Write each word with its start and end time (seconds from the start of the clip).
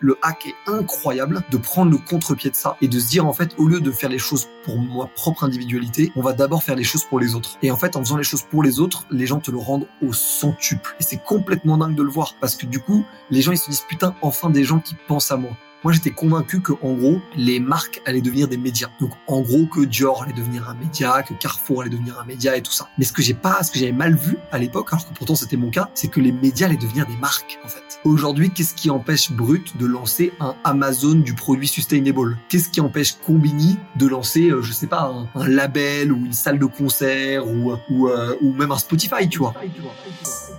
le 0.00 0.18
hack 0.22 0.46
est 0.46 0.70
incroyable 0.70 1.42
de 1.50 1.56
prendre 1.56 1.90
le 1.90 1.98
contre-pied 1.98 2.50
de 2.50 2.56
ça 2.56 2.76
et 2.80 2.88
de 2.88 2.98
se 2.98 3.08
dire 3.08 3.26
en 3.26 3.32
fait 3.32 3.54
au 3.58 3.66
lieu 3.66 3.80
de 3.80 3.90
faire 3.90 4.10
les 4.10 4.18
choses 4.18 4.48
pour 4.64 4.80
ma 4.80 5.06
propre 5.06 5.44
individualité, 5.44 6.12
on 6.16 6.22
va 6.22 6.32
d'abord 6.32 6.62
faire 6.62 6.76
les 6.76 6.84
choses 6.84 7.04
pour 7.04 7.20
les 7.20 7.34
autres. 7.34 7.58
Et 7.62 7.70
en 7.70 7.76
fait 7.76 7.96
en 7.96 8.00
faisant 8.00 8.16
les 8.16 8.24
choses 8.24 8.42
pour 8.42 8.62
les 8.62 8.80
autres, 8.80 9.06
les 9.10 9.26
gens 9.26 9.40
te 9.40 9.50
le 9.50 9.58
rendent 9.58 9.86
au 10.02 10.12
centuple. 10.12 10.96
Et 10.98 11.02
c'est 11.02 11.22
complètement 11.22 11.76
dingue 11.76 11.94
de 11.94 12.02
le 12.02 12.10
voir 12.10 12.34
parce 12.40 12.56
que 12.56 12.66
du 12.66 12.80
coup, 12.80 13.04
les 13.30 13.42
gens 13.42 13.52
ils 13.52 13.58
se 13.58 13.70
disent 13.70 13.84
putain 13.88 14.14
enfin 14.22 14.50
des 14.50 14.64
gens 14.64 14.80
qui 14.80 14.96
pensent 15.06 15.30
à 15.30 15.36
moi. 15.36 15.52
Moi, 15.82 15.94
j'étais 15.94 16.10
convaincu 16.10 16.60
que, 16.60 16.72
en 16.82 16.92
gros, 16.92 17.20
les 17.36 17.58
marques 17.58 18.02
allaient 18.04 18.20
devenir 18.20 18.48
des 18.48 18.58
médias. 18.58 18.88
Donc, 19.00 19.12
en 19.26 19.40
gros, 19.40 19.64
que 19.64 19.80
Dior 19.80 20.22
allait 20.22 20.34
devenir 20.34 20.68
un 20.68 20.74
média, 20.74 21.22
que 21.22 21.32
Carrefour 21.32 21.80
allait 21.80 21.90
devenir 21.90 22.18
un 22.20 22.24
média 22.24 22.54
et 22.54 22.60
tout 22.60 22.72
ça. 22.72 22.88
Mais 22.98 23.04
ce 23.06 23.14
que 23.14 23.22
j'ai 23.22 23.32
pas, 23.32 23.62
ce 23.62 23.70
que 23.70 23.78
j'avais 23.78 23.92
mal 23.92 24.14
vu 24.14 24.36
à 24.52 24.58
l'époque, 24.58 24.88
alors 24.92 25.08
que 25.08 25.14
pourtant 25.14 25.34
c'était 25.34 25.56
mon 25.56 25.70
cas, 25.70 25.88
c'est 25.94 26.08
que 26.08 26.20
les 26.20 26.32
médias 26.32 26.66
allaient 26.66 26.76
devenir 26.76 27.06
des 27.06 27.16
marques, 27.16 27.58
en 27.64 27.68
fait. 27.68 27.82
Aujourd'hui, 28.04 28.50
qu'est-ce 28.50 28.74
qui 28.74 28.90
empêche 28.90 29.32
Brut 29.32 29.78
de 29.78 29.86
lancer 29.86 30.32
un 30.38 30.54
Amazon 30.64 31.14
du 31.14 31.34
produit 31.34 31.68
sustainable? 31.68 32.36
Qu'est-ce 32.50 32.68
qui 32.68 32.82
empêche 32.82 33.14
Combini 33.14 33.78
de 33.96 34.06
lancer, 34.06 34.50
euh, 34.50 34.60
je 34.60 34.72
sais 34.72 34.86
pas, 34.86 35.10
un, 35.34 35.48
label 35.48 36.12
ou 36.12 36.26
une 36.26 36.34
salle 36.34 36.58
de 36.58 36.66
concert 36.66 37.48
ou, 37.48 37.72
ou, 37.90 38.08
euh, 38.08 38.36
ou 38.42 38.52
même 38.52 38.70
un 38.70 38.78
Spotify, 38.78 39.28
tu 39.30 39.38
vois? 39.38 39.54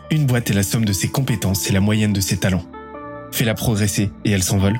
Une 0.09 0.25
boîte 0.25 0.49
est 0.49 0.55
la 0.55 0.63
somme 0.63 0.85
de 0.85 0.93
ses 0.93 1.09
compétences 1.09 1.69
et 1.69 1.73
la 1.73 1.79
moyenne 1.79 2.11
de 2.11 2.21
ses 2.21 2.37
talents. 2.37 2.65
Fais-la 3.31 3.53
progresser 3.53 4.11
et 4.25 4.31
elle 4.31 4.43
s'envole 4.43 4.79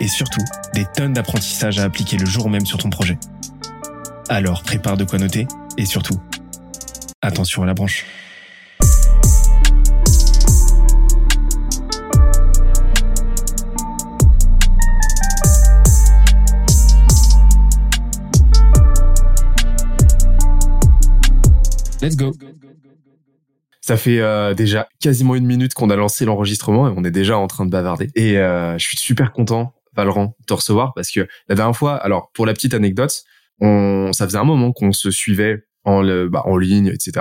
et 0.00 0.08
surtout 0.08 0.44
des 0.74 0.84
tonnes 0.94 1.12
d'apprentissages 1.12 1.78
à 1.78 1.84
appliquer 1.84 2.16
le 2.16 2.26
jour 2.26 2.50
même 2.50 2.66
sur 2.66 2.78
ton 2.78 2.90
projet. 2.90 3.18
Alors 4.28 4.62
prépare 4.62 4.96
de 4.96 5.04
quoi 5.04 5.18
noter 5.18 5.46
et 5.76 5.86
surtout, 5.86 6.20
attention 7.22 7.62
à 7.62 7.66
la 7.66 7.74
branche. 7.74 8.04
Let's 22.00 22.16
go. 22.16 22.32
Ça 23.80 23.96
fait 23.96 24.20
euh, 24.20 24.52
déjà 24.52 24.86
quasiment 25.00 25.34
une 25.34 25.46
minute 25.46 25.72
qu'on 25.72 25.88
a 25.88 25.96
lancé 25.96 26.26
l'enregistrement 26.26 26.88
et 26.88 26.92
on 26.94 27.04
est 27.04 27.10
déjà 27.10 27.38
en 27.38 27.46
train 27.46 27.64
de 27.64 27.70
bavarder. 27.70 28.10
Et 28.14 28.36
euh, 28.36 28.76
je 28.76 28.86
suis 28.86 28.98
super 28.98 29.32
content 29.32 29.72
Valorant 29.98 30.36
te 30.46 30.54
recevoir 30.54 30.94
parce 30.94 31.10
que 31.10 31.26
la 31.48 31.54
dernière 31.56 31.76
fois, 31.76 31.96
alors 31.96 32.30
pour 32.32 32.46
la 32.46 32.54
petite 32.54 32.72
anecdote, 32.72 33.24
on, 33.60 34.12
ça 34.12 34.26
faisait 34.26 34.38
un 34.38 34.44
moment 34.44 34.72
qu'on 34.72 34.92
se 34.92 35.10
suivait 35.10 35.64
en, 35.84 36.02
le, 36.02 36.28
bah, 36.28 36.42
en 36.44 36.56
ligne, 36.56 36.86
etc. 36.88 37.12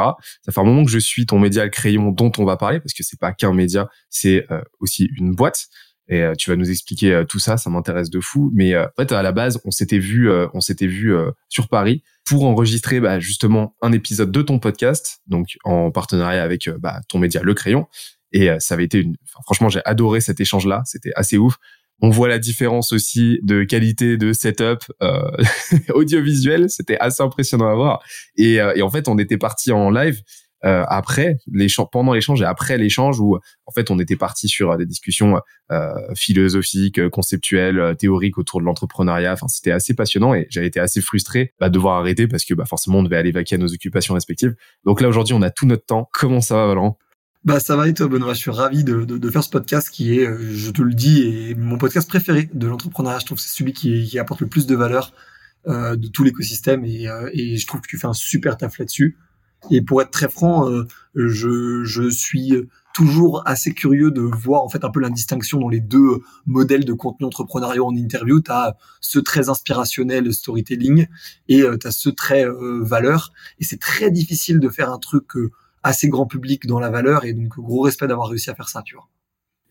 Ça 0.42 0.52
fait 0.52 0.60
un 0.60 0.64
moment 0.64 0.86
que 0.86 0.92
je 0.92 1.00
suis 1.00 1.26
ton 1.26 1.40
média 1.40 1.64
le 1.64 1.70
crayon 1.72 2.12
dont 2.12 2.32
on 2.38 2.46
va 2.46 2.58
parler 2.58 2.80
parce 2.80 2.94
que 2.94 3.04
c'est 3.04 3.20
pas 3.20 3.34
qu'un 3.34 3.54
média, 3.54 3.90
c'est 4.10 4.46
euh, 4.52 4.62
aussi 4.80 5.10
une 5.18 5.34
boîte. 5.34 5.68
Et 6.10 6.22
euh, 6.22 6.36
tu 6.38 6.50
vas 6.50 6.56
nous 6.56 6.70
expliquer 6.70 7.14
euh, 7.14 7.24
tout 7.26 7.40
ça, 7.40 7.58
ça 7.58 7.70
m'intéresse 7.70 8.10
de 8.10 8.20
fou. 8.20 8.52
Mais 8.54 8.78
en 8.78 8.88
fait, 8.98 9.12
à 9.12 9.22
la 9.24 9.32
base, 9.32 9.60
on 9.66 9.72
s'était 9.72 10.00
vu, 10.00 10.30
on 10.54 10.62
s'était 10.62 10.88
vu 10.88 11.16
sur 11.50 11.68
Paris 11.68 12.04
pour 12.26 12.46
enregistrer 12.46 13.00
bah, 13.00 13.20
justement 13.20 13.76
un 13.82 13.92
épisode 13.92 14.32
de 14.32 14.42
ton 14.42 14.60
podcast, 14.60 15.22
donc 15.28 15.58
en 15.64 15.92
partenariat 15.92 16.44
avec 16.44 16.70
bah, 16.80 17.02
ton 17.10 17.20
média 17.20 17.42
Le 17.42 17.54
Crayon. 17.54 17.88
Et 18.34 18.50
ça 18.60 18.74
avait 18.74 18.84
été 18.84 19.00
une, 19.00 19.16
franchement, 19.44 19.70
j'ai 19.70 19.82
adoré 19.86 20.20
cet 20.20 20.40
échange-là. 20.42 20.82
C'était 20.86 21.12
assez 21.16 21.38
ouf 21.38 21.58
on 22.02 22.10
voit 22.10 22.28
la 22.28 22.40
différence 22.40 22.94
aussi 22.94 23.40
de 23.44 23.64
qualité 23.64 24.18
de 24.18 24.34
setup 24.34 24.84
euh, 25.02 25.32
audiovisuel. 25.94 26.70
C'était 26.70 26.98
assez 27.00 27.24
impressionnant 27.24 27.68
à 27.68 27.76
voir. 27.76 28.04
Et, 28.36 28.62
euh, 28.62 28.74
et, 28.76 28.82
en 28.82 28.90
fait, 28.90 29.08
on 29.08 29.18
était 29.18 29.38
parti 29.38 29.72
en 29.72 29.90
live 29.90 30.22
euh, 30.66 30.84
après 30.88 31.38
l'échange, 31.52 31.88
pendant 31.92 32.14
l'échange 32.14 32.42
et 32.42 32.46
après 32.46 32.80
l'échange 32.80 33.20
où 33.20 33.38
en 33.38 33.72
fait 33.72 33.92
on 33.92 34.00
était 34.00 34.16
parti 34.16 34.48
sur 34.48 34.76
des 34.76 34.88
discussions 34.88 35.40
euh, 35.72 35.94
philosophiques, 36.16 37.10
conceptuelles, 37.10 37.96
théoriques 38.00 38.40
autour 38.40 38.60
de 38.60 38.66
l'entrepreneuriat. 38.66 39.34
Enfin, 39.34 39.48
c'était 39.48 39.72
assez 39.72 39.94
passionnant 39.94 40.34
et 40.34 40.48
j'avais 40.50 40.66
été 40.66 40.80
assez 40.80 41.00
frustré 41.00 41.54
bah, 41.60 41.70
de 41.70 41.76
devoir 41.76 42.00
arrêter 42.00 42.28
parce 42.28 42.44
que 42.44 42.56
bah, 42.56 42.66
forcément 42.66 43.00
on 43.00 43.04
devait 43.04 43.18
aller 43.18 43.32
vaquer 43.32 43.56
à 43.56 43.58
nos 43.60 43.72
occupations 43.72 44.16
respectives. 44.16 44.56
Donc 44.84 45.00
là 45.00 45.10
aujourd'hui, 45.10 45.36
on 45.36 45.44
a 45.44 45.52
tout 45.52 45.68
notre 45.68 45.86
temps. 45.86 46.10
Comment 46.12 46.42
ça 46.42 46.56
va, 46.56 46.68
Valorant? 46.68 46.98
Bah 47.48 47.62
ça 47.62 47.78
va 47.78 47.88
et 47.88 47.94
toi 47.94 48.10
Benoît, 48.10 48.34
je 48.34 48.40
suis 48.40 48.52
ravi 48.52 48.84
de, 48.84 49.06
de, 49.06 49.30
faire 49.30 49.42
ce 49.42 49.50
podcast 49.50 49.90
qui 49.90 50.20
est, 50.20 50.28
euh, 50.28 50.38
je 50.54 50.70
te 50.70 50.82
le 50.82 50.94
dis, 50.94 51.22
est 51.22 51.56
mon 51.56 51.78
podcast 51.78 52.06
préféré 52.10 52.50
de 52.54 52.68
l'entrepreneuriat. 52.68 53.20
Je 53.20 53.26
trouve 53.26 53.38
que 53.38 53.42
c'est 53.42 53.58
celui 53.58 53.72
qui, 53.72 54.04
qui, 54.04 54.20
apporte 54.20 54.42
le 54.42 54.48
plus 54.48 54.66
de 54.66 54.76
valeur 54.76 55.14
euh, 55.66 55.96
de 55.96 56.10
tout 56.10 56.26
l'écosystème 56.26 56.84
et, 56.84 57.08
euh, 57.08 57.30
et, 57.32 57.56
je 57.56 57.66
trouve 57.66 57.80
que 57.80 57.88
tu 57.88 57.98
fais 57.98 58.08
un 58.08 58.12
super 58.12 58.58
taf 58.58 58.78
là-dessus. 58.80 59.16
Et 59.72 59.82
pour 59.82 60.02
être 60.02 60.12
très 60.12 60.28
franc, 60.28 60.70
euh, 60.70 60.88
je, 61.16 61.86
je 61.86 62.10
suis 62.10 62.54
toujours 62.94 63.42
assez 63.46 63.74
curieux 63.74 64.12
de 64.12 64.20
voir 64.24 64.62
en 64.62 64.68
fait 64.68 64.84
un 64.84 64.90
peu 64.90 65.00
la 65.00 65.10
distinction 65.10 65.58
dans 65.58 65.70
les 65.70 65.80
deux 65.80 66.20
modèles 66.48 66.84
de 66.84 66.92
contenu 66.92 67.28
entrepreneurial 67.28 67.82
en 67.82 67.96
interview. 67.96 68.42
Tu 68.42 68.52
as 68.52 68.76
ce 69.00 69.20
très 69.20 69.48
inspirationnel 69.48 70.34
storytelling 70.34 71.08
et 71.48 71.64
tu 71.80 71.88
as 71.88 71.92
ce 71.92 72.10
très 72.10 72.46
valeur. 72.82 73.32
Et 73.62 73.64
c'est 73.64 73.80
très 73.80 74.12
difficile 74.12 74.60
de 74.60 74.68
faire 74.68 74.92
un 74.92 75.00
truc 75.00 75.28
assez 75.84 76.10
grand 76.10 76.26
public 76.26 76.66
dans 76.66 76.80
la 76.80 76.90
valeur 76.90 77.26
et 77.26 77.34
donc 77.34 77.58
gros 77.58 77.82
respect 77.82 78.08
d'avoir 78.08 78.30
réussi 78.30 78.50
à 78.50 78.56
faire 78.56 78.70
ça, 78.70 78.82
tu 78.84 78.96
vois. 78.96 79.08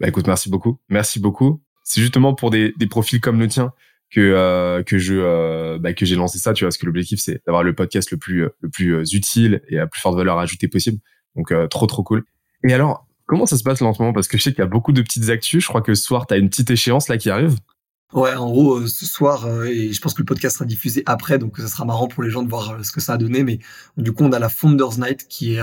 Bah 0.00 0.08
écoute, 0.08 0.26
merci 0.26 0.50
beaucoup, 0.50 0.78
merci 0.88 1.20
beaucoup. 1.20 1.62
C'est 1.84 2.00
justement 2.00 2.34
pour 2.34 2.50
des, 2.50 2.74
des 2.78 2.86
profils 2.86 3.20
comme 3.20 3.38
le 3.38 3.48
tien 3.48 3.72
que 4.10 4.20
euh, 4.20 4.82
que 4.82 4.98
je 4.98 5.14
euh, 5.14 5.78
bah, 5.78 5.92
que 5.92 6.06
j'ai 6.06 6.16
lancé 6.16 6.38
ça, 6.38 6.52
tu 6.52 6.64
vois, 6.64 6.68
parce 6.68 6.78
que 6.78 6.86
l'objectif 6.86 7.18
c'est 7.20 7.42
d'avoir 7.46 7.62
le 7.62 7.74
podcast 7.74 8.10
le 8.10 8.18
plus 8.18 8.48
le 8.60 8.68
plus 8.68 8.94
euh, 8.94 9.04
utile 9.12 9.62
et 9.68 9.78
à 9.78 9.86
plus 9.86 10.00
forte 10.00 10.16
valeur 10.16 10.38
ajoutée 10.38 10.68
possible. 10.68 10.98
Donc 11.34 11.52
trop 11.68 11.86
trop 11.86 12.02
cool. 12.02 12.24
Et 12.66 12.72
alors, 12.72 13.06
comment 13.26 13.44
ça 13.44 13.58
se 13.58 13.62
passe 13.62 13.80
là 13.80 13.88
en 13.88 13.92
ce 13.92 14.00
moment 14.00 14.14
Parce 14.14 14.26
que 14.26 14.38
je 14.38 14.42
sais 14.42 14.50
qu'il 14.50 14.60
y 14.60 14.62
a 14.62 14.66
beaucoup 14.66 14.92
de 14.92 15.02
petites 15.02 15.28
actus. 15.28 15.62
Je 15.62 15.68
crois 15.68 15.82
que 15.82 15.94
ce 15.94 16.02
soir, 16.02 16.26
tu 16.26 16.32
as 16.32 16.38
une 16.38 16.48
petite 16.48 16.70
échéance 16.70 17.08
là 17.08 17.18
qui 17.18 17.28
arrive. 17.28 17.56
Ouais, 18.12 18.34
en 18.34 18.48
gros, 18.50 18.76
euh, 18.78 18.86
ce 18.86 19.04
soir, 19.04 19.46
euh, 19.46 19.64
et 19.64 19.92
je 19.92 20.00
pense 20.00 20.14
que 20.14 20.22
le 20.22 20.26
podcast 20.26 20.54
sera 20.58 20.64
diffusé 20.64 21.02
après, 21.06 21.38
donc 21.38 21.58
ça 21.58 21.66
sera 21.66 21.84
marrant 21.84 22.06
pour 22.06 22.22
les 22.22 22.30
gens 22.30 22.44
de 22.44 22.48
voir 22.48 22.70
euh, 22.70 22.82
ce 22.84 22.92
que 22.92 23.00
ça 23.00 23.14
a 23.14 23.16
donné. 23.16 23.42
Mais 23.42 23.58
du 23.96 24.12
coup, 24.12 24.22
on 24.22 24.30
a 24.30 24.38
la 24.38 24.48
Founders 24.48 24.98
Night, 24.98 25.26
qui 25.28 25.54
est 25.54 25.60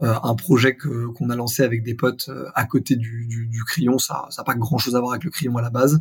un 0.00 0.34
projet 0.34 0.74
que 0.74 1.06
qu'on 1.08 1.28
a 1.30 1.36
lancé 1.36 1.62
avec 1.62 1.82
des 1.82 1.94
potes 1.94 2.30
à 2.54 2.64
côté 2.64 2.96
du, 2.96 3.26
du, 3.26 3.46
du 3.46 3.64
crayon. 3.64 3.98
Ça 3.98 4.26
n'a 4.36 4.44
pas 4.44 4.54
grand-chose 4.54 4.96
à 4.96 5.00
voir 5.00 5.12
avec 5.12 5.24
le 5.24 5.30
crayon 5.30 5.56
à 5.58 5.62
la 5.62 5.70
base. 5.70 6.00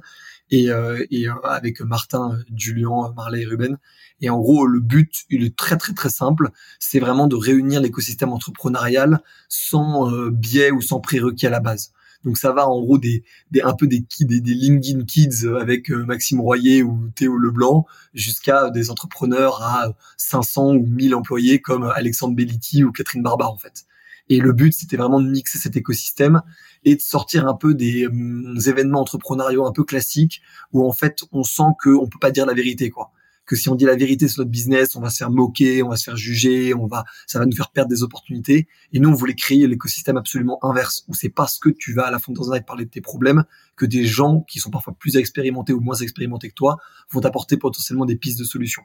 Et, 0.50 0.69
et 1.12 1.28
avec 1.44 1.81
Martin, 1.81 2.38
Julien, 2.56 3.13
Marley 3.16 3.41
et 3.41 3.46
Ruben. 3.46 3.78
Et 4.22 4.30
en 4.30 4.40
gros, 4.40 4.66
le 4.66 4.80
but, 4.80 5.24
il 5.30 5.44
est 5.44 5.56
très 5.56 5.78
très 5.78 5.94
très 5.94 6.09
simple. 6.09 6.50
C'est 6.80 7.00
vraiment 7.00 7.28
de 7.28 7.35
réunir 7.35 7.80
l'écosystème 7.80 8.30
entrepreneurial 8.34 9.22
sans 9.50 10.09
biais 10.31 10.72
ou 10.72 10.81
sans 10.81 11.00
prérequis 11.00 11.47
à 11.47 11.51
la 11.51 11.59
base. 11.59 11.91
Donc 12.24 12.38
ça 12.38 12.52
va 12.52 12.68
en 12.68 12.82
gros 12.82 12.98
des, 12.98 13.24
des 13.52 13.62
un 13.62 13.74
peu 13.74 13.88
des, 13.88 14.06
des, 14.22 14.42
des 14.42 14.54
LinkedIn 14.54 15.06
Kids 15.06 15.48
avec 15.59 15.90
euh, 15.90 16.06
Maxime 16.06 16.40
Royer 16.40 16.84
ou 16.84 17.09
Théo 17.16 17.38
Leblanc 17.38 17.86
jusqu'à 18.14 18.70
des 18.70 18.90
entrepreneurs 18.90 19.62
à 19.64 19.94
500 20.18 20.76
ou 20.76 20.86
1000 20.86 21.16
employés 21.16 21.62
comme 21.62 21.84
Alexandre 21.84 22.36
Belliti 22.36 22.84
ou 22.84 22.92
Catherine 22.92 23.24
Barbar 23.24 23.52
en 23.52 23.58
fait. 23.58 23.86
Et 24.30 24.40
le 24.40 24.54
but, 24.54 24.72
c'était 24.72 24.98
vraiment 24.98 25.20
de 25.20 25.28
mixer 25.28 25.58
cet 25.58 25.76
écosystème 25.76 26.42
et 26.86 26.96
de 26.96 27.02
sortir 27.02 27.48
un 27.48 27.56
peu 27.56 27.74
des 27.74 28.08
hum, 28.08 28.58
événements 28.66 29.02
entrepreneuriaux 29.02 29.66
un 29.66 29.72
peu 29.72 29.84
classiques 29.84 30.42
où 30.72 30.88
en 30.88 30.94
fait 30.94 31.24
on 31.31 31.44
sent 31.44 31.64
qu'on 31.84 32.08
peut 32.08 32.20
pas 32.20 32.31
dire 32.31 32.46
la 32.46 32.54
vérité 32.54 32.90
quoi 32.90 33.12
que 33.51 33.57
si 33.57 33.67
on 33.67 33.75
dit 33.75 33.83
la 33.83 33.98
vérité 33.98 34.30
sur 34.30 34.39
notre 34.39 34.50
business, 34.50 34.95
on 34.95 35.01
va 35.01 35.09
se 35.09 35.18
faire 35.18 35.30
moquer, 35.30 35.83
on 35.83 35.89
va 35.89 35.98
se 35.98 36.06
faire 36.06 36.15
juger, 36.15 36.74
on 36.74 36.88
va, 36.88 37.03
ça 37.27 37.38
va 37.38 37.45
nous 37.45 37.53
faire 37.53 37.69
perdre 37.69 37.89
des 37.89 38.01
opportunités. 38.01 38.69
Et 38.94 39.00
nous, 39.00 39.09
on 39.09 39.13
voulait 39.13 39.36
créer 39.36 39.68
l'écosystème 39.68 40.15
absolument 40.15 40.57
inverse, 40.63 41.03
où 41.09 41.13
c'est 41.13 41.27
parce 41.27 41.59
que 41.59 41.68
tu 41.68 41.94
vas 41.94 42.03
à 42.03 42.12
la 42.12 42.19
Founders 42.19 42.50
Night 42.50 42.65
parler 42.65 42.86
de 42.86 42.89
tes 42.89 43.01
problèmes 43.01 43.44
que 43.75 43.86
des 43.86 44.06
gens 44.06 44.45
qui 44.48 44.59
sont 44.59 44.69
parfois 44.69 44.95
plus 44.98 45.18
expérimentés 45.18 45.74
ou 45.74 45.81
moins 45.81 45.95
expérimentés 45.95 46.48
que 46.48 46.53
toi 46.53 46.77
vont 47.12 47.19
t'apporter 47.19 47.57
potentiellement 47.57 48.06
des 48.06 48.15
pistes 48.15 48.39
de 48.39 48.45
solutions. 48.45 48.83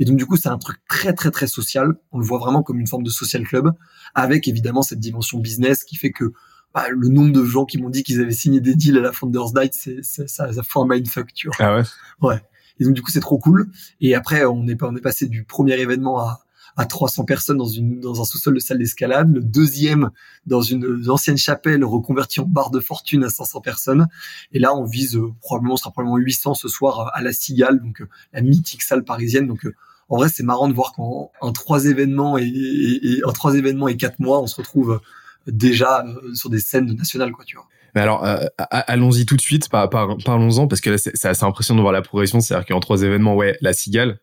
Et 0.00 0.04
donc 0.04 0.16
du 0.16 0.26
coup, 0.26 0.36
c'est 0.36 0.48
un 0.48 0.58
truc 0.58 0.78
très 0.88 1.12
très 1.12 1.30
très 1.30 1.46
social. 1.46 1.94
On 2.10 2.18
le 2.18 2.24
voit 2.24 2.40
vraiment 2.40 2.64
comme 2.64 2.80
une 2.80 2.88
forme 2.88 3.04
de 3.04 3.10
social 3.10 3.44
club, 3.44 3.70
avec 4.16 4.48
évidemment 4.48 4.82
cette 4.82 4.98
dimension 4.98 5.38
business 5.38 5.84
qui 5.84 5.94
fait 5.94 6.10
que 6.10 6.32
bah, 6.74 6.86
le 6.90 7.08
nombre 7.10 7.32
de 7.32 7.44
gens 7.44 7.64
qui 7.64 7.78
m'ont 7.78 7.90
dit 7.90 8.02
qu'ils 8.02 8.20
avaient 8.20 8.32
signé 8.32 8.60
des 8.60 8.74
deals 8.74 8.98
à 8.98 9.02
la 9.02 9.12
Founders 9.12 9.54
Night, 9.54 9.72
c'est 9.72 10.02
ça, 10.02 10.26
ça 10.26 10.62
fait 10.64 10.78
un 10.80 10.86
mindfuck, 10.88 11.32
tu 11.32 11.46
vois. 11.46 11.56
Ah 11.60 11.76
ouais? 11.76 11.82
Ouais. 12.20 12.40
Et 12.80 12.84
donc 12.84 12.94
du 12.94 13.02
coup 13.02 13.10
c'est 13.10 13.20
trop 13.20 13.38
cool. 13.38 13.70
Et 14.00 14.14
après 14.14 14.44
on 14.44 14.66
est 14.66 14.82
on 14.82 14.96
est 14.96 15.00
passé 15.00 15.26
du 15.26 15.44
premier 15.44 15.74
événement 15.74 16.18
à, 16.18 16.40
à 16.76 16.86
300 16.86 17.24
personnes 17.24 17.58
dans 17.58 17.66
une 17.66 18.00
dans 18.00 18.20
un 18.20 18.24
sous-sol 18.24 18.54
de 18.54 18.60
salle 18.60 18.78
d'escalade, 18.78 19.32
le 19.32 19.42
deuxième 19.42 20.10
dans 20.46 20.62
une 20.62 21.08
ancienne 21.08 21.36
chapelle 21.36 21.84
reconvertie 21.84 22.40
en 22.40 22.46
bar 22.46 22.70
de 22.70 22.80
fortune 22.80 23.24
à 23.24 23.30
500 23.30 23.60
personnes. 23.60 24.08
Et 24.52 24.58
là, 24.58 24.74
on 24.74 24.84
vise 24.84 25.16
euh, 25.16 25.32
probablement, 25.40 25.74
on 25.74 25.76
sera 25.76 25.90
probablement 25.90 26.16
800 26.16 26.54
ce 26.54 26.68
soir 26.68 27.10
à 27.14 27.22
la 27.22 27.32
Cigale, 27.32 27.80
donc 27.80 28.02
la 28.32 28.40
mythique 28.40 28.82
salle 28.82 29.04
parisienne. 29.04 29.46
Donc 29.46 29.66
en 30.10 30.16
vrai, 30.16 30.28
c'est 30.28 30.42
marrant 30.42 30.68
de 30.68 30.74
voir 30.74 30.92
qu'en 30.92 31.52
trois 31.52 31.86
événements 31.86 32.36
et, 32.36 32.44
et, 32.44 33.24
en 33.24 33.32
trois 33.32 33.54
événements 33.54 33.86
et 33.86 33.96
quatre 33.96 34.18
mois, 34.18 34.42
on 34.42 34.48
se 34.48 34.56
retrouve 34.56 35.00
déjà 35.46 36.04
sur 36.34 36.50
des 36.50 36.58
scènes 36.58 36.92
nationales, 36.94 37.32
quoi, 37.32 37.44
tu 37.44 37.56
vois. 37.56 37.68
Mais 37.94 38.00
alors, 38.00 38.24
euh, 38.24 38.44
allons-y 38.70 39.26
tout 39.26 39.36
de 39.36 39.40
suite, 39.40 39.68
parlons-en, 39.68 40.68
parce 40.68 40.80
que 40.80 40.90
là, 40.90 40.98
c'est 40.98 41.24
assez 41.24 41.44
impressionnant 41.44 41.78
de 41.78 41.82
voir 41.82 41.92
la 41.92 42.02
progression. 42.02 42.40
C'est-à-dire 42.40 42.66
qu'en 42.66 42.80
trois 42.80 43.02
événements, 43.02 43.34
ouais, 43.34 43.56
la 43.60 43.72
Cigale, 43.72 44.20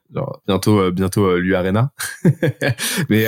bientôt, 0.47 0.79
euh, 0.79 0.91
bientôt 0.91 1.25
euh. 1.25 1.91
Mais 3.09 3.25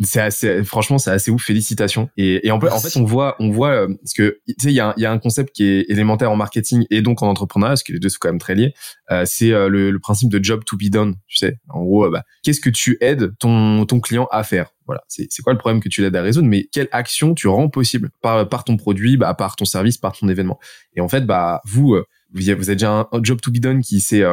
c'est 0.00 0.20
assez, 0.20 0.64
franchement, 0.64 0.98
c'est 0.98 1.10
assez 1.10 1.30
ouf. 1.30 1.44
Félicitations. 1.44 2.08
Et, 2.16 2.46
et 2.46 2.50
en, 2.50 2.56
en 2.56 2.80
fait, 2.80 2.96
on 2.98 3.04
voit, 3.04 3.36
on 3.38 3.50
voit, 3.50 3.70
euh, 3.70 3.88
parce 4.02 4.12
que 4.12 4.40
tu 4.46 4.54
sais, 4.58 4.70
il 4.70 4.74
y 4.74 4.80
a, 4.80 4.94
y 4.96 5.04
a 5.04 5.12
un 5.12 5.18
concept 5.18 5.54
qui 5.54 5.64
est 5.64 5.86
élémentaire 5.88 6.30
en 6.30 6.36
marketing 6.36 6.86
et 6.90 7.02
donc 7.02 7.22
en 7.22 7.28
entrepreneuriat, 7.28 7.72
parce 7.72 7.82
que 7.82 7.92
les 7.92 7.98
deux 7.98 8.08
sont 8.08 8.18
quand 8.20 8.28
même 8.28 8.40
très 8.40 8.54
liés. 8.54 8.74
Euh, 9.10 9.24
c'est 9.26 9.52
euh, 9.52 9.68
le, 9.68 9.90
le, 9.90 9.98
principe 9.98 10.30
de 10.30 10.42
job 10.42 10.64
to 10.64 10.76
be 10.76 10.90
done. 10.90 11.14
Tu 11.26 11.36
sais, 11.36 11.58
en 11.68 11.82
gros, 11.84 12.10
bah, 12.10 12.24
qu'est-ce 12.42 12.60
que 12.60 12.70
tu 12.70 12.96
aides 13.00 13.32
ton 13.38 13.84
ton 13.86 14.00
client 14.00 14.26
à 14.30 14.42
faire? 14.42 14.70
Voilà, 14.86 15.02
c'est 15.08 15.28
c'est 15.30 15.42
quoi 15.42 15.52
le 15.52 15.58
problème 15.58 15.80
que 15.80 15.88
tu 15.88 16.02
l'aides 16.02 16.16
à 16.16 16.22
résoudre, 16.22 16.48
mais 16.48 16.68
quelle 16.72 16.88
action 16.92 17.34
tu 17.34 17.48
rends 17.48 17.68
possible 17.68 18.10
par 18.20 18.48
par 18.48 18.64
ton 18.64 18.76
produit, 18.76 19.16
bah, 19.16 19.34
par 19.34 19.56
ton 19.56 19.64
service, 19.64 19.96
par 19.98 20.16
ton 20.16 20.28
événement? 20.28 20.58
Et 20.94 21.00
en 21.00 21.08
fait, 21.08 21.24
bah 21.24 21.60
vous 21.64 21.96
vous 22.32 22.48
avez 22.50 22.64
déjà 22.64 22.90
un, 22.90 23.08
un 23.12 23.22
job 23.22 23.40
to 23.40 23.50
be 23.50 23.58
done 23.58 23.80
qui 23.80 24.00
s'est 24.00 24.24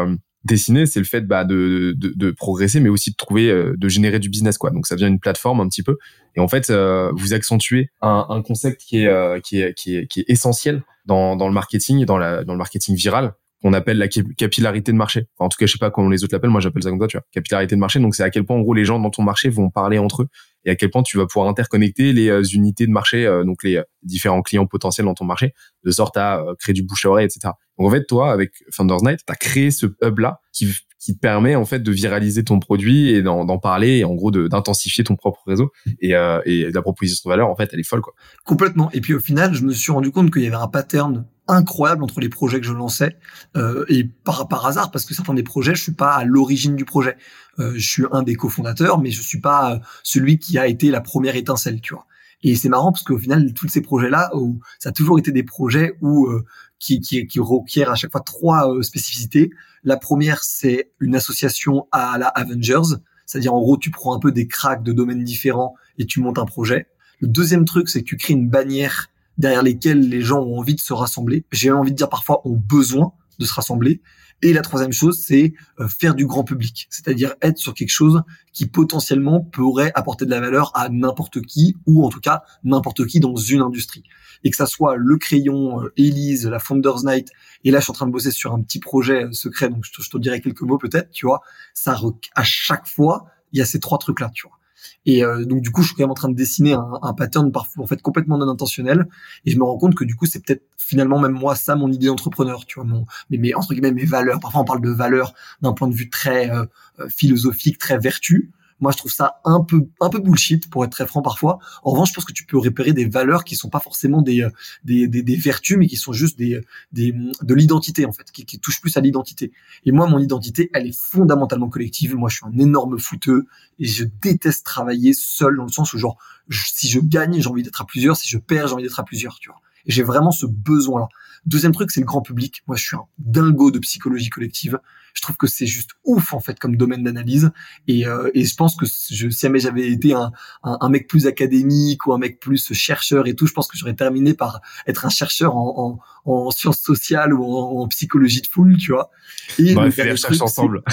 dessiner, 0.44 0.86
c'est 0.86 1.00
le 1.00 1.06
fait 1.06 1.22
bah, 1.22 1.46
de, 1.46 1.94
de, 1.98 2.14
de, 2.16 2.32
progresser, 2.32 2.80
mais 2.80 2.90
aussi 2.90 3.12
de 3.12 3.16
trouver, 3.16 3.50
euh, 3.50 3.76
de 3.78 3.90
générer 3.90 4.20
du 4.20 4.30
business, 4.30 4.58
quoi. 4.58 4.72
Donc 4.72 4.88
ça 4.88 4.96
devient 4.96 5.08
une 5.08 5.20
plateforme 5.20 5.60
un 5.60 5.68
petit 5.68 5.84
peu. 5.84 5.98
Et 6.36 6.40
en 6.40 6.48
fait, 6.48 6.70
euh, 6.70 7.12
vous 7.16 7.34
accentuez 7.34 7.90
un, 8.02 8.26
un 8.30 8.42
concept 8.42 8.82
qui 8.82 9.04
est, 9.04 9.08
euh, 9.08 9.40
qui 9.40 9.62
est, 9.62 9.74
qui 9.74 9.98
est, 9.98 10.08
qui 10.08 10.22
est 10.22 10.26
essentiel 10.28 10.84
dans, 11.06 11.36
dans 11.36 11.48
le 11.48 11.54
marketing, 11.54 12.06
dans, 12.06 12.18
la, 12.18 12.44
dans 12.44 12.54
le 12.54 12.60
marketing 12.60 12.96
viral, 12.96 13.34
qu'on 13.62 13.74
appelle 13.74 13.98
la 13.98 14.08
capillarité 14.08 14.92
de 14.92 14.98
marché. 14.98 15.28
En 15.38 15.50
tout 15.50 15.58
cas, 15.58 15.66
je 15.66 15.74
sais 15.74 15.78
pas 15.78 15.92
comment 15.92 16.10
les 16.10 16.24
autres 16.24 16.34
l'appellent. 16.34 16.50
Moi, 16.50 16.62
j'appelle 16.62 16.84
ça 16.84 16.90
comme 16.90 17.00
ça, 17.00 17.08
tu 17.08 17.18
vois. 17.18 17.26
Capillarité 17.32 17.76
de 17.76 17.80
marché. 17.80 18.00
Donc, 18.00 18.16
c'est 18.16 18.24
à 18.24 18.30
quel 18.30 18.44
point, 18.44 18.58
en 18.58 18.62
gros, 18.62 18.74
les 18.74 18.86
gens 18.86 19.00
dans 19.00 19.10
ton 19.10 19.24
marché 19.24 19.50
vont 19.50 19.70
parler 19.70 20.00
entre 20.00 20.24
eux 20.24 20.28
et 20.66 20.72
à 20.72 20.76
quel 20.76 20.90
point 20.90 21.04
tu 21.04 21.18
vas 21.18 21.26
pouvoir 21.26 21.48
interconnecter 21.48 22.14
les 22.14 22.30
euh, 22.30 22.44
unités 22.44 22.86
de 22.86 22.92
marché, 22.92 23.26
euh, 23.26 23.44
donc 23.44 23.64
les 23.64 23.78
euh, 23.78 23.84
différents 24.04 24.42
clients 24.42 24.68
potentiels 24.68 25.06
dans 25.06 25.14
ton 25.14 25.26
marché, 25.26 25.54
de 25.84 25.92
sorte 25.92 26.18
à 26.18 26.44
créer 26.60 26.74
du 26.74 26.84
bouche 26.84 27.06
à 27.06 27.10
oreille, 27.10 27.26
etc. 27.26 27.54
Donc, 27.78 27.88
en 27.88 27.92
fait, 27.92 28.06
toi, 28.06 28.32
avec 28.32 28.52
Founders 28.72 29.04
Night, 29.04 29.20
tu 29.26 29.32
as 29.32 29.36
créé 29.36 29.72
ce 29.72 29.88
hub-là 30.02 30.40
qui, 30.54 30.72
qui 31.02 31.16
te 31.16 31.20
permet, 31.20 31.56
en 31.56 31.66
fait, 31.66 31.80
de 31.80 31.92
viraliser 31.92 32.44
ton 32.44 32.60
produit 32.60 33.10
et 33.10 33.24
d'en 33.24 33.58
parler 33.58 33.98
et, 33.98 34.04
en 34.06 34.14
gros, 34.14 34.32
d'intensifier 34.32 35.04
ton 35.04 35.16
propre 35.16 35.42
réseau. 35.48 35.72
Et, 36.00 36.12
et 36.46 36.72
la 36.72 36.82
proposition 36.82 37.28
de 37.28 37.34
valeur, 37.34 37.50
en 37.50 37.56
fait, 37.56 37.70
elle 37.74 37.80
est 37.80 37.88
folle, 37.88 38.02
quoi. 38.02 38.14
Complètement. 38.46 38.92
Et 38.92 39.02
puis, 39.02 39.14
au 39.14 39.20
final, 39.20 39.54
je 39.54 39.64
me 39.64 39.74
suis 39.74 39.92
rendu 39.92 40.12
compte 40.12 40.32
qu'il 40.32 40.44
y 40.44 40.48
avait 40.48 40.56
un 40.56 40.68
pattern 40.68 41.26
incroyable 41.48 42.04
entre 42.04 42.20
les 42.20 42.30
projets 42.30 42.60
que 42.60 42.66
je 42.66 42.74
lançais 42.74 43.18
euh, 43.58 43.86
et 43.90 44.06
par 44.06 44.48
par 44.48 44.66
hasard 44.66 44.92
parce 44.92 45.06
que 45.06 45.14
certains 45.14 45.34
des 45.34 45.44
projets 45.44 45.76
je 45.76 45.84
suis 45.84 45.92
pas 45.92 46.14
à 46.14 46.24
l'origine 46.24 46.76
du 46.76 46.86
projet 46.86 47.18
euh, 47.60 47.74
je 47.76 47.88
suis 47.88 48.04
un 48.12 48.24
des 48.24 48.36
cofondateurs 48.36 49.00
mais 49.00 49.12
je 49.12 49.22
suis 49.22 49.40
pas 49.40 49.74
euh, 49.74 49.80
celui 50.04 50.38
qui 50.38 50.58
a 50.58 50.68
été 50.68 50.92
la 50.92 51.02
première 51.02 51.36
étincelle 51.36 51.82
tu 51.82 51.94
vois 51.94 52.06
et 52.44 52.56
c'est 52.56 52.70
marrant 52.70 52.92
parce 52.92 53.04
qu'au 53.04 53.18
final 53.18 53.54
tous 53.54 53.68
ces 53.68 53.82
projets 53.82 54.10
là 54.10 54.30
où 54.36 54.60
ça 54.80 54.90
a 54.90 54.92
toujours 54.92 55.20
été 55.20 55.32
des 55.32 55.44
projets 55.44 55.98
où 56.02 56.28
euh, 56.28 56.46
qui, 56.82 57.00
qui, 57.00 57.28
qui 57.28 57.84
à 57.84 57.96
chaque 57.96 58.12
fois 58.12 58.22
trois 58.22 58.74
euh, 58.74 58.82
spécificités 58.82 59.52
la 59.84 59.98
première 59.98 60.44
c'est 60.44 60.92
une 61.00 61.16
association 61.16 61.88
à 61.92 62.18
la 62.18 62.28
Avengers 62.28 62.98
c'est-à-dire 63.26 63.54
en 63.54 63.62
gros 63.62 63.78
tu 63.78 63.92
prends 63.92 64.16
un 64.16 64.20
peu 64.20 64.32
des 64.32 64.48
cracks 64.48 64.84
de 64.84 64.92
domaines 64.92 65.24
différents 65.24 65.76
et 65.98 66.06
tu 66.06 66.20
montes 66.20 66.40
un 66.40 66.46
projet 66.46 66.88
le 67.20 67.28
deuxième 67.28 67.66
truc 67.66 67.88
c'est 67.88 68.02
que 68.02 68.08
tu 68.08 68.18
crées 68.18 68.34
une 68.34 68.50
bannière 68.50 69.12
derrière 69.38 69.64
lesquels 69.64 70.08
les 70.08 70.22
gens 70.22 70.40
ont 70.40 70.60
envie 70.60 70.76
de 70.76 70.80
se 70.80 70.94
rassembler. 70.94 71.46
J'ai 71.52 71.72
envie 71.72 71.92
de 71.92 71.98
dire 71.98 72.10
parfois 72.10 72.42
ont 72.48 72.56
besoin 72.56 73.14
de 73.40 73.46
se 73.46 73.54
rassembler. 73.54 74.02
Et 74.44 74.54
la 74.54 74.62
troisième 74.62 74.92
chose, 74.92 75.20
c'est 75.24 75.54
euh, 75.80 75.88
faire 75.88 76.16
du 76.16 76.26
grand 76.26 76.44
public, 76.44 76.88
c'est-à-dire 76.90 77.36
être 77.42 77.58
sur 77.58 77.74
quelque 77.76 77.90
chose 77.92 78.24
qui 78.54 78.66
potentiellement 78.66 79.42
pourrait 79.42 79.92
apporter 79.94 80.26
de 80.26 80.32
la 80.32 80.40
valeur 80.40 80.72
à 80.76 80.90
n'importe 80.90 81.42
qui, 81.42 81.76
ou 81.86 82.04
en 82.06 82.10
tout 82.10 82.20
cas 82.20 82.44
n'importe 82.64 83.06
qui 83.06 83.20
dans 83.20 83.36
une 83.36 83.62
industrie. 83.62 84.04
Et 84.44 84.50
que 84.50 84.58
ça 84.58 84.66
soit 84.66 84.96
le 84.96 85.18
crayon, 85.18 85.84
euh, 85.84 85.94
Elise, 85.96 86.48
la 86.48 86.58
Founders 86.58 87.04
Night, 87.04 87.30
et 87.64 87.72
là 87.72 87.80
je 87.80 87.84
suis 87.84 87.92
en 87.92 87.94
train 87.94 88.08
de 88.08 88.12
bosser 88.12 88.32
sur 88.32 88.54
un 88.54 88.62
petit 88.62 88.80
projet 88.80 89.26
euh, 89.26 89.32
secret, 89.32 89.70
donc 89.70 89.86
je 89.86 89.92
te, 89.92 90.02
je 90.02 90.10
te 90.10 90.18
dirai 90.18 90.42
quelques 90.42 90.62
mots 90.62 90.80
peut-être, 90.80 91.12
tu 91.12 91.28
vois, 91.28 91.42
ça 91.76 91.96
à 92.34 92.44
chaque 92.44 92.88
fois, 92.88 93.26
il 93.52 93.60
y 93.60 93.62
a 93.62 93.66
ces 93.66 93.80
trois 93.80 94.00
trucs-là, 94.00 94.32
tu 94.34 94.48
vois. 94.48 94.58
Et 95.06 95.24
euh, 95.24 95.46
donc 95.46 95.62
du 95.62 95.72
coup, 95.72 95.82
je 95.82 95.88
suis 95.88 95.96
quand 95.96 96.04
même 96.04 96.12
en 96.12 96.16
train 96.16 96.30
de 96.30 96.36
dessiner 96.36 96.74
un, 96.74 97.00
un 97.02 97.14
pattern 97.14 97.52
parfois 97.52 97.84
en 97.84 97.88
fait 97.88 98.02
complètement 98.02 98.38
non 98.38 98.48
intentionnel. 98.48 99.08
Et 99.46 99.52
je 99.52 99.58
me 99.58 99.64
rends 99.64 99.78
compte 99.78 99.96
que 99.96 100.04
du 100.04 100.16
coup, 100.16 100.26
c'est 100.26 100.44
peut-être 100.44 100.64
finalement 100.78 101.20
même 101.20 101.32
moi 101.32 101.56
ça 101.56 101.76
mon 101.76 101.92
idée 101.92 102.08
d'entrepreneur, 102.08 102.66
tu 102.66 102.76
vois, 102.76 102.84
mon 102.84 103.06
mais 103.30 103.54
entre 103.54 103.74
guillemets 103.74 103.92
mes 103.92 104.06
valeurs. 104.06 104.40
Parfois, 104.40 104.62
on 104.62 104.66
parle 104.66 104.82
de 104.82 104.90
valeurs 104.90 105.34
d'un 105.62 105.74
point 105.74 105.88
de 105.88 105.94
vue 105.94 106.10
très 106.10 106.52
euh, 106.52 106.66
euh, 107.00 107.10
philosophique, 107.10 107.78
très 107.78 107.98
vertu. 107.98 108.52
Moi, 108.82 108.92
je 108.92 108.98
trouve 108.98 109.12
ça 109.12 109.40
un 109.46 109.62
peu 109.64 109.88
un 110.02 110.10
peu 110.10 110.20
bullshit 110.20 110.70
pour 110.70 110.84
être 110.84 110.92
très 110.92 111.08
franc 111.08 111.22
parfois. 111.22 111.60
En 111.84 111.92
revanche, 111.92 112.10
je 112.10 112.16
pense 112.16 112.26
que 112.26 112.34
tu 112.34 112.46
peux 112.46 112.58
repérer 112.58 112.94
des 112.94 113.06
valeurs 113.06 113.44
qui 113.44 113.56
sont 113.56 113.70
pas 113.70 113.80
forcément 113.80 114.22
des 114.22 114.48
des, 114.84 115.08
des, 115.08 115.24
des 115.24 115.36
vertus, 115.36 115.78
mais 115.78 115.88
qui 115.88 115.98
sont 115.98 116.14
juste 116.14 116.38
des 116.38 116.62
des 116.92 117.14
de 117.42 117.54
l'identité 117.54 118.06
en 118.06 118.12
fait, 118.12 118.32
qui, 118.32 118.46
qui 118.46 118.60
touchent 118.60 118.82
plus 118.82 118.98
à 118.98 119.02
l'identité. 119.02 119.52
Et 119.86 119.92
moi, 119.92 120.08
mon 120.08 120.20
identité, 120.20 120.70
elle 120.74 120.88
est 120.88 120.98
fondamentalement 120.98 121.70
collective. 121.70 122.16
Moi, 122.16 122.30
je 122.30 122.38
suis 122.38 122.46
un 122.46 122.58
énorme 122.58 123.00
fouteux 123.00 123.46
et 123.80 123.86
je 123.86 124.04
déteste 124.22 124.66
travailler 124.66 125.14
seul 125.14 125.56
dans 125.58 125.66
le 125.66 125.72
sens 125.72 125.94
où 125.94 125.98
genre 125.98 126.18
si 126.50 126.90
je 126.90 127.00
gagne, 127.00 127.42
j'ai 127.42 127.48
envie 127.48 127.64
d'être 127.64 127.82
à 127.82 127.86
plusieurs, 127.86 128.18
si 128.18 128.28
je 128.30 128.38
perds, 128.38 128.68
j'ai 128.68 128.74
envie 128.74 128.84
d'être 128.84 129.00
à 129.00 129.04
plusieurs, 129.04 129.40
tu 129.40 129.50
vois. 129.50 129.60
J'ai 129.86 130.04
vraiment 130.04 130.32
ce 130.32 130.46
besoin-là. 130.46 131.08
Deuxième 131.46 131.72
truc, 131.72 131.90
c'est 131.90 132.02
le 132.02 132.06
grand 132.06 132.22
public. 132.22 132.62
Moi, 132.68 132.78
je 132.78 132.84
suis 132.84 132.96
un 132.96 133.06
dingo 133.18 133.72
de 133.72 133.80
psychologie 133.80 134.30
collective. 134.30 134.80
Je 135.14 135.22
trouve 135.22 135.38
que 135.38 135.48
c'est 135.48 135.66
juste 135.66 135.92
ouf 136.06 136.34
en 136.34 136.40
fait 136.40 136.60
comme 136.60 136.78
domaine 136.78 137.04
d'analyse. 137.04 137.52
Et, 137.88 138.06
euh, 138.06 138.30
et 138.34 138.46
je 138.46 138.56
pense 138.56 138.76
que 138.76 138.86
je, 138.86 139.30
si 139.30 139.40
jamais 139.42 139.60
j'avais 139.60 139.92
été 139.92 140.14
un, 140.14 140.32
un, 140.64 140.78
un, 140.80 140.90
mec 140.90 141.08
plus 141.08 141.26
académique 141.28 142.06
ou 142.06 142.14
un 142.14 142.18
mec 142.18 142.40
plus 142.40 142.72
chercheur 142.74 143.28
et 143.28 143.36
tout, 143.36 143.48
je 143.48 143.54
pense 143.54 143.68
que 143.68 143.78
j'aurais 143.78 143.96
terminé 143.96 144.34
par 144.34 144.62
être 144.88 145.06
un 145.06 145.10
chercheur 145.10 145.56
en, 145.56 146.00
en, 146.26 146.32
en 146.32 146.52
sciences 146.52 146.80
sociales 146.80 147.34
ou 147.34 147.44
en, 147.44 147.82
en, 147.82 147.88
psychologie 147.88 148.42
de 148.42 148.48
foule, 148.48 148.78
tu 148.78 148.92
vois. 148.92 149.10
Et 149.58 149.76
on 149.76 149.82
va 149.82 149.92
faire 149.92 150.06
les 150.06 150.12
recherches 150.12 150.42
ensemble. 150.42 150.84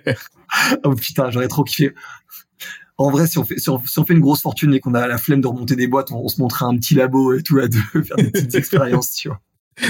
oh 0.84 0.94
putain, 0.94 1.30
j'aurais 1.30 1.48
trop 1.48 1.64
kiffé 1.64 1.94
en 2.98 3.10
vrai, 3.10 3.26
si 3.26 3.38
on 3.38 3.44
fait, 3.44 3.58
si 3.58 3.68
on, 3.68 3.78
fait 3.78 4.14
une 4.14 4.20
grosse 4.20 4.40
fortune 4.40 4.72
et 4.74 4.80
qu'on 4.80 4.94
a 4.94 5.06
la 5.06 5.18
flemme 5.18 5.40
de 5.40 5.46
remonter 5.46 5.76
des 5.76 5.86
boîtes, 5.86 6.10
on, 6.12 6.24
on 6.24 6.28
se 6.28 6.40
montrait 6.40 6.64
un 6.64 6.76
petit 6.76 6.94
labo 6.94 7.34
et 7.34 7.42
tout 7.42 7.58
à 7.58 7.68
deux, 7.68 7.80
faire 8.02 8.16
des 8.16 8.30
petites 8.30 8.54
expériences, 8.54 9.12
tu 9.12 9.28
vois. 9.28 9.40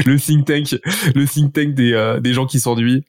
Le 0.05 0.19
think 0.19 0.47
tank, 0.47 0.81
le 1.15 1.27
think 1.27 1.53
tank 1.53 1.75
des, 1.75 1.93
euh, 1.93 2.19
des 2.19 2.33
gens 2.33 2.47
qui 2.47 2.59
s'ennuient. 2.59 3.05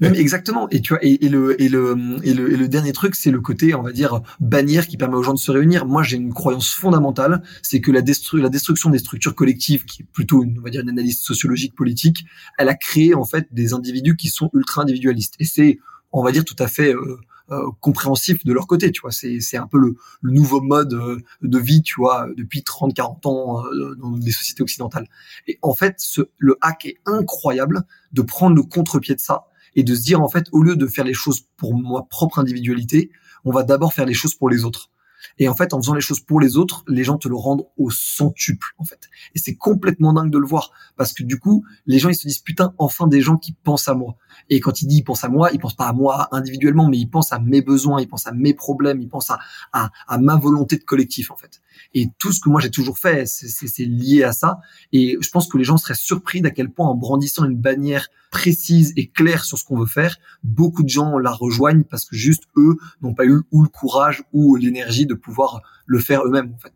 non, 0.00 0.12
exactement. 0.12 0.68
Et 0.70 0.80
tu 0.80 0.92
vois, 0.92 1.04
et, 1.04 1.24
et, 1.24 1.28
le, 1.28 1.60
et, 1.60 1.68
le, 1.68 1.96
et, 2.22 2.34
le, 2.34 2.52
et 2.52 2.56
le 2.56 2.68
dernier 2.68 2.92
truc, 2.92 3.16
c'est 3.16 3.32
le 3.32 3.40
côté, 3.40 3.74
on 3.74 3.82
va 3.82 3.90
dire, 3.90 4.20
bannière 4.38 4.86
qui 4.86 4.96
permet 4.96 5.16
aux 5.16 5.24
gens 5.24 5.34
de 5.34 5.38
se 5.38 5.50
réunir. 5.50 5.86
Moi, 5.86 6.04
j'ai 6.04 6.16
une 6.16 6.32
croyance 6.32 6.72
fondamentale, 6.72 7.42
c'est 7.62 7.80
que 7.80 7.90
la, 7.90 8.02
destru 8.02 8.40
la 8.40 8.48
destruction 8.48 8.90
des 8.90 8.98
structures 8.98 9.34
collectives, 9.34 9.84
qui 9.84 10.02
est 10.02 10.06
plutôt, 10.12 10.44
une, 10.44 10.58
on 10.60 10.62
va 10.62 10.70
dire, 10.70 10.82
une 10.82 10.90
analyse 10.90 11.20
sociologique 11.20 11.74
politique, 11.74 12.24
elle 12.58 12.68
a 12.68 12.74
créé 12.74 13.14
en 13.14 13.24
fait 13.24 13.48
des 13.50 13.72
individus 13.72 14.16
qui 14.16 14.28
sont 14.28 14.50
ultra 14.54 14.82
individualistes. 14.82 15.34
Et 15.40 15.44
c'est, 15.44 15.78
on 16.12 16.22
va 16.22 16.30
dire, 16.30 16.44
tout 16.44 16.56
à 16.60 16.68
fait 16.68 16.94
euh, 16.94 17.18
euh, 17.50 17.70
compréhensif 17.80 18.44
de 18.44 18.52
leur 18.52 18.66
côté, 18.66 18.92
tu 18.92 19.00
vois. 19.00 19.10
C'est, 19.10 19.40
c'est 19.40 19.56
un 19.56 19.66
peu 19.66 19.78
le, 19.78 19.96
le, 20.22 20.32
nouveau 20.32 20.60
mode 20.60 20.94
euh, 20.94 21.18
de 21.42 21.58
vie, 21.58 21.82
tu 21.82 21.94
vois, 21.96 22.28
depuis 22.36 22.62
30, 22.62 22.94
40 22.94 23.26
ans 23.26 23.64
euh, 23.66 23.96
dans 23.96 24.14
les 24.16 24.30
sociétés 24.30 24.62
occidentales. 24.62 25.08
Et 25.48 25.58
en 25.62 25.74
fait, 25.74 25.96
ce, 25.98 26.22
le 26.38 26.56
hack 26.60 26.86
est 26.86 26.98
incroyable 27.06 27.82
de 28.12 28.22
prendre 28.22 28.54
le 28.54 28.62
contre-pied 28.62 29.14
de 29.14 29.20
ça 29.20 29.46
et 29.74 29.82
de 29.82 29.94
se 29.94 30.02
dire, 30.02 30.20
en 30.20 30.28
fait, 30.28 30.46
au 30.52 30.62
lieu 30.62 30.76
de 30.76 30.86
faire 30.86 31.04
les 31.04 31.14
choses 31.14 31.46
pour 31.56 31.76
ma 31.76 32.02
propre 32.02 32.38
individualité, 32.38 33.10
on 33.44 33.52
va 33.52 33.62
d'abord 33.62 33.94
faire 33.94 34.06
les 34.06 34.14
choses 34.14 34.34
pour 34.34 34.48
les 34.48 34.64
autres. 34.64 34.90
Et 35.38 35.48
en 35.48 35.54
fait, 35.54 35.74
en 35.74 35.80
faisant 35.80 35.94
les 35.94 36.00
choses 36.00 36.20
pour 36.20 36.40
les 36.40 36.56
autres, 36.56 36.84
les 36.88 37.04
gens 37.04 37.18
te 37.18 37.28
le 37.28 37.36
rendent 37.36 37.66
au 37.76 37.90
centuple, 37.90 38.68
en 38.78 38.84
fait. 38.84 39.08
Et 39.34 39.38
c'est 39.38 39.54
complètement 39.54 40.12
dingue 40.12 40.30
de 40.30 40.38
le 40.38 40.46
voir. 40.46 40.72
Parce 40.96 41.12
que 41.12 41.22
du 41.22 41.38
coup, 41.38 41.64
les 41.86 41.98
gens, 41.98 42.08
ils 42.08 42.14
se 42.14 42.26
disent, 42.26 42.38
putain, 42.38 42.74
enfin 42.78 43.06
des 43.06 43.20
gens 43.20 43.36
qui 43.36 43.52
pensent 43.52 43.88
à 43.88 43.94
moi. 43.94 44.16
Et 44.48 44.60
quand 44.60 44.82
il 44.82 44.86
dit, 44.86 44.98
il 44.98 45.04
pense 45.04 45.24
à 45.24 45.28
moi, 45.28 45.50
il 45.52 45.58
pense 45.58 45.74
pas 45.74 45.88
à 45.88 45.92
moi 45.92 46.28
individuellement, 46.32 46.88
mais 46.88 46.98
il 46.98 47.08
pense 47.08 47.32
à 47.32 47.38
mes 47.38 47.62
besoins, 47.62 48.00
il 48.00 48.08
pense 48.08 48.26
à 48.26 48.32
mes 48.32 48.54
problèmes, 48.54 49.00
il 49.00 49.08
pense 49.08 49.30
à, 49.30 49.38
à, 49.72 49.90
à 50.08 50.18
ma 50.18 50.36
volonté 50.36 50.76
de 50.76 50.84
collectif, 50.84 51.30
en 51.30 51.36
fait. 51.36 51.60
Et 51.94 52.08
tout 52.18 52.32
ce 52.32 52.40
que 52.40 52.48
moi 52.48 52.60
j'ai 52.60 52.70
toujours 52.70 52.98
fait, 52.98 53.26
c'est 53.26 53.84
lié 53.84 54.22
à 54.22 54.32
ça. 54.32 54.60
Et 54.92 55.16
je 55.20 55.30
pense 55.30 55.48
que 55.48 55.58
les 55.58 55.64
gens 55.64 55.76
seraient 55.76 55.94
surpris 55.94 56.40
d'à 56.40 56.50
quel 56.50 56.70
point 56.70 56.88
en 56.88 56.94
brandissant 56.94 57.44
une 57.44 57.56
bannière 57.56 58.08
précise 58.30 58.92
et 58.96 59.08
claire 59.08 59.44
sur 59.44 59.58
ce 59.58 59.64
qu'on 59.64 59.78
veut 59.78 59.86
faire, 59.86 60.16
beaucoup 60.44 60.82
de 60.84 60.88
gens 60.88 61.18
la 61.18 61.32
rejoignent 61.32 61.82
parce 61.82 62.04
que 62.04 62.14
juste 62.14 62.44
eux 62.56 62.76
n'ont 63.02 63.14
pas 63.14 63.24
eu 63.24 63.42
ou 63.50 63.62
le 63.62 63.68
courage 63.68 64.22
ou 64.32 64.54
l'énergie 64.54 65.04
de 65.10 65.14
pouvoir 65.14 65.60
le 65.86 65.98
faire 65.98 66.22
eux-mêmes, 66.24 66.52
en 66.54 66.58
fait. 66.58 66.72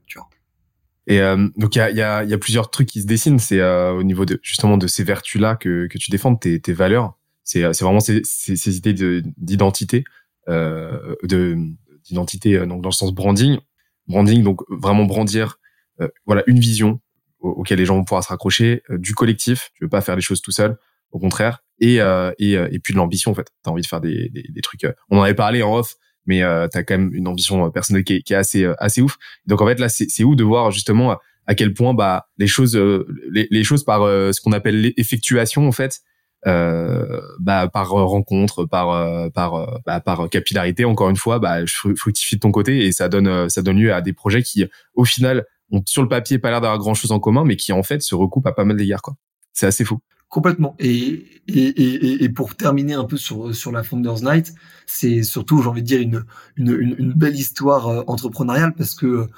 Et 1.06 1.20
euh, 1.20 1.48
donc 1.56 1.76
il 1.76 1.96
y 1.96 2.02
a, 2.02 2.38
plusieurs 2.38 2.70
trucs 2.70 2.88
qui 2.88 3.02
se 3.02 3.06
dessinent. 3.06 3.38
C'est 3.38 3.60
euh, 3.60 3.92
au 3.92 4.02
niveau 4.02 4.24
de 4.24 4.38
justement 4.42 4.76
de 4.78 4.86
ces 4.86 5.04
vertus-là 5.04 5.56
que, 5.56 5.86
tu 5.98 6.10
défends, 6.10 6.34
tes, 6.34 6.60
valeurs. 6.72 7.18
C'est 7.42 7.62
vraiment 7.62 8.00
ces, 8.00 8.22
idées 8.76 9.22
d'identité, 9.36 10.04
euh, 10.48 11.14
de 11.22 11.56
d'identité 12.04 12.58
donc 12.66 12.82
dans 12.82 12.90
le 12.90 12.94
sens 12.94 13.14
branding 13.14 13.56
branding 14.08 14.42
donc 14.42 14.60
vraiment 14.68 15.06
brandir 15.06 15.58
voilà 16.26 16.42
une 16.46 16.58
vision 16.58 17.00
auquel 17.40 17.78
les 17.78 17.86
gens 17.86 17.96
vont 17.96 18.04
pouvoir 18.04 18.22
se 18.22 18.28
raccrocher 18.28 18.82
du 18.90 19.14
collectif 19.14 19.70
tu 19.74 19.84
veux 19.84 19.88
pas 19.88 20.02
faire 20.02 20.14
les 20.14 20.20
choses 20.20 20.42
tout 20.42 20.50
seul 20.50 20.76
au 21.12 21.18
contraire 21.18 21.64
et 21.80 21.98
puis 22.82 22.92
de 22.92 22.96
l'ambition 22.98 23.30
en 23.30 23.34
fait 23.34 23.46
t'as 23.62 23.70
envie 23.70 23.80
de 23.80 23.86
faire 23.86 24.02
des, 24.02 24.28
des 24.28 24.60
trucs 24.60 24.86
on 25.08 25.18
en 25.18 25.22
avait 25.22 25.32
parlé 25.32 25.62
en 25.62 25.78
off 25.78 25.96
mais 26.26 26.42
euh, 26.42 26.68
tu 26.70 26.78
as 26.78 26.84
quand 26.84 26.98
même 26.98 27.14
une 27.14 27.28
ambition 27.28 27.70
personnelle 27.70 28.04
qui 28.04 28.14
est, 28.14 28.22
qui 28.22 28.32
est 28.32 28.36
assez 28.36 28.66
assez 28.78 29.02
ouf 29.02 29.16
donc 29.46 29.60
en 29.60 29.66
fait 29.66 29.78
là 29.78 29.88
c'est 29.88 30.24
ouf 30.24 30.36
de 30.36 30.44
voir 30.44 30.70
justement 30.70 31.16
à 31.46 31.54
quel 31.54 31.74
point 31.74 31.94
bah 31.94 32.26
les 32.38 32.46
choses 32.46 32.76
les, 33.30 33.46
les 33.50 33.64
choses 33.64 33.84
par 33.84 34.00
ce 34.02 34.40
qu'on 34.40 34.52
appelle 34.52 34.80
l'effectuation 34.80 35.66
en 35.66 35.72
fait 35.72 36.00
euh, 36.46 37.22
bah, 37.38 37.68
par 37.68 37.88
rencontre, 37.88 38.66
par 38.66 38.90
euh, 38.90 39.30
par 39.30 39.54
euh, 39.54 39.78
bah, 39.86 40.00
par 40.00 40.28
capillarité. 40.28 40.84
Encore 40.84 41.08
une 41.08 41.16
fois, 41.16 41.38
bah, 41.38 41.60
fructifie 41.96 42.34
de 42.34 42.40
ton 42.40 42.50
côté 42.50 42.84
et 42.84 42.92
ça 42.92 43.08
donne 43.08 43.48
ça 43.48 43.62
donne 43.62 43.78
lieu 43.78 43.94
à 43.94 44.02
des 44.02 44.12
projets 44.12 44.42
qui, 44.42 44.66
au 44.94 45.04
final, 45.04 45.46
ont 45.70 45.82
sur 45.86 46.02
le 46.02 46.08
papier 46.08 46.38
pas 46.38 46.50
l'air 46.50 46.60
d'avoir 46.60 46.78
grand 46.78 46.94
chose 46.94 47.12
en 47.12 47.20
commun, 47.20 47.44
mais 47.44 47.56
qui 47.56 47.72
en 47.72 47.82
fait 47.82 48.02
se 48.02 48.14
recoupent 48.14 48.46
à 48.46 48.52
pas 48.52 48.64
mal 48.64 48.76
d'égards. 48.76 49.00
Quoi. 49.00 49.14
C'est 49.54 49.66
assez 49.66 49.84
fou. 49.84 50.00
Complètement. 50.34 50.74
Et, 50.80 51.24
et, 51.46 52.24
et, 52.24 52.28
pour 52.28 52.56
terminer 52.56 52.94
un 52.94 53.04
peu 53.04 53.16
sur, 53.16 53.54
sur 53.54 53.70
la 53.70 53.84
Founders 53.84 54.24
Night, 54.24 54.52
c'est 54.84 55.22
surtout, 55.22 55.62
j'ai 55.62 55.68
envie 55.68 55.82
de 55.82 55.86
dire, 55.86 56.00
une, 56.00 56.24
une, 56.56 57.12
belle 57.12 57.36
histoire 57.36 58.02
entrepreneuriale 58.08 58.74
parce 58.74 58.96
que 58.96 59.28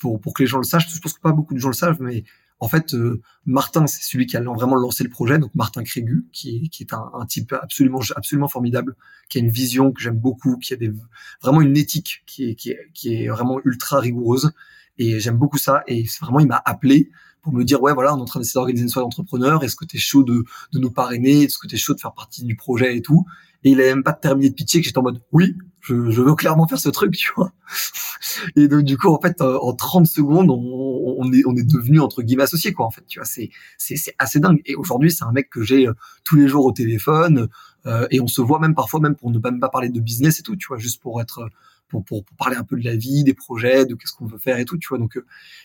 pour, 0.00 0.20
pour 0.20 0.34
que 0.34 0.42
les 0.42 0.48
gens 0.48 0.58
le 0.58 0.64
sachent, 0.64 0.92
je 0.92 0.98
pense 0.98 1.12
que 1.12 1.20
pas 1.20 1.30
beaucoup 1.30 1.54
de 1.54 1.60
gens 1.60 1.68
le 1.68 1.74
savent, 1.74 1.98
mais 2.00 2.24
en 2.58 2.66
fait, 2.66 2.94
euh, 2.94 3.22
Martin, 3.46 3.86
c'est 3.86 4.02
celui 4.02 4.26
qui 4.26 4.36
a 4.36 4.42
vraiment 4.42 4.74
lancé 4.74 5.04
le 5.04 5.10
projet, 5.10 5.38
donc 5.38 5.54
Martin 5.54 5.84
Crégu, 5.84 6.26
qui, 6.32 6.68
qui 6.68 6.82
est 6.82 6.92
un, 6.92 7.10
un, 7.14 7.26
type 7.26 7.52
absolument, 7.52 8.00
absolument 8.16 8.48
formidable, 8.48 8.96
qui 9.28 9.38
a 9.38 9.40
une 9.40 9.50
vision 9.50 9.92
que 9.92 10.02
j'aime 10.02 10.18
beaucoup, 10.18 10.56
qui 10.56 10.74
a 10.74 10.76
des, 10.76 10.92
vraiment 11.40 11.60
une 11.60 11.76
éthique 11.76 12.24
qui 12.26 12.50
est, 12.50 12.54
qui 12.56 12.70
est, 12.70 12.90
qui 12.92 13.14
est 13.14 13.28
vraiment 13.28 13.60
ultra 13.64 14.00
rigoureuse, 14.00 14.50
et 14.98 15.20
j'aime 15.20 15.38
beaucoup 15.38 15.58
ça. 15.58 15.84
Et 15.86 16.04
vraiment, 16.20 16.40
il 16.40 16.48
m'a 16.48 16.60
appelé 16.64 17.10
pour 17.42 17.52
me 17.52 17.64
dire 17.64 17.80
ouais 17.82 17.94
voilà 17.94 18.14
on 18.14 18.18
est 18.18 18.22
en 18.22 18.24
train 18.24 18.40
d'essayer 18.40 18.54
d'organiser 18.54 18.84
une 18.84 18.88
soirée 18.88 19.04
d'entrepreneur 19.04 19.64
est-ce 19.64 19.76
que 19.76 19.84
tu 19.84 19.96
es 19.96 20.00
chaud 20.00 20.22
de, 20.22 20.44
de 20.72 20.78
nous 20.78 20.90
parrainer 20.90 21.42
est-ce 21.44 21.58
que 21.58 21.66
tu 21.66 21.74
es 21.74 21.78
chaud 21.78 21.94
de 21.94 22.00
faire 22.00 22.12
partie 22.12 22.44
du 22.44 22.56
projet 22.56 22.96
et 22.96 23.02
tout. 23.02 23.24
Et 23.62 23.70
il 23.70 23.80
avait 23.80 23.94
même 23.94 24.02
pas 24.02 24.14
terminé 24.14 24.48
de 24.48 24.54
pitcher 24.54 24.80
que 24.80 24.86
j'étais 24.86 24.98
en 24.98 25.02
mode 25.02 25.22
oui 25.32 25.54
je, 25.80 26.10
je, 26.10 26.22
veux 26.22 26.34
clairement 26.34 26.66
faire 26.66 26.78
ce 26.78 26.90
truc 26.90 27.12
tu 27.16 27.30
vois. 27.36 27.52
Et 28.56 28.68
donc 28.68 28.82
du 28.82 28.96
coup 28.98 29.08
en 29.08 29.20
fait 29.20 29.40
euh, 29.40 29.58
en 29.60 29.74
30 29.74 30.06
secondes 30.06 30.50
on, 30.50 31.16
on 31.18 31.32
est 31.32 31.42
on 31.46 31.56
est 31.56 31.66
devenu 31.66 32.00
entre 32.00 32.22
guillemets 32.22 32.42
associé 32.42 32.72
quoi 32.72 32.86
en 32.86 32.90
fait 32.90 33.04
tu 33.06 33.18
vois. 33.18 33.26
C'est 33.26 33.50
c'est 33.78 33.96
c'est 33.96 34.14
assez 34.18 34.40
dingue. 34.40 34.60
Et 34.66 34.74
aujourd'hui 34.74 35.10
c'est 35.10 35.24
un 35.24 35.32
mec 35.32 35.48
que 35.50 35.62
j'ai 35.62 35.86
euh, 35.86 35.94
tous 36.24 36.36
les 36.36 36.48
jours 36.48 36.64
au 36.64 36.72
téléphone 36.72 37.48
euh, 37.86 38.06
et 38.10 38.20
on 38.20 38.26
se 38.26 38.40
voit 38.40 38.58
même 38.58 38.74
parfois 38.74 39.00
même 39.00 39.14
pour 39.14 39.30
ne 39.30 39.38
pas 39.38 39.50
même 39.50 39.60
pas 39.60 39.70
parler 39.70 39.88
de 39.88 40.00
business 40.00 40.40
et 40.40 40.42
tout 40.42 40.56
tu 40.56 40.68
vois 40.68 40.78
juste 40.78 41.00
pour 41.00 41.20
être 41.20 41.48
pour, 41.90 42.04
pour, 42.04 42.24
pour, 42.24 42.36
parler 42.36 42.56
un 42.56 42.64
peu 42.64 42.76
de 42.76 42.84
la 42.84 42.96
vie, 42.96 43.24
des 43.24 43.34
projets, 43.34 43.84
de 43.84 43.94
qu'est-ce 43.94 44.12
qu'on 44.12 44.26
veut 44.26 44.38
faire 44.38 44.58
et 44.58 44.64
tout, 44.64 44.78
tu 44.78 44.88
vois. 44.88 44.98
Donc, 44.98 45.20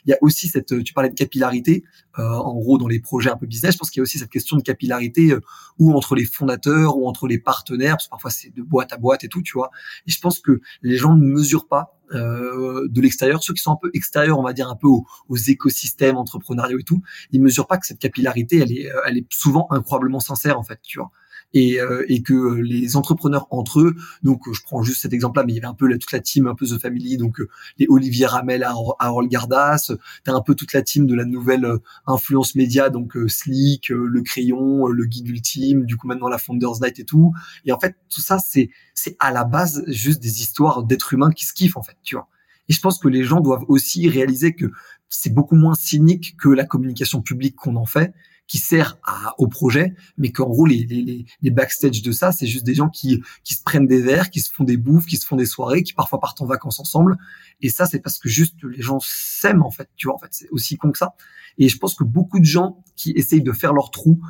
il 0.06 0.10
y 0.10 0.14
a 0.14 0.18
aussi 0.22 0.48
cette, 0.48 0.84
tu 0.84 0.94
parlais 0.94 1.10
de 1.10 1.16
capillarité, 1.16 1.84
euh, 2.20 2.24
en 2.24 2.56
gros, 2.56 2.78
dans 2.78 2.88
les 2.88 3.00
projets 3.00 3.30
un 3.30 3.38
peu 3.38 3.46
business. 3.46 3.74
Je 3.74 3.78
pense 3.78 3.90
qu'il 3.90 4.00
y 4.00 4.02
a 4.02 4.04
aussi 4.04 4.20
cette 4.20 4.30
question 4.30 4.58
de 4.58 4.62
capillarité 4.62 5.32
euh, 5.32 5.42
ou 5.80 5.94
entre 5.94 6.16
les 6.16 6.26
fondateurs 6.26 6.98
ou 6.98 7.08
entre 7.08 7.28
les 7.28 7.40
partenaires, 7.40 7.96
parce 7.96 8.06
que 8.06 8.10
parfois 8.10 8.32
c'est 8.32 8.54
de 8.54 8.62
boîte 8.62 8.92
à 8.94 8.98
boîte 8.98 9.24
et 9.24 9.30
tout, 9.30 9.42
tu 9.42 9.54
vois. 9.54 9.70
Et 10.08 10.12
je 10.12 10.20
pense 10.20 10.40
que 10.40 10.62
les 10.82 10.98
gens 10.98 11.16
ne 11.16 11.24
mesurent 11.24 11.68
pas 11.68 11.98
euh, 12.14 12.88
de 12.90 13.02
l'extérieur, 13.02 13.44
ceux 13.44 13.54
qui 13.54 13.62
sont 13.62 13.72
un 13.72 13.80
peu 13.82 13.90
extérieurs, 13.94 14.40
on 14.40 14.44
va 14.44 14.54
dire 14.54 14.70
un 14.70 14.76
peu 14.76 14.88
aux, 14.88 15.06
aux, 15.28 15.38
écosystèmes 15.38 16.18
entrepreneuriaux 16.18 16.80
et 16.80 16.84
tout, 16.84 17.02
ils 17.32 17.42
mesurent 17.42 17.68
pas 17.68 17.78
que 17.78 17.88
cette 17.88 18.00
capillarité, 18.00 18.60
elle 18.60 18.72
est, 18.72 18.90
elle 19.08 19.18
est 19.18 19.26
souvent 19.32 19.68
incroyablement 19.72 20.20
sincère 20.20 20.60
en 20.60 20.64
fait, 20.64 20.80
tu 20.84 21.00
vois 21.00 21.12
et, 21.56 21.80
euh, 21.80 22.06
et 22.10 22.22
que 22.22 22.56
les 22.56 22.98
entrepreneurs 22.98 23.48
entre 23.50 23.80
eux, 23.80 23.96
donc 24.22 24.42
je 24.54 24.62
prends 24.62 24.84
juste 24.84 25.02
cet 25.02 25.14
exemple-là, 25.14 25.46
mais 25.46 25.54
il 25.54 25.56
y 25.56 25.60
avait 25.60 25.68
un 25.68 25.74
peu 25.74 25.90
toute 25.98 26.12
la 26.12 26.20
team, 26.20 26.48
un 26.48 26.54
peu 26.54 26.68
The 26.68 26.80
Family, 26.80 27.16
donc 27.16 27.40
euh, 27.40 27.48
les 27.78 27.88
Olivier 27.90 28.26
Ramel, 28.26 28.62
Harold 28.64 29.32
Gardas, 29.32 29.94
t'as 30.26 30.34
un 30.34 30.42
peu 30.42 30.54
toute 30.54 30.74
la 30.74 30.82
team 30.82 31.08
de 31.08 31.16
la 31.16 31.24
nouvelle 31.24 31.64
euh, 31.64 31.78
influence 32.06 32.56
média, 32.56 32.90
donc 32.90 33.18
Slick, 33.28 33.90
le 33.90 34.22
crayon, 34.22 34.88
le 34.88 35.06
guide 35.06 35.30
ultime, 35.30 35.86
du 35.86 35.96
coup 35.96 36.08
maintenant 36.08 36.28
la 36.28 36.38
Founders 36.38 36.82
Night 36.82 37.00
et 37.00 37.06
tout. 37.06 37.34
Et 37.66 37.72
en 37.72 37.80
fait, 37.80 37.96
tout 38.10 38.22
ça, 38.22 38.38
c'est 38.38 38.70
c'est 38.94 39.16
à 39.20 39.32
la 39.32 39.46
base 39.46 39.84
juste 39.88 40.22
des 40.22 40.42
histoires 40.42 40.84
d'êtres 40.84 41.14
humains 41.14 41.32
qui 41.32 41.46
se 41.46 41.54
kiffent 41.54 41.78
en 41.78 41.84
fait, 41.84 41.96
tu 42.04 42.16
vois. 42.16 42.28
Et 42.68 42.74
je 42.74 42.82
pense 42.82 43.00
que 43.00 43.08
les 43.08 43.24
gens 43.24 43.40
doivent 43.40 43.64
aussi 43.70 44.10
réaliser 44.10 44.54
que 44.56 44.72
c'est 45.08 45.34
beaucoup 45.34 45.56
moins 45.56 45.76
cynique 45.76 46.36
que 46.38 46.50
la 46.50 46.66
communication 46.66 47.22
publique 47.22 47.56
qu'on 47.56 47.78
en 47.78 47.86
fait 47.86 48.14
qui 48.48 48.58
sert 48.60 48.98
à, 49.04 49.34
au 49.40 49.48
projet, 49.48 49.96
mais 50.18 50.32
qu'en 50.32 50.48
gros 50.48 50.66
les, 50.66 50.84
les, 50.86 51.26
les 51.42 51.52
backstage 51.52 52.02
de 52.02 52.12
ça, 52.12 52.32
c'est 52.32 52.48
juste 52.48 52.66
des 52.66 52.76
gens 52.76 52.90
qui, 52.90 53.22
qui 53.44 53.56
se 53.56 53.64
prennent 53.64 53.88
des 53.88 54.02
verres, 54.02 54.30
qui 54.30 54.42
se 54.42 54.52
font 54.52 54.64
des 54.64 54.78
bouffes, 54.78 55.06
qui 55.06 55.18
se 55.18 55.26
font 55.26 55.36
des 55.36 55.46
soirées, 55.46 55.84
qui 55.84 55.94
parfois 55.94 56.20
partent 56.20 56.42
en 56.42 56.46
vacances 56.46 56.80
ensemble. 56.80 57.18
Et 57.62 57.70
ça, 57.70 57.86
c'est 57.86 58.00
parce 58.00 58.20
que 58.20 58.30
juste 58.30 58.56
les 58.64 58.82
gens 58.82 59.00
s'aiment 59.02 59.64
en 59.64 59.72
fait, 59.72 59.90
tu 59.96 60.08
vois. 60.08 60.16
En 60.16 60.20
fait, 60.20 60.30
c'est 60.32 60.50
aussi 60.50 60.78
con 60.78 60.92
que 60.92 60.98
ça. 60.98 61.16
Et 61.58 61.70
je 61.70 61.78
pense 61.78 61.96
que 61.96 62.04
beaucoup 62.04 62.40
de 62.40 62.46
gens 62.46 62.84
qui 62.96 63.12
essayent 63.12 63.44
de 63.44 63.52
faire 63.52 63.74
leur 63.74 63.92
trou 63.92 64.22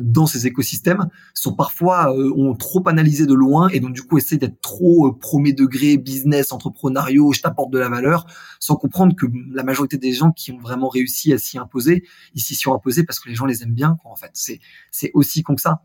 dans 0.00 0.26
ces 0.26 0.46
écosystèmes 0.46 1.08
sont 1.34 1.54
parfois 1.54 2.14
euh, 2.14 2.32
ont 2.36 2.54
trop 2.54 2.86
analysé 2.88 3.26
de 3.26 3.34
loin 3.34 3.68
et 3.68 3.80
donc 3.80 3.92
du 3.92 4.02
coup 4.02 4.18
essayent 4.18 4.38
d'être 4.38 4.60
trop 4.60 5.08
euh, 5.08 5.18
premier 5.18 5.52
degré 5.52 5.96
business 5.96 6.52
entrepreneuriaux 6.52 7.32
je 7.32 7.40
t'apporte 7.40 7.70
de 7.70 7.78
la 7.78 7.88
valeur 7.88 8.26
sans 8.58 8.76
comprendre 8.76 9.16
que 9.16 9.26
la 9.52 9.62
majorité 9.62 9.96
des 9.96 10.12
gens 10.12 10.32
qui 10.32 10.52
ont 10.52 10.58
vraiment 10.58 10.88
réussi 10.88 11.32
à 11.32 11.38
s'y 11.38 11.58
imposer 11.58 12.04
ils 12.34 12.40
s'y 12.40 12.54
sont 12.54 12.74
imposés 12.74 13.04
parce 13.04 13.20
que 13.20 13.28
les 13.28 13.34
gens 13.34 13.46
les 13.46 13.62
aiment 13.62 13.74
bien 13.74 13.96
quoi 14.02 14.10
en 14.10 14.16
fait. 14.16 14.30
C'est 14.34 14.60
c'est 14.90 15.10
aussi 15.14 15.42
con 15.42 15.54
que 15.54 15.62
ça. 15.62 15.82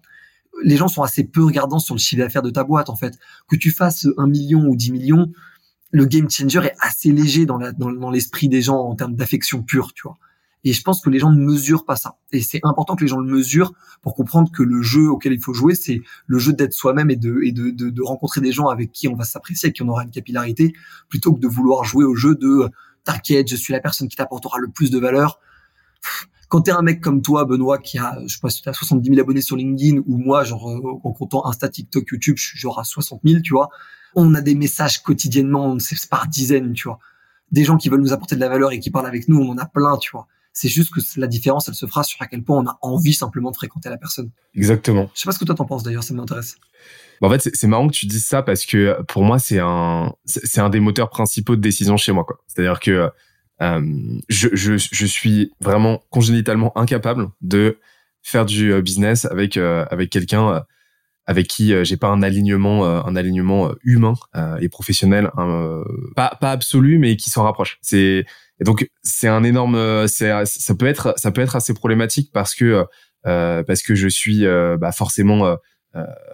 Les 0.63 0.77
gens 0.77 0.87
sont 0.87 1.03
assez 1.03 1.25
peu 1.25 1.43
regardants 1.43 1.79
sur 1.79 1.95
le 1.95 1.99
chiffre 1.99 2.21
d'affaires 2.21 2.41
de 2.41 2.49
ta 2.49 2.63
boîte 2.63 2.89
en 2.89 2.95
fait. 2.95 3.17
Que 3.47 3.55
tu 3.55 3.71
fasses 3.71 4.07
un 4.17 4.27
million 4.27 4.65
ou 4.65 4.75
dix 4.75 4.91
millions 4.91 5.31
le 5.91 6.05
game 6.05 6.29
changer 6.29 6.59
est 6.59 6.75
assez 6.79 7.11
léger 7.11 7.45
dans 7.45 7.57
la 7.57 7.71
dans, 7.71 7.91
dans 7.91 8.11
l'esprit 8.11 8.49
des 8.49 8.61
gens 8.61 8.77
en 8.77 8.95
termes 8.95 9.15
d'affection 9.15 9.63
pure 9.63 9.93
tu 9.93 10.03
vois 10.03 10.17
et 10.65 10.73
je 10.73 10.81
pense 10.81 10.99
que 10.99 11.11
les 11.11 11.19
gens 11.19 11.31
ne 11.31 11.39
mesurent 11.39 11.85
pas 11.85 11.95
ça. 11.95 12.17
Et 12.31 12.41
c'est 12.41 12.59
important 12.63 12.95
que 12.95 13.03
les 13.03 13.07
gens 13.07 13.19
le 13.19 13.31
mesurent 13.31 13.71
pour 14.01 14.15
comprendre 14.15 14.51
que 14.51 14.63
le 14.63 14.81
jeu 14.81 15.07
auquel 15.07 15.31
il 15.31 15.39
faut 15.39 15.53
jouer, 15.53 15.75
c'est 15.75 16.01
le 16.25 16.39
jeu 16.39 16.53
d'être 16.53 16.73
soi-même 16.73 17.11
et, 17.11 17.15
de, 17.15 17.39
et 17.43 17.51
de, 17.51 17.69
de, 17.69 17.91
de, 17.91 18.01
rencontrer 18.01 18.41
des 18.41 18.51
gens 18.51 18.67
avec 18.67 18.91
qui 18.91 19.07
on 19.07 19.15
va 19.15 19.25
s'apprécier, 19.25 19.67
avec 19.67 19.75
qui 19.75 19.83
on 19.83 19.89
aura 19.89 20.03
une 20.03 20.09
capillarité, 20.09 20.73
plutôt 21.07 21.33
que 21.33 21.39
de 21.39 21.47
vouloir 21.47 21.83
jouer 21.83 22.03
au 22.03 22.15
jeu 22.15 22.33
de 22.33 22.67
t'inquiète, 23.03 23.47
je 23.47 23.55
suis 23.55 23.73
la 23.73 23.79
personne 23.79 24.07
qui 24.07 24.15
t'apportera 24.15 24.57
le 24.57 24.67
plus 24.67 24.89
de 24.89 24.97
valeur. 24.97 25.39
Quand 26.49 26.61
t'es 26.61 26.71
un 26.71 26.81
mec 26.81 26.99
comme 26.99 27.21
toi, 27.21 27.45
Benoît, 27.45 27.77
qui 27.77 27.99
a, 27.99 28.17
je 28.25 28.33
sais 28.33 28.39
pas 28.41 28.49
si 28.49 28.67
as 28.67 28.73
70 28.73 29.07
000 29.07 29.21
abonnés 29.21 29.41
sur 29.41 29.57
LinkedIn, 29.57 30.01
ou 30.07 30.17
moi, 30.17 30.43
genre, 30.43 30.67
euh, 30.69 30.99
en 31.03 31.11
comptant 31.11 31.45
Insta, 31.45 31.69
TikTok, 31.69 32.05
YouTube, 32.11 32.37
je 32.37 32.43
suis 32.43 32.59
genre 32.59 32.79
à 32.79 32.83
60 32.83 33.21
000, 33.23 33.41
tu 33.41 33.53
vois. 33.53 33.69
On 34.15 34.33
a 34.33 34.41
des 34.41 34.55
messages 34.55 35.03
quotidiennement, 35.03 35.77
c'est 35.79 36.09
par 36.09 36.27
dizaines, 36.27 36.73
tu 36.73 36.87
vois. 36.87 36.97
Des 37.51 37.63
gens 37.63 37.77
qui 37.77 37.89
veulent 37.89 38.01
nous 38.01 38.13
apporter 38.13 38.35
de 38.35 38.41
la 38.41 38.49
valeur 38.49 38.71
et 38.71 38.79
qui 38.79 38.89
parlent 38.89 39.05
avec 39.05 39.27
nous, 39.27 39.37
on 39.37 39.49
en 39.51 39.57
a 39.57 39.65
plein, 39.67 39.97
tu 39.97 40.11
vois. 40.11 40.27
C'est 40.57 40.69
juste 40.69 40.93
que 40.93 41.01
la 41.17 41.27
différence, 41.27 41.67
elle 41.67 41.75
se 41.75 41.85
fera 41.85 42.03
sur 42.03 42.21
à 42.21 42.27
quel 42.27 42.41
point 42.41 42.57
on 42.57 42.65
a 42.65 42.79
envie 42.81 43.13
simplement 43.13 43.51
de 43.51 43.57
fréquenter 43.57 43.89
la 43.89 43.97
personne. 43.97 44.31
Exactement. 44.55 45.11
Je 45.13 45.19
sais 45.19 45.25
pas 45.25 45.33
ce 45.33 45.39
que 45.39 45.43
toi 45.43 45.53
t'en 45.53 45.65
penses 45.65 45.83
d'ailleurs, 45.83 46.03
ça 46.05 46.13
m'intéresse. 46.13 46.55
en 47.21 47.29
fait, 47.29 47.49
c'est 47.53 47.67
marrant 47.67 47.89
que 47.89 47.93
tu 47.93 48.05
dises 48.05 48.25
ça 48.25 48.41
parce 48.41 48.65
que 48.65 49.01
pour 49.09 49.23
moi, 49.23 49.37
c'est 49.37 49.59
un, 49.59 50.13
c'est 50.23 50.61
un 50.61 50.69
des 50.69 50.79
moteurs 50.79 51.09
principaux 51.09 51.57
de 51.57 51.61
décision 51.61 51.97
chez 51.97 52.13
moi. 52.13 52.23
Quoi. 52.23 52.39
C'est-à-dire 52.47 52.79
que 52.79 53.11
euh, 53.61 53.81
je, 54.29 54.47
je, 54.53 54.77
je 54.77 55.05
suis 55.05 55.51
vraiment 55.59 56.01
congénitalement 56.09 56.77
incapable 56.77 57.27
de 57.41 57.77
faire 58.21 58.45
du 58.45 58.71
euh, 58.71 58.81
business 58.81 59.25
avec 59.25 59.57
euh, 59.57 59.85
avec 59.91 60.09
quelqu'un 60.09 60.63
avec 61.25 61.47
qui 61.47 61.73
j'ai 61.83 61.97
pas 61.97 62.09
un 62.09 62.21
alignement 62.21 62.85
un 62.85 63.15
alignement 63.15 63.71
humain 63.83 64.13
et 64.61 64.69
professionnel 64.69 65.31
pas 66.15 66.37
pas 66.39 66.51
absolu 66.51 66.99
mais 66.99 67.15
qui 67.15 67.31
s'en 67.31 67.41
rapproche 67.41 67.79
c'est 67.81 68.27
et 68.59 68.63
donc 68.63 68.87
c'est 69.03 69.27
un 69.27 69.43
énorme, 69.43 69.75
euh, 69.75 70.07
c'est 70.07 70.31
ça 70.45 70.75
peut 70.75 70.87
être 70.87 71.13
ça 71.17 71.31
peut 71.31 71.41
être 71.41 71.55
assez 71.55 71.73
problématique 71.73 72.31
parce 72.31 72.55
que 72.55 72.85
euh, 73.27 73.63
parce 73.63 73.81
que 73.81 73.95
je 73.95 74.07
suis 74.07 74.45
euh, 74.45 74.77
bah 74.77 74.91
forcément 74.91 75.45
euh, 75.45 75.55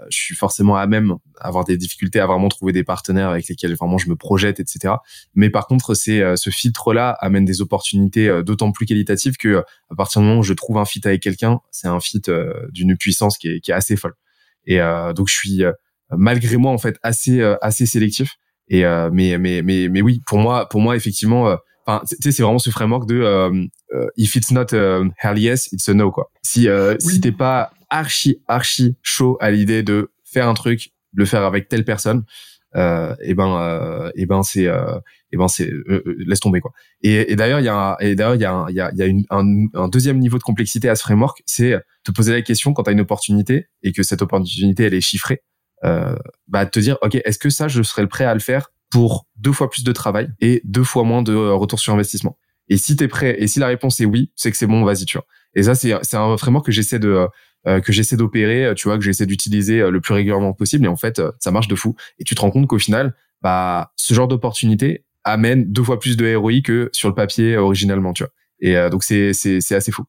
je 0.10 0.18
suis 0.18 0.36
forcément 0.36 0.75
à 0.75 0.88
même 0.88 1.16
avoir 1.40 1.66
des 1.66 1.78
difficultés 1.78 2.20
à 2.20 2.25
vraiment 2.25 2.50
trouver 2.50 2.74
des 2.74 2.84
partenaires 2.84 3.30
avec 3.30 3.48
lesquels 3.48 3.75
vraiment 3.75 4.00
je 4.00 4.10
me 4.10 4.16
projette, 4.16 4.60
etc. 4.60 4.96
Mais 5.36 5.51
par 5.51 5.68
contre, 5.68 5.94
c'est 5.94 6.36
ce 6.36 6.50
filtre-là 6.50 7.12
amène 7.20 7.46
des 7.46 7.62
opportunités 7.62 8.42
d'autant 8.44 8.72
plus 8.72 8.88
qualitatives 8.88 9.38
que 9.38 9.63
à 9.92 9.96
partir 9.96 10.20
du 10.20 10.28
moment 10.28 10.40
où 10.40 10.44
je 10.44 10.54
trouve 10.54 10.80
un 10.80 10.86
fit 10.86 11.01
avec 11.06 11.22
quelqu'un, 11.22 11.60
c'est 11.70 11.88
un 11.88 12.00
fit 12.00 12.24
d'une 12.72 12.98
puissance 12.98 13.38
qui 13.38 13.50
est, 13.50 13.60
qui 13.60 13.70
est 13.70 13.75
assez 13.75 13.96
folle. 13.96 14.16
Et 14.66 14.80
donc 15.16 15.28
je 15.28 15.36
suis 15.36 15.62
malgré 16.10 16.58
moi 16.58 16.72
en 16.72 16.80
fait 16.80 16.98
assez 17.04 17.44
assez 17.62 17.86
sélectif. 17.86 18.38
Et 18.68 18.82
mais 19.12 19.38
mais 19.38 19.62
mais 19.62 19.90
mais 19.90 20.01
oui, 20.01 20.22
pour 20.25 20.40
moi 20.40 20.68
pour 20.70 20.82
moi 20.82 20.96
effectivement 20.96 21.56
Enfin, 21.86 22.04
tu 22.06 22.16
sais, 22.22 22.32
c'est 22.32 22.44
vraiment 22.44 22.60
ce 22.60 22.70
framework 22.70 23.08
de 23.08 23.22
euh, 23.22 23.66
euh, 23.94 24.08
if 24.18 24.36
it's 24.36 24.52
not 24.52 24.74
uh, 24.74 25.10
hell 25.18 25.38
yes, 25.38 25.72
it's 25.72 25.90
a 25.90 25.94
no 25.94 26.12
quoi. 26.12 26.32
Si 26.44 26.68
euh, 26.68 26.96
si 27.00 27.20
t'es 27.20 27.32
pas 27.32 27.72
archi 27.90 28.42
archi 28.48 28.96
chaud 29.02 29.38
à 29.42 29.52
l'idée 29.52 29.84
de 29.84 30.12
faire 30.24 30.48
un 30.48 30.54
truc, 30.54 30.92
le 31.14 31.26
faire 31.26 31.44
avec 31.44 31.68
telle 31.68 31.84
personne, 31.84 32.24
euh, 32.76 33.16
et 33.22 33.34
ben 33.34 34.12
et 34.16 34.26
ben 34.26 34.44
c'est 34.44 34.70
et 35.32 35.38
ben 35.38 35.48
c'est 35.48 35.72
laisse 36.26 36.40
tomber 36.40 36.62
quoi. 36.62 36.72
Et, 37.02 37.32
et 37.32 37.36
d'ailleurs 37.36 37.60
il 37.60 37.66
y 37.66 37.70
a 37.70 37.98
et 38.00 38.16
d'ailleurs 38.16 38.36
il 38.36 38.42
y 38.42 38.46
a 38.46 38.66
il 38.70 38.76
y 38.76 38.80
a, 38.80 38.92
y 38.94 39.02
a 39.02 39.06
une, 39.06 39.26
un, 39.30 39.44
un, 39.74 39.88
deuxième 39.88 40.20
niveau 40.20 40.38
de 40.38 40.44
complexité 40.44 40.88
à 40.88 40.96
ce 40.96 41.02
framework, 41.02 41.42
c'est 41.46 41.76
te 42.04 42.12
poser 42.12 42.32
la 42.32 42.42
question 42.42 42.74
quand 42.74 42.84
tu 42.84 42.92
as 42.92 42.94
une 42.94 43.02
opportunité 43.02 43.68
et 43.84 43.92
que 43.92 44.04
cette 44.04 44.22
opportunité 44.22 44.84
elle 44.86 44.94
est 44.94 45.02
chiffrée, 45.02 45.42
bah 46.48 46.66
te 46.66 46.80
dire 46.80 46.98
ok 47.02 47.20
est-ce 47.26 47.40
que 47.40 47.50
ça 47.50 47.68
je 47.68 47.82
serais 47.82 48.04
le 48.04 48.08
prêt 48.08 48.26
à 48.26 48.34
le 48.34 48.40
faire 48.40 48.70
pour 48.91 49.27
deux 49.38 49.51
fois 49.51 49.69
plus 49.69 49.83
de 49.83 49.91
travail 49.91 50.29
et 50.39 50.62
deux 50.65 50.83
fois 50.83 51.03
moins 51.03 51.24
de 51.24 51.33
euh, 51.33 51.53
retour 51.55 51.79
sur 51.79 51.93
investissement. 51.93 52.38
Et 52.69 52.77
si 52.77 52.95
t'es 52.95 53.07
prêt 53.07 53.36
et 53.39 53.48
si 53.48 53.60
la 53.60 53.67
réponse 53.67 54.00
est 54.00 54.05
oui, 54.05 54.31
c'est 54.36 54.51
que 54.51 54.57
c'est 54.57 54.67
bon, 54.67 54.83
vas-y, 54.83 55.05
tu 55.05 55.17
vois. 55.17 55.25
Et 55.55 55.63
ça, 55.63 55.75
c'est 55.75 56.15
un 56.15 56.38
framework 56.38 56.65
que 56.65 56.71
j'essaie 56.71 57.00
de 57.00 57.27
euh, 57.67 57.79
que 57.81 57.91
j'essaie 57.91 58.15
d'opérer, 58.15 58.74
tu 58.75 58.88
vois, 58.88 58.98
que 58.98 59.03
j'essaie 59.03 59.25
d'utiliser 59.25 59.89
le 59.89 60.01
plus 60.01 60.13
régulièrement 60.13 60.53
possible. 60.53 60.86
Et 60.86 60.88
en 60.88 60.95
fait, 60.95 61.21
ça 61.39 61.51
marche 61.51 61.67
de 61.67 61.75
fou. 61.75 61.95
Et 62.19 62.24
tu 62.24 62.33
te 62.36 62.41
rends 62.41 62.51
compte 62.51 62.67
qu'au 62.67 62.79
final, 62.79 63.13
bah, 63.41 63.91
ce 63.98 64.13
genre 64.13 64.27
d'opportunité 64.27 65.05
amène 65.24 65.71
deux 65.71 65.83
fois 65.83 66.00
plus 66.00 66.15
de 66.17 66.36
ROI 66.36 66.62
que 66.63 66.89
sur 66.93 67.10
le 67.10 67.15
papier 67.15 67.57
originalement, 67.57 68.13
tu 68.13 68.24
vois. 68.24 68.31
Et 68.62 68.89
donc 68.89 69.03
c'est 69.03 69.33
c'est 69.33 69.75
assez 69.75 69.91
fou. 69.91 70.03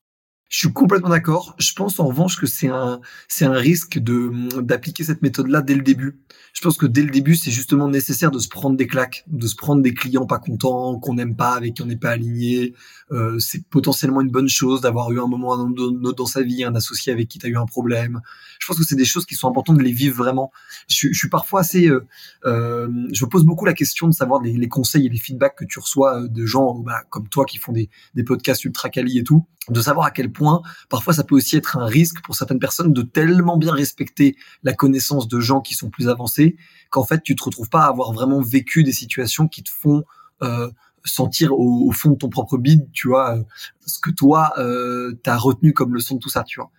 Je 0.52 0.58
suis 0.58 0.72
complètement 0.72 1.08
d'accord. 1.08 1.56
Je 1.58 1.72
pense 1.72 1.98
en 1.98 2.06
revanche 2.08 2.38
que 2.38 2.44
c'est 2.46 2.68
un 2.68 3.00
c'est 3.26 3.46
un 3.46 3.54
risque 3.54 3.98
de 3.98 4.60
d'appliquer 4.60 5.02
cette 5.02 5.22
méthode-là 5.22 5.62
dès 5.62 5.74
le 5.74 5.80
début. 5.80 6.20
Je 6.52 6.60
pense 6.60 6.76
que 6.76 6.84
dès 6.84 7.02
le 7.02 7.08
début, 7.08 7.36
c'est 7.36 7.50
justement 7.50 7.88
nécessaire 7.88 8.30
de 8.30 8.38
se 8.38 8.48
prendre 8.48 8.76
des 8.76 8.86
claques, 8.86 9.24
de 9.28 9.46
se 9.46 9.56
prendre 9.56 9.80
des 9.80 9.94
clients 9.94 10.26
pas 10.26 10.38
contents, 10.38 10.98
qu'on 10.98 11.14
n'aime 11.14 11.36
pas, 11.36 11.54
avec 11.54 11.72
qui 11.72 11.82
on 11.82 11.86
n'est 11.86 11.96
pas 11.96 12.10
aligné. 12.10 12.74
Euh, 13.12 13.38
c'est 13.38 13.66
potentiellement 13.66 14.20
une 14.20 14.30
bonne 14.30 14.50
chose 14.50 14.82
d'avoir 14.82 15.10
eu 15.10 15.20
un 15.20 15.26
moment 15.26 15.56
dans 15.56 16.26
sa 16.26 16.42
vie, 16.42 16.64
un 16.64 16.74
associé 16.74 17.14
avec 17.14 17.28
qui 17.28 17.38
tu 17.38 17.46
as 17.46 17.48
eu 17.48 17.56
un 17.56 17.64
problème. 17.64 18.20
Je 18.60 18.66
pense 18.66 18.76
que 18.76 18.84
c'est 18.84 18.94
des 18.94 19.06
choses 19.06 19.24
qui 19.24 19.36
sont 19.36 19.48
importantes 19.48 19.78
de 19.78 19.82
les 19.82 19.92
vivre 19.92 20.18
vraiment. 20.18 20.52
Je, 20.86 21.08
je 21.10 21.18
suis 21.18 21.30
parfois 21.30 21.60
assez, 21.60 21.88
euh, 21.88 22.06
euh, 22.44 22.88
je 23.10 23.24
me 23.24 23.30
pose 23.30 23.44
beaucoup 23.44 23.64
la 23.64 23.72
question 23.72 24.06
de 24.06 24.12
savoir 24.12 24.42
les, 24.42 24.52
les, 24.52 24.68
conseils 24.68 25.06
et 25.06 25.08
les 25.08 25.18
feedbacks 25.18 25.56
que 25.56 25.64
tu 25.64 25.78
reçois 25.78 26.20
euh, 26.20 26.28
de 26.28 26.44
gens 26.44 26.74
bah, 26.74 27.04
comme 27.08 27.28
toi 27.30 27.46
qui 27.46 27.56
font 27.56 27.72
des, 27.72 27.88
des 28.14 28.22
podcasts 28.22 28.66
ultra 28.66 28.90
quali 28.90 29.18
et 29.18 29.24
tout, 29.24 29.46
de 29.68 29.80
savoir 29.80 30.06
à 30.06 30.10
quel 30.10 30.32
point 30.32 30.62
parfois 30.88 31.12
ça 31.12 31.22
peut 31.22 31.36
aussi 31.36 31.56
être 31.56 31.76
un 31.76 31.86
risque 31.86 32.20
pour 32.24 32.34
certaines 32.34 32.58
personnes 32.58 32.92
de 32.92 33.02
tellement 33.02 33.56
bien 33.56 33.72
respecter 33.72 34.36
la 34.62 34.72
connaissance 34.72 35.28
de 35.28 35.38
gens 35.40 35.60
qui 35.60 35.74
sont 35.74 35.88
plus 35.88 36.08
avancés 36.08 36.56
qu'en 36.90 37.04
fait 37.04 37.22
tu 37.22 37.36
te 37.36 37.44
retrouves 37.44 37.68
pas 37.68 37.82
à 37.82 37.88
avoir 37.88 38.12
vraiment 38.12 38.40
vécu 38.40 38.82
des 38.82 38.92
situations 38.92 39.46
qui 39.46 39.62
te 39.62 39.70
font 39.70 40.04
euh, 40.42 40.70
sentir 41.04 41.52
au, 41.52 41.90
fond 41.92 42.10
de 42.10 42.16
ton 42.16 42.28
propre 42.28 42.58
bide, 42.58 42.86
tu 42.92 43.08
vois, 43.08 43.36
euh, 43.36 43.42
ce 43.86 43.98
que 43.98 44.10
toi 44.10 44.52
euh, 44.58 45.18
t'as 45.22 45.36
retenu 45.36 45.72
comme 45.72 45.94
leçon 45.94 46.16
de 46.16 46.20
tout 46.20 46.28
ça, 46.28 46.44
tu 46.44 46.60
vois. 46.60 46.70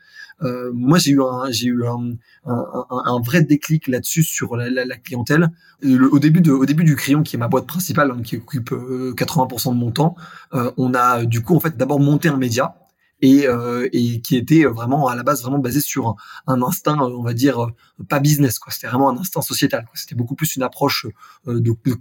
Euh, 0.42 0.72
moi, 0.74 0.98
j'ai 0.98 1.12
eu 1.12 1.22
un, 1.22 1.52
j'ai 1.52 1.68
eu 1.68 1.86
un, 1.86 2.16
un, 2.46 2.86
un, 2.90 3.22
vrai 3.22 3.44
déclic 3.44 3.88
là-dessus 3.88 4.24
sur 4.24 4.58
la, 4.58 4.70
la, 4.70 4.98
clientèle. 4.98 5.50
au 5.84 6.20
début 6.20 6.42
de, 6.42 6.52
au 6.52 6.66
début 6.66 6.84
du 6.84 6.96
crayon, 6.96 7.24
qui 7.24 7.36
est 7.36 7.40
ma 7.40 7.48
boîte 7.48 7.68
principale, 7.68 8.12
hein, 8.12 8.22
qui 8.24 8.38
occupe 8.38 8.72
80% 8.72 9.70
de 9.70 9.78
mon 9.78 9.92
temps, 9.92 10.16
on 10.52 10.94
a 10.96 11.24
du 11.26 11.42
coup 11.42 11.56
en 11.56 11.60
fait 11.60 11.78
d'abord 11.78 12.00
monté 12.00 12.30
un 12.30 12.38
média 12.38 12.76
et, 13.24 13.48
euh, 13.48 13.88
et 13.94 14.20
qui 14.20 14.36
était 14.36 14.66
vraiment 14.66 15.08
à 15.08 15.16
la 15.16 15.24
base 15.24 15.42
vraiment 15.44 15.58
basé 15.58 15.80
sur 15.80 16.18
un, 16.46 16.62
instinct, 16.62 17.00
euh, 17.02 17.16
on 17.18 17.24
va 17.24 17.34
dire, 17.34 17.64
euh, 17.64 17.72
pas 18.10 18.20
business. 18.20 18.60
quoi. 18.60 18.74
C'était 18.74 18.88
vraiment 18.88 19.10
un 19.10 19.18
instinct 19.18 19.42
sociétal. 19.42 19.88
C'était 19.94 20.14
beaucoup 20.14 20.36
plus 20.36 20.58
une 20.58 20.64
approche 20.64 21.08
de, 21.46 21.94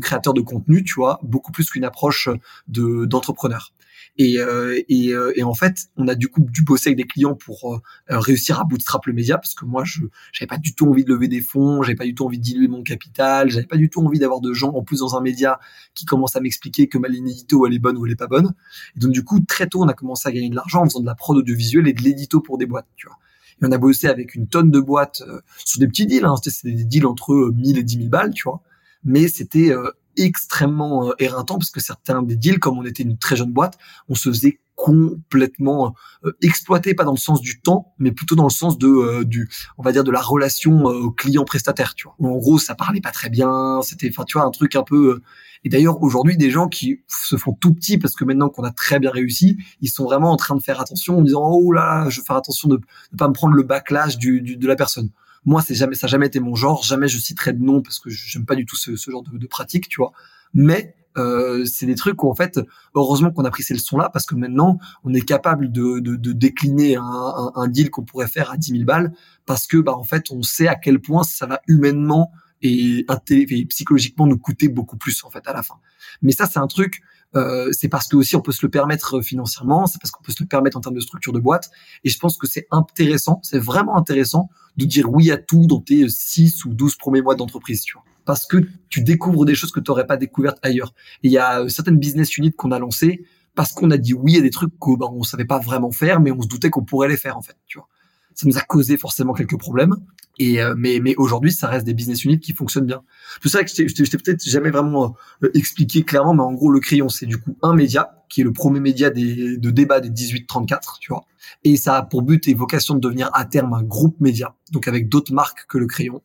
créateur 0.00 0.34
de 0.34 0.40
contenu, 0.40 0.82
tu 0.82 0.94
vois, 0.94 1.20
beaucoup 1.22 1.52
plus 1.52 1.70
qu'une 1.70 1.84
approche 1.84 2.28
de 2.66 3.04
d'entrepreneur. 3.04 3.72
Et, 4.16 4.38
euh, 4.38 4.80
et, 4.88 5.12
euh, 5.12 5.32
et, 5.34 5.42
en 5.42 5.54
fait, 5.54 5.88
on 5.96 6.06
a 6.06 6.14
du 6.14 6.28
coup 6.28 6.40
dû 6.40 6.62
bosser 6.62 6.90
avec 6.90 6.98
des 6.98 7.04
clients 7.04 7.34
pour 7.34 7.74
euh, 7.74 7.80
réussir 8.08 8.60
à 8.60 8.64
bootstrap 8.64 9.06
le 9.06 9.12
média 9.12 9.38
parce 9.38 9.54
que 9.54 9.64
moi, 9.64 9.82
je 9.84 10.02
j'avais 10.32 10.46
pas 10.46 10.56
du 10.56 10.74
tout 10.74 10.86
envie 10.86 11.04
de 11.04 11.12
lever 11.12 11.26
des 11.26 11.40
fonds, 11.40 11.82
j'avais 11.82 11.96
pas 11.96 12.04
du 12.04 12.14
tout 12.14 12.24
envie 12.24 12.38
de 12.38 12.42
diluer 12.42 12.68
mon 12.68 12.84
capital, 12.84 13.50
j'avais 13.50 13.66
pas 13.66 13.76
du 13.76 13.90
tout 13.90 14.04
envie 14.04 14.20
d'avoir 14.20 14.40
de 14.40 14.52
gens 14.52 14.72
en 14.72 14.84
plus 14.84 15.00
dans 15.00 15.16
un 15.16 15.20
média 15.20 15.58
qui 15.94 16.04
commencent 16.04 16.36
à 16.36 16.40
m'expliquer 16.40 16.86
que 16.86 16.96
ma 16.96 17.08
ligne 17.08 17.28
édito 17.28 17.66
elle 17.66 17.74
est 17.74 17.80
bonne 17.80 17.96
ou 17.96 18.06
elle 18.06 18.12
est 18.12 18.16
pas 18.16 18.28
bonne. 18.28 18.54
Et 18.96 19.00
donc 19.00 19.10
du 19.10 19.24
coup, 19.24 19.40
très 19.40 19.66
tôt, 19.66 19.82
on 19.82 19.88
a 19.88 19.94
commencé 19.94 20.28
à 20.28 20.32
gagner 20.32 20.50
de 20.50 20.56
l'argent 20.56 20.82
en 20.82 20.84
faisant 20.84 21.00
de 21.00 21.06
la 21.06 21.16
prod 21.16 21.36
audiovisuelle 21.36 21.88
et 21.88 21.92
de 21.92 22.02
l'édito 22.02 22.40
pour 22.40 22.56
des 22.56 22.66
boîtes, 22.66 22.86
tu 22.94 23.08
vois. 23.08 23.18
Et 23.62 23.66
on 23.66 23.72
a 23.72 23.78
bossé 23.78 24.06
avec 24.06 24.36
une 24.36 24.46
tonne 24.46 24.70
de 24.70 24.80
boîtes 24.80 25.22
sur 25.64 25.80
des 25.80 25.88
petits 25.88 26.06
deals, 26.06 26.24
hein. 26.24 26.36
c'était 26.42 26.72
des 26.72 26.84
deals 26.84 27.06
entre 27.06 27.52
1000 27.54 27.78
et 27.78 27.82
10 27.82 27.96
000 27.96 28.08
balles, 28.08 28.32
tu 28.32 28.44
vois. 28.44 28.62
Mais 29.04 29.28
c'était 29.28 29.72
extrêmement 30.16 31.08
euh, 31.08 31.12
éreintant 31.18 31.58
parce 31.58 31.70
que 31.70 31.80
certains 31.80 32.22
des 32.22 32.36
deals, 32.36 32.58
comme 32.58 32.78
on 32.78 32.84
était 32.84 33.02
une 33.02 33.18
très 33.18 33.36
jeune 33.36 33.52
boîte, 33.52 33.78
on 34.08 34.14
se 34.14 34.28
faisait 34.28 34.60
complètement 34.76 35.94
euh, 36.24 36.32
exploité 36.42 36.94
pas 36.94 37.04
dans 37.04 37.12
le 37.12 37.18
sens 37.18 37.40
du 37.40 37.60
temps 37.60 37.94
mais 37.98 38.12
plutôt 38.12 38.34
dans 38.34 38.44
le 38.44 38.50
sens 38.50 38.76
de 38.76 38.88
euh, 38.88 39.24
du 39.24 39.48
on 39.78 39.82
va 39.82 39.92
dire 39.92 40.04
de 40.04 40.10
la 40.10 40.20
relation 40.20 40.90
euh, 40.90 41.10
client 41.10 41.44
prestataire 41.44 41.94
tu 41.94 42.08
vois. 42.08 42.16
En 42.18 42.36
gros 42.36 42.58
ça 42.58 42.74
parlait 42.74 43.00
pas 43.00 43.12
très 43.12 43.30
bien 43.30 43.80
c'était 43.82 44.10
enfin 44.10 44.24
tu 44.24 44.36
vois 44.36 44.46
un 44.46 44.50
truc 44.50 44.74
un 44.74 44.82
peu 44.82 45.22
et 45.62 45.68
d'ailleurs 45.68 46.02
aujourd'hui 46.02 46.36
des 46.36 46.50
gens 46.50 46.68
qui 46.68 47.02
se 47.08 47.36
font 47.36 47.52
tout 47.52 47.72
petits 47.72 47.98
parce 47.98 48.14
que 48.14 48.24
maintenant 48.24 48.48
qu'on 48.48 48.64
a 48.64 48.72
très 48.72 48.98
bien 48.98 49.10
réussi 49.10 49.58
ils 49.80 49.90
sont 49.90 50.04
vraiment 50.04 50.32
en 50.32 50.36
train 50.36 50.56
de 50.56 50.62
faire 50.62 50.80
attention 50.80 51.18
en 51.18 51.22
disant 51.22 51.48
oh 51.52 51.70
là 51.70 52.08
je 52.08 52.20
vais 52.20 52.26
faire 52.26 52.36
attention 52.36 52.68
de 52.68 52.80
ne 53.12 53.16
pas 53.16 53.28
me 53.28 53.32
prendre 53.32 53.54
le 53.54 53.62
backlash 53.62 54.18
du, 54.18 54.40
du, 54.40 54.56
de 54.56 54.66
la 54.66 54.76
personne 54.76 55.10
moi, 55.44 55.62
c'est 55.62 55.74
jamais, 55.74 55.94
ça 55.94 56.06
n'a 56.06 56.10
jamais 56.10 56.26
été 56.26 56.40
mon 56.40 56.54
genre. 56.54 56.82
Jamais 56.82 57.08
je 57.08 57.18
citerai 57.18 57.52
de 57.52 57.62
nom 57.62 57.82
parce 57.82 57.98
que 57.98 58.10
j'aime 58.10 58.46
pas 58.46 58.54
du 58.54 58.66
tout 58.66 58.76
ce, 58.76 58.96
genre 58.96 59.22
de, 59.22 59.46
pratique, 59.46 59.88
tu 59.88 59.96
vois. 59.96 60.12
Mais 60.52 60.94
euh, 61.16 61.64
c'est 61.64 61.86
des 61.86 61.94
trucs 61.94 62.22
où 62.22 62.30
en 62.30 62.34
fait, 62.34 62.60
heureusement 62.94 63.30
qu'on 63.30 63.44
a 63.44 63.50
pris 63.50 63.62
ces 63.62 63.74
leçons-là 63.74 64.10
parce 64.10 64.26
que 64.26 64.34
maintenant, 64.34 64.78
on 65.04 65.12
est 65.14 65.20
capable 65.20 65.70
de, 65.70 66.00
de, 66.00 66.16
de 66.16 66.32
décliner 66.32 66.96
un, 66.96 67.02
un, 67.02 67.52
un 67.54 67.68
deal 67.68 67.90
qu'on 67.90 68.04
pourrait 68.04 68.28
faire 68.28 68.50
à 68.50 68.56
10 68.56 68.72
000 68.72 68.84
balles 68.84 69.12
parce 69.46 69.66
que 69.66 69.76
bah 69.76 69.92
en 69.92 70.04
fait, 70.04 70.30
on 70.30 70.42
sait 70.42 70.68
à 70.68 70.74
quel 70.74 71.00
point 71.00 71.22
ça 71.22 71.46
va 71.46 71.60
humainement 71.68 72.32
et, 72.62 73.06
et 73.30 73.66
psychologiquement 73.66 74.26
nous 74.26 74.38
coûter 74.38 74.68
beaucoup 74.68 74.96
plus 74.96 75.22
en 75.24 75.30
fait 75.30 75.46
à 75.46 75.52
la 75.52 75.62
fin. 75.62 75.74
Mais 76.22 76.32
ça, 76.32 76.46
c'est 76.46 76.58
un 76.58 76.66
truc 76.66 77.02
euh, 77.36 77.70
c'est 77.72 77.88
parce 77.88 78.08
que 78.08 78.16
aussi 78.16 78.36
on 78.36 78.40
peut 78.40 78.52
se 78.52 78.64
le 78.64 78.70
permettre 78.70 79.18
euh, 79.18 79.22
financièrement, 79.22 79.86
c'est 79.86 80.00
parce 80.00 80.10
qu'on 80.10 80.22
peut 80.22 80.32
se 80.32 80.42
le 80.42 80.48
permettre 80.48 80.76
en 80.76 80.80
termes 80.80 80.94
de 80.94 81.00
structure 81.00 81.32
de 81.32 81.38
boîte. 81.38 81.70
Et 82.04 82.08
je 82.08 82.18
pense 82.18 82.38
que 82.38 82.46
c'est 82.46 82.66
intéressant, 82.70 83.40
c'est 83.42 83.58
vraiment 83.58 83.96
intéressant 83.96 84.50
de 84.76 84.84
dire 84.84 85.10
oui 85.10 85.30
à 85.30 85.36
tout 85.36 85.66
dans 85.66 85.80
tes 85.80 86.08
6 86.08 86.64
ou 86.64 86.74
12 86.74 86.96
premiers 86.96 87.22
mois 87.22 87.34
d'entreprise, 87.34 87.82
tu 87.82 87.94
vois. 87.94 88.04
Parce 88.24 88.46
que 88.46 88.58
tu 88.88 89.02
découvres 89.02 89.44
des 89.44 89.54
choses 89.54 89.70
que 89.70 89.80
tu 89.80 89.90
n'aurais 89.90 90.06
pas 90.06 90.16
découvertes 90.16 90.58
ailleurs. 90.62 90.94
Il 91.22 91.30
y 91.30 91.38
a 91.38 91.60
euh, 91.60 91.68
certaines 91.68 91.98
business 91.98 92.36
units 92.36 92.52
qu'on 92.52 92.72
a 92.72 92.78
lancées 92.78 93.24
parce 93.54 93.72
qu'on 93.72 93.90
a 93.90 93.98
dit 93.98 94.14
oui 94.14 94.36
à 94.36 94.40
des 94.40 94.50
trucs 94.50 94.76
qu'on 94.78 94.94
bah, 94.94 95.06
on 95.12 95.22
savait 95.22 95.44
pas 95.44 95.58
vraiment 95.58 95.92
faire, 95.92 96.20
mais 96.20 96.32
on 96.32 96.42
se 96.42 96.48
doutait 96.48 96.70
qu'on 96.70 96.84
pourrait 96.84 97.08
les 97.08 97.16
faire 97.16 97.36
en 97.36 97.42
fait, 97.42 97.56
tu 97.66 97.78
vois 97.78 97.88
ça 98.34 98.46
nous 98.46 98.58
a 98.58 98.60
causé 98.60 98.96
forcément 98.98 99.32
quelques 99.32 99.58
problèmes. 99.58 99.96
Et 100.38 100.60
euh, 100.60 100.74
mais 100.76 101.00
mais 101.00 101.14
aujourd'hui, 101.16 101.52
ça 101.52 101.68
reste 101.68 101.86
des 101.86 101.94
business 101.94 102.24
units 102.24 102.40
qui 102.40 102.54
fonctionnent 102.54 102.86
bien. 102.86 103.02
C'est 103.42 103.52
vrai 103.52 103.64
que 103.64 103.70
je 103.70 104.10
t'ai 104.10 104.18
peut-être 104.18 104.44
jamais 104.44 104.70
vraiment 104.70 105.14
euh, 105.42 105.50
expliqué 105.54 106.02
clairement, 106.02 106.34
mais 106.34 106.42
en 106.42 106.52
gros, 106.52 106.70
le 106.70 106.80
crayon, 106.80 107.08
c'est 107.08 107.26
du 107.26 107.38
coup 107.38 107.56
un 107.62 107.74
média 107.74 108.24
qui 108.28 108.40
est 108.40 108.44
le 108.44 108.52
premier 108.52 108.80
média 108.80 109.10
des, 109.10 109.56
de 109.56 109.70
débat 109.70 110.00
des 110.00 110.10
18-34, 110.10 110.98
tu 111.00 111.12
vois. 111.12 111.24
Et 111.62 111.76
ça 111.76 111.96
a 111.96 112.02
pour 112.02 112.22
but 112.22 112.48
et 112.48 112.54
vocation 112.54 112.94
de 112.94 113.00
devenir 113.00 113.30
à 113.32 113.44
terme 113.44 113.74
un 113.74 113.82
groupe 113.82 114.20
média, 114.20 114.54
donc 114.72 114.88
avec 114.88 115.08
d'autres 115.08 115.32
marques 115.32 115.66
que 115.68 115.78
le 115.78 115.86
crayon. 115.86 116.20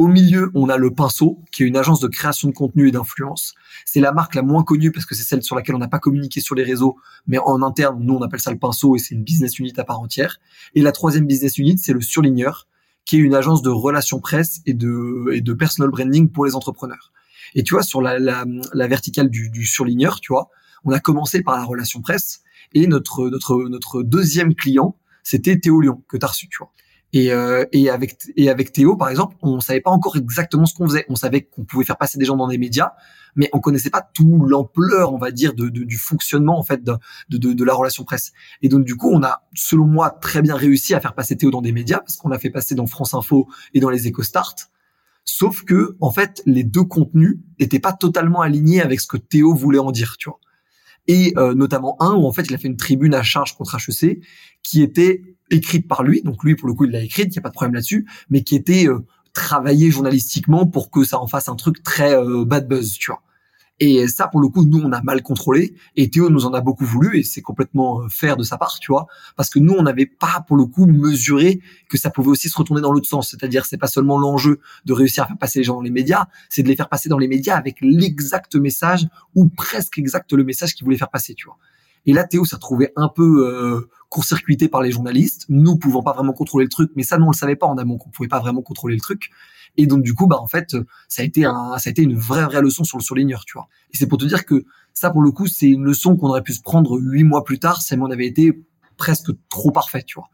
Au 0.00 0.06
milieu, 0.06 0.50
on 0.54 0.70
a 0.70 0.78
le 0.78 0.94
Pinceau, 0.94 1.42
qui 1.52 1.62
est 1.62 1.66
une 1.66 1.76
agence 1.76 2.00
de 2.00 2.08
création 2.08 2.48
de 2.48 2.54
contenu 2.54 2.88
et 2.88 2.90
d'influence. 2.90 3.54
C'est 3.84 4.00
la 4.00 4.12
marque 4.12 4.34
la 4.34 4.40
moins 4.40 4.62
connue 4.62 4.92
parce 4.92 5.04
que 5.04 5.14
c'est 5.14 5.24
celle 5.24 5.42
sur 5.42 5.56
laquelle 5.56 5.74
on 5.74 5.78
n'a 5.78 5.88
pas 5.88 5.98
communiqué 5.98 6.40
sur 6.40 6.54
les 6.54 6.62
réseaux, 6.62 6.96
mais 7.26 7.36
en 7.36 7.60
interne, 7.60 7.98
nous, 8.02 8.14
on 8.14 8.22
appelle 8.22 8.40
ça 8.40 8.50
le 8.50 8.58
Pinceau 8.58 8.96
et 8.96 8.98
c'est 8.98 9.14
une 9.14 9.24
business 9.24 9.58
unit 9.58 9.74
à 9.76 9.84
part 9.84 10.00
entière. 10.00 10.38
Et 10.74 10.80
la 10.80 10.92
troisième 10.92 11.26
business 11.26 11.58
unit, 11.58 11.76
c'est 11.76 11.92
le 11.92 12.00
Surligneur, 12.00 12.66
qui 13.10 13.16
est 13.16 13.18
une 13.18 13.34
agence 13.34 13.60
de 13.60 13.70
relations 13.70 14.20
presse 14.20 14.60
et 14.66 14.72
de, 14.72 15.32
et 15.32 15.40
de 15.40 15.52
personal 15.52 15.90
branding 15.90 16.30
pour 16.30 16.44
les 16.44 16.54
entrepreneurs. 16.54 17.10
Et 17.56 17.64
tu 17.64 17.74
vois, 17.74 17.82
sur 17.82 18.00
la, 18.00 18.20
la, 18.20 18.44
la 18.72 18.86
verticale 18.86 19.28
du, 19.28 19.50
du 19.50 19.66
surligneur, 19.66 20.20
tu 20.20 20.32
vois, 20.32 20.48
on 20.84 20.92
a 20.92 21.00
commencé 21.00 21.42
par 21.42 21.56
la 21.56 21.64
relation 21.64 22.00
presse 22.02 22.42
et 22.72 22.86
notre, 22.86 23.28
notre, 23.28 23.64
notre 23.68 24.04
deuxième 24.04 24.54
client, 24.54 24.96
c'était 25.24 25.58
Théo 25.58 25.80
Lyon, 25.80 26.04
que 26.06 26.16
tu 26.18 26.24
as 26.24 26.28
reçu. 26.28 26.48
Et, 27.12 27.32
euh, 27.32 27.64
et 27.72 27.90
avec 27.90 28.16
et 28.36 28.50
avec 28.50 28.72
Théo 28.72 28.96
par 28.96 29.08
exemple, 29.08 29.36
on 29.42 29.58
savait 29.60 29.80
pas 29.80 29.90
encore 29.90 30.16
exactement 30.16 30.66
ce 30.66 30.74
qu'on 30.74 30.86
faisait. 30.86 31.06
On 31.08 31.16
savait 31.16 31.42
qu'on 31.42 31.64
pouvait 31.64 31.84
faire 31.84 31.96
passer 31.96 32.18
des 32.18 32.24
gens 32.24 32.36
dans 32.36 32.46
des 32.46 32.58
médias, 32.58 32.92
mais 33.34 33.50
on 33.52 33.60
connaissait 33.60 33.90
pas 33.90 34.08
tout 34.14 34.44
l'ampleur, 34.44 35.12
on 35.12 35.18
va 35.18 35.32
dire, 35.32 35.54
de, 35.54 35.68
de, 35.68 35.82
du 35.82 35.98
fonctionnement 35.98 36.58
en 36.58 36.62
fait 36.62 36.84
de, 36.84 36.94
de, 37.28 37.52
de, 37.52 37.64
la 37.64 37.74
relation 37.74 38.04
presse. 38.04 38.32
Et 38.62 38.68
donc 38.68 38.84
du 38.84 38.94
coup, 38.94 39.10
on 39.12 39.24
a, 39.24 39.42
selon 39.54 39.86
moi, 39.86 40.10
très 40.10 40.40
bien 40.40 40.54
réussi 40.54 40.94
à 40.94 41.00
faire 41.00 41.14
passer 41.14 41.36
Théo 41.36 41.50
dans 41.50 41.62
des 41.62 41.72
médias 41.72 41.98
parce 41.98 42.16
qu'on 42.16 42.28
l'a 42.28 42.38
fait 42.38 42.50
passer 42.50 42.76
dans 42.76 42.86
France 42.86 43.12
Info 43.14 43.48
et 43.74 43.80
dans 43.80 43.90
les 43.90 44.08
EcoStart. 44.08 44.54
Sauf 45.24 45.64
que 45.64 45.96
en 46.00 46.12
fait, 46.12 46.42
les 46.46 46.64
deux 46.64 46.84
contenus 46.84 47.38
n'étaient 47.58 47.80
pas 47.80 47.92
totalement 47.92 48.40
alignés 48.40 48.82
avec 48.82 49.00
ce 49.00 49.08
que 49.08 49.16
Théo 49.16 49.54
voulait 49.54 49.78
en 49.78 49.90
dire, 49.90 50.16
tu 50.16 50.28
vois. 50.28 50.38
Et 51.08 51.32
euh, 51.38 51.54
notamment 51.54 52.00
un 52.00 52.14
où 52.14 52.26
en 52.26 52.32
fait 52.32 52.42
il 52.42 52.54
a 52.54 52.58
fait 52.58 52.68
une 52.68 52.76
tribune 52.76 53.14
à 53.14 53.22
charge 53.22 53.56
contre 53.56 53.76
HEC 53.76 54.20
qui 54.62 54.82
était 54.82 55.22
écrite 55.50 55.88
par 55.88 56.02
lui, 56.02 56.22
donc 56.22 56.42
lui 56.44 56.54
pour 56.54 56.68
le 56.68 56.74
coup 56.74 56.84
il 56.84 56.92
l'a 56.92 57.02
écrite, 57.02 57.26
il 57.26 57.32
n'y 57.32 57.38
a 57.38 57.42
pas 57.42 57.48
de 57.48 57.54
problème 57.54 57.74
là-dessus, 57.74 58.06
mais 58.30 58.42
qui 58.42 58.56
était 58.56 58.88
euh, 58.88 59.04
travaillée 59.32 59.90
journalistiquement 59.90 60.66
pour 60.66 60.90
que 60.90 61.04
ça 61.04 61.18
en 61.18 61.26
fasse 61.26 61.48
un 61.48 61.56
truc 61.56 61.82
très 61.82 62.14
euh, 62.14 62.44
bad 62.44 62.68
buzz, 62.68 62.94
tu 62.94 63.10
vois. 63.10 63.22
Et 63.82 64.06
ça, 64.08 64.28
pour 64.28 64.42
le 64.42 64.48
coup, 64.48 64.66
nous, 64.66 64.78
on 64.78 64.92
a 64.92 65.00
mal 65.00 65.22
contrôlé. 65.22 65.74
Et 65.96 66.10
Théo 66.10 66.28
nous 66.28 66.44
en 66.44 66.52
a 66.52 66.60
beaucoup 66.60 66.84
voulu, 66.84 67.18
et 67.18 67.22
c'est 67.22 67.40
complètement 67.40 68.02
euh, 68.02 68.08
faire 68.10 68.36
de 68.36 68.42
sa 68.42 68.58
part, 68.58 68.78
tu 68.78 68.92
vois. 68.92 69.06
Parce 69.36 69.48
que 69.48 69.58
nous, 69.58 69.72
on 69.72 69.82
n'avait 69.82 70.04
pas, 70.04 70.44
pour 70.46 70.58
le 70.58 70.66
coup, 70.66 70.84
mesuré 70.84 71.60
que 71.88 71.96
ça 71.96 72.10
pouvait 72.10 72.28
aussi 72.28 72.50
se 72.50 72.58
retourner 72.58 72.82
dans 72.82 72.92
l'autre 72.92 73.08
sens. 73.08 73.30
C'est-à-dire, 73.30 73.64
c'est 73.64 73.78
pas 73.78 73.86
seulement 73.86 74.18
l'enjeu 74.18 74.60
de 74.84 74.92
réussir 74.92 75.24
à 75.24 75.26
faire 75.28 75.38
passer 75.38 75.60
les 75.60 75.64
gens 75.64 75.76
dans 75.76 75.80
les 75.80 75.90
médias, 75.90 76.26
c'est 76.50 76.62
de 76.62 76.68
les 76.68 76.76
faire 76.76 76.90
passer 76.90 77.08
dans 77.08 77.16
les 77.16 77.26
médias 77.26 77.56
avec 77.56 77.78
l'exact 77.80 78.54
message, 78.54 79.08
ou 79.34 79.48
presque 79.48 79.96
exact 79.96 80.30
le 80.34 80.44
message 80.44 80.74
qu'ils 80.74 80.84
voulaient 80.84 80.98
faire 80.98 81.10
passer, 81.10 81.34
tu 81.34 81.46
vois. 81.46 81.56
Et 82.04 82.12
là, 82.12 82.24
Théo 82.24 82.44
s'est 82.44 82.56
retrouvé 82.56 82.92
un 82.96 83.08
peu 83.08 83.46
euh, 83.46 83.88
court-circuité 84.10 84.68
par 84.68 84.82
les 84.82 84.90
journalistes, 84.90 85.46
nous 85.48 85.76
pouvons 85.76 86.02
pas 86.02 86.12
vraiment 86.12 86.34
contrôler 86.34 86.66
le 86.66 86.70
truc, 86.70 86.90
mais 86.96 87.02
ça, 87.02 87.16
nous, 87.16 87.26
on 87.26 87.30
le 87.30 87.36
savait 87.36 87.56
pas 87.56 87.66
en 87.66 87.78
amont 87.78 87.96
qu'on 87.96 88.10
pouvait 88.10 88.28
pas 88.28 88.40
vraiment 88.40 88.60
contrôler 88.60 88.96
le 88.96 89.00
truc. 89.00 89.30
Et 89.76 89.86
donc 89.86 90.02
du 90.02 90.14
coup, 90.14 90.26
bah 90.26 90.38
en 90.40 90.48
fait, 90.48 90.76
ça 91.08 91.22
a 91.22 91.24
été 91.24 91.44
un, 91.44 91.78
ça 91.78 91.88
a 91.88 91.90
été 91.90 92.02
une 92.02 92.16
vraie 92.16 92.44
vraie 92.44 92.60
leçon 92.60 92.84
sur 92.84 92.98
le 92.98 93.02
surligneur, 93.02 93.44
tu 93.46 93.54
vois. 93.54 93.68
Et 93.92 93.96
c'est 93.96 94.08
pour 94.08 94.18
te 94.18 94.24
dire 94.24 94.44
que 94.44 94.64
ça, 94.92 95.10
pour 95.10 95.22
le 95.22 95.30
coup, 95.30 95.46
c'est 95.46 95.68
une 95.68 95.84
leçon 95.84 96.16
qu'on 96.16 96.28
aurait 96.28 96.42
pu 96.42 96.52
se 96.52 96.60
prendre 96.60 96.98
huit 97.00 97.24
mois 97.24 97.44
plus 97.44 97.60
tard 97.60 97.80
si 97.80 97.94
on 97.94 98.10
avait 98.10 98.26
été 98.26 98.60
presque 98.96 99.30
trop 99.48 99.70
parfait, 99.70 100.02
tu 100.02 100.16
vois. 100.16 100.28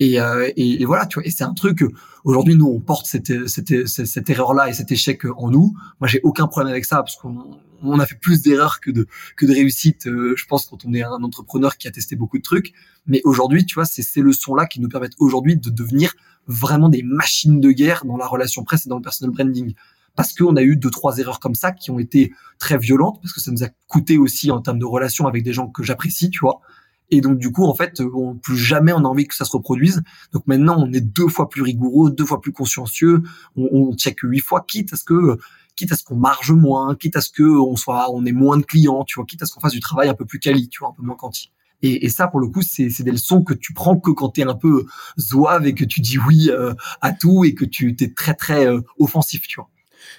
Et, 0.00 0.20
euh, 0.20 0.50
et, 0.56 0.84
voilà, 0.84 1.06
tu 1.06 1.18
vois. 1.18 1.26
Et 1.26 1.30
c'est 1.30 1.44
un 1.44 1.54
truc. 1.54 1.84
Aujourd'hui, 2.24 2.54
nous, 2.54 2.66
on 2.66 2.80
porte 2.80 3.06
cette, 3.06 3.48
cette, 3.48 3.86
cette, 3.86 4.30
erreur-là 4.30 4.68
et 4.68 4.72
cet 4.72 4.92
échec 4.92 5.24
en 5.36 5.50
nous. 5.50 5.74
Moi, 6.00 6.08
j'ai 6.08 6.20
aucun 6.22 6.46
problème 6.46 6.70
avec 6.70 6.84
ça 6.84 6.96
parce 6.96 7.16
qu'on 7.16 7.58
on 7.82 7.98
a 7.98 8.06
fait 8.06 8.16
plus 8.16 8.42
d'erreurs 8.42 8.80
que 8.80 8.90
de 8.90 9.06
que 9.36 9.46
de 9.46 9.52
réussites. 9.52 10.06
Euh, 10.06 10.34
je 10.36 10.46
pense 10.46 10.66
quand 10.66 10.84
on 10.84 10.92
est 10.94 11.02
un 11.02 11.22
entrepreneur 11.22 11.76
qui 11.76 11.88
a 11.88 11.90
testé 11.90 12.16
beaucoup 12.16 12.38
de 12.38 12.42
trucs. 12.42 12.72
Mais 13.06 13.20
aujourd'hui, 13.24 13.66
tu 13.66 13.74
vois, 13.74 13.84
c'est 13.84 14.02
ces 14.02 14.20
leçons-là 14.20 14.66
qui 14.66 14.80
nous 14.80 14.88
permettent 14.88 15.16
aujourd'hui 15.18 15.56
de 15.56 15.70
devenir 15.70 16.14
vraiment 16.46 16.88
des 16.88 17.02
machines 17.02 17.60
de 17.60 17.70
guerre 17.70 18.04
dans 18.04 18.16
la 18.16 18.26
relation 18.26 18.64
presse 18.64 18.86
et 18.86 18.88
dans 18.88 18.96
le 18.96 19.02
personal 19.02 19.34
branding. 19.34 19.74
Parce 20.14 20.32
qu'on 20.32 20.56
a 20.56 20.62
eu 20.62 20.76
deux 20.76 20.90
trois 20.90 21.18
erreurs 21.18 21.38
comme 21.38 21.54
ça 21.54 21.70
qui 21.72 21.90
ont 21.90 21.98
été 21.98 22.32
très 22.58 22.78
violentes 22.78 23.20
parce 23.22 23.32
que 23.32 23.40
ça 23.40 23.50
nous 23.50 23.62
a 23.62 23.68
coûté 23.86 24.18
aussi 24.18 24.50
en 24.50 24.60
termes 24.60 24.78
de 24.78 24.84
relations 24.84 25.26
avec 25.26 25.42
des 25.44 25.52
gens 25.52 25.68
que 25.68 25.82
j'apprécie, 25.82 26.30
tu 26.30 26.40
vois. 26.40 26.60
Et 27.10 27.20
donc 27.20 27.38
du 27.38 27.50
coup, 27.50 27.64
en 27.64 27.74
fait, 27.74 28.00
on, 28.00 28.34
plus 28.34 28.56
jamais 28.56 28.92
on 28.92 28.98
a 28.98 29.08
envie 29.08 29.26
que 29.26 29.34
ça 29.34 29.44
se 29.44 29.56
reproduise. 29.56 30.02
Donc 30.32 30.46
maintenant, 30.46 30.76
on 30.78 30.92
est 30.92 31.00
deux 31.00 31.28
fois 31.28 31.48
plus 31.48 31.62
rigoureux, 31.62 32.10
deux 32.10 32.26
fois 32.26 32.40
plus 32.40 32.52
consciencieux. 32.52 33.22
On, 33.56 33.68
on 33.72 33.96
check 33.96 34.18
huit 34.22 34.40
fois, 34.40 34.64
quitte 34.66 34.92
à 34.92 34.96
ce 34.96 35.04
que, 35.04 35.38
quitte 35.78 35.92
à 35.92 35.96
ce 35.96 36.04
qu'on 36.04 36.16
marge 36.16 36.50
moins, 36.50 36.94
quitte 36.96 37.16
à 37.16 37.20
ce 37.20 37.30
que 37.30 37.42
on 37.42 37.76
soit, 37.76 38.10
on 38.12 38.26
ait 38.26 38.32
moins 38.32 38.58
de 38.58 38.64
clients, 38.64 39.04
tu 39.04 39.14
vois, 39.16 39.24
quitte 39.24 39.42
à 39.42 39.46
ce 39.46 39.54
qu'on 39.54 39.60
fasse 39.60 39.72
du 39.72 39.80
travail 39.80 40.08
un 40.08 40.14
peu 40.14 40.24
plus 40.24 40.38
quali, 40.38 40.68
tu 40.68 40.80
vois, 40.80 40.88
un 40.88 40.92
peu 40.92 41.02
moins 41.02 41.16
quanti. 41.16 41.50
Et, 41.82 42.04
et, 42.04 42.08
ça, 42.08 42.26
pour 42.26 42.40
le 42.40 42.48
coup, 42.48 42.62
c'est, 42.62 42.88
des 43.02 43.12
leçons 43.12 43.42
que 43.44 43.54
tu 43.54 43.72
prends 43.72 43.98
que 43.98 44.10
quand 44.10 44.30
tu 44.30 44.40
es 44.40 44.44
un 44.44 44.56
peu 44.56 44.86
zouave 45.16 45.66
et 45.66 45.74
que 45.74 45.84
tu 45.84 46.00
dis 46.00 46.18
oui 46.18 46.50
euh, 46.50 46.74
à 47.00 47.12
tout 47.12 47.44
et 47.44 47.54
que 47.54 47.64
tu 47.64 47.94
es 48.00 48.12
très 48.12 48.34
très 48.34 48.66
euh, 48.66 48.80
offensif, 48.98 49.42
tu 49.46 49.56
vois. 49.56 49.70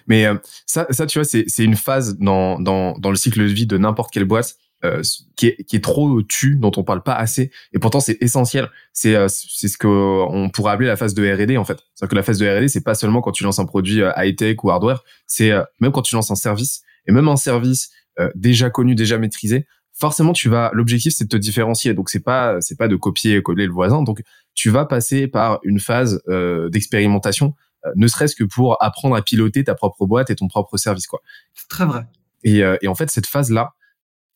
Mais 0.07 0.25
euh, 0.25 0.35
ça, 0.65 0.87
ça, 0.89 1.05
tu 1.05 1.19
vois, 1.19 1.25
c'est, 1.25 1.43
c'est 1.47 1.65
une 1.65 1.75
phase 1.75 2.17
dans, 2.17 2.59
dans, 2.59 2.97
dans 2.97 3.09
le 3.09 3.17
cycle 3.17 3.41
de 3.41 3.51
vie 3.51 3.65
de 3.65 3.77
n'importe 3.77 4.13
quelle 4.13 4.25
boîte 4.25 4.55
euh, 4.85 5.01
qui, 5.35 5.47
est, 5.47 5.63
qui 5.65 5.75
est 5.75 5.83
trop 5.83 6.21
tu, 6.23 6.55
dont 6.55 6.71
on 6.77 6.85
parle 6.85 7.03
pas 7.03 7.13
assez. 7.13 7.51
Et 7.73 7.79
pourtant, 7.79 7.99
c'est 7.99 8.17
essentiel. 8.21 8.69
C'est 8.93 9.13
euh, 9.13 9.27
c'est 9.27 9.67
ce 9.67 9.77
que 9.77 9.87
on 9.87 10.49
pourrait 10.49 10.71
appeler 10.71 10.87
la 10.87 10.95
phase 10.95 11.13
de 11.13 11.29
R&D 11.29 11.57
en 11.57 11.65
fait. 11.65 11.79
C'est-à-dire 11.93 12.11
que 12.11 12.15
la 12.15 12.23
phase 12.23 12.37
de 12.37 12.47
R&D, 12.47 12.69
c'est 12.69 12.83
pas 12.83 12.95
seulement 12.95 13.19
quand 13.19 13.33
tu 13.33 13.43
lances 13.43 13.59
un 13.59 13.65
produit 13.65 14.01
euh, 14.01 14.11
high 14.15 14.37
tech 14.37 14.63
ou 14.63 14.69
hardware. 14.69 15.03
C'est 15.27 15.51
même 15.81 15.91
quand 15.91 16.01
tu 16.01 16.15
lances 16.15 16.31
un 16.31 16.35
service 16.35 16.81
et 17.07 17.11
même 17.11 17.27
un 17.27 17.35
service 17.35 17.89
déjà 18.35 18.69
connu, 18.69 18.95
déjà 18.95 19.17
maîtrisé. 19.17 19.65
Forcément, 19.93 20.31
tu 20.31 20.47
vas. 20.47 20.71
L'objectif, 20.73 21.13
c'est 21.13 21.25
de 21.25 21.29
te 21.29 21.35
différencier. 21.35 21.93
Donc, 21.93 22.09
c'est 22.09 22.23
pas 22.23 22.61
c'est 22.61 22.77
pas 22.77 22.87
de 22.87 22.95
copier 22.95 23.41
coller 23.41 23.65
le 23.65 23.73
voisin. 23.73 24.01
Donc, 24.01 24.21
tu 24.53 24.69
vas 24.69 24.85
passer 24.85 25.27
par 25.27 25.59
une 25.63 25.79
phase 25.81 26.21
d'expérimentation, 26.71 27.53
ne 27.95 28.07
serait-ce 28.07 28.35
que 28.35 28.45
pour 28.45 28.81
apprendre 28.81 29.15
à 29.17 29.21
piloter 29.21 29.65
ta 29.65 29.75
propre 29.75 30.05
boîte 30.05 30.29
et 30.29 30.35
ton 30.35 30.47
propre 30.47 30.77
service, 30.77 31.05
quoi. 31.05 31.21
C'est 31.53 31.67
très 31.67 31.85
vrai. 31.85 32.05
Et, 32.43 32.61
et 32.81 32.87
en 32.87 32.95
fait, 32.95 33.09
cette 33.09 33.27
phase 33.27 33.51
là, 33.51 33.73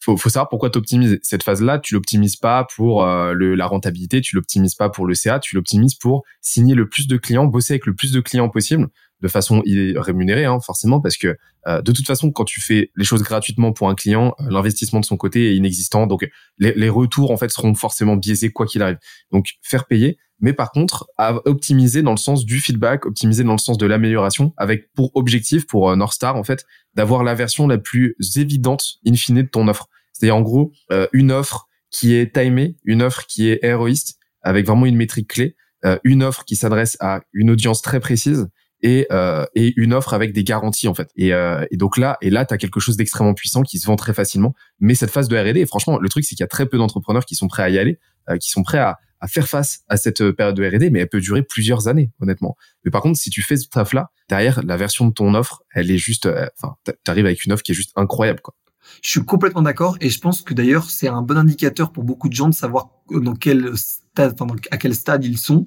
faut, 0.04 0.18
faut 0.18 0.30
savoir 0.30 0.50
pourquoi 0.50 0.70
t'optimises. 0.70 1.20
Cette 1.24 1.44
phase-là, 1.44 1.80
tu 1.80 1.94
l'optimises 1.94 2.36
pas 2.36 2.68
pour 2.76 3.06
euh, 3.06 3.34
le, 3.34 3.56
la 3.56 3.66
rentabilité, 3.66 4.22
tu 4.22 4.36
l'optimises 4.36 4.76
pas 4.76 4.89
pour 4.89 5.06
le 5.06 5.13
CA, 5.13 5.39
tu 5.39 5.56
l'optimises 5.56 5.96
pour 5.96 6.24
signer 6.42 6.76
le 6.76 6.89
plus 6.89 7.08
de 7.08 7.18
clients, 7.18 7.46
bosser 7.46 7.74
avec 7.74 7.86
le 7.86 7.96
plus 7.96 8.12
de 8.12 8.20
clients 8.20 8.50
possible 8.50 8.89
de 9.24 9.28
façon 9.30 9.64
rémunérée, 9.96 10.46
hein, 10.46 10.60
forcément, 10.60 11.00
parce 11.02 11.18
que 11.18 11.36
euh, 11.66 11.82
de 11.82 11.92
toute 11.92 12.06
façon, 12.06 12.32
quand 12.32 12.44
tu 12.44 12.62
fais 12.62 12.92
les 12.96 13.06
choses 13.06 13.24
gratuitement 13.24 13.72
pour 13.72 13.90
un 13.90 13.96
client, 13.96 14.36
euh, 14.40 14.44
l'investissement 14.52 15.00
de 15.00 15.06
son 15.06 15.18
côté 15.18 15.52
est 15.52 15.56
inexistant, 15.56 16.06
donc 16.06 16.30
les, 16.60 16.74
les, 16.74 16.90
retours 16.90 17.32
en 17.32 17.38
fait 17.38 17.50
seront 17.50 17.74
forcément 17.74 18.18
biaisés 18.18 18.52
quoi 18.52 18.66
qu'il 18.66 18.82
arrive. 18.82 18.98
Donc 19.32 19.48
faire 19.62 19.86
payer, 19.86 20.18
mais 20.44 20.54
par 20.54 20.72
contre 20.72 21.08
à 21.18 21.36
optimiser 21.48 22.04
dans 22.04 22.12
le 22.12 22.18
sens 22.18 22.46
du 22.46 22.60
feedback, 22.60 23.06
optimiser 23.06 23.44
dans 23.46 23.54
le 23.54 23.58
sens 23.58 23.78
de 23.78 23.86
l'amélioration, 23.86 24.54
avec 24.58 24.92
pour 24.94 25.12
objectif 25.16 25.66
pour 25.66 25.90
euh, 25.90 25.96
North 25.96 26.14
Star 26.14 26.36
en 26.36 26.44
fait 26.44 26.66
d'avoir 26.94 27.24
la 27.24 27.34
version 27.34 27.66
la 27.66 27.78
plus 27.78 28.16
évidente 28.36 28.84
in 29.08 29.16
fine 29.16 29.42
de 29.42 29.48
ton 29.48 29.68
offre. 29.70 29.88
C'est-à-dire 30.12 30.36
en 30.36 30.42
gros 30.42 30.74
euh, 30.92 31.08
une 31.14 31.32
offre 31.32 31.68
qui 31.90 32.14
est 32.14 32.36
timée, 32.36 32.76
une 32.84 33.02
offre 33.02 33.26
qui 33.26 33.48
est 33.48 33.60
héroïste, 33.64 34.20
avec 34.42 34.68
vraiment 34.68 34.86
une 34.86 34.98
métrique 34.98 35.30
clé, 35.30 35.56
euh, 35.86 35.98
une 36.04 36.24
offre 36.24 36.44
qui 36.44 36.58
s'adresse 36.58 36.98
à 37.00 37.22
une 37.32 37.50
audience 37.50 37.82
très 37.82 38.02
précise 38.02 38.50
et, 38.84 39.08
euh, 39.12 39.46
et 39.56 39.74
une 39.78 39.93
offre 39.93 40.13
avec 40.13 40.34
des 40.34 40.43
garanties 40.43 40.88
en 40.88 40.93
fait. 40.93 41.10
Et, 41.15 41.34
euh, 41.34 41.65
et 41.72 41.78
donc 41.78 41.98
là, 41.98 42.17
et 42.22 42.30
là, 42.30 42.46
tu 42.46 42.54
as 42.54 42.58
quelque 42.58 42.80
chose 42.80 42.98
d'extrêmement 42.98 43.34
puissant 43.34 43.63
qui 43.63 43.80
se 43.80 43.88
vend 43.88 43.96
très 43.96 44.13
facilement. 44.13 44.54
Mais 44.80 44.93
cette 44.93 45.10
phase 45.10 45.30
de 45.30 45.38
R&D, 45.38 45.65
franchement, 45.65 45.98
le 45.98 46.10
truc 46.10 46.26
c'est 46.26 46.36
qu'il 46.36 46.41
y 46.41 46.43
a 46.43 46.48
très 46.48 46.67
peu 46.67 46.78
d'entrepreneurs 46.78 47.26
qui 47.26 47.36
sont 47.36 47.48
prêts 47.48 47.63
à 47.63 47.69
y 47.69 47.80
aller, 47.80 47.98
euh, 48.30 48.38
qui 48.38 48.50
sont 48.50 48.62
prêts 48.62 48.78
à, 48.78 49.00
à 49.22 49.28
faire 49.28 49.48
face 49.48 49.80
à 49.88 49.96
cette 49.96 50.32
période 50.32 50.56
de 50.56 50.67
R&D, 50.67 50.89
mais 50.89 51.00
elle 51.00 51.10
peut 51.10 51.22
durer 51.22 51.43
plusieurs 51.43 51.88
années, 51.88 52.12
honnêtement. 52.19 52.58
Mais 52.84 52.91
par 52.91 53.02
contre, 53.02 53.17
si 53.17 53.30
tu 53.30 53.41
fais 53.41 53.56
ce 53.56 53.69
taf-là, 53.69 54.12
derrière, 54.30 54.62
la 54.63 54.76
version 54.76 55.08
de 55.08 55.13
ton 55.13 55.34
offre, 55.34 55.63
elle 55.74 55.89
est 55.89 55.98
juste, 55.98 56.28
enfin, 56.58 56.76
t'arrives 57.06 57.26
avec 57.26 57.46
une 57.46 57.54
offre 57.54 57.63
qui 57.63 57.72
est 57.72 57.76
juste 57.76 57.93
incroyable, 57.96 58.41
quoi. 58.41 58.54
Je 59.02 59.10
suis 59.10 59.26
complètement 59.26 59.62
d'accord 59.62 59.98
et 60.02 60.10
je 60.10 60.19
pense 60.19 60.41
que 60.41 60.54
d'ailleurs 60.54 60.89
c'est 60.89 61.08
un 61.08 61.22
bon 61.22 61.38
indicateur 61.38 61.91
pour 61.91 62.04
beaucoup 62.04 62.30
de 62.30 62.34
gens 62.34 62.50
de 62.50 62.54
savoir 62.54 62.89
dans 63.10 63.36
quel 63.36 63.76
stade, 63.78 64.36
enfin, 64.39 64.56
à 64.72 64.78
quel 64.78 64.96
stade 64.96 65.26
ils 65.26 65.38
sont. 65.38 65.65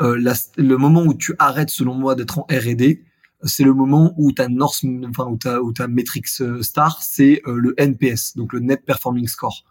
Euh, 0.00 0.18
le 0.56 0.76
moment 0.76 1.02
où 1.02 1.14
tu 1.14 1.34
arrêtes, 1.38 1.70
selon 1.70 1.94
moi, 1.94 2.14
d'être 2.14 2.38
en 2.38 2.42
R&D, 2.42 3.04
c'est 3.42 3.64
le 3.64 3.74
moment 3.74 4.14
où 4.16 4.32
ta 4.32 4.48
North, 4.48 4.84
enfin 5.08 5.26
où 5.26 5.36
ta, 5.36 5.62
où 5.62 5.72
ta 5.72 5.86
Matrix 5.86 6.22
euh, 6.40 6.62
Star, 6.62 7.02
c'est 7.02 7.40
euh, 7.46 7.54
le 7.54 7.74
NPS, 7.78 8.36
donc 8.36 8.52
le 8.52 8.60
Net 8.60 8.84
Performing 8.84 9.28
Score. 9.28 9.64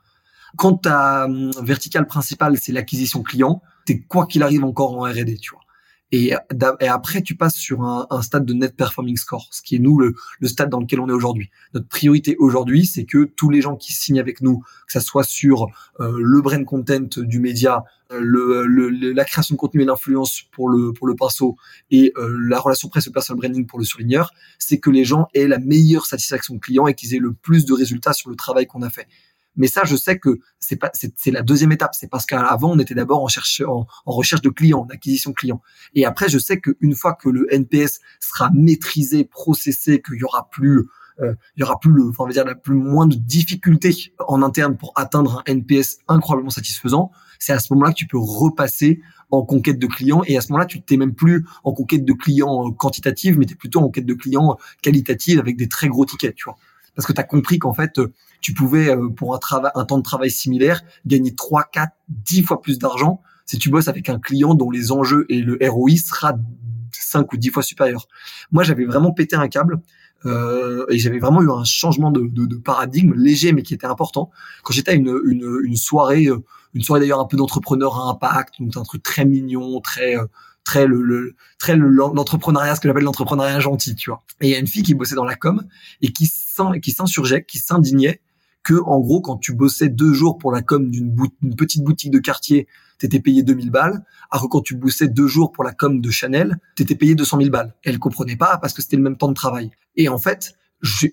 Quand 0.58 0.78
ta 0.78 1.26
hum, 1.26 1.52
verticale 1.62 2.08
principale, 2.08 2.58
c'est 2.58 2.72
l'acquisition 2.72 3.24
client, 3.24 3.62
t'es 3.86 4.00
quoi 4.00 4.26
qu'il 4.26 4.44
arrive 4.44 4.64
encore 4.64 4.98
en 4.98 5.02
R&D, 5.02 5.38
tu 5.42 5.52
vois. 5.52 5.62
Et, 6.12 6.34
et, 6.80 6.88
après, 6.88 7.22
tu 7.22 7.36
passes 7.36 7.56
sur 7.56 7.84
un, 7.84 8.22
stade 8.22 8.46
de 8.46 8.54
net 8.54 8.76
performing 8.76 9.18
score, 9.18 9.50
ce 9.52 9.62
qui 9.62 9.76
est 9.76 9.80
nous 9.80 10.00
le, 10.00 10.16
stade 10.44 10.70
dans 10.70 10.80
lequel 10.80 11.00
on 11.02 11.10
est 11.10 11.14
aujourd'hui. 11.14 11.50
Notre 11.74 11.88
priorité 11.88 12.36
aujourd'hui, 12.40 12.86
c'est 12.86 13.04
que 13.04 13.26
tous 13.26 13.50
les 13.50 13.62
gens 13.62 13.76
qui 13.76 13.94
signent 13.94 14.20
avec 14.20 14.42
nous, 14.42 14.60
que 14.60 14.94
ça 14.94 15.02
soit 15.02 15.24
sur 15.24 15.68
euh, 16.00 16.18
le 16.18 16.42
brand 16.42 16.64
content 16.64 17.08
du 17.18 17.40
média, 17.40 17.84
euh, 18.14 19.14
la 19.14 19.26
création 19.26 19.56
de 19.56 19.60
contenu 19.60 19.82
et 19.82 19.86
l'influence 19.86 20.44
pour 20.54 20.70
le 20.70 20.94
pour 20.94 21.08
le 21.08 21.16
pinceau 21.16 21.58
et 21.92 22.14
euh, 22.16 22.38
la 22.48 22.58
relation 22.58 22.88
presse 22.88 23.10
personal 23.10 23.40
branding 23.40 23.66
pour 23.66 23.80
le 23.80 23.86
surligneur, 23.86 24.32
c'est 24.60 24.80
que 24.80 24.90
les 24.90 25.04
gens 25.04 25.28
aient 25.34 25.48
la 25.48 25.60
meilleure 25.60 26.06
satisfaction 26.06 26.58
client 26.58 26.88
et 26.88 26.94
qu'ils 26.94 27.16
aient 27.16 27.20
le 27.20 27.34
plus 27.34 27.66
de 27.66 27.74
résultats 27.74 28.14
sur 28.14 28.30
le 28.30 28.38
travail 28.38 28.66
qu'on 28.66 28.82
a 28.82 28.90
fait. 28.90 29.08
Mais 29.58 29.68
ça, 29.68 29.84
je 29.84 29.96
sais 29.96 30.20
que 30.20 30.40
c'est 30.60 30.78
pas, 30.78 30.92
c'est 30.94 31.32
la 31.32 31.42
deuxième 31.42 31.72
étape. 31.72 31.94
C'est 31.94 32.10
parce 32.10 32.26
qu'avant, 32.26 32.72
on 32.72 32.80
était 32.80 32.96
d'abord 32.96 33.24
en, 33.24 33.28
cherche, 33.28 33.62
en, 33.62 33.86
recherche 34.06 34.42
de 34.42 34.50
clients, 34.50 34.86
d'acquisition 34.86 35.34
clients. 35.34 35.62
Et 35.94 36.06
après, 36.06 36.30
je 36.30 36.38
sais 36.38 36.60
qu'une 36.60 36.96
fois 36.96 37.14
que 37.14 37.30
le 37.30 37.52
NPS 37.54 38.00
sera 38.20 38.50
maîtrisé, 38.54 39.26
processé, 39.26 40.02
qu'il 40.02 40.18
y 40.20 40.24
aura 40.24 40.50
plus, 40.50 40.86
euh, 41.20 41.34
il 41.56 41.62
y 41.62 41.64
aura 41.64 41.80
plus 41.80 41.92
le, 41.92 42.10
enfin, 42.10 42.24
on 42.24 42.28
va 42.28 42.34
dire 42.34 42.46
la 42.46 42.56
plus 42.56 42.76
moins 42.76 43.08
de 43.08 43.16
difficultés 43.16 44.14
en 44.28 44.42
interne 44.44 44.78
pour 44.78 44.94
atteindre 44.96 45.44
un 45.46 45.52
NPS 45.52 45.98
incroyablement 46.08 46.52
satisfaisant. 46.52 47.12
C'est 47.40 47.54
à 47.54 47.60
ce 47.60 47.74
moment-là 47.74 47.92
que 47.92 47.98
tu 47.98 48.08
peux 48.08 48.18
repasser 48.20 49.02
en 49.32 49.44
conquête 49.44 49.80
de 49.80 49.88
clients 49.88 50.24
et 50.26 50.38
à 50.38 50.42
ce 50.42 50.50
moment-là 50.50 50.66
tu 50.66 50.82
t'es 50.82 50.98
même 50.98 51.14
plus 51.14 51.46
en 51.64 51.74
conquête 51.74 52.06
de 52.06 52.14
clients 52.14 52.68
euh, 52.68 52.72
quantitatifs 52.72 53.36
mais 53.38 53.46
tu 53.46 53.56
plutôt 53.56 53.82
en 53.82 53.90
quête 53.90 54.06
de 54.06 54.14
clients 54.14 54.58
qualitatifs 54.82 55.38
avec 55.38 55.58
des 55.58 55.68
très 55.68 55.90
gros 55.90 56.06
tickets 56.06 56.36
tu 56.36 56.46
vois 56.46 56.58
parce 56.98 57.06
que 57.06 57.14
tu 57.14 57.22
as 57.22 57.24
compris 57.24 57.60
qu'en 57.60 57.74
fait 57.74 58.00
euh, 58.00 58.12
tu 58.42 58.54
pouvais, 58.54 58.90
euh, 58.90 59.08
pour 59.10 59.34
un, 59.36 59.40
un 59.76 59.86
temps 59.86 59.98
de 59.98 60.04
travail 60.04 60.32
similaire, 60.32 60.82
gagner 61.06 61.34
3, 61.34 61.70
4, 61.72 61.94
10 62.10 62.42
fois 62.44 62.62
plus 62.62 62.80
d'argent 62.80 63.22
si 63.46 63.58
tu 63.58 63.70
bosses 63.70 63.88
avec 63.88 64.10
un 64.10 64.20
client 64.20 64.56
dont 64.56 64.70
les 64.70 64.92
enjeux 64.92 65.26
et 65.30 65.42
le 65.42 65.58
ROI 65.62 65.96
sera 66.04 66.34
5 66.92 67.32
ou 67.32 67.38
10 67.38 67.50
fois 67.50 67.64
supérieur. 67.64 68.08
Moi, 68.52 68.64
j'avais 68.64 68.86
vraiment 68.86 69.14
pété 69.14 69.36
un 69.36 69.48
câble. 69.48 69.82
Euh, 70.26 70.86
et 70.90 70.98
j'avais 70.98 71.20
vraiment 71.20 71.44
eu 71.44 71.52
un 71.52 71.64
changement 71.64 72.10
de, 72.10 72.22
de, 72.22 72.48
de, 72.48 72.56
paradigme 72.56 73.14
léger 73.14 73.54
mais 73.54 73.62
qui 73.62 73.76
était 73.76 73.86
important 73.86 74.32
quand 74.64 74.74
j'étais 74.74 74.90
à 74.90 74.94
une, 74.96 75.16
une, 75.26 75.60
une 75.64 75.76
soirée 75.76 76.26
euh, 76.26 76.44
une 76.74 76.82
soirée 76.82 77.02
d'ailleurs 77.02 77.20
un 77.20 77.28
peu 77.28 77.38
d'entrepreneur 77.38 78.00
à 78.00 78.10
impact 78.10 78.56
donc 78.60 78.76
un 78.78 78.82
truc 78.82 79.04
très 79.04 79.26
mignon 79.26 79.80
très 79.80 80.16
très 80.64 80.88
le, 80.88 81.04
le 81.04 81.36
très 81.60 81.76
l'entrepreneuriat 81.76 82.74
ce 82.74 82.82
que 82.82 82.88
j'appelle 82.88 83.04
l'entrepreneuriat 83.04 83.60
gentil 83.60 83.94
tu 83.94 84.10
vois 84.10 84.24
et 84.42 84.48
il 84.48 84.52
y 84.52 84.56
a 84.56 84.58
une 84.58 84.66
fille 84.66 84.82
qui 84.82 84.96
bossait 84.96 85.14
dans 85.14 85.24
la 85.24 85.36
com 85.36 85.64
et 86.02 86.12
qui 86.12 86.26
qui 86.82 86.92
s'insurgeait 86.92 87.44
qui 87.44 87.60
s'indignait 87.60 88.22
que 88.64 88.76
en 88.86 89.00
gros 89.00 89.22
quand 89.22 89.38
tu 89.38 89.54
bossais 89.54 89.90
deux 89.90 90.14
jours 90.14 90.38
pour 90.38 90.52
la 90.52 90.62
com 90.62 90.90
d'une 90.90 91.16
petite 91.56 91.84
boutique 91.84 92.12
de 92.12 92.20
quartier, 92.20 92.68
t'étais 92.98 93.20
payé 93.20 93.44
2000 93.44 93.72
balles, 93.72 94.04
alors 94.30 94.44
que 94.44 94.50
quand 94.50 94.62
tu 94.62 94.76
bossais 94.76 95.08
deux 95.08 95.28
jours 95.28 95.52
pour 95.52 95.64
la 95.64 95.72
com 95.72 96.02
de 96.02 96.10
Chanel, 96.10 96.58
t'étais 96.76 96.96
payé 96.96 97.16
200 97.16 97.38
000 97.38 97.50
balles. 97.50 97.74
Elle 97.84 98.00
comprenait 98.00 98.36
pas 98.36 98.58
parce 98.58 98.74
que 98.74 98.82
c'était 98.82 98.98
le 98.98 99.04
même 99.04 99.18
temps 99.18 99.30
de 99.30 99.34
travail. 99.34 99.72
Et 99.96 100.10
en 100.10 100.18
fait, 100.18 100.56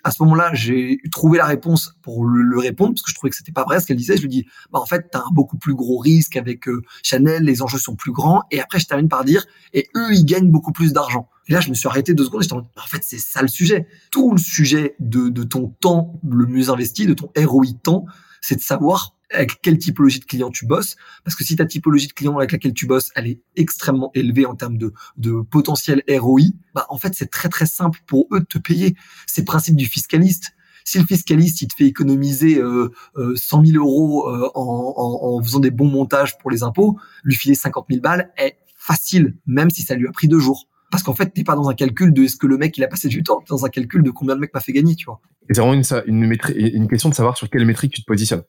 à 0.03 0.11
ce 0.11 0.23
moment-là, 0.23 0.51
j'ai 0.53 0.99
trouvé 1.11 1.39
la 1.39 1.47
réponse 1.47 1.97
pour 2.03 2.25
le, 2.25 2.59
répondre 2.59 2.95
parce 2.95 3.03
que 3.03 3.11
je 3.11 3.15
trouvais 3.15 3.31
que 3.31 3.37
c'était 3.37 3.53
pas 3.53 3.65
vrai 3.65 3.81
ce 3.81 3.87
qu'elle 3.87 3.97
disait. 3.97 4.17
Je 4.17 4.23
lui 4.23 4.29
dis, 4.29 4.47
bah 4.71 4.79
en 4.79 4.87
fait, 4.87 5.09
t'as 5.11 5.21
un 5.21 5.31
beaucoup 5.33 5.57
plus 5.57 5.75
gros 5.75 5.99
risque 5.99 6.37
avec 6.37 6.69
euh, 6.69 6.83
Chanel, 7.03 7.45
les 7.45 7.63
enjeux 7.63 7.79
sont 7.79 7.97
plus 7.97 8.13
grands. 8.13 8.43
Et 8.51 8.61
après, 8.61 8.79
je 8.79 8.87
termine 8.87 9.09
par 9.09 9.25
dire, 9.25 9.45
et 9.73 9.89
eux, 9.97 10.13
ils 10.13 10.25
gagnent 10.25 10.51
beaucoup 10.51 10.73
plus 10.73 10.93
d'argent. 10.93 11.29
Et 11.49 11.53
là, 11.53 11.61
je 11.61 11.71
me 11.71 11.75
suis 11.75 11.89
arrêté 11.89 12.15
deux 12.15 12.25
secondes. 12.25 12.43
Et 12.43 12.45
j'étais 12.45 12.55
en, 12.55 12.59
en 12.59 12.87
fait, 12.87 13.03
c'est 13.03 13.19
ça 13.19 13.43
le 13.43 13.49
sujet. 13.49 13.87
Tout 14.11 14.33
le 14.33 14.39
sujet 14.39 14.97
de, 15.01 15.29
de 15.29 15.43
ton 15.43 15.69
temps 15.81 16.21
le 16.29 16.47
mieux 16.47 16.71
investi, 16.71 17.07
de 17.07 17.15
ton 17.15 17.31
ROI 17.37 17.67
temps, 17.83 18.05
c'est 18.41 18.57
de 18.57 18.61
savoir 18.61 19.14
avec 19.35 19.61
quelle 19.61 19.79
typologie 19.79 20.21
de 20.21 20.25
client 20.25 20.51
tu 20.51 20.67
bosses. 20.67 20.97
Parce 21.25 21.37
que 21.37 21.45
si 21.45 21.57
ta 21.57 21.67
typologie 21.67 22.09
de 22.09 22.13
client 22.13 22.37
avec 22.39 22.53
laquelle 22.53 22.75
tu 22.75 22.87
bosses, 22.87 23.11
elle 23.15 23.27
est 23.27 23.41
extrêmement 23.57 24.11
élevée 24.15 24.47
en 24.47 24.55
termes 24.55 24.79
de, 24.79 24.93
de 25.17 25.43
potentiel 25.43 26.03
ROI, 26.09 26.43
bah, 26.75 26.87
en 26.89 26.99
fait, 26.99 27.15
c'est 27.15 27.31
très, 27.31 27.49
très 27.49 27.67
simple 27.67 28.01
pour 28.07 28.27
eux 28.33 28.41
de 28.41 28.47
te 28.47 28.59
payer. 28.59 28.95
C'est 29.27 29.43
le 29.43 29.47
principe 29.47 29.77
du 29.77 29.87
fiscaliste. 29.87 30.53
Si 30.85 30.99
le 30.99 31.07
fiscaliste, 31.07 31.63
il 31.63 31.69
te 31.69 31.75
fait 31.75 31.87
économiser 31.87 32.59
euh, 32.59 32.91
euh, 33.17 33.35
100 33.37 33.65
000 33.65 33.79
euros 33.79 34.29
euh, 34.29 34.51
en, 34.55 34.95
en, 34.97 35.39
en, 35.39 35.43
faisant 35.43 35.61
des 35.61 35.71
bons 35.71 35.89
montages 35.89 36.37
pour 36.39 36.51
les 36.51 36.63
impôts, 36.63 36.99
lui 37.23 37.35
filer 37.35 37.55
50 37.55 37.87
000 37.89 38.03
balles 38.03 38.33
est 38.37 38.59
facile, 38.77 39.35
même 39.47 39.71
si 39.71 39.83
ça 39.83 39.95
lui 39.95 40.07
a 40.07 40.13
pris 40.13 40.29
deux 40.29 40.39
jours. 40.39 40.69
Parce 40.91 41.03
qu'en 41.03 41.15
fait, 41.15 41.31
t'es 41.31 41.43
pas 41.43 41.57
dans 41.57 41.69
un 41.69 41.75
calcul 41.75 42.13
de 42.13 42.23
est-ce 42.23 42.37
que 42.37 42.47
le 42.47 42.59
mec 42.59 42.77
il 42.77 42.85
a 42.85 42.87
passé 42.87 43.09
du 43.09 43.23
temps, 43.23 43.41
t'es 43.41 43.47
dans 43.49 43.65
un 43.65 43.71
calcul 43.71 44.03
de 44.03 44.11
combien 44.11 44.35
le 44.35 44.41
mec 44.43 44.53
m'a 44.53 44.61
fait 44.61 44.73
gagner, 44.73 44.95
tu 44.95 45.07
vois. 45.07 45.21
C'est 45.51 45.61
vraiment 45.61 45.75
une, 45.75 45.83
une, 46.07 46.39
une, 46.57 46.89
question 46.89 47.09
de 47.09 47.15
savoir 47.15 47.37
sur 47.37 47.49
quelle 47.51 47.65
métrique 47.65 47.93
tu 47.93 48.03
te 48.03 48.07
positionnes. 48.07 48.43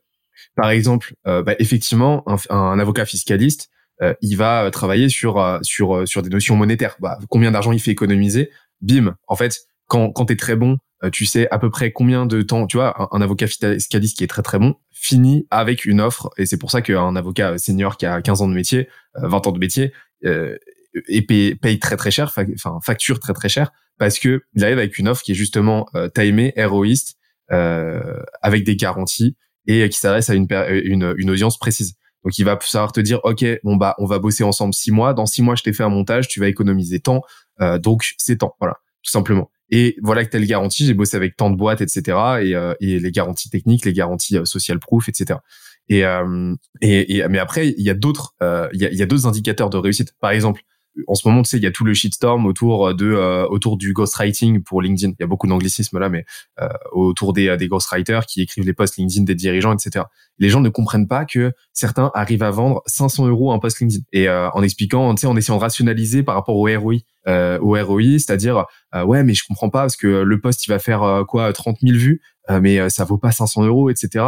Par 0.55 0.69
exemple, 0.69 1.13
euh, 1.27 1.43
bah, 1.43 1.55
effectivement, 1.59 2.23
un, 2.27 2.37
un, 2.49 2.79
avocat 2.79 3.05
fiscaliste, 3.05 3.69
euh, 4.01 4.13
il 4.21 4.35
va 4.35 4.69
travailler 4.71 5.09
sur 5.09 5.39
euh, 5.39 5.59
sur 5.61 6.07
sur 6.07 6.21
des 6.21 6.29
notions 6.29 6.55
monétaires. 6.55 6.97
Bah, 6.99 7.17
combien 7.29 7.51
d'argent 7.51 7.71
il 7.71 7.79
fait 7.79 7.91
économiser 7.91 8.49
Bim. 8.81 9.15
En 9.27 9.35
fait, 9.35 9.61
quand 9.87 10.11
quand 10.11 10.25
t'es 10.25 10.35
très 10.35 10.55
bon, 10.55 10.77
tu 11.11 11.25
sais 11.25 11.47
à 11.49 11.59
peu 11.59 11.69
près 11.69 11.91
combien 11.91 12.25
de 12.25 12.41
temps. 12.41 12.67
Tu 12.67 12.77
vois, 12.77 13.09
un, 13.15 13.21
avocat 13.21 13.47
fiscaliste 13.47 14.17
qui 14.17 14.23
est 14.23 14.27
très 14.27 14.41
très 14.41 14.59
bon 14.59 14.75
finit 14.91 15.47
avec 15.51 15.85
une 15.85 16.01
offre. 16.01 16.29
Et 16.37 16.45
c'est 16.45 16.57
pour 16.57 16.71
ça 16.71 16.81
qu'un 16.81 17.15
avocat 17.15 17.57
senior 17.57 17.97
qui 17.97 18.05
a 18.05 18.21
15 18.21 18.41
ans 18.41 18.47
de 18.47 18.53
métier, 18.53 18.89
20 19.15 19.47
ans 19.47 19.51
de 19.51 19.59
métier, 19.59 19.93
et 20.23 21.21
paye, 21.21 21.55
paye, 21.55 21.79
très 21.79 21.97
très 21.97 22.11
cher, 22.11 22.33
enfin 22.55 22.79
facture 22.81 23.19
très 23.19 23.33
très 23.33 23.49
cher 23.49 23.71
parce 23.97 24.19
que 24.19 24.43
il 24.53 24.63
arrive 24.63 24.77
avec 24.77 24.97
une 24.97 25.07
offre 25.07 25.23
qui 25.23 25.31
est 25.31 25.35
justement 25.35 25.87
euh, 25.95 26.09
timée, 26.09 26.53
héroïste, 26.55 27.17
euh, 27.51 28.21
avec 28.41 28.63
des 28.63 28.75
garanties 28.75 29.35
et 29.67 29.87
qui 29.89 29.97
s'adresse 29.97 30.29
à 30.29 30.35
une, 30.35 30.47
une, 30.69 31.13
une 31.17 31.29
audience 31.29 31.57
précise. 31.57 31.95
Donc 32.23 32.37
il 32.39 32.43
va 32.43 32.57
savoir 32.61 32.91
te 32.91 32.99
dire 32.99 33.19
ok 33.23 33.45
bon 33.63 33.75
bah 33.75 33.93
on 33.99 34.05
va 34.05 34.17
bosser 34.19 34.43
ensemble 34.43 34.73
six 34.73 34.91
mois. 34.91 35.13
Dans 35.13 35.25
six 35.27 35.41
mois 35.43 35.55
je 35.55 35.63
t'ai 35.63 35.73
fait 35.73 35.83
un 35.83 35.89
montage, 35.89 36.27
tu 36.27 36.39
vas 36.39 36.47
économiser 36.47 36.99
tant, 36.99 37.21
euh, 37.61 37.77
donc 37.77 38.03
c'est 38.17 38.37
tant. 38.37 38.55
Voilà 38.59 38.77
tout 39.03 39.11
simplement. 39.11 39.51
Et 39.69 39.97
voilà 40.01 40.25
que 40.25 40.29
telle 40.29 40.45
garantie, 40.45 40.85
j'ai 40.85 40.93
bossé 40.93 41.15
avec 41.17 41.37
tant 41.37 41.49
de 41.49 41.55
boîtes, 41.55 41.81
etc. 41.81 42.01
Et, 42.41 42.55
euh, 42.55 42.73
et 42.79 42.99
les 42.99 43.11
garanties 43.11 43.49
techniques, 43.49 43.85
les 43.85 43.93
garanties 43.93 44.37
euh, 44.37 44.45
social 44.45 44.79
proof, 44.79 45.09
etc. 45.09 45.39
Et, 45.87 46.03
euh, 46.03 46.55
et, 46.81 47.17
et, 47.17 47.27
mais 47.27 47.37
après 47.37 47.69
il 47.69 47.83
y 47.83 47.91
a 47.91 47.93
d'autres 47.93 48.33
euh, 48.41 48.67
il 48.73 48.81
y 48.81 48.85
a, 48.85 48.91
y 48.91 49.03
a 49.03 49.05
d'autres 49.05 49.27
indicateurs 49.27 49.69
de 49.69 49.77
réussite. 49.77 50.13
Par 50.19 50.31
exemple 50.31 50.61
en 51.07 51.15
ce 51.15 51.27
moment, 51.27 51.41
tu 51.41 51.49
sais, 51.49 51.57
il 51.57 51.63
y 51.63 51.67
a 51.67 51.71
tout 51.71 51.83
le 51.83 51.93
shitstorm 51.93 52.45
autour 52.45 52.93
de 52.93 53.05
euh, 53.05 53.45
autour 53.47 53.77
du 53.77 53.93
ghostwriting 53.93 54.63
pour 54.63 54.81
LinkedIn. 54.81 55.13
Il 55.19 55.21
y 55.21 55.23
a 55.23 55.27
beaucoup 55.27 55.47
d'anglicisme 55.47 55.99
là, 55.99 56.09
mais 56.09 56.25
euh, 56.61 56.69
autour 56.91 57.33
des, 57.33 57.55
des 57.57 57.67
ghostwriters 57.67 58.25
qui 58.25 58.41
écrivent 58.41 58.65
les 58.65 58.73
posts 58.73 58.97
LinkedIn 58.97 59.23
des 59.23 59.35
dirigeants, 59.35 59.73
etc. 59.73 60.05
Les 60.39 60.49
gens 60.49 60.61
ne 60.61 60.69
comprennent 60.69 61.07
pas 61.07 61.25
que 61.25 61.51
certains 61.73 62.11
arrivent 62.13 62.43
à 62.43 62.51
vendre 62.51 62.81
500 62.85 63.27
euros 63.27 63.51
un 63.51 63.59
post 63.59 63.79
LinkedIn 63.79 64.03
et 64.13 64.29
euh, 64.29 64.49
en 64.51 64.63
expliquant, 64.63 65.13
tu 65.15 65.21
sais, 65.21 65.27
en 65.27 65.35
essayant 65.35 65.57
de 65.57 65.61
rationaliser 65.61 66.23
par 66.23 66.35
rapport 66.35 66.55
au 66.55 66.67
ROI, 66.67 66.95
euh, 67.27 67.59
au 67.59 67.75
ROI, 67.81 68.19
c'est-à-dire 68.19 68.65
ouais, 69.05 69.23
mais 69.23 69.33
je 69.33 69.43
comprends 69.45 69.69
pas 69.69 69.81
parce 69.81 69.97
que 69.97 70.07
le 70.07 70.39
post 70.39 70.65
il 70.65 70.69
va 70.69 70.79
faire 70.79 71.23
quoi 71.27 71.51
30 71.51 71.79
000 71.81 71.97
vues, 71.97 72.21
mais 72.61 72.89
ça 72.89 73.03
vaut 73.03 73.17
pas 73.17 73.31
500 73.31 73.65
euros, 73.65 73.89
etc. 73.89 74.23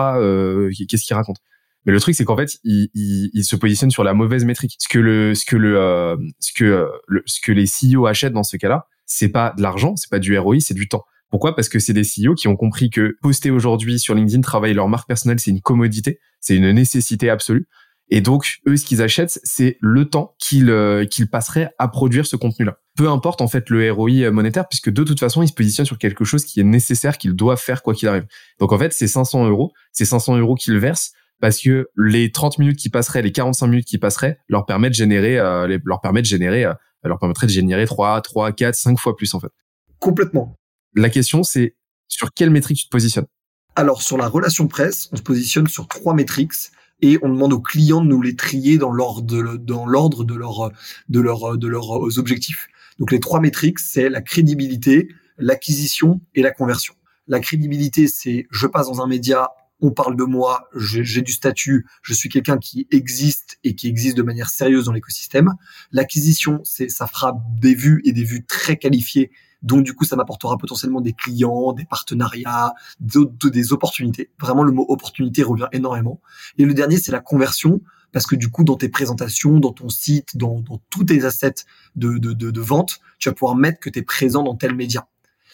Qu'est-ce 0.89 1.05
qu'il 1.05 1.15
raconte? 1.15 1.37
Mais 1.85 1.93
le 1.93 1.99
truc, 1.99 2.15
c'est 2.15 2.25
qu'en 2.25 2.35
fait, 2.35 2.57
il, 2.63 2.89
il, 2.93 3.29
il, 3.33 3.43
se 3.43 3.55
positionne 3.55 3.91
sur 3.91 4.03
la 4.03 4.13
mauvaise 4.13 4.43
métrique. 4.43 4.75
Ce 4.77 4.89
que 4.89 4.99
le, 4.99 5.35
ce 5.35 5.45
que 5.45 5.55
le, 5.55 5.77
euh, 5.77 6.17
ce 6.39 6.51
que 6.51 6.87
le, 7.07 7.23
ce 7.25 7.39
que 7.39 7.51
les 7.51 7.65
CEO 7.65 8.07
achètent 8.07 8.33
dans 8.33 8.43
ce 8.43 8.57
cas-là, 8.57 8.87
c'est 9.05 9.29
pas 9.29 9.53
de 9.55 9.61
l'argent, 9.61 9.95
c'est 9.95 10.09
pas 10.09 10.19
du 10.19 10.37
ROI, 10.37 10.59
c'est 10.59 10.73
du 10.73 10.87
temps. 10.89 11.05
Pourquoi? 11.29 11.55
Parce 11.55 11.69
que 11.69 11.79
c'est 11.79 11.93
des 11.93 12.03
CEO 12.03 12.35
qui 12.35 12.47
ont 12.47 12.55
compris 12.55 12.89
que 12.89 13.15
poster 13.21 13.51
aujourd'hui 13.51 13.99
sur 13.99 14.15
LinkedIn, 14.15 14.41
travailler 14.41 14.73
leur 14.73 14.87
marque 14.87 15.07
personnelle, 15.07 15.39
c'est 15.39 15.51
une 15.51 15.61
commodité, 15.61 16.19
c'est 16.39 16.55
une 16.55 16.71
nécessité 16.71 17.29
absolue. 17.29 17.67
Et 18.09 18.21
donc, 18.21 18.59
eux, 18.67 18.77
ce 18.77 18.85
qu'ils 18.85 19.01
achètent, 19.01 19.39
c'est 19.43 19.77
le 19.81 20.09
temps 20.09 20.35
qu'ils 20.39 20.69
euh, 20.69 21.05
qu'ils 21.05 21.29
passeraient 21.29 21.71
à 21.77 21.89
produire 21.89 22.25
ce 22.25 22.37
contenu-là. 22.37 22.77
Peu 22.95 23.09
importe 23.09 23.41
en 23.41 23.47
fait 23.47 23.69
le 23.69 23.91
ROI 23.91 24.31
monétaire, 24.31 24.67
puisque 24.67 24.89
de 24.89 25.03
toute 25.03 25.19
façon, 25.19 25.43
ils 25.43 25.49
se 25.49 25.53
positionnent 25.53 25.85
sur 25.85 25.97
quelque 25.97 26.23
chose 26.23 26.45
qui 26.45 26.61
est 26.61 26.65
nécessaire, 26.65 27.17
qu'ils 27.17 27.33
doivent 27.33 27.59
faire 27.59 27.83
quoi 27.83 27.93
qu'il 27.93 28.07
arrive. 28.07 28.25
Donc 28.59 28.71
en 28.71 28.79
fait, 28.79 28.93
c'est 28.93 29.07
500 29.07 29.47
euros, 29.47 29.73
c'est 29.91 30.05
500 30.05 30.37
euros 30.37 30.55
qu'ils 30.55 30.77
versent 30.77 31.11
parce 31.39 31.59
que 31.61 31.89
les 31.95 32.31
30 32.31 32.59
minutes 32.59 32.79
qui 32.79 32.89
passeraient, 32.89 33.21
les 33.21 33.31
45 33.31 33.67
minutes 33.67 33.87
qui 33.87 33.97
passeraient, 33.97 34.39
leur 34.47 34.65
permettent 34.65 34.91
de 34.91 34.95
générer, 34.95 35.37
euh, 35.39 35.77
leur 35.85 36.01
permettent 36.01 36.25
de 36.25 36.29
générer, 36.29 36.65
euh, 36.65 36.73
leur 37.03 37.19
permettrait 37.19 37.47
de 37.47 37.51
générer 37.51 37.85
3, 37.85 38.21
3, 38.21 38.51
4, 38.51 38.75
5 38.75 38.99
fois 38.99 39.15
plus 39.15 39.33
en 39.33 39.39
fait. 39.39 39.51
Complètement. 39.99 40.57
La 40.95 41.09
question 41.09 41.43
c'est 41.43 41.75
sur 42.07 42.33
quelle 42.33 42.49
métrique 42.49 42.77
tu 42.77 42.85
te 42.85 42.91
positionnes? 42.91 43.27
Alors 43.75 44.01
sur 44.01 44.17
la 44.17 44.27
relation 44.27 44.67
presse, 44.67 45.09
on 45.11 45.17
se 45.17 45.21
positionne 45.21 45.67
sur 45.67 45.87
trois 45.87 46.15
métriques 46.15 46.53
et 47.01 47.19
on 47.21 47.29
demande 47.29 47.53
aux 47.53 47.61
clients 47.61 48.01
de 48.01 48.07
nous 48.07 48.21
les 48.21 48.35
trier 48.35 48.77
dans 48.77 48.91
l'ordre 48.91 49.57
dans 49.57 49.85
l'ordre 49.85 50.23
de 50.23 50.33
leur 50.33 50.71
de 51.09 51.19
leur 51.19 51.57
de 51.57 51.67
leurs 51.67 52.17
objectifs. 52.17 52.67
Donc 52.97 53.11
les 53.11 53.19
trois 53.19 53.39
métriques, 53.39 53.79
c'est 53.79 54.09
la 54.09 54.21
crédibilité, 54.21 55.09
l'acquisition 55.37 56.19
et 56.33 56.41
la 56.41 56.51
conversion. 56.51 56.95
La 57.27 57.39
crédibilité, 57.39 58.07
c'est 58.07 58.47
je 58.49 58.67
passe 58.67 58.87
dans 58.87 59.01
un 59.01 59.07
média, 59.07 59.49
on 59.79 59.91
parle 59.91 60.15
de 60.15 60.23
moi, 60.23 60.69
j'ai 60.75 61.21
du 61.21 61.31
statut, 61.31 61.85
je 62.01 62.13
suis 62.13 62.29
quelqu'un 62.29 62.57
qui 62.57 62.87
existe 62.91 63.59
et 63.63 63.75
qui 63.75 63.87
existe 63.87 64.17
de 64.17 64.23
manière 64.23 64.49
sérieuse 64.49 64.85
dans 64.85 64.91
l'écosystème. 64.91 65.53
L'acquisition, 65.91 66.61
c'est 66.63 66.89
ça 66.89 67.07
fera 67.07 67.39
des 67.59 67.75
vues 67.75 68.01
et 68.05 68.11
des 68.11 68.23
vues 68.23 68.45
très 68.45 68.77
qualifiées. 68.77 69.31
Donc 69.61 69.83
du 69.83 69.93
coup, 69.93 70.05
ça 70.05 70.15
m'apportera 70.15 70.57
potentiellement 70.57 71.01
des 71.01 71.13
clients, 71.13 71.73
des 71.73 71.85
partenariats, 71.85 72.73
des 72.99 73.73
opportunités. 73.73 74.31
Vraiment, 74.39 74.63
le 74.63 74.71
mot 74.71 74.85
opportunité 74.87 75.43
revient 75.43 75.67
énormément. 75.71 76.21
Et 76.57 76.65
le 76.65 76.73
dernier, 76.73 76.97
c'est 76.97 77.11
la 77.11 77.19
conversion, 77.19 77.81
parce 78.11 78.25
que 78.25 78.35
du 78.35 78.49
coup, 78.49 78.63
dans 78.63 78.75
tes 78.75 78.89
présentations, 78.89 79.59
dans 79.59 79.73
ton 79.73 79.89
site, 79.89 80.37
dans, 80.37 80.63
tous 80.89 81.05
tes 81.05 81.25
assets 81.25 81.65
de, 81.95 82.17
de, 82.17 82.33
de, 82.33 82.51
de 82.51 82.61
vente, 82.61 82.99
tu 83.19 83.29
vas 83.29 83.35
pouvoir 83.35 83.55
mettre 83.55 83.79
que 83.79 83.89
tu 83.89 83.99
es 83.99 84.03
présent 84.03 84.43
dans 84.43 84.55
tel 84.55 84.75
média. 84.75 85.07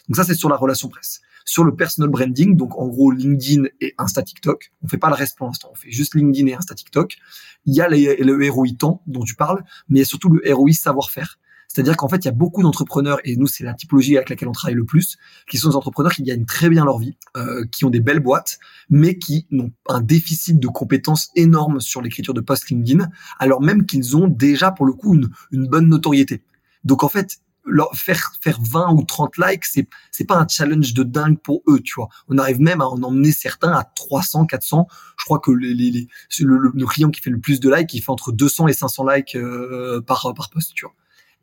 Donc 0.07 0.17
ça, 0.17 0.23
c'est 0.23 0.35
sur 0.35 0.49
la 0.49 0.57
relation 0.57 0.89
presse. 0.89 1.21
Sur 1.45 1.63
le 1.63 1.75
personal 1.75 2.09
branding, 2.09 2.55
donc 2.55 2.77
en 2.77 2.87
gros 2.87 3.11
LinkedIn 3.11 3.65
et 3.81 3.93
Insta 3.97 4.23
TikTok, 4.23 4.71
on 4.81 4.87
fait 4.87 4.97
pas 4.97 5.09
le 5.09 5.15
reste 5.15 5.37
pour 5.37 5.47
l'instant, 5.47 5.69
on 5.71 5.75
fait 5.75 5.91
juste 5.91 6.15
LinkedIn 6.15 6.47
et 6.47 6.53
Insta 6.53 6.75
TikTok. 6.75 7.17
Il 7.65 7.75
y 7.75 7.81
a 7.81 7.87
le 7.89 8.49
ROI 8.51 8.67
temps 8.77 9.01
dont 9.07 9.23
tu 9.23 9.35
parles, 9.35 9.63
mais 9.89 9.99
il 9.99 10.01
y 10.01 10.03
a 10.03 10.05
surtout 10.05 10.29
le 10.29 10.53
ROI 10.53 10.73
savoir-faire. 10.73 11.37
C'est-à-dire 11.73 11.97
qu'en 11.97 12.07
fait, 12.07 12.17
il 12.17 12.25
y 12.25 12.29
a 12.29 12.33
beaucoup 12.33 12.61
d'entrepreneurs, 12.61 13.17
et 13.23 13.35
nous, 13.35 13.47
c'est 13.47 13.63
la 13.63 13.73
typologie 13.73 14.15
avec 14.15 14.29
laquelle 14.29 14.47
on 14.47 14.51
travaille 14.51 14.75
le 14.75 14.85
plus, 14.85 15.17
qui 15.49 15.57
sont 15.57 15.69
des 15.69 15.75
entrepreneurs 15.75 16.11
qui 16.11 16.21
gagnent 16.21 16.45
très 16.45 16.69
bien 16.69 16.85
leur 16.85 16.99
vie, 16.99 17.17
euh, 17.35 17.65
qui 17.71 17.83
ont 17.83 17.89
des 17.89 17.99
belles 17.99 18.19
boîtes, 18.19 18.59
mais 18.91 19.17
qui 19.17 19.47
ont 19.51 19.71
un 19.89 20.01
déficit 20.01 20.59
de 20.59 20.67
compétences 20.67 21.31
énorme 21.35 21.79
sur 21.79 22.03
l'écriture 22.03 22.35
de 22.35 22.41
post 22.41 22.69
LinkedIn, 22.69 23.09
alors 23.39 23.59
même 23.59 23.87
qu'ils 23.87 24.15
ont 24.15 24.27
déjà, 24.27 24.69
pour 24.69 24.85
le 24.85 24.93
coup, 24.93 25.15
une, 25.15 25.31
une 25.51 25.67
bonne 25.67 25.87
notoriété. 25.87 26.43
Donc 26.83 27.03
en 27.03 27.09
fait, 27.09 27.39
leur 27.65 27.95
faire 27.95 28.33
faire 28.41 28.59
20 28.61 28.93
ou 28.93 29.03
30 29.03 29.37
likes, 29.37 29.65
c'est 29.65 29.87
c'est 30.11 30.25
pas 30.25 30.37
un 30.37 30.47
challenge 30.47 30.93
de 30.93 31.03
dingue 31.03 31.39
pour 31.39 31.61
eux, 31.67 31.79
tu 31.79 31.93
vois. 31.95 32.09
On 32.27 32.37
arrive 32.37 32.59
même 32.59 32.81
à 32.81 32.87
en 32.87 33.01
emmener 33.03 33.31
certains 33.31 33.71
à 33.71 33.83
300, 33.83 34.45
400. 34.45 34.87
Je 35.17 35.25
crois 35.25 35.39
que 35.39 35.51
les, 35.51 35.73
les, 35.73 35.91
les 35.91 36.07
le, 36.39 36.85
client 36.85 37.09
qui 37.09 37.21
fait 37.21 37.29
le 37.29 37.39
plus 37.39 37.59
de 37.59 37.73
likes, 37.73 37.93
il 37.93 38.01
fait 38.01 38.11
entre 38.11 38.31
200 38.31 38.67
et 38.67 38.73
500 38.73 39.07
likes 39.07 39.35
euh, 39.35 40.01
par 40.01 40.33
par 40.35 40.49
post, 40.49 40.73
tu 40.75 40.85
vois. 40.85 40.93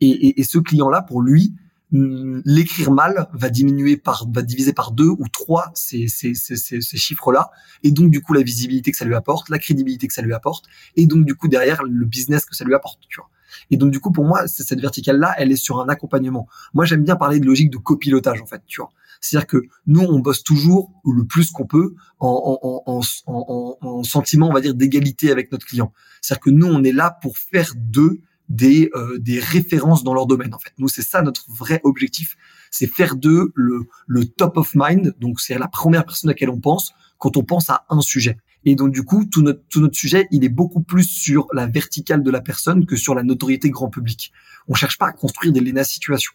Et, 0.01 0.09
et, 0.09 0.41
et 0.41 0.45
ce 0.45 0.59
client-là, 0.59 1.03
pour 1.03 1.23
lui, 1.23 1.55
mm, 1.93 2.41
l'écrire 2.45 2.91
mal 2.91 3.29
va 3.33 3.49
diminuer 3.49 3.97
par 3.97 4.27
va 4.31 4.43
diviser 4.43 4.73
par 4.73 4.93
deux 4.93 5.09
ou 5.09 5.27
trois 5.33 5.71
ces, 5.75 6.09
ces, 6.09 6.35
ces, 6.35 6.57
ces 6.57 6.97
chiffres-là 6.97 7.51
et 7.83 7.91
donc 7.91 8.11
du 8.11 8.21
coup 8.21 8.33
la 8.33 8.43
visibilité 8.43 8.93
que 8.93 8.99
ça 8.99 9.05
lui 9.05 9.15
apporte, 9.15 9.49
la 9.49 9.59
crédibilité 9.59 10.07
que 10.07 10.15
ça 10.15 10.23
lui 10.23 10.35
apporte 10.35 10.67
et 10.97 11.07
donc 11.07 11.25
du 11.25 11.35
coup 11.35 11.49
derrière 11.49 11.83
le 11.83 12.07
business 12.07 12.45
que 12.45 12.55
ça 12.55 12.65
lui 12.65 12.75
apporte, 12.75 13.01
tu 13.09 13.21
vois. 13.21 13.31
Et 13.71 13.77
donc 13.77 13.91
du 13.91 14.01
coup, 14.01 14.13
pour 14.13 14.25
moi, 14.25 14.47
cette 14.47 14.81
verticale-là, 14.81 15.35
elle 15.39 15.53
est 15.53 15.57
sur 15.57 15.81
un 15.81 15.89
accompagnement. 15.89 16.49
Moi, 16.75 16.85
j'aime 16.85 17.05
bien 17.05 17.17
parler 17.17 17.41
de 17.41 17.47
logique 17.47 17.71
de 17.71 17.79
copilotage 17.79 18.41
en 18.41 18.47
fait, 18.47 18.63
tu 18.67 18.81
vois. 18.81 18.91
C'est-à-dire 19.21 19.47
que 19.47 19.63
nous, 19.87 20.01
on 20.01 20.19
bosse 20.21 20.43
toujours 20.43 20.91
le 21.05 21.27
plus 21.27 21.51
qu'on 21.51 21.67
peut 21.67 21.95
en, 22.19 22.83
en, 22.87 23.01
en, 23.27 23.77
en, 23.81 24.03
sentiment, 24.03 24.49
on 24.49 24.53
va 24.53 24.61
dire, 24.61 24.75
d'égalité 24.75 25.31
avec 25.31 25.53
notre 25.53 25.67
client. 25.67 25.93
C'est-à-dire 26.21 26.41
que 26.41 26.51
nous, 26.51 26.67
on 26.67 26.83
est 26.83 26.93
là 26.93 27.19
pour 27.21 27.37
faire 27.37 27.73
d'eux 27.77 28.21
des, 28.49 28.91
euh, 28.95 29.19
des 29.19 29.39
références 29.39 30.03
dans 30.05 30.15
leur 30.15 30.27
domaine. 30.27 30.55
En 30.55 30.59
fait, 30.59 30.73
nous, 30.79 30.89
c'est 30.89 31.03
ça 31.03 31.23
notre 31.23 31.45
vrai 31.51 31.81
objectif, 31.85 32.37
c'est 32.71 32.87
faire 32.87 33.15
d'eux 33.15 33.53
le, 33.55 33.87
le 34.07 34.25
top 34.25 34.57
of 34.57 34.73
mind. 34.75 35.15
Donc, 35.21 35.41
c'est 35.41 35.57
la 35.57 35.69
première 35.69 36.05
personne 36.05 36.31
à 36.31 36.33
laquelle 36.33 36.51
on 36.51 36.61
pense 36.61 36.95
quand 37.19 37.37
on 37.37 37.45
pense 37.45 37.69
à 37.69 37.85
un 37.91 38.01
sujet. 38.01 38.39
Et 38.65 38.75
donc 38.75 38.93
du 38.93 39.03
coup, 39.03 39.25
tout 39.25 39.43
notre, 39.43 39.63
tout 39.69 39.81
notre 39.81 39.97
sujet, 39.97 40.29
il 40.31 40.45
est 40.45 40.51
beaucoup 40.51 40.83
plus 40.83 41.05
sur 41.05 41.47
la 41.53 41.67
verticale 41.67 42.23
de 42.23 42.31
la 42.31 42.41
personne 42.41 42.87
que 42.87 42.97
sur 42.97 43.15
la 43.15 43.23
notoriété 43.23 43.71
grand 43.71 43.89
public. 43.89 44.33
On 44.69 44.75
cherche 44.75 44.99
pas 44.99 45.09
à 45.09 45.13
construire 45.13 45.53
des 45.53 45.61
Lena 45.61 45.85
situations. 45.85 46.33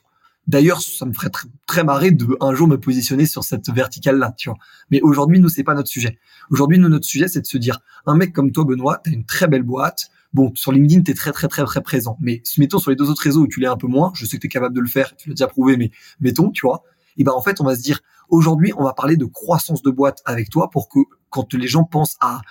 D'ailleurs, 0.48 0.82
ça 0.82 1.06
me 1.06 1.14
ferait 1.14 1.32
très, 1.32 1.48
très 1.66 1.84
marrer 1.84 2.12
de 2.12 2.38
un 2.40 2.54
jour 2.54 2.68
me 2.68 2.80
positionner 2.80 3.26
sur 3.26 3.44
cette 3.44 3.70
verticale-là, 3.70 4.36
tu 4.38 4.50
vois. 4.50 4.58
Mais 4.92 5.02
aujourd'hui, 5.02 5.40
nous, 5.40 5.50
c'est 5.50 5.64
pas 5.64 5.74
notre 5.74 5.90
sujet. 5.90 6.20
Aujourd'hui, 6.52 6.78
nous, 6.78 6.88
notre 6.88 7.06
sujet, 7.06 7.28
c'est 7.28 7.42
de 7.42 7.48
se 7.48 7.58
dire, 7.58 7.80
un 8.06 8.16
mec 8.16 8.32
comme 8.32 8.52
toi, 8.52 8.64
Benoît, 8.64 9.02
t'as 9.04 9.12
une 9.12 9.26
très 9.26 9.48
belle 9.48 9.64
boîte. 9.64 10.12
Bon, 10.34 10.52
sur 10.54 10.72
LinkedIn, 10.72 11.02
t'es 11.02 11.16
très, 11.16 11.32
très, 11.32 11.48
très, 11.48 11.64
très 11.64 11.82
présent. 11.82 12.18
Mais 12.22 12.44
mettons 12.60 12.78
sur 12.78 12.92
les 12.92 12.96
deux 12.96 13.10
autres 13.10 13.24
réseaux 13.24 13.42
où 13.42 13.48
tu 13.48 13.60
l'es 13.60 13.68
un 13.68 13.78
peu 13.78 13.88
moins, 13.88 14.12
je 14.14 14.26
sais 14.26 14.38
que 14.38 14.42
t'es 14.42 14.48
capable 14.48 14.76
de 14.76 14.82
le 14.82 14.88
faire, 14.88 15.16
tu 15.16 15.30
l'as 15.30 15.34
déjà 15.34 15.48
prouvé, 15.48 15.78
mais 15.78 15.92
mettons, 16.20 16.52
tu 16.52 16.68
vois 16.68 16.84
Et 17.18 17.24
ben 17.24 17.32
en 17.32 17.42
fait, 17.42 17.62
on 17.62 17.64
va 17.64 17.76
se 17.76 17.82
dire 17.82 18.00
aujourd'hui, 18.30 18.74
on 18.78 18.84
va 18.84 18.94
parler 18.94 19.18
de 19.18 19.26
croissance 19.26 19.82
de 19.82 19.92
boîte 19.92 20.22
avec 20.26 20.50
toi 20.50 20.70
pour 20.70 20.90
que 20.90 21.00
quand 21.30 21.54
les 21.54 21.68
gens 21.68 21.84
pensent 21.84 22.16
à, 22.22 22.42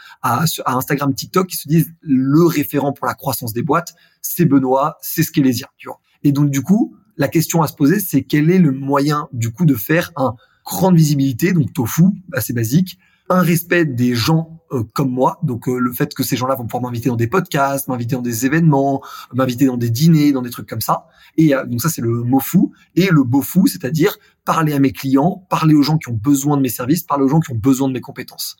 Instagram, 0.66 1.14
TikTok, 1.14 1.52
ils 1.52 1.56
se 1.56 1.68
disent 1.68 1.92
le 2.02 2.44
référent 2.46 2.92
pour 2.92 3.06
la 3.06 3.14
croissance 3.14 3.52
des 3.52 3.62
boîtes, 3.62 3.94
c'est 4.20 4.44
Benoît, 4.44 4.98
c'est 5.00 5.22
Skelésia, 5.22 5.68
tu 5.76 5.88
vois. 5.88 6.00
Et 6.22 6.32
donc 6.32 6.50
du 6.50 6.62
coup, 6.62 6.96
la 7.16 7.28
question 7.28 7.62
à 7.62 7.66
se 7.66 7.74
poser, 7.74 8.00
c'est 8.00 8.22
quel 8.22 8.50
est 8.50 8.58
le 8.58 8.72
moyen 8.72 9.28
du 9.32 9.52
coup 9.52 9.66
de 9.66 9.74
faire 9.74 10.12
un 10.16 10.34
grande 10.64 10.96
visibilité, 10.96 11.52
donc 11.52 11.72
tofu, 11.72 12.04
assez 12.32 12.52
basique, 12.52 12.98
un 13.28 13.40
respect 13.40 13.84
des 13.84 14.14
gens 14.14 14.60
comme 14.82 15.10
moi, 15.10 15.38
donc 15.42 15.68
euh, 15.68 15.78
le 15.78 15.92
fait 15.92 16.14
que 16.14 16.22
ces 16.22 16.36
gens-là 16.36 16.54
vont 16.54 16.64
pouvoir 16.64 16.82
m'inviter 16.82 17.08
dans 17.08 17.16
des 17.16 17.26
podcasts, 17.26 17.88
m'inviter 17.88 18.16
dans 18.16 18.22
des 18.22 18.46
événements, 18.46 19.02
m'inviter 19.32 19.66
dans 19.66 19.76
des 19.76 19.90
dîners, 19.90 20.32
dans 20.32 20.42
des 20.42 20.50
trucs 20.50 20.68
comme 20.68 20.80
ça. 20.80 21.06
Et 21.36 21.54
euh, 21.54 21.64
donc 21.64 21.80
ça 21.80 21.88
c'est 21.88 22.02
le 22.02 22.22
mot 22.22 22.40
fou 22.40 22.72
et 22.96 23.08
le 23.10 23.22
beau 23.22 23.42
fou, 23.42 23.66
c'est-à-dire 23.66 24.16
parler 24.44 24.72
à 24.72 24.78
mes 24.78 24.92
clients, 24.92 25.46
parler 25.48 25.74
aux 25.74 25.82
gens 25.82 25.98
qui 25.98 26.10
ont 26.10 26.18
besoin 26.20 26.56
de 26.56 26.62
mes 26.62 26.68
services, 26.68 27.02
parler 27.02 27.24
aux 27.24 27.28
gens 27.28 27.40
qui 27.40 27.52
ont 27.52 27.58
besoin 27.58 27.88
de 27.88 27.92
mes 27.92 28.00
compétences. 28.00 28.56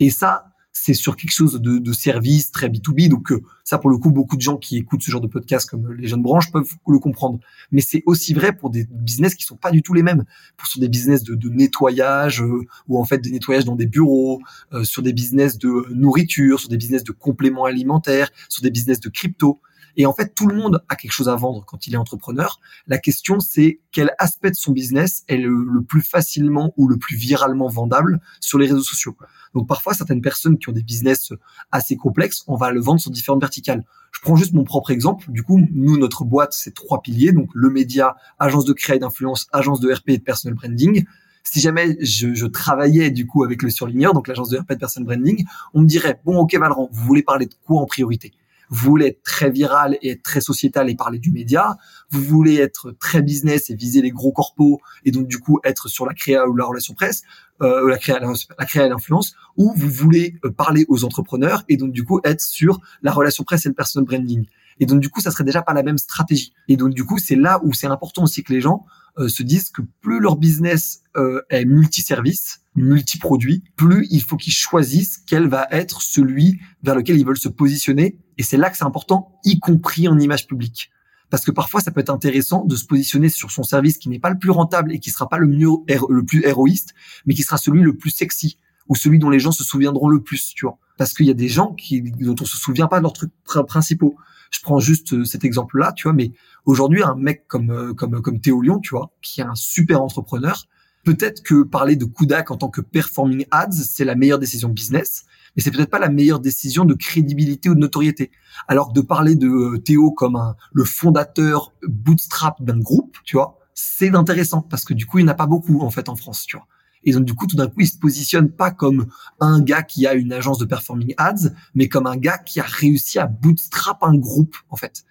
Et 0.00 0.10
ça, 0.10 0.51
c'est 0.72 0.94
sur 0.94 1.16
quelque 1.16 1.32
chose 1.32 1.60
de, 1.60 1.78
de 1.78 1.92
service 1.92 2.50
très 2.50 2.68
B2B. 2.68 3.08
Donc 3.08 3.30
euh, 3.30 3.42
ça, 3.62 3.78
pour 3.78 3.90
le 3.90 3.98
coup, 3.98 4.10
beaucoup 4.10 4.36
de 4.36 4.40
gens 4.40 4.56
qui 4.56 4.78
écoutent 4.78 5.02
ce 5.02 5.10
genre 5.10 5.20
de 5.20 5.28
podcast 5.28 5.68
comme 5.68 5.92
les 5.92 6.08
jeunes 6.08 6.22
branches 6.22 6.50
peuvent 6.50 6.74
le 6.86 6.98
comprendre. 6.98 7.38
Mais 7.70 7.80
c'est 7.80 8.02
aussi 8.06 8.34
vrai 8.34 8.56
pour 8.56 8.70
des 8.70 8.86
business 8.90 9.34
qui 9.34 9.44
sont 9.44 9.56
pas 9.56 9.70
du 9.70 9.82
tout 9.82 9.94
les 9.94 10.02
mêmes. 10.02 10.24
Pour 10.56 10.66
sur 10.66 10.80
des 10.80 10.88
business 10.88 11.22
de, 11.22 11.34
de 11.34 11.48
nettoyage 11.50 12.42
euh, 12.42 12.66
ou 12.88 12.98
en 12.98 13.04
fait 13.04 13.18
des 13.18 13.30
nettoyages 13.30 13.64
dans 13.64 13.76
des 13.76 13.86
bureaux, 13.86 14.40
euh, 14.72 14.84
sur 14.84 15.02
des 15.02 15.12
business 15.12 15.58
de 15.58 15.86
nourriture, 15.92 16.58
sur 16.58 16.68
des 16.68 16.78
business 16.78 17.04
de 17.04 17.12
compléments 17.12 17.64
alimentaires, 17.64 18.30
sur 18.48 18.62
des 18.62 18.70
business 18.70 19.00
de 19.00 19.08
crypto. 19.08 19.60
Et 19.96 20.06
en 20.06 20.12
fait, 20.12 20.34
tout 20.34 20.46
le 20.46 20.54
monde 20.54 20.82
a 20.88 20.96
quelque 20.96 21.12
chose 21.12 21.28
à 21.28 21.36
vendre 21.36 21.64
quand 21.66 21.86
il 21.86 21.94
est 21.94 21.96
entrepreneur. 21.96 22.60
La 22.86 22.98
question, 22.98 23.40
c'est 23.40 23.80
quel 23.90 24.12
aspect 24.18 24.50
de 24.50 24.56
son 24.56 24.72
business 24.72 25.24
est 25.28 25.36
le, 25.36 25.82
plus 25.82 26.02
facilement 26.02 26.72
ou 26.76 26.88
le 26.88 26.96
plus 26.96 27.16
viralement 27.16 27.68
vendable 27.68 28.20
sur 28.40 28.58
les 28.58 28.66
réseaux 28.66 28.82
sociaux. 28.82 29.16
Donc 29.54 29.68
parfois, 29.68 29.94
certaines 29.94 30.22
personnes 30.22 30.58
qui 30.58 30.68
ont 30.68 30.72
des 30.72 30.82
business 30.82 31.32
assez 31.70 31.96
complexes, 31.96 32.44
on 32.46 32.56
va 32.56 32.70
le 32.70 32.80
vendre 32.80 33.00
sur 33.00 33.10
différentes 33.10 33.40
verticales. 33.40 33.84
Je 34.12 34.20
prends 34.20 34.36
juste 34.36 34.52
mon 34.52 34.64
propre 34.64 34.90
exemple. 34.90 35.30
Du 35.30 35.42
coup, 35.42 35.60
nous, 35.72 35.98
notre 35.98 36.24
boîte, 36.24 36.52
c'est 36.52 36.74
trois 36.74 37.02
piliers. 37.02 37.32
Donc 37.32 37.48
le 37.54 37.70
média, 37.70 38.16
agence 38.38 38.64
de 38.64 38.72
créa 38.72 38.96
et 38.96 38.98
d'influence, 38.98 39.46
agence 39.52 39.80
de 39.80 39.92
RP 39.92 40.10
et 40.10 40.18
de 40.18 40.22
personal 40.22 40.54
branding 40.54 41.04
si 41.44 41.60
jamais 41.60 41.96
je, 42.00 42.34
je, 42.34 42.46
travaillais 42.46 43.10
du 43.10 43.26
coup 43.26 43.42
avec 43.42 43.62
le 43.62 43.70
surligneur, 43.70 44.14
donc 44.14 44.28
l'agence 44.28 44.48
de 44.48 44.58
RP 44.58 44.74
de 44.74 44.78
personal 44.78 45.06
branding, 45.06 45.44
on 45.74 45.80
me 45.80 45.86
dirait 45.86 46.20
bon 46.24 46.38
ok 46.38 46.54
Valran, 46.54 46.88
vous 46.92 47.04
voulez 47.04 47.24
parler 47.24 47.46
de 47.46 47.54
quoi 47.66 47.80
en 47.80 47.86
priorité? 47.86 48.32
Vous 48.72 48.88
voulez 48.88 49.08
être 49.08 49.22
très 49.22 49.50
viral 49.50 49.98
et 50.00 50.12
être 50.12 50.22
très 50.22 50.40
sociétal 50.40 50.88
et 50.88 50.94
parler 50.94 51.18
du 51.18 51.30
média, 51.30 51.76
vous 52.10 52.22
voulez 52.22 52.56
être 52.56 52.92
très 52.92 53.20
business 53.20 53.68
et 53.68 53.74
viser 53.74 54.00
les 54.00 54.10
gros 54.10 54.32
corpos 54.32 54.80
et 55.04 55.10
donc 55.10 55.28
du 55.28 55.38
coup 55.38 55.60
être 55.62 55.88
sur 55.88 56.06
la 56.06 56.14
créa 56.14 56.48
ou 56.48 56.56
la 56.56 56.64
relation 56.64 56.94
presse, 56.94 57.22
euh, 57.60 57.86
la 57.86 57.98
créa, 57.98 58.18
la, 58.18 58.64
créa 58.64 58.86
et 58.86 58.88
l'influence, 58.88 59.34
ou 59.58 59.74
vous 59.76 59.90
voulez 59.90 60.36
euh, 60.46 60.50
parler 60.50 60.86
aux 60.88 61.04
entrepreneurs 61.04 61.64
et 61.68 61.76
donc 61.76 61.92
du 61.92 62.02
coup 62.02 62.20
être 62.24 62.40
sur 62.40 62.80
la 63.02 63.12
relation 63.12 63.44
presse 63.44 63.66
et 63.66 63.68
le 63.68 63.74
personal 63.74 64.06
branding. 64.06 64.46
Et 64.82 64.86
donc 64.86 64.98
du 64.98 65.10
coup, 65.10 65.20
ça 65.20 65.30
serait 65.30 65.44
déjà 65.44 65.62
pas 65.62 65.74
la 65.74 65.84
même 65.84 65.96
stratégie. 65.96 66.52
Et 66.66 66.76
donc 66.76 66.92
du 66.92 67.04
coup, 67.04 67.16
c'est 67.16 67.36
là 67.36 67.60
où 67.62 67.72
c'est 67.72 67.86
important 67.86 68.24
aussi 68.24 68.42
que 68.42 68.52
les 68.52 68.60
gens 68.60 68.84
euh, 69.16 69.28
se 69.28 69.44
disent 69.44 69.70
que 69.70 69.80
plus 70.00 70.18
leur 70.18 70.34
business 70.34 71.04
euh, 71.16 71.40
est 71.50 71.64
multiservice, 71.64 72.62
multiproduit, 72.74 73.62
plus 73.76 74.08
il 74.10 74.24
faut 74.24 74.36
qu'ils 74.36 74.52
choisissent 74.52 75.18
quel 75.24 75.46
va 75.46 75.68
être 75.70 76.02
celui 76.02 76.58
vers 76.82 76.96
lequel 76.96 77.16
ils 77.16 77.24
veulent 77.24 77.38
se 77.38 77.48
positionner. 77.48 78.18
Et 78.38 78.42
c'est 78.42 78.56
là 78.56 78.70
que 78.70 78.76
c'est 78.76 78.82
important, 78.82 79.38
y 79.44 79.60
compris 79.60 80.08
en 80.08 80.18
image 80.18 80.48
publique. 80.48 80.90
Parce 81.30 81.44
que 81.44 81.52
parfois, 81.52 81.80
ça 81.80 81.92
peut 81.92 82.00
être 82.00 82.10
intéressant 82.10 82.64
de 82.64 82.74
se 82.74 82.84
positionner 82.84 83.28
sur 83.28 83.52
son 83.52 83.62
service 83.62 83.98
qui 83.98 84.08
n'est 84.08 84.18
pas 84.18 84.30
le 84.30 84.38
plus 84.38 84.50
rentable 84.50 84.92
et 84.92 84.98
qui 84.98 85.10
sera 85.10 85.28
pas 85.28 85.38
le 85.38 85.46
mieux, 85.46 85.70
le 86.08 86.24
plus 86.24 86.44
héroïste, 86.44 86.92
mais 87.24 87.34
qui 87.34 87.44
sera 87.44 87.56
celui 87.56 87.82
le 87.82 87.96
plus 87.96 88.10
sexy 88.10 88.58
ou 88.88 88.96
celui 88.96 89.20
dont 89.20 89.30
les 89.30 89.38
gens 89.38 89.52
se 89.52 89.62
souviendront 89.62 90.08
le 90.08 90.20
plus, 90.20 90.54
tu 90.56 90.66
vois. 90.66 90.78
Parce 90.98 91.12
qu'il 91.12 91.26
y 91.26 91.30
a 91.30 91.34
des 91.34 91.48
gens 91.48 91.72
qui, 91.72 92.02
dont 92.02 92.34
on 92.40 92.44
se 92.44 92.56
souvient 92.56 92.88
pas 92.88 92.98
de 92.98 93.04
leurs 93.04 93.12
trucs 93.12 93.32
principaux. 93.68 94.16
Je 94.52 94.60
prends 94.62 94.78
juste 94.78 95.14
euh, 95.14 95.24
cet 95.24 95.44
exemple-là, 95.44 95.92
tu 95.96 96.04
vois, 96.04 96.12
mais 96.12 96.30
aujourd'hui, 96.66 97.02
un 97.02 97.16
mec 97.16 97.46
comme, 97.48 97.70
euh, 97.70 97.94
comme, 97.94 98.20
comme 98.22 98.40
Théo 98.40 98.60
Lyon, 98.60 98.78
tu 98.80 98.90
vois, 98.90 99.10
qui 99.22 99.40
est 99.40 99.44
un 99.44 99.54
super 99.54 100.02
entrepreneur, 100.02 100.66
peut-être 101.04 101.42
que 101.42 101.62
parler 101.62 101.96
de 101.96 102.04
Kudak 102.04 102.50
en 102.50 102.56
tant 102.56 102.68
que 102.68 102.80
performing 102.80 103.46
ads, 103.50 103.72
c'est 103.72 104.04
la 104.04 104.14
meilleure 104.14 104.38
décision 104.38 104.68
business, 104.68 105.24
mais 105.56 105.62
c'est 105.62 105.70
peut-être 105.70 105.90
pas 105.90 105.98
la 105.98 106.10
meilleure 106.10 106.40
décision 106.40 106.84
de 106.84 106.94
crédibilité 106.94 107.68
ou 107.70 107.74
de 107.74 107.80
notoriété. 107.80 108.30
Alors 108.68 108.88
que 108.88 108.94
de 108.94 109.00
parler 109.00 109.34
de 109.34 109.48
euh, 109.48 109.78
Théo 109.78 110.12
comme 110.12 110.36
un, 110.36 110.54
le 110.72 110.84
fondateur 110.84 111.72
bootstrap 111.82 112.62
d'un 112.62 112.78
groupe, 112.78 113.16
tu 113.24 113.36
vois, 113.36 113.58
c'est 113.74 114.14
intéressant 114.14 114.62
parce 114.62 114.84
que 114.84 114.94
du 114.94 115.06
coup, 115.06 115.18
il 115.18 115.24
n'y 115.24 115.30
en 115.30 115.32
a 115.32 115.36
pas 115.36 115.46
beaucoup 115.46 115.80
en 115.80 115.90
fait 115.90 116.08
en 116.08 116.16
France, 116.16 116.44
tu 116.46 116.56
vois. 116.56 116.66
Et 117.04 117.12
donc 117.12 117.24
du 117.24 117.34
coup, 117.34 117.46
tout 117.46 117.56
d'un 117.56 117.66
coup, 117.66 117.80
il 117.80 117.88
se 117.88 117.98
positionne 117.98 118.50
pas 118.50 118.70
comme 118.70 119.06
un 119.40 119.60
gars 119.60 119.82
qui 119.82 120.06
a 120.06 120.14
une 120.14 120.32
agence 120.32 120.58
de 120.58 120.64
performing 120.64 121.14
ads, 121.16 121.50
mais 121.74 121.88
comme 121.88 122.06
un 122.06 122.16
gars 122.16 122.38
qui 122.38 122.60
a 122.60 122.64
réussi 122.64 123.18
à 123.18 123.26
bootstrap 123.26 124.02
un 124.02 124.14
groupe 124.14 124.56
en 124.70 124.76
fait. 124.76 125.04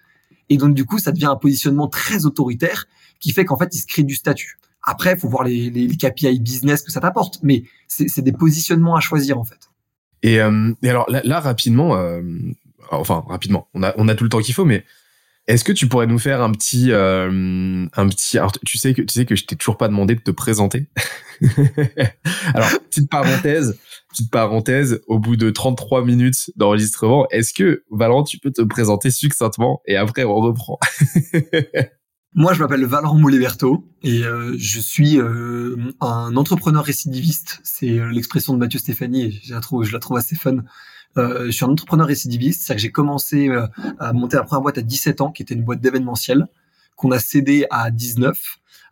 Et 0.48 0.56
donc 0.56 0.74
du 0.74 0.84
coup, 0.84 0.98
ça 0.98 1.12
devient 1.12 1.26
un 1.26 1.36
positionnement 1.36 1.88
très 1.88 2.26
autoritaire 2.26 2.86
qui 3.20 3.32
fait 3.32 3.44
qu'en 3.44 3.56
fait, 3.56 3.74
il 3.74 3.78
se 3.78 3.86
crée 3.86 4.02
du 4.02 4.14
statut. 4.14 4.58
Après, 4.82 5.12
il 5.12 5.18
faut 5.18 5.28
voir 5.28 5.44
les, 5.44 5.70
les, 5.70 5.96
KPI 5.96 6.40
business 6.40 6.82
que 6.82 6.90
ça 6.90 7.00
t'apporte, 7.00 7.38
mais 7.42 7.62
c'est 7.86 8.22
des 8.22 8.32
positionnements 8.32 8.96
à 8.96 9.00
choisir 9.00 9.38
en 9.38 9.44
fait. 9.44 9.70
Et, 10.22 10.40
euh, 10.40 10.72
alors 10.82 11.06
là, 11.08 11.40
rapidement, 11.40 11.96
euh, 11.96 12.22
enfin 12.90 13.22
rapidement, 13.28 13.68
on 13.74 13.82
a 13.82 13.94
on 13.96 14.08
a 14.08 14.14
tout 14.14 14.24
le 14.24 14.30
temps 14.30 14.40
qu'il 14.40 14.54
faut, 14.54 14.64
mais 14.64 14.84
est-ce 15.48 15.64
que 15.64 15.72
tu 15.72 15.88
pourrais 15.88 16.06
nous 16.06 16.18
faire 16.18 16.40
un 16.40 16.52
petit, 16.52 16.92
euh, 16.92 17.86
un 17.92 18.08
petit, 18.08 18.38
alors, 18.38 18.52
tu 18.64 18.78
sais 18.78 18.94
que 18.94 19.02
tu 19.02 19.12
sais 19.12 19.26
que 19.26 19.34
je 19.34 19.44
t'ai 19.44 19.56
toujours 19.56 19.76
pas 19.76 19.88
demandé 19.88 20.14
de 20.14 20.20
te 20.20 20.30
présenter? 20.30 20.88
alors 22.54 22.68
petite 22.88 23.10
parenthèse, 23.10 23.78
petite 24.10 24.30
parenthèse. 24.30 25.00
Au 25.08 25.18
bout 25.18 25.36
de 25.36 25.50
33 25.50 26.04
minutes 26.04 26.50
d'enregistrement, 26.54 27.26
est-ce 27.30 27.52
que 27.52 27.82
Valorant, 27.90 28.22
tu 28.22 28.38
peux 28.38 28.52
te 28.52 28.62
présenter 28.62 29.10
succinctement 29.10 29.82
et 29.86 29.96
après 29.96 30.24
on 30.24 30.36
reprend? 30.36 30.78
Moi, 32.34 32.54
je 32.54 32.60
m'appelle 32.60 32.86
Valorant 32.86 33.18
Mouliberto 33.18 33.84
et 34.02 34.24
euh, 34.24 34.54
je 34.56 34.80
suis 34.80 35.18
euh, 35.18 35.76
un 36.00 36.34
entrepreneur 36.36 36.82
récidiviste. 36.82 37.60
C'est 37.62 38.00
l'expression 38.10 38.54
de 38.54 38.58
Mathieu 38.58 38.78
Stéphanie 38.78 39.24
et 39.24 39.30
je 39.42 39.52
la 39.52 39.60
trouve, 39.60 39.84
je 39.84 39.92
la 39.92 39.98
trouve 39.98 40.16
assez 40.16 40.36
fun. 40.36 40.58
Euh, 41.18 41.46
je 41.46 41.50
suis 41.50 41.64
un 41.64 41.68
entrepreneur 41.68 42.06
récidiviste, 42.06 42.62
c'est-à-dire 42.62 42.76
que 42.78 42.82
j'ai 42.82 42.92
commencé 42.92 43.48
euh, 43.48 43.66
à 43.98 44.12
monter 44.12 44.36
la 44.36 44.44
première 44.44 44.62
boîte 44.62 44.78
à 44.78 44.82
17 44.82 45.20
ans, 45.20 45.30
qui 45.30 45.42
était 45.42 45.54
une 45.54 45.64
boîte 45.64 45.80
d'événementiel, 45.80 46.46
qu'on 46.96 47.10
a 47.10 47.18
cédé 47.18 47.66
à 47.70 47.90
19. 47.90 48.38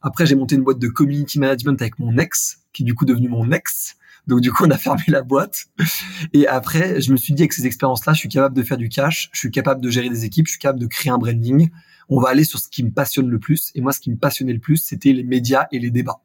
Après, 0.03 0.27
j'ai 0.27 0.35
monté 0.35 0.57
une 0.57 0.63
boîte 0.63 0.79
de 0.79 0.89
community 0.89 1.39
management 1.39 1.81
avec 1.81 1.99
mon 1.99 2.17
ex, 2.19 2.61
qui 2.73 2.83
est 2.83 2.87
du 2.87 2.95
coup 2.95 3.05
devenu 3.05 3.29
mon 3.29 3.51
ex. 3.53 3.97
Donc 4.27 4.41
du 4.41 4.53
coup, 4.53 4.65
on 4.67 4.71
a 4.71 4.79
fermé 4.79 5.03
la 5.09 5.23
boîte. 5.23 5.67
Et 6.33 6.47
après, 6.47 7.01
je 7.01 7.13
me 7.13 7.17
suis 7.17 7.35
dit 7.35 7.43
avec 7.43 7.53
ces 7.53 7.67
expériences-là, 7.67 8.13
je 8.13 8.19
suis 8.19 8.29
capable 8.29 8.55
de 8.55 8.63
faire 8.63 8.77
du 8.77 8.89
cash, 8.89 9.31
je 9.33 9.39
suis 9.39 9.51
capable 9.51 9.81
de 9.81 9.91
gérer 9.91 10.09
des 10.09 10.25
équipes, 10.25 10.47
je 10.47 10.53
suis 10.53 10.61
capable 10.61 10.81
de 10.81 10.87
créer 10.87 11.13
un 11.13 11.19
branding. 11.19 11.71
On 12.09 12.21
va 12.21 12.31
aller 12.31 12.45
sur 12.45 12.59
ce 12.59 12.69
qui 12.69 12.83
me 12.83 12.91
passionne 12.91 13.29
le 13.29 13.39
plus. 13.39 13.71
Et 13.75 13.81
moi, 13.81 13.93
ce 13.93 14.01
qui 14.01 14.11
me 14.11 14.17
passionnait 14.17 14.53
le 14.53 14.59
plus, 14.59 14.79
c'était 14.79 15.13
les 15.13 15.23
médias 15.23 15.67
et 15.71 15.79
les 15.79 15.91
débats. 15.91 16.21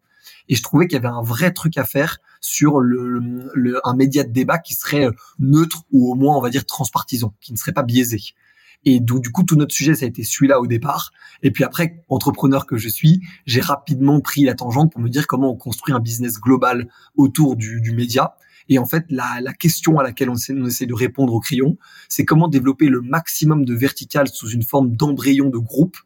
Et 0.50 0.56
je 0.56 0.64
trouvais 0.64 0.88
qu'il 0.88 0.96
y 0.96 0.98
avait 0.98 1.08
un 1.08 1.22
vrai 1.22 1.52
truc 1.52 1.78
à 1.78 1.84
faire 1.84 2.20
sur 2.42 2.80
le, 2.80 3.20
le, 3.54 3.80
un 3.88 3.96
média 3.96 4.24
de 4.24 4.32
débat 4.32 4.60
qui 4.60 4.76
serait 4.76 5.06
euh, 5.06 5.12
neutre 5.40 5.84
ou 5.92 6.12
au 6.12 6.16
moins 6.16 6.38
on 6.38 6.42
va 6.42 6.50
dire 6.50 6.66
transpartisan, 6.66 7.34
qui 7.42 7.52
ne 7.52 7.58
serait 7.58 7.74
pas 7.74 7.84
biaisé. 7.84 8.22
Et 8.88 9.00
du 9.00 9.32
coup 9.32 9.44
tout 9.44 9.56
notre 9.56 9.74
sujet 9.74 9.96
ça 9.96 10.06
a 10.06 10.08
été 10.08 10.24
celui-là 10.24 10.60
au 10.60 10.68
départ. 10.68 11.12
Et 11.42 11.52
puis 11.52 11.64
après 11.64 12.04
entrepreneur 12.08 12.68
que 12.68 12.78
je 12.78 12.88
suis, 12.88 13.22
j'ai 13.46 13.62
rapidement 13.62 14.22
pris 14.22 14.44
la 14.44 14.54
tangente 14.54 14.92
pour 14.92 15.02
me 15.02 15.10
dire 15.10 15.26
comment 15.28 15.52
on 15.52 15.56
construit 15.56 15.94
un 15.94 16.00
business 16.00 16.40
global 16.40 16.88
autour 17.16 17.56
du, 17.56 17.82
du 17.82 17.92
média. 17.94 18.36
Et 18.68 18.80
en 18.80 18.86
fait, 18.86 19.06
la, 19.10 19.42
la, 19.42 19.54
question 19.54 20.00
à 20.00 20.04
laquelle 20.04 20.30
on 20.30 20.36
essaie, 20.36 20.54
on 20.58 20.66
essaie 20.66 20.88
de 20.88 20.94
répondre 20.94 21.34
au 21.34 21.40
crayon, 21.40 21.78
c'est 22.10 22.26
comment 22.26 22.48
développer 22.48 22.88
le 22.88 23.02
maximum 23.02 23.64
de 23.64 23.76
vertical 23.76 24.28
sous 24.28 24.50
une 24.50 24.64
forme 24.64 24.96
d'embryon 24.96 25.50
de 25.50 25.58
groupe 25.60 25.98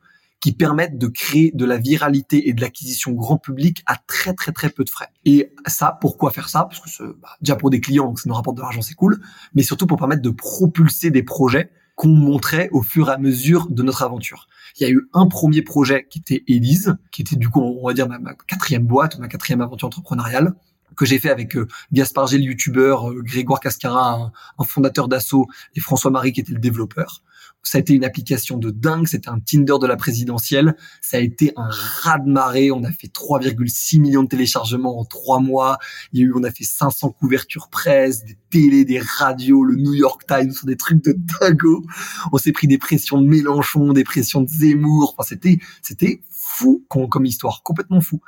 qui 0.42 0.54
permettent 0.54 0.98
de 0.98 1.08
créer 1.08 1.52
de 1.54 1.66
la 1.66 1.78
viralité 1.78 2.50
et 2.50 2.54
de 2.54 2.62
l'acquisition 2.62 3.12
grand 3.12 3.38
public 3.38 3.84
à 3.86 3.98
très 4.08 4.34
très 4.34 4.52
très 4.52 4.70
peu 4.70 4.84
de 4.84 4.90
frais. 4.90 5.10
Et 5.26 5.54
ça, 5.68 5.98
pourquoi 6.00 6.32
faire 6.32 6.50
ça? 6.50 6.68
Parce 6.70 6.80
que 6.80 7.04
bah, 7.22 7.30
déjà 7.42 7.56
pour 7.56 7.70
des 7.70 7.82
clients, 7.82 8.16
ça 8.16 8.24
nous 8.28 8.36
rapporte 8.36 8.58
de 8.58 8.62
l'argent, 8.62 8.82
c'est 8.82 8.96
cool, 8.96 9.20
mais 9.54 9.64
surtout 9.64 9.88
pour 9.88 9.98
permettre 9.98 10.22
de 10.22 10.30
propulser 10.30 11.12
des 11.12 11.24
projets 11.24 11.72
qu'on 11.96 12.08
montrait 12.08 12.70
au 12.72 12.82
fur 12.82 13.10
et 13.10 13.12
à 13.12 13.18
mesure 13.18 13.68
de 13.70 13.84
notre 13.84 14.04
aventure. 14.04 14.48
Il 14.80 14.84
y 14.84 14.86
a 14.86 14.90
eu 14.90 15.10
un 15.14 15.28
premier 15.28 15.62
projet 15.62 16.08
qui 16.10 16.20
était 16.20 16.46
Elise, 16.48 16.96
qui 17.12 17.24
était 17.24 17.36
du 17.36 17.50
coup, 17.50 17.60
on 17.60 17.86
va 17.86 17.94
dire, 17.94 18.08
ma, 18.08 18.20
quatrième 18.48 18.86
boîte, 18.86 19.20
ma 19.20 19.28
quatrième 19.28 19.60
aventure 19.60 19.88
entrepreneuriale, 19.88 20.54
que 20.96 21.06
j'ai 21.06 21.20
fait 21.20 21.30
avec 21.30 21.58
euh, 21.58 21.68
Gaspard 21.92 22.28
Gé, 22.28 22.38
le 22.38 22.46
youtubeur, 22.46 23.10
euh, 23.10 23.22
Grégoire 23.22 23.60
Cascara, 23.60 24.32
un, 24.58 24.64
fondateur 24.64 25.10
d'Asso, 25.10 25.48
et 25.76 25.82
François 25.82 26.10
Marie, 26.10 26.32
qui 26.32 26.40
était 26.40 26.54
le 26.54 26.60
développeur. 26.60 27.22
Ça 27.64 27.78
a 27.78 27.82
été 27.82 27.94
une 27.94 28.04
application 28.04 28.58
de 28.58 28.72
dingue. 28.72 29.08
C'était 29.08 29.30
un 29.30 29.40
Tinder 29.40 29.76
de 29.82 29.88
la 29.88 29.96
présidentielle. 29.96 30.76
Ça 31.02 31.18
a 31.18 31.20
été 31.20 31.52
un 31.56 31.70
raz 31.70 32.20
de 32.20 32.30
marée. 32.30 32.72
On 32.72 32.84
a 32.84 32.92
fait 32.92 33.08
3,6 33.08 34.00
millions 34.00 34.24
de 34.24 34.30
téléchargements 34.30 35.00
en 35.00 35.06
trois 35.06 35.40
mois. 35.40 35.78
Il 36.14 36.20
y 36.20 36.24
a 36.24 36.26
eu, 36.26 36.34
on 36.36 36.44
a 36.44 36.52
fait 36.52 36.64
500 36.64 37.12
couvertures 37.12 37.70
presse, 37.70 38.24
des 38.24 38.38
télés, 38.50 38.86
des 38.86 39.00
radios, 39.00 39.64
le 39.64 39.76
New 39.76 39.94
York 39.94 40.26
Times, 40.28 40.54
des 40.64 40.78
trucs 40.78 41.04
de 41.04 41.16
dingo. 41.42 41.84
On 42.32 42.38
s'est 42.38 42.52
pris 42.54 42.68
des 42.68 42.78
pressions 42.78 43.22
de 43.22 43.28
Mélenchon, 43.28 43.94
des 43.94 44.04
pressions 44.04 44.42
de 44.42 44.50
Zemmour. 44.50 45.16
Enfin, 45.18 45.28
c'était, 45.28 45.60
c'était 45.82 46.22
fou 46.30 46.86
comme 46.88 47.26
histoire, 47.26 47.62
complètement 47.64 48.02
fou. 48.02 48.22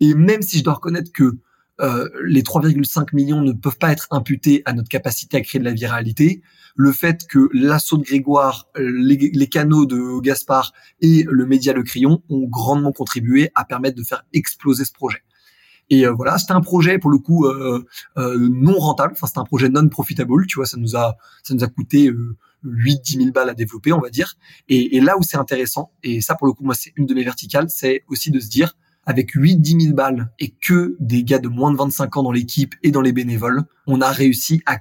Et 0.00 0.14
même 0.14 0.42
si 0.42 0.58
je 0.58 0.64
dois 0.64 0.74
reconnaître 0.74 1.12
que 1.12 1.38
euh, 1.80 2.08
les 2.24 2.42
3,5 2.42 3.14
millions 3.14 3.42
ne 3.42 3.52
peuvent 3.52 3.78
pas 3.78 3.92
être 3.92 4.06
imputés 4.10 4.62
à 4.64 4.72
notre 4.72 4.88
capacité 4.88 5.36
à 5.36 5.40
créer 5.42 5.58
de 5.58 5.64
la 5.64 5.72
viralité. 5.72 6.42
Le 6.74 6.92
fait 6.92 7.26
que 7.26 7.48
l'assaut 7.52 7.98
de 7.98 8.02
Grégoire, 8.02 8.68
euh, 8.78 8.90
les, 8.98 9.46
canaux 9.48 9.86
de 9.86 10.20
Gaspard 10.20 10.72
et 11.00 11.24
le 11.28 11.46
média 11.46 11.72
Le 11.72 11.82
Crayon 11.82 12.22
ont 12.28 12.46
grandement 12.48 12.92
contribué 12.92 13.50
à 13.54 13.64
permettre 13.64 13.96
de 13.96 14.04
faire 14.04 14.24
exploser 14.32 14.84
ce 14.84 14.92
projet. 14.92 15.22
Et 15.88 16.06
euh, 16.06 16.12
voilà, 16.12 16.38
c'était 16.38 16.52
un 16.52 16.60
projet 16.60 16.98
pour 16.98 17.10
le 17.10 17.18
coup 17.18 17.46
non 18.16 18.78
rentable. 18.78 19.12
Enfin, 19.12 19.26
c'était 19.26 19.38
un 19.38 19.44
projet 19.44 19.68
non 19.68 19.88
profitable. 19.88 20.46
Tu 20.46 20.56
vois, 20.56 20.66
ça 20.66 20.78
nous 20.78 20.96
a 20.96 21.16
ça 21.42 21.54
nous 21.54 21.62
a 21.62 21.68
coûté 21.68 22.10
8 22.64 23.00
10 23.04 23.16
000 23.18 23.30
balles 23.30 23.50
à 23.50 23.54
développer, 23.54 23.92
on 23.92 24.00
va 24.00 24.10
dire. 24.10 24.34
Et, 24.68 24.96
et 24.96 25.00
là 25.00 25.16
où 25.16 25.22
c'est 25.22 25.36
intéressant, 25.36 25.92
et 26.02 26.20
ça 26.20 26.34
pour 26.34 26.46
le 26.46 26.54
coup 26.54 26.64
moi 26.64 26.74
c'est 26.74 26.92
une 26.96 27.06
de 27.06 27.14
mes 27.14 27.22
verticales, 27.22 27.68
c'est 27.68 28.02
aussi 28.08 28.30
de 28.30 28.40
se 28.40 28.48
dire 28.48 28.74
avec 29.06 29.34
8-10 29.34 29.80
000 29.82 29.94
balles 29.94 30.32
et 30.40 30.50
que 30.50 30.96
des 30.98 31.22
gars 31.22 31.38
de 31.38 31.48
moins 31.48 31.70
de 31.70 31.76
25 31.76 32.16
ans 32.16 32.22
dans 32.24 32.32
l'équipe 32.32 32.74
et 32.82 32.90
dans 32.90 33.00
les 33.00 33.12
bénévoles, 33.12 33.62
on 33.86 34.00
a 34.00 34.10
réussi 34.10 34.62
à, 34.66 34.78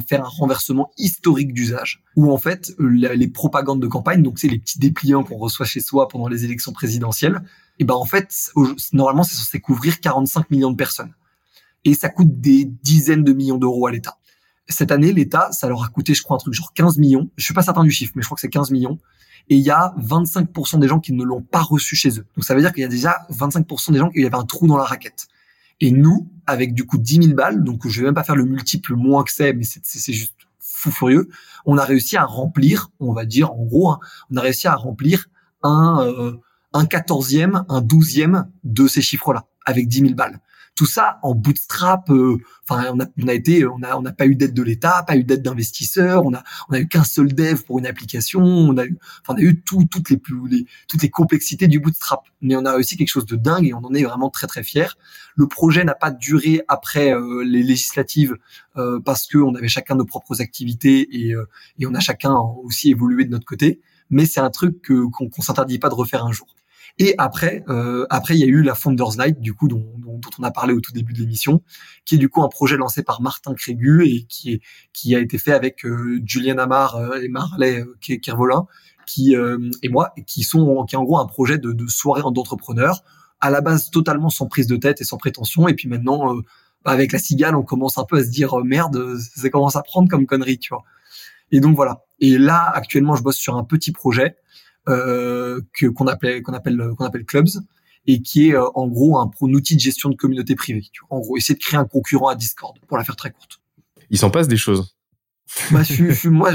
faire 0.00 0.24
un 0.24 0.28
renversement 0.28 0.92
historique 0.96 1.52
d'usage. 1.52 2.02
Où 2.14 2.32
en 2.32 2.38
fait, 2.38 2.72
les 2.78 3.28
propagandes 3.28 3.82
de 3.82 3.88
campagne, 3.88 4.22
donc 4.22 4.38
c'est 4.38 4.48
les 4.48 4.60
petits 4.60 4.78
dépliants 4.78 5.24
qu'on 5.24 5.36
reçoit 5.36 5.66
chez 5.66 5.80
soi 5.80 6.06
pendant 6.06 6.28
les 6.28 6.44
élections 6.44 6.72
présidentielles, 6.72 7.42
et 7.80 7.84
ben 7.84 7.94
en 7.94 8.04
fait, 8.04 8.52
normalement 8.92 9.24
c'est 9.24 9.34
censé 9.34 9.60
couvrir 9.60 10.00
45 10.00 10.50
millions 10.50 10.70
de 10.70 10.76
personnes. 10.76 11.12
Et 11.84 11.94
ça 11.94 12.08
coûte 12.08 12.40
des 12.40 12.64
dizaines 12.64 13.24
de 13.24 13.32
millions 13.32 13.58
d'euros 13.58 13.88
à 13.88 13.90
l'État. 13.90 14.16
Cette 14.68 14.90
année, 14.90 15.12
l'État, 15.12 15.50
ça 15.52 15.68
leur 15.68 15.84
a 15.84 15.88
coûté, 15.88 16.14
je 16.14 16.22
crois, 16.22 16.36
un 16.36 16.38
truc 16.38 16.54
genre 16.54 16.72
15 16.72 16.98
millions. 16.98 17.30
Je 17.36 17.44
suis 17.44 17.54
pas 17.54 17.62
certain 17.62 17.84
du 17.84 17.90
chiffre, 17.90 18.12
mais 18.16 18.22
je 18.22 18.28
crois 18.28 18.36
que 18.36 18.40
c'est 18.40 18.48
15 18.48 18.70
millions 18.70 18.98
et 19.48 19.56
il 19.56 19.62
y 19.62 19.70
a 19.70 19.94
25% 19.98 20.78
des 20.78 20.88
gens 20.88 21.00
qui 21.00 21.12
ne 21.12 21.22
l'ont 21.22 21.42
pas 21.42 21.60
reçu 21.60 21.96
chez 21.96 22.10
eux. 22.18 22.26
Donc 22.34 22.44
ça 22.44 22.54
veut 22.54 22.60
dire 22.60 22.72
qu'il 22.72 22.82
y 22.82 22.86
a 22.86 22.88
déjà 22.88 23.26
25% 23.30 23.92
des 23.92 23.98
gens 23.98 24.10
qui 24.10 24.24
avaient 24.24 24.34
un 24.34 24.44
trou 24.44 24.66
dans 24.66 24.76
la 24.76 24.84
raquette. 24.84 25.26
Et 25.80 25.90
nous, 25.90 26.30
avec 26.46 26.72
du 26.72 26.86
coup 26.86 26.98
10 26.98 27.22
000 27.22 27.34
balles, 27.34 27.62
donc 27.62 27.86
je 27.86 28.00
vais 28.00 28.06
même 28.06 28.14
pas 28.14 28.24
faire 28.24 28.36
le 28.36 28.44
multiple 28.44 28.94
moins 28.94 29.24
que 29.24 29.32
c'est, 29.32 29.52
mais 29.52 29.64
c'est 29.64 30.12
juste 30.12 30.34
fou 30.58 30.90
furieux, 30.90 31.28
on 31.66 31.76
a 31.78 31.84
réussi 31.84 32.16
à 32.16 32.24
remplir, 32.24 32.90
on 33.00 33.12
va 33.12 33.24
dire 33.24 33.52
en 33.52 33.64
gros, 33.64 33.90
hein, 33.90 33.98
on 34.30 34.36
a 34.36 34.40
réussi 34.40 34.66
à 34.66 34.74
remplir 34.74 35.26
un, 35.62 36.00
euh, 36.02 36.32
un 36.72 36.86
quatorzième, 36.86 37.64
un 37.68 37.80
douzième 37.80 38.50
de 38.64 38.86
ces 38.86 39.02
chiffres-là, 39.02 39.44
avec 39.66 39.88
10 39.88 40.00
000 40.00 40.14
balles. 40.14 40.40
Tout 40.74 40.86
ça 40.86 41.18
en 41.22 41.34
bootstrap. 41.34 42.10
Euh, 42.10 42.38
enfin, 42.68 42.92
on 42.92 43.28
a, 43.28 43.34
été, 43.34 43.64
on 43.66 43.82
a, 43.82 43.96
on 43.96 44.02
n'a 44.02 44.12
pas 44.12 44.26
eu 44.26 44.34
d'aide 44.34 44.54
de 44.54 44.62
l'État, 44.62 45.04
pas 45.06 45.16
eu 45.16 45.22
d'aide 45.22 45.42
d'investisseurs. 45.42 46.24
On 46.24 46.34
a, 46.34 46.42
on 46.68 46.74
a 46.74 46.80
eu 46.80 46.88
qu'un 46.88 47.04
seul 47.04 47.32
dev 47.32 47.62
pour 47.62 47.78
une 47.78 47.86
application. 47.86 48.42
On 48.42 48.76
a 48.76 48.84
eu, 48.84 48.98
enfin, 49.22 49.34
on 49.34 49.36
a 49.36 49.40
eu 49.40 49.60
tout, 49.60 49.84
toutes 49.90 50.10
les 50.10 50.20
toutes 50.88 51.02
les 51.02 51.10
complexités 51.10 51.68
du 51.68 51.78
bootstrap. 51.78 52.24
Mais 52.40 52.56
on 52.56 52.64
a 52.64 52.72
réussi 52.72 52.96
quelque 52.96 53.08
chose 53.08 53.26
de 53.26 53.36
dingue 53.36 53.66
et 53.66 53.74
on 53.74 53.84
en 53.84 53.94
est 53.94 54.02
vraiment 54.02 54.30
très 54.30 54.46
très 54.46 54.64
fier. 54.64 54.96
Le 55.36 55.46
projet 55.46 55.84
n'a 55.84 55.94
pas 55.94 56.10
duré 56.10 56.62
après 56.68 57.14
euh, 57.14 57.44
les 57.44 57.62
législatives 57.62 58.36
euh, 58.76 59.00
parce 59.00 59.26
que 59.26 59.38
on 59.38 59.54
avait 59.54 59.68
chacun 59.68 59.94
nos 59.94 60.06
propres 60.06 60.40
activités 60.40 61.08
et, 61.12 61.34
on 61.86 61.94
a 61.94 62.00
chacun 62.00 62.34
aussi 62.64 62.90
évolué 62.90 63.24
de 63.24 63.30
notre 63.30 63.46
côté. 63.46 63.80
Mais 64.10 64.26
c'est 64.26 64.40
un 64.40 64.50
truc 64.50 64.82
qu'on 64.82 65.42
s'interdit 65.42 65.78
pas 65.78 65.88
de 65.88 65.94
refaire 65.94 66.24
un 66.24 66.32
jour. 66.32 66.54
Et 66.98 67.14
après, 67.18 67.64
euh, 67.68 68.06
après 68.10 68.36
il 68.36 68.40
y 68.40 68.44
a 68.44 68.46
eu 68.46 68.62
la 68.62 68.74
Founders 68.74 69.16
Night, 69.18 69.40
du 69.40 69.54
coup, 69.54 69.68
dont, 69.68 69.84
dont, 69.98 70.20
on 70.38 70.42
a 70.42 70.50
parlé 70.50 70.72
au 70.74 70.80
tout 70.80 70.92
début 70.92 71.12
de 71.12 71.18
l'émission, 71.18 71.62
qui 72.04 72.14
est 72.14 72.18
du 72.18 72.28
coup 72.28 72.42
un 72.42 72.48
projet 72.48 72.76
lancé 72.76 73.02
par 73.02 73.20
Martin 73.20 73.54
Crégu 73.54 74.06
et 74.06 74.24
qui 74.24 74.52
est 74.52 74.60
qui 74.92 75.14
a 75.14 75.20
été 75.20 75.38
fait 75.38 75.52
avec 75.52 75.84
euh, 75.84 76.20
Julien 76.24 76.58
Amar 76.58 76.96
euh, 76.96 77.20
et 77.20 77.28
Marley 77.28 77.80
euh, 77.80 78.16
Kervolin, 78.18 78.66
qui 79.06 79.36
euh, 79.36 79.70
et 79.82 79.88
moi, 79.88 80.14
qui 80.26 80.42
sont 80.44 80.84
qui 80.84 80.94
est 80.94 80.98
en 80.98 81.04
gros 81.04 81.18
un 81.18 81.26
projet 81.26 81.58
de, 81.58 81.72
de 81.72 81.86
soirée 81.86 82.22
d'entrepreneurs 82.22 83.02
à 83.40 83.50
la 83.50 83.60
base 83.60 83.90
totalement 83.90 84.30
sans 84.30 84.46
prise 84.46 84.66
de 84.66 84.76
tête 84.76 85.00
et 85.00 85.04
sans 85.04 85.18
prétention, 85.18 85.68
et 85.68 85.74
puis 85.74 85.88
maintenant. 85.88 86.36
Bah, 86.84 86.90
avec 86.90 87.12
la 87.12 87.18
cigale, 87.18 87.56
on 87.56 87.62
commence 87.62 87.96
un 87.96 88.04
peu 88.04 88.18
à 88.18 88.22
se 88.22 88.28
dire 88.28 88.54
merde, 88.62 89.16
ça 89.18 89.48
commence 89.48 89.74
à 89.74 89.82
prendre 89.82 90.06
comme 90.06 90.26
connerie, 90.26 90.58
tu 90.58 90.68
vois. 90.68 90.84
Et 91.50 91.60
donc 91.60 91.76
voilà. 91.76 92.04
Et 92.20 92.36
là, 92.36 92.70
actuellement, 92.74 93.16
je 93.16 93.22
bosse 93.22 93.36
sur 93.36 93.56
un 93.56 93.64
petit 93.64 93.92
projet 93.92 94.36
euh, 94.88 95.60
que 95.72 95.86
qu'on 95.86 96.06
appelle 96.06 96.42
qu'on 96.42 96.52
appelle 96.52 96.90
qu'on 96.96 97.04
appelle 97.04 97.24
clubs 97.24 97.48
et 98.06 98.20
qui 98.20 98.48
est 98.48 98.54
euh, 98.54 98.66
en 98.74 98.86
gros 98.86 99.18
un, 99.18 99.30
un, 99.40 99.52
outil 99.52 99.76
de 99.76 99.80
gestion 99.80 100.10
de 100.10 100.16
communauté 100.16 100.54
privée. 100.54 100.84
En 101.10 101.20
gros, 101.20 101.36
essayer 101.36 101.54
de 101.54 101.62
créer 101.62 101.78
un 101.78 101.84
concurrent 101.84 102.28
à 102.28 102.34
Discord, 102.34 102.76
pour 102.86 102.98
la 102.98 103.04
faire 103.04 103.16
très 103.16 103.30
courte. 103.30 103.60
Il 104.10 104.18
s'en 104.18 104.30
passe 104.30 104.48
des 104.48 104.56
choses. 104.56 104.94
bah, 105.70 105.82
je, 105.82 106.10
je, 106.10 106.28
moi, 106.28 106.50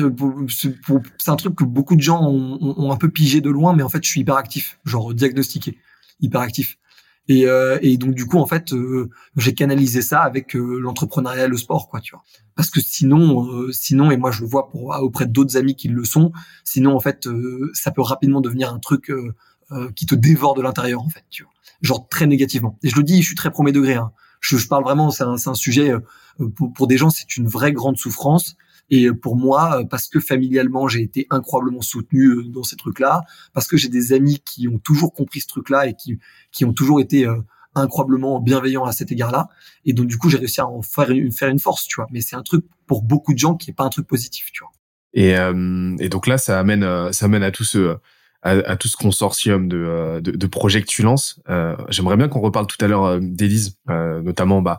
c'est 0.47 1.29
un 1.29 1.35
truc 1.35 1.55
que 1.55 1.63
beaucoup 1.63 1.95
de 1.95 2.01
gens 2.01 2.23
ont, 2.23 2.57
ont, 2.61 2.91
un 2.91 2.97
peu 2.97 3.09
pigé 3.09 3.41
de 3.41 3.49
loin, 3.49 3.75
mais 3.75 3.83
en 3.83 3.89
fait, 3.89 4.03
je 4.03 4.09
suis 4.09 4.21
hyper 4.21 4.35
actif, 4.35 4.79
genre 4.85 5.13
diagnostiqué, 5.13 5.77
hyper 6.21 6.41
actif. 6.41 6.77
Et, 7.29 7.45
euh, 7.45 7.77
et 7.83 7.97
donc 7.97 8.15
du 8.15 8.25
coup 8.25 8.39
en 8.39 8.47
fait 8.47 8.73
euh, 8.73 9.11
j'ai 9.37 9.53
canalisé 9.53 10.01
ça 10.01 10.21
avec 10.21 10.55
euh, 10.55 10.79
l'entrepreneuriat 10.79 11.47
le 11.47 11.57
sport 11.57 11.87
quoi 11.87 12.01
tu 12.01 12.15
vois. 12.15 12.23
Parce 12.55 12.71
que 12.71 12.81
sinon 12.81 13.71
sinon 13.71 14.09
et 14.09 14.17
moi 14.17 14.31
je 14.31 14.41
le 14.41 14.47
vois 14.47 14.67
pour 14.67 14.97
auprès 14.99 15.27
d'autres 15.27 15.55
amis 15.55 15.75
qui 15.75 15.89
le 15.89 16.03
sont 16.03 16.33
sinon 16.65 16.95
en 16.95 16.99
fait 16.99 17.29
ça 17.73 17.91
peut 17.91 18.01
rapidement 18.01 18.41
devenir 18.41 18.73
un 18.73 18.79
truc 18.79 19.11
qui 19.95 20.07
te 20.07 20.15
dévore 20.15 20.55
de 20.55 20.61
l'intérieur 20.63 21.01
en 21.01 21.09
fait 21.09 21.23
tu 21.29 21.43
vois. 21.43 21.53
Genre 21.81 22.09
très 22.09 22.25
négativement. 22.25 22.77
Et 22.83 22.89
je 22.89 22.97
le 22.97 23.03
dis 23.03 23.21
je 23.21 23.27
suis 23.27 23.35
très 23.35 23.51
premier 23.51 23.71
degré 23.71 23.93
hein. 23.93 24.11
je, 24.41 24.57
je 24.57 24.67
parle 24.67 24.83
vraiment 24.83 25.11
c'est 25.11 25.23
un, 25.23 25.35
un 25.45 25.53
sujet 25.53 25.93
pour, 26.55 26.73
pour 26.73 26.87
des 26.87 26.97
gens 26.97 27.11
c'est 27.11 27.37
une 27.37 27.47
vraie 27.47 27.71
grande 27.71 27.97
souffrance 27.97 28.57
et 28.89 29.11
pour 29.11 29.35
moi, 29.35 29.83
parce 29.89 30.07
que 30.07 30.19
familialement, 30.19 30.87
j'ai 30.87 31.01
été 31.01 31.27
incroyablement 31.29 31.81
soutenu 31.81 32.27
euh, 32.27 32.43
dans 32.43 32.63
ces 32.63 32.75
trucs-là, 32.75 33.23
parce 33.53 33.67
que 33.67 33.77
j'ai 33.77 33.89
des 33.89 34.13
amis 34.13 34.41
qui 34.43 34.67
ont 34.67 34.79
toujours 34.79 35.13
compris 35.13 35.41
ce 35.41 35.47
truc-là 35.47 35.87
et 35.87 35.93
qui, 35.93 36.19
qui 36.51 36.65
ont 36.65 36.73
toujours 36.73 36.99
été 36.99 37.25
euh, 37.25 37.35
incroyablement 37.75 38.39
bienveillants 38.39 38.85
à 38.85 38.91
cet 38.91 39.11
égard-là. 39.11 39.49
Et 39.85 39.93
donc, 39.93 40.07
du 40.07 40.17
coup, 40.17 40.29
j'ai 40.29 40.37
réussi 40.37 40.61
à 40.61 40.67
en 40.67 40.81
faire 40.81 41.11
une, 41.11 41.31
faire 41.31 41.49
une 41.49 41.59
force, 41.59 41.87
tu 41.87 41.95
vois. 41.97 42.07
Mais 42.11 42.21
c'est 42.21 42.35
un 42.35 42.41
truc 42.41 42.65
pour 42.87 43.03
beaucoup 43.03 43.33
de 43.33 43.39
gens 43.39 43.55
qui 43.55 43.69
est 43.69 43.73
pas 43.73 43.83
un 43.83 43.89
truc 43.89 44.07
positif, 44.07 44.51
tu 44.51 44.63
vois. 44.63 44.71
Et, 45.13 45.37
euh, 45.37 45.95
et 45.99 46.09
donc 46.09 46.27
là, 46.27 46.37
ça 46.37 46.59
amène, 46.59 47.11
ça 47.13 47.25
amène 47.25 47.43
à 47.43 47.51
tout 47.51 47.63
ce, 47.63 47.97
à, 48.41 48.75
tout 48.77 48.87
ce 48.87 48.95
consortium 48.95 49.67
de, 49.67 50.19
de, 50.23 50.47
projets 50.47 50.81
que 50.81 50.87
tu 50.87 51.01
lances. 51.01 51.41
Euh, 51.49 51.75
J'aimerais 51.89 52.17
bien 52.17 52.27
qu'on 52.27 52.41
reparle 52.41 52.67
tout 52.67 52.83
à 52.83 52.87
l'heure 52.87 53.19
d'Élise, 53.19 53.77
notamment, 53.87 54.61
bah, 54.61 54.77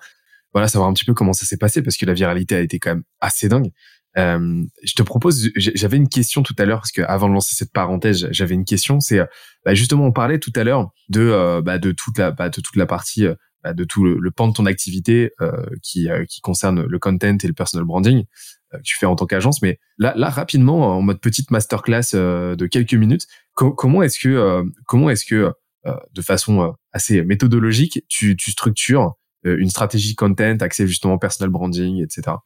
voilà, 0.53 0.69
savoir 0.69 0.91
un 0.91 0.93
petit 0.93 1.05
peu 1.05 1.15
comment 1.15 1.33
ça 1.33 1.47
s'est 1.47 1.57
passé 1.57 1.83
parce 1.83 1.97
que 1.97 2.07
la 2.07 2.15
viralité 2.15 2.57
a 2.57 2.61
été 2.61 2.79
quand 2.79 2.91
même 2.91 3.05
assez 3.21 3.49
dingue. 3.49 3.71
Euh, 4.19 4.65
je 4.83 4.95
te 4.95 5.03
propose, 5.03 5.51
j'avais 5.57 5.97
une 5.97 6.09
question 6.09 6.43
tout 6.43 6.55
à 6.59 6.65
l'heure 6.65 6.81
parce 6.81 6.93
que 6.93 7.03
avant 7.03 7.29
de 7.29 7.35
lancer 7.35 7.55
cette 7.55 7.73
parenthèse, 7.73 8.29
j'avais 8.31 8.55
une 8.55 8.65
question. 8.65 9.01
C'est 9.01 9.21
bah, 9.65 9.75
justement 9.75 10.07
on 10.07 10.13
parlait 10.13 10.39
tout 10.39 10.53
à 10.57 10.65
l'heure 10.65 10.91
de 11.09 11.21
euh, 11.21 11.63
bah, 11.63 11.79
de 11.79 11.93
toute 11.93 12.19
la 12.19 12.31
bah, 12.31 12.49
de 12.49 12.61
toute 12.61 12.77
la 12.77 12.87
partie 12.87 13.27
euh, 13.27 13.35
de 13.73 13.85
tout 13.85 14.05
le, 14.05 14.31
pan 14.31 14.49
de 14.49 14.55
ton 14.55 14.67
activité 14.67 15.33
euh, 15.43 15.53
qui 15.83 16.09
concerne 16.43 16.83
le 16.83 16.99
content 16.99 17.37
et 17.43 17.47
le 17.47 17.53
personal 17.53 17.85
branding 17.85 18.25
que 18.73 18.79
tu 18.83 18.97
fais 18.99 19.07
en 19.07 19.17
tant 19.17 19.27
qu'agence. 19.27 19.61
Mais 19.63 19.79
là 19.99 20.15
là 20.17 20.31
rapidement 20.31 20.97
en 20.97 21.03
mode 21.03 21.21
petite 21.21 21.51
masterclass 21.51 22.13
de 22.15 22.67
quelques 22.67 22.95
minutes, 22.95 23.27
comment 23.55 24.03
est-ce 24.03 24.19
que 24.19 24.63
comment 24.87 25.11
est-ce 25.11 25.27
que 25.27 25.53
de 25.85 26.23
façon 26.23 26.75
assez 26.93 27.23
méthodologique 27.23 28.03
tu 28.09 28.35
tu 28.35 28.51
structures 28.51 29.15
une 29.45 29.71
stratégie 29.71 30.15
content, 30.15 30.57
accès 30.61 30.87
justement 30.87 31.19
personal 31.19 31.51
branding, 31.51 32.03
etc. 32.03 32.37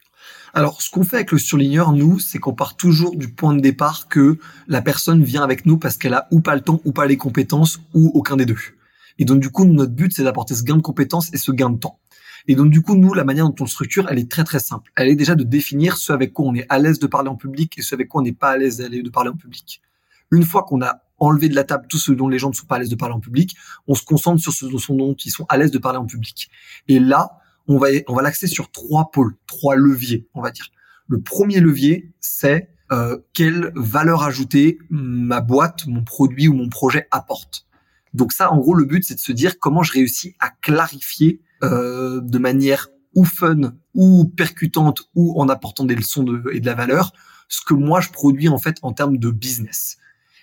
Alors, 0.53 0.81
ce 0.81 0.89
qu'on 0.89 1.03
fait 1.03 1.17
avec 1.17 1.31
le 1.31 1.37
surligneur, 1.37 1.91
nous, 1.91 2.19
c'est 2.19 2.39
qu'on 2.39 2.53
part 2.53 2.77
toujours 2.77 3.15
du 3.15 3.27
point 3.27 3.53
de 3.53 3.59
départ 3.59 4.07
que 4.07 4.37
la 4.67 4.81
personne 4.81 5.23
vient 5.23 5.43
avec 5.43 5.65
nous 5.65 5.77
parce 5.77 5.97
qu'elle 5.97 6.13
a 6.13 6.27
ou 6.31 6.39
pas 6.39 6.55
le 6.55 6.61
temps, 6.61 6.81
ou 6.85 6.93
pas 6.93 7.05
les 7.05 7.17
compétences, 7.17 7.79
ou 7.93 8.11
aucun 8.13 8.37
des 8.37 8.45
deux. 8.45 8.57
Et 9.19 9.25
donc, 9.25 9.39
du 9.41 9.49
coup, 9.49 9.65
notre 9.65 9.93
but, 9.93 10.13
c'est 10.15 10.23
d'apporter 10.23 10.55
ce 10.55 10.63
gain 10.63 10.77
de 10.77 10.81
compétences 10.81 11.33
et 11.33 11.37
ce 11.37 11.51
gain 11.51 11.69
de 11.69 11.77
temps. 11.77 11.99
Et 12.47 12.55
donc, 12.55 12.69
du 12.69 12.81
coup, 12.81 12.95
nous, 12.95 13.13
la 13.13 13.23
manière 13.23 13.49
dont 13.49 13.55
on 13.59 13.65
structure, 13.65 14.07
elle 14.09 14.19
est 14.19 14.29
très, 14.29 14.43
très 14.43 14.59
simple. 14.59 14.91
Elle 14.95 15.09
est 15.09 15.15
déjà 15.15 15.35
de 15.35 15.43
définir 15.43 15.97
ce 15.97 16.13
avec 16.13 16.31
quoi 16.31 16.45
on 16.45 16.55
est 16.55 16.65
à 16.69 16.79
l'aise 16.79 16.99
de 16.99 17.07
parler 17.07 17.29
en 17.29 17.35
public 17.35 17.77
et 17.77 17.81
ce 17.81 17.95
avec 17.95 18.07
quoi 18.07 18.21
on 18.21 18.23
n'est 18.23 18.33
pas 18.33 18.51
à 18.51 18.57
l'aise 18.57 18.77
de 18.77 19.09
parler 19.09 19.29
en 19.31 19.35
public. 19.35 19.81
Une 20.31 20.43
fois 20.43 20.63
qu'on 20.63 20.81
a 20.81 21.01
enlevé 21.17 21.49
de 21.49 21.55
la 21.55 21.63
table 21.63 21.85
tout 21.89 21.97
ce 21.97 22.11
dont 22.11 22.27
les 22.27 22.39
gens 22.39 22.49
ne 22.49 22.55
sont 22.55 22.65
pas 22.65 22.75
à 22.75 22.79
l'aise 22.79 22.89
de 22.89 22.95
parler 22.95 23.15
en 23.15 23.19
public, 23.19 23.55
on 23.87 23.95
se 23.95 24.03
concentre 24.03 24.41
sur 24.41 24.53
ce 24.53 24.65
dont 24.65 25.13
ils 25.13 25.31
sont 25.31 25.45
à 25.49 25.57
l'aise 25.57 25.71
de 25.71 25.77
parler 25.77 25.97
en 25.97 26.05
public. 26.05 26.49
Et 26.87 26.99
là, 26.99 27.39
on 27.67 27.77
va, 27.77 27.87
on 28.07 28.15
va 28.15 28.21
l'axer 28.21 28.47
sur 28.47 28.71
trois 28.71 29.11
pôles, 29.11 29.35
trois 29.47 29.75
leviers, 29.75 30.27
on 30.33 30.41
va 30.41 30.51
dire. 30.51 30.69
Le 31.07 31.21
premier 31.21 31.59
levier, 31.59 32.13
c'est 32.19 32.69
euh, 32.91 33.17
quelle 33.33 33.71
valeur 33.75 34.23
ajoutée 34.23 34.77
ma 34.89 35.41
boîte, 35.41 35.87
mon 35.87 36.03
produit 36.03 36.47
ou 36.47 36.53
mon 36.53 36.69
projet 36.69 37.07
apporte. 37.11 37.65
Donc 38.13 38.31
ça, 38.31 38.51
en 38.51 38.57
gros, 38.57 38.73
le 38.73 38.85
but, 38.85 39.03
c'est 39.03 39.15
de 39.15 39.19
se 39.19 39.31
dire 39.31 39.59
comment 39.59 39.83
je 39.83 39.93
réussis 39.93 40.35
à 40.39 40.49
clarifier 40.49 41.41
euh, 41.63 42.21
de 42.21 42.37
manière 42.37 42.87
ou 43.15 43.23
fun, 43.23 43.73
ou 43.93 44.25
percutante, 44.25 45.03
ou 45.15 45.39
en 45.41 45.49
apportant 45.49 45.85
des 45.85 45.95
leçons 45.95 46.23
de, 46.23 46.43
et 46.51 46.59
de 46.59 46.65
la 46.65 46.75
valeur, 46.75 47.13
ce 47.47 47.61
que 47.65 47.73
moi 47.73 48.01
je 48.01 48.09
produis 48.09 48.49
en 48.49 48.57
fait 48.57 48.77
en 48.81 48.93
termes 48.93 49.17
de 49.17 49.31
business. 49.31 49.97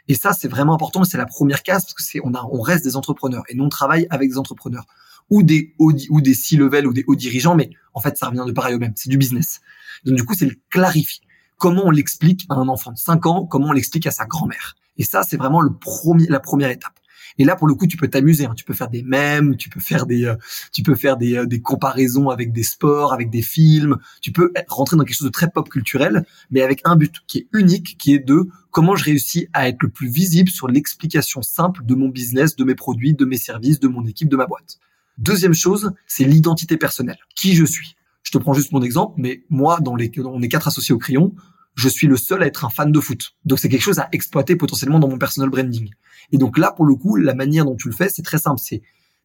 Et 0.09 0.15
ça, 0.15 0.33
c'est 0.33 0.49
vraiment 0.49 0.75
important. 0.75 1.05
C'est 1.05 1.19
la 1.19 1.27
première 1.27 1.63
case 1.63 1.85
parce 1.85 1.95
que 1.95 2.03
c'est 2.03 2.21
on 2.25 2.35
a 2.35 2.47
on 2.51 2.61
reste 2.61 2.85
des 2.85 2.97
entrepreneurs 2.97 3.45
et 3.49 3.55
nous 3.55 3.65
on 3.65 3.69
travaille 3.69 4.07
avec 4.11 4.31
des 4.31 4.39
entrepreneurs 4.39 4.87
ou 5.31 5.43
des 5.43 5.75
hauts, 5.79 5.93
ou 6.11 6.21
des 6.21 6.35
C-level 6.35 6.87
ou 6.87 6.93
des 6.93 7.05
hauts 7.07 7.17
dirigeants, 7.17 7.55
mais 7.55 7.71
en 7.95 8.01
fait, 8.01 8.19
ça 8.19 8.29
revient 8.29 8.45
de 8.47 8.53
pareil 8.53 8.75
au 8.75 8.79
même. 8.79 8.93
C'est 8.97 9.09
du 9.09 9.17
business. 9.17 9.61
Donc, 10.05 10.17
du 10.17 10.25
coup, 10.25 10.35
c'est 10.35 10.47
le 10.47 10.57
clarifier. 10.69 11.23
Comment 11.57 11.87
on 11.87 11.91
l'explique 11.91 12.45
à 12.51 12.55
un 12.55 12.69
enfant 12.69 12.93
de 12.93 12.99
5 12.99 13.27
ans, 13.27 13.47
comment 13.47 13.69
on 13.69 13.73
l'explique 13.73 14.07
à 14.07 14.11
sa 14.11 14.27
grand-mère. 14.27 14.75
Et 14.99 15.05
ça, 15.05 15.23
c'est 15.23 15.37
vraiment 15.37 15.61
le 15.61 15.73
premier, 15.73 16.27
la 16.27 16.41
première 16.41 16.71
étape. 16.71 16.93
Et 17.39 17.45
là, 17.45 17.57
pour 17.57 17.67
le 17.67 17.75
coup, 17.75 17.87
tu 17.87 17.97
peux 17.97 18.09
t'amuser. 18.09 18.45
Hein. 18.45 18.55
Tu 18.57 18.65
peux 18.65 18.75
faire 18.75 18.89
des 18.89 19.03
mèmes, 19.03 19.57
tu 19.57 19.69
peux 19.69 19.81
faire 19.81 20.07
des, 20.07 20.25
euh, 20.25 20.37
tu 20.73 20.83
peux 20.83 20.95
faire 20.95 21.17
des, 21.17 21.37
euh, 21.37 21.47
des 21.47 21.61
comparaisons 21.61 22.29
avec 22.31 22.53
des 22.53 22.63
sports, 22.63 23.13
avec 23.13 23.31
des 23.31 23.43
films. 23.43 23.97
Tu 24.21 24.33
peux 24.33 24.53
rentrer 24.69 24.97
dans 24.97 25.05
quelque 25.05 25.17
chose 25.17 25.27
de 25.27 25.33
très 25.33 25.51
pop 25.51 25.69
culturel, 25.69 26.25
mais 26.51 26.63
avec 26.63 26.81
un 26.85 26.97
but 26.97 27.17
qui 27.27 27.39
est 27.39 27.49
unique, 27.53 27.97
qui 27.99 28.15
est 28.15 28.19
de 28.19 28.49
comment 28.71 28.97
je 28.97 29.05
réussis 29.05 29.49
à 29.53 29.69
être 29.69 29.83
le 29.83 29.89
plus 29.89 30.09
visible 30.09 30.51
sur 30.51 30.69
l'explication 30.69 31.43
simple 31.43 31.85
de 31.85 31.95
mon 31.95 32.09
business, 32.09 32.57
de 32.57 32.65
mes 32.65 32.75
produits, 32.75 33.15
de 33.15 33.25
mes 33.25 33.39
services, 33.39 33.81
de 33.81 33.89
mon 33.89 34.05
équipe, 34.07 34.29
de 34.29 34.37
ma 34.37 34.47
boîte. 34.47 34.79
Deuxième 35.19 35.55
chose, 35.55 35.93
c'est 36.07 36.25
l'identité 36.25 36.77
personnelle. 36.77 37.19
Qui 37.35 37.55
je 37.55 37.65
suis? 37.65 37.97
Je 38.23 38.31
te 38.31 38.39
prends 38.39 38.55
juste 38.55 38.73
mon 38.73 38.83
exemple, 38.83 39.15
mais 39.19 39.45
moi, 39.51 39.81
dans 39.81 39.95
les, 39.95 40.11
on 40.19 40.41
est 40.41 40.49
quatre 40.49 40.69
associés 40.69 40.95
au 40.95 40.99
crayon, 40.99 41.35
je 41.75 41.89
suis 41.89 42.07
le 42.07 42.17
seul 42.17 42.43
à 42.43 42.47
être 42.47 42.65
un 42.65 42.71
fan 42.71 42.93
de 42.93 43.01
foot. 43.01 43.33
Donc 43.45 43.59
c'est 43.59 43.69
quelque 43.69 43.83
chose 43.83 43.99
à 43.99 44.09
exploiter 44.13 44.57
potentiellement 44.57 44.99
dans 44.99 45.09
mon 45.09 45.19
personal 45.19 45.51
branding. 45.51 45.91
Et 46.31 46.39
donc 46.39 46.59
là, 46.59 46.73
pour 46.73 46.85
le 46.85 46.95
coup, 46.95 47.17
la 47.17 47.35
manière 47.35 47.65
dont 47.65 47.77
tu 47.77 47.89
le 47.89 47.95
fais, 47.95 48.09
c'est 48.09 48.23
très 48.23 48.39
simple. 48.39 48.61
C'est 48.63 48.83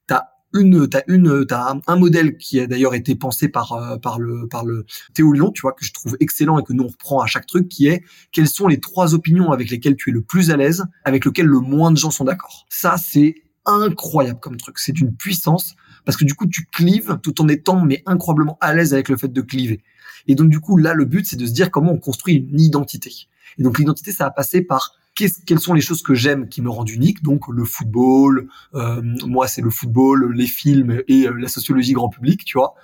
t'as 0.07 0.23
une, 0.53 0.87
t'as 0.87 1.01
une, 1.07 1.45
t'as 1.45 1.75
un, 1.85 1.95
modèle 1.97 2.37
qui 2.37 2.59
a 2.59 2.67
d'ailleurs 2.67 2.95
été 2.95 3.15
pensé 3.15 3.49
par 3.49 3.73
euh, 3.73 3.97
par 3.97 4.17
le 4.17 4.47
par 4.47 4.65
le 4.65 4.85
Théo 5.13 5.33
Lyon, 5.33 5.51
tu 5.51 5.61
vois, 5.61 5.73
que 5.73 5.85
je 5.85 5.91
trouve 5.91 6.15
excellent 6.19 6.57
et 6.57 6.63
que 6.63 6.73
nous 6.73 6.83
on 6.83 6.87
reprend 6.87 7.21
à 7.21 7.27
chaque 7.27 7.45
truc, 7.45 7.67
qui 7.67 7.87
est 7.87 8.03
quelles 8.31 8.47
sont 8.47 8.67
les 8.67 8.79
trois 8.79 9.13
opinions 9.13 9.51
avec 9.51 9.69
lesquelles 9.69 9.97
tu 9.97 10.09
es 10.09 10.13
le 10.13 10.21
plus 10.21 10.49
à 10.49 10.57
l'aise, 10.57 10.85
avec 11.03 11.25
lesquelles 11.25 11.47
le 11.47 11.59
moins 11.59 11.91
de 11.91 11.97
gens 11.97 12.11
sont 12.11 12.23
d'accord. 12.23 12.65
Ça, 12.69 12.95
c'est 12.97 13.35
incroyable 13.65 14.39
comme 14.39 14.57
truc. 14.57 14.79
C'est 14.79 14.99
une 14.99 15.15
puissance 15.15 15.75
parce 16.07 16.15
que 16.15 16.23
du 16.23 16.35
coup, 16.35 16.47
tu 16.47 16.65
clives 16.71 17.19
tout 17.21 17.41
en 17.41 17.49
étant 17.49 17.83
mais 17.83 18.01
incroyablement 18.05 18.57
à 18.61 18.73
l'aise 18.73 18.93
avec 18.93 19.09
le 19.09 19.17
fait 19.17 19.27
de 19.27 19.41
cliver. 19.41 19.83
Et 20.29 20.35
donc 20.35 20.47
du 20.47 20.61
coup, 20.61 20.77
là, 20.77 20.93
le 20.93 21.03
but, 21.03 21.25
c'est 21.25 21.35
de 21.35 21.45
se 21.45 21.51
dire 21.51 21.69
comment 21.69 21.91
on 21.91 21.99
construit 21.99 22.47
une 22.49 22.61
identité. 22.61 23.27
Et 23.57 23.63
donc 23.63 23.77
l'identité, 23.77 24.13
ça 24.13 24.23
va 24.23 24.31
passer 24.31 24.61
par 24.61 24.93
quelles 25.15 25.59
sont 25.59 25.73
les 25.73 25.81
choses 25.81 26.01
que 26.01 26.13
j'aime 26.13 26.47
qui 26.47 26.61
me 26.61 26.69
rendent 26.69 26.91
unique 26.91 27.23
donc 27.23 27.47
le 27.47 27.65
football 27.65 28.47
euh, 28.75 29.01
moi 29.25 29.47
c'est 29.47 29.63
le 29.63 29.71
football 29.71 30.31
les 30.31 30.45
films 30.45 31.01
et 31.07 31.27
euh, 31.27 31.31
la 31.39 31.47
sociologie 31.47 31.93
grand 31.93 32.07
public 32.07 32.45
tu 32.45 32.55
vois 32.55 32.75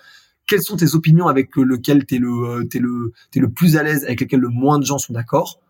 quelles 0.47 0.63
sont 0.63 0.75
tes 0.75 0.95
opinions 0.95 1.27
avec 1.27 1.55
lesquelles 1.55 2.07
t'es 2.07 2.17
le 2.17 2.31
euh, 2.31 2.63
t'es 2.63 2.79
le 2.79 3.13
t'es 3.29 3.39
le 3.39 3.51
plus 3.51 3.77
à 3.77 3.83
l'aise 3.83 4.03
avec 4.03 4.21
lesquelles 4.21 4.39
le 4.39 4.49
moins 4.49 4.79
de 4.79 4.83
gens 4.83 4.97
sont 4.97 5.13
d'accord? 5.13 5.61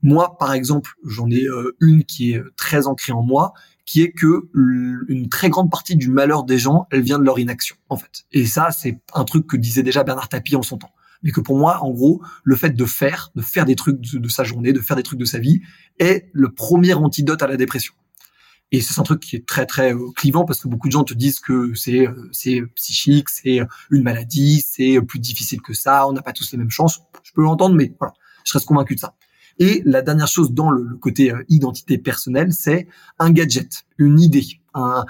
Moi 0.00 0.36
par 0.38 0.52
exemple 0.52 0.92
j'en 1.04 1.28
ai 1.28 1.44
une 1.80 2.04
qui 2.04 2.34
est 2.34 2.42
très 2.56 2.86
ancrée 2.86 3.12
en 3.12 3.22
moi 3.22 3.52
qui 3.92 4.00
est 4.00 4.12
que 4.12 4.48
une 4.54 5.28
très 5.28 5.50
grande 5.50 5.70
partie 5.70 5.96
du 5.96 6.08
malheur 6.08 6.44
des 6.44 6.56
gens, 6.56 6.86
elle 6.90 7.02
vient 7.02 7.18
de 7.18 7.24
leur 7.24 7.38
inaction, 7.38 7.76
en 7.90 7.98
fait. 7.98 8.24
Et 8.32 8.46
ça, 8.46 8.70
c'est 8.70 8.98
un 9.12 9.24
truc 9.24 9.46
que 9.46 9.58
disait 9.58 9.82
déjà 9.82 10.02
Bernard 10.02 10.30
Tapie 10.30 10.56
en 10.56 10.62
son 10.62 10.78
temps. 10.78 10.92
Mais 11.22 11.30
que 11.30 11.42
pour 11.42 11.58
moi, 11.58 11.78
en 11.82 11.90
gros, 11.90 12.22
le 12.42 12.56
fait 12.56 12.70
de 12.70 12.84
faire, 12.86 13.32
de 13.34 13.42
faire 13.42 13.66
des 13.66 13.76
trucs 13.76 14.00
de, 14.00 14.28
sa 14.30 14.44
journée, 14.44 14.72
de 14.72 14.80
faire 14.80 14.96
des 14.96 15.02
trucs 15.02 15.18
de 15.18 15.26
sa 15.26 15.38
vie, 15.38 15.60
est 15.98 16.30
le 16.32 16.50
premier 16.50 16.94
antidote 16.94 17.42
à 17.42 17.46
la 17.46 17.58
dépression. 17.58 17.92
Et 18.70 18.80
c'est 18.80 18.98
un 18.98 19.02
truc 19.02 19.20
qui 19.20 19.36
est 19.36 19.46
très 19.46 19.66
très 19.66 19.92
euh, 19.92 20.10
clivant 20.16 20.46
parce 20.46 20.62
que 20.62 20.68
beaucoup 20.68 20.88
de 20.88 20.92
gens 20.92 21.04
te 21.04 21.12
disent 21.12 21.40
que 21.40 21.74
c'est 21.74 22.08
euh, 22.08 22.30
c'est 22.32 22.62
psychique, 22.74 23.28
c'est 23.28 23.60
une 23.90 24.02
maladie, 24.02 24.64
c'est 24.66 25.02
plus 25.02 25.18
difficile 25.18 25.60
que 25.60 25.74
ça, 25.74 26.08
on 26.08 26.14
n'a 26.14 26.22
pas 26.22 26.32
tous 26.32 26.50
les 26.52 26.56
mêmes 26.56 26.70
chances. 26.70 27.02
Je 27.24 27.32
peux 27.34 27.42
l'entendre, 27.42 27.74
mais 27.74 27.94
voilà, 27.98 28.14
je 28.46 28.54
reste 28.54 28.64
convaincu 28.64 28.94
de 28.94 29.00
ça. 29.00 29.14
Et 29.62 29.80
la 29.84 30.02
dernière 30.02 30.26
chose 30.26 30.50
dans 30.50 30.72
le, 30.72 30.96
côté 30.96 31.30
euh, 31.30 31.44
identité 31.48 31.96
personnelle, 31.96 32.52
c'est 32.52 32.88
un 33.20 33.30
gadget, 33.30 33.84
une 33.96 34.18
idée, 34.18 34.44
un, 34.74 35.04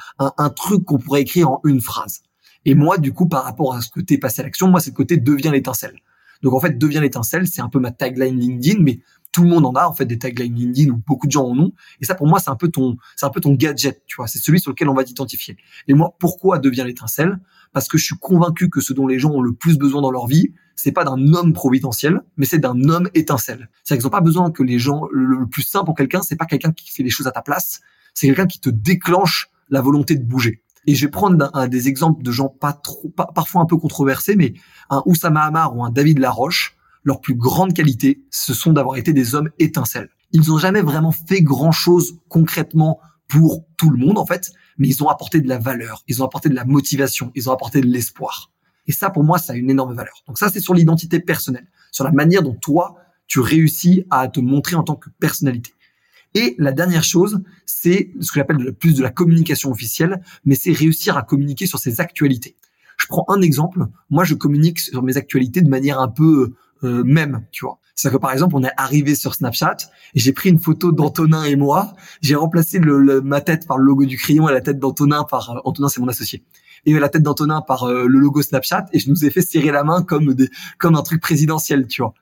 truc 0.51 0.85
qu'on 0.85 0.99
pourrait 0.99 1.23
écrire 1.23 1.51
en 1.51 1.63
une 1.65 1.81
phrase. 1.81 2.21
Et 2.67 2.75
moi, 2.75 2.99
du 2.99 3.15
coup, 3.15 3.27
par 3.27 3.45
rapport 3.45 3.75
à 3.75 3.81
ce 3.81 3.89
côté 3.89 4.19
passé 4.19 4.43
à 4.43 4.45
l'action, 4.45 4.69
moi, 4.69 4.81
c'est 4.81 4.91
le 4.91 4.97
côté 4.97 5.17
devient 5.17 5.49
l'étincelle. 5.51 5.95
Donc 6.43 6.53
en 6.53 6.61
fait, 6.61 6.77
devient 6.77 7.01
l'étincelle, 7.01 7.47
c'est 7.47 7.63
un 7.63 7.71
peu 7.71 7.79
ma 7.79 7.93
tagline 7.93 8.39
LinkedIn, 8.39 8.83
mais 8.83 9.01
tout 9.33 9.43
le 9.43 9.49
monde 9.49 9.65
en 9.65 9.73
a 9.73 9.87
en 9.87 9.95
fait 9.95 10.05
des 10.05 10.19
taglines 10.19 10.55
LinkedIn 10.55 10.91
ou 10.91 10.99
beaucoup 11.07 11.27
de 11.27 11.33
gens 11.33 11.47
en 11.47 11.59
ont. 11.59 11.73
Et 12.03 12.05
ça, 12.05 12.15
pour 12.15 12.27
moi, 12.27 12.39
c'est 12.39 12.51
un 12.51 12.57
peu 12.57 12.69
ton, 12.69 12.99
c'est 13.17 13.25
un 13.25 13.31
peu 13.31 13.41
ton 13.41 13.55
gadget, 13.55 14.03
tu 14.07 14.17
vois. 14.17 14.27
C'est 14.27 14.39
celui 14.39 14.61
sur 14.61 14.71
lequel 14.71 14.91
on 14.91 14.95
va 14.95 15.05
t'identifier. 15.05 15.57
Et 15.89 15.95
moi, 15.95 16.15
pourquoi 16.19 16.59
devient 16.59 16.85
l'étincelle? 16.87 17.41
Parce 17.73 17.89
que 17.89 17.99
je 17.99 18.05
suis 18.05 18.19
convaincu 18.19 18.69
que 18.69 18.81
ce 18.81 18.93
dont 18.93 19.07
les 19.07 19.19
gens 19.19 19.31
ont 19.31 19.41
le 19.41 19.53
plus 19.53 19.79
besoin 19.79 20.03
dans 20.03 20.11
leur 20.11 20.27
vie, 20.27 20.53
c'est 20.77 20.93
pas 20.93 21.05
d'un 21.05 21.33
homme 21.33 21.53
providentiel, 21.53 22.21
mais 22.37 22.47
c'est 22.47 22.59
d'un 22.59 22.89
homme 22.89 23.09
étincelle. 23.15 23.71
C'est-à-dire 23.85 24.03
qu'ils 24.03 24.07
n'ont 24.07 24.19
pas 24.19 24.21
besoin 24.21 24.51
que 24.51 24.63
les 24.63 24.79
gens, 24.79 25.03
le 25.13 25.47
plus 25.47 25.63
simple 25.63 25.87
pour 25.87 25.95
quelqu'un, 25.95 26.23
c'est 26.23 26.37
pas 26.37 26.47
quelqu'un 26.47 26.73
qui 26.73 26.91
fait 26.91 27.03
les 27.03 27.11
choses 27.11 27.27
à 27.27 27.31
ta 27.31 27.43
place, 27.43 27.81
c'est 28.15 28.27
quelqu'un 28.27 28.47
qui 28.47 28.61
te 28.61 28.69
déclenche 28.69 29.49
la 29.71 29.81
volonté 29.81 30.17
de 30.17 30.25
bouger. 30.25 30.63
Et 30.87 30.95
je 30.95 31.07
vais 31.07 31.11
prendre 31.11 31.51
un, 31.55 31.69
des 31.69 31.89
exemples 31.89 32.23
de 32.23 32.33
gens 32.33 32.49
pas 32.49 32.73
trop, 32.73 33.09
parfois 33.11 33.63
un 33.63 33.67
peu 33.67 33.77
controversés, 33.77 34.35
mais 34.35 34.55
un 34.91 35.03
Oussama 35.07 35.43
Hamar 35.43 35.77
ou 35.77 35.85
un 35.85 35.91
David 35.91 36.19
Laroche, 36.19 36.77
leur 37.05 37.21
plus 37.21 37.35
grande 37.35 37.73
qualité, 37.73 38.23
ce 38.31 38.55
sont 38.55 38.73
d'avoir 38.73 38.97
été 38.97 39.13
des 39.13 39.35
hommes 39.35 39.51
étincelles. 39.59 40.11
Ils 40.33 40.49
n'ont 40.49 40.59
jamais 40.59 40.83
vraiment 40.83 41.13
fait 41.13 41.43
grand 41.43 41.73
chose 41.73 42.19
concrètement 42.29 43.01
pour 43.33 43.65
tout 43.79 43.89
le 43.89 43.97
monde, 43.97 44.19
en 44.19 44.27
fait, 44.27 44.53
mais 44.77 44.89
ils 44.89 45.03
ont 45.03 45.09
apporté 45.09 45.41
de 45.41 45.49
la 45.49 45.57
valeur, 45.57 46.05
ils 46.07 46.23
ont 46.23 46.27
apporté 46.27 46.51
de 46.51 46.55
la 46.55 46.67
motivation, 46.67 47.33
ils 47.35 47.49
ont 47.49 47.53
apporté 47.53 47.81
de 47.81 47.87
l'espoir. 47.87 48.53
Et 48.87 48.93
ça, 48.93 49.09
pour 49.09 49.25
moi, 49.25 49.39
ça 49.39 49.55
a 49.55 49.57
une 49.57 49.71
énorme 49.71 49.95
valeur. 49.95 50.23
Donc 50.29 50.39
ça, 50.39 50.51
c'est 50.51 50.61
sur 50.61 50.75
l'identité 50.75 51.19
personnelle, 51.19 51.67
sur 51.93 52.05
la 52.05 52.13
manière 52.13 52.43
dont 52.43 52.55
toi, 52.55 52.97
tu 53.27 53.41
réussis 53.41 54.05
à 54.11 54.29
te 54.29 54.39
montrer 54.39 54.77
en 54.77 54.83
tant 54.83 54.97
que 54.97 55.09
personnalité. 55.19 55.73
Et 56.35 56.55
la 56.59 56.73
dernière 56.73 57.05
chose, 57.05 57.43
c'est 57.65 58.11
ce 58.21 58.31
que 58.33 58.39
j'appelle 58.39 58.75
plus 58.75 58.95
de 58.97 59.03
la 59.03 59.11
communication 59.11 59.71
officielle, 59.71 60.21
mais 60.45 60.55
c'est 60.55 60.73
réussir 60.73 61.17
à 61.17 61.23
communiquer 61.23 61.67
sur 61.67 61.79
ses 61.79 62.03
actualités. 62.03 62.57
Je 62.99 63.07
prends 63.07 63.25
un 63.29 63.41
exemple. 63.41 63.87
Moi, 64.11 64.25
je 64.25 64.35
communique 64.35 64.79
sur 64.79 65.03
mes 65.03 65.17
actualités 65.17 65.63
de 65.63 65.71
manière 65.71 66.01
un 66.01 66.09
peu 66.09 66.53
euh, 66.85 67.03
même, 67.03 67.47
tu 67.51 67.65
vois. 67.65 67.79
C'est-à-dire 68.03 68.19
que 68.19 68.23
par 68.23 68.33
exemple, 68.33 68.57
on 68.57 68.65
est 68.65 68.73
arrivé 68.77 69.15
sur 69.15 69.35
Snapchat 69.35 69.77
j'ai 70.15 70.33
pris 70.33 70.49
une 70.49 70.59
photo 70.59 70.91
d'Antonin 70.91 71.45
et 71.45 71.55
moi. 71.55 71.95
J'ai 72.21 72.35
remplacé 72.35 72.81
le, 72.81 73.21
ma 73.21 73.41
tête 73.41 73.67
par 73.69 73.79
le 73.79 73.85
logo 73.85 74.05
du 74.05 74.17
crayon 74.17 74.49
et 74.49 74.53
la 74.53 74.61
tête 74.61 74.81
d'Antonin 74.81 75.23
par 75.23 75.51
euh, 75.51 75.61
Antonin, 75.65 75.89
c'est 75.89 76.01
mon 76.01 76.09
associé 76.09 76.43
et 76.85 76.99
la 76.99 77.09
tête 77.09 77.23
d'Antonin 77.23 77.61
par 77.61 77.85
euh, 77.85 78.07
le 78.09 78.19
logo 78.19 78.43
Snapchat 78.43 78.87
et 78.93 78.99
je 78.99 79.09
nous 79.09 79.25
ai 79.25 79.31
fait 79.31 79.41
serrer 79.41 79.71
la 79.71 79.85
main 79.85 80.03
comme 80.03 80.35
des 80.35 80.51
comme 80.79 80.97
un 80.97 81.03
truc 81.03 81.21
présidentiel, 81.21 81.87
tu 81.87 82.03
vois. 82.03 82.13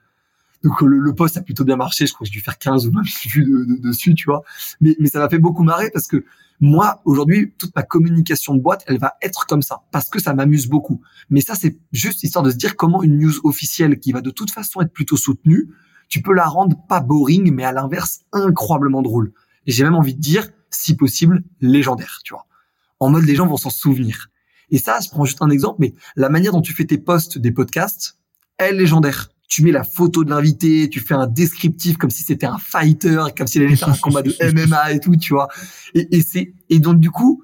Donc 0.63 0.81
le, 0.81 0.99
le 0.99 1.15
post 1.15 1.37
a 1.37 1.41
plutôt 1.41 1.63
bien 1.63 1.75
marché, 1.75 2.05
je 2.05 2.13
crois 2.13 2.25
que 2.25 2.31
j'ai 2.31 2.37
dû 2.37 2.43
faire 2.43 2.57
15 2.57 2.87
ou 2.87 2.91
20 2.91 3.01
vues 3.25 3.45
de, 3.45 3.81
dessus, 3.81 4.13
tu 4.13 4.25
vois. 4.25 4.43
Mais, 4.79 4.95
mais 4.99 5.07
ça 5.07 5.19
m'a 5.19 5.29
fait 5.29 5.39
beaucoup 5.39 5.63
marrer 5.63 5.89
parce 5.91 6.07
que 6.07 6.23
moi, 6.59 7.01
aujourd'hui, 7.05 7.53
toute 7.57 7.75
ma 7.75 7.81
communication 7.81 8.53
de 8.53 8.61
boîte, 8.61 8.83
elle 8.85 8.99
va 8.99 9.15
être 9.23 9.47
comme 9.47 9.63
ça, 9.63 9.81
parce 9.91 10.09
que 10.09 10.21
ça 10.21 10.35
m'amuse 10.35 10.67
beaucoup. 10.67 11.01
Mais 11.31 11.41
ça, 11.41 11.55
c'est 11.55 11.79
juste 11.91 12.21
histoire 12.21 12.43
de 12.43 12.51
se 12.51 12.55
dire 12.55 12.75
comment 12.75 13.01
une 13.01 13.17
news 13.17 13.33
officielle 13.43 13.99
qui 13.99 14.11
va 14.11 14.21
de 14.21 14.29
toute 14.29 14.51
façon 14.51 14.81
être 14.81 14.93
plutôt 14.93 15.17
soutenue, 15.17 15.69
tu 16.07 16.21
peux 16.21 16.33
la 16.33 16.45
rendre 16.45 16.77
pas 16.87 16.99
boring, 16.99 17.51
mais 17.51 17.63
à 17.63 17.71
l'inverse, 17.71 18.21
incroyablement 18.31 19.01
drôle. 19.01 19.33
Et 19.65 19.71
j'ai 19.71 19.83
même 19.83 19.95
envie 19.95 20.13
de 20.13 20.19
dire, 20.19 20.49
si 20.69 20.95
possible, 20.95 21.43
légendaire, 21.61 22.19
tu 22.23 22.33
vois. 22.33 22.45
En 22.99 23.09
mode, 23.09 23.23
les 23.23 23.35
gens 23.35 23.47
vont 23.47 23.57
s'en 23.57 23.71
souvenir. 23.71 24.29
Et 24.69 24.77
ça, 24.77 24.99
je 25.03 25.09
prends 25.09 25.25
juste 25.25 25.41
un 25.41 25.49
exemple, 25.49 25.77
mais 25.79 25.95
la 26.15 26.29
manière 26.29 26.51
dont 26.51 26.61
tu 26.61 26.73
fais 26.73 26.85
tes 26.85 26.99
posts 26.99 27.39
des 27.39 27.51
podcasts, 27.51 28.19
est 28.59 28.71
légendaire. 28.71 29.29
Tu 29.51 29.63
mets 29.63 29.71
la 29.73 29.83
photo 29.83 30.23
de 30.23 30.29
l'invité, 30.29 30.89
tu 30.89 31.01
fais 31.01 31.13
un 31.13 31.27
descriptif 31.27 31.97
comme 31.97 32.09
si 32.09 32.23
c'était 32.23 32.45
un 32.45 32.57
fighter, 32.57 33.21
comme 33.37 33.47
s'il 33.47 33.61
allait 33.61 33.75
faire 33.75 33.89
un 33.89 33.97
combat 33.97 34.21
de 34.21 34.33
MMA 34.53 34.93
et 34.93 34.99
tout, 35.01 35.17
tu 35.17 35.33
vois. 35.33 35.49
Et, 35.93 36.21
c'est 36.21 36.53
et 36.69 36.79
donc 36.79 37.01
du 37.01 37.11
coup, 37.11 37.43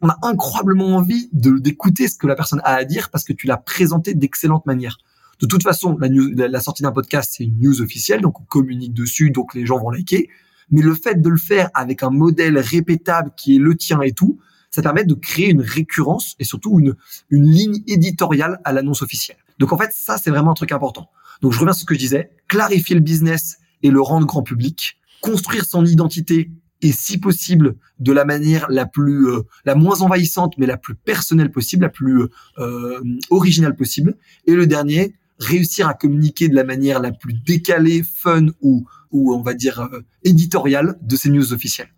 on 0.00 0.08
a 0.08 0.16
incroyablement 0.22 0.96
envie 0.96 1.28
de 1.34 1.58
d'écouter 1.58 2.08
ce 2.08 2.16
que 2.16 2.26
la 2.26 2.36
personne 2.36 2.62
a 2.64 2.72
à 2.72 2.84
dire 2.84 3.10
parce 3.10 3.24
que 3.24 3.34
tu 3.34 3.46
l'as 3.46 3.58
présenté 3.58 4.14
d'excellente 4.14 4.64
manière. 4.64 4.96
De 5.42 5.46
toute 5.46 5.62
façon, 5.62 5.98
la, 5.98 6.08
news, 6.08 6.30
la 6.34 6.60
sortie 6.60 6.82
d'un 6.82 6.92
podcast, 6.92 7.34
c'est 7.36 7.44
une 7.44 7.58
news 7.58 7.82
officielle, 7.82 8.22
donc 8.22 8.40
on 8.40 8.44
communique 8.44 8.94
dessus, 8.94 9.30
donc 9.30 9.52
les 9.54 9.66
gens 9.66 9.78
vont 9.78 9.90
liker. 9.90 10.30
Mais 10.70 10.80
le 10.80 10.94
fait 10.94 11.20
de 11.20 11.28
le 11.28 11.36
faire 11.36 11.68
avec 11.74 12.02
un 12.02 12.10
modèle 12.10 12.58
répétable 12.58 13.32
qui 13.36 13.56
est 13.56 13.58
le 13.58 13.76
tien 13.76 14.00
et 14.00 14.12
tout, 14.12 14.38
ça 14.70 14.82
permet 14.82 15.04
de 15.04 15.14
créer 15.14 15.50
une 15.50 15.62
récurrence 15.62 16.36
et 16.38 16.44
surtout 16.44 16.78
une, 16.78 16.94
une 17.30 17.50
ligne 17.50 17.82
éditoriale 17.86 18.60
à 18.64 18.72
l'annonce 18.72 19.02
officielle. 19.02 19.38
Donc 19.58 19.72
en 19.72 19.78
fait, 19.78 19.90
ça, 19.92 20.16
c'est 20.16 20.30
vraiment 20.30 20.52
un 20.52 20.54
truc 20.54 20.72
important. 20.72 21.10
Donc 21.42 21.52
je 21.52 21.58
reviens 21.58 21.72
sur 21.72 21.82
ce 21.82 21.86
que 21.86 21.94
je 21.94 22.00
disais, 22.00 22.30
clarifier 22.48 22.94
le 22.94 23.00
business 23.00 23.58
et 23.82 23.90
le 23.90 24.00
rendre 24.00 24.26
grand 24.26 24.42
public, 24.42 24.98
construire 25.20 25.64
son 25.64 25.84
identité 25.84 26.50
et 26.82 26.92
si 26.92 27.18
possible 27.18 27.76
de 27.98 28.12
la 28.12 28.24
manière 28.24 28.70
la 28.70 28.86
plus 28.86 29.28
euh, 29.28 29.42
la 29.64 29.74
moins 29.74 30.00
envahissante 30.00 30.54
mais 30.56 30.66
la 30.66 30.78
plus 30.78 30.94
personnelle 30.94 31.50
possible, 31.50 31.82
la 31.82 31.90
plus 31.90 32.22
euh, 32.58 33.00
originale 33.28 33.76
possible. 33.76 34.16
Et 34.46 34.54
le 34.54 34.66
dernier, 34.66 35.14
réussir 35.38 35.88
à 35.88 35.94
communiquer 35.94 36.48
de 36.48 36.54
la 36.54 36.64
manière 36.64 37.00
la 37.00 37.12
plus 37.12 37.34
décalée, 37.34 38.02
fun 38.02 38.46
ou 38.62 38.86
ou 39.10 39.34
on 39.34 39.42
va 39.42 39.54
dire 39.54 39.80
euh, 39.80 40.00
éditoriale 40.24 40.96
de 41.02 41.16
ces 41.16 41.30
news 41.30 41.52
officielles. 41.52 41.90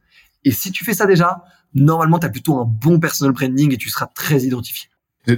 Et 0.45 0.51
si 0.51 0.72
tu 0.72 0.84
fais 0.84 0.95
ça 0.95 1.07
déjà, 1.07 1.45
normalement, 1.74 2.18
tu 2.18 2.26
as 2.26 2.30
plutôt 2.30 2.59
un 2.59 2.64
bon 2.64 2.99
personal 3.01 3.32
branding 3.32 3.72
et 3.72 3.76
tu 3.76 3.88
seras 3.88 4.07
très 4.07 4.43
identifié. 4.43 4.88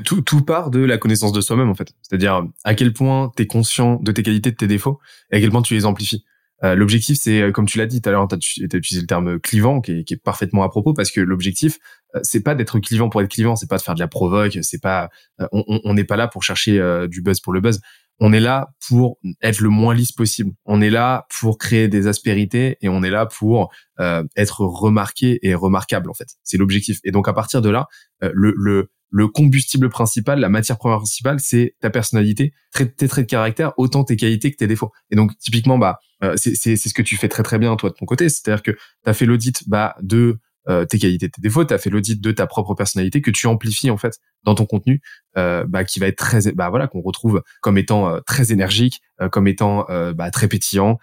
Tout, 0.03 0.23
tout 0.23 0.41
part 0.41 0.71
de 0.71 0.81
la 0.81 0.97
connaissance 0.97 1.33
de 1.33 1.43
soi-même, 1.43 1.69
en 1.69 1.75
fait. 1.75 1.95
C'est-à-dire 2.01 2.43
à 2.65 2.75
quel 2.75 2.93
point 2.95 3.31
tu 3.37 3.43
es 3.43 3.47
conscient 3.47 3.97
de 3.97 4.13
tes 4.13 4.23
qualités, 4.23 4.51
de 4.51 4.57
tes 4.57 4.67
défauts, 4.67 4.99
et 5.31 5.37
à 5.37 5.41
quel 5.41 5.51
point 5.51 5.63
tu 5.63 5.75
les 5.75 5.85
amplifies. 5.85 6.25
Euh, 6.63 6.75
l'objectif, 6.75 7.19
c'est, 7.21 7.43
euh, 7.43 7.53
comme 7.53 7.67
tu 7.67 7.77
l'as 7.79 7.87
dit 7.87 8.01
tout 8.01 8.09
à 8.09 8.13
l'heure, 8.13 8.27
tu 8.27 8.35
as, 8.35 8.77
utilisé 8.77 9.01
le 9.01 9.07
terme 9.07 9.39
clivant, 9.39 9.81
qui 9.81 9.93
est, 9.93 10.05
qui 10.05 10.15
est 10.15 10.23
parfaitement 10.23 10.63
à 10.63 10.69
propos, 10.71 10.95
parce 10.95 11.11
que 11.11 11.21
l'objectif, 11.21 11.79
euh, 12.15 12.21
c'est 12.23 12.43
pas 12.43 12.55
d'être 12.55 12.79
clivant 12.79 13.11
pour 13.11 13.21
être 13.21 13.31
clivant, 13.31 13.57
c'est 13.57 13.69
pas 13.69 13.77
de 13.77 13.83
faire 13.83 13.95
de 13.95 14.01
la 14.01 14.09
provoque, 14.09 14.59
c'est 14.63 14.81
pas, 14.81 15.11
on 15.53 15.95
n'est 15.95 16.05
pas 16.05 16.17
là 16.17 16.29
pour 16.29 16.43
chercher 16.43 16.81
du 17.09 17.23
buzz 17.23 17.41
pour 17.41 17.53
le 17.53 17.61
buzz. 17.61 17.81
On 18.21 18.33
est 18.33 18.41
là 18.41 18.69
pour 18.89 19.19
être 19.43 19.61
le 19.61 19.69
moins 19.69 19.95
lisse 19.95 20.13
possible. 20.13 20.53
On 20.65 20.81
est 20.81 20.91
là 20.91 21.27
pour 21.41 21.59
créer 21.59 21.89
des 21.89 22.07
aspérités 22.07 22.77
et 22.81 22.89
on 22.89 23.03
est 23.03 23.11
là 23.11 23.27
pour 23.27 23.73
euh, 24.01 24.23
être 24.37 24.61
remarqué 24.61 25.39
et 25.43 25.55
remarquable 25.55 26.11
en 26.11 26.15
fait. 26.15 26.29
C'est 26.43 26.57
l'objectif. 26.57 26.99
Et 27.05 27.11
donc 27.11 27.29
à 27.29 27.33
partir 27.33 27.61
de 27.61 27.71
là, 27.71 27.87
euh, 28.23 28.31
le, 28.33 28.55
le, 28.57 28.91
le 29.11 29.29
combustible 29.29 29.89
principal, 29.89 30.41
la 30.41 30.49
matière 30.49 30.79
première 30.79 30.99
principale, 30.99 31.39
c'est 31.41 31.77
ta 31.81 31.91
personnalité, 31.91 32.53
tes 32.73 33.09
traits 33.09 33.27
de 33.27 33.31
caractère, 33.31 33.73
autant 33.77 34.05
tes 34.05 34.17
qualités 34.17 34.51
que 34.51 34.57
tes 34.57 34.67
défauts. 34.67 34.91
Et 35.11 35.17
donc 35.17 35.37
typiquement, 35.39 35.79
bah 35.79 35.99
euh, 36.23 36.35
c'est 36.37 36.77
ce 36.77 36.95
que 36.95 37.03
tu 37.03 37.17
fais 37.17 37.29
très 37.29 37.43
très 37.43 37.59
bien 37.59 37.77
toi 37.77 37.91
de 37.91 37.95
ton 37.95 38.07
côté, 38.07 38.29
c'est-à-dire 38.29 38.63
que 38.63 38.73
tu 38.73 38.79
as 39.07 39.15
fait 39.15 39.27
l'audit 39.27 39.69
bah 39.69 39.95
de 40.03 40.39
euh, 40.69 40.85
tes 40.85 40.99
qualités, 40.99 41.29
tes 41.29 41.41
défauts, 41.41 41.65
tu 41.65 41.75
as 41.75 41.79
fait 41.79 41.91
l'audit 41.91 42.21
de 42.21 42.33
ta 42.33 42.47
propre 42.47 42.75
personnalité 42.75 43.21
que 43.21 43.31
tu 43.31 43.47
amplifies 43.47 43.91
en 43.91 43.97
fait 43.97 44.19
dans 44.45 44.55
ton 44.55 44.67
contenu, 44.67 45.01
euh, 45.37 45.65
bah, 45.67 45.85
qui 45.85 45.99
va 45.99 46.07
être 46.07 46.17
très, 46.17 46.53
bah 46.53 46.71
voilà, 46.71 46.87
qu'on 46.87 47.01
retrouve 47.01 47.43
comme 47.61 47.79
étant 47.79 48.09
euh, 48.09 48.21
très 48.21 48.53
énergique, 48.53 49.01
euh, 49.21 49.29
comme 49.29 49.49
étant 49.49 49.87
bah, 50.15 50.31
très 50.31 50.49
pétillant, 50.49 50.99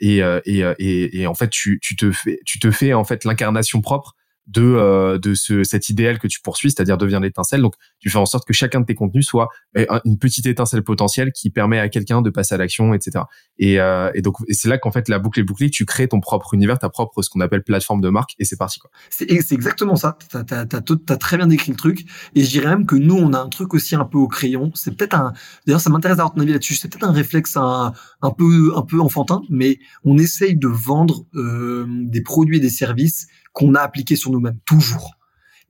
et, 0.00 0.18
et, 0.18 0.60
et, 0.78 1.20
et, 1.20 1.26
en 1.26 1.34
fait 1.34 1.48
tu, 1.48 1.78
tu 1.82 1.96
te 1.96 2.12
fais, 2.12 2.40
tu 2.44 2.58
te 2.58 2.70
fais 2.70 2.92
en 2.92 3.04
fait 3.04 3.24
l'incarnation 3.24 3.80
propre 3.80 4.14
de 4.48 4.62
euh, 4.62 5.18
de 5.18 5.34
ce 5.34 5.62
cet 5.64 5.88
idéal 5.88 6.18
que 6.18 6.26
tu 6.26 6.40
poursuis, 6.40 6.70
c'est-à-dire 6.70 6.98
devenir 6.98 7.20
l'étincelle. 7.20 7.62
Donc 7.62 7.74
tu 8.00 8.10
fais 8.10 8.18
en 8.18 8.26
sorte 8.26 8.46
que 8.46 8.52
chacun 8.52 8.80
de 8.80 8.86
tes 8.86 8.94
contenus 8.94 9.26
soit 9.26 9.48
euh, 9.76 9.86
une 10.04 10.18
petite 10.18 10.46
étincelle 10.46 10.82
potentielle 10.82 11.32
qui 11.32 11.50
permet 11.50 11.78
à 11.78 11.88
quelqu'un 11.88 12.22
de 12.22 12.30
passer 12.30 12.54
à 12.54 12.58
l'action, 12.58 12.92
etc. 12.94 13.24
Et, 13.58 13.80
euh, 13.80 14.10
et 14.14 14.22
donc 14.22 14.36
c'est 14.50 14.68
là 14.68 14.78
qu'en 14.78 14.90
fait 14.90 15.08
la 15.08 15.18
boucle 15.18 15.40
est 15.40 15.44
bouclée, 15.44 15.70
tu 15.70 15.84
crées 15.84 16.08
ton 16.08 16.20
propre 16.20 16.54
univers, 16.54 16.78
ta 16.78 16.88
propre 16.88 17.22
ce 17.22 17.30
qu'on 17.30 17.40
appelle 17.40 17.62
plateforme 17.62 18.00
de 18.00 18.08
marque, 18.08 18.34
et 18.38 18.44
c'est 18.44 18.56
parti 18.56 18.80
quoi. 18.80 18.90
C'est 19.10 19.30
exactement 19.30 19.96
ça. 19.96 20.18
T'as 20.30 20.42
as, 20.42 20.66
as, 20.72 21.16
très 21.16 21.36
bien 21.36 21.46
décrit 21.46 21.70
le 21.70 21.76
truc, 21.76 22.04
et 22.34 22.44
je 22.44 22.50
dirais 22.50 22.68
même 22.68 22.86
que 22.86 22.96
nous 22.96 23.16
on 23.16 23.32
a 23.32 23.38
un 23.38 23.48
truc 23.48 23.74
aussi 23.74 23.94
un 23.94 24.04
peu 24.04 24.18
au 24.18 24.28
crayon. 24.28 24.72
C'est 24.74 24.96
peut-être 24.96 25.14
un. 25.14 25.32
D'ailleurs 25.66 25.80
ça 25.80 25.90
m'intéresse 25.90 26.16
d'avoir 26.16 26.34
ton 26.34 26.40
avis 26.40 26.52
là-dessus. 26.52 26.74
C'est 26.74 26.88
peut-être 26.88 27.08
un 27.08 27.12
réflexe 27.12 27.56
un, 27.56 27.92
un 28.22 28.30
peu 28.30 28.72
un 28.76 28.82
peu 28.82 29.00
enfantin, 29.00 29.42
mais 29.48 29.78
on 30.04 30.18
essaye 30.18 30.56
de 30.56 30.68
vendre 30.68 31.26
euh, 31.34 31.86
des 31.88 32.22
produits 32.22 32.56
et 32.56 32.60
des 32.60 32.70
services 32.70 33.28
qu'on 33.52 33.74
a 33.74 33.80
appliqué 33.80 34.16
sur 34.16 34.30
nous-mêmes 34.30 34.58
toujours. 34.64 35.16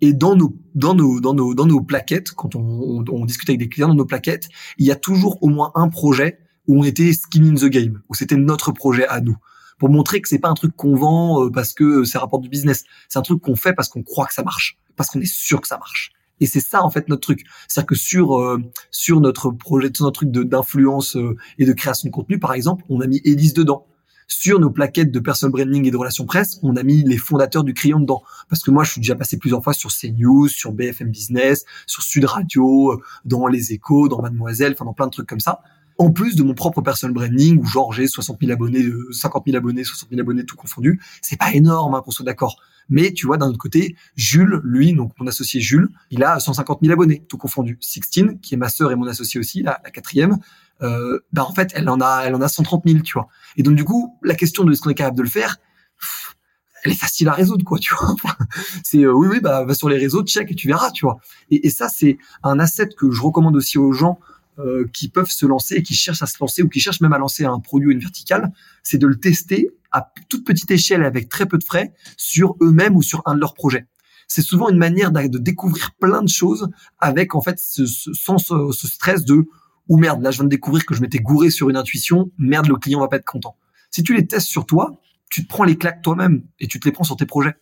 Et 0.00 0.12
dans 0.12 0.34
nos 0.34 0.56
dans 0.74 0.94
nos 0.94 1.20
dans 1.20 1.32
nos 1.32 1.54
dans 1.54 1.66
nos 1.66 1.80
plaquettes, 1.80 2.32
quand 2.32 2.56
on, 2.56 3.04
on, 3.08 3.24
discute 3.24 3.48
avec 3.48 3.60
des 3.60 3.68
clients 3.68 3.88
dans 3.88 3.94
nos 3.94 4.04
plaquettes, 4.04 4.48
il 4.78 4.86
y 4.86 4.90
a 4.90 4.96
toujours 4.96 5.38
au 5.42 5.48
moins 5.48 5.70
un 5.76 5.88
projet 5.88 6.40
où 6.66 6.80
on 6.80 6.84
était 6.84 7.12
skin 7.12 7.44
in 7.44 7.54
the 7.54 7.66
game, 7.66 8.02
où 8.08 8.14
c'était 8.14 8.36
notre 8.36 8.72
projet 8.72 9.06
à 9.06 9.20
nous, 9.20 9.36
pour 9.78 9.90
montrer 9.90 10.20
que 10.20 10.28
c'est 10.28 10.40
pas 10.40 10.48
un 10.48 10.54
truc 10.54 10.74
qu'on 10.76 10.96
vend 10.96 11.44
euh, 11.44 11.50
parce 11.50 11.72
que 11.72 12.02
c'est 12.02 12.18
rapport 12.18 12.40
du 12.40 12.48
business, 12.48 12.84
c'est 13.08 13.18
un 13.18 13.22
truc 13.22 13.40
qu'on 13.40 13.54
fait 13.54 13.74
parce 13.74 13.88
qu'on 13.88 14.02
croit 14.02 14.26
que 14.26 14.34
ça 14.34 14.42
marche, 14.42 14.76
parce 14.96 15.08
qu'on 15.08 15.20
est 15.20 15.32
sûr 15.32 15.60
que 15.60 15.68
ça 15.68 15.78
marche. 15.78 16.10
Et 16.40 16.46
c'est 16.46 16.60
ça 16.60 16.82
en 16.82 16.90
fait 16.90 17.08
notre 17.08 17.22
truc, 17.22 17.44
c'est-à-dire 17.68 17.86
que 17.86 17.94
sur 17.94 18.40
euh, 18.40 18.60
sur 18.90 19.20
notre 19.20 19.52
projet, 19.52 19.90
sur 19.94 20.04
notre 20.04 20.24
truc 20.24 20.32
d'influence 20.32 21.16
euh, 21.16 21.36
et 21.58 21.64
de 21.64 21.72
création 21.72 22.08
de 22.08 22.12
contenu, 22.12 22.40
par 22.40 22.54
exemple, 22.54 22.84
on 22.88 23.00
a 23.00 23.06
mis 23.06 23.20
Elise 23.24 23.54
dedans 23.54 23.86
sur 24.26 24.58
nos 24.58 24.70
plaquettes 24.70 25.10
de 25.10 25.20
personal 25.20 25.52
branding 25.52 25.86
et 25.86 25.90
de 25.90 25.96
relations 25.96 26.24
presse, 26.24 26.58
on 26.62 26.76
a 26.76 26.82
mis 26.82 27.02
les 27.02 27.18
fondateurs 27.18 27.64
du 27.64 27.74
crayon 27.74 28.00
dedans. 28.00 28.22
Parce 28.48 28.62
que 28.62 28.70
moi, 28.70 28.84
je 28.84 28.92
suis 28.92 29.00
déjà 29.00 29.14
passé 29.14 29.38
plusieurs 29.38 29.62
fois 29.62 29.72
sur 29.72 29.90
CNews, 29.90 30.48
sur 30.48 30.72
BFM 30.72 31.10
Business, 31.10 31.64
sur 31.86 32.02
Sud 32.02 32.24
Radio, 32.24 32.92
euh, 32.92 33.02
dans 33.24 33.46
Les 33.46 33.72
Échos, 33.72 34.08
dans 34.08 34.22
Mademoiselle, 34.22 34.72
enfin 34.72 34.84
dans 34.84 34.94
plein 34.94 35.06
de 35.06 35.12
trucs 35.12 35.28
comme 35.28 35.40
ça. 35.40 35.60
En 35.98 36.10
plus 36.10 36.34
de 36.34 36.42
mon 36.42 36.54
propre 36.54 36.80
personal 36.80 37.14
branding, 37.14 37.58
où 37.58 37.66
genre 37.66 37.92
j'ai 37.92 38.06
60 38.06 38.38
000 38.40 38.52
abonnés, 38.52 38.84
50 39.12 39.44
000 39.46 39.56
abonnés, 39.56 39.84
60 39.84 40.08
000 40.10 40.20
abonnés, 40.20 40.44
tout 40.44 40.56
confondu. 40.56 41.00
C'est 41.20 41.38
pas 41.38 41.52
énorme, 41.52 41.94
hein, 41.94 42.02
qu'on 42.04 42.10
soit 42.10 42.24
d'accord. 42.24 42.56
Mais 42.88 43.12
tu 43.12 43.26
vois, 43.26 43.36
d'un 43.36 43.48
autre 43.48 43.58
côté, 43.58 43.96
Jules, 44.16 44.60
lui, 44.64 44.94
donc 44.94 45.12
mon 45.20 45.26
associé 45.26 45.60
Jules, 45.60 45.88
il 46.10 46.24
a 46.24 46.40
150 46.40 46.80
000 46.82 46.92
abonnés, 46.92 47.24
tout 47.28 47.36
confondu. 47.36 47.78
Sixtine, 47.80 48.40
qui 48.40 48.54
est 48.54 48.56
ma 48.56 48.68
sœur 48.68 48.90
et 48.90 48.96
mon 48.96 49.06
associé 49.06 49.38
aussi, 49.38 49.62
la 49.62 49.74
quatrième, 49.92 50.38
euh, 50.82 51.20
bah 51.32 51.44
en 51.44 51.54
fait, 51.54 51.72
elle 51.74 51.88
en 51.88 52.00
a, 52.00 52.22
elle 52.24 52.34
en 52.34 52.40
a 52.40 52.48
130 52.48 52.82
000, 52.86 53.00
tu 53.00 53.14
vois. 53.14 53.28
Et 53.56 53.62
donc 53.62 53.74
du 53.74 53.84
coup, 53.84 54.18
la 54.22 54.34
question 54.34 54.64
de 54.64 54.72
est-ce 54.72 54.80
qu'on 54.80 54.90
est 54.90 54.94
capable 54.94 55.16
de 55.16 55.22
le 55.22 55.28
faire, 55.28 55.56
elle 56.84 56.92
est 56.92 56.96
facile 56.96 57.28
à 57.28 57.32
résoudre, 57.32 57.64
quoi, 57.64 57.78
tu 57.78 57.94
vois. 57.94 58.16
c'est 58.84 59.04
euh, 59.04 59.12
oui, 59.12 59.28
oui, 59.30 59.40
bah 59.40 59.64
va 59.64 59.74
sur 59.74 59.88
les 59.88 59.98
réseaux, 59.98 60.22
check 60.24 60.50
et 60.50 60.54
tu 60.54 60.66
verras, 60.66 60.90
tu 60.90 61.04
vois. 61.04 61.18
Et, 61.50 61.66
et 61.66 61.70
ça, 61.70 61.88
c'est 61.88 62.18
un 62.42 62.58
asset 62.58 62.88
que 62.96 63.10
je 63.10 63.22
recommande 63.22 63.56
aussi 63.56 63.78
aux 63.78 63.92
gens 63.92 64.18
euh, 64.58 64.86
qui 64.92 65.08
peuvent 65.08 65.30
se 65.30 65.46
lancer 65.46 65.76
et 65.76 65.82
qui 65.82 65.94
cherchent 65.94 66.20
à 66.20 66.26
se 66.26 66.36
lancer 66.38 66.62
ou 66.62 66.68
qui 66.68 66.78
cherchent 66.78 67.00
même 67.00 67.14
à 67.14 67.18
lancer 67.18 67.46
un 67.46 67.58
produit 67.58 67.88
ou 67.88 67.90
une 67.92 68.00
verticale, 68.00 68.52
c'est 68.82 68.98
de 68.98 69.06
le 69.06 69.18
tester 69.18 69.70
à 69.92 70.12
toute 70.28 70.44
petite 70.44 70.70
échelle 70.70 71.04
avec 71.04 71.30
très 71.30 71.46
peu 71.46 71.56
de 71.56 71.64
frais 71.64 71.94
sur 72.18 72.54
eux-mêmes 72.60 72.94
ou 72.94 73.00
sur 73.00 73.22
un 73.24 73.34
de 73.34 73.40
leurs 73.40 73.54
projets. 73.54 73.86
C'est 74.28 74.42
souvent 74.42 74.68
une 74.68 74.76
manière 74.76 75.10
de 75.10 75.38
découvrir 75.38 75.92
plein 75.98 76.22
de 76.22 76.28
choses 76.28 76.68
avec 76.98 77.34
en 77.34 77.40
fait 77.40 77.58
sans 77.58 78.36
ce, 78.36 78.72
ce 78.72 78.88
stress 78.88 79.24
de 79.24 79.46
ou 79.88 79.96
merde, 79.96 80.22
là 80.22 80.30
je 80.30 80.38
viens 80.38 80.44
de 80.44 80.50
découvrir 80.50 80.84
que 80.86 80.94
je 80.94 81.00
m'étais 81.00 81.18
gouré 81.18 81.50
sur 81.50 81.70
une 81.70 81.76
intuition, 81.76 82.30
merde, 82.38 82.68
le 82.68 82.76
client 82.76 83.00
va 83.00 83.08
pas 83.08 83.16
être 83.16 83.24
content. 83.24 83.56
Si 83.90 84.02
tu 84.02 84.14
les 84.14 84.26
testes 84.26 84.48
sur 84.48 84.66
toi, 84.66 85.00
tu 85.30 85.42
te 85.42 85.48
prends 85.48 85.64
les 85.64 85.76
claques 85.76 86.02
toi-même 86.02 86.44
et 86.60 86.66
tu 86.66 86.80
te 86.80 86.86
les 86.86 86.92
prends 86.92 87.04
sur 87.04 87.16
tes 87.16 87.26
projets. 87.26 87.54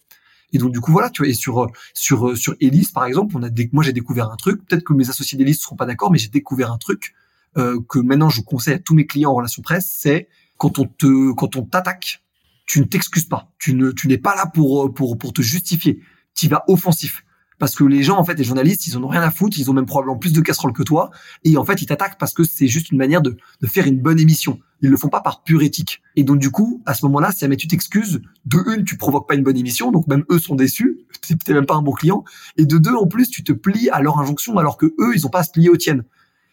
Et 0.52 0.58
donc 0.58 0.72
du 0.72 0.80
coup 0.80 0.92
voilà, 0.92 1.10
tu 1.10 1.22
vois, 1.22 1.28
et 1.28 1.34
sur 1.34 1.70
sur 1.94 2.36
sur 2.36 2.54
Elise 2.60 2.90
par 2.90 3.04
exemple, 3.04 3.36
on 3.36 3.42
a 3.42 3.48
moi 3.72 3.84
j'ai 3.84 3.92
découvert 3.92 4.30
un 4.30 4.36
truc, 4.36 4.66
peut-être 4.66 4.84
que 4.84 4.92
mes 4.92 5.08
associés 5.08 5.38
d'Elise 5.38 5.60
seront 5.60 5.76
pas 5.76 5.86
d'accord, 5.86 6.10
mais 6.10 6.18
j'ai 6.18 6.28
découvert 6.28 6.72
un 6.72 6.78
truc 6.78 7.14
euh, 7.56 7.80
que 7.88 7.98
maintenant 7.98 8.30
je 8.30 8.42
conseille 8.42 8.74
à 8.74 8.78
tous 8.78 8.94
mes 8.94 9.06
clients 9.06 9.30
en 9.30 9.34
relation 9.34 9.62
presse, 9.62 9.88
c'est 9.96 10.28
quand 10.56 10.78
on 10.78 10.86
te 10.86 11.32
quand 11.34 11.56
on 11.56 11.62
t'attaque, 11.62 12.22
tu 12.66 12.80
ne 12.80 12.84
t'excuses 12.84 13.26
pas, 13.26 13.52
tu 13.58 13.74
ne 13.74 13.92
tu 13.92 14.08
n'es 14.08 14.18
pas 14.18 14.34
là 14.34 14.46
pour 14.46 14.92
pour 14.92 15.16
pour 15.16 15.32
te 15.32 15.42
justifier, 15.42 16.00
tu 16.34 16.48
vas 16.48 16.64
offensif 16.66 17.24
parce 17.60 17.76
que 17.76 17.84
les 17.84 18.02
gens, 18.02 18.16
en 18.16 18.24
fait, 18.24 18.34
les 18.34 18.42
journalistes, 18.42 18.86
ils 18.86 18.96
en 18.96 19.04
ont 19.04 19.08
rien 19.08 19.20
à 19.20 19.30
foutre, 19.30 19.58
ils 19.58 19.70
ont 19.70 19.74
même 19.74 19.84
probablement 19.84 20.16
plus 20.16 20.32
de 20.32 20.40
casseroles 20.40 20.72
que 20.72 20.82
toi, 20.82 21.10
et 21.44 21.58
en 21.58 21.64
fait, 21.64 21.82
ils 21.82 21.86
t'attaquent 21.86 22.18
parce 22.18 22.32
que 22.32 22.42
c'est 22.42 22.66
juste 22.68 22.90
une 22.90 22.96
manière 22.96 23.20
de, 23.20 23.36
de 23.60 23.66
faire 23.66 23.86
une 23.86 24.00
bonne 24.00 24.18
émission. 24.18 24.58
Ils 24.80 24.88
le 24.88 24.96
font 24.96 25.10
pas 25.10 25.20
par 25.20 25.42
pure 25.42 25.62
éthique. 25.62 26.00
Et 26.16 26.24
donc, 26.24 26.38
du 26.38 26.50
coup, 26.50 26.82
à 26.86 26.94
ce 26.94 27.04
moment-là, 27.04 27.32
si 27.32 27.40
jamais 27.40 27.56
tu 27.56 27.68
t'excuses, 27.68 28.22
de 28.46 28.58
une, 28.74 28.84
tu 28.84 28.96
provoques 28.96 29.28
pas 29.28 29.34
une 29.34 29.42
bonne 29.42 29.58
émission, 29.58 29.92
donc 29.92 30.06
même 30.06 30.24
eux 30.30 30.38
sont 30.38 30.54
déçus, 30.54 31.00
t'es 31.44 31.52
même 31.52 31.66
pas 31.66 31.74
un 31.74 31.82
bon 31.82 31.92
client, 31.92 32.24
et 32.56 32.64
de 32.64 32.78
deux, 32.78 32.94
en 32.94 33.06
plus, 33.06 33.28
tu 33.28 33.44
te 33.44 33.52
plies 33.52 33.90
à 33.90 34.00
leur 34.00 34.18
injonction 34.18 34.56
alors 34.56 34.78
que 34.78 34.86
eux, 34.98 35.12
ils 35.14 35.26
ont 35.26 35.30
pas 35.30 35.40
à 35.40 35.44
se 35.44 35.50
plier 35.50 35.68
aux 35.68 35.76
tiennes. 35.76 36.04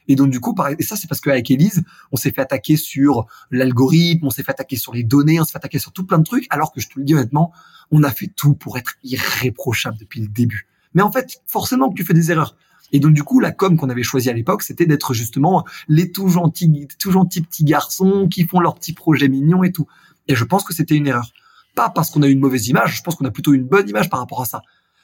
Et 0.09 0.15
donc 0.15 0.29
du 0.29 0.39
coup, 0.39 0.55
et 0.79 0.83
ça 0.83 0.95
c'est 0.95 1.07
parce 1.07 1.19
qu'avec 1.19 1.51
Elise, 1.51 1.83
on 2.13 2.15
s'est 2.15 2.31
fait 2.31 2.39
attaquer 2.39 2.77
sur 2.77 3.25
l'algorithme, 3.51 4.25
on 4.25 4.29
s'est 4.29 4.41
fait 4.41 4.51
attaquer 4.51 4.77
sur 4.77 4.93
les 4.93 5.03
données, 5.03 5.41
on 5.41 5.43
s'est 5.43 5.51
fait 5.51 5.57
attaquer 5.57 5.79
sur 5.79 5.91
tout 5.91 6.05
plein 6.05 6.17
de 6.17 6.23
trucs, 6.23 6.47
alors 6.49 6.71
que 6.71 6.79
je 6.79 6.87
te 6.87 6.97
le 6.97 7.03
dis 7.03 7.13
honnêtement, 7.13 7.51
on 7.91 8.03
a 8.03 8.11
fait 8.11 8.31
tout 8.33 8.53
pour 8.53 8.77
être 8.77 8.95
irréprochable 9.03 9.97
depuis 9.97 10.21
le 10.21 10.29
début. 10.29 10.65
Mais 10.97 11.03
en 11.03 11.11
fait, 11.11 11.43
forcément 11.45 11.91
que 11.91 11.93
tu 11.93 12.03
fais 12.03 12.15
des 12.15 12.31
erreurs. 12.31 12.55
Et 12.91 12.99
donc 12.99 13.13
du 13.13 13.21
coup, 13.21 13.39
la 13.39 13.51
com 13.51 13.77
qu'on 13.77 13.91
avait 13.91 14.01
choisie 14.01 14.31
à 14.31 14.33
l'époque, 14.33 14.63
c'était 14.63 14.87
d'être 14.87 15.13
justement 15.13 15.63
les 15.87 16.11
tout 16.11 16.27
gentils, 16.27 16.87
tout 16.97 17.11
gentils 17.11 17.41
petits 17.41 17.65
garçons 17.65 18.27
qui 18.27 18.45
font 18.47 18.59
leurs 18.59 18.73
petits 18.73 18.93
projets 18.93 19.29
mignons 19.29 19.63
et 19.63 19.71
tout. 19.71 19.85
Et 20.27 20.35
je 20.35 20.43
pense 20.43 20.63
que 20.63 20.73
c'était 20.73 20.95
une 20.95 21.05
erreur. 21.05 21.31
Pas 21.75 21.91
parce 21.91 22.09
qu'on 22.09 22.23
a 22.23 22.27
une 22.27 22.39
mauvaise 22.39 22.67
image, 22.69 22.97
je 22.97 23.03
pense 23.03 23.13
qu'on 23.13 23.25
a 23.25 23.31
plutôt 23.31 23.53
une 23.53 23.65
bonne 23.65 23.87
image 23.87 24.09
par 24.09 24.19
rapport 24.19 24.41
à 24.41 24.45
ça. 24.45 24.63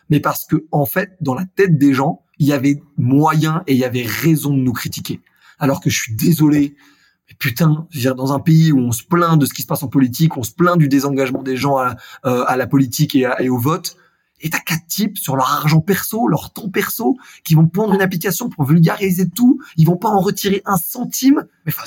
Mais 0.09 0.19
parce 0.19 0.45
que 0.45 0.65
en 0.71 0.87
fait, 0.87 1.15
dans 1.21 1.35
la 1.35 1.45
tête 1.45 1.77
des 1.77 1.93
gens, 1.93 2.23
il 2.39 2.47
y 2.47 2.53
avait 2.53 2.81
moyen 2.97 3.61
et 3.67 3.73
il 3.73 3.77
y 3.79 3.85
avait 3.85 4.07
raison 4.07 4.49
de 4.49 4.61
nous 4.61 4.73
critiquer. 4.73 5.21
Alors 5.59 5.79
que 5.79 5.91
je 5.91 6.01
suis 6.01 6.15
désolé, 6.15 6.75
mais 7.29 7.35
putain, 7.37 7.85
je 7.91 8.09
dans 8.09 8.33
un 8.33 8.39
pays 8.39 8.71
où 8.71 8.79
on 8.79 8.91
se 8.91 9.03
plaint 9.03 9.39
de 9.39 9.45
ce 9.45 9.53
qui 9.53 9.61
se 9.61 9.67
passe 9.67 9.83
en 9.83 9.89
politique, 9.89 10.37
on 10.37 10.43
se 10.43 10.53
plaint 10.53 10.75
du 10.75 10.87
désengagement 10.87 11.43
des 11.43 11.55
gens 11.55 11.77
à, 11.77 11.97
euh, 12.25 12.55
la 12.55 12.65
politique 12.65 13.15
et 13.15 13.49
au 13.49 13.59
vote, 13.59 13.95
et 14.43 14.49
t'as 14.49 14.59
quatre 14.59 14.85
types 14.85 15.17
sur 15.17 15.35
leur 15.35 15.51
argent 15.51 15.79
perso, 15.79 16.27
leur 16.27 16.53
temps 16.53 16.69
perso, 16.69 17.17
qui 17.43 17.55
vont 17.55 17.67
prendre 17.67 17.93
une 17.93 18.01
application 18.01 18.49
pour 18.49 18.65
vulgariser 18.65 19.27
tout. 19.29 19.59
Ils 19.77 19.87
vont 19.87 19.97
pas 19.97 20.09
en 20.09 20.19
retirer 20.19 20.61
un 20.65 20.77
centime. 20.77 21.45
Mais 21.65 21.73
enfin, 21.75 21.85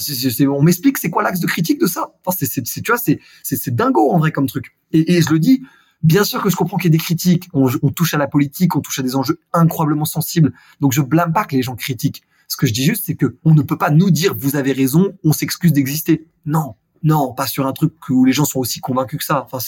on 0.48 0.62
m'explique 0.62 0.98
c'est 0.98 1.10
quoi 1.10 1.22
l'axe 1.22 1.38
de 1.38 1.46
critique 1.46 1.80
de 1.80 1.86
ça? 1.86 2.14
Enfin, 2.24 2.36
c'est, 2.40 2.62
tu 2.62 2.90
vois, 2.90 2.98
c'est, 2.98 3.20
c'est, 3.44 3.74
dingo 3.74 4.10
en 4.10 4.18
vrai 4.18 4.32
comme 4.32 4.46
truc. 4.46 4.76
Et, 4.92 5.16
et 5.16 5.22
je 5.22 5.30
le 5.30 5.38
dis, 5.38 5.62
Bien 6.02 6.24
sûr 6.24 6.42
que 6.42 6.50
je 6.50 6.56
comprends 6.56 6.76
qu'il 6.76 6.92
y 6.92 6.94
ait 6.94 6.98
des 6.98 7.02
critiques. 7.02 7.48
On, 7.52 7.68
on, 7.82 7.90
touche 7.90 8.14
à 8.14 8.18
la 8.18 8.28
politique, 8.28 8.76
on 8.76 8.80
touche 8.80 8.98
à 8.98 9.02
des 9.02 9.16
enjeux 9.16 9.40
incroyablement 9.52 10.04
sensibles. 10.04 10.52
Donc 10.80 10.92
je 10.92 11.00
blâme 11.00 11.32
pas 11.32 11.44
que 11.44 11.56
les 11.56 11.62
gens 11.62 11.74
critiquent. 11.74 12.22
Ce 12.48 12.56
que 12.56 12.66
je 12.66 12.72
dis 12.72 12.84
juste, 12.84 13.04
c'est 13.06 13.16
que 13.16 13.36
on 13.44 13.54
ne 13.54 13.62
peut 13.62 13.78
pas 13.78 13.90
nous 13.90 14.10
dire 14.10 14.34
vous 14.36 14.56
avez 14.56 14.72
raison, 14.72 15.16
on 15.24 15.32
s'excuse 15.32 15.72
d'exister. 15.72 16.26
Non, 16.44 16.76
non, 17.02 17.32
pas 17.32 17.46
sur 17.46 17.66
un 17.66 17.72
truc 17.72 17.92
où 18.08 18.24
les 18.24 18.32
gens 18.32 18.44
sont 18.44 18.60
aussi 18.60 18.80
convaincus 18.80 19.18
que 19.18 19.24
ça. 19.24 19.44
Enfin, 19.44 19.58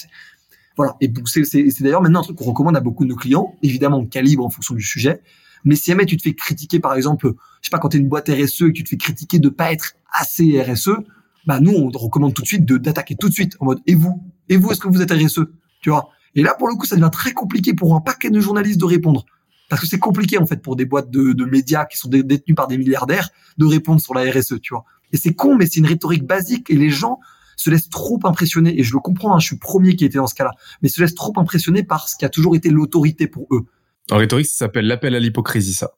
voilà. 0.78 0.96
Et 1.00 1.12
c'est 1.44 1.82
d'ailleurs 1.82 2.00
maintenant 2.00 2.20
un 2.20 2.22
truc 2.22 2.36
qu'on 2.36 2.44
recommande 2.44 2.76
à 2.76 2.80
beaucoup 2.80 3.04
de 3.04 3.08
nos 3.08 3.16
clients. 3.16 3.56
Évidemment, 3.62 3.98
on 3.98 4.06
calibre 4.06 4.46
en 4.46 4.48
fonction 4.48 4.76
du 4.76 4.82
sujet. 4.82 5.20
Mais 5.64 5.74
si 5.74 5.90
jamais 5.90 6.06
tu 6.06 6.16
te 6.16 6.22
fais 6.22 6.34
critiquer, 6.34 6.78
par 6.78 6.94
exemple, 6.94 7.32
je 7.60 7.68
sais 7.68 7.70
pas, 7.70 7.80
quand 7.80 7.88
tu 7.88 7.96
es 7.96 8.00
une 8.00 8.08
boîte 8.08 8.28
RSE 8.28 8.62
et 8.62 8.68
que 8.68 8.72
tu 8.72 8.84
te 8.84 8.88
fais 8.90 8.96
critiquer 8.96 9.40
de 9.40 9.48
pas 9.48 9.72
être 9.72 9.96
assez 10.12 10.62
RSE, 10.62 10.90
bah 11.46 11.58
nous, 11.58 11.72
on 11.72 11.90
te 11.90 11.98
recommande 11.98 12.32
tout 12.32 12.42
de 12.42 12.46
suite 12.46 12.64
d'attaquer 12.64 13.16
tout 13.16 13.28
de 13.28 13.34
suite 13.34 13.56
en 13.58 13.64
mode 13.64 13.80
et 13.88 13.96
vous? 13.96 14.22
Et 14.48 14.56
vous, 14.56 14.70
est-ce 14.70 14.80
que 14.80 14.86
vous 14.86 15.02
êtes 15.02 15.10
RSE 15.10 15.40
Tu 15.80 15.90
vois? 15.90 16.10
Et 16.36 16.44
là, 16.44 16.54
pour 16.56 16.68
le 16.68 16.76
coup, 16.76 16.86
ça 16.86 16.94
devient 16.94 17.10
très 17.12 17.32
compliqué 17.32 17.74
pour 17.74 17.96
un 17.96 18.00
paquet 18.00 18.30
de 18.30 18.38
journalistes 18.38 18.78
de 18.78 18.84
répondre. 18.84 19.26
Parce 19.68 19.82
que 19.82 19.88
c'est 19.88 19.98
compliqué, 19.98 20.38
en 20.38 20.46
fait, 20.46 20.62
pour 20.62 20.76
des 20.76 20.84
boîtes 20.84 21.10
de, 21.10 21.32
de 21.32 21.44
médias 21.44 21.86
qui 21.86 21.98
sont 21.98 22.08
détenues 22.08 22.54
par 22.54 22.68
des 22.68 22.78
milliardaires 22.78 23.30
de 23.58 23.66
répondre 23.66 24.00
sur 24.00 24.14
la 24.14 24.30
RSE, 24.30 24.60
tu 24.62 24.74
vois? 24.74 24.84
Et 25.12 25.16
c'est 25.16 25.34
con, 25.34 25.56
mais 25.56 25.66
c'est 25.66 25.80
une 25.80 25.86
rhétorique 25.86 26.24
basique 26.24 26.70
et 26.70 26.76
les 26.76 26.90
gens 26.90 27.18
se 27.58 27.68
laisse 27.70 27.90
trop 27.90 28.18
impressionner, 28.24 28.78
et 28.78 28.82
je 28.82 28.94
le 28.94 29.00
comprends, 29.00 29.34
hein, 29.34 29.40
je 29.40 29.46
suis 29.46 29.58
premier 29.58 29.96
qui 29.96 30.04
était 30.04 30.18
dans 30.18 30.26
ce 30.26 30.34
cas-là, 30.34 30.52
mais 30.80 30.88
se 30.88 31.00
laisse 31.00 31.14
trop 31.14 31.32
impressionner 31.36 31.82
par 31.82 32.08
ce 32.08 32.16
qui 32.16 32.24
a 32.24 32.28
toujours 32.28 32.56
été 32.56 32.70
l'autorité 32.70 33.26
pour 33.26 33.46
eux. 33.50 33.66
En 34.10 34.16
rhétorique, 34.16 34.46
ça 34.46 34.56
s'appelle 34.56 34.86
l'appel 34.86 35.14
à 35.14 35.20
l'hypocrisie, 35.20 35.74
ça. 35.74 35.90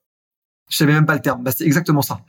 Je 0.69 0.77
savais 0.77 0.93
même 0.93 1.07
pas 1.07 1.15
le 1.15 1.21
terme. 1.21 1.43
Bah, 1.43 1.51
c'est 1.55 1.65
exactement 1.65 2.03
ça. 2.03 2.21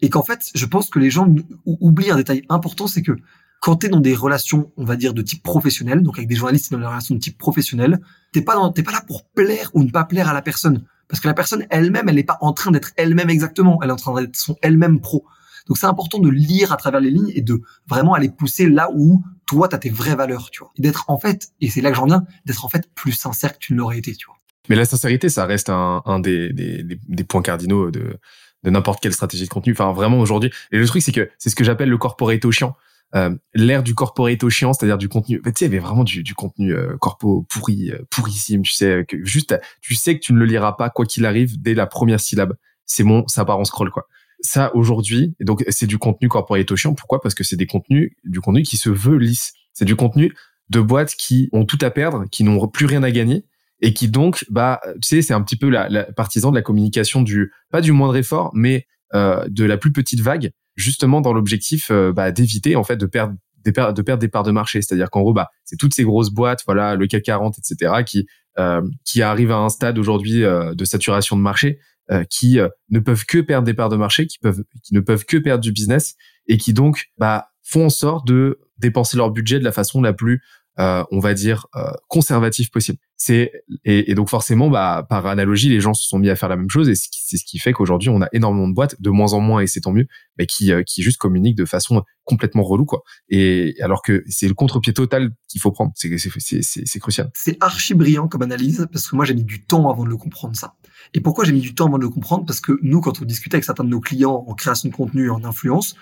Et 0.00 0.10
qu'en 0.10 0.22
fait, 0.22 0.50
je 0.54 0.66
pense 0.66 0.90
que 0.90 0.98
les 0.98 1.10
gens 1.10 1.26
oublient 1.64 2.10
un 2.10 2.16
détail 2.16 2.42
important, 2.48 2.86
c'est 2.86 3.02
que 3.02 3.16
quand 3.60 3.76
tu 3.76 3.86
es 3.86 3.88
dans 3.88 4.00
des 4.00 4.14
relations, 4.14 4.70
on 4.76 4.84
va 4.84 4.96
dire, 4.96 5.14
de 5.14 5.22
type 5.22 5.42
professionnel, 5.42 6.02
donc 6.02 6.18
avec 6.18 6.28
des 6.28 6.36
journalistes 6.36 6.70
dans 6.70 6.78
des 6.78 6.86
relations 6.86 7.14
de 7.14 7.20
type 7.20 7.38
professionnel, 7.38 7.98
t'es 8.32 8.42
pas 8.42 8.54
dans, 8.54 8.70
t'es 8.70 8.82
pas 8.82 8.92
là 8.92 9.02
pour 9.06 9.24
plaire 9.24 9.70
ou 9.74 9.82
ne 9.82 9.90
pas 9.90 10.04
plaire 10.04 10.28
à 10.28 10.34
la 10.34 10.42
personne. 10.42 10.84
Parce 11.08 11.20
que 11.20 11.26
la 11.26 11.34
personne 11.34 11.66
elle-même, 11.70 12.08
elle 12.08 12.16
n'est 12.16 12.22
pas 12.22 12.38
en 12.40 12.52
train 12.52 12.70
d'être 12.70 12.92
elle-même 12.96 13.30
exactement. 13.30 13.80
Elle 13.82 13.88
est 13.88 13.92
en 13.92 13.96
train 13.96 14.20
d'être 14.20 14.36
son 14.36 14.56
elle-même 14.62 15.00
pro. 15.00 15.24
Donc 15.68 15.78
c'est 15.78 15.86
important 15.86 16.18
de 16.18 16.28
lire 16.28 16.72
à 16.72 16.76
travers 16.76 17.00
les 17.00 17.10
lignes 17.10 17.30
et 17.34 17.42
de 17.42 17.60
vraiment 17.86 18.14
aller 18.14 18.30
pousser 18.30 18.68
là 18.68 18.88
où 18.94 19.22
toi, 19.46 19.68
tu 19.68 19.74
as 19.74 19.78
tes 19.78 19.90
vraies 19.90 20.16
valeurs, 20.16 20.50
tu 20.50 20.60
vois. 20.60 20.72
Et 20.76 20.82
d'être 20.82 21.04
en 21.08 21.18
fait, 21.18 21.48
et 21.60 21.70
c'est 21.70 21.80
là 21.80 21.90
que 21.90 21.96
j'en 21.96 22.06
viens, 22.06 22.24
d'être 22.44 22.64
en 22.64 22.68
fait 22.68 22.88
plus 22.94 23.12
sincère 23.12 23.52
que 23.52 23.58
tu 23.58 23.72
ne 23.72 23.78
l'aurais 23.78 23.98
été, 23.98 24.14
tu 24.14 24.26
vois. 24.26 24.36
Mais 24.68 24.76
la 24.76 24.84
sincérité, 24.84 25.28
ça 25.28 25.46
reste 25.46 25.70
un, 25.70 26.02
un 26.04 26.20
des, 26.20 26.52
des, 26.52 26.82
des, 26.84 27.24
points 27.24 27.42
cardinaux 27.42 27.90
de, 27.90 28.18
de 28.64 28.70
n'importe 28.70 29.00
quelle 29.00 29.14
stratégie 29.14 29.44
de 29.44 29.48
contenu. 29.48 29.72
Enfin, 29.72 29.92
vraiment 29.92 30.20
aujourd'hui. 30.20 30.50
Et 30.72 30.78
le 30.78 30.86
truc, 30.86 31.02
c'est 31.02 31.12
que 31.12 31.30
c'est 31.38 31.48
ce 31.50 31.56
que 31.56 31.64
j'appelle 31.64 31.88
le 31.88 31.98
corporate 31.98 32.50
chiant. 32.50 32.76
Euh, 33.14 33.34
l'ère 33.54 33.82
du 33.82 33.94
corporate 33.94 34.46
chiant, 34.50 34.74
c'est-à-dire 34.74 34.98
du 34.98 35.08
contenu. 35.08 35.40
Tu 35.42 35.52
sais, 35.54 35.64
il 35.64 35.72
y 35.72 35.76
avait 35.76 35.78
vraiment 35.78 36.04
du, 36.04 36.22
du 36.22 36.34
contenu 36.34 36.74
euh, 36.74 36.96
corpo 36.98 37.46
pourri, 37.48 37.90
euh, 37.90 37.98
pourrissime. 38.10 38.62
Tu 38.62 38.72
sais 38.72 39.06
que 39.08 39.24
juste, 39.24 39.58
tu 39.80 39.94
sais 39.94 40.18
que 40.18 40.20
tu 40.20 40.34
ne 40.34 40.38
le 40.38 40.44
liras 40.44 40.72
pas 40.72 40.90
quoi 40.90 41.06
qu'il 41.06 41.24
arrive 41.24 41.60
dès 41.60 41.72
la 41.72 41.86
première 41.86 42.20
syllabe. 42.20 42.54
C'est 42.84 43.04
bon, 43.04 43.26
ça 43.26 43.44
part 43.46 43.58
en 43.58 43.64
scroll 43.64 43.90
quoi. 43.90 44.06
Ça 44.40 44.74
aujourd'hui, 44.74 45.34
donc 45.40 45.64
c'est 45.68 45.86
du 45.86 45.98
contenu 45.98 46.28
corporate 46.28 46.74
chiant. 46.76 46.94
Pourquoi? 46.94 47.20
Parce 47.20 47.34
que 47.34 47.42
c'est 47.42 47.56
des 47.56 47.66
contenus, 47.66 48.12
du 48.24 48.40
contenu 48.40 48.62
qui 48.62 48.76
se 48.76 48.88
veut 48.88 49.16
lisse. 49.16 49.52
C'est 49.72 49.84
du 49.84 49.96
contenu 49.96 50.32
de 50.70 50.80
boîtes 50.80 51.14
qui 51.16 51.48
ont 51.52 51.64
tout 51.64 51.78
à 51.80 51.90
perdre, 51.90 52.24
qui 52.30 52.44
n'ont 52.44 52.68
plus 52.68 52.86
rien 52.86 53.02
à 53.02 53.10
gagner 53.10 53.44
et 53.80 53.94
qui 53.94 54.08
donc, 54.08 54.44
bah, 54.50 54.80
tu 54.94 55.08
sais, 55.08 55.22
c'est 55.22 55.34
un 55.34 55.42
petit 55.42 55.56
peu 55.56 55.68
la, 55.68 55.88
la, 55.88 56.04
partisan 56.04 56.50
de 56.50 56.56
la 56.56 56.62
communication 56.62 57.22
du 57.22 57.52
pas 57.70 57.80
du 57.80 57.92
moindre 57.92 58.16
effort, 58.16 58.50
mais 58.54 58.86
euh, 59.14 59.44
de 59.48 59.64
la 59.64 59.76
plus 59.76 59.92
petite 59.92 60.20
vague, 60.20 60.50
justement 60.76 61.20
dans 61.20 61.32
l'objectif 61.32 61.90
euh, 61.90 62.12
bah, 62.12 62.30
d'éviter 62.32 62.76
en 62.76 62.84
fait 62.84 62.96
de 62.96 63.06
perdre 63.06 63.34
des 63.64 63.72
de 63.72 64.02
perdre 64.02 64.20
des 64.20 64.28
parts 64.28 64.42
de 64.42 64.50
marché. 64.50 64.82
C'est-à-dire 64.82 65.10
qu'en 65.10 65.20
gros, 65.20 65.32
bah, 65.32 65.48
c'est 65.64 65.76
toutes 65.76 65.94
ces 65.94 66.04
grosses 66.04 66.30
boîtes, 66.30 66.60
voilà, 66.66 66.94
le 66.94 67.06
CAC 67.06 67.22
40, 67.22 67.56
etc., 67.58 68.02
qui 68.04 68.26
euh, 68.58 68.82
qui 69.04 69.22
arrivent 69.22 69.52
à 69.52 69.58
un 69.58 69.68
stade 69.68 69.98
aujourd'hui 69.98 70.42
euh, 70.42 70.74
de 70.74 70.84
saturation 70.84 71.36
de 71.36 71.42
marché, 71.42 71.78
euh, 72.10 72.24
qui 72.24 72.58
ne 72.90 72.98
peuvent 73.00 73.24
que 73.26 73.38
perdre 73.38 73.66
des 73.66 73.74
parts 73.74 73.88
de 73.88 73.96
marché, 73.96 74.26
qui 74.26 74.38
peuvent 74.38 74.62
qui 74.82 74.94
ne 74.94 75.00
peuvent 75.00 75.24
que 75.24 75.36
perdre 75.36 75.62
du 75.62 75.72
business 75.72 76.16
et 76.46 76.56
qui 76.56 76.72
donc 76.72 77.06
bah 77.18 77.48
font 77.62 77.86
en 77.86 77.90
sorte 77.90 78.26
de 78.26 78.60
dépenser 78.78 79.16
leur 79.16 79.30
budget 79.30 79.58
de 79.58 79.64
la 79.64 79.72
façon 79.72 80.00
la 80.00 80.12
plus 80.12 80.42
euh, 80.80 81.02
on 81.10 81.18
va 81.18 81.34
dire 81.34 81.66
euh, 81.74 81.90
conservatif 82.06 82.70
possible. 82.70 82.98
C'est 83.16 83.50
et, 83.84 84.14
donc 84.14 84.28
forcément, 84.28 84.70
bah, 84.70 85.04
par 85.08 85.26
analogie, 85.26 85.68
les 85.68 85.80
gens 85.80 85.92
se 85.92 86.06
sont 86.06 86.20
mis 86.20 86.30
à 86.30 86.36
faire 86.36 86.48
la 86.48 86.54
même 86.54 86.70
chose 86.70 86.88
et 86.88 86.94
c'est 86.94 87.36
ce 87.36 87.44
qui 87.44 87.58
fait 87.58 87.72
qu'aujourd'hui 87.72 88.10
on 88.10 88.22
a 88.22 88.28
énormément 88.32 88.68
de 88.68 88.74
boîtes, 88.74 89.00
de 89.00 89.10
moins 89.10 89.32
en 89.32 89.40
moins 89.40 89.60
et 89.60 89.66
c'est 89.66 89.80
tant 89.80 89.92
mieux, 89.92 90.06
mais 90.38 90.46
qui 90.46 90.72
euh, 90.72 90.84
qui 90.84 91.02
juste 91.02 91.18
communiquent 91.18 91.56
de 91.56 91.64
façon 91.64 92.04
complètement 92.22 92.62
relou 92.62 92.84
quoi. 92.84 93.02
Et 93.28 93.74
alors 93.80 94.02
que 94.02 94.22
c'est 94.28 94.46
le 94.46 94.54
contre-pied 94.54 94.92
total 94.92 95.32
qu'il 95.48 95.60
faut 95.60 95.72
prendre, 95.72 95.90
c'est 95.96 96.16
c'est 96.16 96.62
c'est 96.62 97.00
crucial. 97.00 97.30
C'est 97.34 97.56
archi 97.60 97.94
brillant 97.94 98.28
comme 98.28 98.42
analyse 98.42 98.86
parce 98.92 99.08
que 99.08 99.16
moi 99.16 99.24
j'ai 99.24 99.34
mis 99.34 99.44
du 99.44 99.64
temps 99.64 99.90
avant 99.90 100.04
de 100.04 100.10
le 100.10 100.16
comprendre 100.16 100.54
ça. 100.54 100.74
Et 101.12 101.20
pourquoi 101.20 101.44
j'ai 101.44 101.52
mis 101.52 101.60
du 101.60 101.74
temps 101.74 101.86
avant 101.86 101.98
de 101.98 102.04
le 102.04 102.10
comprendre? 102.10 102.46
Parce 102.46 102.60
que 102.60 102.78
nous, 102.82 103.00
quand 103.00 103.20
on 103.20 103.24
discutait 103.24 103.56
avec 103.56 103.64
certains 103.64 103.84
de 103.84 103.88
nos 103.88 104.00
clients 104.00 104.44
en 104.46 104.54
création 104.54 104.88
de 104.90 104.94
contenu, 104.94 105.28
en 105.30 105.42
influence, 105.42 105.96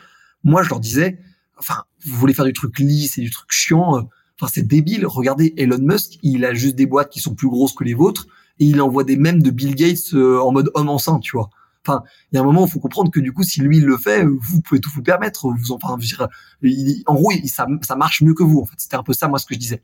moi 0.44 0.62
je 0.62 0.68
leur 0.68 0.80
disais, 0.80 1.18
enfin, 1.58 1.84
vous 2.04 2.16
voulez 2.16 2.34
faire 2.34 2.44
du 2.44 2.52
truc 2.52 2.78
lisse 2.78 3.16
et 3.16 3.22
du 3.22 3.30
truc 3.30 3.50
chiant 3.50 4.06
Enfin, 4.38 4.50
c'est 4.52 4.66
débile. 4.66 5.06
Regardez 5.06 5.54
Elon 5.56 5.78
Musk, 5.80 6.18
il 6.22 6.44
a 6.44 6.52
juste 6.54 6.76
des 6.76 6.86
boîtes 6.86 7.10
qui 7.10 7.20
sont 7.20 7.34
plus 7.34 7.48
grosses 7.48 7.72
que 7.72 7.84
les 7.84 7.94
vôtres 7.94 8.26
et 8.58 8.66
il 8.66 8.80
envoie 8.80 9.04
des 9.04 9.16
mèmes 9.16 9.42
de 9.42 9.50
Bill 9.50 9.74
Gates 9.74 10.14
euh, 10.14 10.40
en 10.40 10.52
mode 10.52 10.70
homme 10.74 10.88
enceinte, 10.88 11.22
tu 11.22 11.36
vois. 11.36 11.50
Enfin, 11.86 12.02
il 12.32 12.36
y 12.36 12.38
a 12.38 12.42
un 12.42 12.44
moment 12.44 12.62
où 12.62 12.66
il 12.66 12.70
faut 12.70 12.80
comprendre 12.80 13.10
que 13.10 13.20
du 13.20 13.32
coup, 13.32 13.44
si 13.44 13.60
lui 13.60 13.78
il 13.78 13.84
le 13.84 13.96
fait, 13.96 14.24
vous 14.24 14.60
pouvez 14.60 14.80
tout 14.80 14.90
vous 14.92 15.02
permettre. 15.02 15.48
Vous 15.48 15.72
enfin, 15.72 15.96
en 17.06 17.14
gros, 17.14 17.32
ça, 17.46 17.66
ça 17.82 17.96
marche 17.96 18.22
mieux 18.22 18.34
que 18.34 18.42
vous. 18.42 18.60
En 18.60 18.64
fait, 18.64 18.74
c'était 18.78 18.96
un 18.96 19.04
peu 19.04 19.12
ça 19.12 19.28
moi 19.28 19.38
ce 19.38 19.46
que 19.46 19.54
je 19.54 19.60
disais. 19.60 19.82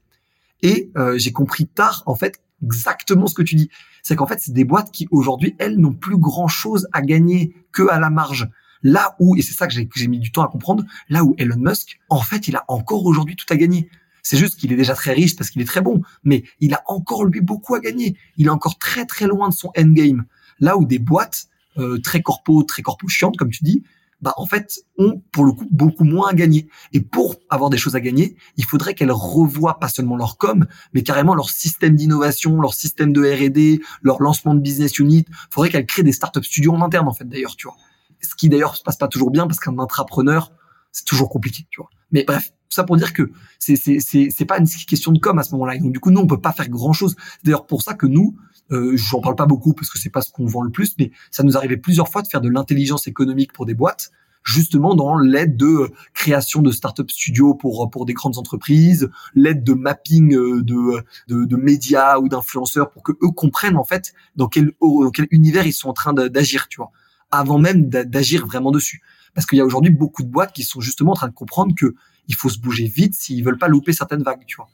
Et 0.62 0.90
euh, 0.96 1.16
j'ai 1.18 1.32
compris 1.32 1.66
tard, 1.66 2.02
en 2.06 2.16
fait, 2.16 2.40
exactement 2.62 3.26
ce 3.26 3.34
que 3.34 3.42
tu 3.42 3.54
dis. 3.54 3.70
C'est 4.02 4.16
qu'en 4.16 4.26
fait, 4.26 4.40
c'est 4.40 4.52
des 4.52 4.64
boîtes 4.64 4.90
qui 4.90 5.06
aujourd'hui, 5.10 5.54
elles 5.58 5.76
n'ont 5.76 5.92
plus 5.92 6.16
grand 6.16 6.48
chose 6.48 6.88
à 6.92 7.02
gagner 7.02 7.54
que 7.72 7.88
à 7.88 8.00
la 8.00 8.10
marge. 8.10 8.48
Là 8.82 9.14
où, 9.20 9.36
et 9.36 9.42
c'est 9.42 9.54
ça 9.54 9.68
que 9.68 9.74
j'ai 9.74 10.08
mis 10.08 10.18
du 10.18 10.32
temps 10.32 10.42
à 10.42 10.48
comprendre, 10.48 10.84
là 11.08 11.22
où 11.22 11.36
Elon 11.38 11.56
Musk, 11.56 12.00
en 12.08 12.20
fait, 12.20 12.48
il 12.48 12.56
a 12.56 12.64
encore 12.66 13.06
aujourd'hui 13.06 13.36
tout 13.36 13.46
à 13.48 13.56
gagner. 13.56 13.88
C'est 14.22 14.36
juste 14.36 14.56
qu'il 14.56 14.72
est 14.72 14.76
déjà 14.76 14.94
très 14.94 15.12
riche 15.12 15.36
parce 15.36 15.50
qu'il 15.50 15.60
est 15.60 15.66
très 15.66 15.80
bon, 15.80 16.00
mais 16.24 16.44
il 16.60 16.74
a 16.74 16.82
encore 16.86 17.24
lui 17.24 17.40
beaucoup 17.40 17.74
à 17.74 17.80
gagner. 17.80 18.16
Il 18.36 18.46
est 18.46 18.50
encore 18.50 18.78
très 18.78 19.04
très 19.04 19.26
loin 19.26 19.48
de 19.48 19.54
son 19.54 19.70
endgame. 19.76 20.24
Là 20.60 20.76
où 20.76 20.86
des 20.86 20.98
boîtes 20.98 21.46
euh, 21.78 21.98
très 21.98 22.22
corpo, 22.22 22.62
très 22.62 22.82
corpo 22.82 23.08
chiantes, 23.08 23.36
comme 23.36 23.50
tu 23.50 23.64
dis, 23.64 23.82
bah 24.20 24.34
en 24.36 24.46
fait 24.46 24.84
ont 24.98 25.20
pour 25.32 25.44
le 25.44 25.52
coup 25.52 25.66
beaucoup 25.70 26.04
moins 26.04 26.28
à 26.28 26.34
gagner. 26.34 26.68
Et 26.92 27.00
pour 27.00 27.36
avoir 27.50 27.70
des 27.70 27.76
choses 27.76 27.96
à 27.96 28.00
gagner, 28.00 28.36
il 28.56 28.64
faudrait 28.64 28.94
qu'elles 28.94 29.10
revoient 29.10 29.80
pas 29.80 29.88
seulement 29.88 30.16
leur 30.16 30.38
com, 30.38 30.66
mais 30.94 31.02
carrément 31.02 31.34
leur 31.34 31.50
système 31.50 31.96
d'innovation, 31.96 32.60
leur 32.60 32.74
système 32.74 33.12
de 33.12 33.22
R&D, 33.22 33.80
leur 34.02 34.22
lancement 34.22 34.54
de 34.54 34.60
business 34.60 34.98
unit. 34.98 35.24
Il 35.28 35.34
faudrait 35.50 35.70
qu'elles 35.70 35.86
créent 35.86 36.04
des 36.04 36.12
startup 36.12 36.44
studios 36.44 36.72
en 36.72 36.80
interne 36.80 37.08
en 37.08 37.12
fait 37.12 37.28
d'ailleurs, 37.28 37.56
tu 37.56 37.66
vois. 37.66 37.76
Ce 38.20 38.36
qui 38.36 38.48
d'ailleurs 38.48 38.76
se 38.76 38.84
passe 38.84 38.96
pas 38.96 39.08
toujours 39.08 39.32
bien 39.32 39.48
parce 39.48 39.58
qu'un 39.58 39.76
intrapreneur 39.80 40.52
c'est 40.92 41.04
toujours 41.04 41.28
compliqué, 41.30 41.66
tu 41.70 41.80
vois. 41.80 41.90
Mais 42.12 42.24
bref, 42.24 42.52
tout 42.72 42.76
ça 42.76 42.84
pour 42.84 42.96
dire 42.96 43.12
que 43.12 43.30
c'est 43.58 43.76
c'est 43.76 43.98
c'est 44.00 44.44
pas 44.46 44.58
une 44.58 44.66
question 44.66 45.12
de 45.12 45.18
com 45.18 45.38
à 45.38 45.42
ce 45.42 45.52
moment-là. 45.52 45.76
Donc 45.78 45.92
du 45.92 46.00
coup, 46.00 46.10
nous 46.10 46.20
on 46.20 46.26
peut 46.26 46.40
pas 46.40 46.52
faire 46.52 46.68
grand-chose. 46.68 47.16
D'ailleurs 47.44 47.66
pour 47.66 47.82
ça 47.82 47.92
que 47.92 48.06
nous, 48.06 48.34
euh, 48.70 48.96
j'en 48.96 49.20
parle 49.20 49.36
pas 49.36 49.46
beaucoup 49.46 49.74
parce 49.74 49.90
que 49.90 49.98
c'est 49.98 50.10
pas 50.10 50.22
ce 50.22 50.32
qu'on 50.32 50.46
vend 50.46 50.62
le 50.62 50.70
plus, 50.70 50.94
mais 50.98 51.10
ça 51.30 51.42
nous 51.42 51.56
arrivait 51.56 51.76
plusieurs 51.76 52.08
fois 52.08 52.22
de 52.22 52.28
faire 52.28 52.40
de 52.40 52.48
l'intelligence 52.48 53.06
économique 53.06 53.52
pour 53.52 53.66
des 53.66 53.74
boîtes 53.74 54.10
justement 54.44 54.96
dans 54.96 55.18
l'aide 55.18 55.56
de 55.56 55.92
création 56.14 56.62
de 56.62 56.72
start-up 56.72 57.10
studios 57.10 57.54
pour 57.54 57.90
pour 57.90 58.06
des 58.06 58.14
grandes 58.14 58.38
entreprises, 58.38 59.08
l'aide 59.34 59.62
de 59.62 59.74
mapping 59.74 60.34
euh, 60.34 60.62
de, 60.62 61.04
de, 61.28 61.44
de 61.44 61.56
médias 61.56 62.18
ou 62.18 62.28
d'influenceurs 62.28 62.90
pour 62.90 63.02
que 63.02 63.12
eux 63.12 63.30
comprennent 63.36 63.76
en 63.76 63.84
fait 63.84 64.14
dans 64.34 64.48
quel 64.48 64.72
dans 64.80 65.10
quel 65.10 65.28
univers 65.30 65.66
ils 65.66 65.72
sont 65.72 65.90
en 65.90 65.92
train 65.92 66.14
d'agir, 66.14 66.68
tu 66.68 66.78
vois, 66.78 66.90
avant 67.30 67.58
même 67.58 67.88
d'agir 67.88 68.46
vraiment 68.46 68.70
dessus. 68.70 69.02
Parce 69.34 69.46
qu'il 69.46 69.58
y 69.58 69.60
a 69.60 69.64
aujourd'hui 69.64 69.92
beaucoup 69.92 70.22
de 70.22 70.28
boîtes 70.28 70.52
qui 70.52 70.62
sont 70.62 70.80
justement 70.80 71.12
en 71.12 71.14
train 71.14 71.28
de 71.28 71.34
comprendre 71.34 71.74
que 71.74 71.94
il 72.28 72.34
faut 72.34 72.48
se 72.48 72.58
bouger 72.58 72.86
vite 72.86 73.14
s'ils 73.14 73.44
veulent 73.44 73.58
pas 73.58 73.68
louper 73.68 73.92
certaines 73.92 74.22
vagues, 74.22 74.44
tu 74.46 74.56
vois. 74.56 74.68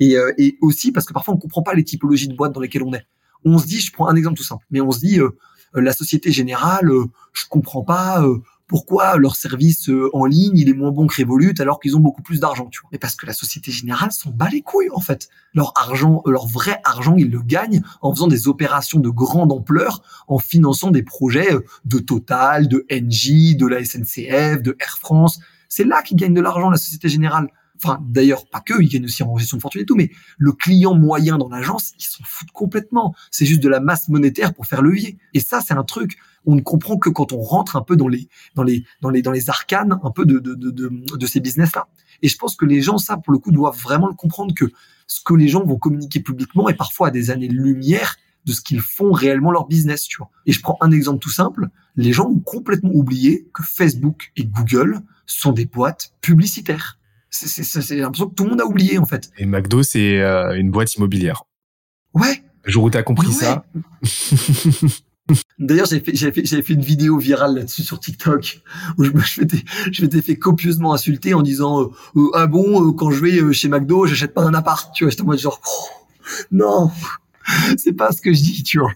Et, 0.00 0.16
euh, 0.16 0.32
et 0.38 0.58
aussi 0.60 0.92
parce 0.92 1.06
que 1.06 1.12
parfois 1.12 1.34
on 1.34 1.36
comprend 1.36 1.62
pas 1.62 1.74
les 1.74 1.84
typologies 1.84 2.28
de 2.28 2.34
boîtes 2.34 2.52
dans 2.52 2.60
lesquelles 2.60 2.82
on 2.82 2.92
est. 2.92 3.06
On 3.44 3.58
se 3.58 3.66
dit, 3.66 3.80
je 3.80 3.92
prends 3.92 4.08
un 4.08 4.16
exemple 4.16 4.38
tout 4.38 4.44
simple, 4.44 4.64
mais 4.70 4.80
on 4.80 4.90
se 4.90 5.00
dit, 5.00 5.20
euh, 5.20 5.36
la 5.80 5.92
Société 5.92 6.32
Générale, 6.32 6.90
euh, 6.90 7.06
je 7.32 7.44
comprends 7.48 7.82
pas 7.82 8.22
euh, 8.22 8.38
pourquoi 8.66 9.16
leur 9.16 9.36
service 9.36 9.88
euh, 9.88 10.08
en 10.12 10.24
ligne 10.24 10.56
il 10.56 10.68
est 10.68 10.74
moins 10.74 10.92
bon 10.92 11.06
que 11.06 11.20
Revolut 11.20 11.54
alors 11.58 11.80
qu'ils 11.80 11.96
ont 11.96 12.00
beaucoup 12.00 12.22
plus 12.22 12.40
d'argent, 12.40 12.68
tu 12.70 12.80
vois. 12.80 12.90
Mais 12.92 12.98
parce 12.98 13.16
que 13.16 13.26
la 13.26 13.32
Société 13.32 13.72
Générale 13.72 14.12
s'en 14.12 14.30
bat 14.30 14.48
les 14.50 14.62
couilles 14.62 14.90
en 14.92 15.00
fait. 15.00 15.28
Leur 15.52 15.72
argent, 15.76 16.22
leur 16.26 16.46
vrai 16.46 16.80
argent, 16.84 17.16
ils 17.16 17.30
le 17.30 17.40
gagnent 17.40 17.82
en 18.02 18.12
faisant 18.14 18.28
des 18.28 18.48
opérations 18.48 19.00
de 19.00 19.10
grande 19.10 19.52
ampleur, 19.52 20.02
en 20.28 20.38
finançant 20.38 20.90
des 20.90 21.02
projets 21.02 21.50
de 21.84 21.98
Total, 21.98 22.68
de 22.68 22.86
Engie, 22.92 23.56
de 23.56 23.66
la 23.66 23.84
SNCF, 23.84 24.62
de 24.62 24.76
Air 24.80 24.98
France. 24.98 25.40
C'est 25.68 25.84
là 25.84 26.02
qu'ils 26.02 26.16
gagnent 26.16 26.34
de 26.34 26.40
l'argent 26.40 26.70
la 26.70 26.76
Société 26.76 27.08
Générale 27.08 27.48
enfin 27.76 27.98
d'ailleurs 28.02 28.46
pas 28.46 28.60
que, 28.60 28.80
ils 28.80 28.88
gagnent 28.88 29.04
aussi 29.04 29.22
en 29.22 29.36
gestion 29.36 29.56
de 29.56 29.62
fortune 29.62 29.82
et 29.82 29.86
tout, 29.86 29.96
mais 29.96 30.10
le 30.38 30.52
client 30.52 30.94
moyen 30.94 31.38
dans 31.38 31.48
l'agence, 31.48 31.92
ils 31.98 32.04
s'en 32.04 32.22
foutent 32.24 32.52
complètement. 32.52 33.14
C'est 33.30 33.46
juste 33.46 33.62
de 33.62 33.68
la 33.68 33.80
masse 33.80 34.08
monétaire 34.08 34.54
pour 34.54 34.66
faire 34.66 34.82
levier. 34.82 35.18
Et 35.32 35.40
ça, 35.40 35.60
c'est 35.60 35.74
un 35.74 35.84
truc, 35.84 36.16
on 36.46 36.54
ne 36.54 36.60
comprend 36.60 36.98
que 36.98 37.10
quand 37.10 37.32
on 37.32 37.40
rentre 37.40 37.76
un 37.76 37.82
peu 37.82 37.96
dans 37.96 38.08
les 38.08 38.28
dans 38.54 38.62
les 38.62 38.84
dans 39.00 39.10
les 39.10 39.22
dans 39.22 39.32
les 39.32 39.50
arcanes 39.50 39.98
un 40.02 40.10
peu 40.10 40.24
de 40.24 40.38
de 40.38 40.54
de, 40.54 40.70
de, 40.70 41.26
ces 41.26 41.40
business 41.40 41.74
là. 41.74 41.88
Et 42.22 42.28
je 42.28 42.38
pense 42.38 42.56
que 42.56 42.64
les 42.64 42.80
gens, 42.80 42.98
ça 42.98 43.16
pour 43.16 43.32
le 43.32 43.38
coup, 43.38 43.50
doivent 43.50 43.78
vraiment 43.78 44.06
le 44.08 44.14
comprendre 44.14 44.54
que 44.54 44.66
ce 45.06 45.20
que 45.22 45.34
les 45.34 45.48
gens 45.48 45.64
vont 45.64 45.76
communiquer 45.76 46.20
publiquement 46.20 46.68
est 46.68 46.74
parfois 46.74 47.08
à 47.08 47.10
des 47.10 47.30
années-lumière 47.30 48.16
de 48.44 48.52
ce 48.52 48.60
qu'ils 48.60 48.80
font 48.80 49.12
réellement 49.12 49.50
leur 49.50 49.66
business, 49.66 50.04
tu 50.04 50.18
vois. 50.18 50.30
Et 50.46 50.52
je 50.52 50.60
prends 50.60 50.76
un 50.80 50.90
exemple 50.90 51.20
tout 51.20 51.30
simple. 51.30 51.68
Les 51.96 52.12
gens 52.12 52.28
ont 52.28 52.40
complètement 52.40 52.90
oublié 52.92 53.48
que 53.54 53.62
Facebook 53.62 54.32
et 54.36 54.44
Google 54.44 55.00
sont 55.26 55.52
des 55.52 55.66
boîtes 55.66 56.12
publicitaires 56.20 56.98
c'est 57.34 57.96
l'impression 57.96 58.28
que 58.28 58.34
tout 58.34 58.44
le 58.44 58.50
monde 58.50 58.60
a 58.60 58.66
oublié 58.66 58.98
en 58.98 59.06
fait. 59.06 59.30
Et 59.38 59.46
McDo, 59.46 59.82
c'est 59.82 60.20
euh, 60.20 60.56
une 60.56 60.70
boîte 60.70 60.94
immobilière. 60.94 61.44
Ouais. 62.14 62.42
Le 62.62 62.72
jour 62.72 62.84
où 62.84 62.90
tu 62.90 62.98
as 62.98 63.02
compris 63.02 63.32
ça. 63.32 63.64
D'ailleurs, 65.58 65.86
j'avais 65.86 66.02
fait, 66.02 66.14
fait, 66.16 66.62
fait, 66.62 66.72
une 66.72 66.82
vidéo 66.82 67.16
virale 67.18 67.54
là-dessus 67.54 67.82
sur 67.82 67.98
TikTok 67.98 68.60
où 68.98 69.04
je 69.04 69.40
m'étais, 69.40 69.64
je 69.90 70.02
m'étais 70.02 70.20
fait 70.20 70.36
copieusement 70.36 70.92
insulter 70.92 71.32
en 71.34 71.42
disant 71.42 71.82
euh, 71.82 71.90
euh, 72.16 72.30
ah 72.34 72.46
bon 72.46 72.92
quand 72.92 73.10
je 73.10 73.24
vais 73.24 73.52
chez 73.52 73.68
McDo, 73.68 74.06
j'achète 74.06 74.34
pas 74.34 74.42
un 74.42 74.54
appart, 74.54 74.94
tu 74.94 75.04
vois. 75.04 75.10
J'étais 75.10 75.22
en 75.22 75.26
mode 75.26 75.38
genre 75.38 75.60
oh, 75.66 75.88
non, 76.50 76.90
c'est 77.78 77.92
pas 77.92 78.12
ce 78.12 78.20
que 78.20 78.32
je 78.32 78.42
dis, 78.42 78.62
tu 78.62 78.78
vois. 78.78 78.92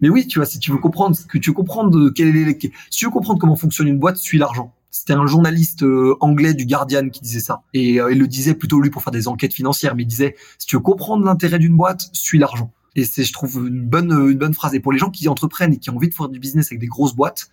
Mais 0.00 0.08
oui, 0.08 0.26
tu 0.26 0.38
vois, 0.38 0.46
si 0.46 0.58
tu 0.58 0.70
veux 0.70 0.78
comprendre, 0.78 1.16
que 1.28 1.38
tu 1.38 1.50
veux 1.50 1.54
comprendre 1.54 2.10
quel 2.10 2.36
est, 2.36 2.60
si 2.60 2.98
tu 2.98 3.04
veux 3.04 3.10
comprendre 3.10 3.38
comment 3.38 3.56
fonctionne 3.56 3.88
une 3.88 3.98
boîte, 3.98 4.16
suis 4.16 4.38
l'argent. 4.38 4.74
C'était 4.90 5.14
un 5.14 5.26
journaliste 5.26 5.84
euh, 5.84 6.16
anglais 6.20 6.52
du 6.52 6.66
Guardian 6.66 7.08
qui 7.08 7.22
disait 7.22 7.40
ça. 7.40 7.62
Et 7.72 7.98
euh, 7.98 8.12
il 8.12 8.18
le 8.18 8.26
disait 8.26 8.54
plutôt 8.54 8.78
lui 8.80 8.90
pour 8.90 9.02
faire 9.02 9.12
des 9.12 9.26
enquêtes 9.26 9.54
financières, 9.54 9.94
mais 9.94 10.02
il 10.02 10.06
disait 10.06 10.36
si 10.58 10.66
tu 10.66 10.76
veux 10.76 10.82
comprendre 10.82 11.24
l'intérêt 11.24 11.58
d'une 11.58 11.76
boîte, 11.76 12.10
suis 12.12 12.38
l'argent. 12.38 12.70
Et 12.94 13.04
c'est, 13.04 13.24
je 13.24 13.32
trouve, 13.32 13.68
une 13.68 13.86
bonne, 13.86 14.12
une 14.12 14.36
bonne 14.36 14.52
phrase. 14.52 14.74
Et 14.74 14.80
pour 14.80 14.92
les 14.92 14.98
gens 14.98 15.08
qui 15.08 15.26
entreprennent 15.28 15.72
et 15.72 15.78
qui 15.78 15.88
ont 15.88 15.96
envie 15.96 16.10
de 16.10 16.14
faire 16.14 16.28
du 16.28 16.38
business 16.38 16.66
avec 16.66 16.78
des 16.78 16.88
grosses 16.88 17.14
boîtes, 17.14 17.48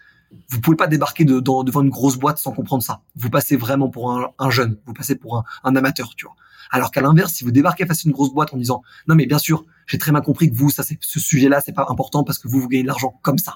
vous 0.49 0.61
pouvez 0.61 0.77
pas 0.77 0.88
débarquer 0.88 1.25
de, 1.25 1.39
devant 1.39 1.82
une 1.82 1.89
grosse 1.89 2.17
boîte 2.17 2.38
sans 2.38 2.51
comprendre 2.51 2.84
ça. 2.84 3.01
Vous 3.15 3.30
passez 3.30 3.55
vraiment 3.55 3.89
pour 3.89 4.11
un, 4.11 4.49
jeune, 4.49 4.77
vous 4.86 4.93
passez 4.93 5.15
pour 5.15 5.38
un, 5.38 5.43
un 5.63 5.75
amateur, 5.75 6.13
tu 6.15 6.25
vois. 6.25 6.36
Alors 6.71 6.91
qu'à 6.91 7.01
l'inverse, 7.01 7.34
si 7.34 7.43
vous 7.43 7.51
débarquez 7.51 7.86
face 7.86 8.05
à 8.05 8.09
une 8.09 8.13
grosse 8.13 8.32
boîte 8.32 8.53
en 8.53 8.57
disant 8.57 8.82
non 9.07 9.15
mais 9.15 9.25
bien 9.25 9.39
sûr, 9.39 9.65
j'ai 9.88 9.97
très 9.97 10.11
bien 10.11 10.21
compris 10.21 10.51
que 10.51 10.55
vous, 10.55 10.69
ça 10.69 10.84
c'est 10.84 10.97
ce 11.01 11.19
sujet-là, 11.19 11.61
c'est 11.65 11.73
pas 11.73 11.88
important 11.89 12.23
parce 12.23 12.38
que 12.38 12.47
vous 12.47 12.59
vous 12.59 12.67
gagnez 12.67 12.84
de 12.84 12.88
l'argent 12.88 13.19
comme 13.21 13.38
ça. 13.39 13.55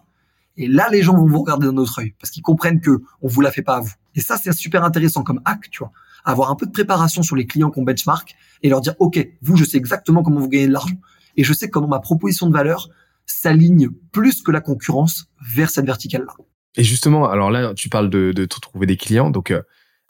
Et 0.55 0.67
là, 0.67 0.87
les 0.91 1.01
gens 1.01 1.15
vont 1.15 1.27
vous 1.27 1.39
regarder 1.39 1.65
dans 1.65 1.73
notre 1.73 1.99
œil 1.99 2.13
parce 2.19 2.29
qu'ils 2.29 2.43
comprennent 2.43 2.79
que 2.79 3.01
on 3.21 3.27
vous 3.27 3.41
la 3.41 3.51
fait 3.51 3.63
pas 3.63 3.77
à 3.77 3.79
vous. 3.79 3.93
Et 4.15 4.21
ça, 4.21 4.37
c'est 4.37 4.51
super 4.53 4.83
intéressant 4.83 5.23
comme 5.23 5.41
hack, 5.45 5.69
tu 5.71 5.79
vois. 5.79 5.91
Avoir 6.25 6.51
un 6.51 6.55
peu 6.55 6.65
de 6.65 6.71
préparation 6.71 7.23
sur 7.23 7.35
les 7.35 7.47
clients 7.47 7.71
qu'on 7.71 7.83
benchmark 7.83 8.35
et 8.61 8.69
leur 8.69 8.81
dire, 8.81 8.95
OK, 8.99 9.19
vous, 9.41 9.57
je 9.57 9.63
sais 9.63 9.77
exactement 9.77 10.21
comment 10.21 10.39
vous 10.39 10.47
gagnez 10.47 10.67
de 10.67 10.73
l'argent 10.73 10.95
et 11.35 11.43
je 11.43 11.53
sais 11.53 11.69
comment 11.69 11.87
ma 11.87 11.99
proposition 11.99 12.47
de 12.47 12.53
valeur 12.53 12.89
s'aligne 13.25 13.89
plus 14.11 14.41
que 14.43 14.51
la 14.51 14.61
concurrence 14.61 15.25
vers 15.41 15.69
cette 15.69 15.85
verticale-là. 15.85 16.33
Et 16.75 16.83
justement, 16.83 17.29
alors 17.29 17.51
là, 17.51 17.73
tu 17.75 17.89
parles 17.89 18.09
de, 18.09 18.31
de 18.31 18.45
trouver 18.45 18.85
des 18.85 18.97
clients. 18.97 19.29
Donc, 19.29 19.51
euh, 19.51 19.61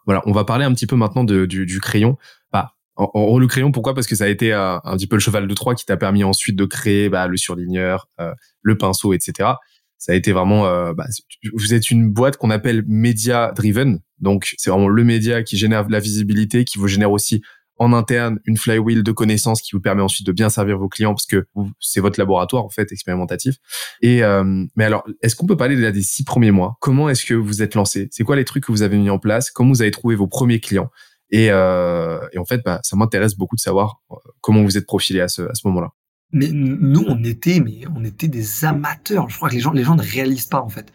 voilà, 0.05 0.21
on 0.25 0.31
va 0.31 0.45
parler 0.45 0.65
un 0.65 0.73
petit 0.73 0.87
peu 0.87 0.95
maintenant 0.95 1.23
de, 1.23 1.45
du, 1.45 1.65
du 1.65 1.79
crayon. 1.79 2.17
Bah, 2.51 2.73
en, 2.95 3.09
en, 3.13 3.37
le 3.37 3.47
crayon, 3.47 3.71
pourquoi? 3.71 3.93
Parce 3.93 4.07
que 4.07 4.15
ça 4.15 4.25
a 4.25 4.27
été 4.27 4.53
un, 4.53 4.79
petit 4.93 5.07
peu 5.07 5.15
le 5.15 5.21
cheval 5.21 5.47
de 5.47 5.53
Troie 5.53 5.75
qui 5.75 5.85
t'a 5.85 5.97
permis 5.97 6.23
ensuite 6.23 6.55
de 6.55 6.65
créer 6.65 7.09
bah, 7.09 7.27
le 7.27 7.37
surligneur, 7.37 8.07
euh, 8.19 8.33
le 8.61 8.77
pinceau, 8.77 9.13
etc. 9.13 9.49
Ça 9.97 10.11
a 10.11 10.15
été 10.15 10.31
vraiment. 10.33 10.65
Euh, 10.67 10.93
bah, 10.93 11.05
vous 11.53 11.73
êtes 11.73 11.89
une 11.89 12.09
boîte 12.11 12.37
qu'on 12.37 12.49
appelle 12.49 12.83
media 12.87 13.53
driven, 13.55 13.99
donc 14.19 14.53
c'est 14.57 14.69
vraiment 14.69 14.89
le 14.89 15.03
média 15.03 15.43
qui 15.43 15.57
génère 15.57 15.87
la 15.87 15.99
visibilité, 15.99 16.65
qui 16.65 16.77
vous 16.77 16.87
génère 16.87 17.11
aussi 17.11 17.41
en 17.77 17.93
interne 17.93 18.39
une 18.45 18.57
flywheel 18.57 19.03
de 19.03 19.11
connaissances 19.11 19.61
qui 19.61 19.71
vous 19.73 19.81
permet 19.81 20.01
ensuite 20.01 20.25
de 20.27 20.31
bien 20.31 20.49
servir 20.49 20.77
vos 20.77 20.89
clients 20.89 21.13
parce 21.13 21.25
que 21.25 21.45
c'est 21.79 21.99
votre 21.99 22.19
laboratoire 22.19 22.63
en 22.63 22.69
fait 22.69 22.91
expérimentatif. 22.91 23.55
Et 24.01 24.23
euh, 24.23 24.65
mais 24.75 24.85
alors, 24.85 25.03
est-ce 25.21 25.35
qu'on 25.35 25.47
peut 25.47 25.57
parler 25.57 25.75
de 25.75 25.89
des 25.89 26.01
six 26.01 26.23
premiers 26.23 26.51
mois? 26.51 26.77
Comment 26.79 27.09
est-ce 27.09 27.25
que 27.25 27.33
vous 27.33 27.61
êtes 27.61 27.75
lancé? 27.75 28.07
C'est 28.11 28.23
quoi 28.23 28.35
les 28.35 28.45
trucs 28.45 28.65
que 28.65 28.71
vous 28.71 28.83
avez 28.83 28.97
mis 28.97 29.09
en 29.09 29.19
place? 29.19 29.51
Comment 29.51 29.71
vous 29.71 29.81
avez 29.81 29.91
trouvé 29.91 30.15
vos 30.15 30.27
premiers 30.27 30.59
clients? 30.59 30.89
Et, 31.29 31.47
euh, 31.49 32.19
et, 32.31 32.37
en 32.37 32.45
fait, 32.45 32.61
bah, 32.63 32.79
ça 32.83 32.95
m'intéresse 32.95 33.35
beaucoup 33.35 33.55
de 33.55 33.61
savoir 33.61 34.01
euh, 34.11 34.15
comment 34.41 34.61
vous 34.63 34.77
êtes 34.77 34.85
profilé 34.85 35.19
à 35.19 35.27
ce, 35.27 35.41
à 35.41 35.55
ce 35.55 35.67
moment-là. 35.67 35.89
Mais 36.31 36.49
nous, 36.51 37.03
on 37.07 37.23
était, 37.23 37.59
mais 37.59 37.81
on 37.95 38.03
était 38.03 38.27
des 38.27 38.65
amateurs. 38.65 39.29
Je 39.29 39.37
crois 39.37 39.49
que 39.49 39.55
les 39.55 39.59
gens, 39.59 39.71
les 39.71 39.83
gens 39.83 39.95
ne 39.95 40.03
réalisent 40.03 40.45
pas 40.45 40.61
en 40.61 40.69
fait. 40.69 40.91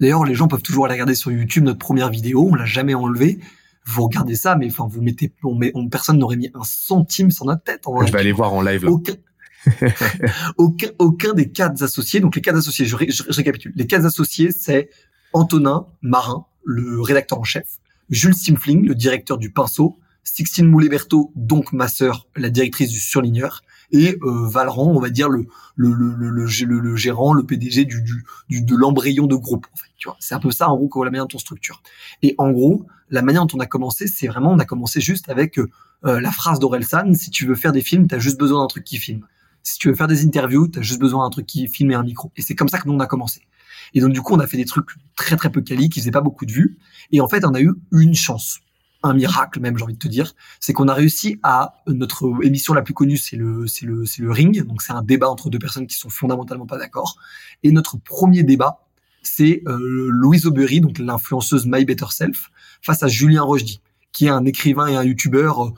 D'ailleurs, 0.00 0.24
les 0.24 0.34
gens 0.34 0.48
peuvent 0.48 0.62
toujours 0.62 0.86
aller 0.86 0.94
regarder 0.94 1.14
sur 1.14 1.30
YouTube 1.30 1.64
notre 1.64 1.78
première 1.78 2.10
vidéo. 2.10 2.48
On 2.50 2.54
l'a 2.54 2.64
jamais 2.64 2.94
enlevée. 2.94 3.38
Vous 3.84 4.04
regardez 4.04 4.36
ça, 4.36 4.56
mais 4.56 4.66
enfin, 4.66 4.86
vous 4.88 5.02
mettez, 5.02 5.32
on 5.42 5.54
met, 5.54 5.72
personne 5.90 6.18
n'aurait 6.18 6.36
mis 6.36 6.50
un 6.54 6.64
centime 6.64 7.30
sur 7.30 7.46
notre 7.46 7.62
tête. 7.62 7.86
En 7.86 8.04
je 8.04 8.12
vais 8.12 8.20
aller 8.20 8.32
voir 8.32 8.52
en 8.52 8.62
live. 8.62 8.84
Là. 8.84 8.90
Aucun, 8.90 9.14
aucun, 10.56 10.88
aucun, 10.98 11.32
des 11.34 11.50
quatre 11.50 11.82
associés. 11.82 12.20
Donc 12.20 12.36
les 12.36 12.42
quatre 12.42 12.56
associés, 12.56 12.86
je, 12.86 12.96
je, 12.96 13.22
je 13.28 13.36
récapitule. 13.36 13.72
Les 13.74 13.86
quatre 13.86 14.04
associés, 14.04 14.52
c'est 14.52 14.88
Antonin 15.32 15.86
Marin, 16.00 16.46
le 16.64 17.00
rédacteur 17.00 17.38
en 17.38 17.44
chef. 17.44 17.66
Jules 18.10 18.34
Simfling, 18.34 18.86
le 18.86 18.94
directeur 18.94 19.38
du 19.38 19.50
pinceau, 19.50 19.98
Sixtine 20.24 20.66
Mouléberto, 20.66 21.32
donc 21.34 21.72
ma 21.72 21.88
sœur, 21.88 22.28
la 22.36 22.50
directrice 22.50 22.90
du 22.90 23.00
surligneur, 23.00 23.62
et 23.90 24.16
euh, 24.22 24.48
Valran, 24.48 24.86
on 24.86 25.00
va 25.00 25.10
dire 25.10 25.28
le 25.28 25.46
le, 25.74 25.92
le, 25.92 26.14
le, 26.14 26.80
le, 26.80 26.96
gérant, 26.96 27.32
le 27.32 27.44
PDG 27.44 27.84
du, 27.84 28.02
du, 28.48 28.62
de 28.62 28.76
l'embryon 28.76 29.26
de 29.26 29.36
groupe. 29.36 29.66
En 29.72 29.76
fait, 29.76 29.88
tu 30.02 30.08
vois, 30.08 30.16
c'est 30.18 30.34
un 30.34 30.40
peu 30.40 30.50
ça 30.50 30.68
en 30.68 30.76
gros 30.76 31.04
la 31.04 31.12
manière 31.12 31.28
dont 31.28 31.36
on 31.36 31.38
structure. 31.38 31.80
Et 32.22 32.34
en 32.36 32.50
gros, 32.50 32.86
la 33.08 33.22
manière 33.22 33.46
dont 33.46 33.56
on 33.56 33.60
a 33.60 33.66
commencé, 33.66 34.08
c'est 34.08 34.26
vraiment 34.26 34.50
on 34.50 34.58
a 34.58 34.64
commencé 34.64 35.00
juste 35.00 35.28
avec 35.28 35.58
euh, 35.58 35.68
la 36.02 36.32
phrase 36.32 36.58
d'Orelsan 36.58 37.14
si 37.14 37.30
tu 37.30 37.46
veux 37.46 37.54
faire 37.54 37.70
des 37.70 37.82
films, 37.82 38.08
t'as 38.08 38.18
juste 38.18 38.36
besoin 38.36 38.62
d'un 38.62 38.66
truc 38.66 38.82
qui 38.82 38.96
filme. 38.96 39.24
Si 39.62 39.78
tu 39.78 39.88
veux 39.88 39.94
faire 39.94 40.08
des 40.08 40.26
interviews, 40.26 40.66
t'as 40.66 40.82
juste 40.82 40.98
besoin 40.98 41.24
d'un 41.24 41.30
truc 41.30 41.46
qui 41.46 41.68
filme 41.68 41.92
et 41.92 41.94
un 41.94 42.02
micro. 42.02 42.32
Et 42.36 42.42
c'est 42.42 42.56
comme 42.56 42.66
ça 42.66 42.80
que 42.80 42.88
nous 42.88 42.94
on 42.94 42.98
a 42.98 43.06
commencé. 43.06 43.42
Et 43.94 44.00
donc, 44.00 44.12
du 44.12 44.22
coup, 44.22 44.34
on 44.34 44.40
a 44.40 44.48
fait 44.48 44.56
des 44.56 44.64
trucs 44.64 44.88
très, 45.14 45.36
très 45.36 45.50
peu 45.50 45.60
quali, 45.60 45.88
qui 45.88 46.00
faisaient 46.00 46.10
pas 46.10 46.20
beaucoup 46.20 46.46
de 46.46 46.50
vues. 46.50 46.78
Et 47.12 47.20
en 47.20 47.28
fait, 47.28 47.44
on 47.44 47.54
a 47.54 47.60
eu 47.60 47.72
une 47.92 48.16
chance. 48.16 48.58
Un 49.04 49.14
miracle, 49.14 49.60
même, 49.60 49.78
j'ai 49.78 49.84
envie 49.84 49.94
de 49.94 49.98
te 49.98 50.08
dire. 50.08 50.34
C'est 50.58 50.72
qu'on 50.72 50.88
a 50.88 50.94
réussi 50.94 51.38
à, 51.44 51.74
notre 51.86 52.32
émission 52.42 52.74
la 52.74 52.82
plus 52.82 52.94
connue, 52.94 53.16
c'est 53.16 53.36
le, 53.36 53.68
c'est 53.68 53.86
le, 53.86 54.04
c'est 54.04 54.22
le 54.22 54.32
ring. 54.32 54.64
Donc, 54.66 54.82
c'est 54.82 54.92
un 54.92 55.02
débat 55.02 55.28
entre 55.28 55.48
deux 55.48 55.60
personnes 55.60 55.86
qui 55.86 55.96
sont 55.96 56.08
fondamentalement 56.08 56.66
pas 56.66 56.78
d'accord. 56.78 57.16
Et 57.62 57.70
notre 57.70 57.98
premier 57.98 58.42
débat, 58.42 58.80
c'est 59.22 59.62
euh, 59.66 60.08
Louise 60.10 60.46
Aubery, 60.46 60.80
donc 60.80 60.98
l'influenceuse 60.98 61.66
My 61.66 61.84
Better 61.84 62.06
Self, 62.10 62.50
face 62.80 63.02
à 63.02 63.08
Julien 63.08 63.42
Rochdy, 63.42 63.80
qui 64.12 64.26
est 64.26 64.30
un 64.30 64.44
écrivain 64.44 64.86
et 64.88 64.96
un 64.96 65.04
youtubeur 65.04 65.64
euh, 65.64 65.70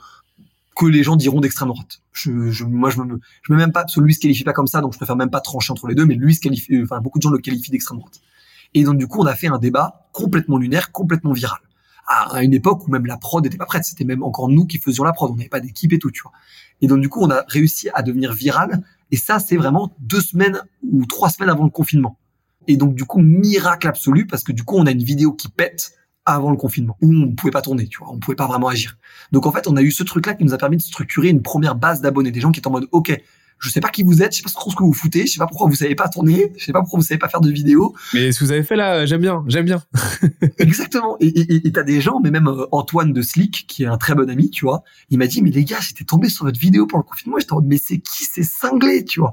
que 0.75 0.85
les 0.85 1.03
gens 1.03 1.15
diront 1.15 1.39
d'extrême 1.39 1.69
droite. 1.69 2.01
Je, 2.11 2.49
je, 2.49 2.65
moi, 2.65 2.89
je 2.89 2.99
me, 3.01 3.19
je 3.43 3.53
me 3.53 3.57
même 3.57 3.71
pas, 3.71 3.81
parce 3.81 3.95
que 3.95 4.01
lui 4.01 4.13
se 4.13 4.19
qualifie 4.19 4.43
pas 4.43 4.53
comme 4.53 4.67
ça, 4.67 4.81
donc 4.81 4.93
je 4.93 4.97
préfère 4.97 5.15
même 5.15 5.29
pas 5.29 5.41
trancher 5.41 5.71
entre 5.71 5.87
les 5.87 5.95
deux, 5.95 6.05
mais 6.05 6.15
lui 6.15 6.35
se 6.35 6.41
qualifie, 6.41 6.81
enfin, 6.83 6.99
beaucoup 6.99 7.19
de 7.19 7.23
gens 7.23 7.29
le 7.29 7.37
qualifient 7.37 7.71
d'extrême 7.71 7.99
droite. 7.99 8.19
Et 8.73 8.83
donc, 8.83 8.97
du 8.97 9.07
coup, 9.07 9.21
on 9.21 9.25
a 9.25 9.35
fait 9.35 9.47
un 9.47 9.57
débat 9.57 10.09
complètement 10.11 10.57
lunaire, 10.57 10.91
complètement 10.91 11.31
viral. 11.31 11.59
À 12.07 12.43
une 12.43 12.53
époque 12.53 12.85
où 12.87 12.91
même 12.91 13.05
la 13.05 13.17
prod 13.17 13.43
n'était 13.43 13.57
pas 13.57 13.65
prête. 13.65 13.83
C'était 13.83 14.03
même 14.03 14.21
encore 14.21 14.49
nous 14.49 14.67
qui 14.67 14.77
faisions 14.77 15.03
la 15.03 15.13
prod. 15.13 15.31
On 15.31 15.35
n'avait 15.35 15.49
pas 15.49 15.61
d'équipe 15.61 15.91
et 15.93 15.97
tout, 15.97 16.11
tu 16.11 16.21
vois. 16.21 16.33
Et 16.81 16.87
donc, 16.87 16.99
du 16.99 17.09
coup, 17.09 17.21
on 17.21 17.31
a 17.31 17.43
réussi 17.47 17.89
à 17.95 18.03
devenir 18.03 18.33
viral. 18.33 18.83
Et 19.11 19.15
ça, 19.15 19.39
c'est 19.39 19.55
vraiment 19.55 19.95
deux 19.99 20.21
semaines 20.21 20.61
ou 20.83 21.05
trois 21.05 21.29
semaines 21.29 21.49
avant 21.49 21.63
le 21.63 21.71
confinement. 21.71 22.19
Et 22.67 22.77
donc, 22.77 22.95
du 22.95 23.05
coup, 23.05 23.21
miracle 23.21 23.87
absolu, 23.87 24.27
parce 24.27 24.43
que 24.43 24.51
du 24.51 24.63
coup, 24.63 24.75
on 24.77 24.85
a 24.85 24.91
une 24.91 25.03
vidéo 25.03 25.33
qui 25.33 25.49
pète 25.49 25.93
avant 26.25 26.49
le 26.49 26.57
confinement 26.57 26.97
où 27.01 27.13
on 27.13 27.31
pouvait 27.33 27.51
pas 27.51 27.61
tourner, 27.61 27.87
tu 27.87 27.99
vois, 27.99 28.11
on 28.11 28.17
pouvait 28.17 28.35
pas 28.35 28.47
vraiment 28.47 28.67
agir. 28.67 28.97
Donc 29.31 29.45
en 29.45 29.51
fait, 29.51 29.67
on 29.67 29.77
a 29.77 29.81
eu 29.81 29.91
ce 29.91 30.03
truc-là 30.03 30.33
qui 30.33 30.43
nous 30.43 30.53
a 30.53 30.57
permis 30.57 30.77
de 30.77 30.81
structurer 30.81 31.29
une 31.29 31.43
première 31.43 31.75
base 31.75 32.01
d'abonnés, 32.01 32.31
des 32.31 32.41
gens 32.41 32.51
qui 32.51 32.59
étaient 32.59 32.67
en 32.67 32.71
mode 32.71 32.87
OK, 32.91 33.15
je 33.59 33.69
sais 33.69 33.79
pas 33.79 33.89
qui 33.89 34.03
vous 34.03 34.21
êtes, 34.21 34.33
je 34.33 34.37
sais 34.37 34.43
pas 34.43 34.49
trop 34.49 34.69
ce 34.69 34.75
que 34.75 34.83
vous 34.83 34.93
foutez, 34.93 35.27
je 35.27 35.33
sais 35.33 35.39
pas 35.39 35.47
pourquoi 35.47 35.67
vous 35.67 35.75
savez 35.75 35.95
pas 35.95 36.09
tourner, 36.09 36.51
je 36.57 36.65
sais 36.65 36.73
pas 36.73 36.81
pourquoi 36.81 36.99
vous 36.99 37.05
savez 37.05 37.17
pas 37.17 37.29
faire 37.29 37.41
de 37.41 37.51
vidéos. 37.51 37.95
Mais 38.13 38.31
ce 38.31 38.39
que 38.39 38.45
vous 38.45 38.51
avez 38.51 38.63
fait 38.63 38.75
là, 38.75 39.05
j'aime 39.05 39.21
bien, 39.21 39.43
j'aime 39.47 39.65
bien. 39.65 39.83
Exactement. 40.57 41.15
Et 41.19 41.71
t'as 41.71 41.83
des 41.83 42.01
gens, 42.01 42.19
mais 42.21 42.31
même 42.31 42.47
euh, 42.47 42.65
Antoine 42.71 43.13
de 43.13 43.21
Slick, 43.21 43.65
qui 43.67 43.83
est 43.83 43.87
un 43.87 43.97
très 43.97 44.15
bon 44.15 44.29
ami, 44.29 44.49
tu 44.49 44.65
vois, 44.65 44.83
il 45.09 45.17
m'a 45.17 45.27
dit 45.27 45.41
mais 45.41 45.51
les 45.51 45.63
gars, 45.63 45.79
j'étais 45.79 46.03
tombé 46.03 46.29
sur 46.29 46.45
votre 46.45 46.59
vidéo 46.59 46.87
pour 46.87 46.97
le 46.97 47.03
confinement, 47.03 47.37
j'étais 47.39 47.53
en 47.53 47.57
mode 47.57 47.67
mais 47.67 47.77
c'est 47.77 47.99
qui, 47.99 48.25
c'est 48.25 48.43
cinglé, 48.43 49.05
tu 49.05 49.19
vois? 49.19 49.31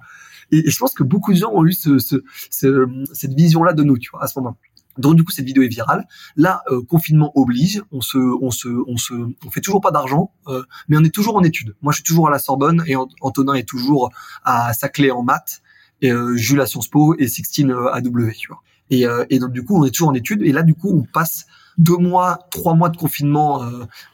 Et, 0.53 0.71
je 0.71 0.79
pense 0.79 0.95
que 0.95 1.03
beaucoup 1.03 1.33
de 1.33 1.39
gens 1.39 1.51
ont 1.53 1.67
eu 1.67 1.73
ce, 1.73 1.99
ce, 1.99 2.17
cette 2.51 3.35
vision-là 3.35 3.73
de 3.73 3.83
nous, 3.83 3.99
tu 3.99 4.11
vois, 4.11 4.23
à 4.23 4.27
ce 4.27 4.39
moment-là. 4.39 4.57
Donc 4.99 5.17
du 5.17 5.25
coup 5.25 5.33
cette 5.33 5.47
vidéo 5.47 5.63
est 5.63 5.69
virale. 5.69 6.07
Là 6.37 6.63
euh, 6.71 6.83
confinement 6.83 7.33
oblige, 7.35 7.83
on 7.93 8.01
se 8.01 8.19
on 8.19 8.51
se 8.51 8.69
on 8.87 8.97
se 8.97 9.15
on 9.15 9.51
fait 9.51 9.61
toujours 9.61 9.81
pas 9.81 9.91
d'argent, 9.91 10.33
euh, 10.49 10.63
mais 10.89 10.97
on 10.97 11.05
est 11.05 11.15
toujours 11.15 11.37
en 11.37 11.43
études. 11.43 11.75
Moi 11.81 11.93
je 11.93 11.97
suis 11.97 12.05
toujours 12.05 12.29
à 12.29 12.31
la 12.31 12.39
Sorbonne 12.39 12.83
et 12.87 12.95
Antonin 13.21 13.55
est 13.55 13.67
toujours 13.67 14.11
à 14.45 14.73
Saclay 14.75 15.11
en 15.11 15.23
maths 15.23 15.63
et 16.03 16.13
euh, 16.13 16.37
Jules 16.37 16.61
à 16.61 16.67
Sciences 16.67 16.89
Po 16.89 17.15
et 17.19 17.29
Sixtine 17.29 17.75
à 17.93 18.01
W, 18.01 18.33
tu 18.39 18.49
vois. 18.49 18.61
Et, 18.91 19.07
et 19.31 19.39
donc 19.39 19.53
du 19.53 19.65
coup 19.65 19.79
on 19.79 19.87
est 19.87 19.91
toujours 19.91 20.09
en 20.09 20.15
études 20.15 20.43
et 20.43 20.53
là 20.53 20.63
du 20.63 20.75
coup 20.75 20.91
on 20.91 21.03
passe 21.03 21.47
deux 21.79 21.97
mois, 21.97 22.41
trois 22.51 22.75
mois 22.75 22.91
de 22.91 22.97
confinement. 22.99 23.63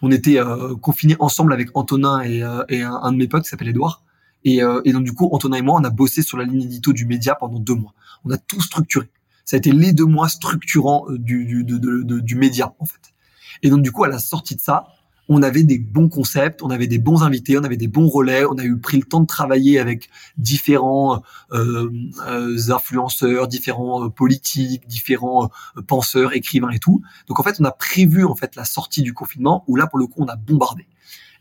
on 0.03 0.13
était 0.13 0.39
confinés 0.81 1.17
ensemble 1.19 1.53
avec 1.53 1.71
Antonin 1.75 2.23
et, 2.23 2.45
et 2.69 2.83
un, 2.83 3.11
de 3.11 3.17
mes 3.17 3.27
potes 3.27 3.43
qui 3.43 3.49
s'appelle 3.49 3.71
Edouard. 3.71 4.05
Et, 4.49 4.61
et 4.85 4.93
donc 4.93 5.05
du 5.05 5.13
coup 5.13 5.29
Antonin 5.33 5.59
et 5.59 5.63
moi 5.63 5.79
on 5.81 5.85
a 5.85 5.91
bossé 5.91 6.23
sur 6.23 6.39
la 6.39 6.45
ligne 6.45 6.63
édito 6.63 6.93
du 6.93 7.07
média 7.07 7.35
pendant 7.35 7.59
deux 7.59 7.75
mois. 7.75 7.93
On 8.25 8.31
a 8.31 8.39
tout 8.39 8.61
structuré 8.61 9.11
ça 9.49 9.57
a 9.57 9.59
été 9.59 9.73
les 9.73 9.95
deux 9.95 10.05
mois 10.05 10.29
structurants 10.29 11.07
euh, 11.09 11.17
du, 11.19 11.47
du, 11.47 11.65
du 11.65 12.35
média 12.35 12.75
en 12.81 12.85
fait. 12.85 13.15
Et 13.63 13.71
donc 13.71 13.81
du 13.81 13.91
coup 13.93 14.05
à 14.05 14.09
la 14.09 14.19
sortie 14.19 14.57
de 14.57 14.61
ça, 14.61 14.89
on 15.27 15.43
avait 15.43 15.63
des 15.63 15.79
bons 15.79 16.11
concepts, 16.11 16.63
on 16.63 16.69
avait 16.69 16.87
des 16.87 16.99
bons 16.99 17.23
invités, 17.23 17.57
on 17.57 17.65
avait 17.65 17.79
des 17.79 17.89
bons 17.89 18.09
relais, 18.09 18.45
on 18.45 18.59
a 18.59 18.65
eu 18.65 18.79
pris 18.79 18.99
le 18.99 19.05
temps 19.05 19.21
de 19.21 19.27
travailler 19.27 19.79
avec 19.79 20.11
différents 20.37 21.23
euh, 21.53 21.91
euh 22.27 22.59
influenceurs, 22.71 23.49
différents 23.49 24.05
euh, 24.05 24.09
politiques, 24.11 24.87
différents 24.87 25.51
penseurs, 25.87 26.37
écrivains 26.37 26.69
et 26.69 26.79
tout. 26.79 27.01
Donc 27.27 27.41
en 27.41 27.43
fait, 27.43 27.57
on 27.59 27.65
a 27.65 27.73
prévu 27.73 28.27
en 28.27 28.35
fait 28.35 28.55
la 28.55 28.67
sortie 28.67 29.01
du 29.01 29.15
confinement 29.15 29.65
où 29.67 29.77
là 29.77 29.87
pour 29.87 29.99
le 29.99 30.07
coup 30.07 30.21
on 30.21 30.29
a 30.29 30.37
bombardé. 30.37 30.87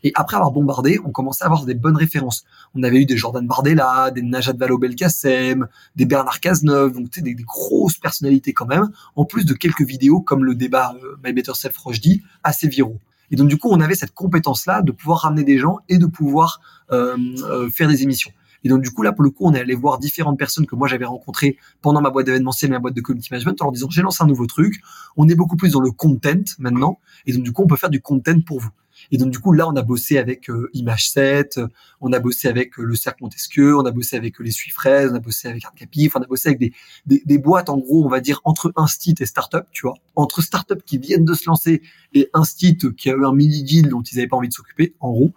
Et 0.04 0.12
après 0.14 0.36
avoir 0.36 0.52
bombardé, 0.52 0.98
on 1.04 1.10
commençait 1.10 1.44
à 1.44 1.46
avoir 1.46 1.64
des 1.64 1.74
bonnes 1.74 1.96
références. 1.96 2.44
On 2.74 2.82
avait 2.82 3.02
eu 3.02 3.06
des 3.06 3.16
Jordan 3.16 3.46
Bardella, 3.46 4.10
des 4.10 4.22
Najat 4.22 4.52
Vallaud-Belkacem, 4.52 5.66
des 5.96 6.04
Bernard 6.04 6.40
Cazeneuve, 6.40 6.94
donc 6.94 7.10
des, 7.10 7.34
des 7.34 7.42
grosses 7.42 7.98
personnalités 7.98 8.52
quand 8.52 8.66
même, 8.66 8.90
en 9.16 9.24
plus 9.24 9.44
de 9.44 9.54
quelques 9.54 9.82
vidéos 9.82 10.20
comme 10.20 10.44
le 10.44 10.54
débat 10.54 10.96
euh, 11.02 11.16
My 11.24 11.32
Better 11.32 11.54
Self 11.54 11.76
Rochdy, 11.78 12.22
assez 12.44 12.68
viraux. 12.68 12.98
Et 13.30 13.36
donc 13.36 13.48
du 13.48 13.58
coup, 13.58 13.68
on 13.70 13.80
avait 13.80 13.94
cette 13.94 14.14
compétence-là 14.14 14.82
de 14.82 14.92
pouvoir 14.92 15.20
ramener 15.20 15.44
des 15.44 15.58
gens 15.58 15.78
et 15.88 15.98
de 15.98 16.06
pouvoir 16.06 16.60
euh, 16.92 17.16
euh, 17.42 17.68
faire 17.70 17.88
des 17.88 18.02
émissions. 18.02 18.32
Et 18.64 18.68
donc 18.68 18.82
du 18.82 18.90
coup 18.90 19.02
là 19.02 19.12
pour 19.12 19.22
le 19.22 19.30
coup 19.30 19.44
on 19.46 19.54
est 19.54 19.60
allé 19.60 19.74
voir 19.74 19.98
différentes 19.98 20.38
personnes 20.38 20.66
que 20.66 20.74
moi 20.74 20.88
j'avais 20.88 21.04
rencontrées 21.04 21.56
pendant 21.80 22.00
ma 22.00 22.10
boîte 22.10 22.26
d'événementiel 22.26 22.70
et 22.70 22.72
ma 22.72 22.80
boîte 22.80 22.94
de 22.94 23.00
community 23.00 23.28
management 23.30 23.60
en 23.62 23.66
leur 23.66 23.72
disant 23.72 23.88
j'ai 23.88 24.02
lancé 24.02 24.22
un 24.22 24.26
nouveau 24.26 24.46
truc, 24.46 24.80
on 25.16 25.28
est 25.28 25.36
beaucoup 25.36 25.56
plus 25.56 25.72
dans 25.72 25.80
le 25.80 25.92
content 25.92 26.42
maintenant 26.58 26.98
et 27.26 27.32
donc 27.32 27.44
du 27.44 27.52
coup 27.52 27.62
on 27.62 27.66
peut 27.66 27.76
faire 27.76 27.90
du 27.90 28.00
content 28.00 28.40
pour 28.40 28.60
vous. 28.60 28.70
Et 29.10 29.16
donc 29.16 29.30
du 29.30 29.38
coup 29.38 29.52
là, 29.52 29.68
on 29.68 29.76
a 29.76 29.82
bossé 29.82 30.18
avec 30.18 30.50
euh, 30.50 30.68
Image 30.74 31.10
7, 31.10 31.60
on 32.00 32.12
a 32.12 32.18
bossé 32.18 32.48
avec 32.48 32.78
euh, 32.78 32.82
le 32.82 32.94
Cercle 32.94 33.22
Montesquieu, 33.22 33.76
on 33.76 33.86
a 33.86 33.90
bossé 33.90 34.16
avec 34.16 34.40
euh, 34.40 34.44
les 34.44 34.50
Suifraises, 34.50 35.10
on 35.12 35.16
a 35.16 35.20
bossé 35.20 35.48
avec 35.48 35.64
Arcapi, 35.64 36.10
on 36.14 36.20
a 36.20 36.26
bossé 36.26 36.48
avec 36.50 36.58
des, 36.58 36.72
des, 37.06 37.22
des, 37.24 37.38
boîtes 37.38 37.70
en 37.70 37.78
gros, 37.78 38.04
on 38.04 38.08
va 38.08 38.20
dire 38.20 38.40
entre 38.44 38.72
Instit 38.76 39.14
et 39.20 39.26
startup, 39.26 39.66
tu 39.72 39.82
vois, 39.82 39.94
entre 40.14 40.42
startup 40.42 40.82
qui 40.84 40.98
viennent 40.98 41.24
de 41.24 41.34
se 41.34 41.46
lancer 41.46 41.82
et 42.12 42.28
Instit 42.34 42.76
qui 42.96 43.10
a 43.10 43.14
eu 43.14 43.24
un 43.24 43.32
mini 43.32 43.62
deal 43.62 43.88
dont 43.88 44.02
ils 44.02 44.16
n'avaient 44.16 44.28
pas 44.28 44.36
envie 44.36 44.48
de 44.48 44.54
s'occuper, 44.54 44.94
en 45.00 45.10
gros. 45.10 45.32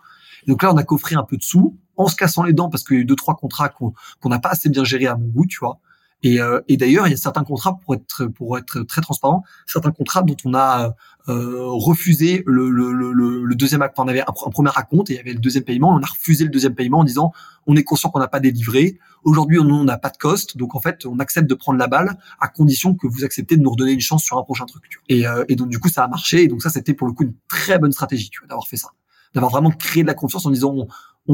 donc 0.47 0.63
là, 0.63 0.73
on 0.73 0.77
a 0.77 0.83
coffré 0.83 1.15
un 1.15 1.23
peu 1.23 1.37
de 1.37 1.43
sous 1.43 1.77
en 1.97 2.07
se 2.07 2.15
cassant 2.15 2.43
les 2.43 2.53
dents 2.53 2.69
parce 2.69 2.83
qu'il 2.83 2.97
y 2.97 2.99
a 2.99 3.03
eu 3.03 3.05
deux 3.05 3.15
trois 3.15 3.35
contrats 3.35 3.69
qu'on 3.69 3.93
n'a 4.25 4.39
pas 4.39 4.49
assez 4.49 4.69
bien 4.69 4.83
gérés 4.83 5.07
à 5.07 5.15
mon 5.15 5.27
goût, 5.27 5.45
tu 5.45 5.59
vois. 5.59 5.79
Et, 6.23 6.39
euh, 6.39 6.61
et 6.67 6.77
d'ailleurs, 6.77 7.07
il 7.07 7.11
y 7.11 7.13
a 7.13 7.17
certains 7.17 7.43
contrats 7.43 7.79
pour 7.83 7.95
être 7.95 8.25
pour 8.27 8.57
être 8.57 8.81
très 8.83 9.01
transparent, 9.01 9.43
certains 9.65 9.91
contrats 9.91 10.21
dont 10.21 10.37
on 10.45 10.53
a 10.53 10.93
euh, 11.29 11.63
refusé 11.63 12.43
le, 12.45 12.69
le, 12.69 12.91
le, 12.91 13.11
le 13.43 13.55
deuxième 13.55 13.81
acte. 13.81 13.97
on 13.99 14.07
avait 14.07 14.21
un, 14.21 14.31
premier 14.51 14.71
acompte 14.75 15.09
et 15.09 15.13
il 15.13 15.17
y 15.17 15.19
avait 15.19 15.33
le 15.33 15.39
deuxième 15.39 15.63
paiement. 15.63 15.89
On 15.89 16.01
a 16.01 16.05
refusé 16.05 16.43
le 16.43 16.49
deuxième 16.49 16.75
paiement 16.75 16.99
en 16.99 17.03
disant 17.03 17.31
on 17.67 17.75
est 17.75 17.83
conscient 17.83 18.09
qu'on 18.09 18.19
n'a 18.19 18.27
pas 18.27 18.39
délivré. 18.39 18.99
Aujourd'hui, 19.23 19.59
on 19.59 19.83
n'a 19.83 19.97
pas 19.97 20.09
de 20.09 20.17
cost, 20.17 20.57
donc 20.57 20.75
en 20.75 20.79
fait, 20.79 21.05
on 21.05 21.19
accepte 21.19 21.47
de 21.47 21.53
prendre 21.53 21.77
la 21.77 21.87
balle 21.87 22.17
à 22.39 22.47
condition 22.47 22.95
que 22.95 23.07
vous 23.07 23.23
acceptez 23.23 23.55
de 23.55 23.61
nous 23.61 23.69
redonner 23.69 23.91
une 23.91 23.99
chance 23.99 24.23
sur 24.23 24.37
un 24.37 24.43
prochain 24.43 24.65
truc. 24.65 24.83
Et, 25.09 25.27
euh, 25.27 25.45
et 25.47 25.55
donc 25.55 25.69
du 25.69 25.79
coup, 25.79 25.89
ça 25.89 26.03
a 26.03 26.07
marché. 26.07 26.43
Et 26.43 26.47
donc 26.47 26.61
ça, 26.61 26.69
c'était 26.69 26.93
pour 26.93 27.07
le 27.07 27.13
coup 27.13 27.23
une 27.23 27.35
très 27.47 27.77
bonne 27.77 27.91
stratégie, 27.91 28.29
tu 28.29 28.39
vois, 28.39 28.47
d'avoir 28.47 28.67
fait 28.67 28.77
ça, 28.77 28.89
d'avoir 29.35 29.51
vraiment 29.51 29.69
créé 29.71 30.01
de 30.01 30.07
la 30.07 30.15
confiance 30.15 30.45
en 30.45 30.49
disant 30.49 30.87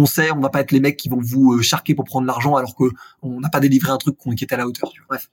sait, 0.06 0.32
on 0.32 0.40
va 0.40 0.50
pas 0.50 0.62
être 0.62 0.72
les 0.72 0.80
mecs 0.80 0.98
qui 0.98 1.10
vont 1.10 1.20
vous 1.22 1.54
euh, 1.54 1.62
charquer 1.62 1.96
pour 1.96 2.06
prendre 2.06 2.28
l'argent 2.28 2.56
alors 2.56 2.76
que 2.76 2.86
on 3.22 3.40
n'a 3.40 3.50
pas 3.50 3.60
délivré 3.60 3.92
un 3.92 3.98
truc 3.98 4.18
qui 4.36 4.44
était 4.44 4.56
à 4.56 4.58
la 4.58 4.68
hauteur. 4.68 4.92
Bref. 5.08 5.30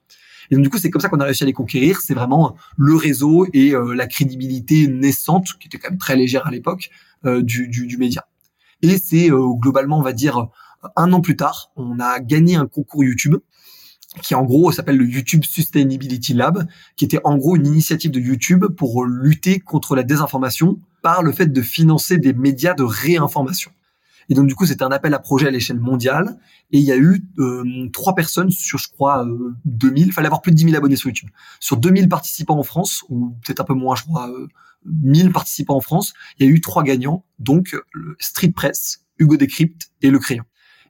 Et 0.49 0.55
donc 0.55 0.63
du 0.63 0.69
coup, 0.69 0.77
c'est 0.77 0.89
comme 0.89 1.01
ça 1.01 1.09
qu'on 1.09 1.19
a 1.19 1.25
réussi 1.25 1.43
à 1.43 1.45
les 1.45 1.53
conquérir. 1.53 2.01
C'est 2.01 2.13
vraiment 2.13 2.55
le 2.77 2.95
réseau 2.95 3.47
et 3.53 3.73
euh, 3.73 3.93
la 3.93 4.07
crédibilité 4.07 4.87
naissante, 4.87 5.47
qui 5.59 5.67
était 5.67 5.77
quand 5.77 5.89
même 5.89 5.99
très 5.99 6.15
légère 6.15 6.45
à 6.47 6.51
l'époque, 6.51 6.89
euh, 7.25 7.41
du, 7.41 7.67
du, 7.67 7.87
du, 7.87 7.97
média. 7.97 8.27
Et 8.81 8.97
c'est 8.97 9.29
globalement, 9.29 9.97
on 9.97 10.03
va 10.03 10.13
dire, 10.13 10.49
un 10.95 11.11
an 11.13 11.21
plus 11.21 11.35
tard, 11.35 11.71
on 11.75 11.99
a 11.99 12.19
gagné 12.19 12.55
un 12.55 12.67
concours 12.67 13.03
YouTube 13.03 13.37
qui 14.21 14.35
en 14.35 14.43
gros 14.43 14.71
s'appelle 14.71 14.97
le 14.97 15.05
YouTube 15.05 15.43
Sustainability 15.43 16.33
Lab, 16.33 16.67
qui 16.95 17.05
était 17.05 17.19
en 17.23 17.37
gros 17.37 17.55
une 17.55 17.67
initiative 17.67 18.11
de 18.11 18.19
YouTube 18.19 18.65
pour 18.77 19.05
lutter 19.05 19.59
contre 19.59 19.95
la 19.95 20.03
désinformation 20.03 20.79
par 21.01 21.23
le 21.23 21.31
fait 21.31 21.47
de 21.47 21.61
financer 21.61 22.17
des 22.17 22.33
médias 22.33 22.73
de 22.73 22.83
réinformation. 22.83 23.71
Et 24.29 24.33
donc 24.33 24.47
du 24.47 24.55
coup, 24.55 24.65
c'était 24.65 24.83
un 24.83 24.91
appel 24.91 25.13
à 25.13 25.19
projet 25.19 25.47
à 25.47 25.51
l'échelle 25.51 25.79
mondiale. 25.79 26.37
Et 26.71 26.79
il 26.79 26.83
y 26.83 26.91
a 26.91 26.97
eu 26.97 27.23
euh, 27.39 27.89
trois 27.93 28.15
personnes 28.15 28.49
sur, 28.49 28.79
je 28.79 28.89
crois, 28.89 29.25
euh, 29.25 29.55
2000. 29.65 30.07
Il 30.07 30.13
fallait 30.13 30.27
avoir 30.27 30.41
plus 30.41 30.51
de 30.51 30.57
10 30.57 30.65
000 30.65 30.75
abonnés 30.75 30.95
sur 30.95 31.09
YouTube. 31.09 31.29
Sur 31.59 31.77
2000 31.77 32.09
participants 32.09 32.57
en 32.57 32.63
France, 32.63 33.03
ou 33.09 33.35
peut-être 33.45 33.61
un 33.61 33.65
peu 33.65 33.73
moins, 33.73 33.95
je 33.95 34.03
crois, 34.03 34.29
euh, 34.29 34.47
1000 34.85 35.31
participants 35.31 35.75
en 35.75 35.81
France, 35.81 36.13
il 36.39 36.45
y 36.45 36.49
a 36.49 36.51
eu 36.51 36.61
trois 36.61 36.83
gagnants. 36.83 37.25
Donc 37.39 37.75
Street 38.19 38.51
Press, 38.51 39.05
Hugo 39.19 39.37
Décrypte 39.37 39.91
et 40.01 40.09
Le 40.09 40.19
Crayon. 40.19 40.43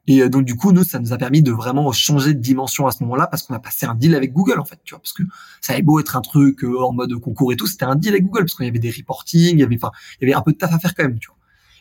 Et 0.07 0.21
euh, 0.21 0.29
donc 0.29 0.45
du 0.45 0.55
coup, 0.55 0.71
nous, 0.71 0.83
ça 0.83 0.99
nous 0.99 1.13
a 1.13 1.17
permis 1.17 1.41
de 1.41 1.51
vraiment 1.51 1.91
changer 1.91 2.33
de 2.33 2.39
dimension 2.39 2.87
à 2.87 2.91
ce 2.91 3.03
moment-là 3.03 3.27
parce 3.27 3.43
qu'on 3.43 3.53
a 3.53 3.59
passé 3.59 3.85
un 3.85 3.95
deal 3.95 4.15
avec 4.15 4.33
Google 4.33 4.59
en 4.59 4.65
fait, 4.65 4.79
tu 4.83 4.93
vois, 4.93 4.99
parce 4.99 5.13
que 5.13 5.23
ça 5.61 5.73
avait 5.73 5.81
beau 5.81 5.99
être 5.99 6.15
un 6.15 6.21
truc 6.21 6.63
euh, 6.63 6.79
en 6.79 6.93
mode 6.93 7.13
concours 7.19 7.51
et 7.51 7.55
tout, 7.55 7.67
c'était 7.67 7.85
un 7.85 7.95
deal 7.95 8.11
avec 8.11 8.25
Google 8.25 8.41
parce 8.41 8.55
qu'il 8.55 8.65
y 8.65 8.69
avait 8.69 8.79
des 8.79 8.91
reporting, 8.91 9.53
il 9.53 9.59
y 9.59 9.63
avait, 9.63 9.75
enfin, 9.75 9.91
il 10.19 10.27
y 10.27 10.31
avait 10.31 10.39
un 10.39 10.43
peu 10.43 10.51
de 10.51 10.57
taf 10.57 10.73
à 10.73 10.79
faire 10.79 10.93
quand 10.95 11.03
même, 11.03 11.19
tu 11.19 11.27
vois. 11.27 11.37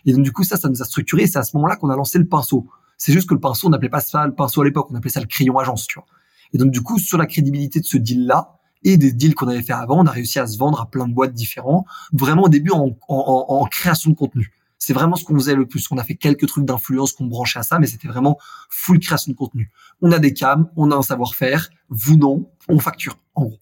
Et 0.07 0.13
donc 0.13 0.23
du 0.23 0.33
coup, 0.33 0.45
ça, 0.45 0.57
ça 0.57 0.69
nous 0.69 0.83
a 0.83 0.85
structuré. 0.85 1.27
C'est 1.27 1.39
à 1.39 1.43
ce 1.43 1.57
moment-là 1.57 1.77
qu'on 1.77 1.91
a 1.91 1.97
lancé 1.97 2.19
le 2.19 2.27
pinceau. 2.27 2.67
C'est 2.99 3.13
juste 3.13 3.29
que 3.29 3.35
le 3.35 3.41
pinceau, 3.41 3.67
on 3.69 3.71
n'appelait 3.71 3.89
pas 3.89 4.01
ça 4.01 4.27
le 4.27 4.35
pinceau 4.35 4.63
à 4.63 4.65
l'époque, 4.65 4.89
on 4.91 4.95
appelait 4.95 5.11
ça 5.11 5.21
le 5.21 5.27
crayon 5.27 5.59
agence, 5.59 5.87
tu 5.87 5.99
vois. 5.99 6.07
Et 6.53 6.59
donc 6.59 6.71
du 6.71 6.81
coup, 6.81 6.99
sur 6.99 7.19
la 7.19 7.27
crédibilité 7.27 7.81
de 7.81 7.85
ce 7.85 7.97
deal-là 7.97 8.59
et 8.85 8.97
des 8.97 9.13
deals 9.13 9.35
qu'on 9.35 9.49
avait 9.49 9.63
fait 9.63 9.73
avant, 9.73 10.01
on 10.01 10.07
a 10.07 10.11
réussi 10.11 10.39
à 10.39 10.47
se 10.47 10.59
vendre 10.59 10.81
à 10.81 10.91
plein 10.91 11.09
de 11.09 11.13
boîtes 11.13 11.33
différents, 11.33 11.85
vraiment 12.13 12.43
au 12.45 12.49
début 12.49 12.71
en, 12.71 12.97
en, 13.09 13.47
en 13.49 13.65
création 13.65 14.11
de 14.11 14.17
contenu. 14.17 14.53
C'est 14.79 14.93
vraiment 14.93 15.17
ce 15.17 15.25
qu'on 15.25 15.35
faisait 15.35 15.55
le 15.55 15.67
plus. 15.67 15.87
On 15.91 15.99
a 15.99 16.05
fait 16.05 16.15
quelques 16.15 16.47
trucs 16.47 16.67
d'influence 16.67 17.13
qu'on 17.13 17.25
branchait 17.27 17.59
à 17.59 17.63
ça, 17.63 17.79
mais 17.79 17.87
c'était 17.87 18.09
vraiment 18.09 18.39
full 18.69 18.99
création 18.99 19.33
de 19.33 19.37
contenu. 19.37 19.71
On 20.03 20.13
a 20.13 20.19
des 20.19 20.35
cams, 20.35 20.69
on 20.77 20.91
a 20.91 20.97
un 20.97 21.03
savoir-faire, 21.03 21.71
vous 21.89 22.17
non, 22.17 22.51
on 22.69 22.79
facture, 22.79 23.19
en 23.35 23.45
gros. 23.45 23.59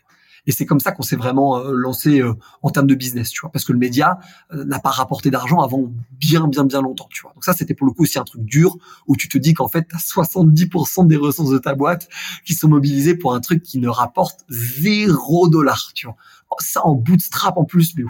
Et 0.47 0.53
c'est 0.53 0.67
comme 0.67 0.81
ça 0.81 0.93
qu'on 0.93 1.03
s'est 1.03 1.17
vraiment 1.17 1.59
euh, 1.59 1.73
lancé 1.73 2.21
euh, 2.21 2.35
en 2.63 2.71
termes 2.71 2.89
de 2.89 2.95
business, 2.95 3.31
tu 3.31 3.41
vois, 3.41 3.51
parce 3.51 3.65
que 3.65 3.73
le 3.73 3.79
média 3.79 4.19
euh, 4.53 4.65
n'a 4.65 4.81
pas 4.81 4.91
rapporté 4.91 5.31
d'argent 5.31 5.61
avant 5.61 5.93
bien, 6.13 6.49
bien, 6.49 6.65
bien 6.65 6.83
longtemps, 6.83 7.09
tu 7.11 7.23
vois. 7.23 7.33
Donc 7.35 7.45
ça, 7.45 7.53
c'était 7.53 7.75
pour 7.75 7.87
le 7.87 7.93
coup 7.93 8.03
aussi 8.03 8.19
un 8.19 8.25
truc 8.25 8.43
dur 8.43 8.77
où 9.07 9.17
tu 9.17 9.29
te 9.29 9.39
dis 9.39 9.55
qu'en 9.55 9.69
fait, 9.69 9.87
tu 9.89 9.95
as 9.95 9.99
70% 9.99 11.07
des 11.07 11.17
ressources 11.17 11.51
de 11.51 11.59
ta 11.59 11.75
boîte 11.75 12.09
qui 12.45 12.55
sont 12.55 12.69
mobilisées 12.69 13.15
pour 13.15 13.35
un 13.35 13.41
truc 13.41 13.63
qui 13.63 13.79
ne 13.79 13.89
rapporte 13.89 14.41
zéro 14.49 15.49
dollar, 15.49 15.93
tu 15.95 16.07
vois. 16.07 16.17
Ça 16.59 16.85
en 16.85 16.95
bootstrap 16.95 17.57
en 17.57 17.65
plus, 17.65 17.95
mais 17.97 18.05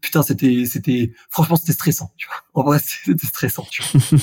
putain, 0.00 0.22
c'était, 0.22 0.64
c'était, 0.64 1.12
franchement, 1.28 1.56
c'était 1.56 1.74
stressant, 1.74 2.10
tu 2.16 2.26
vois. 2.26 2.36
En 2.54 2.66
vrai, 2.66 2.78
c'était 3.04 3.26
stressant, 3.26 3.66
tu 3.70 3.82
vois. 3.82 4.18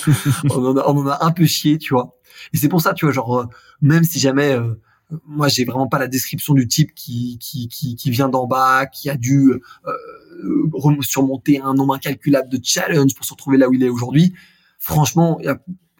on, 0.49 0.65
en 0.65 0.77
a, 0.77 0.83
on 0.87 0.97
en 0.97 1.07
a 1.07 1.23
un 1.23 1.31
peu 1.31 1.45
chié, 1.45 1.77
tu 1.77 1.93
vois. 1.93 2.17
Et 2.51 2.57
c'est 2.57 2.67
pour 2.67 2.81
ça, 2.81 2.95
tu 2.95 3.05
vois, 3.05 3.13
genre, 3.13 3.47
même 3.81 4.03
si 4.03 4.19
jamais 4.19 4.57
moi 5.25 5.47
j'ai 5.47 5.65
vraiment 5.65 5.87
pas 5.87 5.99
la 5.99 6.07
description 6.07 6.53
du 6.53 6.67
type 6.67 6.93
qui 6.95 7.37
qui 7.39 7.67
qui, 7.67 7.95
qui 7.95 8.09
vient 8.09 8.29
d'en 8.29 8.47
bas, 8.47 8.85
qui 8.85 9.09
a 9.09 9.17
dû 9.17 9.53
euh, 9.85 11.01
surmonter 11.01 11.61
un 11.61 11.73
nombre 11.73 11.95
incalculable 11.95 12.49
de 12.49 12.59
challenges 12.63 13.15
pour 13.15 13.25
se 13.25 13.33
retrouver 13.33 13.57
là 13.57 13.69
où 13.69 13.73
il 13.73 13.83
est 13.83 13.89
aujourd'hui. 13.89 14.33
Franchement, 14.79 15.39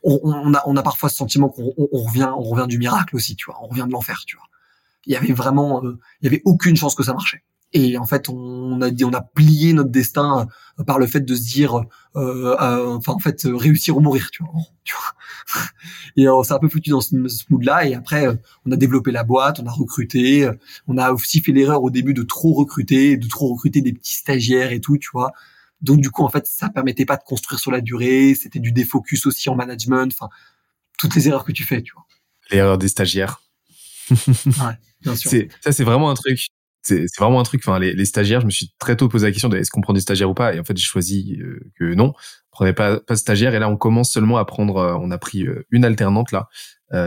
on, 0.03 0.53
a 0.53 0.63
on 0.65 0.75
a 0.75 0.83
parfois 0.83 1.09
ce 1.09 1.15
sentiment 1.15 1.49
qu'on 1.49 1.73
on, 1.77 2.03
revient 2.03 2.31
on 2.37 2.43
revient 2.43 2.67
du 2.67 2.77
miracle 2.77 3.15
aussi, 3.15 3.35
tu 3.35 3.45
vois, 3.45 3.57
on 3.63 3.67
revient 3.67 3.85
de 3.87 3.91
l'enfer, 3.91 4.23
tu 4.27 4.35
vois. 4.35 4.45
Il 5.05 5.13
y 5.13 5.15
avait 5.15 5.33
vraiment 5.33 5.83
euh, 5.83 5.99
il 6.21 6.25
y 6.25 6.27
avait 6.27 6.41
aucune 6.45 6.75
chance 6.75 6.95
que 6.95 7.03
ça 7.03 7.13
marchait. 7.13 7.43
Et 7.75 7.97
en 7.97 8.05
fait, 8.05 8.29
on 8.29 8.81
a 8.81 8.89
dit, 8.89 9.03
on 9.03 9.11
a 9.11 9.21
plié 9.21 9.73
notre 9.73 9.89
destin 9.89 10.47
euh, 10.79 10.83
par 10.85 10.97
le 10.97 11.07
fait 11.07 11.19
de 11.19 11.35
se 11.35 11.41
dire, 11.41 11.75
euh, 12.15 12.55
euh, 12.61 12.95
enfin 12.95 13.11
en 13.11 13.19
fait, 13.19 13.41
réussir 13.43 13.97
ou 13.97 13.99
mourir, 13.99 14.31
tu 14.31 14.43
vois. 14.43 14.53
Tu 14.85 14.95
vois 14.95 15.13
et 16.15 16.29
on 16.29 16.41
s'est 16.41 16.53
un 16.53 16.59
peu 16.59 16.69
foutu 16.69 16.91
dans 16.91 17.01
ce, 17.01 17.13
mood-là. 17.49 17.85
Et 17.85 17.93
après, 17.93 18.27
on 18.65 18.71
a 18.71 18.77
développé 18.77 19.11
la 19.11 19.25
boîte, 19.25 19.59
on 19.59 19.65
a 19.67 19.71
recruté, 19.71 20.49
on 20.87 20.97
a 20.97 21.11
aussi 21.11 21.41
fait 21.41 21.51
l'erreur 21.51 21.83
au 21.83 21.89
début 21.89 22.13
de 22.13 22.23
trop 22.23 22.53
recruter, 22.53 23.17
de 23.17 23.27
trop 23.27 23.49
recruter 23.53 23.81
des 23.81 23.91
petits 23.91 24.15
stagiaires 24.15 24.71
et 24.71 24.79
tout, 24.79 24.97
tu 24.97 25.09
vois. 25.11 25.33
Donc 25.81 25.99
du 25.99 26.09
coup, 26.09 26.23
en 26.23 26.29
fait, 26.29 26.47
ça 26.47 26.69
permettait 26.69 27.05
pas 27.05 27.17
de 27.17 27.23
construire 27.23 27.59
sur 27.59 27.71
la 27.71 27.81
durée. 27.81 28.35
C'était 28.35 28.59
du 28.59 28.71
défocus 28.71 29.25
aussi 29.25 29.49
en 29.49 29.55
management. 29.55 30.13
Enfin, 30.13 30.29
toutes 30.97 31.13
les 31.15 31.27
erreurs 31.27 31.43
que 31.43 31.51
tu 31.51 31.65
fais, 31.65 31.81
tu 31.81 31.91
vois. 31.93 32.05
L'erreur 32.51 32.77
des 32.77 32.87
stagiaires. 32.87 33.41
ouais, 34.09 34.79
bien 35.01 35.15
sûr. 35.17 35.29
Ça, 35.59 35.73
c'est 35.73 35.83
vraiment 35.83 36.09
un 36.09 36.15
truc 36.15 36.39
c'est 36.85 37.05
vraiment 37.17 37.39
un 37.39 37.43
truc. 37.43 37.61
Enfin, 37.65 37.79
les, 37.79 38.05
stagiaires, 38.05 38.41
je 38.41 38.45
me 38.45 38.51
suis 38.51 38.73
très 38.79 38.95
tôt 38.95 39.09
posé 39.09 39.25
la 39.25 39.31
question 39.31 39.49
de 39.49 39.57
est-ce 39.57 39.71
qu'on 39.71 39.81
prend 39.81 39.93
des 39.93 39.99
stagiaires 39.99 40.29
ou 40.29 40.33
pas, 40.33 40.53
et 40.53 40.59
en 40.59 40.63
fait, 40.63 40.77
j'ai 40.77 40.85
choisi 40.85 41.37
euh, 41.41 41.59
que 41.79 41.93
non, 41.95 42.09
on 42.09 42.13
prenait 42.51 42.73
pas 42.73 42.99
pas 42.99 43.15
de 43.15 43.19
stagiaires. 43.19 43.55
Et 43.55 43.59
là, 43.59 43.69
on 43.69 43.77
commence 43.77 44.11
seulement 44.11 44.37
à 44.37 44.45
prendre. 44.45 44.77
Euh, 44.77 44.97
on 44.99 45.11
a 45.11 45.17
pris 45.17 45.45
euh, 45.45 45.65
une 45.71 45.85
alternante 45.85 46.31
là 46.31 46.47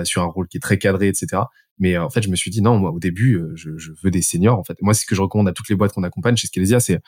sur 0.04 0.22
un 0.22 0.26
rôle 0.26 0.48
qui 0.48 0.58
est 0.58 0.60
très 0.60 0.76
cadré, 0.76 1.08
etc. 1.08 1.42
Mais 1.78 1.96
en 1.96 2.10
fait, 2.10 2.20
je 2.20 2.28
me 2.28 2.36
suis 2.36 2.50
dit 2.50 2.60
non, 2.60 2.78
moi 2.78 2.90
au 2.90 2.98
début, 2.98 3.40
je, 3.54 3.70
veux 4.02 4.10
des 4.10 4.20
seniors. 4.20 4.58
En 4.58 4.64
fait, 4.64 4.76
moi, 4.82 4.92
ce 4.92 5.06
que 5.06 5.14
je 5.14 5.22
recommande 5.22 5.48
à 5.48 5.52
toutes 5.52 5.68
les 5.70 5.76
boîtes 5.76 5.92
qu'on 5.92 6.02
accompagne 6.02 6.36
chez 6.36 6.48
Scalesia, 6.48 6.80
c'est 6.80 6.98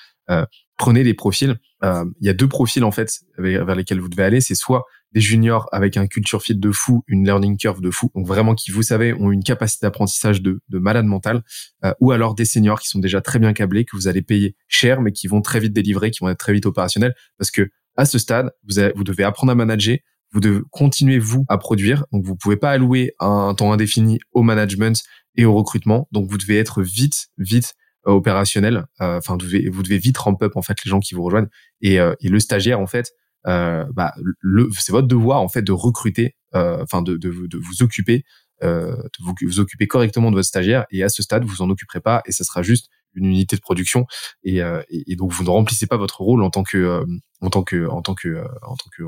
prenez 0.81 1.05
les 1.05 1.13
profils. 1.13 1.57
Il 1.83 2.27
y 2.27 2.31
a 2.31 2.33
deux 2.33 2.49
profils 2.49 2.83
en 2.85 2.91
fait 2.91 3.21
vers 3.39 3.75
lesquels 3.75 4.01
vous 4.01 4.09
devez 4.09 4.25
aller. 4.25 4.41
C'est 4.41 4.55
soit 4.55 4.85
des 5.13 5.21
juniors 5.21 5.69
avec 5.73 5.99
un 5.99 6.07
culture 6.07 6.41
fit 6.43 6.55
de 6.55 6.71
fou, 6.71 7.05
une 7.07 7.25
learning 7.25 7.59
curve 7.59 7.81
de 7.83 7.91
fou, 7.91 8.11
donc 8.15 8.27
vraiment 8.27 8.55
qui, 8.55 8.71
vous 8.71 8.83
savez, 8.83 9.13
ont 9.13 9.31
une 9.31 9.43
capacité 9.43 9.85
d'apprentissage 9.85 10.41
de, 10.41 10.61
de 10.69 10.79
malade 10.79 11.05
mental, 11.05 11.43
euh, 11.85 11.93
ou 12.01 12.13
alors 12.13 12.35
des 12.35 12.45
seniors 12.45 12.81
qui 12.81 12.89
sont 12.89 13.01
déjà 13.01 13.21
très 13.21 13.39
bien 13.39 13.53
câblés, 13.53 13.85
que 13.85 13.97
vous 13.97 14.09
allez 14.09 14.23
payer 14.23 14.55
cher, 14.69 15.03
mais 15.03 15.13
qui 15.13 15.27
vont 15.27 15.43
très 15.43 15.61
vite 15.61 15.73
délivrer, 15.73 16.11
qui 16.13 16.21
vont 16.21 16.29
être 16.29 16.39
très 16.39 16.53
vite 16.53 16.65
opérationnels, 16.65 17.15
parce 17.39 17.51
que 17.51 17.71
à 17.97 18.05
ce 18.05 18.19
stade, 18.19 18.53
vous, 18.69 18.79
avez, 18.79 18.93
vous 18.95 19.05
devez 19.05 19.25
apprendre 19.25 19.51
à 19.51 19.57
manager, 19.57 19.99
vous 20.33 20.41
devez 20.41 20.61
continuer 20.71 21.19
vous 21.19 21.45
à 21.49 21.59
produire, 21.59 22.05
donc 22.13 22.25
vous 22.25 22.37
pouvez 22.37 22.57
pas 22.57 22.71
allouer 22.71 23.15
un 23.19 23.53
temps 23.55 23.73
indéfini 23.73 24.21
au 24.33 24.43
management 24.43 25.03
et 25.37 25.45
au 25.45 25.55
recrutement, 25.55 26.09
donc 26.13 26.31
vous 26.31 26.39
devez 26.39 26.57
être 26.57 26.83
vite, 26.83 27.27
vite 27.37 27.75
euh, 27.75 27.80
opérationnel. 28.05 28.87
Euh, 29.01 29.19
enfin, 29.19 29.35
vous 29.35 29.47
devez, 29.47 29.69
vous 29.69 29.83
devez 29.83 29.99
vite 29.99 30.19
ramp 30.19 30.37
up 30.43 30.53
en 30.57 30.63
fait 30.63 30.85
les 30.85 30.91
gens 30.91 31.01
qui 31.01 31.15
vous 31.15 31.23
rejoignent 31.23 31.49
et, 31.81 31.97
et 31.97 32.29
le 32.29 32.41
stagiaire 32.41 32.81
en 32.81 32.87
fait 32.87 33.13
euh, 33.47 33.85
bah, 33.93 34.13
le, 34.41 34.69
c'est 34.79 34.93
votre 34.93 35.09
devoir 35.09 35.41
en 35.41 35.49
fait 35.49 35.63
de 35.63 35.73
recruter, 35.73 36.37
euh, 36.55 36.83
enfin 36.83 37.03
de, 37.03 37.17
de, 37.17 37.47
de, 37.47 37.59
vous 37.59 37.83
occuper, 37.83 38.25
euh, 38.63 38.97
de 38.97 39.25
vous, 39.25 39.35
vous, 39.43 39.61
occuper 39.61 39.87
correctement 39.87 40.31
de 40.31 40.37
votre 40.37 40.49
stagiaire. 40.49 40.87
Et 40.91 41.03
à 41.03 41.09
ce 41.09 41.23
stade, 41.23 41.45
vous 41.45 41.63
en 41.63 41.71
occuperez 41.71 42.01
pas 42.01 42.23
et 42.27 42.33
ça 42.33 42.45
sera 42.45 42.63
juste 42.63 42.89
une 43.15 43.27
unité 43.27 43.57
de 43.57 43.61
production. 43.61 44.07
Et, 44.45 44.59
et, 44.59 45.13
et 45.13 45.17
donc 45.17 45.33
vous 45.33 45.45
ne 45.45 45.51
remplissez 45.51 45.87
pas 45.87 45.97
votre 45.97 46.21
rôle 46.21 46.43
en 46.43 46.51
tant 46.51 46.63
que, 46.63 47.05
en 47.41 47.51
tant 47.51 47.63
que, 47.63 47.89
en 47.89 48.03
tant 48.03 48.15
que, 48.15 48.45
en 48.63 48.77
tant 48.77 48.91
que 48.97 49.05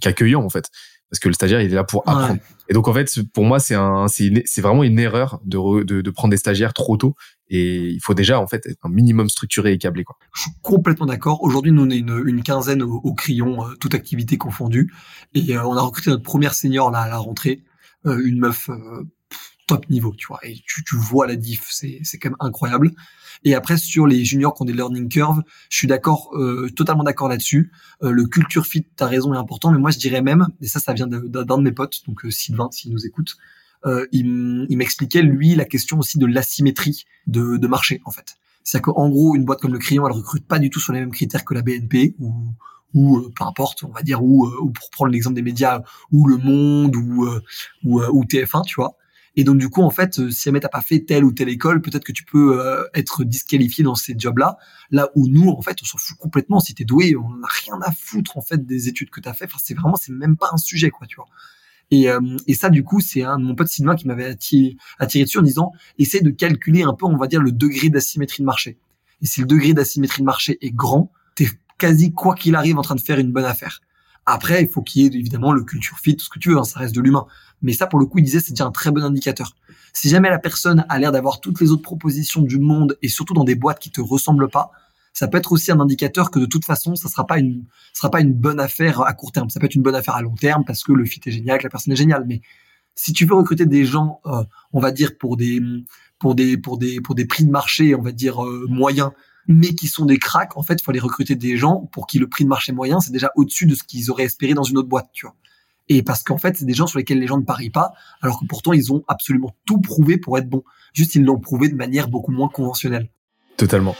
qu'accueillant 0.00 0.44
en 0.44 0.50
fait 0.50 0.68
parce 1.10 1.20
que 1.20 1.28
le 1.28 1.34
stagiaire 1.34 1.60
il 1.60 1.70
est 1.72 1.74
là 1.74 1.84
pour 1.84 2.08
apprendre. 2.08 2.40
Et 2.68 2.74
donc 2.74 2.86
en 2.88 2.92
fait 2.92 3.10
pour 3.32 3.44
moi 3.44 3.60
c'est 3.60 3.74
un 3.74 4.08
c'est 4.08 4.42
c'est 4.44 4.60
vraiment 4.60 4.84
une 4.84 4.98
erreur 4.98 5.40
de, 5.44 5.82
de, 5.82 6.00
de 6.02 6.10
prendre 6.10 6.30
des 6.30 6.36
stagiaires 6.36 6.74
trop 6.74 6.96
tôt 6.96 7.14
et 7.48 7.88
il 7.88 8.00
faut 8.00 8.14
déjà 8.14 8.40
en 8.40 8.46
fait 8.46 8.66
être 8.66 8.84
un 8.84 8.90
minimum 8.90 9.28
structuré 9.30 9.72
et 9.72 9.78
câblé 9.78 10.04
quoi. 10.04 10.16
Je 10.34 10.42
suis 10.42 10.50
complètement 10.62 11.06
d'accord. 11.06 11.42
Aujourd'hui 11.42 11.72
nous 11.72 11.82
on 11.82 11.90
est 11.90 11.98
une, 11.98 12.22
une 12.26 12.42
quinzaine 12.42 12.82
au, 12.82 13.00
au 13.02 13.14
crayon 13.14 13.66
euh, 13.66 13.74
toute 13.80 13.94
activité 13.94 14.36
confondue 14.36 14.92
et 15.34 15.56
euh, 15.56 15.64
on 15.64 15.76
a 15.76 15.80
recruté 15.80 16.10
notre 16.10 16.22
première 16.22 16.54
senior 16.54 16.90
là 16.90 17.00
à 17.00 17.08
la 17.08 17.18
rentrée, 17.18 17.62
euh, 18.06 18.20
une 18.22 18.38
meuf 18.38 18.68
top 19.68 19.88
niveau, 19.88 20.12
tu 20.16 20.26
vois. 20.26 20.40
Et 20.42 20.56
tu, 20.66 20.82
tu 20.82 20.96
vois 20.96 21.28
la 21.28 21.36
diff, 21.36 21.68
c'est 21.70 22.00
c'est 22.02 22.18
quand 22.18 22.30
même 22.30 22.36
incroyable. 22.40 22.90
Et 23.44 23.54
après 23.54 23.76
sur 23.76 24.08
les 24.08 24.24
juniors 24.24 24.54
qui 24.54 24.62
ont 24.62 24.64
des 24.64 24.72
learning 24.72 25.08
curves, 25.08 25.42
je 25.70 25.76
suis 25.76 25.86
d'accord, 25.86 26.34
totalement 26.74 27.04
d'accord 27.04 27.28
là-dessus. 27.28 27.70
le 28.00 28.24
culture 28.26 28.66
fit, 28.66 28.84
t'as 28.96 29.06
raison, 29.06 29.32
est 29.32 29.36
important, 29.36 29.70
mais 29.70 29.78
moi 29.78 29.92
je 29.92 29.98
dirais 29.98 30.22
même, 30.22 30.48
et 30.60 30.66
ça 30.66 30.80
ça 30.80 30.92
vient 30.92 31.06
d'un 31.06 31.20
de, 31.20 31.62
mes 31.62 31.70
potes, 31.70 32.00
donc 32.08 32.22
Sylvain 32.30 32.68
s'il 32.72 32.90
nous 32.90 33.06
écoute, 33.06 33.36
euh, 33.86 34.06
il 34.12 34.76
m'expliquait 34.76 35.22
lui 35.22 35.54
la 35.54 35.64
question 35.64 35.98
aussi 35.98 36.18
de 36.18 36.26
l'asymétrie 36.26 37.04
de, 37.26 37.56
de 37.56 37.66
marché 37.66 38.00
en 38.04 38.10
fait. 38.10 38.36
C'est-à-dire 38.64 38.92
qu'en 38.92 39.08
gros, 39.08 39.34
une 39.34 39.44
boîte 39.44 39.60
comme 39.60 39.72
le 39.72 39.78
Crayon, 39.78 40.06
elle 40.06 40.12
recrute 40.12 40.46
pas 40.46 40.58
du 40.58 40.68
tout 40.68 40.80
sur 40.80 40.92
les 40.92 41.00
mêmes 41.00 41.12
critères 41.12 41.44
que 41.44 41.54
la 41.54 41.62
BNP 41.62 42.16
ou, 42.18 42.34
ou 42.92 43.30
peu 43.30 43.44
importe, 43.44 43.84
on 43.84 43.88
va 43.88 44.02
dire, 44.02 44.22
ou, 44.22 44.46
ou 44.46 44.70
pour 44.70 44.90
prendre 44.90 45.10
l'exemple 45.10 45.36
des 45.36 45.42
médias, 45.42 45.82
ou 46.12 46.26
Le 46.26 46.36
Monde, 46.36 46.96
ou, 46.96 47.26
ou, 47.84 48.02
ou 48.02 48.24
TF1, 48.24 48.64
tu 48.66 48.74
vois. 48.76 48.96
Et 49.36 49.44
donc 49.44 49.58
du 49.58 49.68
coup, 49.68 49.82
en 49.82 49.90
fait, 49.90 50.30
si 50.30 50.44
jamais 50.44 50.60
t'as 50.60 50.68
pas 50.68 50.80
fait 50.80 51.00
telle 51.00 51.24
ou 51.24 51.32
telle 51.32 51.48
école, 51.48 51.80
peut-être 51.80 52.04
que 52.04 52.12
tu 52.12 52.24
peux 52.24 52.86
être 52.94 53.24
disqualifié 53.24 53.84
dans 53.84 53.94
ces 53.94 54.14
jobs-là. 54.18 54.56
Là 54.90 55.08
où 55.14 55.28
nous, 55.28 55.50
en 55.50 55.62
fait, 55.62 55.76
on 55.82 55.84
s'en 55.84 55.98
fout 55.98 56.18
complètement. 56.18 56.60
Si 56.60 56.74
t'es 56.74 56.84
doué, 56.84 57.14
on 57.16 57.28
n'a 57.28 57.48
rien 57.64 57.78
à 57.82 57.92
foutre 57.92 58.36
en 58.36 58.42
fait 58.42 58.66
des 58.66 58.88
études 58.88 59.10
que 59.10 59.20
t'as 59.20 59.34
fait. 59.34 59.44
Enfin, 59.44 59.58
c'est 59.62 59.74
vraiment, 59.74 59.96
c'est 59.96 60.12
même 60.12 60.36
pas 60.36 60.48
un 60.52 60.56
sujet, 60.56 60.90
quoi, 60.90 61.06
tu 61.06 61.16
vois. 61.16 61.28
Et, 61.90 62.10
euh, 62.10 62.20
et 62.46 62.54
ça, 62.54 62.70
du 62.70 62.84
coup, 62.84 63.00
c'est 63.00 63.22
un 63.22 63.38
mon 63.38 63.54
pote 63.54 63.68
Sylvain 63.68 63.96
qui 63.96 64.06
m'avait 64.06 64.26
attiré, 64.26 64.76
attiré 64.98 65.24
dessus 65.24 65.38
en 65.38 65.42
disant, 65.42 65.72
essaie 65.98 66.20
de 66.20 66.30
calculer 66.30 66.82
un 66.82 66.94
peu, 66.94 67.06
on 67.06 67.16
va 67.16 67.26
dire, 67.26 67.40
le 67.40 67.52
degré 67.52 67.88
d'asymétrie 67.88 68.42
de 68.42 68.46
marché. 68.46 68.78
Et 69.22 69.26
si 69.26 69.40
le 69.40 69.46
degré 69.46 69.72
d'asymétrie 69.72 70.20
de 70.20 70.26
marché 70.26 70.58
est 70.60 70.70
grand, 70.70 71.12
t'es 71.34 71.48
quasi, 71.78 72.12
quoi 72.12 72.34
qu'il 72.34 72.54
arrive, 72.54 72.78
en 72.78 72.82
train 72.82 72.94
de 72.94 73.00
faire 73.00 73.18
une 73.18 73.32
bonne 73.32 73.44
affaire. 73.44 73.80
Après, 74.30 74.62
il 74.62 74.68
faut 74.68 74.82
qu'il 74.82 75.02
y 75.02 75.06
ait 75.06 75.18
évidemment 75.18 75.52
le 75.52 75.64
culture 75.64 75.98
fit, 75.98 76.14
tout 76.14 76.24
ce 76.26 76.28
que 76.28 76.38
tu 76.38 76.50
veux, 76.50 76.58
hein, 76.58 76.64
ça 76.64 76.80
reste 76.80 76.94
de 76.94 77.00
l'humain. 77.00 77.26
Mais 77.62 77.72
ça, 77.72 77.86
pour 77.86 77.98
le 77.98 78.04
coup, 78.04 78.18
il 78.18 78.24
disait, 78.24 78.40
c'est 78.40 78.52
déjà 78.52 78.66
un 78.66 78.70
très 78.70 78.90
bon 78.90 79.02
indicateur. 79.02 79.56
Si 79.94 80.10
jamais 80.10 80.28
la 80.28 80.38
personne 80.38 80.84
a 80.90 80.98
l'air 80.98 81.12
d'avoir 81.12 81.40
toutes 81.40 81.62
les 81.62 81.70
autres 81.70 81.82
propositions 81.82 82.42
du 82.42 82.58
monde 82.58 82.98
et 83.00 83.08
surtout 83.08 83.32
dans 83.32 83.44
des 83.44 83.54
boîtes 83.54 83.78
qui 83.78 83.90
te 83.90 84.02
ressemblent 84.02 84.50
pas, 84.50 84.70
ça 85.14 85.28
peut 85.28 85.38
être 85.38 85.50
aussi 85.50 85.72
un 85.72 85.80
indicateur 85.80 86.30
que 86.30 86.38
de 86.38 86.44
toute 86.44 86.66
façon, 86.66 86.94
ça 86.94 87.08
sera 87.08 87.26
pas 87.26 87.38
une, 87.38 87.64
sera 87.94 88.10
pas 88.10 88.20
une 88.20 88.34
bonne 88.34 88.60
affaire 88.60 89.00
à 89.00 89.14
court 89.14 89.32
terme. 89.32 89.48
Ça 89.48 89.60
peut 89.60 89.66
être 89.66 89.74
une 89.74 89.82
bonne 89.82 89.94
affaire 89.94 90.14
à 90.14 90.20
long 90.20 90.34
terme 90.34 90.62
parce 90.66 90.84
que 90.84 90.92
le 90.92 91.06
fit 91.06 91.22
est 91.24 91.30
génial, 91.30 91.56
que 91.56 91.64
la 91.64 91.70
personne 91.70 91.94
est 91.94 91.96
géniale. 91.96 92.24
Mais 92.28 92.42
si 92.94 93.14
tu 93.14 93.24
veux 93.24 93.34
recruter 93.34 93.64
des 93.64 93.86
gens, 93.86 94.20
euh, 94.26 94.44
on 94.74 94.80
va 94.80 94.92
dire 94.92 95.16
pour 95.16 95.38
des, 95.38 95.62
pour 96.18 96.34
des, 96.34 96.58
pour 96.58 96.76
des, 96.76 97.00
pour 97.00 97.14
des 97.14 97.24
prix 97.24 97.44
de 97.46 97.50
marché, 97.50 97.94
on 97.94 98.02
va 98.02 98.12
dire 98.12 98.44
euh, 98.44 98.66
moyens, 98.68 99.10
mais 99.48 99.74
qui 99.74 99.88
sont 99.88 100.04
des 100.04 100.18
cracks, 100.18 100.56
en 100.56 100.62
fait, 100.62 100.74
il 100.74 100.84
faut 100.84 100.90
aller 100.90 101.00
recruter 101.00 101.34
des 101.34 101.56
gens 101.56 101.88
pour 101.92 102.06
qui 102.06 102.18
le 102.18 102.28
prix 102.28 102.44
de 102.44 102.48
marché 102.48 102.72
moyen, 102.72 103.00
c'est 103.00 103.12
déjà 103.12 103.30
au-dessus 103.34 103.66
de 103.66 103.74
ce 103.74 103.82
qu'ils 103.82 104.10
auraient 104.10 104.24
espéré 104.24 104.54
dans 104.54 104.62
une 104.62 104.78
autre 104.78 104.88
boîte, 104.88 105.08
tu 105.12 105.26
vois. 105.26 105.34
Et 105.88 106.02
parce 106.02 106.22
qu'en 106.22 106.36
fait, 106.36 106.56
c'est 106.56 106.66
des 106.66 106.74
gens 106.74 106.86
sur 106.86 106.98
lesquels 106.98 107.18
les 107.18 107.26
gens 107.26 107.38
ne 107.38 107.44
parient 107.44 107.70
pas, 107.70 107.92
alors 108.20 108.40
que 108.40 108.44
pourtant, 108.46 108.74
ils 108.74 108.92
ont 108.92 109.02
absolument 109.08 109.54
tout 109.64 109.80
prouvé 109.80 110.18
pour 110.18 110.36
être 110.36 110.48
bons. 110.48 110.62
Juste, 110.92 111.14
ils 111.14 111.24
l'ont 111.24 111.40
prouvé 111.40 111.68
de 111.68 111.74
manière 111.74 112.08
beaucoup 112.08 112.30
moins 112.30 112.48
conventionnelle. 112.48 113.08
Totalement. 113.56 113.96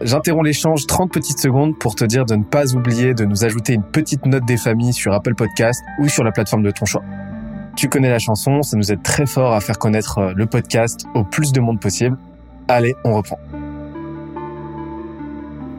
J'interromps 0.00 0.44
l'échange 0.44 0.86
30 0.86 1.12
petites 1.12 1.38
secondes 1.38 1.78
pour 1.78 1.94
te 1.94 2.04
dire 2.04 2.24
de 2.24 2.34
ne 2.34 2.42
pas 2.42 2.74
oublier 2.74 3.14
de 3.14 3.24
nous 3.24 3.44
ajouter 3.44 3.74
une 3.74 3.84
petite 3.84 4.26
note 4.26 4.44
des 4.44 4.56
familles 4.56 4.92
sur 4.92 5.12
Apple 5.12 5.36
Podcast 5.36 5.80
ou 6.00 6.08
sur 6.08 6.24
la 6.24 6.32
plateforme 6.32 6.64
de 6.64 6.72
ton 6.72 6.86
choix. 6.86 7.04
Tu 7.76 7.88
connais 7.88 8.10
la 8.10 8.18
chanson, 8.18 8.62
ça 8.62 8.76
nous 8.76 8.90
aide 8.90 9.02
très 9.02 9.26
fort 9.26 9.54
à 9.54 9.60
faire 9.60 9.78
connaître 9.78 10.18
euh, 10.18 10.32
le 10.36 10.46
podcast 10.46 11.06
au 11.14 11.24
plus 11.24 11.52
de 11.52 11.60
monde 11.60 11.80
possible. 11.80 12.18
Allez, 12.68 12.94
on 13.04 13.14
reprend. 13.14 13.38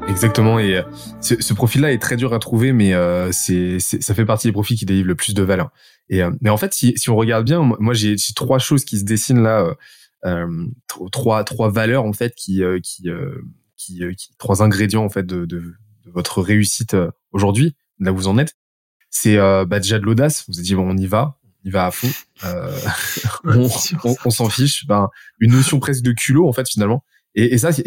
Exactement, 0.08 0.60
et 0.60 0.78
euh, 0.78 0.84
ce, 1.22 1.54
profil-là 1.54 1.91
est 1.91 1.97
très 1.97 2.16
dur 2.16 2.34
à 2.34 2.39
trouver, 2.39 2.72
mais 2.72 2.93
euh, 2.93 3.32
c'est, 3.32 3.80
ça 3.80 4.14
fait 4.14 4.26
partie 4.26 4.47
des 4.47 4.54
profils 4.54 4.78
qui 4.78 4.86
délivrent 4.86 5.08
le 5.08 5.16
plus 5.16 5.34
de 5.34 5.43
valeur. 5.43 5.72
Et 6.10 6.22
mais 6.41 6.49
en 6.49 6.58
fait, 6.58 6.74
si, 6.74 6.93
si 6.97 7.10
on 7.10 7.16
regarde 7.16 7.45
bien, 7.45 7.62
moi 7.80 7.93
j'ai, 7.93 8.16
trois 8.36 8.60
choses 8.60 8.86
qui 8.86 8.99
se 8.99 9.06
dessinent 9.06 9.41
là, 9.41 9.74
trois 11.12 11.43
trois 11.43 11.72
valeurs 11.72 12.04
en 12.04 12.14
fait 12.14 12.36
qui 12.36 12.62
qui 12.84 13.10
euh, 14.01 14.14
qui, 14.16 14.30
trois 14.38 14.62
ingrédients 14.62 15.04
en 15.04 15.10
fait 15.10 15.26
de, 15.26 15.45
de, 15.45 15.60
de 15.60 16.12
votre 16.12 16.41
réussite 16.41 16.93
euh, 16.93 17.12
aujourd'hui, 17.32 17.76
là 17.99 18.12
où 18.12 18.16
vous 18.16 18.28
en 18.28 18.38
êtes, 18.38 18.56
c'est 19.10 19.38
euh, 19.38 19.66
bah, 19.66 19.80
déjà 19.80 19.99
de 19.99 20.06
l'audace. 20.06 20.45
Vous 20.47 20.58
avez 20.58 20.64
dit 20.64 20.76
bon, 20.76 20.89
on 20.89 20.97
y 20.97 21.08
va, 21.08 21.38
on 21.43 21.68
y 21.68 21.72
va 21.72 21.88
à 21.88 21.91
fond, 21.91 22.10
euh, 22.45 22.78
on, 23.45 23.70
on, 24.26 24.30
s'en 24.30 24.49
fiche. 24.49 24.86
Ben, 24.88 25.10
une 25.39 25.54
notion 25.54 25.80
presque 25.80 26.04
de 26.04 26.12
culot 26.12 26.47
en 26.47 26.54
fait 26.54 26.68
finalement. 26.70 27.04
Et, 27.36 27.58
ça, 27.58 27.74
tu 27.74 27.86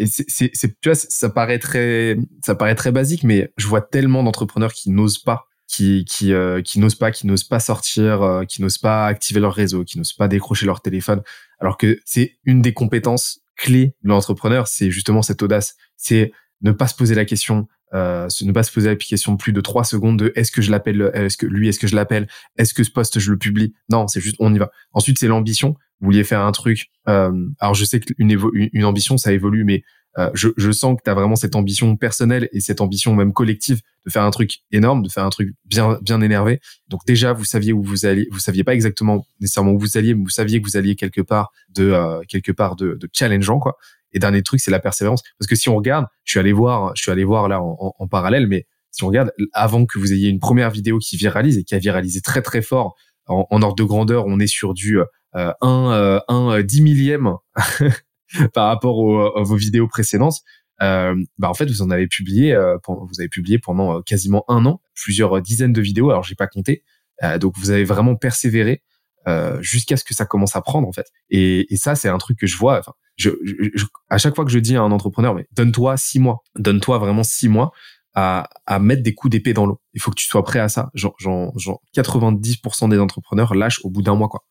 vois, 0.85 0.95
ça 0.95 1.29
paraît 1.29 1.59
très, 1.59 2.17
ça 2.43 2.55
paraît 2.55 2.75
très 2.75 2.91
basique, 2.91 3.23
mais 3.23 3.51
je 3.57 3.67
vois 3.67 3.81
tellement 3.81 4.23
d'entrepreneurs 4.23 4.73
qui 4.73 4.89
n'osent 4.89 5.19
pas, 5.19 5.45
qui, 5.67 6.03
qui, 6.05 6.33
qui 6.65 6.79
n'osent 6.79 6.95
pas, 6.95 7.11
qui 7.11 7.27
n'osent 7.27 7.45
pas 7.45 7.59
sortir, 7.59 8.43
qui 8.49 8.61
n'osent 8.61 8.77
pas 8.77 9.05
activer 9.05 9.39
leur 9.39 9.53
réseau, 9.53 9.85
qui 9.85 9.97
n'osent 9.97 10.13
pas 10.13 10.27
décrocher 10.27 10.65
leur 10.65 10.81
téléphone, 10.81 11.21
alors 11.59 11.77
que 11.77 11.97
c'est 12.03 12.37
une 12.43 12.61
des 12.61 12.73
compétences 12.73 13.39
clés 13.55 13.95
de 14.03 14.09
l'entrepreneur, 14.09 14.67
c'est 14.67 14.91
justement 14.91 15.21
cette 15.21 15.41
audace 15.41 15.75
c'est 15.97 16.31
ne 16.61 16.71
pas 16.71 16.87
se 16.87 16.95
poser 16.95 17.15
la 17.15 17.25
question, 17.25 17.67
euh, 17.93 18.27
ne 18.41 18.51
pas 18.51 18.63
se 18.63 18.71
poser 18.71 18.89
la 18.89 18.95
question 18.95 19.37
plus 19.37 19.51
de 19.51 19.61
trois 19.61 19.83
secondes 19.83 20.17
de 20.17 20.31
est-ce 20.35 20.51
que 20.51 20.61
je 20.61 20.71
l'appelle, 20.71 21.11
est-ce 21.13 21.37
que 21.37 21.45
lui, 21.45 21.67
est-ce 21.67 21.79
que 21.79 21.87
je 21.87 21.95
l'appelle, 21.95 22.27
est-ce 22.57 22.73
que 22.73 22.83
ce 22.83 22.91
poste 22.91 23.19
je 23.19 23.31
le 23.31 23.37
publie? 23.37 23.73
Non, 23.89 24.07
c'est 24.07 24.21
juste 24.21 24.37
on 24.39 24.53
y 24.53 24.57
va. 24.57 24.71
Ensuite, 24.93 25.19
c'est 25.19 25.27
l'ambition. 25.27 25.75
Vous 25.99 26.07
vouliez 26.07 26.23
faire 26.23 26.41
un 26.41 26.51
truc. 26.51 26.87
Euh, 27.07 27.31
alors, 27.59 27.73
je 27.73 27.85
sais 27.85 27.99
qu'une 27.99 28.37
une 28.73 28.85
ambition, 28.85 29.17
ça 29.17 29.33
évolue, 29.33 29.63
mais 29.63 29.83
euh, 30.17 30.31
je, 30.33 30.49
je, 30.57 30.71
sens 30.71 30.97
que 30.97 31.03
tu 31.03 31.11
as 31.11 31.13
vraiment 31.13 31.35
cette 31.35 31.55
ambition 31.55 31.95
personnelle 31.95 32.49
et 32.51 32.59
cette 32.59 32.81
ambition 32.81 33.13
même 33.13 33.33
collective 33.33 33.81
de 34.05 34.09
faire 34.09 34.23
un 34.23 34.31
truc 34.31 34.59
énorme, 34.71 35.03
de 35.03 35.09
faire 35.09 35.23
un 35.23 35.29
truc 35.29 35.53
bien 35.65 35.99
bien 36.01 36.21
énervé. 36.21 36.59
Donc 36.87 37.01
déjà, 37.05 37.33
vous 37.33 37.45
saviez 37.45 37.71
où 37.71 37.83
vous 37.83 38.07
alliez, 38.07 38.27
vous 38.31 38.39
saviez 38.39 38.63
pas 38.63 38.73
exactement 38.73 39.27
nécessairement 39.39 39.73
où 39.73 39.79
vous 39.79 39.95
alliez, 39.95 40.15
mais 40.15 40.23
vous 40.23 40.29
saviez 40.29 40.59
que 40.59 40.67
vous 40.67 40.75
alliez 40.75 40.95
quelque 40.95 41.21
part 41.21 41.51
de 41.69 41.91
euh, 41.91 42.21
quelque 42.27 42.51
part 42.51 42.75
de, 42.75 42.95
de 42.95 43.07
challengeant 43.13 43.59
quoi. 43.59 43.77
Et 44.11 44.19
dernier 44.19 44.41
truc, 44.41 44.59
c'est 44.59 44.71
la 44.71 44.79
persévérance. 44.79 45.21
Parce 45.37 45.47
que 45.47 45.55
si 45.55 45.69
on 45.69 45.75
regarde, 45.75 46.07
je 46.23 46.31
suis 46.31 46.39
allé 46.39 46.53
voir, 46.53 46.93
je 46.95 47.03
suis 47.03 47.11
allé 47.11 47.23
voir 47.23 47.47
là 47.47 47.61
en, 47.61 47.93
en, 47.99 48.07
parallèle, 48.07 48.47
mais 48.47 48.65
si 48.89 49.03
on 49.03 49.07
regarde, 49.07 49.31
avant 49.53 49.85
que 49.85 49.99
vous 49.99 50.13
ayez 50.13 50.29
une 50.29 50.39
première 50.39 50.71
vidéo 50.71 50.97
qui 50.97 51.17
viralise 51.17 51.57
et 51.59 51.63
qui 51.63 51.75
a 51.75 51.77
viralisé 51.77 52.21
très 52.21 52.41
très 52.41 52.63
fort 52.63 52.95
en, 53.27 53.45
en 53.51 53.61
ordre 53.61 53.75
de 53.75 53.83
grandeur, 53.83 54.25
on 54.25 54.39
est 54.39 54.47
sur 54.47 54.73
du 54.73 54.99
euh, 55.35 55.53
1, 55.61 55.91
euh, 55.91 56.19
1 56.27 56.61
10 56.61 56.81
millième 56.81 57.33
par 58.53 58.67
rapport 58.67 58.97
aux, 58.97 59.37
à 59.37 59.43
vos 59.43 59.55
vidéos 59.55 59.87
précédentes. 59.87 60.41
Euh, 60.83 61.15
bah 61.39 61.49
en 61.49 61.55
fait 61.55 61.65
vous 61.65 61.81
en 61.81 61.89
avez 61.89 62.05
publié 62.05 62.53
euh, 62.53 62.77
vous 62.87 63.19
avez 63.19 63.29
publié 63.29 63.57
pendant 63.57 63.97
euh, 63.97 64.01
quasiment 64.03 64.45
un 64.47 64.63
an 64.67 64.79
plusieurs 64.93 65.41
dizaines 65.41 65.73
de 65.73 65.81
vidéos 65.81 66.11
alors 66.11 66.21
j'ai 66.21 66.35
pas 66.35 66.45
compté 66.45 66.83
euh, 67.23 67.39
donc 67.39 67.57
vous 67.57 67.71
avez 67.71 67.83
vraiment 67.83 68.15
persévéré 68.15 68.83
euh, 69.27 69.59
jusqu'à 69.59 69.97
ce 69.97 70.03
que 70.03 70.13
ça 70.13 70.27
commence 70.27 70.55
à 70.55 70.61
prendre 70.61 70.87
en 70.87 70.91
fait 70.91 71.07
et, 71.31 71.73
et 71.73 71.77
ça 71.77 71.95
c'est 71.95 72.09
un 72.09 72.19
truc 72.19 72.37
que 72.37 72.45
je 72.45 72.57
vois 72.57 72.77
enfin 72.77 72.93
je, 73.17 73.31
je, 73.43 73.85
à 74.09 74.17
chaque 74.17 74.35
fois 74.35 74.45
que 74.45 74.51
je 74.51 74.59
dis 74.59 74.75
à 74.75 74.81
un 74.81 74.91
entrepreneur, 74.91 75.33
mais 75.33 75.47
donne-toi 75.51 75.97
six 75.97 76.19
mois, 76.19 76.43
donne-toi 76.55 76.99
vraiment 76.99 77.23
six 77.23 77.49
mois 77.49 77.71
à, 78.13 78.47
à 78.65 78.79
mettre 78.79 79.03
des 79.03 79.13
coups 79.13 79.31
d'épée 79.31 79.53
dans 79.53 79.65
l'eau. 79.65 79.81
Il 79.93 80.01
faut 80.01 80.11
que 80.11 80.15
tu 80.15 80.27
sois 80.27 80.43
prêt 80.43 80.59
à 80.59 80.69
ça. 80.69 80.89
Genre, 80.93 81.15
genre, 81.19 81.57
genre 81.57 81.81
90% 81.95 82.89
des 82.89 82.99
entrepreneurs 82.99 83.53
lâchent 83.55 83.83
au 83.83 83.89
bout 83.89 84.01
d'un 84.01 84.15
mois, 84.15 84.29
quoi. 84.29 84.43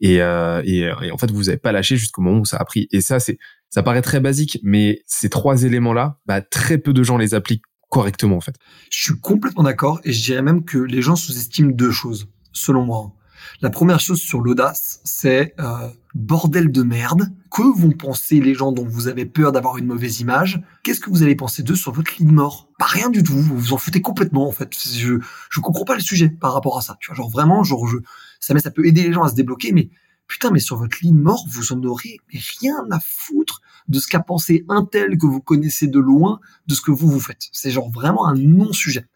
Et, 0.00 0.20
euh, 0.20 0.62
et, 0.64 0.80
et, 1.02 1.10
en 1.10 1.18
fait, 1.18 1.30
vous 1.30 1.44
n'avez 1.44 1.56
pas 1.56 1.72
lâché 1.72 1.96
jusqu'au 1.96 2.22
moment 2.22 2.40
où 2.40 2.44
ça 2.44 2.58
a 2.58 2.64
pris. 2.64 2.88
Et 2.92 3.00
ça, 3.00 3.18
c'est, 3.18 3.38
ça 3.70 3.82
paraît 3.82 4.02
très 4.02 4.20
basique, 4.20 4.58
mais 4.62 5.02
ces 5.06 5.28
trois 5.28 5.62
éléments-là, 5.64 6.18
bah, 6.26 6.40
très 6.40 6.78
peu 6.78 6.92
de 6.92 7.02
gens 7.02 7.16
les 7.16 7.34
appliquent 7.34 7.64
correctement, 7.90 8.36
en 8.36 8.40
fait. 8.40 8.56
Je 8.90 9.04
suis 9.04 9.20
complètement 9.20 9.62
d'accord, 9.62 10.00
et 10.04 10.12
je 10.12 10.22
dirais 10.24 10.42
même 10.42 10.64
que 10.64 10.78
les 10.78 11.02
gens 11.02 11.16
sous-estiment 11.16 11.70
deux 11.70 11.90
choses, 11.92 12.28
selon 12.52 12.84
moi. 12.84 13.15
La 13.60 13.70
première 13.70 14.00
chose 14.00 14.20
sur 14.20 14.40
l'audace, 14.40 15.00
c'est 15.04 15.54
euh, 15.60 15.88
bordel 16.14 16.70
de 16.70 16.82
merde. 16.82 17.30
Que 17.50 17.62
vont 17.78 17.92
penser 17.92 18.40
les 18.40 18.54
gens 18.54 18.72
dont 18.72 18.86
vous 18.86 19.08
avez 19.08 19.24
peur 19.24 19.52
d'avoir 19.52 19.78
une 19.78 19.86
mauvaise 19.86 20.20
image? 20.20 20.62
Qu'est-ce 20.82 21.00
que 21.00 21.10
vous 21.10 21.22
allez 21.22 21.36
penser 21.36 21.62
d'eux 21.62 21.74
sur 21.74 21.92
votre 21.92 22.12
lit 22.18 22.26
de 22.26 22.32
mort? 22.32 22.68
Pas 22.78 22.86
rien 22.86 23.08
du 23.08 23.22
tout. 23.22 23.32
Vous 23.32 23.58
vous 23.58 23.72
en 23.72 23.78
foutez 23.78 24.02
complètement 24.02 24.46
en 24.46 24.52
fait. 24.52 24.74
Je 24.74 25.18
je 25.50 25.60
comprends 25.60 25.84
pas 25.84 25.94
le 25.94 26.00
sujet 26.00 26.28
par 26.28 26.52
rapport 26.52 26.76
à 26.78 26.82
ça. 26.82 26.96
Tu 27.00 27.08
vois, 27.08 27.16
genre 27.16 27.30
vraiment, 27.30 27.64
genre 27.64 27.86
je 27.86 27.98
ça 28.40 28.54
mais 28.54 28.60
ça 28.60 28.70
peut 28.70 28.86
aider 28.86 29.02
les 29.02 29.12
gens 29.12 29.22
à 29.22 29.28
se 29.30 29.34
débloquer, 29.34 29.72
mais 29.72 29.90
putain, 30.26 30.50
mais 30.50 30.60
sur 30.60 30.76
votre 30.76 30.98
lit 31.02 31.12
de 31.12 31.18
mort, 31.18 31.46
vous 31.48 31.72
en 31.72 31.82
aurez 31.82 32.18
rien 32.60 32.76
à 32.90 33.00
foutre 33.00 33.60
de 33.88 33.98
ce 34.00 34.08
qu'a 34.08 34.20
pensé 34.20 34.64
un 34.68 34.84
tel 34.84 35.16
que 35.18 35.26
vous 35.26 35.40
connaissez 35.40 35.86
de 35.86 35.98
loin, 35.98 36.40
de 36.66 36.74
ce 36.74 36.80
que 36.80 36.90
vous 36.90 37.08
vous 37.08 37.20
faites. 37.20 37.48
C'est 37.52 37.70
genre 37.70 37.90
vraiment 37.90 38.26
un 38.26 38.34
non-sujet. 38.34 39.06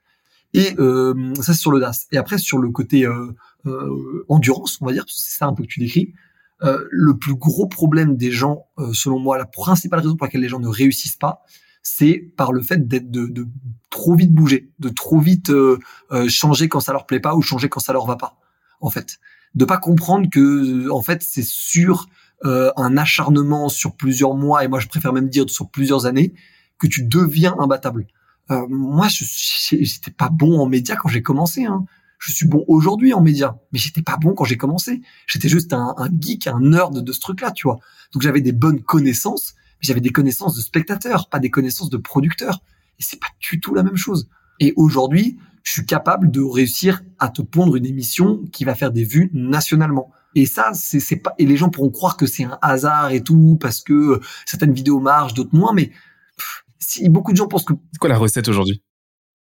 Et 0.53 0.75
euh, 0.79 1.35
ça, 1.37 1.55
c'est 1.55 1.61
sur 1.61 1.71
l'audace. 1.71 2.07
Et 2.13 2.17
après, 2.17 2.39
sur 2.39 2.59
le 2.59 2.71
côté 2.71 3.07
euh, 3.07 3.33
euh, 3.67 4.25
endurance, 4.29 4.79
on 4.81 4.87
va 4.87 4.93
dire, 4.93 5.05
c'est 5.07 5.37
ça 5.37 5.47
un 5.47 5.53
peu 5.53 5.65
que 5.65 5.69
tu 5.69 5.81
décris, 5.81 6.15
euh, 6.63 6.87
le 6.91 7.19
plus 7.19 7.35
gros 7.35 7.67
problème 7.67 8.17
des 8.17 8.31
gens, 8.31 8.67
euh, 8.79 8.93
selon 8.93 9.19
moi, 9.19 9.37
la 9.37 9.45
principale 9.45 10.01
raison 10.01 10.17
pour 10.17 10.27
laquelle 10.27 10.41
les 10.41 10.49
gens 10.49 10.61
ne 10.61 10.69
réussissent 10.69 11.17
pas, 11.17 11.43
c'est 11.83 12.33
par 12.37 12.53
le 12.53 12.63
fait 12.63 12.89
d'être 12.89 13.11
de, 13.11 13.27
de, 13.27 13.47
trop 13.91 14.15
vite 14.15 14.35
bouger, 14.35 14.71
de 14.79 14.89
trop 14.89 15.19
vite 15.19 15.51
changer 16.29 16.69
quand 16.69 16.81
ça 16.81 16.93
leur 16.93 17.07
plaît 17.07 17.21
pas 17.21 17.35
ou 17.35 17.41
changer 17.41 17.71
quand 17.71 17.81
ça 17.81 17.95
leur 17.95 18.05
va 18.05 18.17
pas. 18.17 18.37
En 18.83 18.91
fait, 18.91 19.19
de 19.55 19.65
pas 19.65 19.79
comprendre 19.79 20.29
que 20.31 20.91
en 20.91 21.01
fait 21.01 21.23
c'est 21.23 21.43
sur 21.43 22.07
un 22.45 22.97
acharnement 22.99 23.71
sur 23.71 23.97
plusieurs 23.97 24.35
mois 24.35 24.63
et 24.63 24.69
moi 24.69 24.79
je 24.79 24.89
préfère 24.89 25.15
même 25.15 25.31
dire 25.31 25.49
sur 25.49 25.71
plusieurs 25.71 26.05
années 26.05 26.35
que 26.79 26.87
tu 26.87 27.03
deviens 27.03 27.57
imbattable. 27.59 28.07
Euh, 28.51 28.67
moi, 28.69 29.09
je 29.09 29.25
j'étais 29.25 30.11
pas 30.11 30.29
bon 30.29 30.59
en 30.59 30.67
médias 30.67 30.97
quand 30.97 31.09
j'ai 31.09 31.23
commencé. 31.23 31.65
Hein. 31.65 31.85
Je 32.19 32.33
suis 32.33 32.47
bon 32.47 32.65
aujourd'hui 32.69 33.15
en 33.15 33.23
médias, 33.23 33.57
mais 33.73 33.79
j'étais 33.79 34.03
pas 34.03 34.17
bon 34.17 34.35
quand 34.35 34.45
j'ai 34.45 34.57
commencé. 34.57 35.01
J'étais 35.27 35.49
juste 35.49 35.73
un, 35.73 35.95
un, 35.97 36.09
geek, 36.21 36.47
un 36.47 36.61
nerd 36.61 37.03
de 37.03 37.13
ce 37.13 37.21
truc-là, 37.21 37.53
tu 37.53 37.67
vois. 37.67 37.79
Donc 38.13 38.23
j'avais 38.23 38.41
des 38.41 38.53
bonnes 38.53 38.83
connaissances, 38.83 39.55
mais 39.57 39.87
j'avais 39.87 40.01
des 40.01 40.11
connaissances 40.11 40.57
de 40.57 40.61
spectateurs, 40.61 41.29
pas 41.29 41.39
des 41.39 41.51
connaissances 41.51 41.91
de 41.91 41.97
producteurs. 41.97 42.61
Et 42.99 43.03
c'est 43.03 43.21
pas 43.21 43.29
du 43.41 43.61
tout 43.61 43.75
la 43.75 43.83
même 43.83 43.97
chose. 43.97 44.29
Et 44.59 44.75
aujourd'hui, 44.77 45.39
je 45.63 45.73
suis 45.73 45.87
capable 45.87 46.31
de 46.31 46.41
réussir 46.41 47.03
à 47.19 47.29
te 47.29 47.43
pondre 47.43 47.77
une 47.77 47.87
émission 47.87 48.43
qui 48.53 48.65
va 48.65 48.75
faire 48.75 48.91
des 48.91 49.05
vues 49.05 49.31
nationalement. 49.33 50.11
Et 50.35 50.47
ça, 50.47 50.73
c'est 50.75 51.17
pas. 51.17 51.35
Et 51.39 51.47
les 51.47 51.57
gens 51.57 51.71
pourront 51.71 51.91
croire 51.91 52.17
que 52.17 52.27
c'est 52.27 52.45
un 52.45 52.59
hasard 52.63 53.11
et 53.13 53.23
tout 53.23 53.57
parce 53.61 53.81
que 53.81 54.21
certaines 54.47 54.73
vidéos 54.73 55.01
marchent, 55.01 55.35
d'autres 55.35 55.57
moins, 55.57 55.73
mais 55.73 55.91
si 56.81 57.09
beaucoup 57.09 57.33
de 57.33 57.37
gens 57.37 57.47
pensent 57.47 57.65
que. 57.65 57.75
C'est 57.93 57.99
quoi 57.99 58.09
la 58.09 58.19
recette 58.19 58.49
aujourd'hui? 58.49 58.83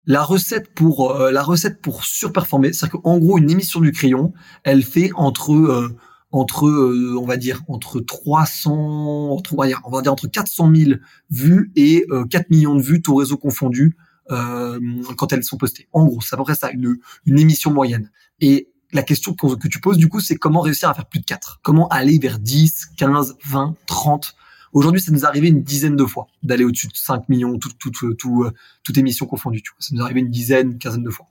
La 0.05 0.23
recette 0.23 0.73
pour 0.73 1.11
euh, 1.11 1.31
la 1.31 1.43
recette 1.43 1.81
pour 1.81 2.03
surperformer, 2.03 2.73
c'est-à-dire 2.73 3.01
qu'en 3.01 3.17
gros 3.17 3.37
une 3.37 3.49
émission 3.49 3.79
du 3.79 3.91
crayon, 3.91 4.33
elle 4.63 4.83
fait 4.83 5.11
entre 5.15 5.53
euh, 5.53 5.95
entre 6.31 6.69
on 7.17 7.25
va 7.25 7.37
dire 7.37 7.61
entre 7.67 7.99
300 7.99 9.31
entre, 9.31 9.53
on 9.53 9.91
va 9.91 10.01
dire 10.01 10.11
entre 10.11 10.27
400 10.27 10.71
000 10.75 10.91
vues 11.29 11.71
et 11.75 12.05
4 12.29 12.49
millions 12.49 12.75
de 12.75 12.81
vues 12.81 13.01
tout 13.01 13.15
réseau 13.15 13.37
confondu 13.37 13.95
quand 14.27 15.31
elles 15.31 15.45
sont 15.45 15.55
postées. 15.55 15.87
En 15.93 16.05
gros, 16.05 16.19
c'est 16.19 16.35
à 16.35 16.37
peu 16.37 16.43
près 16.43 16.55
ça 16.55 16.69
une 16.71 16.97
une 17.25 17.39
émission 17.39 17.71
moyenne. 17.71 18.11
Et 18.41 18.69
la 18.91 19.03
question 19.03 19.33
que 19.33 19.67
tu 19.67 19.79
poses 19.79 19.97
du 19.97 20.09
coup, 20.09 20.19
c'est 20.19 20.35
comment 20.35 20.61
réussir 20.61 20.89
à 20.89 20.93
faire 20.93 21.05
plus 21.05 21.19
de 21.19 21.25
4 21.25 21.59
Comment 21.63 21.87
aller 21.89 22.19
vers 22.19 22.39
10, 22.39 22.87
15, 22.97 23.37
20, 23.45 23.75
30 23.85 24.35
Aujourd'hui, 24.77 25.01
ça 25.01 25.11
nous 25.11 25.21
est 25.21 25.25
arrivé 25.25 25.47
une 25.47 25.63
dizaine 25.63 25.95
de 25.95 26.05
fois 26.05 26.27
d'aller 26.43 26.63
au-dessus 26.63 26.85
de 26.85 26.93
5 26.93 27.29
millions, 27.29 27.57
tout, 27.57 27.71
tout, 27.79 27.89
tout, 28.13 28.43
euh, 28.43 28.51
toute 28.83 28.95
émission 28.99 29.25
confondue. 29.25 29.63
Tu 29.63 29.71
vois. 29.71 29.77
Ça 29.79 29.95
nous 29.95 30.01
est 30.01 30.03
arrivé 30.03 30.19
une 30.19 30.29
dizaine, 30.29 30.73
une 30.73 30.77
quinzaine 30.77 31.01
de 31.01 31.09
fois. 31.09 31.25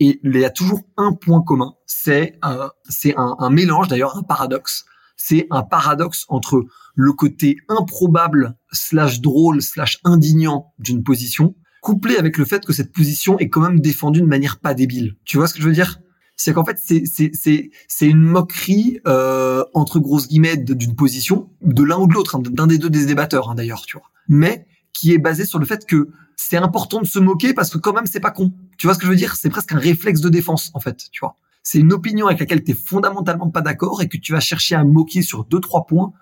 Et 0.00 0.18
il 0.24 0.36
y 0.36 0.44
a 0.44 0.50
toujours 0.50 0.80
un 0.96 1.12
point 1.12 1.40
commun, 1.42 1.74
c'est 1.86 2.40
euh, 2.44 2.68
un, 3.16 3.36
un 3.38 3.50
mélange, 3.50 3.86
d'ailleurs 3.86 4.16
un 4.16 4.24
paradoxe. 4.24 4.84
C'est 5.16 5.46
un 5.52 5.62
paradoxe 5.62 6.24
entre 6.28 6.66
le 6.96 7.12
côté 7.12 7.58
improbable 7.68 8.56
slash 8.72 9.20
drôle 9.20 9.62
slash 9.62 10.00
indignant 10.02 10.72
d'une 10.80 11.04
position, 11.04 11.54
couplé 11.82 12.16
avec 12.16 12.36
le 12.36 12.44
fait 12.44 12.66
que 12.66 12.72
cette 12.72 12.92
position 12.92 13.38
est 13.38 13.48
quand 13.48 13.60
même 13.60 13.78
défendue 13.78 14.22
de 14.22 14.26
manière 14.26 14.58
pas 14.58 14.74
débile. 14.74 15.14
Tu 15.24 15.36
vois 15.36 15.46
ce 15.46 15.54
que 15.54 15.62
je 15.62 15.68
veux 15.68 15.72
dire? 15.72 16.00
C'est 16.38 16.54
qu'en 16.54 16.64
fait 16.64 16.78
c'est 16.82 17.02
c'est 17.04 17.70
c'est 17.88 18.06
une 18.06 18.22
moquerie 18.22 19.00
euh, 19.06 19.64
entre 19.74 19.98
grosses 19.98 20.28
guillemets 20.28 20.56
d'une 20.56 20.94
position 20.94 21.50
de 21.60 21.82
l'un 21.82 21.98
ou 21.98 22.06
de 22.06 22.14
l'autre, 22.14 22.36
hein, 22.36 22.42
d'un 22.42 22.66
des 22.66 22.78
deux 22.78 22.88
des 22.88 23.04
débatteurs 23.04 23.50
hein, 23.50 23.54
d'ailleurs, 23.54 23.84
tu 23.84 23.98
vois. 23.98 24.06
Mais 24.28 24.66
qui 24.94 25.12
est 25.12 25.18
basée 25.18 25.44
sur 25.44 25.58
le 25.58 25.66
fait 25.66 25.84
que 25.84 26.08
c'est 26.36 26.56
important 26.56 27.00
de 27.00 27.06
se 27.06 27.18
moquer 27.18 27.52
parce 27.52 27.70
que 27.70 27.78
quand 27.78 27.92
même 27.92 28.06
c'est 28.06 28.20
pas 28.20 28.30
con. 28.30 28.52
Tu 28.78 28.86
vois 28.86 28.94
ce 28.94 29.00
que 29.00 29.06
je 29.06 29.10
veux 29.10 29.16
dire? 29.16 29.34
C'est 29.36 29.50
presque 29.50 29.72
un 29.72 29.78
réflexe 29.78 30.20
de 30.20 30.28
défense 30.28 30.70
en 30.74 30.80
fait, 30.80 31.08
tu 31.10 31.20
vois. 31.20 31.36
C'est 31.64 31.80
une 31.80 31.92
opinion 31.92 32.28
avec 32.28 32.38
laquelle 32.38 32.62
tu 32.62 32.70
es 32.70 32.74
fondamentalement 32.74 33.50
pas 33.50 33.60
d'accord 33.60 34.00
et 34.00 34.08
que 34.08 34.16
tu 34.16 34.32
vas 34.32 34.40
chercher 34.40 34.76
à 34.76 34.84
moquer 34.84 35.22
sur 35.22 35.44
deux 35.44 35.60
trois 35.60 35.86
points 35.86 36.12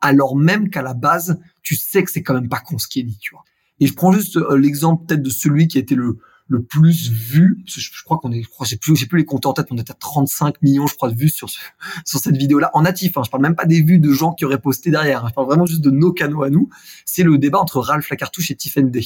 alors 0.00 0.36
même 0.36 0.68
qu'à 0.68 0.82
la 0.82 0.94
base, 0.94 1.40
tu 1.62 1.74
sais 1.74 2.04
que 2.04 2.10
c'est 2.10 2.22
quand 2.22 2.34
même 2.34 2.48
pas 2.48 2.60
con 2.60 2.78
ce 2.78 2.86
qui 2.86 3.00
est 3.00 3.04
dit, 3.04 3.18
tu 3.18 3.30
vois. 3.32 3.42
Et 3.80 3.86
je 3.86 3.94
prends 3.94 4.12
juste 4.12 4.36
euh, 4.36 4.56
l'exemple 4.56 5.06
peut-être 5.06 5.22
de 5.22 5.30
celui 5.30 5.66
qui 5.66 5.78
a 5.78 5.80
été 5.80 5.94
le 5.94 6.18
le 6.46 6.62
plus 6.62 7.10
vu. 7.10 7.62
Je, 7.66 8.02
crois 8.04 8.18
qu'on 8.18 8.32
est, 8.32 8.42
je 8.42 8.48
crois, 8.48 8.66
j'ai 8.66 8.76
plus, 8.76 8.96
j'ai 8.96 9.06
plus 9.06 9.18
les 9.18 9.24
comptes 9.24 9.46
en 9.46 9.52
tête, 9.52 9.66
on 9.70 9.76
était 9.76 9.92
à 9.92 9.94
35 9.94 10.60
millions, 10.62 10.86
je 10.86 10.94
crois, 10.94 11.10
de 11.10 11.16
vues 11.16 11.30
sur 11.30 11.48
sur 12.04 12.18
cette 12.18 12.36
vidéo-là 12.36 12.70
en 12.74 12.82
natif. 12.82 13.16
Hein. 13.16 13.22
Je 13.24 13.30
parle 13.30 13.42
même 13.42 13.56
pas 13.56 13.66
des 13.66 13.82
vues 13.82 13.98
de 13.98 14.12
gens 14.12 14.32
qui 14.32 14.44
auraient 14.44 14.60
posté 14.60 14.90
derrière. 14.90 15.24
Hein. 15.24 15.28
Je 15.30 15.34
parle 15.34 15.46
vraiment 15.46 15.66
juste 15.66 15.80
de 15.80 15.90
nos 15.90 16.12
canaux 16.12 16.42
à 16.42 16.50
nous. 16.50 16.68
C'est 17.04 17.22
le 17.22 17.38
débat 17.38 17.58
entre 17.58 17.80
Ralph 17.80 18.08
Lacartouche 18.10 18.50
et 18.50 18.56
Tiffany 18.56 18.90
Day, 18.90 19.04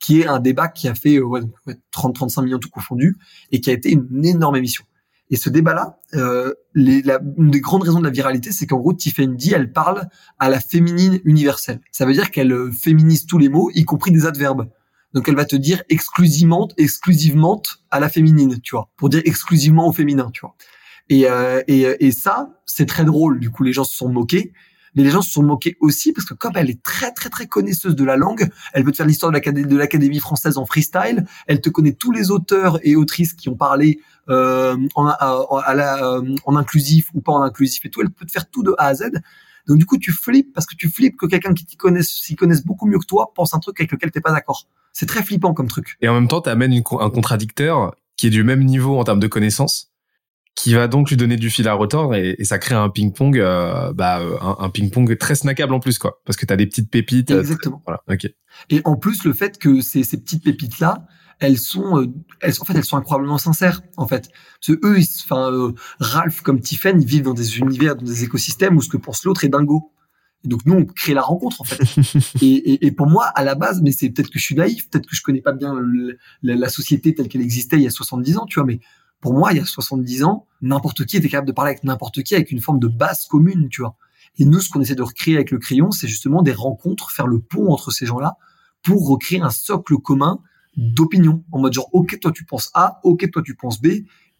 qui 0.00 0.20
est 0.20 0.26
un 0.26 0.40
débat 0.40 0.68
qui 0.68 0.88
a 0.88 0.94
fait 0.94 1.20
ouais, 1.20 1.42
30-35 1.94 2.44
millions 2.44 2.58
tout 2.58 2.70
confondu 2.70 3.16
et 3.50 3.60
qui 3.60 3.70
a 3.70 3.72
été 3.72 3.92
une 3.92 4.24
énorme 4.24 4.56
émission. 4.56 4.84
Et 5.32 5.36
ce 5.36 5.48
débat-là, 5.48 5.98
euh, 6.14 6.52
les, 6.74 7.02
une 7.38 7.50
des 7.50 7.62
grandes 7.62 7.84
raisons 7.84 8.00
de 8.00 8.04
la 8.04 8.10
viralité, 8.10 8.52
c'est 8.52 8.66
qu'en 8.66 8.76
gros, 8.76 8.92
Tiffany 8.92 9.52
elle 9.54 9.72
parle 9.72 10.08
à 10.38 10.50
la 10.50 10.60
féminine 10.60 11.20
universelle. 11.24 11.80
Ça 11.90 12.04
veut 12.04 12.12
dire 12.12 12.30
qu'elle 12.30 12.52
euh, 12.52 12.70
féminise 12.70 13.24
tous 13.24 13.38
les 13.38 13.48
mots, 13.48 13.70
y 13.74 13.86
compris 13.86 14.10
des 14.10 14.26
adverbes. 14.26 14.68
Donc 15.14 15.28
elle 15.28 15.36
va 15.36 15.44
te 15.44 15.56
dire 15.56 15.82
exclusivement, 15.88 16.68
exclusivement 16.76 17.62
à 17.90 18.00
la 18.00 18.08
féminine, 18.08 18.60
tu 18.62 18.74
vois, 18.74 18.88
pour 18.96 19.08
dire 19.08 19.22
exclusivement 19.24 19.86
au 19.88 19.92
féminin, 19.92 20.30
tu 20.32 20.40
vois. 20.40 20.54
Et, 21.08 21.28
euh, 21.28 21.62
et, 21.68 21.84
et 22.00 22.10
ça, 22.12 22.48
c'est 22.64 22.86
très 22.86 23.04
drôle. 23.04 23.40
Du 23.40 23.50
coup, 23.50 23.62
les 23.64 23.72
gens 23.72 23.84
se 23.84 23.94
sont 23.94 24.08
moqués. 24.08 24.52
Mais 24.94 25.02
les 25.02 25.10
gens 25.10 25.22
se 25.22 25.30
sont 25.30 25.42
moqués 25.42 25.76
aussi 25.80 26.12
parce 26.12 26.26
que 26.26 26.34
comme 26.34 26.52
elle 26.54 26.68
est 26.68 26.82
très 26.82 27.12
très 27.12 27.30
très 27.30 27.46
connaisseuse 27.46 27.96
de 27.96 28.04
la 28.04 28.16
langue, 28.16 28.50
elle 28.74 28.84
peut 28.84 28.92
te 28.92 28.98
faire 28.98 29.06
l'histoire 29.06 29.32
de 29.32 29.76
l'Académie 29.76 30.18
française 30.18 30.58
en 30.58 30.66
freestyle. 30.66 31.24
Elle 31.46 31.60
te 31.62 31.70
connaît 31.70 31.94
tous 31.94 32.12
les 32.12 32.30
auteurs 32.30 32.78
et 32.82 32.94
autrices 32.94 33.32
qui 33.32 33.48
ont 33.48 33.56
parlé 33.56 34.00
euh, 34.28 34.76
en, 34.94 35.06
à, 35.06 36.04
euh, 36.04 36.34
en 36.44 36.56
inclusif 36.56 37.08
ou 37.14 37.22
pas 37.22 37.32
en 37.32 37.42
inclusif 37.42 37.84
et 37.86 37.90
tout. 37.90 38.02
Elle 38.02 38.10
peut 38.10 38.26
te 38.26 38.32
faire 38.32 38.50
tout 38.50 38.62
de 38.62 38.74
A 38.76 38.88
à 38.88 38.94
Z. 38.94 39.12
Donc 39.66 39.78
du 39.78 39.86
coup, 39.86 39.96
tu 39.96 40.12
flippes 40.12 40.52
parce 40.52 40.66
que 40.66 40.74
tu 40.76 40.90
flippes 40.90 41.16
que 41.16 41.26
quelqu'un 41.26 41.54
qui 41.54 41.64
t'y 41.64 41.76
connaisse, 41.76 42.10
s'y 42.10 42.36
connaisse 42.36 42.64
beaucoup 42.64 42.86
mieux 42.86 42.98
que 42.98 43.06
toi, 43.06 43.32
pense 43.34 43.54
un 43.54 43.60
truc 43.60 43.80
avec 43.80 43.92
lequel 43.92 44.10
t'es 44.10 44.20
pas 44.20 44.32
d'accord. 44.32 44.66
C'est 44.92 45.06
très 45.06 45.22
flippant 45.22 45.54
comme 45.54 45.68
truc. 45.68 45.96
Et 46.00 46.08
en 46.08 46.14
même 46.14 46.28
temps, 46.28 46.40
tu 46.40 46.50
amènes 46.50 46.72
un 46.72 47.10
contradicteur 47.10 47.94
qui 48.16 48.26
est 48.26 48.30
du 48.30 48.44
même 48.44 48.64
niveau 48.64 48.98
en 48.98 49.04
termes 49.04 49.20
de 49.20 49.26
connaissances, 49.26 49.90
qui 50.54 50.74
va 50.74 50.86
donc 50.86 51.10
lui 51.10 51.16
donner 51.16 51.36
du 51.36 51.50
fil 51.50 51.66
à 51.66 51.74
retordre 51.74 52.14
et, 52.14 52.36
ça 52.44 52.58
crée 52.58 52.74
un 52.74 52.90
ping-pong, 52.90 53.38
euh, 53.38 53.92
bah, 53.92 54.20
euh, 54.20 54.36
un, 54.58 54.68
ping-pong 54.68 55.16
très 55.16 55.34
snackable 55.34 55.72
en 55.72 55.80
plus, 55.80 55.98
quoi. 55.98 56.20
Parce 56.26 56.36
que 56.36 56.44
tu 56.44 56.52
as 56.52 56.56
des 56.56 56.66
petites 56.66 56.90
pépites. 56.90 57.30
Euh, 57.30 57.40
Exactement. 57.40 57.82
Voilà, 57.86 58.02
ok. 58.08 58.30
Et 58.70 58.82
en 58.84 58.96
plus, 58.96 59.24
le 59.24 59.32
fait 59.32 59.58
que 59.58 59.80
ces, 59.80 60.02
ces 60.04 60.18
petites 60.18 60.44
pépites-là, 60.44 61.06
elles 61.40 61.58
sont, 61.58 62.12
elles, 62.40 62.52
en 62.60 62.64
fait, 62.64 62.74
elles 62.74 62.84
sont 62.84 62.98
incroyablement 62.98 63.38
sincères, 63.38 63.80
en 63.96 64.06
fait. 64.06 64.30
Parce 64.60 64.78
que 64.78 64.86
eux, 64.86 64.98
enfin, 65.24 65.72
Ralph 65.98 66.42
comme 66.42 66.60
Tiffany, 66.60 67.02
ils 67.02 67.08
vivent 67.08 67.24
dans 67.24 67.34
des 67.34 67.58
univers, 67.58 67.96
dans 67.96 68.04
des 68.04 68.22
écosystèmes 68.22 68.76
où 68.76 68.82
ce 68.82 68.88
que 68.88 68.98
pense 68.98 69.24
l'autre 69.24 69.44
est 69.44 69.48
dingo 69.48 69.90
donc 70.44 70.66
nous, 70.66 70.74
on 70.74 70.84
crée 70.84 71.14
la 71.14 71.22
rencontre 71.22 71.60
en 71.60 71.64
fait. 71.64 71.82
et, 72.42 72.46
et, 72.46 72.86
et, 72.86 72.92
pour 72.92 73.06
moi, 73.06 73.26
à 73.26 73.44
la 73.44 73.54
base, 73.54 73.80
mais 73.82 73.92
c'est 73.92 74.10
peut-être 74.10 74.30
que 74.30 74.38
je 74.38 74.44
suis 74.44 74.54
naïf, 74.54 74.88
peut-être 74.88 75.06
que 75.06 75.14
je 75.14 75.22
connais 75.22 75.40
pas 75.40 75.52
bien 75.52 75.74
la, 76.42 76.68
société 76.68 77.14
telle 77.14 77.28
qu'elle 77.28 77.42
existait 77.42 77.76
il 77.76 77.82
y 77.82 77.86
a 77.86 77.90
70 77.90 78.38
ans, 78.38 78.46
tu 78.46 78.58
vois. 78.58 78.66
Mais 78.66 78.80
pour 79.20 79.34
moi, 79.34 79.52
il 79.52 79.58
y 79.58 79.60
a 79.60 79.64
70 79.64 80.24
ans, 80.24 80.46
n'importe 80.60 81.04
qui 81.06 81.16
était 81.16 81.28
capable 81.28 81.48
de 81.48 81.52
parler 81.52 81.70
avec 81.70 81.84
n'importe 81.84 82.22
qui 82.22 82.34
avec 82.34 82.50
une 82.50 82.60
forme 82.60 82.80
de 82.80 82.88
base 82.88 83.26
commune, 83.26 83.68
tu 83.68 83.82
vois. 83.82 83.96
Et 84.38 84.44
nous, 84.44 84.60
ce 84.60 84.70
qu'on 84.70 84.80
essaie 84.80 84.94
de 84.94 85.02
recréer 85.02 85.36
avec 85.36 85.50
le 85.50 85.58
crayon, 85.58 85.90
c'est 85.90 86.08
justement 86.08 86.42
des 86.42 86.52
rencontres, 86.52 87.10
faire 87.10 87.26
le 87.26 87.38
pont 87.38 87.70
entre 87.70 87.90
ces 87.90 88.06
gens-là 88.06 88.36
pour 88.82 89.08
recréer 89.08 89.40
un 89.40 89.50
socle 89.50 89.96
commun 89.98 90.40
d'opinion 90.76 91.44
en 91.52 91.60
mode 91.60 91.74
genre 91.74 91.88
ok 91.92 92.18
toi 92.18 92.32
tu 92.32 92.44
penses 92.44 92.70
A, 92.74 93.00
ok 93.04 93.30
toi 93.30 93.42
tu 93.42 93.54
penses 93.54 93.80
B 93.80 93.86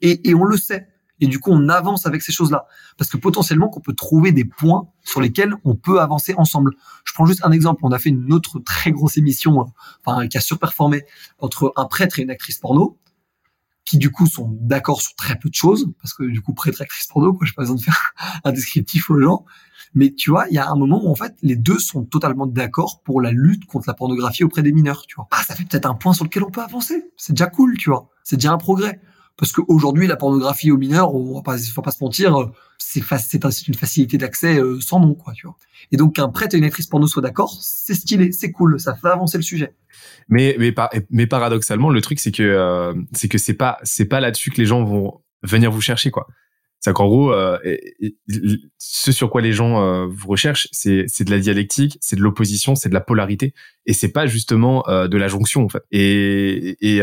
et, 0.00 0.28
et 0.28 0.34
on 0.34 0.44
le 0.44 0.56
sait 0.56 0.88
et 1.22 1.28
du 1.28 1.38
coup 1.38 1.50
on 1.52 1.68
avance 1.68 2.04
avec 2.04 2.20
ces 2.20 2.32
choses-là 2.32 2.66
parce 2.98 3.08
que 3.08 3.16
potentiellement 3.16 3.68
qu'on 3.68 3.80
peut 3.80 3.94
trouver 3.94 4.32
des 4.32 4.44
points 4.44 4.88
sur 5.04 5.20
lesquels 5.20 5.54
on 5.64 5.76
peut 5.76 6.00
avancer 6.00 6.34
ensemble. 6.36 6.72
Je 7.04 7.12
prends 7.14 7.26
juste 7.26 7.44
un 7.44 7.52
exemple, 7.52 7.80
on 7.84 7.92
a 7.92 7.98
fait 8.00 8.08
une 8.08 8.32
autre 8.32 8.58
très 8.58 8.90
grosse 8.90 9.16
émission 9.16 9.60
euh, 9.60 9.64
enfin 10.04 10.26
qui 10.26 10.36
a 10.36 10.40
surperformé 10.40 11.04
entre 11.38 11.72
un 11.76 11.84
prêtre 11.84 12.18
et 12.18 12.22
une 12.22 12.30
actrice 12.30 12.58
porno 12.58 12.98
qui 13.84 13.98
du 13.98 14.10
coup 14.10 14.26
sont 14.26 14.48
d'accord 14.60 15.00
sur 15.00 15.14
très 15.14 15.38
peu 15.38 15.48
de 15.48 15.54
choses 15.54 15.92
parce 16.00 16.12
que 16.12 16.24
du 16.24 16.40
coup 16.40 16.54
prêtre 16.54 16.80
et 16.80 16.84
actrice 16.84 17.06
porno 17.06 17.32
quoi, 17.32 17.46
j'ai 17.46 17.52
pas 17.52 17.62
besoin 17.62 17.76
de 17.76 17.82
faire 17.82 18.14
un 18.44 18.50
descriptif 18.50 19.08
aux 19.08 19.20
gens. 19.20 19.44
Mais 19.94 20.12
tu 20.12 20.30
vois, 20.30 20.46
il 20.48 20.54
y 20.54 20.58
a 20.58 20.68
un 20.68 20.74
moment 20.74 21.04
où 21.04 21.10
en 21.10 21.14
fait 21.14 21.36
les 21.42 21.54
deux 21.54 21.78
sont 21.78 22.04
totalement 22.04 22.46
d'accord 22.46 23.02
pour 23.04 23.20
la 23.20 23.30
lutte 23.30 23.66
contre 23.66 23.84
la 23.86 23.94
pornographie 23.94 24.42
auprès 24.42 24.62
des 24.62 24.72
mineurs, 24.72 25.04
tu 25.06 25.14
vois. 25.14 25.28
Ah, 25.30 25.42
ça 25.46 25.54
fait 25.54 25.64
peut-être 25.64 25.86
un 25.86 25.94
point 25.94 26.14
sur 26.14 26.24
lequel 26.24 26.42
on 26.42 26.50
peut 26.50 26.62
avancer. 26.62 27.04
C'est 27.16 27.34
déjà 27.34 27.46
cool, 27.46 27.76
tu 27.76 27.90
vois. 27.90 28.08
C'est 28.24 28.36
déjà 28.36 28.52
un 28.52 28.58
progrès 28.58 29.00
parce 29.36 29.52
qu'aujourd'hui 29.52 30.06
la 30.06 30.16
pornographie 30.16 30.70
aux 30.70 30.76
mineurs, 30.76 31.14
on 31.14 31.34
va 31.34 31.42
pas, 31.42 31.58
faut 31.58 31.82
pas 31.82 31.90
se 31.90 32.02
mentir, 32.02 32.50
c'est 32.78 33.00
une 33.68 33.74
facilité 33.74 34.18
d'accès 34.18 34.58
euh, 34.58 34.80
sans 34.80 35.00
nom 35.00 35.14
quoi. 35.14 35.32
Et 35.90 35.96
donc 35.96 36.16
qu'un 36.16 36.28
prêtre 36.28 36.54
et 36.54 36.58
une 36.58 36.64
actrice 36.64 36.86
porno 36.86 37.06
soient 37.06 37.22
d'accord, 37.22 37.58
c'est 37.60 37.94
stylé, 37.94 38.32
c'est 38.32 38.52
cool, 38.52 38.78
ça 38.78 38.94
fait 38.94 39.08
avancer 39.08 39.38
le 39.38 39.42
sujet. 39.42 39.74
Mais 40.28 40.56
mais 40.58 40.74
mais 41.10 41.26
paradoxalement, 41.26 41.90
le 41.90 42.00
truc 42.00 42.20
c'est 42.20 42.32
que 42.32 42.42
euh, 42.42 42.94
c'est 43.12 43.28
que 43.28 43.38
c'est 43.38 43.54
pas 43.54 43.78
c'est 43.82 44.06
pas 44.06 44.20
là-dessus 44.20 44.50
que 44.50 44.60
les 44.60 44.66
gens 44.66 44.84
vont 44.84 45.20
venir 45.42 45.70
vous 45.70 45.80
chercher 45.80 46.10
quoi. 46.10 46.26
C'est 46.84 46.92
qu'en 46.92 47.06
gros, 47.06 47.32
euh, 47.32 47.58
ce 48.76 49.12
sur 49.12 49.30
quoi 49.30 49.40
les 49.40 49.52
gens 49.52 49.80
euh, 49.80 50.06
vous 50.10 50.26
recherchent, 50.26 50.66
c'est 50.72 51.04
c'est 51.06 51.22
de 51.22 51.30
la 51.30 51.38
dialectique, 51.38 51.96
c'est 52.00 52.16
de 52.16 52.20
l'opposition, 52.20 52.74
c'est 52.74 52.88
de 52.88 52.94
la 52.94 53.00
polarité, 53.00 53.54
et 53.86 53.92
c'est 53.92 54.10
pas 54.10 54.26
justement 54.26 54.88
euh, 54.88 55.06
de 55.06 55.16
la 55.16 55.28
jonction 55.28 55.64
en 55.64 55.68
fait. 55.68 55.84
Et, 55.92 56.76
et 56.80 57.00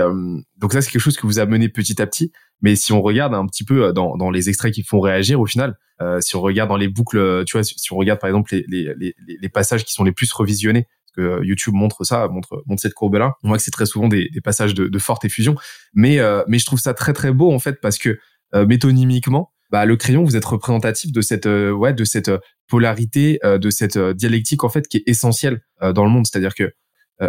donc 0.57 0.73
ça, 0.73 0.81
c'est 0.81 0.91
quelque 0.91 1.01
chose 1.01 1.15
que 1.15 1.25
vous 1.25 1.39
amenez 1.39 1.69
petit 1.69 2.01
à 2.01 2.07
petit. 2.07 2.33
Mais 2.61 2.75
si 2.75 2.91
on 2.91 3.01
regarde 3.01 3.33
un 3.33 3.45
petit 3.45 3.63
peu 3.63 3.93
dans, 3.93 4.17
dans 4.17 4.31
les 4.31 4.49
extraits 4.49 4.73
qui 4.73 4.83
font 4.83 4.99
réagir, 4.99 5.39
au 5.39 5.45
final, 5.45 5.77
si 6.19 6.35
on 6.35 6.41
regarde 6.41 6.67
dans 6.67 6.75
les 6.75 6.89
boucles, 6.89 7.45
tu 7.45 7.55
vois, 7.55 7.63
si 7.63 7.93
on 7.93 7.95
regarde 7.95 8.19
par 8.19 8.29
exemple 8.29 8.53
les, 8.53 8.65
les, 8.67 8.93
les, 8.97 9.15
les 9.41 9.49
passages 9.49 9.85
qui 9.85 9.93
sont 9.93 10.03
les 10.03 10.11
plus 10.11 10.29
revisionnés, 10.33 10.87
que 11.15 11.41
YouTube 11.41 11.73
montre 11.73 12.03
ça, 12.03 12.27
montre, 12.27 12.63
montre 12.65 12.81
cette 12.81 12.93
courbe-là. 12.93 13.35
On 13.43 13.47
voit 13.47 13.57
que 13.57 13.63
c'est 13.63 13.71
très 13.71 13.85
souvent 13.85 14.09
des, 14.09 14.27
des 14.27 14.41
passages 14.41 14.73
de, 14.73 14.89
de, 14.89 14.99
forte 14.99 15.23
effusion, 15.23 15.55
mais 15.93 16.19
mais 16.49 16.59
je 16.59 16.65
trouve 16.65 16.79
ça 16.79 16.93
très 16.93 17.13
très 17.13 17.31
beau 17.31 17.53
en 17.53 17.59
fait 17.59 17.79
parce 17.79 17.97
que 17.97 18.19
métonymiquement, 18.53 19.53
bah, 19.69 19.85
le 19.85 19.95
crayon, 19.95 20.23
vous 20.23 20.35
êtes 20.35 20.45
représentatif 20.45 21.11
de 21.11 21.21
cette, 21.21 21.45
euh, 21.45 21.71
ouais, 21.71 21.93
de 21.93 22.03
cette 22.03 22.29
euh, 22.29 22.39
polarité, 22.67 23.39
euh, 23.43 23.57
de 23.57 23.69
cette 23.69 23.97
dialectique 23.97 24.63
en 24.63 24.69
fait 24.69 24.87
qui 24.87 24.97
est 24.97 25.03
essentielle 25.07 25.61
dans 25.81 26.03
le 26.03 26.09
monde. 26.09 26.25
C'est-à-dire 26.27 26.55
que 26.55 26.71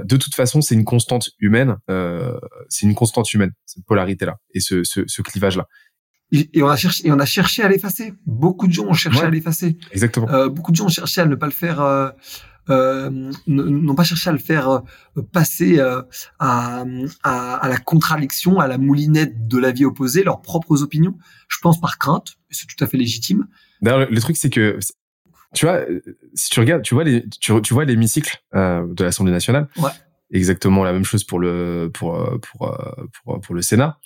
de 0.04 0.16
toute 0.16 0.36
façon, 0.36 0.60
c'est 0.60 0.76
une 0.76 0.84
constante 0.84 1.30
humaine, 1.40 1.76
c'est 2.68 2.86
une 2.86 2.94
constante 2.94 3.32
humaine 3.32 3.50
cette 3.66 3.84
polarité-là 3.86 4.36
et 4.54 4.60
ce, 4.60 4.84
ce, 4.84 5.00
ce 5.06 5.22
clivage-là. 5.22 5.66
Et 6.32 6.62
on 6.62 6.68
a 6.68 6.76
cherché, 6.76 7.06
et 7.06 7.12
on 7.12 7.18
a 7.18 7.26
cherché 7.26 7.62
à 7.62 7.68
l'effacer. 7.68 8.14
Beaucoup 8.24 8.68
de 8.68 8.72
gens 8.72 8.86
ont 8.86 8.92
cherché 8.92 9.22
à 9.22 9.30
l'effacer. 9.30 9.76
Exactement. 9.90 10.28
Euh, 10.30 10.48
beaucoup 10.48 10.70
de 10.70 10.76
gens 10.76 10.86
ont 10.86 10.88
cherché 10.88 11.20
à 11.20 11.26
ne 11.26 11.34
pas 11.34 11.46
le 11.46 11.52
faire, 11.52 11.80
euh, 11.80 12.08
euh, 12.08 12.10
n'ont 12.68 13.94
pas 13.94 14.04
cherché 14.04 14.30
à 14.30 14.32
le 14.32 14.38
faire 14.38 14.68
euh, 14.68 15.22
passer 15.32 15.78
euh, 15.78 16.02
à, 16.38 16.84
à, 17.22 17.54
à, 17.56 17.68
la 17.68 17.78
contradiction, 17.78 18.60
à 18.60 18.66
la 18.66 18.78
moulinette 18.78 19.48
de 19.48 19.58
la 19.58 19.72
vie 19.72 19.84
opposée, 19.84 20.22
leurs 20.22 20.40
propres 20.40 20.82
opinions. 20.82 21.16
Je 21.48 21.58
pense 21.62 21.80
par 21.80 21.98
crainte, 21.98 22.36
c'est 22.50 22.66
tout 22.66 22.82
à 22.82 22.86
fait 22.86 22.96
légitime. 22.96 23.46
D'ailleurs, 23.82 24.10
le, 24.10 24.20
truc 24.20 24.36
c'est 24.36 24.50
que 24.50 24.78
tu 25.54 25.66
vois, 25.66 25.80
si 26.34 26.50
tu 26.50 26.60
regardes, 26.60 26.82
tu 26.82 26.94
vois 26.94 27.04
les, 27.04 27.28
tu, 27.40 27.60
tu 27.62 27.74
vois 27.74 27.84
l'hémicycle 27.84 28.38
euh, 28.54 28.86
de 28.92 29.04
l'Assemblée 29.04 29.32
nationale. 29.32 29.68
Ouais. 29.78 29.90
exactement 30.30 30.84
la 30.84 30.92
même 30.92 31.04
chose 31.04 31.24
pour 31.24 31.40
le 31.40 31.90
pour 31.92 32.16
pour 32.40 32.78
pour, 33.24 33.40
pour 33.40 33.54
le 33.54 33.62
Sénat. 33.62 33.98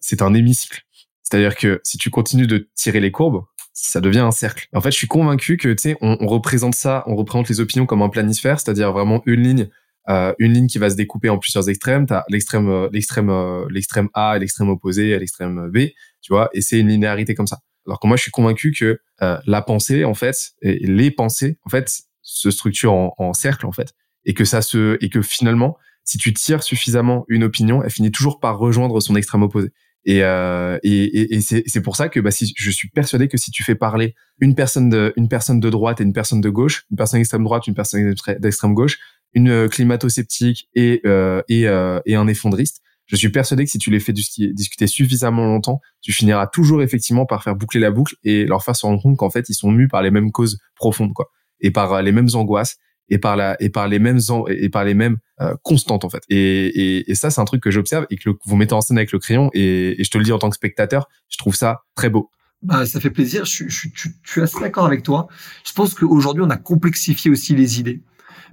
c'est 0.00 0.22
un 0.22 0.34
hémicycle. 0.34 0.82
C'est-à-dire 1.22 1.56
que 1.56 1.80
si 1.84 1.96
tu 1.96 2.10
continues 2.10 2.46
de 2.46 2.68
tirer 2.74 3.00
les 3.00 3.10
courbes, 3.10 3.44
ça 3.74 4.00
devient 4.00 4.20
un 4.20 4.30
cercle. 4.30 4.68
En 4.72 4.80
fait, 4.80 4.92
je 4.92 4.96
suis 4.96 5.08
convaincu 5.08 5.56
que 5.56 5.68
tu 5.68 5.82
sais, 5.82 5.96
on, 6.00 6.16
on, 6.20 6.26
représente 6.28 6.76
ça, 6.76 7.02
on 7.06 7.16
représente 7.16 7.48
les 7.48 7.60
opinions 7.60 7.86
comme 7.86 8.02
un 8.02 8.08
planisphère, 8.08 8.60
c'est-à-dire 8.60 8.92
vraiment 8.92 9.20
une 9.26 9.42
ligne, 9.42 9.68
euh, 10.08 10.32
une 10.38 10.52
ligne 10.52 10.68
qui 10.68 10.78
va 10.78 10.88
se 10.88 10.94
découper 10.94 11.28
en 11.28 11.38
plusieurs 11.38 11.68
extrêmes. 11.68 12.06
T'as 12.06 12.22
l'extrême, 12.28 12.68
euh, 12.68 12.88
l'extrême, 12.92 13.30
euh, 13.30 13.66
l'extrême 13.68 14.08
A, 14.14 14.38
l'extrême 14.38 14.70
opposé, 14.70 15.18
l'extrême 15.18 15.70
B, 15.72 15.88
tu 16.22 16.32
vois, 16.32 16.50
et 16.54 16.62
c'est 16.62 16.78
une 16.78 16.88
linéarité 16.88 17.34
comme 17.34 17.48
ça. 17.48 17.58
Alors 17.86 17.98
que 17.98 18.06
moi, 18.06 18.16
je 18.16 18.22
suis 18.22 18.30
convaincu 18.30 18.72
que 18.72 19.00
euh, 19.22 19.38
la 19.44 19.60
pensée, 19.60 20.04
en 20.04 20.14
fait, 20.14 20.52
et 20.62 20.86
les 20.86 21.10
pensées, 21.10 21.58
en 21.64 21.68
fait, 21.68 21.90
se 22.22 22.50
structurent 22.52 22.94
en, 22.94 23.14
en 23.18 23.32
cercle, 23.34 23.66
en 23.66 23.72
fait, 23.72 23.92
et 24.24 24.34
que 24.34 24.44
ça 24.44 24.62
se, 24.62 24.96
et 25.00 25.10
que 25.10 25.20
finalement, 25.20 25.76
si 26.04 26.16
tu 26.16 26.32
tires 26.32 26.62
suffisamment 26.62 27.24
une 27.28 27.42
opinion, 27.42 27.82
elle 27.82 27.90
finit 27.90 28.12
toujours 28.12 28.38
par 28.38 28.58
rejoindre 28.58 29.00
son 29.00 29.16
extrême 29.16 29.42
opposé. 29.42 29.70
Et, 30.06 30.22
euh, 30.22 30.78
et, 30.82 31.34
et, 31.34 31.40
c'est 31.40 31.80
pour 31.80 31.96
ça 31.96 32.08
que 32.08 32.20
bah, 32.20 32.30
si, 32.30 32.52
je 32.56 32.70
suis 32.70 32.88
persuadé 32.90 33.28
que 33.28 33.38
si 33.38 33.50
tu 33.50 33.62
fais 33.62 33.74
parler 33.74 34.14
une 34.38 34.54
personne 34.54 34.90
de, 34.90 35.12
une 35.16 35.28
personne 35.28 35.60
de 35.60 35.70
droite 35.70 36.00
et 36.00 36.04
une 36.04 36.12
personne 36.12 36.40
de 36.40 36.50
gauche, 36.50 36.84
une 36.90 36.96
personne 36.96 37.20
d'extrême 37.20 37.44
droite, 37.44 37.66
une 37.66 37.74
personne 37.74 38.14
d'extrême 38.38 38.74
gauche, 38.74 38.98
une 39.32 39.48
euh, 39.48 39.68
climato-sceptique 39.68 40.68
et, 40.74 41.00
euh, 41.06 41.42
et, 41.48 41.66
euh, 41.68 42.00
et 42.04 42.16
un 42.16 42.26
effondriste, 42.28 42.82
je 43.06 43.16
suis 43.16 43.28
persuadé 43.28 43.64
que 43.64 43.70
si 43.70 43.78
tu 43.78 43.90
les 43.90 44.00
fais 44.00 44.12
discuter 44.12 44.86
suffisamment 44.86 45.44
longtemps, 45.44 45.80
tu 46.00 46.12
finiras 46.12 46.46
toujours 46.46 46.82
effectivement 46.82 47.26
par 47.26 47.42
faire 47.42 47.54
boucler 47.54 47.80
la 47.80 47.90
boucle 47.90 48.16
et 48.24 48.46
leur 48.46 48.64
faire 48.64 48.76
se 48.76 48.86
rendre 48.86 49.02
compte 49.02 49.16
qu'en 49.16 49.30
fait 49.30 49.48
ils 49.48 49.54
sont 49.54 49.70
mus 49.70 49.88
par 49.88 50.02
les 50.02 50.10
mêmes 50.10 50.32
causes 50.32 50.58
profondes 50.74 51.12
quoi 51.12 51.30
et 51.60 51.70
par 51.70 51.92
euh, 51.92 52.02
les 52.02 52.12
mêmes 52.12 52.28
angoisses 52.34 52.76
et 53.08 53.18
par 53.18 53.36
la 53.36 53.56
et 53.60 53.68
par 53.68 53.88
les 53.88 53.98
mêmes 53.98 54.20
et 54.48 54.68
par 54.68 54.84
les 54.84 54.94
mêmes 54.94 55.18
euh, 55.40 55.54
constantes 55.62 56.04
en 56.04 56.08
fait. 56.08 56.22
Et, 56.28 56.66
et, 56.66 57.10
et 57.10 57.14
ça 57.14 57.30
c'est 57.30 57.40
un 57.40 57.44
truc 57.44 57.62
que 57.62 57.70
j'observe 57.70 58.06
et 58.10 58.16
que 58.16 58.30
vous 58.44 58.56
mettez 58.56 58.74
en 58.74 58.80
scène 58.80 58.98
avec 58.98 59.12
le 59.12 59.18
crayon 59.18 59.50
et, 59.52 60.00
et, 60.00 60.04
je 60.04 60.10
te 60.10 60.18
le 60.18 60.24
dis 60.24 60.32
en 60.32 60.38
tant 60.38 60.50
que 60.50 60.56
spectateur, 60.56 61.08
je 61.28 61.38
trouve 61.38 61.54
ça 61.54 61.82
très 61.94 62.10
beau. 62.10 62.30
Bah, 62.62 62.86
ça 62.86 62.98
fait 62.98 63.10
plaisir. 63.10 63.44
Je, 63.44 63.68
je, 63.68 63.88
je, 63.94 64.08
je 64.22 64.30
suis 64.30 64.40
assez 64.40 64.58
d'accord 64.60 64.86
avec 64.86 65.02
toi. 65.02 65.28
Je 65.66 65.72
pense 65.72 65.94
qu'aujourd'hui 65.94 66.42
on 66.42 66.50
a 66.50 66.56
complexifié 66.56 67.30
aussi 67.30 67.54
les 67.54 67.80
idées 67.80 68.02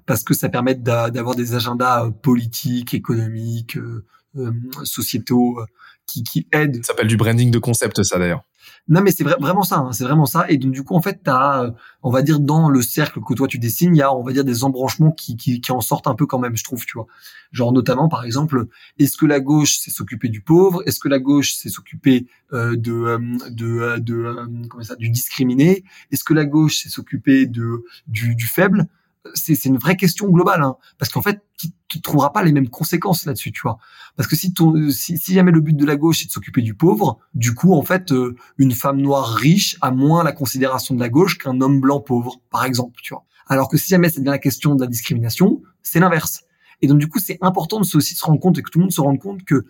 parce 0.05 0.23
que 0.23 0.33
ça 0.33 0.49
permet 0.49 0.75
d'avoir 0.75 1.35
des 1.35 1.55
agendas 1.55 2.05
euh, 2.05 2.11
politiques, 2.11 2.93
économiques, 2.93 3.77
euh, 3.77 4.05
euh 4.37 4.51
sociétaux 4.83 5.59
qui, 6.07 6.23
qui 6.23 6.47
aident. 6.51 6.77
Ça 6.77 6.93
s'appelle 6.93 7.07
du 7.07 7.17
branding 7.17 7.51
de 7.51 7.59
concept 7.59 8.03
ça 8.03 8.17
d'ailleurs. 8.17 8.43
Non, 8.87 9.01
mais 9.01 9.11
c'est 9.11 9.23
vraiment 9.23 9.63
ça, 9.63 9.77
hein, 9.77 9.93
c'est 9.93 10.03
vraiment 10.03 10.25
ça. 10.25 10.45
Et 10.49 10.57
donc, 10.57 10.71
du 10.71 10.83
coup, 10.83 10.95
en 10.95 11.01
fait, 11.01 11.21
t'as, 11.23 11.65
euh, 11.65 11.71
on 12.03 12.11
va 12.11 12.21
dire, 12.21 12.39
dans 12.39 12.69
le 12.69 12.81
cercle 12.81 13.19
que 13.21 13.33
toi 13.33 13.47
tu 13.47 13.59
dessines, 13.59 13.95
il 13.95 13.99
y 13.99 14.01
a, 14.01 14.13
on 14.13 14.23
va 14.23 14.33
dire, 14.33 14.43
des 14.43 14.63
embranchements 14.63 15.11
qui, 15.11 15.37
qui, 15.37 15.61
qui 15.61 15.71
en 15.71 15.81
sortent 15.81 16.07
un 16.07 16.15
peu 16.15 16.25
quand 16.25 16.39
même, 16.39 16.55
je 16.57 16.63
trouve, 16.63 16.85
tu 16.85 16.97
vois. 16.97 17.07
Genre, 17.51 17.71
notamment, 17.71 18.09
par 18.09 18.23
exemple, 18.23 18.67
est-ce 18.97 19.17
que 19.17 19.25
la 19.25 19.39
gauche, 19.39 19.77
c'est 19.79 19.91
s'occuper 19.91 20.29
du 20.29 20.41
pauvre? 20.41 20.83
Est-ce 20.85 20.99
que 20.99 21.09
la 21.09 21.19
gauche, 21.19 21.53
c'est 21.53 21.69
s'occuper 21.69 22.27
euh, 22.53 22.75
de, 22.75 22.91
euh, 22.91 23.19
de, 23.49 23.65
euh, 23.65 23.97
de, 23.97 24.67
comment 24.69 24.83
ça, 24.83 24.95
du 24.95 25.09
discriminé? 25.09 25.83
Est-ce 26.11 26.23
que 26.23 26.33
la 26.33 26.45
gauche, 26.45 26.81
c'est 26.83 26.89
s'occuper 26.89 27.45
de 27.45 27.83
du, 28.07 28.35
du 28.35 28.45
faible? 28.45 28.87
C'est 29.33 29.65
une 29.65 29.77
vraie 29.77 29.95
question 29.95 30.29
globale, 30.29 30.63
hein, 30.63 30.77
parce 30.97 31.11
qu'en 31.11 31.21
fait, 31.21 31.41
tu, 31.57 31.67
tu 31.87 32.01
trouveras 32.01 32.31
pas 32.31 32.43
les 32.43 32.51
mêmes 32.51 32.69
conséquences 32.69 33.25
là-dessus, 33.25 33.51
tu 33.51 33.61
vois. 33.61 33.77
Parce 34.15 34.27
que 34.27 34.35
si, 34.35 34.53
ton, 34.53 34.89
si, 34.89 35.17
si 35.17 35.33
jamais 35.33 35.51
le 35.51 35.61
but 35.61 35.75
de 35.75 35.85
la 35.85 35.95
gauche 35.95 36.23
est 36.23 36.27
de 36.27 36.31
s'occuper 36.31 36.61
du 36.61 36.73
pauvre, 36.73 37.19
du 37.33 37.53
coup, 37.53 37.73
en 37.73 37.83
fait, 37.83 38.11
euh, 38.11 38.35
une 38.57 38.71
femme 38.71 38.99
noire 38.99 39.27
riche 39.35 39.77
a 39.81 39.91
moins 39.91 40.23
la 40.23 40.31
considération 40.31 40.95
de 40.95 40.99
la 40.99 41.09
gauche 41.09 41.37
qu'un 41.37 41.61
homme 41.61 41.79
blanc 41.79 41.99
pauvre, 41.99 42.41
par 42.49 42.65
exemple, 42.65 42.99
tu 43.03 43.13
vois. 43.13 43.25
Alors 43.47 43.67
que 43.67 43.77
si 43.77 43.89
jamais 43.89 44.09
c'est 44.09 44.21
bien 44.21 44.31
la 44.31 44.39
question 44.39 44.75
de 44.75 44.81
la 44.81 44.87
discrimination, 44.87 45.61
c'est 45.83 45.99
l'inverse. 45.99 46.43
Et 46.81 46.87
donc, 46.87 46.97
du 46.97 47.07
coup, 47.07 47.19
c'est 47.19 47.37
important 47.41 47.79
de 47.79 47.85
aussi 47.95 48.15
se 48.15 48.25
rendre 48.25 48.39
compte 48.39 48.57
et 48.57 48.63
que 48.63 48.69
tout 48.69 48.79
le 48.79 48.83
monde 48.83 48.91
se 48.91 49.01
rende 49.01 49.19
compte 49.19 49.43
que 49.43 49.65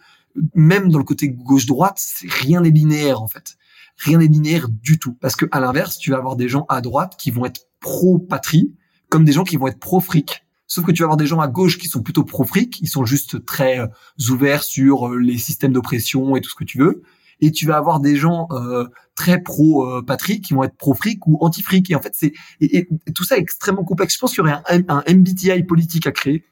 même 0.55 0.89
dans 0.89 0.99
le 0.99 1.03
côté 1.03 1.29
gauche-droite, 1.29 2.01
rien 2.41 2.61
n'est 2.61 2.69
linéaire, 2.69 3.21
en 3.21 3.27
fait. 3.27 3.57
Rien 3.97 4.19
n'est 4.19 4.27
linéaire 4.27 4.69
du 4.69 4.97
tout. 4.97 5.13
Parce 5.13 5.35
que 5.35 5.45
à 5.51 5.59
l'inverse, 5.59 5.97
tu 5.97 6.11
vas 6.11 6.17
avoir 6.17 6.35
des 6.35 6.47
gens 6.47 6.65
à 6.69 6.81
droite 6.81 7.15
qui 7.17 7.31
vont 7.31 7.45
être 7.45 7.67
pro-patrie, 7.79 8.73
comme 9.11 9.25
des 9.25 9.33
gens 9.33 9.43
qui 9.43 9.57
vont 9.57 9.67
être 9.67 9.79
pro-fric. 9.79 10.45
Sauf 10.65 10.85
que 10.85 10.91
tu 10.91 11.01
vas 11.01 11.07
avoir 11.07 11.17
des 11.17 11.27
gens 11.27 11.41
à 11.41 11.49
gauche 11.49 11.77
qui 11.77 11.89
sont 11.89 12.01
plutôt 12.01 12.23
pro-fric, 12.23 12.79
ils 12.79 12.87
sont 12.87 13.03
juste 13.03 13.45
très 13.45 13.79
euh, 13.79 13.87
ouverts 14.29 14.63
sur 14.63 15.09
euh, 15.09 15.17
les 15.17 15.37
systèmes 15.37 15.73
d'oppression 15.73 16.37
et 16.37 16.41
tout 16.41 16.49
ce 16.49 16.55
que 16.55 16.63
tu 16.63 16.77
veux. 16.77 17.03
Et 17.41 17.51
tu 17.51 17.65
vas 17.65 17.75
avoir 17.75 17.99
des 17.99 18.15
gens 18.15 18.47
euh, 18.51 18.87
très 19.13 19.41
pro-patrie 19.41 20.39
qui 20.39 20.53
vont 20.53 20.63
être 20.63 20.77
pro-fric 20.77 21.27
ou 21.27 21.37
anti-fric. 21.41 21.91
Et 21.91 21.95
en 21.95 22.01
fait, 22.01 22.13
c'est 22.15 22.31
et, 22.61 22.87
tout 23.13 23.25
ça 23.25 23.37
est 23.37 23.41
extrêmement 23.41 23.83
complexe. 23.83 24.13
Je 24.13 24.19
pense 24.19 24.31
qu'il 24.33 24.45
y 24.45 24.47
aurait 24.47 24.61
un, 24.69 25.03
MBTI 25.13 25.63
politique 25.63 26.07
à 26.07 26.13
créer 26.13 26.45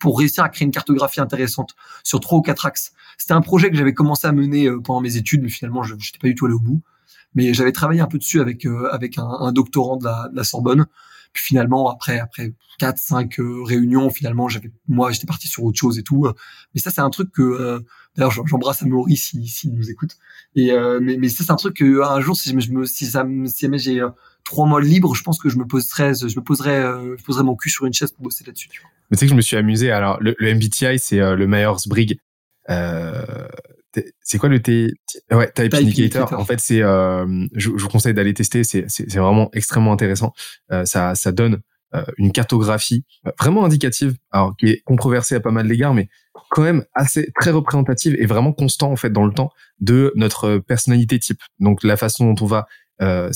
pour 0.00 0.18
réussir 0.18 0.42
à 0.42 0.48
créer 0.48 0.66
une 0.66 0.72
cartographie 0.72 1.20
intéressante 1.20 1.76
sur 2.02 2.18
trois 2.18 2.38
ou 2.38 2.42
quatre 2.42 2.66
axes. 2.66 2.92
C'était 3.18 3.34
un 3.34 3.40
projet 3.42 3.70
que 3.70 3.76
j'avais 3.76 3.94
commencé 3.94 4.26
à 4.26 4.32
mener 4.32 4.68
pendant 4.82 5.00
mes 5.00 5.16
études, 5.16 5.42
mais 5.42 5.48
finalement, 5.48 5.84
je 5.84 5.94
n'étais 5.94 6.18
pas 6.20 6.26
du 6.26 6.34
tout 6.34 6.46
allé 6.46 6.54
au 6.54 6.60
bout. 6.60 6.82
Mais 7.34 7.54
j'avais 7.54 7.72
travaillé 7.72 8.00
un 8.00 8.06
peu 8.06 8.18
dessus 8.18 8.40
avec 8.40 8.66
avec 8.90 9.18
un, 9.18 9.52
doctorant 9.52 9.96
de 9.96 10.06
la 10.34 10.42
Sorbonne 10.42 10.86
puis 11.32 11.44
finalement, 11.44 11.90
après 11.90 12.18
après 12.18 12.52
quatre 12.78 12.98
cinq 12.98 13.38
euh, 13.38 13.62
réunions, 13.62 14.10
finalement, 14.10 14.48
j'avais 14.48 14.70
moi 14.88 15.12
j'étais 15.12 15.26
parti 15.26 15.48
sur 15.48 15.64
autre 15.64 15.78
chose 15.78 15.98
et 15.98 16.02
tout. 16.02 16.26
Euh. 16.26 16.34
mais 16.74 16.80
ça, 16.80 16.90
c'est 16.90 17.00
un 17.00 17.10
truc 17.10 17.30
que 17.32 17.42
euh, 17.42 17.80
d'ailleurs 18.16 18.32
j'embrasse 18.46 18.82
Amaury 18.82 19.16
s'il 19.16 19.48
si, 19.48 19.68
nous 19.70 19.90
écoute. 19.90 20.16
Et 20.56 20.72
mais, 21.00 21.28
ça, 21.28 21.44
c'est 21.44 21.52
un 21.52 21.56
truc 21.56 21.76
que 21.76 22.02
un 22.02 22.20
jour, 22.20 22.36
si 22.36 22.54
si 22.86 23.10
jamais 23.10 23.78
j'ai 23.78 24.04
trois 24.44 24.66
mois 24.66 24.80
libres, 24.80 25.14
je 25.14 25.22
pense 25.22 25.38
que 25.38 25.48
je 25.48 25.58
me 25.58 25.66
poserais 25.66 26.14
je 26.14 26.36
me 26.36 26.42
poserais 26.42 26.82
je 27.16 27.22
poserais 27.22 27.44
mon 27.44 27.56
cul 27.56 27.70
sur 27.70 27.86
une 27.86 27.92
chaise 27.92 28.12
pour 28.12 28.24
bosser 28.24 28.44
là-dessus. 28.44 28.68
Mais 29.10 29.16
tu 29.16 29.20
sais 29.20 29.26
que 29.26 29.30
je 29.30 29.36
me 29.36 29.42
suis 29.42 29.56
amusé. 29.56 29.90
Alors 29.90 30.18
le, 30.20 30.34
MBTI, 30.40 30.98
c'est 30.98 31.18
le 31.18 31.46
Myers 31.46 31.86
Briggs. 31.86 32.18
Euh, 32.68 33.48
c'est 34.20 34.38
quoi 34.38 34.48
le 34.48 34.60
T? 34.60 34.90
Ouais, 35.30 35.50
type, 35.52 35.74
indicator. 35.74 36.32
En 36.32 36.44
fait, 36.44 36.60
c'est 36.60 36.82
euh, 36.82 37.26
je, 37.54 37.70
je, 37.76 37.82
vous 37.82 37.88
conseille 37.88 38.14
d'aller 38.14 38.34
tester. 38.34 38.64
C'est 38.64 38.84
c'est 38.88 39.16
vraiment 39.16 39.50
extrêmement 39.52 39.92
intéressant. 39.92 40.32
Euh, 40.72 40.84
ça 40.84 41.14
ça 41.14 41.32
donne 41.32 41.60
euh, 41.92 42.04
une 42.18 42.30
cartographie 42.30 43.04
euh, 43.26 43.32
vraiment 43.40 43.64
indicative, 43.64 44.14
alors 44.30 44.56
qui 44.56 44.68
est 44.68 44.82
controversée 44.84 45.34
à 45.34 45.40
pas 45.40 45.50
mal 45.50 45.66
d'égards, 45.66 45.92
mais 45.92 46.08
quand 46.50 46.62
même 46.62 46.84
assez 46.94 47.32
très 47.40 47.50
représentative 47.50 48.14
et 48.16 48.26
vraiment 48.26 48.52
constant 48.52 48.92
en 48.92 48.96
fait 48.96 49.10
dans 49.10 49.26
le 49.26 49.32
temps 49.32 49.50
de 49.80 50.12
notre 50.14 50.58
personnalité 50.58 51.18
type. 51.18 51.40
Donc 51.58 51.82
la 51.82 51.96
façon 51.96 52.32
dont 52.32 52.44
on 52.44 52.46
va 52.46 52.68
euh, 53.00 53.30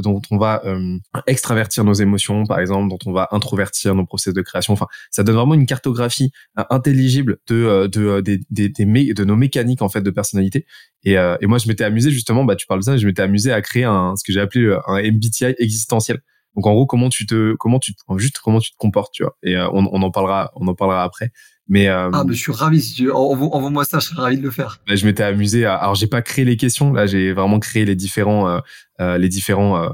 dont 0.00 0.20
on 0.30 0.38
va 0.38 0.62
euh, 0.64 0.98
extravertir 1.26 1.84
nos 1.84 1.92
émotions, 1.92 2.44
par 2.44 2.60
exemple, 2.60 2.88
dont 2.88 2.98
on 3.06 3.12
va 3.12 3.28
introvertir 3.30 3.94
nos 3.94 4.04
process 4.04 4.34
de 4.34 4.42
création. 4.42 4.72
Enfin, 4.72 4.86
ça 5.10 5.22
donne 5.22 5.36
vraiment 5.36 5.54
une 5.54 5.66
cartographie 5.66 6.30
euh, 6.58 6.64
intelligible 6.70 7.38
de 7.48 7.54
euh, 7.54 7.88
de 7.88 8.20
des, 8.20 8.40
des, 8.50 8.68
des 8.68 9.14
de 9.14 9.24
nos 9.24 9.36
mécaniques 9.36 9.82
en 9.82 9.88
fait 9.88 10.00
de 10.00 10.10
personnalité. 10.10 10.66
Et, 11.04 11.12
et 11.12 11.46
moi, 11.46 11.58
je 11.58 11.68
m'étais 11.68 11.84
amusé 11.84 12.10
justement. 12.10 12.44
Bah, 12.44 12.56
tu 12.56 12.66
parles 12.66 12.80
de 12.80 12.84
ça. 12.84 12.96
Je 12.96 13.06
m'étais 13.06 13.22
amusé 13.22 13.52
à 13.52 13.62
créer 13.62 13.84
un 13.84 14.14
ce 14.16 14.24
que 14.24 14.32
j'ai 14.32 14.40
appelé 14.40 14.76
un 14.88 15.00
MBTI 15.00 15.54
existentiel. 15.58 16.18
Donc 16.56 16.66
en 16.66 16.72
gros, 16.72 16.86
comment 16.86 17.10
tu 17.10 17.26
te 17.26 17.54
comment 17.54 17.78
tu 17.78 17.92
juste 18.16 18.38
comment 18.42 18.58
tu 18.58 18.72
te 18.72 18.76
comportes, 18.76 19.12
tu 19.12 19.22
vois. 19.22 19.36
Et 19.44 19.56
on, 19.56 19.88
on 19.92 20.02
en 20.02 20.10
parlera 20.10 20.50
on 20.56 20.66
en 20.66 20.74
parlera 20.74 21.04
après. 21.04 21.30
Mais 21.68 21.88
euh, 21.88 22.10
ah, 22.12 22.22
mais 22.24 22.34
je 22.34 22.40
suis 22.40 22.52
ravi. 22.52 22.80
Si 22.80 22.94
tu 22.94 23.10
envoie-moi 23.10 23.84
ça, 23.84 23.98
je 23.98 24.06
serais 24.06 24.22
ravi 24.22 24.38
de 24.38 24.42
le 24.42 24.50
faire. 24.50 24.80
Bah, 24.86 24.94
je 24.94 25.04
m'étais 25.04 25.24
amusé. 25.24 25.64
À... 25.64 25.74
Alors, 25.74 25.96
j'ai 25.96 26.06
pas 26.06 26.22
créé 26.22 26.44
les 26.44 26.56
questions. 26.56 26.92
Là, 26.92 27.06
j'ai 27.06 27.32
vraiment 27.32 27.58
créé 27.58 27.84
les 27.84 27.96
différents, 27.96 28.60
euh, 29.00 29.06
euh, 29.06 29.18
les 29.18 29.28
différents, 29.28 29.82
euh, 29.82 29.88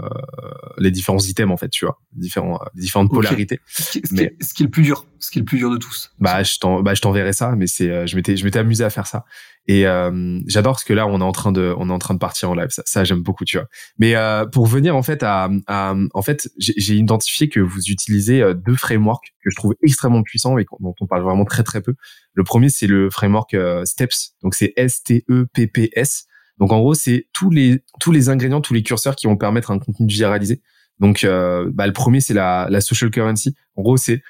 les 0.78 0.90
différents 0.90 1.18
items 1.18 1.52
en 1.52 1.56
fait, 1.56 1.68
tu 1.68 1.84
vois, 1.84 2.00
différents, 2.12 2.60
euh, 2.62 2.66
différentes 2.74 3.10
polarités. 3.10 3.60
Ce 3.66 3.98
qui, 3.98 4.02
mais 4.12 4.36
ce 4.40 4.54
qui 4.54 4.62
est 4.62 4.66
le 4.66 4.70
plus 4.70 4.82
dur, 4.82 5.06
ce 5.18 5.30
qui 5.30 5.38
est 5.38 5.42
le 5.42 5.46
plus 5.46 5.58
dur 5.58 5.70
de 5.70 5.76
tous. 5.76 6.12
Bah, 6.18 6.42
je 6.42 6.58
t'en, 6.58 6.82
bah, 6.82 6.94
je 6.94 7.00
t'enverrai 7.00 7.32
ça. 7.32 7.54
Mais 7.56 7.66
c'est, 7.66 8.06
je 8.06 8.16
m'étais, 8.16 8.36
je 8.36 8.44
m'étais 8.44 8.58
amusé 8.58 8.84
à 8.84 8.90
faire 8.90 9.06
ça. 9.06 9.24
Et 9.68 9.86
euh, 9.86 10.40
j'adore 10.48 10.80
ce 10.80 10.84
que 10.84 10.92
là 10.92 11.06
on 11.06 11.20
est 11.20 11.24
en 11.24 11.30
train 11.30 11.52
de 11.52 11.72
on 11.78 11.88
est 11.88 11.92
en 11.92 11.98
train 12.00 12.14
de 12.14 12.18
partir 12.18 12.50
en 12.50 12.54
live. 12.54 12.70
Ça, 12.70 12.82
ça 12.84 13.04
j'aime 13.04 13.22
beaucoup, 13.22 13.44
tu 13.44 13.58
vois. 13.58 13.68
Mais 13.96 14.16
euh, 14.16 14.44
pour 14.44 14.66
venir 14.66 14.96
en 14.96 15.04
fait 15.04 15.22
à, 15.22 15.50
à 15.68 15.94
en 16.14 16.22
fait 16.22 16.48
j'ai 16.58 16.96
identifié 16.96 17.48
que 17.48 17.60
vous 17.60 17.80
utilisez 17.86 18.42
euh, 18.42 18.54
deux 18.54 18.74
frameworks 18.74 19.32
que 19.44 19.50
je 19.50 19.56
trouve 19.56 19.74
extrêmement 19.82 20.22
puissants 20.24 20.58
et 20.58 20.66
dont 20.80 20.94
on 21.00 21.06
parle 21.06 21.22
vraiment 21.22 21.44
très 21.44 21.62
très 21.62 21.80
peu. 21.80 21.94
Le 22.34 22.42
premier 22.42 22.70
c'est 22.70 22.88
le 22.88 23.08
framework 23.08 23.54
euh, 23.54 23.84
Steps, 23.84 24.34
donc 24.42 24.56
c'est 24.56 24.72
S 24.76 25.04
T 25.04 25.24
E 25.30 25.46
P 25.52 25.68
P 25.68 25.90
S. 25.94 26.26
Donc 26.58 26.72
en 26.72 26.80
gros 26.80 26.94
c'est 26.94 27.28
tous 27.32 27.50
les 27.50 27.82
tous 28.00 28.12
les 28.12 28.28
ingrédients, 28.28 28.60
tous 28.60 28.74
les 28.74 28.82
curseurs 28.82 29.16
qui 29.16 29.26
vont 29.26 29.36
permettre 29.36 29.70
un 29.70 29.78
contenu 29.78 30.06
de 30.06 30.12
viraliser. 30.12 30.62
Donc 30.98 31.24
euh, 31.24 31.70
bah, 31.72 31.86
le 31.86 31.92
premier 31.92 32.20
c'est 32.20 32.34
la 32.34 32.68
la 32.70 32.80
social 32.80 33.10
currency. 33.10 33.54
En 33.76 33.82
gros 33.82 33.96
c'est 33.96 34.22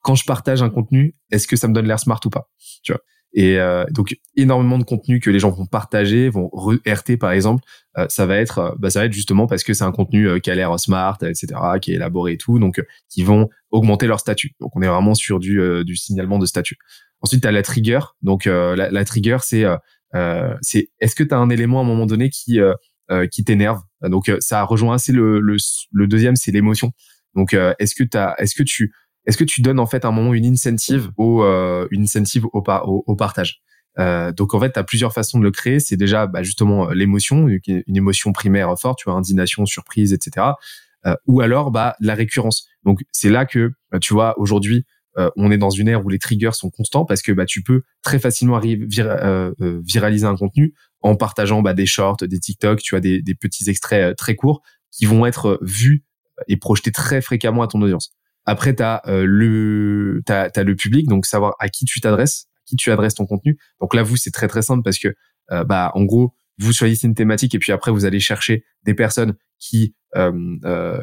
quand 0.00 0.16
je 0.16 0.24
partage 0.24 0.60
un 0.60 0.70
contenu, 0.70 1.14
est-ce 1.30 1.46
que 1.46 1.54
ça 1.54 1.68
me 1.68 1.72
donne 1.72 1.86
l'air 1.86 2.00
smart 2.00 2.18
ou 2.24 2.30
pas 2.30 2.50
Tu 2.82 2.92
vois? 2.92 3.00
Et 3.34 3.58
euh, 3.58 3.84
donc 3.90 4.14
énormément 4.36 4.78
de 4.78 4.84
contenu 4.84 5.18
que 5.18 5.30
les 5.30 5.38
gens 5.38 5.50
vont 5.50 5.66
partager, 5.66 6.28
vont 6.28 6.50
RT 6.86 7.16
par 7.18 7.32
exemple, 7.32 7.64
euh, 7.96 8.06
ça 8.10 8.26
va 8.26 8.36
être, 8.36 8.58
euh, 8.58 8.70
bah, 8.78 8.90
ça 8.90 9.00
va 9.00 9.06
être 9.06 9.12
justement 9.12 9.46
parce 9.46 9.64
que 9.64 9.72
c'est 9.72 9.84
un 9.84 9.92
contenu 9.92 10.40
qui 10.40 10.50
a 10.50 10.54
l'air 10.54 10.78
smart, 10.78 11.16
etc., 11.22 11.46
qui 11.80 11.92
est 11.92 11.94
élaboré 11.94 12.32
et 12.32 12.36
tout, 12.36 12.58
donc 12.58 12.82
qui 13.08 13.22
vont 13.22 13.48
augmenter 13.70 14.06
leur 14.06 14.20
statut. 14.20 14.52
Donc 14.60 14.72
on 14.76 14.82
est 14.82 14.88
vraiment 14.88 15.14
sur 15.14 15.38
du, 15.38 15.60
du 15.84 15.96
signalement 15.96 16.38
de 16.38 16.46
statut. 16.46 16.76
Ensuite, 17.22 17.42
tu 17.42 17.48
as 17.48 17.52
la 17.52 17.62
trigger. 17.62 18.00
Donc 18.20 18.44
la, 18.44 18.90
la, 18.90 19.04
trigger, 19.04 19.38
c'est 19.40 19.64
c'est 20.60 20.88
est-ce 21.00 21.14
que 21.14 21.24
tu 21.24 21.34
as 21.34 21.38
un 21.38 21.50
élément 21.50 21.80
à 21.80 21.82
un 21.82 21.86
moment 21.86 22.06
donné 22.06 22.30
qui 22.30 22.58
qui 23.30 23.44
t'énerve? 23.44 23.80
Donc 24.02 24.30
ça 24.40 24.62
rejoint 24.64 24.94
assez 24.94 25.12
le, 25.12 25.40
le, 25.40 25.56
le 25.92 26.06
deuxième, 26.06 26.36
c'est 26.36 26.52
l'émotion. 26.52 26.92
Donc 27.34 27.54
est-ce 27.78 27.94
que 27.94 28.04
t'as, 28.04 28.34
est-ce 28.38 28.54
que 28.54 28.62
tu 28.62 28.92
est-ce 29.24 29.36
que 29.36 29.44
tu 29.44 29.62
donnes 29.62 29.78
en 29.78 29.86
fait 29.86 30.04
à 30.04 30.08
un 30.08 30.12
moment 30.12 30.34
une 30.34 30.46
incentive 30.46 31.10
au 31.16 31.44
euh, 31.44 31.86
une 31.90 32.02
incentive 32.02 32.46
au, 32.46 32.62
au, 32.62 33.04
au 33.06 33.16
partage? 33.16 33.62
Euh, 33.98 34.32
donc 34.32 34.54
en 34.54 34.60
fait, 34.60 34.72
tu 34.72 34.78
as 34.78 34.84
plusieurs 34.84 35.12
façons 35.12 35.38
de 35.38 35.44
le 35.44 35.50
créer. 35.50 35.78
C'est 35.78 35.96
déjà 35.96 36.26
bah, 36.26 36.42
justement 36.42 36.88
l'émotion, 36.90 37.48
une 37.48 37.96
émotion 37.96 38.32
primaire 38.32 38.74
forte, 38.78 38.98
tu 38.98 39.04
vois, 39.04 39.14
indignation, 39.14 39.66
surprise, 39.66 40.12
etc. 40.12 40.46
Euh, 41.06 41.14
ou 41.26 41.40
alors 41.40 41.70
bah 41.70 41.94
la 42.00 42.14
récurrence. 42.14 42.66
Donc 42.84 43.00
c'est 43.12 43.30
là 43.30 43.44
que 43.46 43.72
bah, 43.90 43.98
tu 44.00 44.12
vois 44.12 44.38
aujourd'hui 44.38 44.84
euh, 45.18 45.30
on 45.36 45.50
est 45.50 45.58
dans 45.58 45.70
une 45.70 45.88
ère 45.88 46.04
où 46.04 46.08
les 46.08 46.18
triggers 46.18 46.52
sont 46.52 46.70
constants 46.70 47.04
parce 47.04 47.22
que 47.22 47.32
bah 47.32 47.44
tu 47.44 47.62
peux 47.62 47.82
très 48.02 48.18
facilement 48.18 48.56
arriver 48.56 48.86
euh, 48.98 49.52
viraliser 49.84 50.26
un 50.26 50.36
contenu 50.36 50.74
en 51.00 51.16
partageant 51.16 51.62
bah, 51.62 51.74
des 51.74 51.86
shorts, 51.86 52.18
des 52.22 52.38
TikTok, 52.38 52.80
tu 52.80 52.96
as 52.96 53.00
des, 53.00 53.22
des 53.22 53.34
petits 53.34 53.68
extraits 53.68 54.16
très 54.16 54.34
courts 54.34 54.62
qui 54.90 55.06
vont 55.06 55.26
être 55.26 55.58
vus 55.62 56.04
et 56.48 56.56
projetés 56.56 56.92
très 56.92 57.20
fréquemment 57.20 57.62
à 57.62 57.66
ton 57.66 57.80
audience. 57.82 58.12
Après, 58.44 58.74
tu 58.74 58.82
as, 58.82 59.02
le, 59.06 60.22
t'as, 60.26 60.48
as 60.54 60.62
le 60.64 60.74
public, 60.74 61.08
donc 61.08 61.26
savoir 61.26 61.54
à 61.60 61.68
qui 61.68 61.84
tu 61.84 62.00
t'adresses, 62.00 62.46
à 62.56 62.62
qui 62.66 62.76
tu 62.76 62.90
adresses 62.90 63.14
ton 63.14 63.26
contenu. 63.26 63.58
Donc 63.80 63.94
là, 63.94 64.02
vous, 64.02 64.16
c'est 64.16 64.32
très 64.32 64.48
très 64.48 64.62
simple 64.62 64.82
parce 64.82 64.98
que, 64.98 65.14
bah, 65.48 65.92
en 65.94 66.04
gros, 66.04 66.34
vous 66.58 66.72
choisissez 66.72 67.06
une 67.06 67.14
thématique 67.14 67.54
et 67.54 67.58
puis 67.58 67.72
après, 67.72 67.90
vous 67.90 68.04
allez 68.04 68.20
chercher 68.20 68.64
des 68.84 68.94
personnes 68.94 69.34
qui 69.58 69.86
euh, 69.86 69.88
euh, 69.88 70.01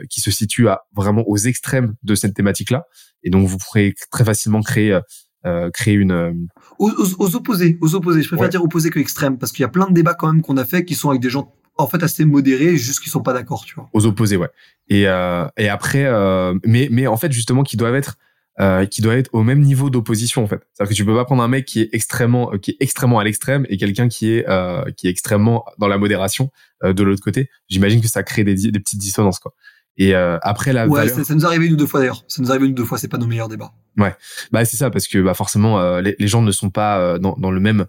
qui 0.10 0.22
se 0.22 0.32
situent 0.32 0.70
à, 0.70 0.82
vraiment 0.96 1.24
aux 1.28 1.38
extrêmes 1.38 1.96
de 2.04 2.16
cette 2.16 2.34
thématique-là. 2.34 2.86
Et 3.24 3.30
donc, 3.30 3.48
vous 3.48 3.58
pourrez 3.58 3.94
très 4.12 4.24
facilement 4.24 4.62
créer 4.62 5.00
euh, 5.46 5.70
créer 5.72 5.94
une 5.94 6.50
aux, 6.80 6.92
aux, 7.18 7.36
opposés, 7.38 7.78
aux 7.80 7.96
opposés. 7.96 8.22
Je 8.22 8.28
préfère 8.28 8.50
dire 8.50 8.62
opposés 8.62 8.90
que 8.90 9.00
extrêmes 9.00 9.38
parce 9.38 9.54
qu'il 9.54 9.62
y 9.62 9.66
a 9.66 9.70
plein 9.70 9.88
de 9.88 9.94
débats 9.94 10.14
quand 10.14 10.32
même 10.32 10.42
qu'on 10.42 10.58
a 10.58 10.66
fait 10.66 10.84
qui 10.84 10.96
sont 10.96 11.12
avec 11.12 11.22
des 11.22 11.30
gens 11.30 11.54
en 11.78 11.88
fait 11.88 12.04
assez 12.04 12.26
modérés, 12.26 12.76
juste 12.76 13.00
qui 13.00 13.10
sont 13.10 13.22
pas 13.22 13.32
d'accord, 13.32 13.64
tu 13.64 13.74
vois. 13.74 13.90
Aux 13.94 14.06
opposés, 14.06 14.36
ouais. 14.36 14.50
Et 14.90 15.04
et 15.04 15.70
après, 15.70 16.12
mais 16.66 16.90
mais 16.92 17.08
en 17.08 17.16
fait 17.16 17.32
justement 17.32 17.64
qui 17.64 17.78
doivent 17.78 17.96
être 17.96 18.18
euh, 18.62 18.86
qui 18.86 19.02
doit 19.02 19.16
être 19.16 19.30
au 19.34 19.42
même 19.42 19.62
niveau 19.62 19.90
d'opposition 19.90 20.44
en 20.44 20.48
fait. 20.48 20.62
C'est-à-dire 20.74 20.90
que 20.90 20.96
tu 20.96 21.06
peux 21.06 21.16
pas 21.16 21.26
prendre 21.26 21.42
un 21.42 21.48
mec 21.48 21.66
qui 21.66 21.82
est 21.82 21.90
extrêmement 21.94 22.54
euh, 22.54 22.58
qui 22.58 22.72
est 22.72 22.78
extrêmement 22.82 23.20
à 23.20 23.24
l'extrême 23.24 23.66
et 23.70 23.78
quelqu'un 23.78 24.10
qui 24.10 24.34
est 24.34 24.50
euh, 24.50 24.84
qui 24.98 25.08
est 25.08 25.10
extrêmement 25.10 25.66
dans 25.78 25.88
la 25.88 25.98
modération 25.98 26.52
euh, 26.84 26.92
de 26.92 27.04
l'autre 27.04 27.24
côté. 27.24 27.50
J'imagine 27.70 28.02
que 28.02 28.10
ça 28.10 28.22
crée 28.24 28.44
des, 28.44 28.56
des 28.56 28.80
petites 28.80 29.00
dissonances 29.00 29.40
quoi. 29.40 29.54
Et 30.02 30.14
après 30.16 30.72
la 30.72 30.88
ouais, 30.88 31.10
ça, 31.10 31.36
nous 31.36 31.46
arrive 31.46 31.62
une 31.64 31.74
ou 31.74 31.76
deux 31.76 31.86
fois 31.86 32.00
d'ailleurs. 32.00 32.24
Ça 32.30 32.42
nous 32.42 32.50
arrive 32.50 32.64
une 32.64 32.72
ou 32.72 32.76
deux 32.76 32.86
fois. 32.86 32.98
C'est 32.98 33.10
pas 33.10 33.18
nos 33.18 33.28
meilleurs 33.28 33.50
débats. 33.50 33.74
Ouais, 33.98 34.16
bah 34.50 34.64
c'est 34.64 34.78
ça 34.78 34.90
parce 34.90 35.08
que 35.08 35.22
bah 35.22 35.34
forcément 35.34 36.00
les, 36.00 36.16
les, 36.18 36.28
gens 36.30 36.42
ne 36.42 36.54
sont 36.54 36.70
pas 36.70 37.20
dans, 37.20 37.36
dans 37.38 37.52
le 37.52 37.60
même 37.60 37.86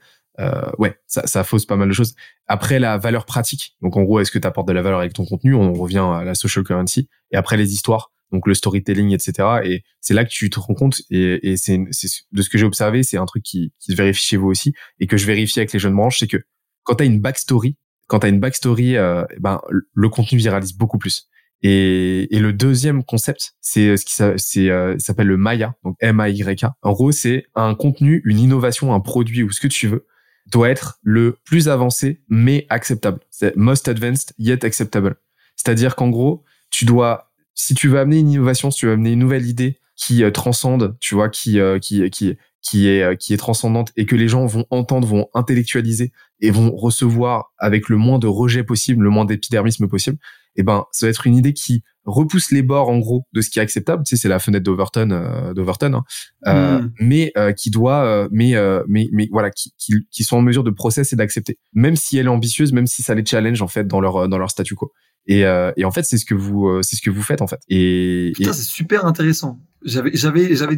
ouais, 0.79 0.99
ça, 1.07 1.25
ça 1.29 1.45
fausse 1.45 1.67
pas 1.67 1.77
mal 1.77 1.87
de 1.87 1.93
choses. 1.93 2.17
Après, 2.49 2.81
la 2.81 2.99
valeur 2.99 3.27
pratique. 3.27 3.77
Donc, 3.81 3.97
en 3.97 4.03
gros, 4.03 4.19
est-ce 4.19 4.33
que 4.33 4.41
tu 4.41 4.47
apportes 4.49 4.67
de 4.67 4.73
la 4.73 4.83
valeur 4.83 4.99
avec 4.99 5.13
ton 5.13 5.25
contenu? 5.25 5.55
On 5.55 5.73
revient 5.73 6.05
à 6.05 6.25
la 6.25 6.35
social 6.35 6.65
currency. 6.65 7.09
Et 7.31 7.37
après, 7.37 7.57
les 7.57 7.75
histoires 7.75 8.11
donc 8.33 8.47
le 8.47 8.55
storytelling, 8.55 9.13
etc. 9.13 9.61
Et 9.65 9.83
c'est 10.01 10.15
là 10.15 10.25
que 10.25 10.31
tu 10.31 10.51
te 10.51 10.61
rends 10.61 10.75
compte, 10.75 11.03
et, 11.11 11.51
et 11.51 11.57
c'est 11.57 11.79
de 11.79 12.43
ce 12.43 12.49
que 12.49 12.59
j'ai 12.59 12.67
observé, 12.67 13.03
c'est 13.03 13.17
un 13.17 13.27
truc 13.27 13.43
qui, 13.43 13.73
qui 13.79 13.93
se 13.93 13.97
vérifie 13.97 14.25
chez 14.25 14.37
vous 14.37 14.49
aussi, 14.49 14.75
et 14.99 15.07
que 15.07 15.17
je 15.17 15.27
vérifie 15.27 15.59
avec 15.59 15.73
les 15.73 15.79
jeunes 15.79 15.95
branches, 15.95 16.19
c'est 16.21 16.27
que 16.27 16.39
quand 16.85 16.97
tu 16.97 17.03
as 17.03 17.07
une 17.07 17.21
backstory, 17.21 17.77
quand 18.07 18.21
tu 18.21 18.29
une 18.29 18.41
backstory, 18.41 18.97
euh, 18.97 19.25
ben, 19.39 19.61
le 19.95 20.09
contenu 20.09 20.39
viralise 20.39 20.73
beaucoup 20.73 20.99
plus. 20.99 21.29
Et, 21.63 22.35
et 22.35 22.41
le 22.41 22.53
deuxième 22.53 23.05
concept, 23.05 23.53
c'est 23.61 23.97
ce 23.97 24.05
qui 24.53 24.71
euh, 24.71 24.97
s'appelle 24.99 25.27
le 25.27 25.37
Maya, 25.37 25.75
donc 25.85 25.97
M-A-Y-K. 26.01 26.67
En 26.83 26.93
gros, 26.93 27.13
c'est 27.13 27.45
un 27.55 27.75
contenu, 27.75 28.23
une 28.25 28.39
innovation, 28.39 28.95
un 28.95 29.01
produit 29.01 29.43
ou 29.43 29.51
ce 29.51 29.61
que 29.61 29.69
tu 29.69 29.87
veux 29.87 30.07
doit 30.47 30.71
être 30.71 30.99
le 31.03 31.39
plus 31.45 31.69
avancé 31.69 32.23
mais 32.29 32.67
acceptable. 32.71 33.21
C'est 33.31 33.55
most 33.57 33.89
advanced 33.89 34.35
yet 34.39 34.65
acceptable. 34.65 35.17
C'est-à-dire 35.55 35.95
qu'en 35.95 36.09
gros, 36.09 36.45
tu 36.71 36.85
dois 36.87 37.30
si 37.61 37.75
tu 37.75 37.89
veux 37.89 37.99
amener 37.99 38.19
une 38.19 38.31
innovation, 38.31 38.71
si 38.71 38.81
tu 38.81 38.87
veux 38.87 38.93
amener 38.93 39.13
une 39.13 39.19
nouvelle 39.19 39.47
idée 39.47 39.79
qui 39.97 40.25
euh, 40.25 40.31
transcende, 40.31 40.97
tu 40.99 41.15
vois, 41.15 41.29
qui 41.29 41.61
euh, 41.61 41.79
qui 41.79 42.09
qui 42.11 42.37
qui 42.63 42.89
est 42.89 43.03
euh, 43.03 43.15
qui 43.15 43.35
est 43.35 43.37
transcendante 43.37 43.93
et 43.97 44.07
que 44.07 44.17
les 44.17 44.29
gens 44.29 44.47
vont 44.47 44.65
entendre, 44.71 45.07
vont 45.07 45.29
intellectualiser 45.35 46.13
et 46.41 46.51
vont 46.51 46.75
recevoir 46.75 47.53
avec 47.59 47.89
le 47.89 47.97
moins 47.97 48.19
de 48.19 48.27
rejet 48.27 48.65
possible, 48.65 49.05
le 49.05 49.11
moins 49.11 49.27
d'épidermisme 49.27 49.89
possible, 49.89 50.17
eh 50.57 50.63
ben 50.63 50.85
ça 50.91 51.07
va 51.07 51.11
être 51.11 51.27
une 51.27 51.37
idée 51.37 51.53
qui 51.53 51.83
repousse 52.05 52.51
les 52.51 52.63
bords 52.63 52.89
en 52.89 52.99
gros 52.99 53.27
de 53.35 53.43
ce 53.43 53.51
qui 53.51 53.59
est 53.59 53.63
acceptable. 53.63 54.05
Tu 54.05 54.17
sais, 54.17 54.23
c'est 54.23 54.29
la 54.29 54.39
fenêtre 54.39 54.65
d'Overton, 54.65 55.11
euh, 55.11 55.53
d'Overton, 55.53 55.93
hein. 55.95 56.05
euh, 56.47 56.79
hmm. 56.81 56.93
mais 57.01 57.33
qui 57.57 57.71
doit, 57.71 58.29
mais 58.31 58.55
mais 58.89 59.09
mais 59.13 59.29
voilà, 59.31 59.51
qui, 59.51 59.75
qui, 59.77 59.95
qui 60.11 60.25
sont 60.25 60.39
en 60.39 60.43
mesure 60.43 60.65
de 60.65 60.71
processer 60.71 61.15
et 61.15 61.19
d'accepter, 61.19 61.59
même 61.75 61.97
si 61.97 62.17
elle 62.17 62.27
est 62.27 62.31
ambitieuse, 62.31 62.73
même 62.73 62.87
si 62.87 63.03
ça 63.03 63.15
les 63.15 63.25
challenge 63.25 63.61
en 63.61 63.69
fait 63.69 63.87
dans 63.87 64.01
leur 64.01 64.29
dans 64.29 64.39
leur 64.39 64.51
statu 64.51 64.75
quo. 64.75 64.93
Et, 65.27 65.45
euh, 65.45 65.73
et 65.77 65.85
en 65.85 65.91
fait, 65.91 66.03
c'est 66.03 66.19
ce 66.19 66.25
que 66.25 66.35
vous, 66.35 66.69
euh, 66.69 66.83
c'est 66.83 66.97
ce 66.97 67.03
que 67.03 67.11
vous 67.11 67.23
faites 67.23 67.43
en 67.43 67.47
fait. 67.47 67.61
Et, 67.69 68.33
Putain, 68.35 68.53
c'est 68.53 68.63
super 68.63 69.05
intéressant. 69.05 69.61
J'avais, 69.83 70.11
j'avais, 70.15 70.55
j'avais, 70.57 70.77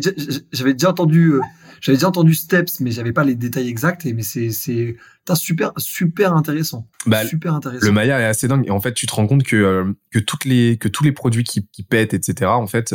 j'avais 0.52 0.74
déjà 0.74 0.90
entendu, 0.90 1.32
euh, 1.32 1.40
j'avais 1.80 1.96
déjà 1.96 2.08
entendu 2.08 2.34
Steps, 2.34 2.80
mais 2.80 2.92
j'avais 2.92 3.12
pas 3.12 3.24
les 3.24 3.34
détails 3.34 3.68
exacts. 3.68 4.06
Et 4.06 4.12
mais 4.12 4.22
c'est, 4.22 4.50
c'est, 4.50 4.96
super, 5.34 5.72
super 5.76 6.34
intéressant. 6.34 6.88
Bah, 7.06 7.26
super 7.26 7.54
intéressant. 7.54 7.84
Le 7.84 7.92
Maya 7.92 8.20
est 8.20 8.24
assez 8.24 8.46
dingue. 8.46 8.64
Et 8.66 8.70
en 8.70 8.80
fait, 8.80 8.94
tu 8.94 9.06
te 9.06 9.14
rends 9.14 9.26
compte 9.26 9.42
que 9.42 9.56
euh, 9.56 9.92
que 10.10 10.20
toutes 10.20 10.44
les, 10.44 10.76
que 10.78 10.88
tous 10.88 11.02
les 11.02 11.12
produits 11.12 11.42
qui, 11.42 11.66
qui 11.72 11.82
pètent, 11.82 12.14
etc. 12.14 12.50
En 12.50 12.66
fait. 12.66 12.92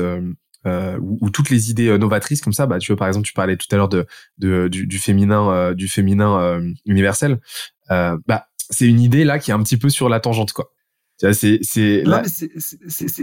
Euh, 0.65 0.98
ou, 0.99 1.18
ou, 1.22 1.30
toutes 1.30 1.49
les 1.49 1.69
idées 1.69 1.98
novatrices 1.98 2.41
comme 2.41 2.52
ça 2.52 2.65
bah 2.65 2.78
tu 2.80 2.91
vois 2.91 2.98
par 2.98 3.07
exemple 3.07 3.26
tu 3.26 3.32
parlais 3.32 3.56
tout 3.56 3.68
à 3.72 3.78
l'heure 3.78 3.88
de, 3.88 4.06
de 4.38 4.68
du, 4.68 4.86
du 4.86 4.98
féminin 4.98 5.72
du 5.72 5.88
féminin 5.88 6.60
universel 6.86 7.40
bah 7.88 8.48
c'est 8.69 8.86
une 8.86 8.99
idée 8.99 9.24
là 9.24 9.40
qui 9.40 9.52
est 9.52 9.53
un 9.53 9.64
petit 9.64 9.78
peu 9.78 9.88
sur 9.88 10.10
la 10.10 10.19
tangente 10.19 10.52
quoi 10.52 10.74
c'est 11.19 11.60
c'est 11.64 12.03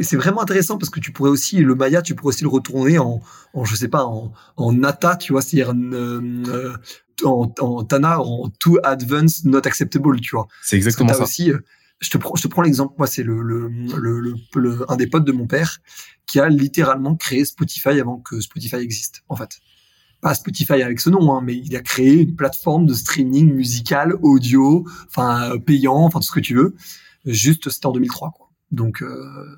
c'est 0.02 0.16
vraiment 0.16 0.42
intéressant 0.42 0.78
parce 0.78 0.90
que 0.90 0.98
tu 0.98 1.12
pourrais 1.12 1.30
aussi 1.30 1.58
le 1.58 1.74
Maya, 1.76 2.02
tu 2.02 2.14
pourrais 2.14 2.30
aussi 2.30 2.42
le 2.42 2.48
retourner 2.48 2.98
en, 2.98 3.20
en 3.52 3.64
je 3.64 3.76
sais 3.76 3.88
pas 3.88 4.04
en, 4.04 4.32
en 4.56 4.72
Nata, 4.72 5.16
tu 5.16 5.32
vois, 5.32 5.42
c'est-à-dire 5.42 5.72
euh, 5.76 6.74
en, 7.24 7.52
en 7.60 7.84
Tana, 7.84 8.20
en 8.20 8.50
Too 8.58 8.78
Advanced 8.82 9.46
Not 9.46 9.66
Acceptable, 9.66 10.20
tu 10.20 10.34
vois. 10.34 10.48
C'est 10.62 10.76
exactement 10.76 11.12
ça. 11.12 11.22
Aussi, 11.22 11.52
euh, 11.52 11.58
je 12.00 12.10
te 12.10 12.18
prends 12.18 12.34
je 12.34 12.42
te 12.42 12.48
prends 12.48 12.62
l'exemple, 12.62 12.94
moi 12.98 13.06
c'est 13.06 13.22
le 13.22 13.40
le, 13.42 13.68
le, 13.96 14.34
le, 14.56 14.90
un 14.90 14.96
des 14.96 15.06
potes 15.06 15.24
de 15.24 15.32
mon 15.32 15.46
père 15.46 15.78
qui 16.26 16.40
a 16.40 16.48
littéralement 16.48 17.14
créé 17.14 17.44
Spotify 17.44 18.00
avant 18.00 18.18
que 18.18 18.40
Spotify 18.40 18.76
existe 18.76 19.22
en 19.28 19.36
fait. 19.36 19.50
Pas 20.20 20.34
Spotify 20.34 20.82
avec 20.82 20.98
ce 21.00 21.10
nom, 21.10 21.32
hein, 21.34 21.42
mais 21.44 21.54
il 21.54 21.76
a 21.76 21.82
créé 21.82 22.14
une 22.14 22.34
plateforme 22.34 22.86
de 22.86 22.94
streaming 22.94 23.52
musical, 23.54 24.14
audio, 24.22 24.84
enfin 25.06 25.58
payant, 25.64 25.98
enfin 25.98 26.18
tout 26.18 26.26
ce 26.26 26.32
que 26.32 26.40
tu 26.40 26.54
veux 26.56 26.74
Juste, 27.24 27.70
c'était 27.70 27.86
en 27.86 27.92
2003, 27.92 28.32
quoi. 28.32 28.50
Donc, 28.70 29.02
euh, 29.02 29.56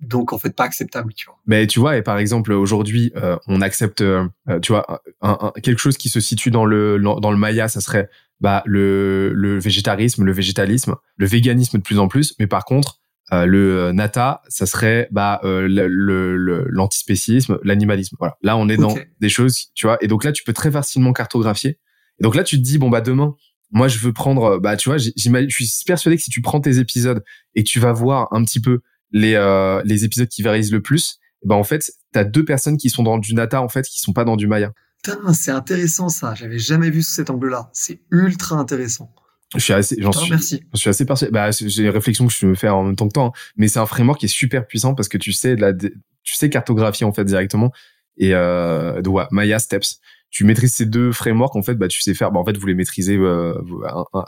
donc 0.00 0.32
en 0.32 0.38
fait 0.38 0.54
pas 0.54 0.64
acceptable, 0.64 1.12
tu 1.14 1.26
vois. 1.26 1.38
Mais 1.46 1.66
tu 1.66 1.78
vois, 1.78 1.96
et 1.96 2.02
par 2.02 2.18
exemple 2.18 2.52
aujourd'hui, 2.52 3.12
euh, 3.16 3.36
on 3.46 3.60
accepte, 3.60 4.00
euh, 4.00 4.26
tu 4.62 4.72
vois, 4.72 5.02
un, 5.20 5.52
quelque 5.62 5.78
chose 5.78 5.96
qui 5.96 6.08
se 6.08 6.20
situe 6.20 6.50
dans 6.50 6.64
le 6.64 6.98
dans 6.98 7.30
le 7.30 7.36
Maya, 7.36 7.68
ça 7.68 7.80
serait 7.80 8.08
bah 8.40 8.62
le 8.66 9.32
le 9.34 9.58
végétarisme, 9.58 10.24
le 10.24 10.32
végétalisme, 10.32 10.96
le 11.16 11.26
véganisme 11.26 11.78
de 11.78 11.82
plus 11.82 11.98
en 11.98 12.08
plus. 12.08 12.34
Mais 12.38 12.46
par 12.46 12.64
contre, 12.64 12.98
le 13.30 13.92
nata, 13.92 14.42
ça 14.48 14.66
serait 14.66 15.08
bah 15.12 15.40
le 15.44 16.66
l'antispécisme, 16.68 17.58
l'animalisme. 17.62 18.16
Voilà. 18.18 18.36
Là, 18.42 18.56
on 18.56 18.68
est 18.68 18.76
dans 18.76 18.96
des 19.20 19.28
choses, 19.28 19.70
tu 19.74 19.86
vois. 19.86 19.98
Et 20.00 20.08
donc 20.08 20.24
là, 20.24 20.32
tu 20.32 20.42
peux 20.42 20.52
très 20.52 20.70
facilement 20.70 21.12
cartographier. 21.12 21.78
Et 22.18 22.24
donc 22.24 22.34
là, 22.34 22.42
tu 22.42 22.56
te 22.58 22.62
dis 22.62 22.78
bon 22.78 22.90
bah 22.90 23.00
demain, 23.00 23.36
moi, 23.72 23.88
je 23.88 23.98
veux 23.98 24.12
prendre, 24.12 24.58
bah, 24.58 24.76
tu 24.76 24.88
vois, 24.90 24.98
je 24.98 25.10
suis 25.16 25.84
persuadé 25.86 26.16
que 26.16 26.22
si 26.22 26.30
tu 26.30 26.42
prends 26.42 26.60
tes 26.60 26.78
épisodes 26.78 27.24
et 27.54 27.64
tu 27.64 27.80
vas 27.80 27.92
voir 27.92 28.28
un 28.30 28.44
petit 28.44 28.60
peu 28.60 28.80
les, 29.10 29.34
euh, 29.34 29.82
les 29.84 30.04
épisodes 30.04 30.28
qui 30.28 30.42
varient 30.42 30.70
le 30.70 30.82
plus, 30.82 31.18
bah, 31.44 31.54
en 31.54 31.64
fait, 31.64 31.90
t'as 32.12 32.24
deux 32.24 32.44
personnes 32.44 32.76
qui 32.76 32.90
sont 32.90 33.02
dans 33.02 33.18
du 33.18 33.34
Nata, 33.34 33.62
en 33.62 33.68
fait, 33.68 33.86
qui 33.86 33.98
sont 33.98 34.12
pas 34.12 34.24
dans 34.24 34.36
du 34.36 34.46
Maya. 34.46 34.72
Putain, 35.02 35.32
c'est 35.32 35.50
intéressant, 35.50 36.10
ça. 36.10 36.34
J'avais 36.34 36.58
jamais 36.58 36.90
vu 36.90 37.02
sous 37.02 37.12
cet 37.12 37.30
angle-là. 37.30 37.70
C'est 37.72 38.00
ultra 38.10 38.56
intéressant. 38.56 39.12
Je 39.54 39.60
suis 39.60 39.72
assez, 39.72 39.96
j'en 39.98 40.12
suis, 40.12 40.32
je 40.72 40.78
suis 40.78 40.88
assez 40.88 41.04
persuadé. 41.04 41.32
Bah, 41.32 41.50
c'est 41.52 41.66
une 41.66 41.88
réflexion 41.88 42.26
que 42.26 42.32
je 42.32 42.46
me 42.46 42.54
fais 42.54 42.68
en 42.68 42.84
même 42.84 42.96
temps 42.96 43.08
que 43.08 43.12
toi, 43.12 43.24
hein. 43.24 43.32
mais 43.56 43.68
c'est 43.68 43.80
un 43.80 43.86
framework 43.86 44.20
qui 44.20 44.26
est 44.26 44.28
super 44.28 44.66
puissant 44.66 44.94
parce 44.94 45.08
que 45.08 45.18
tu 45.18 45.32
sais, 45.32 45.56
la, 45.56 45.74
tu 45.74 45.92
sais 46.24 46.48
cartographier, 46.50 47.06
en 47.06 47.12
fait, 47.12 47.24
directement. 47.24 47.72
Et, 48.18 48.34
euh, 48.34 49.00
donc, 49.02 49.16
ouais, 49.16 49.26
Maya 49.30 49.58
Steps 49.58 50.00
tu 50.32 50.44
maîtrises 50.44 50.74
ces 50.74 50.86
deux 50.86 51.12
frameworks, 51.12 51.54
en 51.54 51.62
fait, 51.62 51.74
bah, 51.74 51.88
tu 51.88 52.00
sais 52.00 52.14
faire, 52.14 52.32
bah, 52.32 52.40
en 52.40 52.44
fait, 52.44 52.56
vous 52.56 52.66
les 52.66 52.74
maîtrisez 52.74 53.16
euh, 53.16 53.54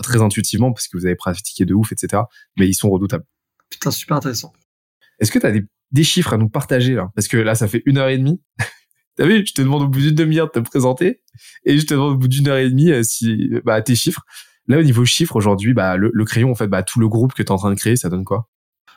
très 0.03 0.21
intuitivement 0.21 0.71
parce 0.71 0.87
que 0.87 0.99
vous 0.99 1.07
avez 1.07 1.17
pratiqué 1.17 1.65
de 1.65 1.73
ouf, 1.75 1.93
etc. 1.93 2.23
Mais 2.59 2.69
ils 2.69 2.75
sont 2.75 2.91
redoutables. 2.91 3.25
Putain, 3.71 3.91
super 3.91 4.19
intéressant. 4.19 4.53
Est-ce 5.19 5.33
que 5.33 5.39
tu 5.39 5.47
as 5.47 5.53
des, 5.53 6.05
chiffres 6.05 6.35
à 6.35 6.37
nous 6.37 6.51
partager 6.51 6.95
là? 6.95 7.11
Parce 7.15 7.27
que 7.27 7.39
là, 7.39 7.55
ça 7.55 7.69
fait 7.69 7.83
une 7.87 7.97
heure 7.97 8.09
et 8.09 8.19
demie. 8.19 8.41
T'as 9.17 9.27
vu? 9.27 9.47
Je 9.47 9.55
te 9.55 9.63
demande 9.63 9.83
au 9.83 9.89
bout 9.89 10.01
d'une 10.01 10.15
demi-heure 10.15 10.49
de 10.49 10.53
te 10.53 10.59
présenter 10.59 11.23
et 11.65 11.79
je 11.79 11.87
te 11.87 11.95
demande 11.95 12.15
au 12.15 12.19
bout 12.19 12.29
d'une 12.29 12.49
heure 12.49 12.59
et 12.59 12.69
demie 12.69 12.93
euh, 12.93 13.03
si 13.03 13.51
bah, 13.65 13.81
tes 13.81 13.95
chiffres. 13.95 14.23
Là, 14.67 14.79
au 14.79 14.83
niveau 14.83 15.05
chiffres, 15.07 15.37
aujourd'hui, 15.37 15.73
bah, 15.73 15.97
le, 15.97 16.11
crayon, 16.25 16.51
en 16.51 16.55
fait, 16.55 16.67
bah, 16.67 16.83
tout 16.83 17.01
le 17.01 17.09
groupe 17.09 17.33
que 17.33 17.43
tu 17.43 17.49
es 17.49 17.51
en 17.51 17.57
train 17.57 17.71
de 17.71 17.77
créer, 17.77 17.97
ça 17.97 18.11
donne 18.11 18.25
quoi? 18.25 18.49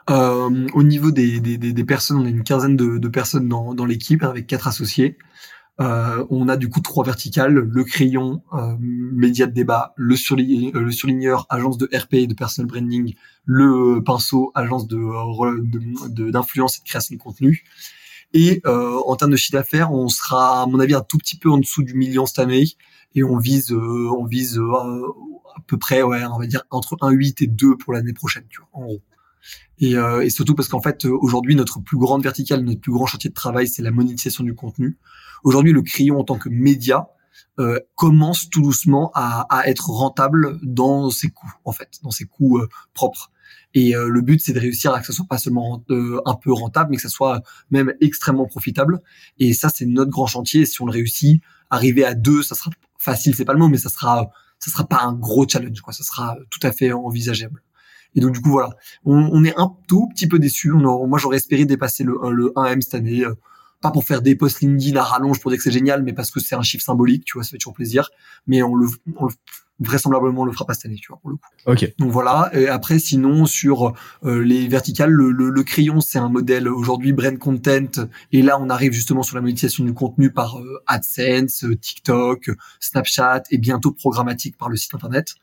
Euh, 0.09 0.67
Au 0.73 0.83
niveau 0.83 1.11
des, 1.11 1.39
des, 1.39 1.57
des, 1.57 1.83
personnes, 1.83 2.17
on 2.17 2.25
a 2.25 2.29
une 2.29 2.43
quinzaine 2.43 2.77
de, 2.77 2.97
de 2.97 3.07
personnes 3.09 3.49
dans, 3.49 3.73
dans 3.73 3.85
l'équipe 3.85 4.23
avec 4.23 4.47
quatre 4.47 4.67
associés. 4.67 5.17
Euh, 5.79 6.25
on 6.31 6.49
a 6.49 6.57
du 6.57 6.69
coup 6.69 6.81
trois 6.81 7.05
verticales 7.05 7.53
le 7.53 7.83
crayon, 7.83 8.41
euh, 8.53 8.75
média 8.79 9.45
de 9.45 9.53
débat, 9.53 9.93
le, 9.95 10.15
euh, 10.15 10.91
surligneur, 10.91 11.45
agence 11.49 11.77
de 11.77 11.87
RP 11.95 12.15
et 12.15 12.27
de 12.27 12.33
personal 12.33 12.67
branding, 12.67 13.13
le 13.45 14.01
pinceau, 14.03 14.51
agence 14.55 14.87
de 14.87 16.31
d'influence 16.31 16.77
et 16.77 16.79
de 16.79 16.85
création 16.85 17.15
de 17.15 17.21
contenu. 17.21 17.63
Et 18.33 18.61
euh, 18.65 18.99
en 19.05 19.15
termes 19.15 19.31
de 19.31 19.37
chiffre 19.37 19.57
d'affaires, 19.57 19.91
on 19.91 20.09
sera, 20.09 20.63
à 20.63 20.65
mon 20.65 20.79
avis, 20.79 20.95
un 20.95 21.01
tout 21.01 21.17
petit 21.17 21.37
peu 21.37 21.49
en 21.49 21.57
dessous 21.57 21.83
du 21.83 21.93
million 21.93 22.25
cette 22.25 22.39
année. 22.39 22.65
Et 23.15 23.23
on 23.23 23.37
vise, 23.37 23.71
euh, 23.71 24.09
on 24.11 24.25
vise 24.25 24.57
euh, 24.59 25.01
à 25.55 25.61
peu 25.65 25.77
près, 25.77 26.03
ouais, 26.03 26.23
on 26.25 26.37
va 26.37 26.45
dire 26.45 26.63
entre 26.69 26.97
1,8 26.97 27.43
et 27.43 27.47
2 27.47 27.77
pour 27.77 27.93
l'année 27.93 28.13
prochaine, 28.13 28.43
tu 28.49 28.59
vois, 28.59 28.69
en 28.73 28.85
gros. 28.85 29.01
Et, 29.79 29.93
et 29.93 30.29
surtout 30.31 30.55
parce 30.55 30.67
qu'en 30.67 30.81
fait, 30.81 31.05
aujourd'hui, 31.05 31.55
notre 31.55 31.79
plus 31.79 31.97
grande 31.97 32.23
verticale, 32.23 32.61
notre 32.61 32.81
plus 32.81 32.91
grand 32.91 33.05
chantier 33.05 33.29
de 33.29 33.35
travail, 33.35 33.67
c'est 33.67 33.83
la 33.83 33.91
monétisation 33.91 34.43
du 34.43 34.55
contenu. 34.55 34.97
Aujourd'hui, 35.43 35.73
le 35.73 35.81
crayon 35.81 36.19
en 36.19 36.23
tant 36.23 36.37
que 36.37 36.49
média, 36.49 37.07
euh, 37.59 37.79
commence 37.95 38.51
tout 38.51 38.61
doucement 38.61 39.11
à, 39.15 39.47
à, 39.49 39.67
être 39.67 39.89
rentable 39.89 40.59
dans 40.61 41.09
ses 41.09 41.29
coûts, 41.29 41.51
en 41.65 41.71
fait, 41.71 41.89
dans 42.03 42.11
ses 42.11 42.25
coûts 42.25 42.59
euh, 42.59 42.69
propres. 42.93 43.31
Et 43.73 43.95
euh, 43.95 44.07
le 44.07 44.21
but, 44.21 44.39
c'est 44.39 44.53
de 44.53 44.59
réussir 44.59 44.93
à 44.93 44.99
que 44.99 45.07
ce 45.07 45.13
soit 45.13 45.25
pas 45.27 45.39
seulement 45.39 45.83
un 45.89 46.35
peu 46.35 46.53
rentable, 46.53 46.91
mais 46.91 46.97
que 46.97 47.01
ce 47.01 47.09
soit 47.09 47.41
même 47.71 47.93
extrêmement 47.99 48.45
profitable. 48.45 49.01
Et 49.39 49.53
ça, 49.53 49.69
c'est 49.69 49.87
notre 49.87 50.11
grand 50.11 50.27
chantier. 50.27 50.67
si 50.67 50.81
on 50.83 50.85
le 50.85 50.91
réussit, 50.91 51.41
arriver 51.71 52.05
à 52.05 52.13
deux, 52.13 52.43
ça 52.43 52.53
sera 52.53 52.69
facile, 52.99 53.33
c'est 53.33 53.45
pas 53.45 53.53
le 53.53 53.59
mot, 53.59 53.69
mais 53.69 53.77
ça 53.77 53.89
sera, 53.89 54.29
ça 54.59 54.69
sera 54.69 54.87
pas 54.87 55.01
un 55.01 55.13
gros 55.13 55.47
challenge, 55.47 55.81
quoi. 55.81 55.93
Ça 55.93 56.03
sera 56.03 56.37
tout 56.51 56.59
à 56.61 56.71
fait 56.71 56.91
envisageable. 56.91 57.63
Et 58.13 58.19
donc 58.19 58.33
du 58.33 58.41
coup 58.41 58.51
voilà, 58.51 58.69
on, 59.03 59.29
on 59.31 59.43
est 59.43 59.55
un 59.57 59.75
tout 59.87 60.07
petit 60.09 60.27
peu 60.27 60.39
déçu. 60.39 60.71
moi 60.71 61.19
j'aurais 61.19 61.37
espéré 61.37 61.65
dépasser 61.65 62.03
le, 62.03 62.17
le 62.31 62.51
1M 62.55 62.81
cette 62.81 62.95
année 62.95 63.25
pas 63.81 63.91
pour 63.91 64.03
faire 64.03 64.21
des 64.21 64.35
posts 64.35 64.61
LinkedIn 64.61 64.99
à 64.99 65.03
rallonge 65.03 65.39
pour 65.39 65.51
dire 65.51 65.57
que 65.57 65.63
c'est 65.63 65.71
génial, 65.71 66.03
mais 66.03 66.13
parce 66.13 66.31
que 66.31 66.39
c'est 66.39 66.55
un 66.55 66.61
chiffre 66.61 66.83
symbolique, 66.83 67.25
tu 67.25 67.33
vois, 67.37 67.43
ça 67.43 67.51
fait 67.51 67.57
toujours 67.57 67.75
plaisir. 67.75 68.09
Mais 68.47 68.63
on 68.63 68.75
le, 68.75 68.87
on 69.15 69.25
le 69.25 69.33
vraisemblablement 69.79 70.41
on 70.41 70.45
le 70.45 70.51
fera 70.51 70.65
pas 70.65 70.73
cette 70.73 70.87
année, 70.87 70.99
tu 70.99 71.09
vois, 71.09 71.19
pour 71.19 71.29
le 71.29 71.35
coup. 71.35 71.49
Ok. 71.65 71.93
Donc 71.99 72.11
voilà. 72.11 72.49
Et 72.53 72.67
après, 72.67 72.99
sinon 72.99 73.45
sur 73.45 73.93
euh, 74.23 74.43
les 74.43 74.67
verticales, 74.67 75.11
le, 75.11 75.31
le, 75.31 75.63
crayon, 75.63 76.01
c'est 76.01 76.17
un 76.17 76.29
modèle 76.29 76.67
aujourd'hui 76.67 77.13
brand 77.13 77.37
content. 77.37 78.07
Et 78.31 78.41
là, 78.41 78.59
on 78.59 78.69
arrive 78.69 78.91
justement 78.93 79.23
sur 79.23 79.35
la 79.35 79.41
monétisation 79.41 79.83
du 79.83 79.93
contenu 79.93 80.31
par 80.31 80.59
euh, 80.59 80.81
AdSense, 80.87 81.63
euh, 81.63 81.75
TikTok, 81.75 82.51
Snapchat 82.79 83.43
et 83.51 83.57
bientôt 83.57 83.91
programmatique 83.91 84.57
par 84.57 84.69
le 84.69 84.77
site 84.77 84.95
internet. 84.95 85.35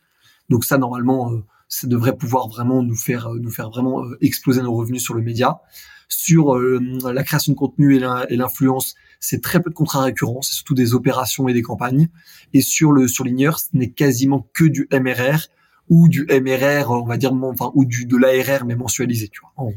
Donc 0.51 0.65
ça, 0.65 0.79
normalement, 0.79 1.33
ça 1.69 1.87
devrait 1.87 2.17
pouvoir 2.17 2.49
vraiment 2.49 2.83
nous 2.83 2.97
faire 2.97 3.31
nous 3.31 3.51
faire 3.51 3.71
vraiment 3.71 4.05
exploser 4.21 4.63
nos 4.63 4.75
revenus 4.75 5.03
sur 5.03 5.15
le 5.15 5.23
média 5.23 5.61
sur 6.09 6.57
euh, 6.57 6.81
la 7.13 7.23
création 7.23 7.53
de 7.53 7.57
contenu 7.57 7.97
et 7.97 8.37
l'influence, 8.37 8.95
c'est 9.21 9.43
très 9.43 9.61
peu 9.61 9.71
de 9.71 9.75
contrats 9.75 10.03
récurrents, 10.03 10.43
c'est 10.43 10.55
surtout 10.55 10.75
des 10.75 10.95
opérations 10.95 11.49
et 11.49 11.55
des 11.55 11.63
campagnes. 11.63 12.09
Et 12.53 12.61
sur 12.61 12.93
le 12.93 13.09
surligneur, 13.09 13.59
ce 13.59 13.69
n'est 13.73 13.91
quasiment 13.91 14.49
que 14.53 14.65
du 14.65 14.89
MRR 14.93 15.49
ou 15.89 16.09
du 16.09 16.27
MRR, 16.31 16.91
on 16.91 17.07
va 17.07 17.17
dire, 17.17 17.33
enfin, 17.33 17.71
ou 17.75 17.85
du 17.85 18.07
de 18.07 18.17
l'ARR 18.17 18.65
mais 18.65 18.77
mensualisé, 18.77 19.29
tu 19.29 19.41
vois. 19.41 19.71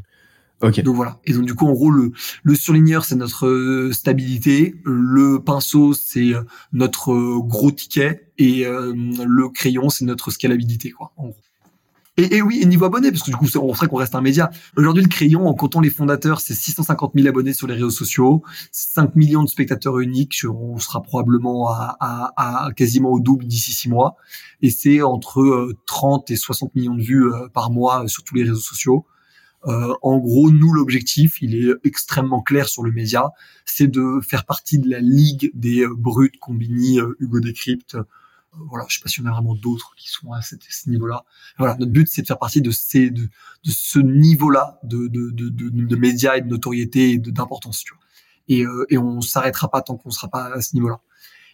Ok. 0.62 0.82
Donc 0.82 0.95
voilà. 0.95 1.20
Et 1.26 1.34
donc 1.34 1.45
du 1.45 1.54
coup, 1.54 1.68
en 1.68 1.74
gros, 1.74 1.91
le, 1.91 2.12
le 2.44 2.56
surligneur, 2.56 3.06
c'est 3.06 3.16
notre 3.16 3.48
euh, 3.48 3.94
stabilité. 3.94 4.76
Le 4.84 5.40
pinceau, 5.44 5.94
c'est 5.94 6.34
euh, 6.34 6.44
notre 6.74 7.14
gros 7.40 7.72
ticket. 7.72 8.32
Et 8.40 8.66
le 8.66 9.49
crayon, 9.49 9.90
c'est 9.90 10.06
notre 10.06 10.30
scalabilité, 10.30 10.91
quoi. 10.91 11.12
En 11.18 11.30
gros. 11.30 11.47
Et, 12.19 12.41
oui, 12.41 12.60
et 12.64 12.65
niveau 12.65 12.85
abonnés, 12.85 13.11
parce 13.11 13.22
que 13.22 13.30
du 13.30 13.38
coup, 13.38 13.45
on 13.61 13.76
serait 13.76 13.88
qu'on 13.88 13.98
reste 13.98 14.15
un 14.15 14.22
média. 14.22 14.49
Aujourd'hui, 14.76 15.03
le 15.03 15.10
crayon, 15.10 15.45
en 15.45 15.53
comptant 15.53 15.81
les 15.81 15.91
fondateurs, 15.91 16.41
c'est 16.41 16.56
650 16.56 17.11
000 17.14 17.27
abonnés 17.27 17.53
sur 17.53 17.68
les 17.68 17.76
réseaux 17.76 17.91
sociaux, 17.91 18.41
5 18.72 19.15
millions 19.15 19.44
de 19.44 19.48
spectateurs 19.49 19.99
uniques. 19.99 20.41
On 20.49 20.80
sera 20.80 21.03
probablement 21.03 21.69
à, 21.69 21.95
à, 21.99 22.65
à 22.65 22.72
quasiment 22.73 23.11
au 23.11 23.19
double 23.19 23.45
d'ici 23.45 23.72
six 23.72 23.88
mois. 23.88 24.15
Et 24.64 24.72
c'est 24.72 25.03
entre 25.03 25.69
30 25.85 26.31
euh, 26.31 26.34
et 26.34 26.38
60 26.38 26.73
millions 26.73 26.95
de 26.95 27.03
vues 27.03 27.31
euh, 27.31 27.49
par 27.49 27.69
mois 27.69 28.06
euh, 28.06 28.07
sur 28.07 28.23
tous 28.23 28.34
les 28.34 28.44
réseaux 28.44 28.56
sociaux. 28.56 29.06
En 29.64 30.18
gros, 30.18 30.49
nous, 30.49 30.72
l'objectif, 30.72 31.41
il 31.41 31.53
est 31.53 31.73
extrêmement 31.84 32.41
clair 32.41 32.69
sur 32.69 32.84
le 32.84 32.91
média, 32.94 33.31
c'est 33.65 33.88
de 33.88 34.22
faire 34.26 34.45
partie 34.45 34.80
de 34.80 34.89
la 34.89 35.02
ligue 35.02 35.52
des 35.56 35.85
brutes, 35.85 36.39
Combini, 36.39 36.99
Hugo 37.19 37.41
Décrypte, 37.41 37.98
voilà, 38.70 38.86
je 38.90 38.96
sais 38.96 39.02
pas 39.02 39.10
si 39.10 39.22
on 39.22 39.26
a 39.26 39.32
vraiment 39.32 39.56
d'autres 39.56 39.94
qui 39.96 40.10
sont 40.10 40.32
à, 40.32 40.42
ce 40.42 40.90
niveau-là. 40.90 41.24
Voilà, 41.58 41.76
notre 41.78 41.92
but 41.92 42.08
c'est 42.08 42.22
de 42.22 42.28
faire 42.28 42.40
partie 42.40 42.62
de 42.62 42.72
ces 42.72 43.10
de, 43.10 43.30
ce 43.64 44.00
niveau-là 44.00 44.80
de, 44.84 45.08
de, 45.08 45.32
de, 45.32 45.50
de, 45.50 45.96
médias 45.96 46.38
et 46.38 46.42
de 46.42 46.48
notoriété 46.48 47.12
et 47.12 47.18
d'importance. 47.18 47.84
Et, 48.48 48.64
euh, 48.64 48.86
et 48.90 48.98
on 48.98 49.22
s'arrêtera 49.22 49.70
pas 49.70 49.82
tant 49.82 49.98
qu'on 49.98 50.10
sera 50.10 50.30
pas 50.30 50.54
à 50.54 50.62
ce 50.62 50.76
niveau-là. 50.76 51.02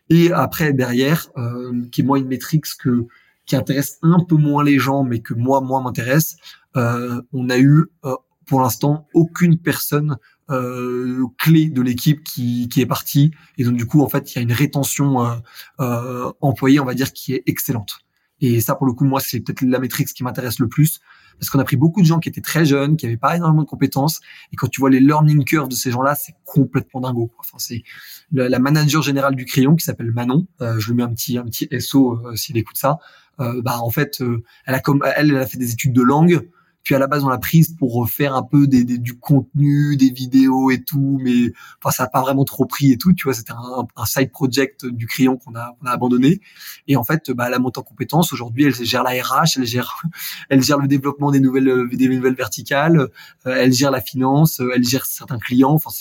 Et 0.09 0.31
après 0.31 0.73
derrière, 0.73 1.29
euh, 1.37 1.85
qui 1.91 2.01
est 2.01 2.03
moi 2.03 2.19
une 2.19 2.27
métrique 2.27 2.65
que 2.79 3.07
qui 3.45 3.55
intéresse 3.55 3.99
un 4.01 4.23
peu 4.23 4.35
moins 4.35 4.63
les 4.63 4.79
gens, 4.79 5.03
mais 5.03 5.19
que 5.19 5.33
moi 5.33 5.61
moi 5.61 5.81
m'intéresse, 5.81 6.37
euh, 6.75 7.21
on 7.33 7.49
a 7.49 7.57
eu 7.57 7.85
euh, 8.05 8.15
pour 8.45 8.61
l'instant 8.61 9.07
aucune 9.13 9.57
personne 9.57 10.17
euh, 10.49 11.25
clé 11.37 11.69
de 11.69 11.81
l'équipe 11.81 12.23
qui, 12.23 12.67
qui 12.69 12.81
est 12.81 12.85
partie. 12.85 13.31
Et 13.57 13.63
donc 13.63 13.75
du 13.75 13.85
coup 13.85 14.01
en 14.01 14.09
fait 14.09 14.33
il 14.33 14.35
y 14.35 14.39
a 14.39 14.41
une 14.41 14.51
rétention 14.51 15.25
euh, 15.25 15.35
euh, 15.79 16.31
employée 16.41 16.79
on 16.79 16.85
va 16.85 16.93
dire 16.93 17.13
qui 17.13 17.33
est 17.33 17.43
excellente. 17.45 17.99
Et 18.41 18.59
ça 18.59 18.75
pour 18.75 18.85
le 18.85 18.93
coup 18.93 19.05
moi 19.05 19.19
c'est 19.21 19.39
peut-être 19.39 19.61
la 19.61 19.79
métrique 19.79 20.07
qui 20.09 20.23
m'intéresse 20.23 20.59
le 20.59 20.67
plus. 20.67 20.99
Parce 21.39 21.49
qu'on 21.49 21.59
a 21.59 21.63
pris 21.63 21.77
beaucoup 21.77 22.01
de 22.01 22.05
gens 22.05 22.19
qui 22.19 22.29
étaient 22.29 22.41
très 22.41 22.63
jeunes 22.63 22.95
qui 22.95 23.05
avaient 23.05 23.17
pas 23.17 23.35
énormément 23.35 23.63
de 23.63 23.67
compétences. 23.67 24.21
Et 24.51 24.55
quand 24.55 24.67
tu 24.67 24.81
vois 24.81 24.89
les 24.89 24.99
learning 24.99 25.43
curves 25.45 25.69
de 25.69 25.75
ces 25.75 25.91
gens-là 25.91 26.15
c'est 26.15 26.35
complètement 26.45 27.01
dingo 27.01 27.31
enfin 27.39 27.57
c'est 27.57 27.83
la, 28.31 28.59
manager 28.59 29.01
générale 29.01 29.35
du 29.35 29.45
crayon 29.45 29.75
qui 29.75 29.85
s'appelle 29.85 30.11
Manon 30.11 30.45
euh, 30.61 30.79
je 30.79 30.89
lui 30.89 30.95
mets 30.95 31.03
un 31.03 31.13
petit 31.13 31.37
un 31.37 31.45
petit 31.45 31.67
SO 31.79 32.19
euh, 32.25 32.35
s'il 32.35 32.57
écoute 32.57 32.77
ça. 32.77 32.99
Euh, 33.39 33.61
bah 33.63 33.79
en 33.79 33.89
fait 33.89 34.21
elle 34.65 34.75
a 34.75 34.79
comme 34.79 35.03
elle, 35.15 35.31
elle 35.31 35.37
a 35.37 35.47
fait 35.47 35.57
des 35.57 35.71
études 35.71 35.93
de 35.93 36.03
langue 36.03 36.47
puis 36.83 36.95
à 36.95 36.99
la 36.99 37.07
base, 37.07 37.23
on 37.23 37.29
l'a 37.29 37.37
prise 37.37 37.75
pour 37.77 38.09
faire 38.09 38.35
un 38.35 38.43
peu 38.43 38.67
des, 38.67 38.83
du 38.83 39.17
contenu, 39.17 39.95
des 39.95 40.09
vidéos 40.09 40.69
et 40.69 40.83
tout, 40.83 41.17
mais 41.21 41.53
enfin 41.81 41.95
ça 41.95 42.03
n'a 42.03 42.09
pas 42.09 42.21
vraiment 42.21 42.43
trop 42.43 42.65
pris 42.65 42.91
et 42.91 42.97
tout. 42.97 43.13
Tu 43.13 43.23
vois, 43.23 43.33
c'était 43.33 43.53
un, 43.53 43.87
un, 43.95 44.05
side 44.05 44.31
project 44.31 44.85
du 44.85 45.07
crayon 45.07 45.37
qu'on 45.37 45.55
a, 45.55 45.75
a 45.85 45.91
abandonné. 45.91 46.41
Et 46.87 46.97
en 46.97 47.03
fait, 47.03 47.31
bah, 47.31 47.45
elle 47.47 47.53
a 47.53 47.59
monté 47.59 47.79
en 47.79 47.83
compétence. 47.83 48.33
Aujourd'hui, 48.33 48.65
elle 48.65 48.75
gère 48.75 49.03
la 49.03 49.11
RH, 49.11 49.57
elle 49.57 49.65
gère, 49.65 50.03
elle 50.49 50.61
gère 50.61 50.77
le 50.77 50.87
développement 50.87 51.31
des 51.31 51.39
nouvelles, 51.39 51.87
des 51.93 52.09
nouvelles 52.09 52.35
verticales, 52.35 52.99
euh, 52.99 53.55
elle 53.57 53.71
gère 53.71 53.91
la 53.91 54.01
finance, 54.01 54.59
euh, 54.59 54.71
elle 54.75 54.83
gère 54.83 55.05
certains 55.05 55.39
clients. 55.39 55.71
Enfin, 55.71 55.91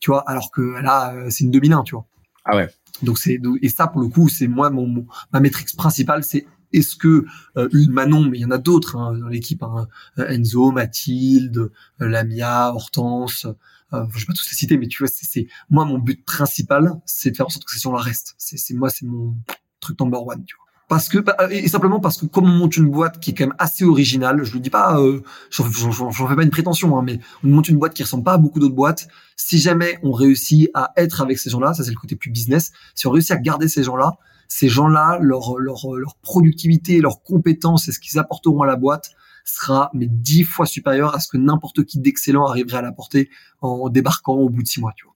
tu 0.00 0.10
vois, 0.10 0.28
alors 0.28 0.52
que 0.52 0.60
là, 0.60 1.14
euh, 1.14 1.30
c'est 1.30 1.44
une 1.44 1.50
2001, 1.50 1.82
tu 1.82 1.94
vois. 1.96 2.06
Ah 2.44 2.56
ouais. 2.56 2.68
Donc 3.02 3.18
c'est 3.18 3.40
et 3.62 3.68
ça 3.68 3.86
pour 3.86 4.00
le 4.00 4.08
coup, 4.08 4.28
c'est 4.28 4.48
moi 4.48 4.70
mon, 4.70 5.06
ma 5.32 5.40
métrique 5.40 5.76
principale, 5.76 6.24
c'est 6.24 6.46
est-ce 6.72 6.96
que 6.96 7.24
euh, 7.56 7.68
Manon, 7.88 8.24
mais 8.24 8.38
il 8.38 8.42
y 8.42 8.44
en 8.44 8.50
a 8.50 8.58
d'autres 8.58 8.96
hein, 8.96 9.16
dans 9.18 9.28
l'équipe, 9.28 9.62
hein, 9.62 9.88
Enzo, 10.16 10.70
Mathilde, 10.70 11.70
Lamia, 11.98 12.72
Hortense, 12.74 13.46
euh, 13.94 14.04
je 14.14 14.20
vais 14.20 14.26
pas 14.26 14.32
tous 14.34 14.48
les 14.50 14.56
citer, 14.56 14.76
mais 14.76 14.86
tu 14.86 15.02
vois, 15.02 15.08
c'est 15.08 15.46
moi 15.70 15.84
mon 15.84 15.98
but 15.98 16.24
principal, 16.24 17.00
c'est 17.06 17.30
de 17.30 17.36
faire 17.36 17.46
en 17.46 17.50
sorte 17.50 17.64
que 17.64 17.72
ces 17.72 17.80
gens-là 17.80 18.00
restent. 18.00 18.34
C'est 18.38 18.74
moi, 18.74 18.90
c'est 18.90 19.06
mon 19.06 19.34
truc 19.80 19.98
number 20.00 20.26
one, 20.26 20.44
tu 20.44 20.56
vois. 20.56 20.64
Parce 20.88 21.10
que 21.10 21.18
bah, 21.18 21.36
et 21.50 21.68
simplement 21.68 22.00
parce 22.00 22.16
que 22.16 22.24
comme 22.24 22.46
on 22.46 22.56
monte 22.56 22.78
une 22.78 22.90
boîte 22.90 23.20
qui 23.20 23.30
est 23.30 23.34
quand 23.34 23.44
même 23.44 23.56
assez 23.58 23.84
originale, 23.84 24.42
je 24.42 24.54
le 24.54 24.60
dis 24.60 24.70
pas, 24.70 24.98
euh, 24.98 25.22
j'en 25.50 25.64
fais 26.10 26.36
pas 26.36 26.42
une 26.42 26.50
prétention, 26.50 26.98
hein, 26.98 27.02
mais 27.04 27.20
on 27.44 27.48
monte 27.48 27.68
une 27.68 27.78
boîte 27.78 27.92
qui 27.92 28.02
ressemble 28.02 28.24
pas 28.24 28.34
à 28.34 28.38
beaucoup 28.38 28.58
d'autres 28.58 28.74
boîtes. 28.74 29.06
Si 29.36 29.58
jamais 29.58 29.98
on 30.02 30.12
réussit 30.12 30.70
à 30.72 30.92
être 30.96 31.20
avec 31.20 31.38
ces 31.38 31.50
gens-là, 31.50 31.74
ça 31.74 31.84
c'est 31.84 31.90
le 31.90 31.96
côté 31.96 32.16
plus 32.16 32.30
business. 32.30 32.72
Si 32.94 33.06
on 33.06 33.10
réussit 33.10 33.32
à 33.32 33.36
garder 33.36 33.68
ces 33.68 33.82
gens-là, 33.82 34.14
ces 34.48 34.68
gens-là, 34.68 35.18
leur, 35.20 35.58
leur, 35.58 35.92
leur 35.94 36.16
productivité, 36.16 37.00
leurs 37.00 37.22
compétences 37.22 37.88
et 37.88 37.92
ce 37.92 38.00
qu'ils 38.00 38.18
apporteront 38.18 38.62
à 38.62 38.66
la 38.66 38.76
boîte 38.76 39.10
sera 39.44 39.90
mais 39.94 40.06
dix 40.08 40.44
fois 40.44 40.66
supérieur 40.66 41.14
à 41.14 41.20
ce 41.20 41.28
que 41.28 41.36
n'importe 41.36 41.84
qui 41.84 42.00
d'excellent 42.00 42.46
arriverait 42.46 42.78
à 42.78 42.82
l'apporter 42.82 43.30
en 43.60 43.88
débarquant 43.88 44.34
au 44.34 44.48
bout 44.48 44.62
de 44.62 44.68
six 44.68 44.80
mois, 44.80 44.92
tu 44.96 45.04
vois. 45.04 45.14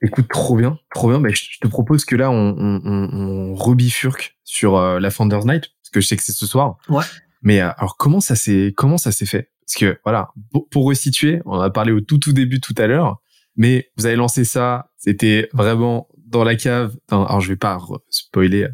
Écoute, 0.00 0.28
trop 0.28 0.56
bien, 0.56 0.78
trop 0.94 1.08
bien. 1.08 1.18
Mais 1.18 1.34
je 1.34 1.58
te 1.60 1.66
propose 1.66 2.04
que 2.04 2.14
là, 2.14 2.30
on, 2.30 2.56
on, 2.56 2.80
on 2.84 3.54
rebifurque 3.54 4.38
sur 4.44 4.76
euh, 4.76 5.00
la 5.00 5.10
Founders 5.10 5.44
Night, 5.44 5.70
parce 5.82 5.90
que 5.92 6.00
je 6.00 6.06
sais 6.06 6.16
que 6.16 6.22
c'est 6.22 6.32
ce 6.32 6.46
soir. 6.46 6.76
Ouais. 6.88 7.04
Mais 7.42 7.60
euh, 7.60 7.70
alors, 7.78 7.96
comment 7.96 8.20
ça 8.20 8.36
s'est, 8.36 8.72
comment 8.76 8.98
ça 8.98 9.10
s'est 9.10 9.26
fait? 9.26 9.50
Parce 9.66 9.76
que 9.76 9.98
voilà, 10.04 10.30
pour, 10.52 10.68
pour, 10.68 10.86
resituer, 10.86 11.42
on 11.46 11.58
a 11.58 11.70
parlé 11.70 11.92
au 11.92 12.00
tout 12.00 12.18
tout 12.18 12.32
début 12.32 12.60
tout 12.60 12.74
à 12.78 12.86
l'heure, 12.86 13.20
mais 13.56 13.90
vous 13.96 14.06
avez 14.06 14.16
lancé 14.16 14.44
ça, 14.44 14.90
c'était 14.96 15.48
vraiment 15.52 16.08
dans 16.28 16.44
la 16.44 16.56
cave. 16.56 16.94
Dans, 17.08 17.24
alors 17.26 17.40
je 17.40 17.48
vais 17.48 17.56
pas 17.56 17.78
spoiler, 18.10 18.68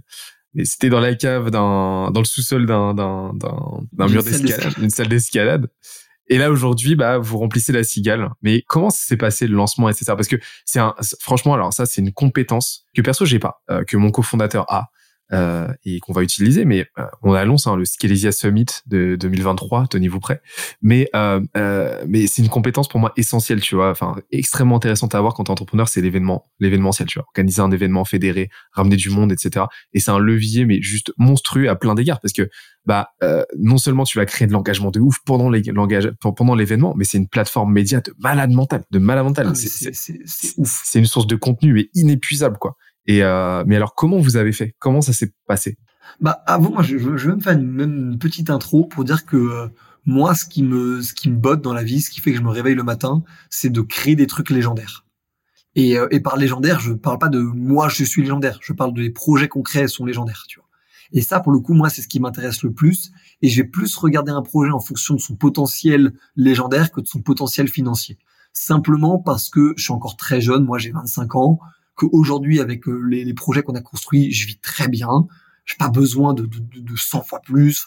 mais 0.55 0.65
c'était 0.65 0.89
dans 0.89 1.01
la 1.01 1.15
cave, 1.15 1.51
dans 1.51 2.11
dans 2.11 2.21
le 2.21 2.27
sous-sol 2.27 2.67
d'un 2.67 2.95
d'un 2.95 3.33
d'un 3.35 4.09
mur 4.09 4.23
d'escalade, 4.23 4.75
une 4.81 4.91
salle 4.91 5.09
d'escalade. 5.09 5.69
Et 6.29 6.39
là 6.39 6.51
aujourd'hui, 6.51 6.95
bah 6.95 7.19
vous 7.19 7.39
remplissez 7.39 7.73
la 7.73 7.85
cigale. 7.85 8.31
Mais 8.43 8.63
comment 8.67 8.91
s'est 8.91 9.17
passé 9.17 9.47
le 9.47 9.57
lancement, 9.57 9.89
etc. 9.89 10.07
Parce 10.09 10.29
que 10.29 10.37
c'est 10.65 10.79
un, 10.79 10.95
franchement, 11.21 11.55
alors 11.55 11.73
ça 11.73 11.87
c'est 11.87 12.01
une 12.01 12.13
compétence 12.13 12.87
que 12.95 13.03
perso 13.03 13.27
j'ai 13.27 13.39
pas, 13.39 13.63
euh, 13.71 13.85
que 13.85 13.97
mon 13.97 14.11
cofondateur 14.11 14.65
a. 14.73 14.89
euh, 15.35 15.69
et 15.85 15.99
qu'on 16.01 16.13
va 16.13 16.23
utiliser. 16.23 16.65
Mais 16.65 16.87
euh, 16.99 17.05
on 17.23 17.33
annonce 17.33 17.67
hein, 17.67 17.77
le 17.77 17.85
Scalesia 17.85 18.33
Summit 18.33 18.67
de 18.87 19.17
2023, 19.17 19.89
tenez-vous 19.89 20.21
prêt. 20.21 20.41
Mais 20.81 21.09
euh, 21.15 21.41
euh, 21.57 22.05
mais 22.09 22.27
c'est 22.27 22.43
une 22.43 22.49
compétence 22.49 22.89
pour 22.89 23.01
moi 23.01 23.13
essentielle, 23.17 23.61
tu 23.61 23.75
vois, 23.75 23.91
enfin 23.91 24.17
extrêmement 24.31 24.77
intéressante 24.77 25.15
à 25.15 25.19
avoir 25.19 25.35
quand 25.35 25.45
t'es 25.45 25.51
entrepreneur, 25.51 25.89
c'est 25.89 26.01
l'événement, 26.01 26.47
l'événementiel, 26.61 27.09
tu 27.09 27.19
vois, 27.19 27.27
organiser 27.27 27.61
un 27.61 27.71
événement 27.71 28.05
fédéré, 28.05 28.49
ramener 28.73 28.97
du 28.97 29.11
monde, 29.11 29.33
etc. 29.33 29.67
Et 29.93 30.01
c'est 30.01 30.11
un 30.11 30.19
levier 30.19 30.65
mais 30.65 30.81
juste 30.81 31.13
monstrueux 31.19 31.69
à 31.69 31.77
plein 31.77 31.95
d'égards 31.95 32.21
parce 32.21 32.33
que 32.33 32.49
bah 32.87 33.09
non 33.59 33.79
seulement 33.79 34.05
tu 34.05 34.19
vas 34.19 34.27
créer 34.27 34.47
de 34.47 34.53
l'engagement 34.53 34.91
de 34.91 35.01
ouf 35.01 35.17
pendant 35.25 35.51
les 35.51 35.63
pendant 36.21 36.55
l'événement, 36.55 36.95
mais 36.97 37.05
c'est 37.05 37.19
une 37.19 37.29
plateforme 37.29 37.73
média 37.73 38.01
de 38.01 38.15
malade 38.19 38.51
mental, 38.51 38.85
de 38.91 38.99
malade 38.99 39.25
mental. 39.25 39.47
Ah, 39.51 39.55
c'est 39.55 40.59
ouf. 40.59 40.83
C'est 40.85 40.99
une 40.99 41.07
source 41.07 41.27
de 41.27 41.37
contenu 41.37 41.73
mais 41.73 41.89
inépuisable 41.95 42.59
quoi. 42.59 42.77
Et 43.07 43.23
euh, 43.23 43.65
mais 43.67 43.77
alors 43.77 43.95
comment 43.95 44.19
vous 44.19 44.37
avez 44.37 44.53
fait? 44.53 44.75
Comment 44.79 45.01
ça 45.01 45.13
s'est 45.13 45.33
passé? 45.47 45.79
Bah 46.21 46.43
avant 46.47 46.71
moi 46.71 46.83
je, 46.83 46.97
vais 46.97 47.35
me 47.35 47.41
faire 47.41 47.55
une, 47.55 48.19
petite 48.19 48.51
intro 48.51 48.85
pour 48.85 49.05
dire 49.05 49.25
que 49.27 49.37
euh, 49.37 49.69
moi 50.05 50.35
ce 50.35 50.45
qui 50.45 50.63
me 50.63 51.03
ce 51.03 51.15
qui 51.15 51.31
me 51.31 51.37
botte 51.37 51.63
dans 51.63 51.73
la 51.73 51.83
vie, 51.83 52.01
ce 52.01 52.11
qui 52.11 52.21
fait 52.21 52.33
que 52.33 52.39
je 52.39 52.43
me 52.43 52.51
réveille 52.51 52.75
le 52.75 52.83
matin, 52.83 53.23
c'est 53.51 53.71
de 53.71 53.81
créer 53.81 54.17
des 54.17 54.27
trucs 54.27 54.51
légendaires. 54.51 55.05
Et, 55.77 55.99
euh, 55.99 56.07
et 56.11 56.21
par 56.21 56.37
légendaire, 56.37 56.81
je 56.81 56.93
parle 56.93 57.19
pas 57.19 57.29
de 57.29 57.41
moi 57.41 57.89
je 57.89 58.05
suis 58.05 58.23
légendaire, 58.23 58.59
je 58.63 58.73
parle 58.73 58.95
des 58.95 59.11
projets 59.11 59.49
crée 59.49 59.89
sont 59.89 60.05
légendaires, 60.05 60.45
tu 60.49 60.59
vois. 60.59 60.65
Et 61.13 61.21
ça, 61.21 61.41
pour 61.41 61.53
le 61.53 61.61
coup, 61.61 61.75
moi, 61.75 61.91
c'est 61.91 62.03
ce 62.03 62.09
qui 62.09 62.19
m'intéresse 62.19 62.63
le 62.63 62.73
plus. 62.73 63.13
Et 63.41 63.49
je 63.49 63.63
vais 63.63 63.69
plus 63.69 63.95
regarder 63.97 64.33
un 64.33 64.43
projet 64.43 64.73
en 64.73 64.81
fonction 64.81 65.15
de 65.15 65.21
son 65.21 65.37
potentiel 65.37 66.13
légendaire 66.35 66.91
que 66.91 67.01
de 67.01 67.07
son 67.07 67.21
potentiel 67.21 67.69
financier. 67.69 68.19
Simplement 68.53 69.19
parce 69.19 69.49
que 69.49 69.75
je 69.77 69.85
suis 69.85 69.93
encore 69.93 70.17
très 70.17 70.41
jeune, 70.41 70.65
moi 70.65 70.79
j'ai 70.79 70.91
25 70.91 71.35
ans, 71.37 71.59
qu'aujourd'hui, 71.95 72.61
avec 72.61 72.89
euh, 72.89 73.01
les, 73.09 73.35
projets 73.35 73.63
qu'on 73.63 73.75
a 73.75 73.81
construits, 73.81 74.33
je 74.33 74.47
vis 74.47 74.59
très 74.59 74.89
bien. 74.89 75.27
J'ai 75.65 75.77
pas 75.79 75.89
besoin 75.89 76.35
de, 76.35 76.45
de, 76.45 76.59
de 76.59 76.97
100 76.97 77.23
fois 77.23 77.41
plus. 77.41 77.87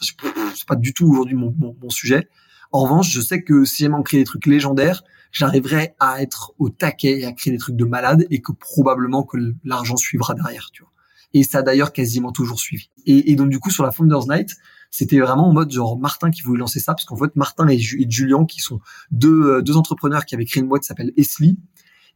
C'est 0.55 0.67
pas 0.67 0.75
du 0.75 0.93
tout 0.93 1.07
aujourd'hui 1.07 1.35
mon, 1.35 1.53
mon, 1.57 1.75
mon, 1.81 1.89
sujet. 1.89 2.27
En 2.71 2.83
revanche, 2.83 3.11
je 3.11 3.21
sais 3.21 3.43
que 3.43 3.65
si 3.65 3.83
j'aime 3.83 4.01
créer 4.03 4.21
des 4.21 4.25
trucs 4.25 4.45
légendaires, 4.45 5.03
j'arriverai 5.31 5.95
à 5.99 6.21
être 6.21 6.53
au 6.57 6.69
taquet 6.69 7.19
et 7.19 7.25
à 7.25 7.31
créer 7.31 7.53
des 7.53 7.59
trucs 7.59 7.75
de 7.75 7.85
malade 7.85 8.25
et 8.29 8.41
que 8.41 8.51
probablement 8.51 9.23
que 9.23 9.37
l'argent 9.63 9.97
suivra 9.97 10.33
derrière, 10.33 10.69
tu 10.71 10.83
vois. 10.83 10.91
Et 11.33 11.43
ça 11.43 11.59
a 11.59 11.61
d'ailleurs 11.61 11.91
quasiment 11.91 12.31
toujours 12.31 12.59
suivi. 12.59 12.89
Et, 13.05 13.31
et, 13.31 13.35
donc 13.35 13.49
du 13.49 13.59
coup 13.59 13.69
sur 13.69 13.83
la 13.83 13.91
Founders 13.91 14.27
Night, 14.27 14.55
c'était 14.89 15.19
vraiment 15.19 15.49
en 15.49 15.53
mode 15.53 15.71
genre 15.71 15.99
Martin 15.99 16.31
qui 16.31 16.41
voulait 16.41 16.59
lancer 16.59 16.79
ça 16.79 16.93
parce 16.93 17.05
qu'en 17.05 17.17
fait 17.17 17.35
Martin 17.35 17.67
et, 17.67 17.75
et, 17.75 18.09
Julien 18.09 18.45
qui 18.45 18.61
sont 18.61 18.79
deux, 19.11 19.57
euh, 19.57 19.61
deux 19.61 19.75
entrepreneurs 19.75 20.25
qui 20.25 20.35
avaient 20.35 20.45
créé 20.45 20.63
une 20.63 20.69
boîte 20.69 20.83
qui 20.83 20.87
s'appelle 20.87 21.11
Esli, 21.17 21.59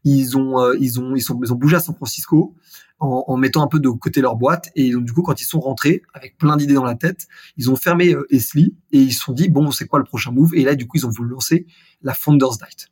ils 0.04 0.38
ont 0.38 0.60
euh, 0.60 0.76
ils 0.80 1.00
ont 1.00 1.16
ils 1.16 1.22
sont 1.22 1.40
ils 1.44 1.54
ont 1.54 1.56
bougé 1.56 1.76
à 1.76 1.80
San 1.80 1.96
Francisco 1.96 2.56
en, 3.00 3.24
en, 3.28 3.38
mettant 3.38 3.64
un 3.64 3.68
peu 3.68 3.80
de 3.80 3.90
côté 3.90 4.22
leur 4.22 4.36
boîte 4.36 4.70
et 4.76 4.92
donc 4.92 5.06
du 5.06 5.14
coup 5.14 5.22
quand 5.22 5.42
ils 5.42 5.46
sont 5.46 5.60
rentrés 5.60 6.04
avec 6.14 6.38
plein 6.38 6.58
d'idées 6.58 6.76
dans 6.76 6.84
la 6.84 6.96
tête, 6.96 7.28
ils 7.58 7.70
ont 7.70 7.76
fermé 7.76 8.14
euh, 8.14 8.26
Esli 8.30 8.76
et 8.92 9.00
ils 9.00 9.14
se 9.14 9.22
sont 9.22 9.34
dit 9.34 9.50
bon 9.50 9.72
c'est 9.72 9.88
quoi 9.88 10.00
le 10.00 10.06
prochain 10.06 10.32
move? 10.32 10.54
Et 10.56 10.64
là 10.64 10.76
du 10.76 10.88
coup 10.88 10.98
ils 10.98 11.06
ont 11.06 11.10
voulu 11.10 11.30
lancer 11.30 11.66
la 12.02 12.14
Founders 12.14 12.58
Night. 12.62 12.92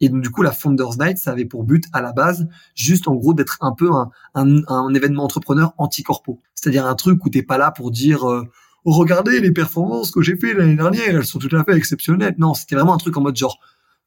Et 0.00 0.08
donc 0.08 0.22
du 0.22 0.30
coup, 0.30 0.42
la 0.42 0.52
Founders 0.52 0.98
Night, 0.98 1.18
ça 1.18 1.32
avait 1.32 1.44
pour 1.44 1.64
but 1.64 1.84
à 1.92 2.00
la 2.00 2.12
base 2.12 2.48
juste 2.74 3.06
en 3.06 3.14
gros 3.14 3.34
d'être 3.34 3.58
un 3.60 3.72
peu 3.72 3.92
un, 3.92 4.10
un, 4.34 4.62
un 4.66 4.94
événement 4.94 5.24
entrepreneur 5.24 5.74
anti-corpo. 5.76 6.40
C'est-à-dire 6.54 6.86
un 6.86 6.94
truc 6.94 7.24
où 7.24 7.28
t'es 7.28 7.42
pas 7.42 7.58
là 7.58 7.70
pour 7.70 7.90
dire 7.90 8.28
euh, 8.28 8.48
oh, 8.84 8.92
regardez 8.92 9.40
les 9.40 9.52
performances 9.52 10.10
que 10.10 10.22
j'ai 10.22 10.36
fait 10.36 10.54
l'année 10.54 10.76
dernière, 10.76 11.16
elles 11.16 11.26
sont 11.26 11.38
tout 11.38 11.54
à 11.54 11.62
fait 11.64 11.76
exceptionnelles. 11.76 12.34
Non, 12.38 12.54
c'était 12.54 12.76
vraiment 12.76 12.94
un 12.94 12.98
truc 12.98 13.16
en 13.16 13.20
mode 13.20 13.36
genre 13.36 13.60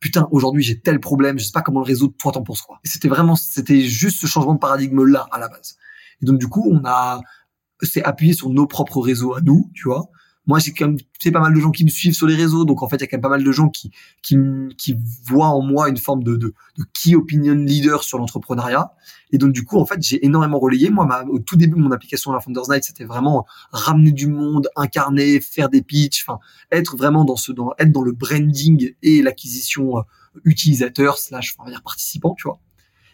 putain 0.03 0.27
aujourd'hui 0.31 0.63
j'ai 0.63 0.81
tel 0.81 0.99
problème, 0.99 1.39
je 1.39 1.45
sais 1.45 1.53
pas 1.53 1.61
comment 1.61 1.79
le 1.79 1.85
résoudre, 1.85 2.13
toi 2.17 2.33
t'en 2.33 2.43
penses 2.43 2.61
quoi. 2.61 2.77
C'était 2.83 3.07
vraiment 3.07 3.37
c'était 3.37 3.79
juste 3.79 4.19
ce 4.19 4.27
changement 4.27 4.53
de 4.53 4.59
paradigme 4.59 5.05
là 5.05 5.27
à 5.31 5.39
la 5.39 5.47
base. 5.47 5.77
Et 6.21 6.25
donc 6.25 6.39
du 6.39 6.47
coup, 6.47 6.69
on 6.69 6.81
a 6.83 7.21
s'est 7.81 8.03
appuyé 8.03 8.33
sur 8.33 8.49
nos 8.49 8.67
propres 8.67 8.99
réseaux 8.99 9.33
à 9.33 9.39
nous, 9.39 9.71
tu 9.73 9.87
vois 9.87 10.09
moi 10.45 10.59
j'ai 10.59 10.73
quand 10.73 10.87
même 10.87 10.97
pas 11.31 11.39
mal 11.39 11.53
de 11.53 11.59
gens 11.59 11.71
qui 11.71 11.85
me 11.85 11.89
suivent 11.89 12.13
sur 12.13 12.27
les 12.27 12.35
réseaux 12.35 12.65
donc 12.65 12.83
en 12.83 12.89
fait 12.89 12.97
il 12.97 13.01
y 13.01 13.03
a 13.03 13.07
quand 13.07 13.17
même 13.17 13.21
pas 13.21 13.29
mal 13.29 13.43
de 13.43 13.51
gens 13.51 13.69
qui 13.69 13.91
qui 14.21 14.37
qui 14.77 14.95
voient 15.25 15.47
en 15.47 15.61
moi 15.61 15.89
une 15.89 15.97
forme 15.97 16.23
de 16.23 16.35
de, 16.35 16.53
de 16.77 16.83
key 16.93 17.15
opinion 17.15 17.53
leader 17.55 18.03
sur 18.03 18.17
l'entrepreneuriat. 18.17 18.91
Et 19.31 19.37
donc 19.37 19.51
du 19.51 19.63
coup 19.63 19.79
en 19.79 19.85
fait 19.85 20.01
j'ai 20.01 20.25
énormément 20.25 20.59
relayé. 20.59 20.89
Moi 20.89 21.05
ma, 21.05 21.23
au 21.23 21.39
tout 21.39 21.55
début 21.55 21.77
de 21.77 21.81
mon 21.81 21.91
application 21.91 22.31
la 22.31 22.39
Founders 22.39 22.69
Night 22.69 22.83
c'était 22.83 23.05
vraiment 23.05 23.45
ramener 23.71 24.11
du 24.11 24.27
monde 24.27 24.69
incarner 24.75 25.39
faire 25.39 25.69
des 25.69 25.81
pitchs 25.81 26.25
enfin 26.27 26.39
être 26.71 26.97
vraiment 26.97 27.23
dans 27.25 27.37
ce 27.37 27.51
dans 27.51 27.73
être 27.79 27.91
dans 27.91 28.03
le 28.03 28.11
branding 28.11 28.93
et 29.01 29.21
l'acquisition 29.21 29.97
euh, 29.97 30.01
utilisateur 30.43 31.17
slash 31.17 31.55
dire 31.67 31.81
participant 31.83 32.35
tu 32.37 32.47
vois 32.47 32.59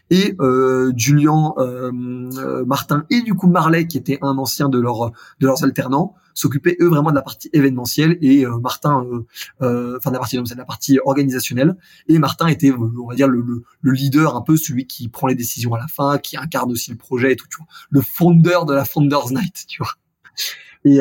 et 0.09 0.35
euh, 0.39 0.91
Julien, 0.95 1.53
euh, 1.57 1.91
euh, 2.37 2.65
Martin 2.65 3.05
et 3.09 3.21
du 3.21 3.33
coup 3.35 3.47
Marley 3.47 3.87
qui 3.87 3.97
était 3.97 4.17
un 4.21 4.37
ancien 4.37 4.69
de 4.69 4.79
leur 4.79 5.11
de 5.39 5.47
leurs 5.47 5.63
alternants 5.63 6.15
s'occupaient 6.33 6.77
eux 6.81 6.87
vraiment 6.87 7.11
de 7.11 7.15
la 7.15 7.21
partie 7.21 7.49
événementielle 7.53 8.17
et 8.21 8.45
euh, 8.45 8.57
Martin 8.59 9.05
euh, 9.61 9.97
enfin 9.97 10.09
de 10.09 10.15
la 10.15 10.19
partie 10.19 10.37
de 10.37 10.55
la 10.55 10.65
partie 10.65 10.99
organisationnelle. 11.03 11.75
Et 12.07 12.17
Martin 12.17 12.47
était 12.47 12.71
on 12.71 13.07
va 13.07 13.15
dire 13.15 13.27
le, 13.27 13.41
le, 13.41 13.63
le, 13.81 13.91
leader 13.91 14.35
un 14.35 14.41
peu 14.41 14.57
celui 14.57 14.87
qui 14.87 15.09
prend 15.09 15.27
les 15.27 15.35
décisions 15.35 15.73
à 15.73 15.79
la 15.79 15.87
fin 15.87 16.17
qui 16.17 16.37
incarne 16.37 16.71
aussi 16.71 16.91
le 16.91 16.97
projet 16.97 17.33
et 17.33 17.35
tout 17.35 17.47
tu 17.47 17.57
vois. 17.57 17.67
Le 17.89 18.01
founder 18.01 18.59
de 18.67 18.73
la 18.73 18.85
Founders 18.85 19.31
Night 19.31 19.65
tu 19.67 19.83
vois. 19.83 19.93
Et, 20.85 20.99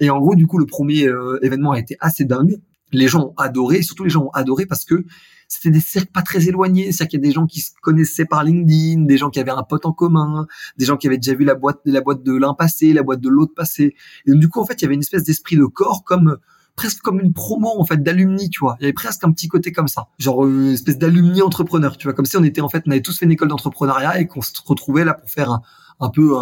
et 0.00 0.10
en 0.10 0.18
gros 0.20 0.36
du 0.36 0.46
coup 0.46 0.58
le 0.58 0.66
premier 0.66 1.08
événement 1.42 1.72
a 1.72 1.78
été 1.78 1.96
assez 2.00 2.24
dingue. 2.24 2.60
Les 2.92 3.08
gens 3.08 3.26
ont 3.26 3.34
adoré, 3.36 3.82
surtout 3.82 4.04
les 4.04 4.10
gens 4.10 4.22
ont 4.22 4.30
adoré 4.30 4.64
parce 4.64 4.84
que 4.84 5.04
c'était 5.48 5.70
des 5.70 5.80
cercles 5.80 6.12
pas 6.12 6.22
très 6.22 6.46
éloignés, 6.46 6.92
c'est-à-dire 6.92 7.08
qu'il 7.08 7.20
y 7.20 7.22
a 7.24 7.28
des 7.28 7.32
gens 7.32 7.46
qui 7.46 7.62
se 7.62 7.70
connaissaient 7.80 8.26
par 8.26 8.44
LinkedIn, 8.44 9.06
des 9.06 9.16
gens 9.16 9.30
qui 9.30 9.40
avaient 9.40 9.50
un 9.50 9.62
pote 9.62 9.86
en 9.86 9.92
commun, 9.92 10.46
des 10.76 10.84
gens 10.84 10.98
qui 10.98 11.06
avaient 11.06 11.16
déjà 11.16 11.34
vu 11.34 11.44
la 11.44 11.54
boîte, 11.54 11.80
la 11.86 12.02
boîte 12.02 12.22
de 12.22 12.34
l'un 12.36 12.54
passé, 12.54 12.92
la 12.92 13.02
boîte 13.02 13.20
de 13.20 13.30
l'autre 13.30 13.54
passé. 13.54 13.94
Et 14.26 14.30
donc, 14.30 14.40
du 14.40 14.48
coup, 14.48 14.60
en 14.60 14.66
fait, 14.66 14.74
il 14.74 14.82
y 14.82 14.84
avait 14.84 14.94
une 14.94 15.00
espèce 15.00 15.24
d'esprit 15.24 15.56
de 15.56 15.64
corps 15.64 16.04
comme 16.04 16.36
presque 16.76 17.00
comme 17.00 17.18
une 17.18 17.32
promo 17.32 17.74
en 17.76 17.84
fait 17.84 18.02
d'alumni, 18.02 18.50
tu 18.50 18.60
vois. 18.60 18.76
Il 18.78 18.84
y 18.84 18.86
avait 18.86 18.92
presque 18.92 19.24
un 19.24 19.32
petit 19.32 19.48
côté 19.48 19.72
comme 19.72 19.88
ça, 19.88 20.06
genre 20.18 20.46
une 20.46 20.72
espèce 20.72 20.96
d'alumni 20.96 21.42
entrepreneur, 21.42 21.96
tu 21.96 22.06
vois, 22.06 22.14
comme 22.14 22.24
si 22.24 22.36
on 22.36 22.44
était 22.44 22.60
en 22.60 22.68
fait, 22.68 22.84
on 22.86 22.92
avait 22.92 23.02
tous 23.02 23.18
fait 23.18 23.24
une 23.24 23.32
école 23.32 23.48
d'entrepreneuriat 23.48 24.20
et 24.20 24.28
qu'on 24.28 24.42
se 24.42 24.52
retrouvait 24.64 25.04
là 25.04 25.14
pour 25.14 25.28
faire 25.28 25.60
un, 25.98 26.10
peu 26.10 26.36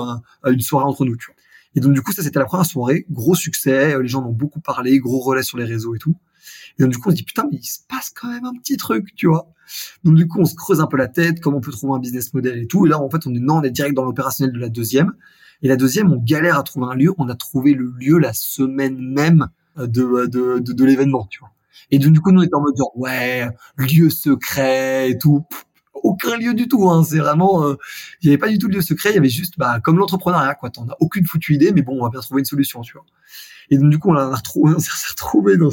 une 0.44 0.60
soirée 0.60 0.84
entre 0.84 1.06
nous, 1.06 1.16
tu 1.16 1.26
vois. 1.28 1.36
Et 1.74 1.80
donc 1.80 1.94
du 1.94 2.02
coup, 2.02 2.12
ça 2.12 2.22
c'était 2.22 2.38
la 2.38 2.44
première 2.44 2.66
soirée, 2.66 3.06
gros 3.10 3.34
succès, 3.34 3.98
les 4.00 4.08
gens 4.08 4.22
en 4.22 4.28
ont 4.28 4.32
beaucoup 4.32 4.60
parlé, 4.60 4.98
gros 4.98 5.20
relais 5.20 5.42
sur 5.42 5.56
les 5.56 5.64
réseaux 5.64 5.94
et 5.94 5.98
tout. 5.98 6.16
Et 6.78 6.82
donc, 6.82 6.92
du 6.92 6.98
coup, 6.98 7.08
on 7.08 7.12
se 7.12 7.16
dit, 7.16 7.22
putain, 7.22 7.48
mais 7.50 7.58
il 7.58 7.64
se 7.64 7.78
passe 7.88 8.10
quand 8.10 8.28
même 8.28 8.44
un 8.44 8.54
petit 8.54 8.76
truc, 8.76 9.14
tu 9.14 9.26
vois. 9.26 9.48
Donc, 10.04 10.14
du 10.14 10.28
coup, 10.28 10.40
on 10.40 10.44
se 10.44 10.54
creuse 10.54 10.80
un 10.80 10.86
peu 10.86 10.96
la 10.96 11.08
tête, 11.08 11.40
comment 11.40 11.58
on 11.58 11.60
peut 11.60 11.72
trouver 11.72 11.94
un 11.94 11.98
business 11.98 12.34
model 12.34 12.58
et 12.58 12.66
tout. 12.66 12.86
Et 12.86 12.88
là, 12.88 13.00
en 13.00 13.08
fait, 13.10 13.26
on 13.26 13.34
est, 13.34 13.38
non, 13.38 13.56
on 13.56 13.62
est 13.62 13.70
direct 13.70 13.94
dans 13.94 14.04
l'opérationnel 14.04 14.54
de 14.54 14.60
la 14.60 14.68
deuxième. 14.68 15.12
Et 15.62 15.68
la 15.68 15.76
deuxième, 15.76 16.12
on 16.12 16.18
galère 16.18 16.58
à 16.58 16.62
trouver 16.62 16.86
un 16.86 16.94
lieu. 16.94 17.14
On 17.18 17.28
a 17.28 17.34
trouvé 17.34 17.74
le 17.74 17.92
lieu 17.98 18.18
la 18.18 18.32
semaine 18.32 18.98
même 18.98 19.48
de, 19.76 19.84
de, 20.26 20.58
de, 20.58 20.72
de 20.72 20.84
l'événement, 20.84 21.26
tu 21.30 21.40
vois. 21.40 21.50
Et 21.90 21.98
donc, 21.98 22.12
du 22.12 22.20
coup, 22.20 22.30
nous, 22.32 22.40
on 22.40 22.42
était 22.42 22.54
en 22.54 22.60
mode 22.60 22.76
genre, 22.76 22.92
ouais, 22.96 23.48
lieu 23.78 24.10
secret 24.10 25.10
et 25.10 25.18
tout. 25.18 25.44
Aucun 26.02 26.36
lieu 26.36 26.54
du 26.54 26.68
tout, 26.68 26.88
hein. 26.90 27.02
C'est 27.04 27.18
vraiment, 27.18 27.64
euh, 27.64 27.76
il 28.22 28.26
y 28.26 28.30
avait 28.30 28.38
pas 28.38 28.48
du 28.48 28.58
tout 28.58 28.68
de 28.68 28.74
lieu 28.74 28.82
secret. 28.82 29.10
Il 29.10 29.14
y 29.14 29.18
avait 29.18 29.28
juste, 29.28 29.54
bah, 29.58 29.80
comme 29.80 29.98
l'entrepreneuriat, 29.98 30.54
quoi. 30.54 30.70
T'en 30.70 30.88
as 30.88 30.96
aucune 31.00 31.26
foutue 31.26 31.54
idée, 31.54 31.72
mais 31.72 31.82
bon, 31.82 31.98
on 31.98 32.04
va 32.04 32.10
bien 32.10 32.20
trouver 32.20 32.40
une 32.40 32.46
solution, 32.46 32.82
tu 32.82 32.94
vois. 32.94 33.04
Et 33.70 33.78
donc, 33.78 33.90
du 33.90 33.98
coup, 33.98 34.10
on, 34.10 34.16
a 34.16 34.34
retrouvé, 34.34 34.74
on 34.76 34.78
s'est 34.78 34.90
retrouvé 35.10 35.56
dans, 35.56 35.70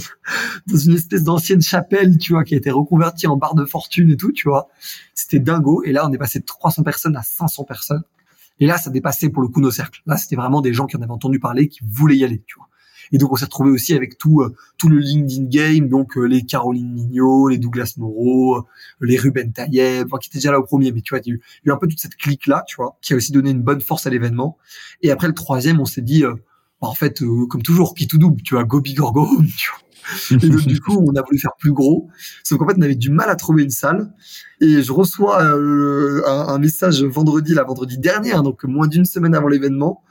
dans 0.67 0.77
une 0.77 0.93
espèce 0.93 1.23
d'ancienne 1.23 1.61
chapelle, 1.61 2.17
tu 2.17 2.33
vois, 2.33 2.43
qui 2.43 2.55
a 2.55 2.57
été 2.57 2.71
reconvertie 2.71 3.27
en 3.27 3.37
bar 3.37 3.55
de 3.55 3.65
fortune 3.65 4.11
et 4.11 4.17
tout, 4.17 4.31
tu 4.31 4.47
vois. 4.47 4.69
C'était 5.13 5.39
dingo. 5.39 5.83
Et 5.83 5.91
là, 5.91 6.07
on 6.07 6.11
est 6.11 6.17
passé 6.17 6.39
de 6.39 6.45
300 6.45 6.83
personnes 6.83 7.15
à 7.15 7.23
500 7.23 7.63
personnes. 7.65 8.03
Et 8.59 8.67
là, 8.67 8.77
ça 8.77 8.89
dépassait 8.89 9.29
pour 9.29 9.41
le 9.41 9.47
coup 9.47 9.61
nos 9.61 9.71
cercles. 9.71 10.01
Là, 10.05 10.17
c'était 10.17 10.35
vraiment 10.35 10.61
des 10.61 10.73
gens 10.73 10.85
qui 10.85 10.95
en 10.95 11.01
avaient 11.01 11.11
entendu 11.11 11.39
parler, 11.39 11.67
qui 11.67 11.79
voulaient 11.83 12.17
y 12.17 12.23
aller, 12.23 12.43
tu 12.45 12.55
vois. 12.57 12.67
Et 13.11 13.17
donc, 13.17 13.31
on 13.31 13.35
s'est 13.35 13.45
retrouvé 13.45 13.71
aussi 13.71 13.93
avec 13.93 14.17
tout, 14.17 14.41
euh, 14.41 14.55
tout 14.77 14.89
le 14.89 14.97
LinkedIn 14.97 15.45
game, 15.45 15.89
donc 15.89 16.17
euh, 16.17 16.23
les 16.23 16.43
Caroline 16.43 16.91
Mignot, 16.91 17.49
les 17.49 17.57
Douglas 17.57 17.93
Moreau, 17.97 18.57
euh, 18.57 18.61
les 19.01 19.17
Ruben 19.17 19.51
Taïeb, 19.51 20.07
qui 20.21 20.29
étaient 20.29 20.37
déjà 20.39 20.51
là 20.51 20.59
au 20.59 20.63
premier, 20.63 20.91
mais 20.91 21.01
tu 21.01 21.13
vois, 21.13 21.21
il 21.25 21.29
y 21.29 21.31
a 21.33 21.35
eu, 21.35 21.71
un 21.71 21.77
peu 21.77 21.87
toute 21.87 21.99
cette 21.99 22.15
clique-là, 22.15 22.63
tu 22.67 22.75
vois, 22.75 22.97
qui 23.01 23.13
a 23.13 23.15
aussi 23.15 23.31
donné 23.31 23.51
une 23.51 23.61
bonne 23.61 23.81
force 23.81 24.07
à 24.07 24.09
l'événement. 24.09 24.57
Et 25.01 25.11
après, 25.11 25.27
le 25.27 25.33
troisième, 25.33 25.79
on 25.79 25.85
s'est 25.85 26.01
dit, 26.01 26.23
bah, 26.83 26.89
en 26.89 26.95
fait, 26.95 27.21
euh, 27.21 27.45
comme 27.47 27.61
toujours, 27.61 27.95
qui 27.95 28.07
tout 28.07 28.17
double, 28.17 28.41
tu 28.41 28.55
vois, 28.55 28.65
go 28.65 28.81
big 28.81 28.97
tu 28.97 29.01
vois. 29.01 30.43
Et 30.43 30.49
donc, 30.49 30.67
du 30.67 30.81
coup, 30.81 30.97
on 30.97 31.15
a 31.15 31.21
voulu 31.21 31.39
faire 31.39 31.53
plus 31.57 31.71
gros. 31.71 32.09
Sauf 32.43 32.59
qu'en 32.59 32.67
fait, 32.67 32.75
on 32.77 32.81
avait 32.81 32.95
du 32.95 33.09
mal 33.09 33.29
à 33.29 33.37
trouver 33.37 33.63
une 33.63 33.69
salle. 33.69 34.13
Et 34.59 34.81
je 34.81 34.91
reçois 34.91 35.41
euh, 35.45 36.21
un, 36.27 36.49
un, 36.49 36.59
message 36.59 37.01
vendredi, 37.03 37.53
la 37.53 37.63
vendredi 37.63 37.97
dernier, 37.97 38.33
hein, 38.33 38.43
donc 38.43 38.65
moins 38.65 38.87
d'une 38.87 39.05
semaine 39.05 39.33
avant 39.33 39.47
l'événement. 39.47 40.03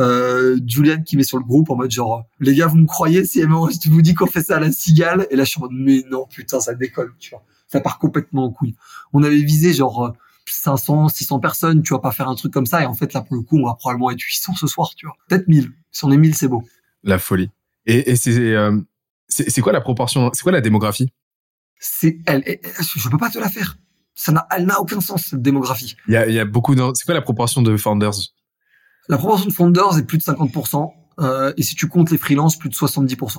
Euh, 0.00 0.58
Julian 0.66 1.02
qui 1.02 1.16
met 1.16 1.22
sur 1.22 1.38
le 1.38 1.44
groupe 1.44 1.70
en 1.70 1.76
mode 1.76 1.90
genre, 1.90 2.24
les 2.40 2.54
gars, 2.54 2.66
vous 2.66 2.76
me 2.76 2.86
croyez 2.86 3.24
si 3.24 3.40
je 3.40 3.90
vous 3.90 4.02
dis 4.02 4.14
qu'on 4.14 4.26
fait 4.26 4.42
ça 4.42 4.56
à 4.56 4.60
la 4.60 4.72
cigale? 4.72 5.26
Et 5.30 5.36
là, 5.36 5.44
je 5.44 5.50
suis 5.50 5.58
en 5.60 5.62
mode, 5.62 5.72
mais 5.74 6.02
non, 6.10 6.26
putain, 6.26 6.60
ça 6.60 6.74
décolle, 6.74 7.14
tu 7.18 7.30
vois. 7.30 7.44
Ça 7.68 7.80
part 7.80 7.98
complètement 7.98 8.44
en 8.44 8.50
couille. 8.50 8.74
On 9.12 9.22
avait 9.22 9.42
visé 9.42 9.72
genre 9.72 10.14
500, 10.46 11.08
600 11.08 11.38
personnes, 11.40 11.82
tu 11.82 11.94
vas 11.94 12.00
pas 12.00 12.12
faire 12.12 12.28
un 12.28 12.34
truc 12.34 12.52
comme 12.52 12.66
ça. 12.66 12.82
Et 12.82 12.86
en 12.86 12.94
fait, 12.94 13.12
là, 13.12 13.22
pour 13.22 13.36
le 13.36 13.42
coup, 13.42 13.58
on 13.58 13.66
va 13.66 13.74
probablement 13.74 14.10
être 14.10 14.20
800 14.20 14.54
ce 14.54 14.66
soir, 14.66 14.90
tu 14.96 15.06
vois. 15.06 15.16
Peut-être 15.28 15.48
1000. 15.48 15.72
Si 15.90 16.04
on 16.04 16.10
est 16.10 16.16
1000, 16.16 16.34
c'est 16.34 16.48
beau. 16.48 16.64
La 17.02 17.18
folie. 17.18 17.50
Et, 17.86 18.10
et 18.10 18.16
euh, 18.28 18.80
c'est, 19.28 19.50
c'est 19.50 19.60
quoi 19.60 19.72
la 19.72 19.80
proportion, 19.80 20.30
c'est 20.32 20.42
quoi 20.42 20.52
la 20.52 20.60
démographie? 20.60 21.12
C'est, 21.78 22.18
elle, 22.26 22.42
je 22.96 23.08
peux 23.08 23.18
pas 23.18 23.30
te 23.30 23.38
la 23.38 23.48
faire. 23.48 23.76
Ça 24.14 24.32
n'a, 24.32 24.46
elle 24.56 24.64
n'a 24.64 24.80
aucun 24.80 25.00
sens, 25.00 25.26
cette 25.26 25.42
démographie. 25.42 25.96
Il 26.08 26.14
y 26.14 26.16
a, 26.16 26.26
il 26.26 26.34
y 26.34 26.38
a 26.38 26.44
beaucoup 26.44 26.74
c'est 26.94 27.04
quoi 27.04 27.14
la 27.14 27.22
proportion 27.22 27.62
de 27.62 27.76
founders? 27.76 28.14
La 29.08 29.18
proportion 29.18 29.48
de 29.48 29.52
founders 29.52 29.98
est 29.98 30.04
plus 30.04 30.18
de 30.18 30.22
50%, 30.22 30.92
euh, 31.20 31.52
et 31.56 31.62
si 31.62 31.74
tu 31.74 31.88
comptes 31.88 32.10
les 32.10 32.18
freelances, 32.18 32.56
plus 32.56 32.68
de 32.68 32.74
70%. 32.74 33.38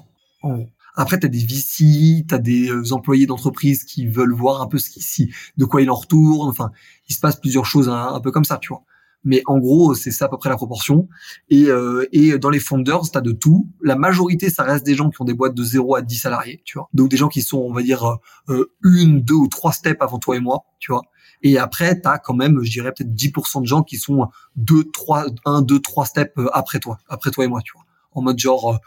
Après, 0.98 1.20
tu 1.20 1.26
as 1.26 1.30
des 1.30 1.40
VC, 1.40 2.26
tu 2.28 2.34
as 2.34 2.38
des 2.38 2.70
euh, 2.70 2.94
employés 2.94 3.26
d'entreprise 3.26 3.84
qui 3.84 4.08
veulent 4.08 4.34
voir 4.34 4.62
un 4.62 4.68
peu 4.68 4.78
ce 4.78 4.90
qui, 4.90 5.34
de 5.58 5.66
quoi 5.66 5.82
il 5.82 5.90
en 5.90 5.96
retourne. 5.96 6.50
Enfin, 6.50 6.72
il 7.10 7.16
se 7.16 7.20
passe 7.20 7.36
plusieurs 7.36 7.66
choses 7.66 7.90
un, 7.90 8.14
un 8.14 8.20
peu 8.22 8.32
comme 8.32 8.46
ça, 8.46 8.58
tu 8.58 8.70
vois 8.70 8.84
mais 9.26 9.42
en 9.48 9.58
gros, 9.58 9.96
c'est 9.96 10.12
ça 10.12 10.26
à 10.26 10.28
peu 10.30 10.38
près 10.38 10.50
la 10.50 10.56
proportion. 10.56 11.10
Et, 11.50 11.66
euh, 11.66 12.08
et 12.14 12.38
dans 12.38 12.52
les 12.52 12.60
founders, 12.60 13.12
tu 13.12 13.18
as 13.18 13.22
de 13.22 13.32
tout. 13.32 13.68
La 13.82 13.96
majorité, 13.96 14.50
ça 14.50 14.64
reste 14.64 14.86
des 14.86 14.96
gens 14.96 15.10
qui 15.10 15.22
ont 15.22 15.26
des 15.26 15.34
boîtes 15.34 15.56
de 15.56 15.64
0 15.64 15.96
à 15.96 16.02
10 16.02 16.16
salariés, 16.16 16.62
tu 16.64 16.78
vois. 16.78 16.88
Donc 16.94 17.10
des 17.10 17.18
gens 17.18 17.28
qui 17.28 17.42
sont, 17.42 17.58
on 17.58 17.74
va 17.74 17.82
dire, 17.82 18.20
euh, 18.50 18.72
une, 18.84 19.22
deux 19.22 19.34
ou 19.34 19.48
trois 19.48 19.74
steps 19.74 20.02
avant 20.02 20.20
toi 20.20 20.38
et 20.38 20.40
moi, 20.40 20.64
tu 20.80 20.92
vois. 20.92 21.02
Et 21.42 21.58
après, 21.58 22.00
tu 22.00 22.08
as 22.08 22.18
quand 22.18 22.34
même, 22.34 22.64
je 22.64 22.72
dirais 22.72 22.92
peut-être 22.92 23.14
10% 23.14 23.62
de 23.62 23.68
gens 23.68 23.84
qui 23.84 23.98
sont 23.98 24.28
deux, 24.56 24.84
trois, 24.92 25.26
un, 25.46 25.62
deux, 25.62 25.80
trois 25.80 26.06
steps 26.06 26.34
euh, 26.38 26.48
après 26.54 26.80
toi, 26.80 27.00
après 27.10 27.32
toi 27.32 27.46
et 27.46 27.48
moi, 27.48 27.62
tu 27.64 27.74
vois. 27.74 27.86
En 28.12 28.22
mode 28.22 28.40
genre, 28.40 28.80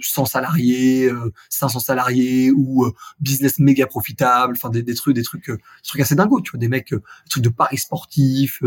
100 0.00 0.26
salariés, 0.26 1.10
500 1.48 1.80
salariés 1.80 2.50
ou 2.50 2.90
business 3.20 3.58
méga 3.58 3.86
profitable, 3.86 4.54
enfin 4.56 4.70
des, 4.70 4.82
des, 4.82 4.94
trucs, 4.94 5.14
des 5.14 5.22
trucs, 5.22 5.50
des 5.50 5.58
trucs 5.84 6.00
assez 6.00 6.14
dingos, 6.14 6.40
tu 6.40 6.52
vois, 6.52 6.58
des 6.58 6.68
mecs, 6.68 6.92
des 6.92 7.00
trucs 7.28 7.44
de 7.44 7.48
paris 7.48 7.78
sportifs, 7.78 8.62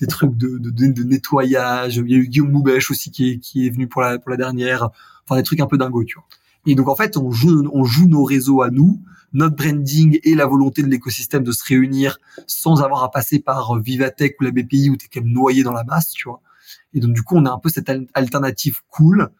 des 0.00 0.06
trucs 0.06 0.36
de, 0.36 0.58
de, 0.58 0.70
de, 0.70 1.02
nettoyage. 1.02 1.96
Il 1.96 2.10
y 2.10 2.14
a 2.14 2.18
eu 2.18 2.28
Guillaume 2.28 2.50
Moubèche 2.50 2.90
aussi 2.90 3.10
qui 3.10 3.30
est, 3.30 3.38
qui 3.38 3.66
est 3.66 3.70
venu 3.70 3.88
pour 3.88 4.02
la, 4.02 4.18
pour 4.18 4.30
la 4.30 4.36
dernière, 4.36 4.90
enfin 5.24 5.36
des 5.36 5.42
trucs 5.42 5.60
un 5.60 5.66
peu 5.66 5.78
dingos, 5.78 6.04
tu 6.04 6.14
vois. 6.14 6.26
Et 6.66 6.74
donc 6.74 6.88
en 6.88 6.96
fait, 6.96 7.16
on 7.16 7.30
joue, 7.30 7.68
on 7.72 7.84
joue 7.84 8.06
nos 8.06 8.24
réseaux 8.24 8.62
à 8.62 8.70
nous, 8.70 9.00
notre 9.32 9.56
branding 9.56 10.20
et 10.22 10.34
la 10.34 10.46
volonté 10.46 10.82
de 10.82 10.88
l'écosystème 10.88 11.42
de 11.42 11.52
se 11.52 11.64
réunir 11.64 12.18
sans 12.46 12.82
avoir 12.82 13.02
à 13.02 13.10
passer 13.10 13.38
par 13.38 13.78
Vivatech 13.80 14.40
ou 14.40 14.44
la 14.44 14.50
BPI 14.50 14.90
où 14.90 14.96
t'es 14.96 15.06
quand 15.12 15.22
même 15.22 15.32
noyé 15.32 15.62
dans 15.62 15.72
la 15.72 15.84
masse, 15.84 16.10
tu 16.10 16.28
vois. 16.28 16.40
Et 16.94 17.00
donc 17.00 17.14
du 17.14 17.22
coup, 17.22 17.36
on 17.36 17.46
a 17.46 17.50
un 17.50 17.58
peu 17.58 17.68
cette 17.68 17.90
alternative 18.14 18.80
cool 18.88 19.30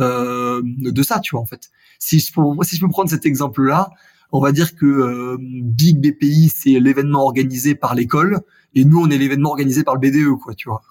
euh, 0.00 0.60
de 0.64 1.02
ça, 1.02 1.20
tu 1.20 1.34
vois, 1.34 1.40
en 1.40 1.46
fait. 1.46 1.70
Si 1.98 2.18
je, 2.18 2.32
peux, 2.32 2.42
si 2.62 2.76
je 2.76 2.80
peux 2.80 2.88
prendre 2.88 3.08
cet 3.08 3.24
exemple-là, 3.24 3.90
on 4.32 4.40
va 4.40 4.52
dire 4.52 4.74
que 4.74 4.84
euh, 4.84 5.38
Big 5.40 5.98
BPI, 5.98 6.52
c'est 6.54 6.78
l'événement 6.80 7.22
organisé 7.22 7.74
par 7.74 7.94
l'école, 7.94 8.40
et 8.74 8.84
nous, 8.84 9.00
on 9.00 9.08
est 9.08 9.16
l'événement 9.16 9.50
organisé 9.50 9.84
par 9.84 9.94
le 9.94 10.00
BDE, 10.00 10.38
quoi, 10.38 10.54
tu 10.54 10.68
vois. 10.68 10.82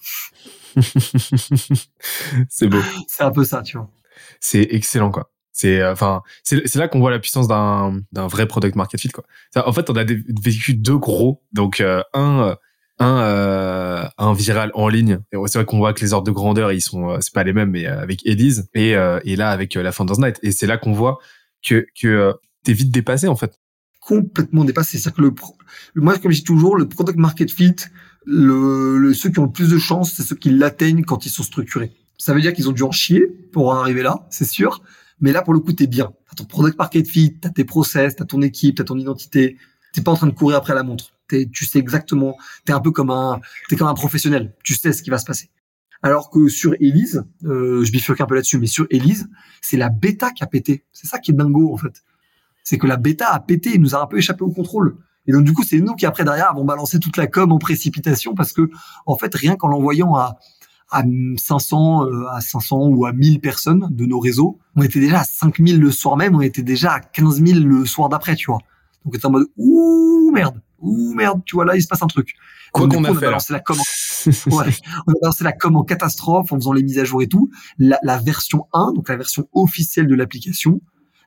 c'est 2.50 2.68
beau. 2.68 2.80
C'est 3.08 3.24
un 3.24 3.32
peu 3.32 3.44
ça, 3.44 3.62
tu 3.62 3.78
vois. 3.78 3.90
C'est 4.40 4.68
excellent, 4.72 5.12
quoi. 5.12 5.32
C'est 5.58 5.80
euh, 5.80 5.94
enfin 5.94 6.22
c'est 6.44 6.76
là 6.76 6.90
qu'on 6.90 7.00
voit 7.00 7.12
la 7.12 7.20
puissance 7.20 7.48
d'un 7.48 8.02
d'un 8.12 8.28
vrai 8.28 8.46
product 8.46 8.76
market 8.76 9.00
fit 9.00 9.08
quoi. 9.10 9.24
en 9.56 9.72
fait, 9.72 9.90
on 9.90 9.96
a 9.96 10.04
vécu 10.04 10.74
deux 10.74 10.98
gros 10.98 11.42
donc 11.54 11.82
un 11.82 12.58
un 13.00 13.20
euh, 13.22 14.06
un 14.18 14.34
viral 14.34 14.72
en 14.74 14.88
ligne. 14.88 15.20
C'est 15.32 15.56
vrai 15.56 15.66
qu'on 15.66 15.78
voit 15.78 15.94
que 15.94 16.02
les 16.02 16.14
ordres 16.14 16.28
de 16.28 16.32
grandeur 16.32 16.72
ils 16.72 16.82
sont 16.82 17.10
euh, 17.10 17.18
c'est 17.22 17.34
pas 17.34 17.44
les 17.44 17.54
mêmes 17.54 17.72
mais 17.72 17.86
euh, 17.88 18.02
avec 18.02 18.26
Elise 18.26 18.70
et 18.74 18.96
euh, 18.96 19.20
et 19.24 19.36
là 19.36 19.52
avec 19.52 19.76
la 19.76 19.92
Founders 19.92 20.20
Night 20.20 20.40
et 20.44 20.52
c'est 20.52 20.68
là 20.68 20.78
qu'on 20.78 20.94
voit 20.94 21.20
que 21.66 21.86
que 22.00 22.34
t'es 22.64 22.74
vite 22.74 22.92
dépassé 22.92 23.28
en 23.28 23.36
fait. 23.36 23.60
Complètement 24.00 24.64
dépassé. 24.64 24.98
C'est-à-dire 24.98 25.18
que 25.18 25.22
le 25.94 26.02
moi 26.02 26.18
comme 26.18 26.32
je 26.32 26.38
dis 26.38 26.44
toujours 26.44 26.78
le 26.78 26.88
product 26.88 27.18
market 27.18 27.52
fit 27.52 27.76
le 28.26 29.14
ceux 29.14 29.30
qui 29.30 29.40
ont 29.40 29.46
le 29.46 29.52
plus 29.52 29.70
de 29.70 29.78
chance 29.78 30.14
c'est 30.14 30.24
ceux 30.24 30.36
qui 30.36 30.50
l'atteignent 30.50 31.04
quand 31.04 31.26
ils 31.26 31.30
sont 31.30 31.44
structurés. 31.44 31.92
Ça 32.18 32.34
veut 32.34 32.42
dire 32.42 32.54
qu'ils 32.54 32.70
ont 32.70 32.74
dû 32.74 32.84
en 32.84 32.92
chier 32.92 33.26
pour 33.52 33.70
en 33.70 33.76
arriver 33.76 34.02
là, 34.02 34.26
c'est 34.30 34.46
sûr. 34.46 34.82
Mais 35.20 35.32
là, 35.32 35.42
pour 35.42 35.54
le 35.54 35.60
coup, 35.60 35.74
t'es 35.74 35.88
bien. 35.88 36.12
T'as 36.30 36.36
ton 36.36 36.46
product 36.46 36.78
market 36.78 37.08
fit, 37.08 37.38
t'as 37.40 37.50
tes 37.50 37.64
process, 37.64 38.16
t'as 38.16 38.26
ton 38.26 38.42
équipe, 38.42 38.78
t'as 38.78 38.84
ton 38.84 38.98
identité. 38.98 39.58
T'es 39.94 40.02
pas 40.02 40.12
en 40.12 40.16
train 40.16 40.28
de 40.28 40.34
courir 40.34 40.58
après 40.58 40.76
la 40.76 40.84
montre 40.84 41.16
tu 41.28 41.66
sais 41.66 41.80
exactement, 41.80 42.38
t'es 42.66 42.74
un 42.74 42.80
peu 42.80 42.92
comme 42.92 43.10
un, 43.10 43.40
t'es 43.70 43.76
comme 43.76 43.88
un 43.88 43.94
professionnel, 43.94 44.54
tu 44.64 44.76
sais 44.76 44.94
ce 44.94 45.02
qui 45.02 45.10
va 45.10 45.18
se 45.18 45.26
passer. 45.26 45.50
Alors 46.02 46.30
que 46.30 46.48
sur 46.50 46.76
Elise, 46.80 47.26
euh, 47.46 47.84
je 47.84 47.92
bifurque 47.92 48.22
un 48.22 48.26
peu 48.26 48.36
là-dessus, 48.36 48.60
mais 48.60 48.68
sur 48.68 48.86
Elise, 48.92 49.28
c'est 49.62 49.78
la 49.78 49.90
bêta 49.90 50.32
qui 50.32 50.44
a 50.44 50.48
pété. 50.48 50.84
C'est 50.92 51.08
ça 51.08 51.18
qui 51.18 51.32
est 51.32 51.34
dingo 51.34 51.74
en 51.74 51.78
fait. 51.78 52.04
C'est 52.64 52.78
que 52.78 52.86
la 52.86 52.98
bêta 52.98 53.30
a 53.30 53.40
pété, 53.40 53.72
il 53.74 53.82
nous 53.82 53.96
a 53.96 54.02
un 54.02 54.06
peu 54.06 54.18
échappé 54.18 54.44
au 54.44 54.52
contrôle. 54.52 54.98
Et 55.26 55.32
donc 55.32 55.44
du 55.44 55.54
coup, 55.54 55.64
c'est 55.64 55.80
nous 55.80 55.96
qui 55.96 56.06
après 56.06 56.24
derrière 56.24 56.52
avons 56.52 56.66
balancé 56.66 57.00
toute 57.00 57.18
la 57.18 57.26
com 57.26 57.52
en 57.52 57.58
précipitation 57.58 58.36
parce 58.36 58.54
que 58.54 58.70
en 59.08 59.18
fait, 59.18 59.34
rien 59.34 59.56
qu'en 59.56 59.68
l'envoyant 59.68 60.16
à 60.16 60.38
à 60.92 61.04
500 61.38 62.06
euh, 62.06 62.26
à 62.32 62.42
500 62.42 62.88
ou 62.88 63.06
à 63.06 63.14
1000 63.14 63.40
personnes 63.40 63.88
de 63.92 64.06
nos 64.06 64.20
réseaux, 64.20 64.60
on 64.76 64.84
était 64.84 65.00
déjà 65.00 65.22
à 65.22 65.24
5000 65.24 65.80
le 65.80 65.92
soir 65.92 66.18
même, 66.18 66.36
on 66.36 66.42
était 66.42 66.64
déjà 66.64 66.94
à 66.94 67.00
15 67.00 67.44
000 67.44 67.60
le 67.60 67.86
soir 67.86 68.10
d'après, 68.10 68.36
tu 68.36 68.48
vois. 68.48 68.60
Donc 69.04 69.14
on 69.14 69.18
était 69.18 69.26
en 69.26 69.32
mode 69.32 69.48
ouh 69.58 70.32
merde 70.34 70.62
ouh 70.80 71.14
merde, 71.14 71.42
tu 71.46 71.56
vois 71.56 71.66
là 71.66 71.76
il 71.76 71.82
se 71.82 71.88
passe 71.88 72.02
un 72.02 72.08
truc. 72.08 72.36
Quoi 72.72 72.88
qu'on 72.88 73.04
a, 73.04 73.12
on 73.12 73.16
a 73.16 73.20
balancé 73.20 73.54
la 73.54 73.60
com. 73.60 73.78
En... 73.78 73.82
ouais, 74.58 74.74
on 75.08 75.12
a 75.12 75.16
balancé 75.22 75.44
la 75.44 75.54
com 75.54 75.76
en 75.76 75.84
catastrophe 75.84 76.52
en 76.52 76.58
faisant 76.58 76.74
les 76.74 76.84
mises 76.84 77.00
à 77.00 77.06
jour 77.06 77.22
et 77.22 77.28
tout. 77.28 77.50
La, 77.78 77.98
la 78.04 78.18
version 78.18 78.68
1, 78.74 78.94
donc 78.94 79.10
la 79.10 79.16
version 79.16 79.48
officielle 79.54 80.08
de 80.08 80.16
l'application, 80.16 80.82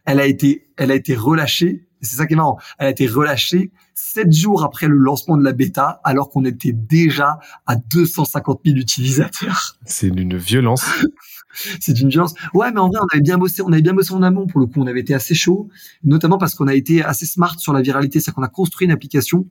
elle 0.05 0.20
a 0.20 0.26
été, 0.26 0.68
elle 0.76 0.90
a 0.90 0.94
été 0.94 1.14
relâchée. 1.14 1.88
C'est 2.01 2.16
ça 2.16 2.27
qui 2.27 2.35
est 2.35 2.37
marrant. 2.37 2.59
Elle 2.79 2.87
a 2.89 2.91
été 2.91 3.07
relâchée 3.07 3.70
sept 3.95 4.33
jours 4.33 4.65
après 4.65 4.87
le 4.87 4.97
lancement 4.97 5.37
de 5.37 5.43
la 5.43 5.53
bêta, 5.53 6.01
alors 6.05 6.31
qu'on 6.31 6.45
était 6.45 6.73
déjà 6.73 7.39
à 7.66 7.77
250 7.77 8.61
000 8.65 8.77
utilisateurs. 8.77 9.77
C'est 9.85 10.09
une 10.09 10.37
violence. 10.37 10.85
c'est 11.81 11.99
une 11.99 12.09
violence. 12.09 12.35
Ouais, 12.55 12.70
mais 12.70 12.81
en 12.81 12.89
vrai, 12.89 12.99
on 13.01 13.12
avait 13.12 13.23
bien 13.23 13.39
bossé, 13.39 13.62
on 13.62 13.73
avait 13.73 13.83
bien 13.83 13.95
bossé 13.95 14.12
en 14.12 14.23
amont 14.23 14.47
pour 14.47 14.61
le 14.61 14.66
coup. 14.66 14.81
On 14.81 14.87
avait 14.87 15.01
été 15.01 15.15
assez 15.15 15.35
chaud, 15.35 15.69
notamment 16.05 16.39
parce 16.39 16.55
qu'on 16.55 16.69
a 16.69 16.75
été 16.75 17.03
assez 17.03 17.27
smart 17.27 17.59
sur 17.59 17.73
la 17.73 17.83
viralité, 17.83 18.20
c'est 18.20 18.33
qu'on 18.33 18.43
a 18.43 18.49
construit 18.49 18.87
une 18.87 18.93
application 18.93 19.47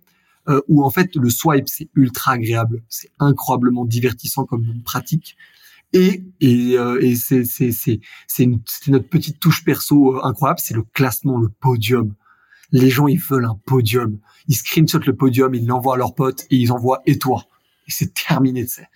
euh, 0.49 0.61
où 0.69 0.83
en 0.83 0.89
fait 0.89 1.15
le 1.17 1.29
swipe 1.29 1.67
c'est 1.67 1.89
ultra 1.93 2.33
agréable, 2.33 2.81
c'est 2.87 3.09
incroyablement 3.19 3.83
divertissant 3.83 4.45
comme 4.45 4.81
pratique. 4.85 5.35
Et, 5.93 6.23
et, 6.41 6.77
euh, 6.77 7.01
et 7.01 7.15
c'est 7.15 8.49
notre 8.87 9.09
petite 9.09 9.39
touche 9.39 9.63
perso 9.63 10.15
euh, 10.15 10.25
incroyable, 10.25 10.59
c'est 10.61 10.73
le 10.73 10.83
classement, 10.83 11.37
le 11.37 11.49
podium. 11.49 12.13
Les 12.71 12.89
gens 12.89 13.07
ils 13.07 13.19
veulent 13.19 13.45
un 13.45 13.59
podium, 13.65 14.19
ils 14.47 14.55
screenshotent 14.55 15.05
le 15.05 15.15
podium, 15.15 15.53
ils 15.55 15.65
l'envoient 15.65 15.95
à 15.95 15.97
leurs 15.97 16.15
potes 16.15 16.45
et 16.49 16.57
ils 16.57 16.71
envoient 16.71 17.01
et 17.05 17.17
toi? 17.17 17.45
Et 17.87 17.91
c'est 17.91 18.13
terminé, 18.13 18.65
tu 18.65 18.71
sais 18.71 18.87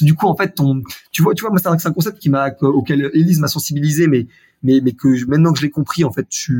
du 0.00 0.14
coup, 0.14 0.26
en 0.26 0.36
fait, 0.36 0.54
ton, 0.54 0.82
tu 1.12 1.22
vois, 1.22 1.34
tu 1.34 1.42
vois, 1.42 1.50
moi, 1.50 1.58
c'est 1.58 1.86
un, 1.86 1.92
concept 1.92 2.18
qui 2.18 2.30
m'a, 2.30 2.50
auquel 2.60 3.10
Elise 3.14 3.40
m'a 3.40 3.48
sensibilisé, 3.48 4.06
mais, 4.06 4.26
mais, 4.62 4.80
mais 4.82 4.92
que 4.92 5.24
maintenant 5.26 5.52
que 5.52 5.58
je 5.58 5.64
l'ai 5.64 5.70
compris, 5.70 6.04
en 6.04 6.12
fait, 6.12 6.26
je, 6.30 6.52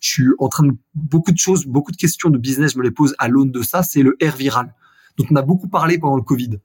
je 0.00 0.08
suis 0.08 0.26
en 0.38 0.48
train 0.48 0.66
de, 0.66 0.72
beaucoup 0.94 1.32
de 1.32 1.38
choses, 1.38 1.66
beaucoup 1.66 1.92
de 1.92 1.96
questions 1.96 2.30
de 2.30 2.38
business, 2.38 2.72
je 2.72 2.78
me 2.78 2.84
les 2.84 2.90
pose 2.90 3.14
à 3.18 3.28
l'aune 3.28 3.50
de 3.50 3.62
ça, 3.62 3.82
c'est 3.82 4.02
le 4.02 4.16
R 4.22 4.36
viral. 4.36 4.74
Donc, 5.16 5.28
on 5.30 5.36
a 5.36 5.42
beaucoup 5.42 5.68
parlé 5.68 5.98
pendant 5.98 6.16
le 6.16 6.22
Covid. 6.22 6.58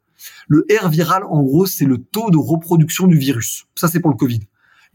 Le 0.48 0.66
R 0.82 0.90
viral, 0.90 1.24
en 1.24 1.44
gros, 1.44 1.66
c'est 1.66 1.86
le 1.86 1.98
taux 1.98 2.30
de 2.32 2.38
reproduction 2.38 3.08
du 3.08 3.18
virus. 3.18 3.66
Ça, 3.76 3.88
c'est 3.88 4.00
pour 4.00 4.12
le 4.12 4.18
Covid. 4.18 4.42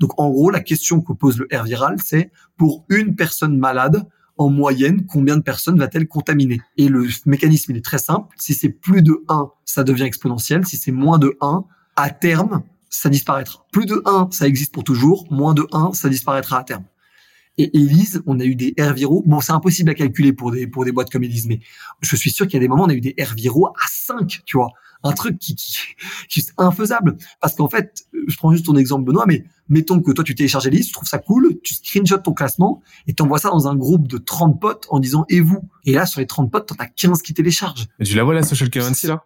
Donc, 0.00 0.18
en 0.20 0.28
gros, 0.30 0.50
la 0.50 0.60
question 0.60 1.00
que 1.00 1.12
pose 1.12 1.38
le 1.38 1.48
R 1.56 1.64
viral, 1.64 1.96
c'est 2.02 2.30
pour 2.56 2.84
une 2.88 3.14
personne 3.14 3.56
malade, 3.56 4.06
en 4.36 4.50
moyenne, 4.50 5.06
combien 5.06 5.36
de 5.36 5.42
personnes 5.42 5.78
va-t-elle 5.78 6.08
contaminer? 6.08 6.60
Et 6.76 6.88
le 6.88 7.06
mécanisme, 7.26 7.72
il 7.72 7.78
est 7.78 7.84
très 7.84 7.98
simple. 7.98 8.34
Si 8.38 8.54
c'est 8.54 8.68
plus 8.68 9.02
de 9.02 9.24
1, 9.28 9.50
ça 9.64 9.84
devient 9.84 10.04
exponentiel. 10.04 10.66
Si 10.66 10.76
c'est 10.76 10.92
moins 10.92 11.18
de 11.18 11.36
1, 11.40 11.64
à 11.96 12.10
terme, 12.10 12.62
ça 12.90 13.08
disparaîtra. 13.08 13.64
Plus 13.72 13.86
de 13.86 14.02
1, 14.04 14.28
ça 14.30 14.46
existe 14.46 14.72
pour 14.72 14.84
toujours. 14.84 15.26
Moins 15.30 15.54
de 15.54 15.66
1, 15.72 15.92
ça 15.92 16.08
disparaîtra 16.08 16.58
à 16.58 16.64
terme. 16.64 16.84
Et 17.56 17.76
Elise, 17.76 18.22
on 18.26 18.40
a 18.40 18.44
eu 18.44 18.56
des 18.56 18.74
R 18.80 18.94
viraux. 18.94 19.22
Bon, 19.26 19.40
c'est 19.40 19.52
impossible 19.52 19.90
à 19.90 19.94
calculer 19.94 20.32
pour 20.32 20.50
des, 20.50 20.66
pour 20.66 20.84
des 20.84 20.90
boîtes 20.90 21.10
comme 21.10 21.22
Elise, 21.22 21.46
mais 21.46 21.60
je 22.00 22.16
suis 22.16 22.30
sûr 22.30 22.46
qu'il 22.46 22.54
y 22.54 22.56
a 22.56 22.60
des 22.60 22.68
moments, 22.68 22.84
on 22.84 22.88
a 22.88 22.94
eu 22.94 23.00
des 23.00 23.14
R 23.20 23.34
viraux 23.34 23.68
à 23.68 23.86
5, 23.88 24.42
tu 24.44 24.56
vois 24.56 24.70
un 25.04 25.12
truc 25.12 25.38
qui, 25.38 25.54
qui, 25.54 25.76
qui 26.28 26.40
est 26.40 26.52
infaisable. 26.58 27.16
Parce 27.40 27.54
qu'en 27.54 27.68
fait, 27.68 28.06
je 28.26 28.36
prends 28.36 28.50
juste 28.50 28.66
ton 28.66 28.76
exemple, 28.76 29.04
Benoît, 29.04 29.26
mais 29.26 29.44
mettons 29.68 30.00
que 30.00 30.10
toi, 30.10 30.24
tu 30.24 30.34
télécharges 30.34 30.66
liste, 30.66 30.88
tu 30.88 30.94
trouves 30.94 31.08
ça 31.08 31.18
cool, 31.18 31.58
tu 31.62 31.74
screenshots 31.74 32.18
ton 32.18 32.32
classement 32.32 32.82
et 33.06 33.14
t'envoies 33.14 33.38
ça 33.38 33.50
dans 33.50 33.68
un 33.68 33.76
groupe 33.76 34.08
de 34.08 34.18
30 34.18 34.60
potes 34.60 34.86
en 34.90 34.98
disant, 34.98 35.26
et 35.28 35.40
vous? 35.40 35.68
Et 35.84 35.92
là, 35.92 36.06
sur 36.06 36.20
les 36.20 36.26
30 36.26 36.50
potes, 36.50 36.66
t'en 36.68 36.76
as 36.78 36.86
15 36.86 37.22
qui 37.22 37.34
téléchargent. 37.34 37.86
Tu 38.02 38.16
la 38.16 38.24
vois, 38.24 38.34
la 38.34 38.42
social 38.42 38.70
currency, 38.70 39.06
là? 39.06 39.24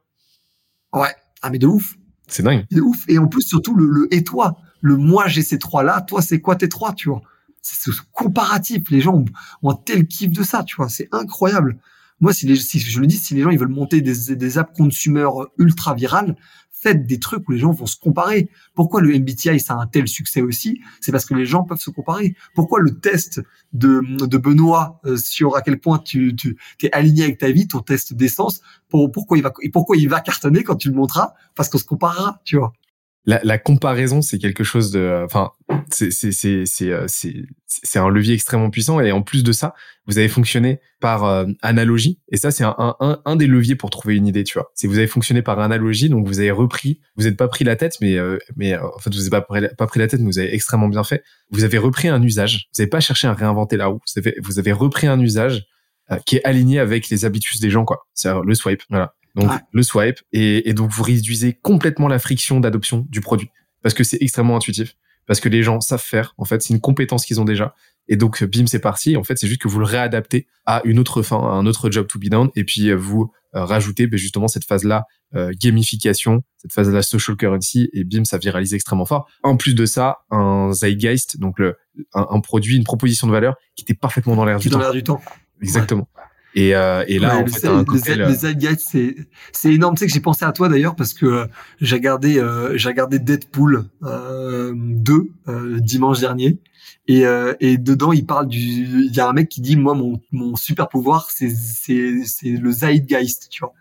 Ouais. 0.93 1.15
Ah, 1.43 1.51
mais 1.51 1.59
de 1.59 1.67
ouf. 1.67 1.97
C'est 2.27 2.43
dingue. 2.43 2.67
De 2.71 2.81
ouf. 2.81 3.05
Et 3.09 3.19
en 3.19 3.29
plus, 3.29 3.43
surtout, 3.43 3.75
le, 3.75 3.87
le 3.87 4.15
et 4.15 4.25
toi? 4.25 4.59
Le 4.81 4.97
moi, 4.97 5.29
j'ai 5.29 5.43
ces 5.43 5.59
trois-là. 5.59 6.03
Toi, 6.03 6.23
c'est 6.23 6.41
quoi 6.41 6.57
tes 6.57 6.69
trois, 6.69 6.93
tu 6.93 7.09
vois? 7.09 7.23
C'est 7.63 7.91
ce 7.91 8.01
comparatif. 8.13 8.91
Les 8.91 9.01
gens 9.01 9.15
ont, 9.15 9.25
ont 9.63 9.71
un 9.71 9.75
tel 9.75 10.07
kiff 10.07 10.31
de 10.31 10.43
ça, 10.43 10.65
tu 10.65 10.77
vois. 10.77 10.89
C'est 10.89 11.09
incroyable. 11.13 11.79
Moi, 12.21 12.33
si, 12.33 12.47
les, 12.47 12.57
si 12.57 12.81
je 12.81 13.01
le 13.01 13.07
dis, 13.07 13.17
si 13.17 13.35
les 13.35 13.43
gens 13.43 13.51
ils 13.51 13.59
veulent 13.59 13.69
monter 13.69 14.01
des, 14.01 14.35
des 14.35 14.59
apps 14.59 14.77
consumer 14.77 15.29
ultra 15.59 15.95
virales, 15.95 16.37
faites 16.81 17.07
des 17.07 17.19
trucs 17.19 17.49
où 17.49 17.53
les 17.53 17.59
gens 17.59 17.73
vont 17.73 17.87
se 17.87 17.97
comparer. 17.97 18.49
Pourquoi 18.75 19.01
le 19.01 19.17
MBTI 19.19 19.61
ça 19.61 19.75
a 19.75 19.83
un 19.83 19.87
tel 19.87 20.07
succès 20.07 20.43
aussi? 20.43 20.81
C'est 21.01 21.13
parce 21.13 21.25
que 21.25 21.35
les 21.35 21.47
gens 21.47 21.65
peuvent 21.65 21.79
se 21.79 21.91
comparer. 21.91 22.37
Pourquoi 22.55 22.81
le 22.81 22.99
test 23.01 23.43
de, 23.73 24.01
de 24.27 24.39
Benoît 24.39 25.01
euh, 25.05 25.17
sur 25.17 25.57
à 25.57 25.63
quel 25.63 25.81
point 25.81 25.99
tu, 25.99 26.35
tu 26.37 26.57
es 26.83 26.93
aligné 26.93 27.25
avec 27.25 27.39
ta 27.39 27.51
vie, 27.51 27.67
ton 27.67 27.81
test 27.81 28.15
d'essence, 28.15 28.61
pour, 28.89 29.11
pourquoi 29.11 29.39
il 29.39 29.43
va 29.43 29.53
pourquoi 29.73 29.97
il 29.97 30.09
va 30.09 30.21
cartonner 30.21 30.63
quand 30.63 30.77
tu 30.77 30.89
le 30.89 30.95
montreras? 30.95 31.33
Parce 31.55 31.69
qu'on 31.69 31.79
se 31.79 31.85
comparera, 31.85 32.41
tu 32.45 32.57
vois. 32.57 32.73
La, 33.25 33.41
la 33.45 33.59
comparaison, 33.59 34.23
c'est 34.23 34.39
quelque 34.39 34.65
chose 34.65 34.91
de, 34.91 35.23
enfin, 35.25 35.51
c'est 35.91 36.11
c'est 36.11 36.65
euh, 36.91 37.07
c'est 37.09 37.99
un 37.99 38.09
levier 38.09 38.35
extrêmement 38.35 38.71
puissant 38.71 39.01
et 39.01 39.13
en 39.13 39.23
plus 39.23 39.45
de 39.45 39.53
ça, 39.53 39.75
vous 40.07 40.19
avez 40.19 40.29
fonctionné 40.29 40.81
par 41.01 41.25
euh, 41.25 41.45
analogie 41.61 42.21
et 42.31 42.39
ça 42.39 42.51
c'est 42.51 42.65
un, 42.65 42.75
un 42.79 43.21
un 43.25 43.37
des 43.37 43.47
leviers 43.47 43.77
pour 43.77 43.91
trouver 43.91 44.17
une 44.17 44.27
idée, 44.27 44.45
tu 44.45 44.55
vois. 44.55 44.71
C'est 44.75 44.87
vous 44.87 44.97
avez 44.99 45.07
fonctionné 45.07 45.43
par 45.43 45.59
analogie, 45.61 46.09
donc 46.09 46.27
vous 46.27 46.41
avez 46.41 46.51
repris, 46.51 47.01
vous 47.17 47.25
n'êtes 47.25 47.37
pas 47.37 47.49
pris 47.49 47.65
la 47.65 47.77
tête, 47.77 47.97
mais 48.01 48.17
euh, 48.17 48.39
mais 48.57 48.77
en 48.79 48.99
fait 48.99 49.11
vous 49.11 49.19
n'avez 49.19 49.31
pas 49.31 49.43
pris, 49.43 49.61
pas 49.77 49.87
pris 49.87 50.01
la 50.01 50.07
tête, 50.07 50.21
mais 50.21 50.27
vous 50.27 50.39
avez 50.39 50.55
extrêmement 50.55 50.89
bien 50.89 51.05
fait. 51.05 51.23
Vous 51.51 51.65
avez 51.65 51.79
repris 51.79 52.09
un 52.09 52.23
usage, 52.23 52.69
vous 52.75 52.81
n'avez 52.83 52.91
pas 52.91 53.01
cherché 53.01 53.29
à 53.29 53.35
réinventer 53.35 53.77
la 53.77 53.87
roue, 53.87 54.01
vous 54.07 54.19
avez 54.19 54.37
vous 54.43 54.59
avez 54.59 54.73
repris 54.73 55.07
un 55.07 55.21
usage 55.21 55.67
qui 56.25 56.37
est 56.37 56.45
aligné 56.45 56.79
avec 56.79 57.11
les 57.11 57.27
habitudes 57.27 57.61
des 57.61 57.69
gens, 57.69 57.85
quoi. 57.85 58.07
C'est 58.15 58.31
le 58.43 58.55
swipe, 58.55 58.81
voilà 58.89 59.13
donc 59.39 59.51
le 59.73 59.83
swipe, 59.83 60.19
et, 60.33 60.69
et, 60.69 60.75
donc 60.75 60.91
vous 60.91 61.03
réduisez 61.03 61.53
complètement 61.53 62.09
la 62.09 62.19
friction 62.19 62.61
d'adoption 62.61 63.07
du 63.09 63.21
produit 63.21 63.51
parce 63.83 63.95
que 63.95 64.05
c'est 64.05 64.19
extrêmement 64.21 64.57
intuitif, 64.57 64.97
parce 65.27 65.41
que 65.41 65.49
les 65.49 65.63
gens 65.63 65.81
savent 65.81 66.03
faire. 66.03 66.35
En 66.39 66.45
fait, 66.45 66.63
c'est 66.63 66.75
une 66.75 66.81
compétence 66.81 67.25
qu'ils 67.25 67.41
ont 67.41 67.45
déjà. 67.45 67.75
Et 68.09 68.17
donc, 68.17 68.43
bim, 68.45 68.67
c'est 68.67 68.81
parti. 68.81 69.17
En 69.17 69.25
fait, 69.25 69.37
c'est 69.37 69.47
juste 69.47 69.61
que 69.61 69.69
vous 69.69 69.79
le 69.79 69.85
réadaptez 69.85 70.47
à 70.67 70.81
une 70.85 70.99
autre 70.99 71.23
fin, 71.23 71.39
à 71.39 71.53
un 71.53 71.67
autre 71.67 71.91
job 71.91 72.07
to 72.07 72.19
be 72.19 72.29
done, 72.29 72.51
et 72.57 72.65
puis 72.65 72.89
euh, 72.89 72.97
vous 72.97 73.31
euh, 73.55 73.65
rajoutez 73.65 74.07
ben, 74.07 74.19
justement 74.19 74.49
cette 74.49 74.65
phase-là 74.65 75.05
euh, 75.35 75.53
gamification, 75.59 76.43
cette 76.57 76.73
phase-là 76.73 77.03
social 77.03 77.37
currency, 77.37 77.91
et 77.93 78.05
bim, 78.05 78.25
ça 78.25 78.39
viralise 78.39 78.75
extrêmement 78.75 79.05
fort. 79.05 79.29
En 79.43 79.57
plus 79.57 79.75
de 79.75 79.87
ça, 79.87 80.19
un 80.31 80.73
zeitgeist, 80.73 81.39
donc 81.39 81.59
le, 81.59 81.77
un, 82.15 82.41
produit, 82.41 82.77
une 82.77 82.85
proposition 82.85 83.27
de 83.27 83.33
valeur 83.33 83.55
qui 83.77 83.83
était 83.83 83.95
parfaitement 83.95 84.37
dans 84.37 84.45
l'air 84.45 84.59
du, 84.59 84.69
dans 84.71 84.79
l'air 84.79 84.93
du 84.93 85.03
temps. 85.03 85.21
Exactement. 85.61 86.09
Et, 86.59 86.75
euh, 86.75 87.05
et 87.07 87.21
là, 87.21 87.39
en 87.39 87.47
fait, 87.47 87.69
un 87.69 87.85
cocktail, 87.85 88.19
les, 88.19 88.45
euh, 88.45 88.75
c'est 88.79 89.15
c'est 89.53 89.73
énorme. 89.73 89.95
Tu 89.95 90.01
sais 90.01 90.07
que 90.09 90.13
j'ai 90.13 90.19
pensé 90.19 90.45
à 90.45 90.51
toi 90.51 90.69
d'ailleurs 90.69 90.97
parce 90.97 91.15
que 91.15 91.25
euh, 91.25 91.47
j'ai 91.81 91.95
regardé 91.95 92.41
euh, 92.41 92.77
j'ai 92.77 92.89
regardé 92.89 93.21
Deadpool 93.21 93.85
euh, 94.03 94.73
2 94.75 95.31
euh, 95.47 95.79
dimanche 95.79 96.19
dernier 96.19 96.59
et 97.07 97.23
et 97.61 97.79
dedans 97.79 98.13
il 98.13 98.27
parle 98.27 98.49
du 98.49 98.59
il 98.59 99.15
y 99.15 99.21
a 99.21 99.29
un 99.29 99.33
mec 99.33 99.49
qui 99.49 99.61
dit 99.61 99.77
moi 99.77 99.95
mon 99.95 100.21
mon 100.33 100.57
super 100.57 100.89
pouvoir 100.89 101.31
c'est 101.31 101.49
c'est 101.49 102.25
c'est 102.25 102.51
le 102.51 102.73
zeitgeist, 102.73 103.51
tu 103.51 103.61
vois. 103.61 103.73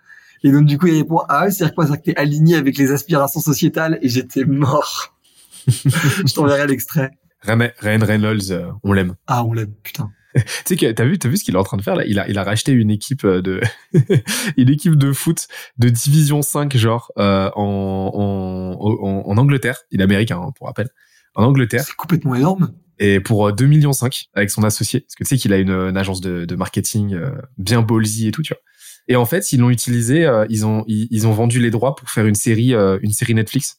Et 0.44 0.52
donc 0.52 0.66
du 0.66 0.78
coup 0.78 0.86
il 0.86 0.98
répond 0.98 1.22
ah 1.30 1.50
c'est 1.50 1.74
quoi 1.74 1.88
ça 1.88 1.98
que 1.98 2.04
t'es 2.04 2.16
aligné 2.16 2.58
avec 2.58 2.78
les 2.78 2.92
aspirations 2.92 3.42
sociétales 3.42 3.98
et 4.04 4.08
j'étais 4.08 4.46
mort. 4.46 5.18
Je 5.68 6.34
t'enverrai 6.34 6.68
l'extrait. 6.68 7.10
Ryan 7.42 8.06
Reynolds, 8.06 8.76
on 8.84 8.94
l'aime. 8.94 9.16
Ah 9.26 9.44
on 9.44 9.54
l'aime 9.54 9.74
putain 9.82 10.12
tu 10.66 10.76
sais 10.76 10.76
que 10.76 10.92
t'as 10.92 11.06
vu, 11.06 11.18
t'as 11.18 11.30
vu 11.30 11.38
ce 11.38 11.44
qu'il 11.44 11.56
est 11.56 11.58
en 11.58 11.64
train 11.64 11.78
de 11.78 11.82
faire 11.82 11.96
là? 11.96 12.04
Il 12.06 12.20
a, 12.20 12.30
il 12.30 12.38
a 12.38 12.44
racheté 12.44 12.72
une 12.72 12.92
équipe 12.92 13.24
euh, 13.26 13.42
de, 13.42 13.62
une 14.58 14.70
équipe 14.70 14.96
de 14.96 15.12
foot 15.12 15.48
de 15.78 15.90
division 15.90 16.42
5 16.42 16.76
genre 16.78 17.12
euh, 17.18 17.50
en, 17.56 18.12
en, 18.80 19.30
en, 19.30 19.38
Angleterre. 19.38 19.80
Il 19.92 20.02
est 20.02 20.04
américain 20.04 20.40
hein, 20.42 20.52
pour 20.56 20.68
rappel. 20.68 20.90
En 21.36 21.44
Angleterre. 21.44 21.84
C'est 21.86 21.96
complètement 21.96 22.36
énorme. 22.36 22.74
Et 23.00 23.20
pour 23.20 23.54
2 23.54 23.64
euh, 23.64 23.68
millions 23.68 23.94
5 23.94 24.30
avec 24.34 24.50
son 24.50 24.64
associé, 24.64 25.02
parce 25.02 25.16
que 25.16 25.24
tu 25.24 25.30
sais 25.30 25.38
qu'il 25.38 25.54
a 25.54 25.58
une, 25.58 25.96
agence 25.96 26.20
de, 26.20 26.46
de 26.46 26.56
marketing 26.56 27.14
euh, 27.14 27.32
bien 27.58 27.82
ballsy 27.82 28.28
et 28.28 28.32
tout, 28.32 28.42
tu 28.42 28.54
vois. 28.54 28.62
Et 29.08 29.16
en 29.16 29.26
fait, 29.26 29.54
ils 29.54 29.60
l'ont 29.60 29.70
utilisé, 29.70 30.30
ils 30.50 30.66
ont 30.66 30.84
ils, 30.88 31.08
ils, 31.12 31.28
ont 31.28 31.32
vendu 31.32 31.60
les 31.62 31.70
droits 31.70 31.96
pour 31.96 32.10
faire 32.10 32.26
une 32.26 32.36
série 32.36 32.74
une 32.74 33.14
série 33.14 33.34
Netflix. 33.34 33.78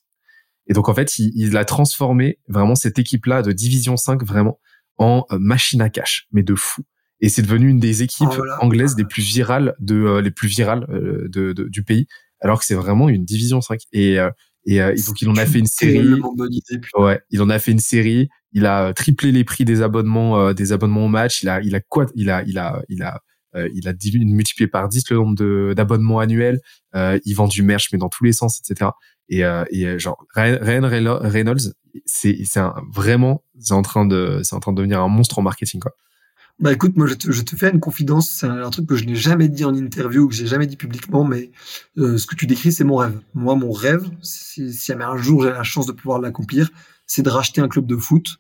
Et 0.69 0.73
donc 0.73 0.89
en 0.89 0.95
fait, 0.95 1.19
il, 1.19 1.33
il 1.35 1.55
a 1.59 1.67
transformé 1.67 2.39
vraiment 2.49 2.75
cette 2.75 2.99
équipe 2.99 3.27
là 3.27 3.43
de 3.43 3.53
division 3.53 3.99
5 3.99 4.25
vraiment 4.25 4.59
en 4.99 5.25
euh, 5.33 5.39
machine 5.39 5.81
à 5.81 5.89
cash, 5.89 6.27
mais 6.33 6.43
de 6.43 6.55
fou. 6.55 6.83
Et 7.21 7.29
c'est 7.29 7.43
devenu 7.43 7.69
une 7.69 7.81
des 7.81 8.03
équipes 8.03 8.29
oh 8.39 8.45
anglaises 8.61 8.95
des 8.95 9.05
plus 9.05 9.23
virales 9.23 9.75
de 9.81 9.97
euh, 9.97 10.21
les 10.21 10.31
plus 10.31 10.49
virales 10.49 10.87
euh, 10.91 11.29
de, 11.29 11.53
du 11.53 11.83
pays, 11.83 12.07
alors 12.41 12.61
que 12.61 12.65
c'est 12.65 12.75
vraiment 12.75 13.09
une 13.09 13.25
division 13.25 13.61
5. 13.61 13.81
Et, 13.93 14.19
et, 14.67 14.79
donc 14.79 15.23
il 15.23 15.29
en 15.29 15.37
a 15.37 15.47
fait 15.47 15.59
une 15.59 15.67
série. 15.67 16.21
Ouais, 16.97 17.21
il 17.31 17.43
en 17.43 17.51
a 17.51 17.59
fait 17.59 17.73
une 17.73 17.81
série. 17.81 18.29
Il 18.53 18.67
a 18.67 18.93
triplé 18.93 19.33
les 19.33 19.45
prix 19.45 19.65
des 19.65 19.83
abonnements 19.83 20.53
des 20.53 20.73
abonnements 20.73 21.07
au 21.07 21.09
match. 21.09 21.43
Il 21.43 21.49
a 21.49 21.61
il 21.61 21.75
a 21.75 21.81
quoi 21.81 22.07
Il 22.15 22.31
a 22.31 22.43
il 22.45 22.59
a 22.59 22.83
il 22.89 23.03
a 23.03 23.21
il 23.75 23.89
a 23.89 23.95
multiplié 24.25 24.69
par 24.69 24.89
10 24.89 25.11
le 25.11 25.17
nombre 25.17 25.75
d'abonnements 25.75 26.21
annuels. 26.21 26.61
il 26.95 27.35
vend 27.35 27.49
du 27.49 27.63
merch 27.63 27.89
mais 27.93 27.99
dans 27.99 28.09
tous 28.09 28.25
les 28.25 28.33
sens, 28.33 28.61
etc. 28.61 28.91
Et, 29.29 29.41
et 29.71 29.99
genre 29.99 30.25
Ryan 30.35 30.89
Reynolds, 31.23 31.75
c'est 32.07 32.37
vraiment 32.93 33.45
c'est 33.59 33.75
en 33.75 33.83
train 33.83 34.07
de 34.07 34.43
en 34.53 34.61
train 34.61 34.73
de 34.73 34.77
devenir 34.77 35.01
un 35.01 35.09
monstre 35.09 35.39
en 35.39 35.43
marketing 35.43 35.81
quoi. 35.81 35.93
Bah 36.61 36.73
écoute, 36.73 36.97
moi 36.97 37.07
je 37.07 37.15
te, 37.15 37.55
fais 37.55 37.71
une 37.71 37.79
confidence, 37.79 38.31
c'est 38.31 38.47
un, 38.47 38.69
truc 38.71 38.89
que 38.89 38.97
je 38.97 39.05
n'ai 39.05 39.15
jamais 39.15 39.49
dit 39.49 39.65
en 39.65 39.73
interview, 39.77 40.27
que 40.27 40.35
j'ai 40.35 40.49
jamais 40.49 40.67
dit 40.67 40.77
publiquement, 40.77 41.23
mais 41.23 41.53
euh, 41.99 42.19
ce 42.19 42.27
que 42.27 42.35
tu 42.35 42.49
décris, 42.49 42.73
c'est 42.73 42.83
mon 42.83 42.97
rêve. 42.97 43.21
Moi, 43.33 43.55
mon 43.55 43.71
rêve, 43.71 44.11
si, 44.23 44.73
si 44.73 44.93
un 44.93 45.17
jour 45.17 45.45
j'ai 45.45 45.51
la 45.51 45.63
chance 45.63 45.87
de 45.87 45.93
pouvoir 45.93 46.21
l'accomplir, 46.21 46.69
c'est 47.07 47.23
de 47.23 47.31
racheter 47.31 47.61
un 47.61 47.69
club 47.69 47.87
de 47.87 47.97
foot 47.97 48.39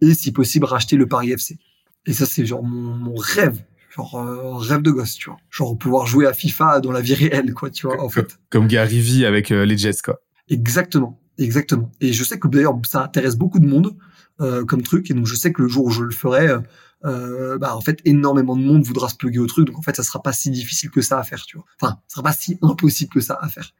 et 0.00 0.14
si 0.14 0.32
possible 0.32 0.64
racheter 0.64 0.96
le 0.96 1.06
Paris 1.06 1.30
FC. 1.30 1.58
Et 2.06 2.14
ça, 2.14 2.24
c'est 2.24 2.46
genre 2.46 2.62
mon 2.62 3.14
rêve, 3.16 3.62
genre 3.98 4.14
euh, 4.14 4.56
rêve 4.56 4.82
de 4.82 4.90
gosse, 4.90 5.14
tu 5.14 5.28
vois. 5.28 5.38
Genre 5.50 5.76
pouvoir 5.76 6.06
jouer 6.06 6.26
à 6.26 6.32
FIFA 6.32 6.80
dans 6.80 6.92
la 6.92 7.00
vie 7.00 7.14
réelle, 7.14 7.52
quoi, 7.52 7.70
tu 7.70 7.86
vois, 7.86 8.00
en 8.02 8.08
fait. 8.08 8.38
Comme 8.50 8.68
Gary 8.68 9.00
Vee 9.00 9.26
avec 9.26 9.50
euh, 9.50 9.64
les 9.64 9.76
Jets, 9.76 10.02
quoi. 10.04 10.20
Exactement. 10.48 11.20
Exactement. 11.36 11.90
Et 12.00 12.12
je 12.12 12.24
sais 12.24 12.38
que 12.38 12.48
d'ailleurs 12.48 12.74
ça 12.84 13.02
intéresse 13.02 13.36
beaucoup 13.36 13.60
de 13.60 13.66
monde 13.66 13.96
euh, 14.40 14.64
comme 14.64 14.82
truc, 14.82 15.10
et 15.10 15.14
donc 15.14 15.26
je 15.26 15.34
sais 15.34 15.52
que 15.52 15.62
le 15.62 15.68
jour 15.68 15.84
où 15.84 15.90
je 15.90 16.02
le 16.02 16.10
ferai, 16.10 16.48
euh, 16.48 16.58
euh, 17.04 17.58
bah 17.58 17.76
en 17.76 17.80
fait 17.80 18.00
énormément 18.04 18.56
de 18.56 18.62
monde 18.62 18.82
voudra 18.82 19.08
se 19.08 19.14
plugger 19.14 19.38
au 19.38 19.46
truc, 19.46 19.66
donc 19.66 19.78
en 19.78 19.82
fait 19.82 19.94
ça 19.94 20.02
sera 20.02 20.20
pas 20.20 20.32
si 20.32 20.50
difficile 20.50 20.90
que 20.90 21.00
ça 21.00 21.18
à 21.18 21.22
faire, 21.22 21.44
tu 21.44 21.56
vois. 21.56 21.66
Enfin, 21.80 21.98
ça 22.08 22.14
sera 22.14 22.22
pas 22.24 22.32
si 22.32 22.58
impossible 22.62 23.12
que 23.12 23.20
ça 23.20 23.38
à 23.40 23.48
faire. 23.48 23.72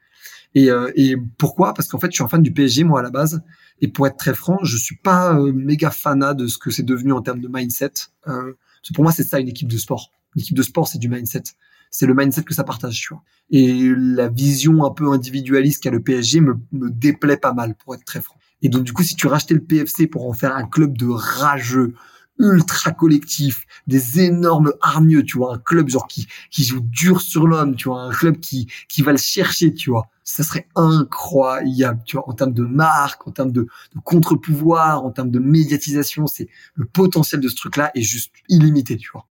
Et, 0.54 0.70
euh, 0.70 0.90
et 0.94 1.16
pourquoi? 1.36 1.74
Parce 1.74 1.88
qu'en 1.88 1.98
fait 1.98 2.08
je 2.10 2.16
suis 2.16 2.24
un 2.24 2.28
fan 2.28 2.42
du 2.42 2.52
PSG 2.52 2.84
moi 2.84 3.00
à 3.00 3.02
la 3.02 3.10
base, 3.10 3.42
et 3.80 3.88
pour 3.88 4.06
être 4.06 4.16
très 4.16 4.34
franc, 4.34 4.58
je 4.62 4.76
suis 4.76 4.96
pas 4.96 5.36
euh, 5.36 5.52
méga 5.52 5.90
fanat 5.90 6.34
de 6.34 6.46
ce 6.46 6.58
que 6.58 6.70
c'est 6.70 6.84
devenu 6.84 7.12
en 7.12 7.22
termes 7.22 7.40
de 7.40 7.48
mindset. 7.48 7.92
Euh, 8.28 8.54
pour 8.94 9.04
moi 9.04 9.12
c'est 9.12 9.24
ça 9.24 9.40
une 9.40 9.48
équipe 9.48 9.68
de 9.68 9.78
sport. 9.78 10.10
Une 10.34 10.42
équipe 10.42 10.56
de 10.56 10.62
sport 10.62 10.88
c'est 10.88 10.98
du 10.98 11.08
mindset 11.08 11.42
c'est 11.90 12.06
le 12.06 12.14
mindset 12.14 12.42
que 12.42 12.54
ça 12.54 12.64
partage, 12.64 13.00
tu 13.00 13.14
vois. 13.14 13.22
Et 13.50 13.92
la 13.96 14.28
vision 14.28 14.84
un 14.84 14.90
peu 14.90 15.10
individualiste 15.10 15.82
qu'a 15.82 15.90
le 15.90 16.02
PSG 16.02 16.40
me, 16.40 16.58
me 16.72 16.90
déplaît 16.90 17.36
pas 17.36 17.52
mal, 17.52 17.74
pour 17.74 17.94
être 17.94 18.04
très 18.04 18.20
franc. 18.20 18.36
Et 18.62 18.68
donc, 18.68 18.84
du 18.84 18.92
coup, 18.92 19.02
si 19.02 19.14
tu 19.14 19.26
rachetais 19.26 19.54
le 19.54 19.60
PFC 19.60 20.06
pour 20.06 20.28
en 20.28 20.32
faire 20.32 20.54
un 20.56 20.66
club 20.66 20.96
de 20.98 21.06
rageux, 21.06 21.94
ultra 22.38 22.92
collectif, 22.92 23.66
des 23.86 24.20
énormes 24.20 24.72
hargneux, 24.80 25.22
tu 25.22 25.38
vois, 25.38 25.54
un 25.54 25.58
club 25.58 25.88
genre 25.88 26.06
qui, 26.06 26.26
qui 26.50 26.64
joue 26.64 26.80
dur 26.80 27.20
sur 27.20 27.46
l'homme, 27.46 27.74
tu 27.76 27.88
vois, 27.88 28.02
un 28.02 28.10
club 28.10 28.38
qui, 28.38 28.68
qui 28.88 29.02
va 29.02 29.12
le 29.12 29.18
chercher, 29.18 29.74
tu 29.74 29.90
vois. 29.90 30.06
Ça 30.24 30.42
serait 30.42 30.68
incroyable, 30.76 32.02
tu 32.04 32.16
vois, 32.16 32.28
en 32.28 32.32
termes 32.32 32.52
de 32.52 32.64
marque, 32.64 33.26
en 33.26 33.30
termes 33.32 33.52
de, 33.52 33.66
contre-pouvoir, 34.04 35.04
en 35.04 35.10
termes 35.10 35.30
de 35.30 35.38
médiatisation, 35.38 36.26
c'est 36.26 36.48
le 36.74 36.84
potentiel 36.84 37.40
de 37.40 37.48
ce 37.48 37.56
truc-là 37.56 37.90
est 37.94 38.02
juste 38.02 38.32
illimité, 38.48 38.96
tu 38.96 39.10
vois 39.12 39.26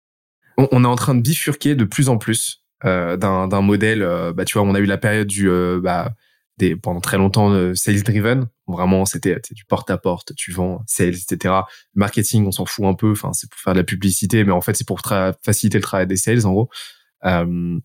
on, 0.58 0.84
est 0.84 0.88
en 0.88 0.96
train 0.96 1.16
de 1.16 1.22
bifurquer 1.22 1.76
de 1.76 1.86
plus 1.86 2.10
en 2.10 2.18
plus 2.18 2.64
euh, 2.86 3.16
d'un 3.18 3.62
modèle. 3.62 4.02
Euh, 4.02 4.34
bah, 4.34 4.46
tu 4.46 4.58
vois, 4.58 4.68
on 4.68 4.76
a 4.76 4.80
eu 4.80 4.86
la 4.86 4.98
période 4.98 5.28
du 5.28 5.50
euh, 5.50 5.80
bah, 5.82 6.14
des, 6.58 6.76
pendant 6.76 7.00
très 7.00 7.18
longtemps 7.18 7.76
sales 7.76 8.04
driven. 8.04 8.48
Vraiment, 8.68 9.06
c'était 9.06 9.40
du 9.52 9.66
porte 9.66 9.90
à 9.90 9.98
porte, 9.98 10.34
tu 10.36 10.52
vends, 10.52 10.84
sales, 10.88 11.16
etc. 11.16 11.54
Le 11.94 12.00
marketing, 12.00 12.46
on 12.46 12.52
s'en 12.52 12.66
fout 12.66 12.86
un 12.86 12.94
peu. 12.94 13.12
Enfin, 13.12 13.34
c'est 13.34 13.50
pour 13.50 13.60
faire 13.60 13.74
de 13.74 13.80
la 13.80 13.84
publicité, 13.84 14.44
mais 14.44 14.52
en 14.52 14.62
fait, 14.62 14.76
c'est 14.76 14.88
pour 14.88 15.02
faciliter 15.44 15.78
le 15.78 15.84
travail 15.84 16.08
des 16.08 16.18
sales, 16.18 16.46
en 16.46 16.52
gros. 16.52 16.70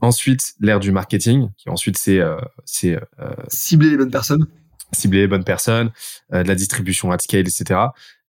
ensuite, 0.01 0.55
l'ère 0.61 0.81
du 0.81 0.93
marketing, 0.93 1.49
qui 1.57 1.69
ensuite 1.69 1.99
c'est 1.99 2.21
c'est 2.65 2.99
cibler 3.49 3.91
les 3.91 3.97
bonnes 3.97 4.11
personnes, 4.11 4.47
cibler 4.93 5.21
les 5.21 5.29
bonnes 5.29 5.45
personnes, 5.45 5.91
de 6.33 6.39
la 6.39 6.55
distribution 6.55 7.13
at 7.13 7.19
scale, 7.19 7.47
etc. 7.49 7.81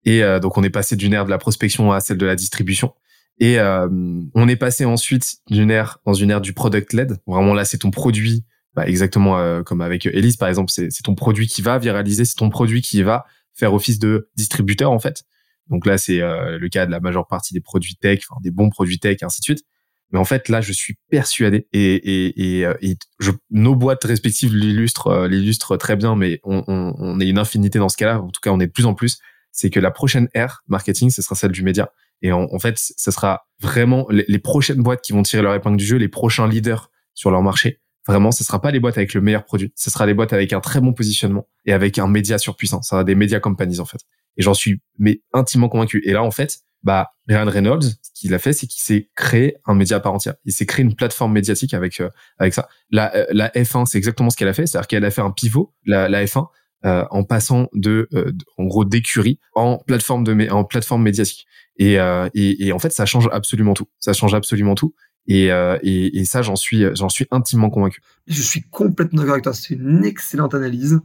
Et 0.04 0.22
donc, 0.40 0.58
on 0.58 0.62
est 0.62 0.70
passé 0.70 0.96
d'une 0.96 1.14
ère 1.14 1.24
de 1.24 1.30
la 1.30 1.38
prospection 1.38 1.92
à 1.92 2.00
celle 2.00 2.18
de 2.18 2.26
la 2.26 2.36
distribution. 2.36 2.92
Et 3.38 3.58
euh, 3.58 3.88
on 4.34 4.48
est 4.48 4.56
passé 4.56 4.84
ensuite 4.84 5.38
d'une 5.48 5.70
ère 5.70 5.98
dans 6.06 6.14
une 6.14 6.30
ère 6.30 6.40
du 6.40 6.52
product 6.52 6.92
led. 6.92 7.18
Vraiment 7.26 7.54
là, 7.54 7.64
c'est 7.64 7.78
ton 7.78 7.90
produit, 7.90 8.44
bah, 8.74 8.86
exactement 8.86 9.38
euh, 9.38 9.62
comme 9.62 9.80
avec 9.80 10.06
Elise 10.06 10.36
par 10.36 10.48
exemple, 10.48 10.70
c'est 10.70 10.88
ton 11.04 11.14
produit 11.14 11.46
qui 11.46 11.62
va 11.62 11.78
viraliser, 11.78 12.24
c'est 12.24 12.36
ton 12.36 12.50
produit 12.50 12.82
qui 12.82 13.02
va 13.02 13.24
faire 13.54 13.74
office 13.74 13.98
de 13.98 14.30
distributeur 14.36 14.90
en 14.90 14.98
fait. 14.98 15.24
Donc 15.68 15.86
là, 15.86 15.98
c'est 15.98 16.20
euh, 16.20 16.58
le 16.58 16.68
cas 16.68 16.86
de 16.86 16.90
la 16.90 17.00
majeure 17.00 17.26
partie 17.26 17.54
des 17.54 17.60
produits 17.60 17.96
tech, 17.96 18.20
enfin 18.28 18.40
des 18.42 18.50
bons 18.50 18.70
produits 18.70 18.98
tech, 18.98 19.18
ainsi 19.22 19.40
de 19.40 19.44
suite. 19.44 19.64
Mais 20.10 20.18
en 20.18 20.24
fait, 20.24 20.48
là, 20.48 20.60
je 20.60 20.72
suis 20.72 20.98
persuadé 21.10 21.66
et, 21.72 21.94
et, 21.94 22.60
et, 22.60 22.68
et 22.82 22.96
je, 23.18 23.30
nos 23.50 23.74
boîtes 23.74 24.04
respectives 24.04 24.54
l'illustrent, 24.54 25.26
l'illustrent 25.26 25.78
très 25.78 25.96
bien, 25.96 26.16
mais 26.16 26.40
on, 26.44 26.62
on, 26.66 26.94
on 26.98 27.20
est 27.20 27.28
une 27.28 27.38
infinité 27.38 27.78
dans 27.78 27.88
ce 27.88 27.96
cas-là. 27.96 28.20
En 28.20 28.28
tout 28.28 28.40
cas, 28.42 28.50
on 28.50 28.60
est 28.60 28.66
de 28.66 28.72
plus 28.72 28.84
en 28.84 28.92
plus. 28.92 29.18
C'est 29.52 29.70
que 29.70 29.80
la 29.80 29.90
prochaine 29.90 30.28
ère 30.34 30.62
marketing, 30.66 31.08
ce 31.08 31.22
sera 31.22 31.34
celle 31.34 31.52
du 31.52 31.62
média. 31.62 31.90
Et 32.22 32.30
en, 32.30 32.58
fait, 32.60 32.76
ce 32.78 33.10
sera 33.10 33.48
vraiment 33.60 34.06
les, 34.08 34.38
prochaines 34.38 34.80
boîtes 34.80 35.02
qui 35.02 35.12
vont 35.12 35.24
tirer 35.24 35.42
leur 35.42 35.54
épingle 35.54 35.76
du 35.76 35.84
jeu, 35.84 35.96
les 35.96 36.08
prochains 36.08 36.46
leaders 36.46 36.88
sur 37.14 37.32
leur 37.32 37.42
marché. 37.42 37.80
Vraiment, 38.06 38.32
ce 38.32 38.44
sera 38.44 38.60
pas 38.60 38.70
les 38.70 38.80
boîtes 38.80 38.98
avec 38.98 39.14
le 39.14 39.20
meilleur 39.20 39.44
produit. 39.44 39.72
Ce 39.76 39.90
sera 39.90 40.06
les 40.06 40.14
boîtes 40.14 40.32
avec 40.32 40.52
un 40.52 40.60
très 40.60 40.80
bon 40.80 40.92
positionnement 40.92 41.48
et 41.66 41.72
avec 41.72 41.98
un 41.98 42.08
média 42.08 42.38
surpuissant. 42.38 42.82
Ça 42.82 42.90
sera 42.90 43.04
des 43.04 43.14
média 43.14 43.38
companies, 43.40 43.80
en 43.80 43.84
fait. 43.84 44.00
Et 44.36 44.42
j'en 44.42 44.54
suis, 44.54 44.80
mais 44.98 45.22
intimement 45.32 45.68
convaincu. 45.68 46.02
Et 46.04 46.12
là, 46.12 46.22
en 46.22 46.30
fait, 46.30 46.58
bah, 46.82 47.12
Ryan 47.28 47.48
Reynolds, 47.48 47.82
ce 47.82 48.10
qu'il 48.14 48.34
a 48.34 48.38
fait, 48.38 48.52
c'est 48.52 48.66
qu'il 48.66 48.82
s'est 48.82 49.08
créé 49.14 49.56
un 49.66 49.74
média 49.74 49.98
à 49.98 50.00
part 50.00 50.14
entière. 50.14 50.34
Il 50.44 50.52
s'est 50.52 50.66
créé 50.66 50.84
une 50.84 50.96
plateforme 50.96 51.32
médiatique 51.32 51.74
avec, 51.74 52.00
euh, 52.00 52.10
avec 52.38 52.54
ça. 52.54 52.68
La, 52.90 53.14
euh, 53.14 53.26
la 53.30 53.50
F1, 53.50 53.86
c'est 53.86 53.98
exactement 53.98 54.30
ce 54.30 54.36
qu'elle 54.36 54.48
a 54.48 54.52
fait. 54.54 54.66
C'est-à-dire 54.66 54.88
qu'elle 54.88 55.04
a 55.04 55.10
fait 55.10 55.20
un 55.20 55.30
pivot, 55.30 55.72
la, 55.84 56.08
la 56.08 56.24
F1, 56.24 56.48
euh, 56.84 57.04
en 57.12 57.22
passant 57.22 57.68
de, 57.74 58.08
euh, 58.12 58.32
en 58.58 58.64
gros 58.64 58.84
d'écurie 58.84 59.38
en 59.54 59.78
plateforme 59.78 60.24
de 60.24 60.50
en 60.50 60.64
plateforme 60.64 61.04
médiatique. 61.04 61.46
Et, 61.76 62.00
euh, 62.00 62.28
et, 62.34 62.66
et, 62.66 62.72
en 62.72 62.80
fait, 62.80 62.92
ça 62.92 63.06
change 63.06 63.28
absolument 63.30 63.74
tout. 63.74 63.86
Ça 64.00 64.12
change 64.12 64.34
absolument 64.34 64.74
tout. 64.74 64.92
Et, 65.28 65.46
et, 65.46 66.18
et 66.18 66.24
ça, 66.24 66.42
j'en 66.42 66.56
suis, 66.56 66.84
j'en 66.94 67.08
suis 67.08 67.26
intimement 67.30 67.70
convaincu. 67.70 68.02
Je 68.26 68.42
suis 68.42 68.62
complètement 68.62 69.20
d'accord 69.20 69.34
avec 69.34 69.44
toi. 69.44 69.54
C'est 69.54 69.74
une 69.74 70.04
excellente 70.04 70.54
analyse. 70.54 71.00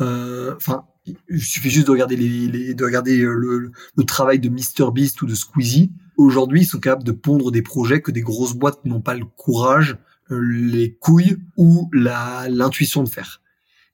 Enfin, 0.00 0.84
il 1.28 1.40
suffit 1.40 1.70
juste 1.70 1.86
de 1.86 1.92
regarder 1.92 2.16
les, 2.16 2.74
de 2.74 2.84
regarder 2.84 3.18
le, 3.18 3.72
le, 3.96 4.04
travail 4.04 4.38
de 4.38 4.48
Mr 4.48 4.92
Beast 4.92 5.20
ou 5.22 5.26
de 5.26 5.34
Squeezie. 5.34 5.92
Aujourd'hui, 6.16 6.62
ils 6.62 6.66
sont 6.66 6.80
capables 6.80 7.04
de 7.04 7.12
pondre 7.12 7.50
des 7.50 7.62
projets 7.62 8.00
que 8.00 8.10
des 8.10 8.20
grosses 8.20 8.54
boîtes 8.54 8.84
n'ont 8.84 9.00
pas 9.00 9.14
le 9.14 9.24
courage, 9.24 9.96
les 10.30 10.96
couilles 11.00 11.38
ou 11.56 11.88
l'intuition 11.92 13.02
de 13.02 13.08
faire. 13.08 13.40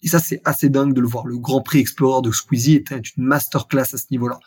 Et 0.02 0.08
ça, 0.08 0.18
c'est 0.18 0.40
assez 0.44 0.68
dingue 0.68 0.92
de 0.92 1.00
le 1.00 1.06
voir. 1.06 1.26
Le 1.26 1.38
Grand 1.38 1.62
Prix 1.62 1.78
Explorer 1.78 2.22
de 2.22 2.30
Squeezie 2.30 2.74
était 2.74 2.96
une 2.96 3.24
masterclass 3.24 3.94
à 3.94 3.96
ce 3.96 4.06
niveau-là. 4.10 4.38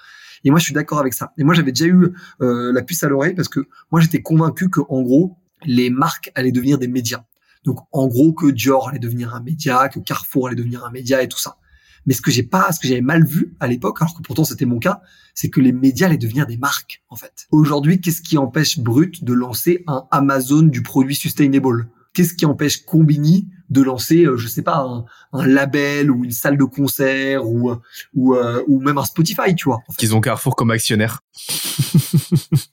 Et 0.43 0.49
moi, 0.49 0.59
je 0.59 0.65
suis 0.65 0.73
d'accord 0.73 0.99
avec 0.99 1.13
ça. 1.13 1.33
Et 1.37 1.43
moi, 1.43 1.53
j'avais 1.53 1.71
déjà 1.71 1.85
eu 1.85 2.11
euh, 2.41 2.71
la 2.71 2.81
puce 2.81 3.03
à 3.03 3.09
l'oreille 3.09 3.33
parce 3.33 3.49
que 3.49 3.67
moi, 3.91 4.01
j'étais 4.01 4.21
convaincu 4.21 4.69
que, 4.69 4.81
en 4.89 5.01
gros, 5.01 5.37
les 5.65 5.89
marques 5.89 6.31
allaient 6.35 6.51
devenir 6.51 6.77
des 6.77 6.87
médias. 6.87 7.23
Donc, 7.63 7.79
en 7.91 8.07
gros, 8.07 8.33
que 8.33 8.49
Dior 8.51 8.89
allait 8.89 8.99
devenir 8.99 9.35
un 9.35 9.41
média, 9.41 9.89
que 9.89 9.99
Carrefour 9.99 10.47
allait 10.47 10.55
devenir 10.55 10.85
un 10.85 10.91
média 10.91 11.21
et 11.21 11.27
tout 11.27 11.39
ça. 11.39 11.57
Mais 12.05 12.13
ce 12.13 12.21
que 12.21 12.31
j'ai 12.31 12.43
pas, 12.43 12.71
ce 12.71 12.79
que 12.79 12.87
j'avais 12.87 13.01
mal 13.01 13.25
vu 13.25 13.53
à 13.59 13.67
l'époque, 13.67 14.01
alors 14.01 14.15
que 14.15 14.21
pourtant 14.21 14.45
c'était 14.45 14.65
mon 14.65 14.79
cas, 14.79 15.01
c'est 15.33 15.49
que 15.49 15.59
les 15.59 15.73
médias 15.73 16.07
allaient 16.07 16.17
devenir 16.17 16.47
des 16.47 16.55
marques, 16.55 17.03
en 17.09 17.17
fait. 17.17 17.47
Aujourd'hui, 17.51 17.99
qu'est-ce 17.99 18.21
qui 18.21 18.37
empêche 18.37 18.79
Brut 18.79 19.25
de 19.25 19.33
lancer 19.33 19.83
un 19.87 20.05
Amazon 20.11 20.63
du 20.63 20.81
produit 20.81 21.15
sustainable? 21.15 21.89
Qu'est-ce 22.17 22.33
qui 22.33 22.47
empêche 22.47 22.83
Combini 22.83 23.47
de 23.69 23.83
lancer, 23.83 24.25
euh, 24.25 24.37
je 24.37 24.47
sais 24.47 24.63
pas, 24.63 25.05
un, 25.33 25.45
label 25.45 26.09
ou 26.09 26.25
une 26.25 26.31
salle 26.31 26.57
de 26.57 26.63
concert 26.63 27.47
ou 27.47 27.71
ou, 28.15 28.33
euh, 28.33 28.63
ou 28.67 28.81
même 28.81 28.97
un 28.97 29.05
Spotify, 29.05 29.53
tu 29.55 29.65
vois. 29.65 29.81
Qu'ils 29.99 30.15
ont 30.15 30.19
Carrefour 30.19 30.55
comme 30.55 30.71
actionnaire. 30.71 31.19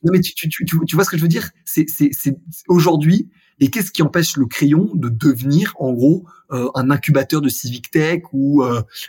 non 0.02 0.12
mais 0.14 0.20
tu, 0.20 0.32
tu, 0.34 0.48
tu, 0.48 0.64
tu, 0.64 0.96
vois 0.96 1.04
ce 1.04 1.10
que 1.10 1.18
je 1.18 1.22
veux 1.22 1.28
dire? 1.28 1.50
C'est 1.66 1.84
c'est 1.90 2.08
c'est 2.12 2.38
aujourd'hui. 2.68 3.28
Et 3.60 3.68
qu'est-ce 3.68 3.90
qui 3.90 4.00
empêche 4.00 4.38
le 4.38 4.46
crayon 4.46 4.90
de 4.94 5.10
devenir, 5.10 5.74
en 5.78 5.92
gros, 5.92 6.24
euh, 6.50 6.70
un 6.74 6.90
incubateur 6.90 7.42
de 7.42 7.50
civic 7.50 7.90
tech 7.90 8.22
ou 8.32 8.64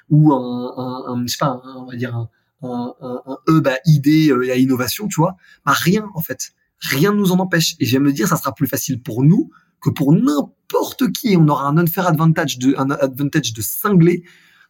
ou 0.09 0.33
un, 0.33 0.73
un, 0.75 1.13
un, 1.13 1.21
je 1.25 1.31
sais 1.31 1.37
pas, 1.39 1.61
on 1.77 1.85
va 1.85 1.95
dire 1.95 2.13
un, 2.13 2.29
un, 2.61 2.93
un, 3.25 3.37
hub 3.47 3.65
à 3.69 3.77
idées 3.85 4.33
et 4.43 4.51
à 4.51 4.57
innovation, 4.57 5.07
tu 5.07 5.15
vois? 5.15 5.37
Bah 5.65 5.71
rien 5.71 6.09
en 6.13 6.21
fait, 6.21 6.51
rien 6.79 7.13
ne 7.13 7.19
nous 7.19 7.31
en 7.31 7.39
empêche. 7.39 7.77
Et 7.79 7.85
je 7.85 7.97
me 7.99 8.11
dire, 8.11 8.27
ça 8.27 8.35
sera 8.35 8.53
plus 8.53 8.67
facile 8.67 9.01
pour 9.01 9.23
nous 9.23 9.49
que 9.85 9.91
pour 9.91 10.13
n'importe 10.13 11.11
qui, 11.11 11.37
on 11.37 11.47
aura 11.47 11.67
un 11.67 11.77
unfair 11.77 12.07
advantage 12.07 12.57
de, 12.57 12.73
un 12.77 12.89
advantage 12.89 13.53
de 13.53 13.61
cinglé 13.61 14.23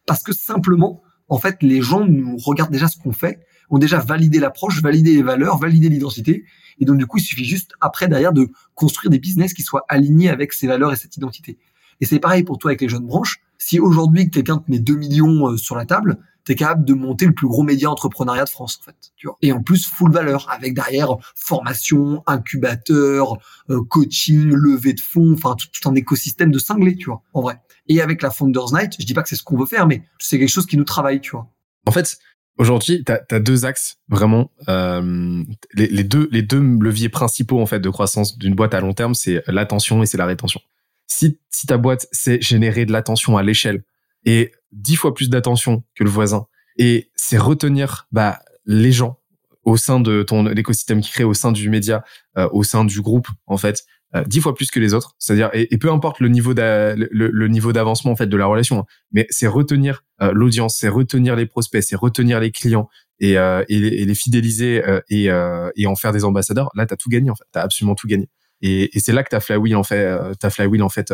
parce 0.06 0.22
que 0.22 0.34
simplement, 0.34 1.02
en 1.28 1.38
fait, 1.38 1.56
les 1.62 1.80
gens 1.80 2.04
nous 2.06 2.36
regardent 2.36 2.70
déjà 2.70 2.86
ce 2.86 2.98
qu'on 2.98 3.12
fait, 3.12 3.40
ont 3.70 3.78
déjà 3.78 3.98
validé 3.98 4.38
l'approche, 4.38 4.82
validé 4.82 5.14
les 5.14 5.22
valeurs, 5.22 5.56
validé 5.56 5.88
l'identité. 5.88 6.44
Et 6.78 6.84
donc, 6.84 6.98
du 6.98 7.06
coup, 7.06 7.16
il 7.16 7.22
suffit 7.22 7.46
juste 7.46 7.72
après, 7.80 8.08
derrière, 8.08 8.34
de 8.34 8.50
construire 8.74 9.10
des 9.10 9.18
business 9.18 9.54
qui 9.54 9.62
soient 9.62 9.86
alignés 9.88 10.28
avec 10.28 10.52
ces 10.52 10.66
valeurs 10.66 10.92
et 10.92 10.96
cette 10.96 11.16
identité. 11.16 11.58
Et 12.02 12.04
c'est 12.04 12.20
pareil 12.20 12.44
pour 12.44 12.58
toi 12.58 12.72
avec 12.72 12.82
les 12.82 12.88
jeunes 12.88 13.06
branches. 13.06 13.38
Si 13.58 13.80
aujourd'hui 13.80 14.30
quelqu'un 14.30 14.58
te 14.58 14.70
met 14.70 14.78
2 14.78 14.94
millions 14.94 15.48
euh, 15.48 15.56
sur 15.56 15.76
la 15.76 15.84
table, 15.84 16.18
tu 16.46 16.52
es 16.52 16.54
capable 16.54 16.84
de 16.84 16.94
monter 16.94 17.26
le 17.26 17.34
plus 17.34 17.48
gros 17.48 17.64
média 17.64 17.90
entrepreneuriat 17.90 18.44
de 18.44 18.48
France, 18.48 18.78
en 18.80 18.84
fait. 18.84 18.96
Et 19.42 19.52
en 19.52 19.62
plus, 19.62 19.86
full 19.86 20.12
valeur, 20.12 20.48
avec 20.50 20.74
derrière 20.74 21.16
formation, 21.34 22.22
incubateur, 22.26 23.38
euh, 23.68 23.82
coaching, 23.88 24.50
levée 24.50 24.92
de 24.92 25.00
fonds, 25.00 25.34
enfin 25.34 25.56
tout, 25.56 25.88
un 25.88 25.94
écosystème 25.94 26.52
de 26.52 26.58
cinglés, 26.58 26.96
tu 26.96 27.06
vois, 27.06 27.22
en 27.34 27.42
vrai. 27.42 27.60
Et 27.88 28.00
avec 28.00 28.22
la 28.22 28.30
Founders 28.30 28.72
Night, 28.72 28.92
je 28.98 29.04
dis 29.04 29.14
pas 29.14 29.22
que 29.22 29.28
c'est 29.28 29.36
ce 29.36 29.42
qu'on 29.42 29.58
veut 29.58 29.66
faire, 29.66 29.86
mais 29.86 30.02
c'est 30.18 30.38
quelque 30.38 30.48
chose 30.48 30.66
qui 30.66 30.76
nous 30.76 30.84
travaille, 30.84 31.20
tu 31.20 31.32
vois. 31.32 31.48
En 31.84 31.90
fait, 31.90 32.16
aujourd'hui, 32.58 33.04
tu 33.04 33.12
as, 33.12 33.40
deux 33.40 33.64
axes 33.64 33.96
vraiment. 34.08 34.50
Euh, 34.68 35.42
les, 35.74 35.88
les, 35.88 36.04
deux, 36.04 36.28
les 36.30 36.42
deux 36.42 36.60
leviers 36.60 37.08
principaux 37.08 37.60
en 37.60 37.66
fait 37.66 37.80
de 37.80 37.90
croissance 37.90 38.38
d'une 38.38 38.54
boîte 38.54 38.74
à 38.74 38.80
long 38.80 38.92
terme, 38.92 39.14
c'est 39.14 39.42
l'attention 39.46 40.02
et 40.02 40.06
c'est 40.06 40.18
la 40.18 40.26
rétention. 40.26 40.60
Si, 41.06 41.38
si 41.50 41.66
ta 41.66 41.78
boîte, 41.78 42.06
c'est 42.12 42.40
générer 42.40 42.84
de 42.86 42.92
l'attention 42.92 43.36
à 43.36 43.42
l'échelle 43.42 43.84
et 44.24 44.52
dix 44.72 44.96
fois 44.96 45.14
plus 45.14 45.30
d'attention 45.30 45.84
que 45.94 46.04
le 46.04 46.10
voisin. 46.10 46.46
Et 46.76 47.10
c'est 47.14 47.38
retenir 47.38 48.06
bah, 48.12 48.40
les 48.66 48.92
gens 48.92 49.18
au 49.66 49.76
sein 49.76 50.00
de 50.00 50.22
ton 50.22 50.46
écosystème 50.46 51.00
qui 51.00 51.10
crée, 51.10 51.24
au 51.24 51.34
sein 51.34 51.52
du 51.52 51.68
média, 51.68 52.04
euh, 52.38 52.48
au 52.52 52.62
sein 52.62 52.84
du 52.84 53.00
groupe, 53.00 53.28
en 53.46 53.56
fait, 53.56 53.84
euh, 54.14 54.22
dix 54.24 54.40
fois 54.40 54.54
plus 54.54 54.70
que 54.70 54.78
les 54.78 54.94
autres. 54.94 55.16
C'est-à-dire, 55.18 55.50
et, 55.52 55.76
peu 55.76 55.90
importe 55.90 56.20
le 56.20 56.28
niveau 56.28 56.54
le, 56.54 57.48
niveau 57.48 57.72
d'avancement 57.72 58.12
en 58.12 58.16
fait 58.16 58.28
de 58.28 58.36
la 58.36 58.46
relation, 58.46 58.80
hein, 58.80 58.84
mais 59.10 59.26
c'est 59.28 59.48
retenir 59.48 60.04
euh, 60.22 60.30
l'audience, 60.32 60.76
c'est 60.78 60.88
retenir 60.88 61.34
les 61.34 61.46
prospects, 61.46 61.82
c'est 61.82 61.96
retenir 61.96 62.38
les 62.38 62.52
clients 62.52 62.88
et, 63.18 63.32
et, 63.32 63.66
les, 63.68 63.88
et 63.88 64.04
les, 64.04 64.14
fidéliser 64.14 64.82
et, 65.08 65.24
et 65.76 65.86
en 65.86 65.96
faire 65.96 66.12
des 66.12 66.24
ambassadeurs. 66.24 66.68
Là, 66.74 66.86
t'as 66.86 66.96
tout 66.96 67.08
gagné 67.08 67.30
en 67.30 67.34
fait. 67.34 67.44
T'as 67.50 67.62
absolument 67.62 67.94
tout 67.94 68.06
gagné. 68.06 68.28
Et, 68.62 68.96
et 68.96 69.00
c'est 69.00 69.12
là 69.12 69.22
que 69.22 69.30
ta 69.30 69.40
flywheel 69.40 69.76
en 69.76 69.82
fait, 69.82 70.18
ta 70.40 70.50
flywheel 70.50 70.82
en 70.82 70.88
fait 70.88 71.12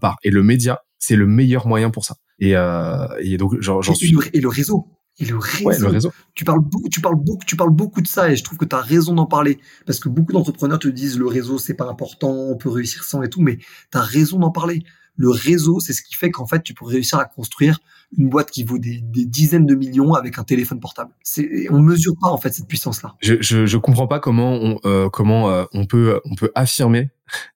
part. 0.00 0.16
Et 0.22 0.30
le 0.30 0.42
média, 0.42 0.80
c'est 0.98 1.16
le 1.16 1.26
meilleur 1.26 1.66
moyen 1.66 1.90
pour 1.90 2.04
ça. 2.04 2.16
Et, 2.38 2.56
euh, 2.56 3.06
et 3.20 3.36
donc, 3.36 3.60
j'en 3.60 3.82
suis. 3.82 4.14
Et 4.32 4.40
le 4.40 4.48
réseau. 4.48 4.86
Et 5.20 5.24
le 5.24 5.36
réseau. 5.36 5.70
le 5.80 5.88
réseau. 5.88 6.12
Tu 6.34 6.44
parles 6.44 6.60
beaucoup, 6.60 6.88
tu 6.88 7.00
parles 7.00 7.16
beaucoup, 7.16 7.44
tu 7.44 7.56
parles 7.56 7.74
beaucoup 7.74 8.00
de 8.00 8.06
ça 8.06 8.30
et 8.30 8.36
je 8.36 8.44
trouve 8.44 8.58
que 8.58 8.64
tu 8.64 8.76
as 8.76 8.80
raison 8.80 9.14
d'en 9.14 9.26
parler 9.26 9.58
parce 9.84 9.98
que 9.98 10.08
beaucoup 10.08 10.32
d'entrepreneurs 10.32 10.78
te 10.78 10.86
disent 10.86 11.18
le 11.18 11.26
réseau 11.26 11.58
c'est 11.58 11.74
pas 11.74 11.86
important, 11.88 12.30
on 12.30 12.56
peut 12.56 12.68
réussir 12.68 13.02
sans 13.02 13.22
et 13.22 13.28
tout, 13.28 13.40
mais 13.40 13.56
tu 13.56 13.98
as 13.98 14.02
raison 14.02 14.38
d'en 14.38 14.52
parler. 14.52 14.84
Le 15.16 15.30
réseau, 15.30 15.80
c'est 15.80 15.92
ce 15.92 16.02
qui 16.02 16.14
fait 16.14 16.30
qu'en 16.30 16.46
fait 16.46 16.62
tu 16.62 16.72
peux 16.72 16.84
réussir 16.84 17.18
à 17.18 17.24
construire 17.24 17.80
une 18.16 18.28
boîte 18.28 18.50
qui 18.50 18.64
vaut 18.64 18.78
des, 18.78 19.00
dizaines 19.02 19.66
de 19.66 19.74
millions 19.74 20.14
avec 20.14 20.38
un 20.38 20.44
téléphone 20.44 20.80
portable. 20.80 21.10
C'est, 21.22 21.66
on 21.70 21.80
mesure 21.80 22.14
pas 22.20 22.28
en 22.28 22.38
fait 22.38 22.52
cette 22.54 22.66
puissance-là. 22.66 23.14
Je, 23.20 23.34
je, 23.40 23.66
je 23.66 23.76
comprends 23.76 24.06
pas 24.06 24.18
comment 24.20 24.52
on, 24.54 24.78
euh, 24.86 25.10
comment 25.10 25.50
euh, 25.50 25.64
on 25.72 25.84
peut 25.84 26.20
on 26.24 26.34
peut 26.34 26.50
affirmer 26.54 27.10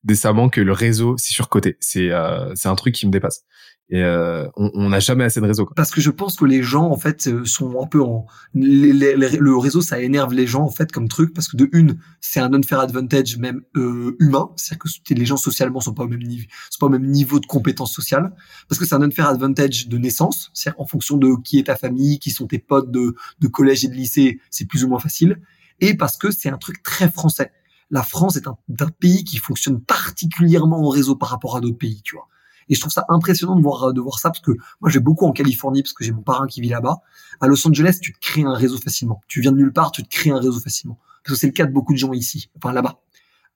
décemment 0.05 0.49
que 0.51 0.61
le 0.61 0.73
réseau 0.73 1.17
c'est 1.17 1.33
surcoté. 1.33 1.77
C'est 1.81 2.11
euh, 2.11 2.53
c'est 2.55 2.69
un 2.69 2.75
truc 2.75 2.95
qui 2.95 3.07
me 3.07 3.13
dépasse. 3.13 3.45
Et 3.93 4.03
euh, 4.03 4.49
on 4.57 4.89
n'a 4.89 5.01
jamais 5.01 5.25
assez 5.25 5.39
de 5.39 5.45
réseau. 5.45 5.69
Parce 5.77 5.91
que 5.91 6.01
je 6.01 6.09
pense 6.09 6.37
que 6.37 6.47
les 6.47 6.63
gens 6.63 6.87
en 6.91 6.97
fait 6.97 7.27
euh, 7.27 7.45
sont 7.45 7.79
un 7.79 7.87
peu 7.87 8.01
en 8.01 8.25
le 8.55 9.55
réseau 9.59 9.83
ça 9.83 10.01
énerve 10.01 10.33
les 10.33 10.47
gens 10.47 10.63
en 10.63 10.71
fait 10.71 10.91
comme 10.91 11.09
truc 11.09 11.35
parce 11.35 11.47
que 11.47 11.59
de 11.59 11.69
une 11.73 11.99
c'est 12.19 12.41
un 12.41 12.55
unfair 12.55 12.81
advantage 12.81 13.37
même 13.37 13.61
euh, 13.77 14.17
humain, 14.19 14.49
c'est-à-dire 14.57 14.83
que 15.05 15.13
les 15.13 15.27
gens 15.27 15.37
socialement 15.37 15.81
sont 15.81 15.93
pas 15.93 16.05
au 16.05 16.09
même 16.09 16.23
niveau, 16.23 16.47
sont 16.71 16.79
pas 16.81 16.87
au 16.87 16.89
même 16.89 17.05
niveau 17.05 17.39
de 17.39 17.45
compétence 17.45 17.93
sociale 17.93 18.35
parce 18.67 18.79
que 18.79 18.87
c'est 18.87 18.95
un 18.95 19.03
unfair 19.03 19.29
advantage 19.29 19.89
de 19.89 19.99
naissance, 19.99 20.51
c'est-à-dire 20.55 20.81
en 20.81 20.87
fonction 20.87 21.19
de 21.19 21.35
qui 21.45 21.59
est 21.59 21.65
ta 21.65 21.77
famille, 21.77 22.19
qui 22.19 22.31
sont 22.31 22.47
tes 22.47 22.59
potes 22.59 22.91
de, 22.91 23.15
de 23.41 23.47
collège 23.47 23.85
et 23.85 23.89
de 23.89 23.95
lycée, 23.95 24.41
c'est 24.49 24.65
plus 24.65 24.85
ou 24.85 24.89
moins 24.89 25.01
facile 25.01 25.39
et 25.81 25.95
parce 25.95 26.17
que 26.17 26.31
c'est 26.31 26.49
un 26.49 26.57
truc 26.57 26.83
très 26.83 27.11
français. 27.11 27.53
La 27.91 28.03
France 28.03 28.37
est 28.37 28.49
un, 28.49 28.57
un 28.81 28.89
pays 28.89 29.23
qui 29.23 29.37
fonctionne 29.37 29.83
particulièrement 29.83 30.79
en 30.79 30.89
réseau 30.89 31.15
par 31.15 31.29
rapport 31.29 31.59
à 31.59 31.61
d'autres 31.61 31.77
pays, 31.77 32.01
tu 32.03 32.17
vois. 32.17 32.29
Et 32.69 32.75
je 32.75 32.81
trouve 32.81 32.93
ça 32.93 33.05
impressionnant 33.09 33.57
de 33.57 33.63
voir, 33.63 33.93
de 33.93 34.01
voir 34.01 34.19
ça 34.19 34.31
parce 34.31 34.41
que 34.41 34.53
moi, 34.81 34.91
j'ai 34.91 35.01
beaucoup 35.01 35.27
en 35.27 35.33
Californie 35.33 35.83
parce 35.83 35.93
que 35.93 36.05
j'ai 36.05 36.13
mon 36.13 36.23
parrain 36.23 36.47
qui 36.47 36.61
vit 36.61 36.69
là-bas. 36.69 36.99
À 37.41 37.47
Los 37.47 37.67
Angeles, 37.67 37.99
tu 38.01 38.13
te 38.13 38.19
crées 38.21 38.43
un 38.43 38.55
réseau 38.55 38.79
facilement. 38.79 39.21
Tu 39.29 39.41
viens 39.41 39.53
de 39.53 39.57
nulle 39.57 39.73
part, 39.73 39.93
tu 39.93 40.03
te 40.03 40.09
crées 40.09 40.31
un 40.31 40.39
réseau 40.39 40.61
facilement. 40.61 40.99
Parce 41.25 41.35
que 41.35 41.41
c'est 41.41 41.47
le 41.47 41.53
cas 41.53 41.67
de 41.67 41.73
beaucoup 41.73 41.93
de 41.93 41.99
gens 41.99 42.13
ici, 42.13 42.51
enfin 42.57 42.73
là-bas. 42.73 43.01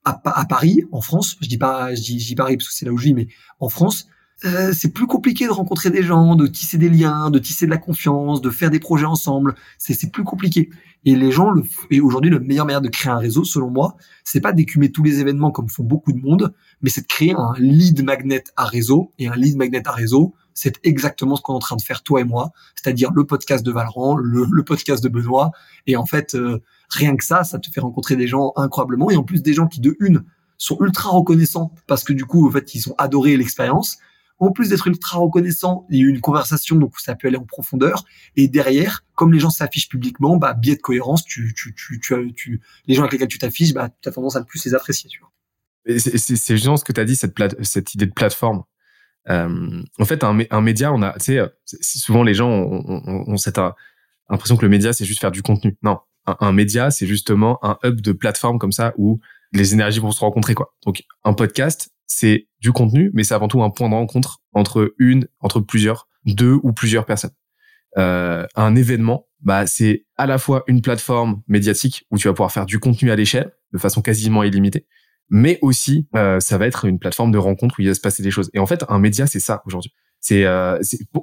À, 0.05 0.21
à, 0.25 0.45
Paris, 0.45 0.85
en 0.93 1.01
France, 1.01 1.37
je 1.41 1.49
dis 1.49 1.59
pas, 1.59 1.95
je 1.95 2.01
dis, 2.01 2.21
je 2.21 2.27
dis 2.27 2.35
Paris 2.37 2.57
parce 2.57 2.69
que 2.69 2.75
c'est 2.75 2.87
là 2.87 2.93
où 2.93 2.97
je 2.97 3.05
vis, 3.05 3.15
mais 3.15 3.27
en 3.59 3.69
France, 3.69 4.07
euh, 4.45 4.73
c'est 4.75 4.93
plus 4.93 5.07
compliqué 5.07 5.47
de 5.47 5.51
rencontrer 5.51 5.91
des 5.91 6.03
gens, 6.03 6.37
de 6.37 6.47
tisser 6.47 6.77
des 6.77 6.91
liens, 6.91 7.31
de 7.31 7.39
tisser 7.39 7.65
de 7.65 7.71
la 7.71 7.79
confiance, 7.79 8.43
de 8.43 8.51
faire 8.51 8.71
des 8.71 8.81
projets 8.81 9.07
ensemble. 9.07 9.55
C'est 9.79 10.13
plus 10.13 10.25
compliqué. 10.25 10.69
Et 11.07 11.15
les 11.15 11.31
gens, 11.31 11.51
le, 11.51 11.63
et 11.91 12.01
aujourd'hui, 12.01 12.31
le 12.31 12.41
meilleur 12.41 12.67
moyen 12.67 12.81
de 12.81 12.89
créer 12.89 13.13
un 13.13 13.19
réseau, 13.19 13.45
selon 13.45 13.71
moi, 13.71 13.97
c'est 14.25 14.41
pas 14.41 14.53
d'écumer 14.53 14.93
tous 14.93 15.03
les 15.03 15.21
événements 15.21 15.53
comme 15.53 15.69
font 15.69 15.85
beaucoup 15.85 16.13
de 16.13 16.19
monde, 16.19 16.53
mais 16.83 16.91
c'est 16.91 17.03
de 17.03 17.07
créer 17.07 17.33
un 17.33 17.55
lead 17.59 18.05
magnet 18.05 18.45
à 18.57 18.67
réseau. 18.67 19.13
Et 19.19 19.29
un 19.29 19.37
lead 19.37 19.57
magnet 19.57 19.87
à 19.87 19.93
réseau, 19.93 20.35
c'est 20.53 20.81
exactement 20.85 21.37
ce 21.37 21.43
qu'on 21.43 21.55
est 21.55 21.57
en 21.57 21.61
train 21.61 21.77
de 21.77 21.83
faire 21.83 22.03
toi 22.03 22.21
et 22.21 22.25
moi, 22.25 22.51
c'est-à-dire 22.75 23.13
le 23.13 23.25
podcast 23.25 23.65
de 23.65 23.73
Valran, 23.73 24.17
le, 24.17 24.63
podcast 24.65 25.03
de 25.03 25.09
Benoît. 25.09 25.53
Et 25.87 25.97
en 25.97 26.05
fait, 26.05 26.35
euh, 26.35 26.63
rien 26.91 27.17
que 27.17 27.25
ça, 27.25 27.45
ça 27.45 27.59
te 27.59 27.71
fait 27.71 27.81
rencontrer 27.81 28.17
des 28.17 28.27
gens 28.27 28.53
incroyablement. 28.57 29.11
Et 29.11 29.17
en 29.17 29.23
plus, 29.23 29.43
des 29.43 29.55
gens 29.55 29.67
qui, 29.67 29.81
de 29.81 29.97
une, 30.01 30.25
sont 30.59 30.77
ultra 30.81 31.11
reconnaissants 31.11 31.73
parce 31.87 32.05
que 32.05 32.13
du 32.13 32.25
coup, 32.25 32.47
en 32.49 32.51
fait, 32.51 32.75
ils 32.75 32.89
ont 32.91 32.95
adoré 32.99 33.37
l'expérience 33.37 33.99
en 34.39 34.53
plus 34.53 34.69
d'être 34.69 34.87
ultra 34.87 35.19
reconnaissant, 35.19 35.87
il 35.91 35.99
y 35.99 36.03
a 36.03 36.05
eu 36.05 36.11
une 36.11 36.21
conversation, 36.21 36.77
donc 36.77 36.99
ça 36.99 37.15
peut 37.15 37.29
aller 37.29 37.39
en 37.39 37.45
profondeur. 37.45 38.05
Et 38.37 38.49
derrière, 38.49 39.05
comme 39.15 39.33
les 39.33 39.39
gens 39.39 39.51
s'affichent 39.51 39.89
publiquement, 39.89 40.37
bah, 40.37 40.53
biais 40.55 40.77
de 40.77 40.81
cohérence, 40.81 41.25
tu 41.25 41.55
les 42.87 42.95
gens 42.95 43.03
avec 43.03 43.13
lesquels 43.13 43.29
tu 43.29 43.39
t'affiches, 43.39 43.73
bah, 43.73 43.89
tu 44.03 44.09
as 44.09 44.13
tendance 44.13 44.37
à 44.37 44.45
plus 44.45 44.65
les 44.65 44.75
apprécier, 44.75 45.09
tu. 45.09 45.23
C'est 45.99 46.57
géniant 46.57 46.77
ce 46.77 46.85
que 46.85 46.93
tu 46.93 47.01
as 47.01 47.05
dit, 47.05 47.17
cette, 47.17 47.95
idée 47.95 48.07
de 48.07 48.13
plateforme. 48.13 48.65
Euh, 49.29 49.83
en 49.99 50.05
fait, 50.05 50.23
un, 50.25 50.61
média, 50.61 50.93
on 50.93 51.03
a, 51.03 51.13
tu 51.19 51.39
sais, 51.65 51.99
souvent 51.99 52.23
les 52.23 52.35
gens 52.35 52.51
ont, 52.51 53.37
cette 53.37 53.59
euh, 53.59 53.71
impression 54.29 54.57
que 54.57 54.63
le 54.63 54.69
média, 54.69 54.93
c'est 54.93 55.05
juste 55.05 55.21
faire 55.21 55.31
du 55.31 55.43
contenu. 55.43 55.77
Non, 55.83 56.01
un, 56.27 56.53
média, 56.53 56.91
c'est 56.91 57.07
justement 57.07 57.65
un 57.65 57.79
hub 57.85 58.01
de 58.01 58.13
plateforme 58.13 58.59
comme 58.59 58.73
ça 58.73 58.93
où 58.97 59.21
les 59.53 59.75
énergies 59.75 60.01
vont 60.01 60.11
se 60.11 60.21
rencontrer. 60.21 60.55
Donc, 60.85 61.05
un 61.25 61.33
podcast, 61.33 61.91
c'est 62.07 62.49
du 62.61 62.73
contenu, 62.73 63.11
mais 63.15 63.25
c'est 63.25 63.35
avant 63.35 63.49
tout 63.49 63.63
un 63.63 63.71
point 63.71 63.89
de 63.89 63.95
rencontre 63.95 64.39
entre 64.53 64.95
une, 64.99 65.29
entre 65.41 65.61
plusieurs 65.61 66.09
deux 66.25 66.59
ou 66.63 66.73
plusieurs 66.73 67.07
personnes. 67.07 67.33
Euh, 67.99 68.47
un 68.55 68.75
événement, 68.77 69.27
bah, 69.41 69.67
c'est 69.67 70.05
à 70.17 70.27
la 70.27 70.39
fois 70.39 70.65
une 70.67 70.83
plateforme 70.83 71.43
médiatique 71.49 72.07
où 72.11 72.19
tu 72.19 72.29
vas 72.29 72.35
pouvoir 72.35 72.53
faire 72.53 72.67
du 72.67 72.79
contenu 72.79 73.11
à 73.11 73.17
l'échelle 73.17 73.53
de 73.73 73.79
façon 73.79 74.03
quasiment 74.03 74.43
illimitée, 74.43 74.87
mais 75.31 75.59
aussi 75.63 76.09
euh, 76.15 76.41
ça 76.41 76.59
va 76.59 76.67
être 76.67 76.85
une 76.85 76.99
plateforme 76.99 77.33
de 77.33 77.39
rencontre 77.39 77.77
où 77.79 77.83
il 77.83 77.89
va 77.89 77.95
se 77.95 78.01
passer 78.01 78.23
des 78.23 78.31
choses. 78.31 78.51
Et 78.55 78.59
en 78.59 78.67
fait, 78.67 78.85
un 78.89 78.99
média, 78.99 79.27
c'est 79.27 79.41
ça 79.41 79.63
aujourd'hui. 79.67 79.93
C'est 80.21 80.45
euh, 80.45 80.81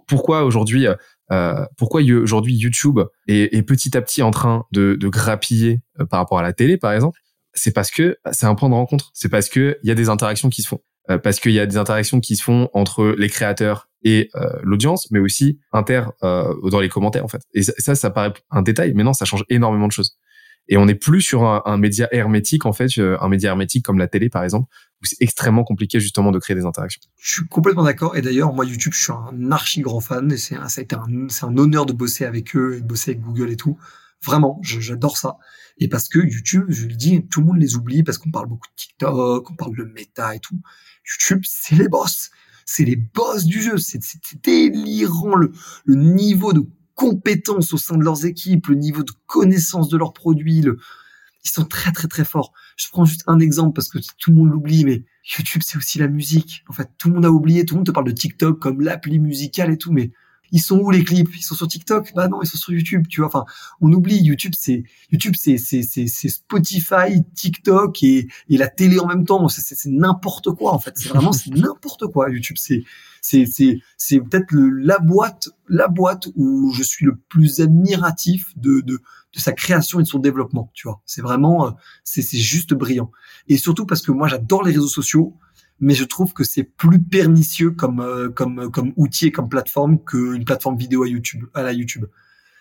pourquoi 0.08 0.46
aujourd'hui, 0.46 0.88
euh, 1.32 1.66
pourquoi 1.78 2.02
aujourd'hui 2.02 2.56
YouTube 2.56 3.00
est, 3.28 3.54
est, 3.54 3.64
petit 3.64 3.98
à 3.98 4.02
petit 4.02 4.22
en 4.22 4.32
train 4.32 4.66
de, 4.72 4.96
de 4.96 5.08
grappiller 5.10 5.82
euh, 6.00 6.06
par 6.06 6.20
rapport 6.20 6.40
à 6.40 6.42
la 6.42 6.54
télé, 6.54 6.78
par 6.78 6.94
exemple? 6.94 7.20
C'est 7.54 7.72
parce 7.72 7.92
que 7.92 8.18
c'est 8.32 8.46
un 8.46 8.56
point 8.56 8.70
de 8.70 8.74
rencontre. 8.74 9.12
C'est 9.14 9.30
parce 9.30 9.50
que 9.50 9.78
il 9.84 9.88
y 9.88 9.92
a 9.92 9.96
des 9.96 10.10
interactions 10.10 10.50
qui 10.50 10.62
se 10.62 10.68
font. 10.68 10.80
Euh, 11.10 11.18
parce 11.18 11.40
qu'il 11.42 11.52
y 11.52 11.60
a 11.60 11.66
des 11.66 11.76
interactions 11.76 12.22
qui 12.22 12.38
se 12.38 12.44
font 12.44 12.70
entre 12.74 13.14
les 13.18 13.28
créateurs 13.28 13.90
et 14.04 14.30
euh, 14.36 14.60
l'audience, 14.64 15.12
mais 15.12 15.20
aussi 15.20 15.60
inter 15.74 16.04
euh, 16.24 16.54
dans 16.70 16.80
les 16.80 16.88
commentaires 16.88 17.26
en 17.26 17.28
fait. 17.28 17.42
Et 17.54 17.62
ça, 17.64 17.96
ça, 17.96 18.10
paraît 18.10 18.34
un 18.52 18.62
détail, 18.62 18.94
mais 18.96 19.04
non, 19.04 19.14
ça 19.14 19.26
change 19.26 19.44
énormément 19.50 19.88
de 19.88 19.92
choses. 19.92 20.18
Et 20.70 20.78
on 20.78 20.86
n'est 20.86 20.96
plus 20.96 21.20
sur 21.20 21.44
un, 21.44 21.62
un, 21.66 21.76
média 21.76 22.08
hermétique 22.12 22.66
en 22.66 22.72
fait, 22.72 22.88
un 22.98 23.28
média 23.28 23.50
hermétique 23.50 23.84
comme 23.84 23.98
la 23.98 24.08
télé 24.08 24.30
par 24.30 24.46
exemple, 24.46 24.70
où 25.02 25.06
c'est 25.06 25.18
extrêmement 25.20 25.66
compliqué 25.66 26.00
justement 26.00 26.32
de 26.32 26.40
créer 26.40 26.56
des 26.56 26.64
interactions. 26.64 27.02
Je 27.18 27.34
suis 27.34 27.48
complètement 27.48 27.84
d'accord. 27.84 28.16
Et 28.16 28.22
d'ailleurs, 28.22 28.54
moi 28.54 28.64
YouTube, 28.64 28.94
je 28.94 29.04
suis 29.04 29.12
un 29.12 29.52
archi 29.52 29.82
grand 29.82 30.00
fan 30.00 30.32
et 30.32 30.38
c'est 30.38 30.56
un, 30.56 30.70
c'est 30.70 30.94
un 31.44 31.58
honneur 31.58 31.86
de 31.86 31.92
bosser 31.92 32.24
avec 32.24 32.56
eux 32.56 32.80
de 32.80 32.86
bosser 32.86 33.12
avec 33.12 33.22
Google 33.22 33.52
et 33.52 33.58
tout. 33.58 33.78
Vraiment, 34.24 34.62
j'adore 34.62 35.18
ça. 35.18 35.36
Et 35.78 35.88
parce 35.88 36.08
que 36.08 36.20
YouTube, 36.20 36.66
je 36.70 36.88
le 36.88 36.94
dis, 36.94 37.26
tout 37.28 37.42
le 37.42 37.48
monde 37.48 37.60
les 37.60 37.76
oublie 37.76 38.04
parce 38.04 38.18
qu'on 38.18 38.32
parle 38.32 38.48
beaucoup 38.48 38.68
de 38.68 38.76
TikTok, 38.76 39.50
on 39.50 39.56
parle 39.56 39.76
de 39.76 39.84
méta 39.84 40.36
et 40.36 40.40
tout. 40.40 40.60
YouTube, 41.10 41.44
c'est 41.46 41.76
les 41.76 41.88
boss. 41.88 42.30
C'est 42.66 42.86
les 42.86 42.96
boss 42.96 43.46
du 43.46 43.62
jeu. 43.62 43.78
C'est 43.78 44.00
délirant 44.44 45.36
le, 45.36 45.52
le 45.86 45.96
niveau 45.96 46.54
de 46.54 46.66
compétence 46.96 47.74
au 47.74 47.78
sein 47.78 47.98
de 47.98 48.04
leurs 48.04 48.26
équipes, 48.26 48.68
le 48.68 48.76
niveau 48.76 49.04
de 49.04 49.12
connaissance 49.26 49.90
de 49.90 49.98
leurs 49.98 50.14
produits. 50.14 50.64
Ils 51.44 51.50
sont 51.50 51.66
très 51.66 51.92
très 51.92 52.08
très 52.08 52.24
forts. 52.24 52.54
Je 52.78 52.88
prends 52.90 53.06
juste 53.06 53.24
un 53.28 53.40
exemple 53.40 53.74
parce 53.74 53.90
que 53.90 54.00
tout 54.18 54.32
le 54.32 54.38
monde 54.38 54.52
l'oublie, 54.52 54.86
mais 54.86 55.04
YouTube 55.38 55.62
c'est 55.66 55.78
aussi 55.78 56.00
la 56.00 56.08
musique. 56.08 56.64
En 56.70 56.74
fait, 56.74 56.90
tout 56.98 57.10
le 57.10 57.16
monde 57.16 57.26
a 57.26 57.32
oublié. 57.32 57.66
Tout 57.66 57.76
le 57.76 57.80
monde 57.80 57.88
te 57.88 57.92
parle 57.92 58.08
de 58.08 58.12
TikTok 58.12 58.60
comme 58.60 58.82
l'appli 58.82 59.20
musicale 59.20 59.72
et 59.72 59.78
tout, 59.78 59.92
mais 59.92 60.12
ils 60.54 60.62
sont 60.62 60.78
où 60.78 60.92
les 60.92 61.04
clips? 61.04 61.36
Ils 61.36 61.42
sont 61.42 61.56
sur 61.56 61.68
TikTok? 61.68 62.14
Bah 62.16 62.28
non, 62.28 62.42
ils 62.44 62.48
sont 62.48 62.60
sur 62.60 62.72
YouTube, 62.72 63.08
tu 63.10 63.22
vois. 63.22 63.28
Enfin, 63.28 63.44
on 63.82 63.92
oublie 63.92 64.22
YouTube, 64.22 64.54
c'est 64.58 64.84
YouTube, 65.12 65.34
c'est 65.36 65.58
c'est 65.58 65.82
c'est 65.82 66.30
Spotify, 66.30 67.24
TikTok 67.36 68.04
et 68.04 68.28
et 68.50 68.58
la 68.58 68.68
télé 68.68 69.00
en 69.00 69.08
même 69.08 69.26
temps. 69.26 69.50
C'est 69.50 69.90
n'importe 69.90 70.52
quoi 70.52 70.74
en 70.74 70.80
fait. 70.80 70.94
C'est 70.96 71.10
vraiment 71.10 71.34
c'est 71.34 71.50
n'importe 71.50 72.06
quoi. 72.08 72.30
YouTube, 72.30 72.58
c'est 72.60 72.84
c'est 73.20 73.48
c'est 73.48 73.80
c'est 73.98 74.20
peut-être 74.20 74.54
la 74.54 75.00
boîte 75.00 75.50
la 75.68 75.88
boîte 75.88 76.28
où 76.36 76.72
je 76.72 76.84
suis 76.84 77.06
le 77.06 77.16
plus 77.16 77.60
admiratif 77.60 78.54
de 78.56 78.82
de 78.82 79.00
de 79.34 79.40
sa 79.40 79.54
création 79.54 80.00
et 80.00 80.04
de 80.04 80.08
son 80.08 80.20
développement. 80.20 80.70
Tu 80.76 80.88
vois, 80.88 81.02
c'est 81.08 81.24
vraiment 81.24 81.66
euh, 81.66 81.72
c'est 82.04 82.22
c'est 82.22 82.38
juste 82.38 82.76
brillant. 82.76 83.12
Et 83.48 83.58
surtout 83.58 83.88
parce 83.88 84.04
que 84.04 84.12
moi 84.12 84.28
j'adore 84.28 84.64
les 84.64 84.72
réseaux 84.72 84.88
sociaux 84.88 85.36
mais 85.84 85.96
je 85.96 86.06
trouve 86.06 86.32
que 86.32 86.46
c'est 86.46 86.64
plus 86.64 87.04
pernicieux 87.04 87.72
comme 87.72 88.00
euh, 88.00 88.30
comme 88.30 88.72
comme 88.72 88.94
outil 88.96 89.28
et 89.28 89.32
comme 89.32 89.50
plateforme 89.50 90.00
qu'une 90.00 90.46
plateforme 90.46 90.78
vidéo 90.78 91.04
à 91.04 91.08
YouTube 91.10 91.44
à 91.54 91.62
la 91.62 91.74
YouTube. 91.74 92.06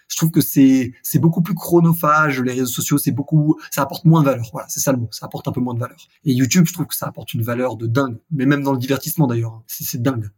Je 0.08 0.16
trouve 0.16 0.32
que 0.32 0.40
c'est 0.40 0.92
c'est 1.04 1.20
beaucoup 1.20 1.40
plus 1.40 1.54
chronophage. 1.54 2.40
Les 2.40 2.52
réseaux 2.52 2.66
sociaux, 2.66 2.98
c'est 2.98 3.12
beaucoup, 3.12 3.56
ça 3.70 3.82
apporte 3.82 4.04
moins 4.04 4.22
de 4.22 4.26
valeur. 4.26 4.44
Voilà, 4.52 4.68
c'est 4.68 4.80
ça 4.80 4.90
le 4.90 4.98
mot. 4.98 5.08
Ça 5.12 5.26
apporte 5.26 5.46
un 5.46 5.52
peu 5.52 5.60
moins 5.60 5.72
de 5.72 5.78
valeur. 5.78 5.96
Et 6.24 6.32
YouTube, 6.32 6.66
je 6.66 6.72
trouve 6.72 6.86
que 6.86 6.96
ça 6.96 7.06
apporte 7.06 7.32
une 7.32 7.42
valeur 7.42 7.76
de 7.76 7.86
dingue. 7.86 8.18
Mais 8.32 8.44
même 8.44 8.62
dans 8.62 8.72
le 8.72 8.78
divertissement 8.78 9.28
d'ailleurs, 9.28 9.52
hein. 9.52 9.62
c'est 9.68 10.02
dingue. 10.02 10.28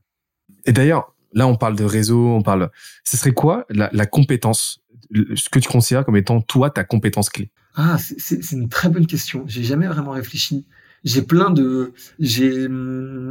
Et 0.66 0.72
d'ailleurs, 0.72 1.14
là, 1.32 1.46
on 1.48 1.56
parle 1.56 1.76
de 1.76 1.84
réseau, 1.84 2.28
on 2.28 2.42
parle. 2.42 2.70
Ce 3.02 3.16
serait 3.16 3.32
quoi 3.32 3.64
la, 3.70 3.88
la 3.94 4.04
compétence, 4.04 4.82
ce 5.10 5.48
que 5.48 5.58
tu 5.58 5.68
considères 5.70 6.04
comme 6.04 6.16
étant 6.16 6.42
toi 6.42 6.68
ta 6.68 6.84
compétence 6.84 7.30
clé? 7.30 7.50
Ah, 7.74 7.96
c'est 7.98 8.52
une 8.52 8.68
très 8.68 8.90
bonne 8.90 9.06
question. 9.06 9.42
J'ai 9.46 9.64
jamais 9.64 9.88
vraiment 9.88 10.12
réfléchi 10.12 10.66
j'ai 11.04 11.22
plein 11.22 11.50
de, 11.50 11.92
j'ai. 12.18 12.66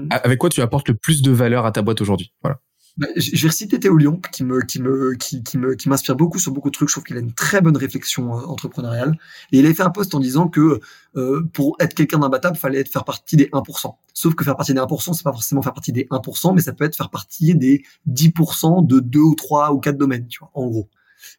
Avec 0.10 0.40
quoi 0.40 0.50
tu 0.50 0.62
apportes 0.62 0.88
le 0.88 0.96
plus 0.96 1.22
de 1.22 1.32
valeur 1.32 1.66
à 1.66 1.72
ta 1.72 1.82
boîte 1.82 2.02
aujourd'hui? 2.02 2.32
Voilà. 2.42 2.60
Bah, 2.96 3.08
je 3.16 3.42
vais 3.42 3.48
reciter 3.48 3.80
Théo 3.80 3.98
Lyon 3.98 4.22
qui 4.32 4.44
me 4.44 4.62
qui 4.62 4.80
me 4.80 5.16
qui, 5.16 5.44
qui 5.44 5.58
me 5.58 5.74
qui 5.74 5.90
m'inspire 5.90 6.16
beaucoup 6.16 6.38
sur 6.38 6.52
beaucoup 6.52 6.70
de 6.70 6.76
trucs. 6.76 6.90
Je 6.90 6.94
trouve 6.94 7.04
qu'il 7.04 7.18
a 7.18 7.22
une 7.22 7.34
très 7.34 7.60
bonne 7.60 7.76
réflexion 7.76 8.38
euh, 8.38 8.42
entrepreneuriale 8.46 9.18
et 9.52 9.58
il 9.58 9.66
a 9.66 9.74
fait 9.74 9.82
un 9.82 9.90
post 9.90 10.14
en 10.14 10.20
disant 10.20 10.48
que 10.48 10.80
euh, 11.16 11.42
pour 11.54 11.76
être 11.80 11.96
quelqu'un 11.96 12.20
d'imbattable, 12.20 12.56
fallait 12.56 12.82
être 12.82 12.92
faire 12.92 13.04
partie 13.04 13.36
des 13.36 13.46
1%. 13.46 13.96
Sauf 14.14 14.36
que 14.36 14.44
faire 14.44 14.56
partie 14.56 14.76
des 14.76 14.80
1%, 14.80 15.14
c'est 15.14 15.24
pas 15.24 15.32
forcément 15.32 15.64
faire 15.64 15.74
partie 15.74 15.92
des 15.92 16.06
1%, 16.12 16.54
mais 16.54 16.62
ça 16.62 16.72
peut 16.72 16.86
être 16.86 16.96
faire 16.96 17.10
partie 17.10 17.56
des 17.56 17.84
10% 18.08 18.86
de 18.86 19.00
deux 19.00 19.22
ou 19.22 19.34
trois 19.34 19.74
ou 19.74 19.80
quatre 19.80 19.98
domaines, 19.98 20.28
tu 20.28 20.38
vois, 20.40 20.52
en 20.54 20.68
gros. 20.68 20.88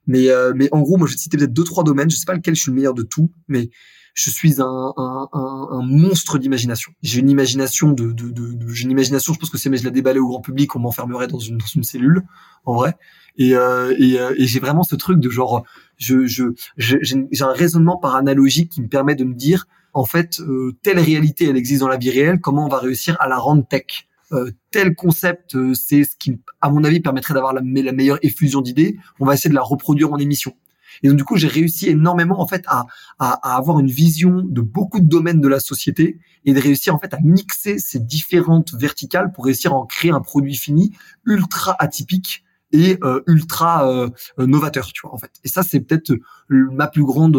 Mais 0.08 0.30
euh, 0.30 0.52
mais 0.56 0.68
en 0.72 0.80
gros, 0.80 0.96
moi 0.96 1.06
je 1.06 1.12
vais 1.12 1.18
citer 1.18 1.36
peut-être 1.36 1.52
deux 1.52 1.62
trois 1.62 1.84
domaines. 1.84 2.10
Je 2.10 2.16
sais 2.16 2.26
pas 2.26 2.34
lequel 2.34 2.56
je 2.56 2.62
suis 2.62 2.72
le 2.72 2.76
meilleur 2.76 2.94
de 2.94 3.02
tout, 3.02 3.30
mais 3.46 3.70
je 4.14 4.30
suis 4.30 4.62
un, 4.62 4.92
un, 4.96 5.28
un, 5.32 5.68
un 5.72 5.82
monstre 5.82 6.38
d'imagination. 6.38 6.92
J'ai 7.02 7.20
une 7.20 7.28
imagination 7.28 7.90
de, 7.90 8.12
de, 8.12 8.30
de, 8.30 8.68
j'ai 8.72 8.84
une 8.84 8.92
imagination. 8.92 9.34
Je 9.34 9.38
pense 9.40 9.50
que 9.50 9.58
si 9.58 9.68
je 9.76 9.84
la 9.84 9.90
déballais 9.90 10.20
au 10.20 10.28
grand 10.28 10.40
public, 10.40 10.74
on 10.76 10.78
m'enfermerait 10.78 11.26
dans 11.26 11.40
une, 11.40 11.58
dans 11.58 11.66
une 11.74 11.82
cellule, 11.82 12.22
en 12.64 12.74
vrai. 12.74 12.96
Et, 13.36 13.56
euh, 13.56 13.94
et, 13.98 14.20
euh, 14.20 14.32
et 14.38 14.46
j'ai 14.46 14.60
vraiment 14.60 14.84
ce 14.84 14.94
truc 14.94 15.18
de 15.18 15.28
genre, 15.28 15.64
je, 15.96 16.26
je, 16.26 16.44
j'ai 16.76 17.44
un 17.44 17.52
raisonnement 17.52 17.98
par 17.98 18.14
analogie 18.14 18.68
qui 18.68 18.80
me 18.80 18.88
permet 18.88 19.16
de 19.16 19.24
me 19.24 19.34
dire, 19.34 19.66
en 19.92 20.04
fait, 20.04 20.38
euh, 20.40 20.76
telle 20.82 21.00
réalité, 21.00 21.48
elle 21.48 21.56
existe 21.56 21.80
dans 21.80 21.88
la 21.88 21.96
vie 21.96 22.10
réelle. 22.10 22.40
Comment 22.40 22.66
on 22.66 22.68
va 22.68 22.78
réussir 22.78 23.16
à 23.20 23.28
la 23.28 23.36
rendre 23.36 23.66
tech? 23.66 24.08
Euh, 24.32 24.50
tel 24.70 24.94
concept, 24.94 25.54
euh, 25.54 25.74
c'est 25.74 26.04
ce 26.04 26.16
qui, 26.16 26.40
à 26.60 26.70
mon 26.70 26.82
avis, 26.82 27.00
permettrait 27.00 27.34
d'avoir 27.34 27.52
la 27.52 27.60
meilleure 27.60 28.18
effusion 28.22 28.60
d'idées. 28.60 28.96
On 29.20 29.26
va 29.26 29.34
essayer 29.34 29.50
de 29.50 29.54
la 29.54 29.62
reproduire 29.62 30.12
en 30.12 30.18
émission. 30.18 30.54
Et 31.02 31.08
donc 31.08 31.16
du 31.16 31.24
coup, 31.24 31.36
j'ai 31.36 31.48
réussi 31.48 31.88
énormément 31.88 32.40
en 32.40 32.46
fait 32.46 32.64
à, 32.66 32.86
à, 33.18 33.52
à, 33.52 33.56
avoir 33.56 33.80
une 33.80 33.90
vision 33.90 34.42
de 34.44 34.60
beaucoup 34.60 35.00
de 35.00 35.06
domaines 35.06 35.40
de 35.40 35.48
la 35.48 35.60
société 35.60 36.18
et 36.44 36.52
de 36.52 36.60
réussir 36.60 36.94
en 36.94 36.98
fait 36.98 37.14
à 37.14 37.18
mixer 37.22 37.78
ces 37.78 38.00
différentes 38.00 38.74
verticales 38.74 39.32
pour 39.32 39.44
réussir 39.44 39.72
à 39.72 39.76
en 39.76 39.86
créer 39.86 40.10
un 40.10 40.20
produit 40.20 40.56
fini 40.56 40.96
ultra 41.26 41.76
atypique 41.78 42.44
et 42.74 42.98
euh, 43.04 43.22
ultra 43.28 43.88
euh, 43.88 44.10
novateur, 44.36 44.92
tu 44.92 45.02
vois 45.02 45.14
en 45.14 45.18
fait. 45.18 45.30
Et 45.44 45.48
ça, 45.48 45.62
c'est 45.62 45.78
peut-être 45.78 46.12
ma 46.48 46.88
plus 46.88 47.04
grande 47.04 47.38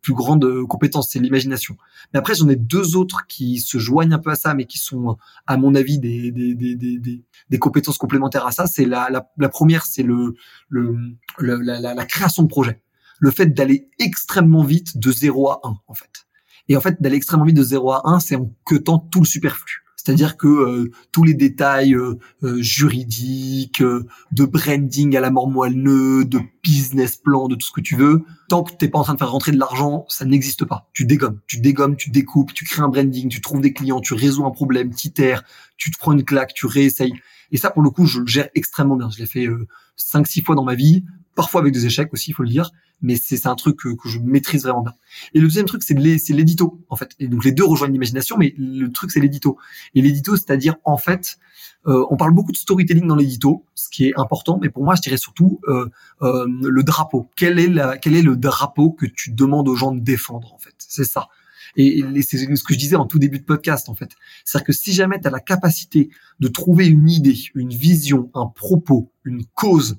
plus 0.00 0.14
grande 0.14 0.66
compétence, 0.66 1.10
c'est 1.10 1.18
l'imagination. 1.18 1.76
Mais 2.12 2.18
après, 2.18 2.34
j'en 2.34 2.48
ai 2.48 2.56
deux 2.56 2.96
autres 2.96 3.26
qui 3.26 3.60
se 3.60 3.78
joignent 3.78 4.14
un 4.14 4.18
peu 4.18 4.30
à 4.30 4.36
ça, 4.36 4.54
mais 4.54 4.64
qui 4.64 4.78
sont, 4.78 5.18
à 5.46 5.58
mon 5.58 5.74
avis, 5.74 5.98
des 5.98 6.32
des 6.32 6.54
des 6.54 6.76
des, 6.76 7.22
des, 7.50 7.58
compétences 7.58 7.98
complémentaires 7.98 8.46
à 8.46 8.52
ça. 8.52 8.66
C'est 8.66 8.86
la, 8.86 9.10
la, 9.10 9.48
première, 9.50 9.84
c'est 9.84 10.02
le, 10.02 10.34
le, 10.70 10.96
le 11.38 11.56
la, 11.60 11.80
la, 11.94 12.04
création 12.06 12.42
de 12.42 12.48
projet, 12.48 12.80
le 13.20 13.30
fait 13.30 13.46
d'aller 13.46 13.90
extrêmement 13.98 14.64
vite 14.64 14.96
de 14.96 15.12
0 15.12 15.50
à 15.50 15.60
1 15.62 15.74
en 15.86 15.94
fait. 15.94 16.26
Et 16.68 16.76
en 16.76 16.80
fait, 16.80 17.02
d'aller 17.02 17.16
extrêmement 17.16 17.44
vite 17.44 17.56
de 17.56 17.62
0 17.62 17.92
à 17.92 18.02
1, 18.04 18.20
c'est 18.20 18.36
en 18.36 18.50
queutant 18.64 18.98
tout 18.98 19.20
le 19.20 19.26
superflu. 19.26 19.83
C'est-à-dire 20.04 20.36
que 20.36 20.48
euh, 20.48 20.90
tous 21.12 21.24
les 21.24 21.32
détails 21.32 21.94
euh, 21.94 22.18
euh, 22.42 22.60
juridiques, 22.60 23.82
de 23.82 24.44
branding 24.44 25.16
à 25.16 25.20
la 25.20 25.30
mort 25.30 25.48
moelleux, 25.48 26.24
de 26.26 26.40
business 26.62 27.16
plan, 27.16 27.48
de 27.48 27.54
tout 27.54 27.66
ce 27.66 27.72
que 27.72 27.80
tu 27.80 27.96
veux, 27.96 28.22
tant 28.48 28.62
que 28.62 28.72
t'es 28.74 28.88
pas 28.88 28.98
en 28.98 29.02
train 29.02 29.14
de 29.14 29.18
faire 29.18 29.30
rentrer 29.30 29.52
de 29.52 29.58
l'argent, 29.58 30.04
ça 30.08 30.26
n'existe 30.26 30.66
pas. 30.66 30.90
Tu 30.92 31.06
dégommes, 31.06 31.40
tu 31.46 31.58
dégommes, 31.60 31.96
tu 31.96 32.10
découpes, 32.10 32.52
tu 32.52 32.64
crées 32.64 32.82
un 32.82 32.88
branding, 32.88 33.28
tu 33.28 33.40
trouves 33.40 33.62
des 33.62 33.72
clients, 33.72 34.00
tu 34.00 34.12
résous 34.14 34.44
un 34.44 34.50
problème, 34.50 34.90
t'itères, 34.90 35.42
tu 35.78 35.90
te 35.90 35.98
prends 35.98 36.12
une 36.12 36.24
claque, 36.24 36.52
tu 36.54 36.66
réessayes. 36.66 37.14
Et 37.54 37.56
ça, 37.56 37.70
pour 37.70 37.80
le 37.80 37.88
coup, 37.88 38.04
je 38.04 38.20
le 38.20 38.26
gère 38.26 38.50
extrêmement 38.54 38.96
bien. 38.96 39.08
Je 39.08 39.18
l'ai 39.18 39.26
fait 39.26 39.48
cinq, 39.96 40.26
six 40.26 40.42
fois 40.42 40.54
dans 40.54 40.64
ma 40.64 40.74
vie, 40.74 41.04
parfois 41.34 41.62
avec 41.62 41.72
des 41.72 41.86
échecs 41.86 42.12
aussi, 42.12 42.32
il 42.32 42.34
faut 42.34 42.42
le 42.42 42.50
dire 42.50 42.70
mais 43.04 43.16
c'est 43.16 43.46
un 43.46 43.54
truc 43.54 43.76
que, 43.76 43.90
que, 43.94 44.08
je 44.08 44.18
maîtrise 44.18 44.62
vraiment 44.62 44.82
bien. 44.82 44.94
Et 45.34 45.38
le 45.38 45.46
deuxième 45.46 45.66
truc, 45.66 45.82
c'est 45.82 45.94
l'édito, 45.94 46.82
en 46.88 46.96
fait. 46.96 47.10
Et 47.18 47.28
donc 47.28 47.44
les 47.44 47.52
deux 47.52 47.64
rejoignent 47.64 47.92
l'imagination, 47.92 48.36
mais 48.38 48.54
le 48.56 48.90
truc, 48.90 49.10
c'est 49.10 49.20
l'édito. 49.20 49.58
Et 49.94 50.00
l'édito, 50.00 50.36
c'est-à-dire, 50.36 50.76
en 50.84 50.96
fait, 50.96 51.36
euh, 51.86 52.06
on 52.08 52.16
parle 52.16 52.32
beaucoup 52.32 52.52
de 52.52 52.56
storytelling 52.56 53.06
dans 53.06 53.14
l'édito, 53.14 53.66
ce 53.74 53.90
qui 53.90 54.06
est 54.06 54.18
important, 54.18 54.58
mais 54.60 54.70
pour 54.70 54.84
moi, 54.84 54.94
je 54.94 55.02
dirais 55.02 55.18
surtout 55.18 55.60
euh, 55.68 55.90
euh, 56.22 56.46
le 56.48 56.82
drapeau. 56.82 57.28
Quel 57.36 57.58
est, 57.58 57.68
la, 57.68 57.98
quel 57.98 58.16
est 58.16 58.22
le 58.22 58.36
drapeau 58.36 58.92
que 58.92 59.04
tu 59.04 59.32
demandes 59.32 59.68
aux 59.68 59.76
gens 59.76 59.92
de 59.92 60.00
défendre, 60.00 60.54
en 60.54 60.58
fait? 60.58 60.74
C'est 60.78 61.04
ça. 61.04 61.28
Et, 61.76 62.04
c'est 62.22 62.38
ce 62.38 62.64
que 62.64 62.74
je 62.74 62.78
disais 62.78 62.96
en 62.96 63.06
tout 63.06 63.18
début 63.18 63.38
de 63.38 63.44
podcast, 63.44 63.88
en 63.88 63.94
fait. 63.94 64.10
C'est-à-dire 64.44 64.66
que 64.66 64.72
si 64.72 64.92
jamais 64.92 65.20
tu 65.20 65.26
as 65.26 65.30
la 65.30 65.40
capacité 65.40 66.10
de 66.40 66.48
trouver 66.48 66.86
une 66.86 67.08
idée, 67.08 67.38
une 67.54 67.70
vision, 67.70 68.30
un 68.34 68.46
propos, 68.46 69.12
une 69.24 69.44
cause 69.54 69.98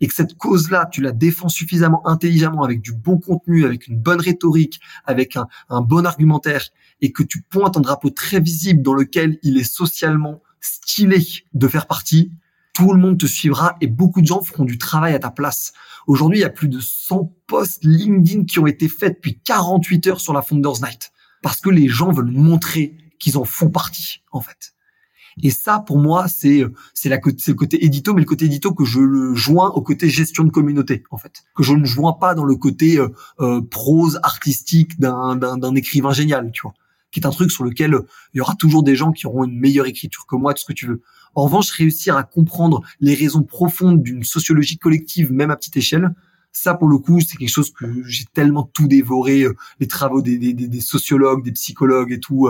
et 0.00 0.08
que 0.08 0.14
cette 0.14 0.36
cause-là, 0.36 0.88
tu 0.90 1.00
la 1.00 1.12
défends 1.12 1.48
suffisamment 1.48 2.06
intelligemment 2.06 2.64
avec 2.64 2.80
du 2.80 2.92
bon 2.92 3.18
contenu, 3.18 3.64
avec 3.64 3.86
une 3.86 3.98
bonne 3.98 4.20
rhétorique, 4.20 4.80
avec 5.06 5.36
un, 5.36 5.46
un 5.68 5.82
bon 5.82 6.04
argumentaire, 6.04 6.68
et 7.00 7.12
que 7.12 7.22
tu 7.22 7.42
pointes 7.42 7.76
un 7.76 7.80
drapeau 7.80 8.10
très 8.10 8.40
visible 8.40 8.82
dans 8.82 8.94
lequel 8.94 9.38
il 9.42 9.56
est 9.56 9.64
socialement 9.64 10.42
stylé 10.60 11.24
de 11.52 11.68
faire 11.68 11.86
partie, 11.86 12.32
tout 12.74 12.92
le 12.92 13.00
monde 13.00 13.18
te 13.18 13.26
suivra 13.26 13.76
et 13.80 13.86
beaucoup 13.86 14.20
de 14.20 14.26
gens 14.26 14.42
feront 14.42 14.64
du 14.64 14.76
travail 14.76 15.14
à 15.14 15.18
ta 15.18 15.30
place. 15.30 15.72
Aujourd'hui, 16.06 16.40
il 16.40 16.42
y 16.42 16.44
a 16.44 16.50
plus 16.50 16.68
de 16.68 16.80
100 16.80 17.32
posts 17.46 17.84
LinkedIn 17.84 18.44
qui 18.44 18.58
ont 18.58 18.66
été 18.66 18.88
faits 18.88 19.14
depuis 19.14 19.38
48 19.38 20.06
heures 20.08 20.20
sur 20.20 20.34
la 20.34 20.42
Founders 20.42 20.82
Night 20.82 21.12
parce 21.40 21.60
que 21.60 21.70
les 21.70 21.88
gens 21.88 22.12
veulent 22.12 22.30
montrer 22.30 22.96
qu'ils 23.18 23.38
en 23.38 23.44
font 23.44 23.70
partie, 23.70 24.22
en 24.32 24.40
fait. 24.40 24.74
Et 25.42 25.50
ça, 25.50 25.80
pour 25.80 25.98
moi, 25.98 26.28
c'est 26.28 26.64
c'est 26.92 27.08
la 27.08 27.18
c'est 27.38 27.52
le 27.52 27.56
côté 27.56 27.84
édito, 27.84 28.14
mais 28.14 28.20
le 28.20 28.26
côté 28.26 28.44
édito 28.44 28.72
que 28.72 28.84
je 28.84 29.00
le 29.00 29.34
joins 29.34 29.70
au 29.70 29.82
côté 29.82 30.08
gestion 30.08 30.44
de 30.44 30.50
communauté, 30.50 31.02
en 31.10 31.18
fait, 31.18 31.44
que 31.56 31.62
je 31.62 31.74
ne 31.74 31.84
joins 31.84 32.12
pas 32.12 32.34
dans 32.34 32.44
le 32.44 32.54
côté 32.54 32.98
euh, 32.98 33.08
euh, 33.40 33.60
prose 33.60 34.20
artistique 34.22 34.98
d'un 35.00 35.36
d'un 35.36 35.74
écrivain 35.74 36.12
génial, 36.12 36.50
tu 36.52 36.62
vois, 36.62 36.74
qui 37.10 37.20
est 37.20 37.26
un 37.26 37.30
truc 37.30 37.50
sur 37.50 37.64
lequel 37.64 37.98
il 38.32 38.38
y 38.38 38.40
aura 38.40 38.54
toujours 38.54 38.84
des 38.84 38.94
gens 38.94 39.12
qui 39.12 39.26
auront 39.26 39.44
une 39.44 39.58
meilleure 39.58 39.86
écriture 39.86 40.26
que 40.26 40.36
moi, 40.36 40.54
tout 40.54 40.60
ce 40.60 40.66
que 40.66 40.72
tu 40.72 40.86
veux. 40.86 41.02
En 41.34 41.44
revanche, 41.44 41.70
réussir 41.70 42.16
à 42.16 42.22
comprendre 42.22 42.82
les 43.00 43.14
raisons 43.14 43.42
profondes 43.42 44.02
d'une 44.02 44.24
sociologie 44.24 44.78
collective, 44.78 45.32
même 45.32 45.50
à 45.50 45.56
petite 45.56 45.76
échelle, 45.76 46.10
ça 46.52 46.74
pour 46.74 46.88
le 46.88 46.98
coup 46.98 47.20
c'est 47.20 47.36
quelque 47.36 47.48
chose 47.48 47.72
que 47.72 48.04
j'ai 48.04 48.26
tellement 48.32 48.62
tout 48.62 48.86
dévoré 48.86 49.42
euh, 49.42 49.56
les 49.80 49.88
travaux 49.88 50.22
des, 50.22 50.38
des, 50.38 50.52
des, 50.52 50.80
sociologues 50.80 51.42
des 51.42 51.50
psychologues 51.50 52.12
et 52.12 52.20
tout 52.20 52.48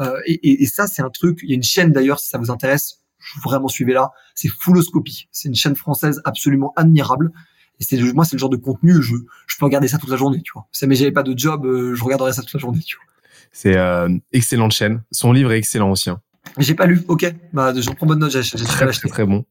euh, 0.00 0.20
et, 0.26 0.62
et, 0.62 0.66
ça, 0.66 0.86
c'est 0.86 1.02
un 1.02 1.10
truc. 1.10 1.40
Il 1.42 1.50
y 1.50 1.52
a 1.52 1.56
une 1.56 1.62
chaîne 1.62 1.92
d'ailleurs, 1.92 2.18
si 2.18 2.28
ça 2.28 2.38
vous 2.38 2.50
intéresse, 2.50 3.02
vraiment 3.42 3.68
suivez 3.68 3.92
là. 3.92 4.10
C'est 4.34 4.48
Fulloscopie. 4.48 5.28
C'est 5.32 5.48
une 5.48 5.54
chaîne 5.54 5.76
française 5.76 6.20
absolument 6.24 6.72
admirable. 6.76 7.32
Et 7.80 7.84
c'est 7.84 8.00
moi, 8.14 8.24
c'est 8.24 8.36
le 8.36 8.40
genre 8.40 8.50
de 8.50 8.56
contenu, 8.56 9.02
je, 9.02 9.14
je 9.46 9.56
peux 9.58 9.66
regarder 9.66 9.88
ça 9.88 9.98
toute 9.98 10.08
la 10.08 10.16
journée, 10.16 10.40
tu 10.42 10.52
vois. 10.54 10.66
Si 10.72 10.86
mais 10.86 10.94
j'avais 10.94 11.12
pas 11.12 11.22
de 11.22 11.36
job, 11.36 11.66
euh, 11.66 11.94
je 11.94 12.04
regarderais 12.04 12.32
ça 12.32 12.42
toute 12.42 12.54
la 12.54 12.60
journée, 12.60 12.80
tu 12.80 12.96
vois. 12.96 13.04
C'est 13.52 13.76
euh, 13.76 14.08
excellente 14.32 14.72
chaîne. 14.72 15.02
Son 15.12 15.32
livre 15.32 15.52
est 15.52 15.58
excellent 15.58 15.90
aussi. 15.90 16.08
Hein. 16.08 16.20
J'ai 16.58 16.74
pas 16.74 16.86
lu. 16.86 17.02
Ok, 17.08 17.32
bah 17.52 17.72
j'en 17.76 17.94
prends 17.94 18.06
bonne 18.06 18.20
note. 18.20 18.30
J'ai 18.30 18.64
très, 18.64 18.86
très 18.86 19.08
très 19.08 19.26
bon 19.26 19.44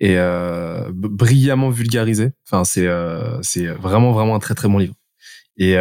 et 0.00 0.14
euh, 0.16 0.90
brillamment 0.92 1.70
vulgarisé. 1.70 2.32
Enfin, 2.46 2.64
c'est 2.64 2.86
euh, 2.86 3.40
c'est 3.42 3.66
vraiment 3.66 4.12
vraiment 4.12 4.36
un 4.36 4.38
très 4.38 4.54
très 4.54 4.68
bon 4.68 4.78
livre. 4.78 4.94
Et 5.56 5.76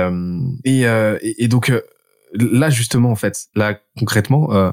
et, 0.65 1.43
et, 1.43 1.47
donc 1.47 1.71
là 2.33 2.69
justement 2.69 3.11
en 3.11 3.15
fait, 3.15 3.47
là 3.55 3.79
concrètement, 3.97 4.53
euh, 4.53 4.71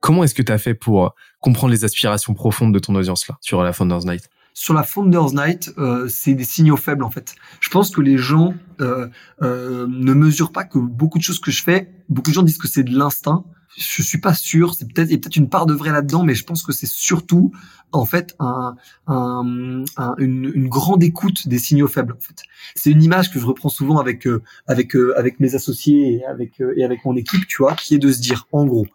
comment 0.00 0.24
est-ce 0.24 0.34
que 0.34 0.42
tu 0.42 0.52
as 0.52 0.58
fait 0.58 0.74
pour 0.74 1.14
comprendre 1.40 1.72
les 1.72 1.84
aspirations 1.84 2.34
profondes 2.34 2.74
de 2.74 2.78
ton 2.78 2.94
audience 2.94 3.26
là 3.28 3.36
sur 3.40 3.62
la 3.62 3.72
Founders 3.72 4.04
Night? 4.04 4.28
Sur 4.56 4.74
la 4.74 4.84
Founders 4.84 5.32
Night, 5.32 5.72
euh, 5.78 6.06
c'est 6.08 6.34
des 6.34 6.44
signaux 6.44 6.76
faibles 6.76 7.02
en 7.02 7.10
fait. 7.10 7.34
Je 7.60 7.68
pense 7.70 7.90
que 7.90 8.00
les 8.00 8.18
gens 8.18 8.54
euh, 8.80 9.08
ne 9.40 10.12
mesurent 10.12 10.52
pas 10.52 10.64
que 10.64 10.78
beaucoup 10.78 11.18
de 11.18 11.24
choses 11.24 11.40
que 11.40 11.50
je 11.50 11.62
fais, 11.62 11.90
beaucoup 12.08 12.30
de 12.30 12.34
gens 12.34 12.42
disent 12.42 12.58
que 12.58 12.68
c'est 12.68 12.84
de 12.84 12.96
l'instinct, 12.96 13.44
je 13.76 14.02
suis 14.02 14.18
pas 14.18 14.34
sûr. 14.34 14.74
C'est 14.74 14.86
peut-être 14.92 15.08
il 15.08 15.12
y 15.12 15.16
a 15.16 15.18
peut-être 15.18 15.36
une 15.36 15.48
part 15.48 15.66
de 15.66 15.74
vrai 15.74 15.90
là-dedans, 15.90 16.24
mais 16.24 16.34
je 16.34 16.44
pense 16.44 16.62
que 16.62 16.72
c'est 16.72 16.86
surtout 16.86 17.52
en 17.92 18.04
fait 18.04 18.34
un, 18.38 18.76
un, 19.06 19.84
une, 20.18 20.50
une, 20.54 20.68
grande 20.68 21.02
écoute 21.02 21.46
des 21.48 21.58
signaux 21.58 21.88
faibles. 21.88 22.12
En 22.12 22.20
fait, 22.20 22.42
c'est 22.74 22.90
une 22.90 23.02
image 23.02 23.32
que 23.32 23.38
je 23.38 23.46
reprends 23.46 23.68
souvent 23.68 23.98
avec 23.98 24.26
euh, 24.26 24.42
avec 24.66 24.96
euh, 24.96 25.16
avec 25.16 25.40
mes 25.40 25.54
associés 25.54 26.14
et 26.14 26.24
avec 26.24 26.60
euh, 26.60 26.74
et 26.76 26.84
avec 26.84 27.04
mon 27.04 27.16
équipe, 27.16 27.46
tu 27.46 27.58
vois, 27.58 27.74
qui 27.74 27.94
est 27.94 27.98
de 27.98 28.12
se 28.12 28.20
dire 28.20 28.46
en 28.52 28.66
gros, 28.66 28.86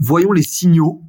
voyons 0.00 0.32
les 0.32 0.42
signaux 0.42 1.02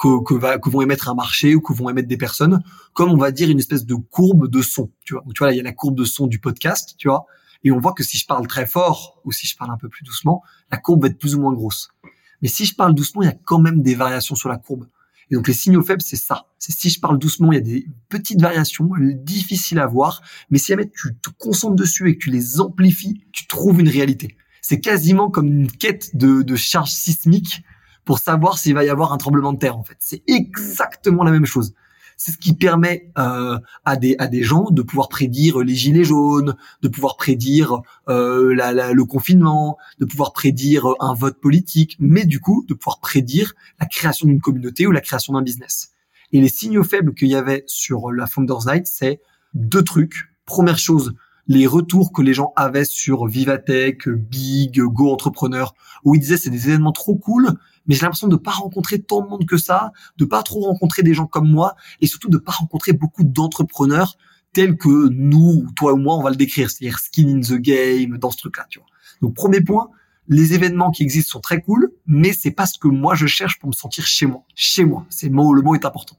que, 0.00 0.22
que, 0.24 0.34
va, 0.34 0.58
que 0.58 0.68
vont 0.68 0.82
émettre 0.82 1.08
un 1.08 1.14
marché 1.14 1.54
ou 1.54 1.60
que 1.60 1.72
vont 1.72 1.88
émettre 1.88 2.08
des 2.08 2.16
personnes, 2.16 2.60
comme 2.92 3.10
on 3.10 3.16
va 3.16 3.30
dire 3.30 3.48
une 3.48 3.60
espèce 3.60 3.86
de 3.86 3.94
courbe 3.94 4.48
de 4.48 4.62
son. 4.62 4.90
Tu 5.04 5.14
vois, 5.14 5.22
tu 5.34 5.38
vois 5.38 5.48
là, 5.48 5.54
il 5.54 5.56
y 5.56 5.60
a 5.60 5.62
la 5.62 5.72
courbe 5.72 5.96
de 5.96 6.04
son 6.04 6.26
du 6.26 6.40
podcast, 6.40 6.94
tu 6.98 7.08
vois, 7.08 7.26
et 7.62 7.70
on 7.70 7.78
voit 7.78 7.92
que 7.92 8.02
si 8.02 8.18
je 8.18 8.26
parle 8.26 8.46
très 8.46 8.66
fort 8.66 9.20
ou 9.24 9.32
si 9.32 9.46
je 9.46 9.56
parle 9.56 9.70
un 9.70 9.76
peu 9.76 9.88
plus 9.88 10.04
doucement, 10.04 10.42
la 10.70 10.78
courbe 10.78 11.02
va 11.02 11.08
être 11.08 11.18
plus 11.18 11.34
ou 11.36 11.40
moins 11.40 11.52
grosse. 11.52 11.90
Mais 12.42 12.48
si 12.48 12.64
je 12.64 12.74
parle 12.74 12.94
doucement, 12.94 13.22
il 13.22 13.26
y 13.26 13.30
a 13.30 13.36
quand 13.44 13.58
même 13.58 13.82
des 13.82 13.94
variations 13.94 14.34
sur 14.34 14.48
la 14.48 14.56
courbe. 14.56 14.86
Et 15.30 15.34
donc 15.34 15.48
les 15.48 15.54
signaux 15.54 15.82
faibles, 15.82 16.02
c'est 16.02 16.16
ça. 16.16 16.46
C'est 16.58 16.72
si 16.72 16.88
je 16.88 17.00
parle 17.00 17.18
doucement, 17.18 17.50
il 17.52 17.56
y 17.56 17.58
a 17.58 17.62
des 17.62 17.86
petites 18.08 18.40
variations 18.40 18.88
difficiles 19.16 19.78
à 19.78 19.86
voir, 19.86 20.22
mais 20.50 20.58
si 20.58 20.68
jamais 20.68 20.88
tu 20.88 21.16
te 21.16 21.30
concentres 21.30 21.74
dessus 21.74 22.08
et 22.08 22.16
que 22.16 22.22
tu 22.22 22.30
les 22.30 22.60
amplifies, 22.60 23.24
tu 23.32 23.46
trouves 23.46 23.80
une 23.80 23.88
réalité. 23.88 24.36
C'est 24.62 24.80
quasiment 24.80 25.30
comme 25.30 25.46
une 25.46 25.70
quête 25.70 26.16
de, 26.16 26.42
de 26.42 26.56
charge 26.56 26.90
sismique 26.90 27.62
pour 28.04 28.20
savoir 28.20 28.58
s'il 28.58 28.74
va 28.74 28.84
y 28.84 28.88
avoir 28.88 29.12
un 29.12 29.16
tremblement 29.16 29.52
de 29.52 29.58
terre 29.58 29.76
en 29.76 29.82
fait. 29.82 29.96
C'est 29.98 30.22
exactement 30.28 31.24
la 31.24 31.32
même 31.32 31.46
chose. 31.46 31.74
C'est 32.16 32.32
ce 32.32 32.38
qui 32.38 32.54
permet 32.54 33.10
euh, 33.18 33.58
à 33.84 33.96
des 33.96 34.16
à 34.18 34.26
des 34.26 34.42
gens 34.42 34.70
de 34.70 34.82
pouvoir 34.82 35.08
prédire 35.08 35.58
les 35.60 35.74
gilets 35.74 36.04
jaunes, 36.04 36.56
de 36.82 36.88
pouvoir 36.88 37.16
prédire 37.16 37.82
euh, 38.08 38.54
la, 38.54 38.72
la, 38.72 38.92
le 38.92 39.04
confinement, 39.04 39.76
de 39.98 40.06
pouvoir 40.06 40.32
prédire 40.32 40.86
un 41.00 41.14
vote 41.14 41.38
politique, 41.40 41.96
mais 42.00 42.24
du 42.24 42.40
coup 42.40 42.64
de 42.68 42.74
pouvoir 42.74 43.00
prédire 43.00 43.52
la 43.80 43.86
création 43.86 44.26
d'une 44.26 44.40
communauté 44.40 44.86
ou 44.86 44.92
la 44.92 45.00
création 45.00 45.34
d'un 45.34 45.42
business. 45.42 45.92
Et 46.32 46.40
les 46.40 46.48
signaux 46.48 46.84
faibles 46.84 47.14
qu'il 47.14 47.28
y 47.28 47.36
avait 47.36 47.64
sur 47.66 48.10
la 48.10 48.26
Founders 48.26 48.66
Night, 48.66 48.86
c'est 48.86 49.20
deux 49.54 49.82
trucs. 49.82 50.30
Première 50.44 50.78
chose, 50.78 51.14
les 51.48 51.66
retours 51.66 52.12
que 52.12 52.22
les 52.22 52.34
gens 52.34 52.52
avaient 52.56 52.84
sur 52.84 53.26
Vivatech, 53.26 54.08
Big, 54.08 54.80
Go 54.80 55.12
Entrepreneur, 55.12 55.74
où 56.04 56.14
ils 56.14 56.20
disaient 56.20 56.36
c'est 56.36 56.50
des 56.50 56.68
événements 56.68 56.92
trop 56.92 57.16
cool, 57.16 57.54
mais 57.86 57.94
j'ai 57.94 58.02
l'impression 58.02 58.28
de 58.28 58.36
pas 58.36 58.52
rencontrer 58.52 59.00
tant 59.00 59.22
de 59.22 59.28
monde 59.28 59.46
que 59.46 59.56
ça, 59.56 59.92
de 60.16 60.24
pas 60.24 60.42
trop 60.42 60.60
rencontrer 60.60 61.02
des 61.02 61.14
gens 61.14 61.26
comme 61.26 61.50
moi, 61.50 61.76
et 62.00 62.06
surtout 62.06 62.28
de 62.28 62.38
pas 62.38 62.52
rencontrer 62.52 62.92
beaucoup 62.92 63.24
d'entrepreneurs 63.24 64.16
tels 64.52 64.76
que 64.76 65.08
nous, 65.08 65.66
toi 65.76 65.92
ou 65.92 65.96
moi, 65.96 66.16
on 66.16 66.22
va 66.22 66.30
le 66.30 66.36
décrire, 66.36 66.70
c'est-à-dire 66.70 66.98
skin 66.98 67.28
in 67.28 67.40
the 67.40 67.60
game, 67.60 68.18
dans 68.18 68.30
ce 68.30 68.38
truc-là, 68.38 68.66
tu 68.70 68.78
vois. 68.78 68.88
Donc 69.20 69.34
premier 69.34 69.60
point, 69.60 69.90
les 70.28 70.54
événements 70.54 70.90
qui 70.90 71.02
existent 71.02 71.32
sont 71.32 71.40
très 71.40 71.60
cool, 71.60 71.92
mais 72.06 72.32
c'est 72.32 72.50
pas 72.50 72.66
ce 72.66 72.78
que 72.78 72.88
moi 72.88 73.14
je 73.14 73.26
cherche 73.26 73.58
pour 73.58 73.68
me 73.68 73.74
sentir 73.74 74.06
chez 74.06 74.26
moi. 74.26 74.44
Chez 74.54 74.84
moi, 74.84 75.06
c'est 75.08 75.28
le 75.28 75.34
mot, 75.34 75.54
le 75.54 75.62
mot 75.62 75.74
est 75.74 75.84
important. 75.84 76.16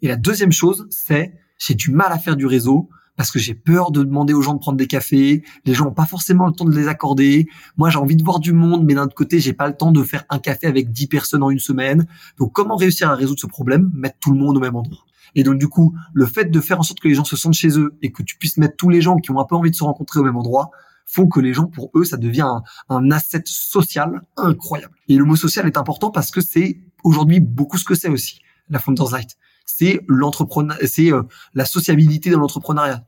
Et 0.00 0.08
la 0.08 0.16
deuxième 0.16 0.52
chose, 0.52 0.86
c'est 0.90 1.34
j'ai 1.58 1.74
du 1.74 1.90
mal 1.90 2.12
à 2.12 2.18
faire 2.18 2.36
du 2.36 2.46
réseau 2.46 2.88
parce 3.16 3.30
que 3.30 3.38
j'ai 3.38 3.54
peur 3.54 3.90
de 3.90 4.02
demander 4.02 4.32
aux 4.32 4.42
gens 4.42 4.54
de 4.54 4.58
prendre 4.58 4.78
des 4.78 4.86
cafés. 4.86 5.44
Les 5.64 5.74
gens 5.74 5.84
n'ont 5.84 5.92
pas 5.92 6.06
forcément 6.06 6.46
le 6.46 6.52
temps 6.52 6.64
de 6.64 6.74
les 6.74 6.88
accorder. 6.88 7.46
Moi, 7.76 7.90
j'ai 7.90 7.98
envie 7.98 8.16
de 8.16 8.24
voir 8.24 8.40
du 8.40 8.52
monde, 8.52 8.84
mais 8.84 8.94
d'un 8.94 9.04
autre 9.04 9.14
côté, 9.14 9.38
j'ai 9.38 9.52
pas 9.52 9.68
le 9.68 9.76
temps 9.76 9.92
de 9.92 10.02
faire 10.02 10.24
un 10.30 10.38
café 10.38 10.66
avec 10.66 10.92
10 10.92 11.08
personnes 11.08 11.42
en 11.42 11.50
une 11.50 11.58
semaine. 11.58 12.06
Donc, 12.38 12.52
comment 12.52 12.76
réussir 12.76 13.10
à 13.10 13.14
résoudre 13.14 13.40
ce 13.40 13.46
problème? 13.46 13.90
Mettre 13.94 14.16
tout 14.20 14.32
le 14.32 14.38
monde 14.38 14.56
au 14.56 14.60
même 14.60 14.76
endroit. 14.76 15.04
Et 15.34 15.44
donc, 15.44 15.58
du 15.58 15.68
coup, 15.68 15.94
le 16.12 16.26
fait 16.26 16.46
de 16.46 16.60
faire 16.60 16.80
en 16.80 16.82
sorte 16.82 17.00
que 17.00 17.08
les 17.08 17.14
gens 17.14 17.24
se 17.24 17.36
sentent 17.36 17.54
chez 17.54 17.78
eux 17.78 17.94
et 18.02 18.12
que 18.12 18.22
tu 18.22 18.36
puisses 18.36 18.56
mettre 18.56 18.76
tous 18.76 18.88
les 18.88 19.00
gens 19.00 19.16
qui 19.16 19.30
ont 19.30 19.40
un 19.40 19.44
peu 19.44 19.56
envie 19.56 19.70
de 19.70 19.76
se 19.76 19.84
rencontrer 19.84 20.20
au 20.20 20.24
même 20.24 20.36
endroit, 20.36 20.70
font 21.06 21.26
que 21.28 21.40
les 21.40 21.52
gens, 21.52 21.66
pour 21.66 21.90
eux, 21.94 22.04
ça 22.04 22.16
devient 22.16 22.42
un, 22.42 22.62
un 22.88 23.10
asset 23.10 23.42
social 23.44 24.22
incroyable. 24.36 24.94
Et 25.08 25.16
le 25.16 25.24
mot 25.24 25.36
social 25.36 25.66
est 25.66 25.76
important 25.76 26.10
parce 26.10 26.30
que 26.30 26.40
c'est 26.40 26.80
aujourd'hui 27.04 27.40
beaucoup 27.40 27.76
ce 27.76 27.84
que 27.84 27.94
c'est 27.94 28.08
aussi, 28.08 28.40
la 28.68 28.78
Founders 28.78 29.10
Light 29.10 29.36
c'est 29.66 30.00
l'entrepreneur, 30.08 30.76
c'est 30.84 31.12
euh, 31.12 31.22
la 31.54 31.64
sociabilité 31.64 32.30
dans 32.30 32.40
l'entrepreneuriat. 32.40 33.04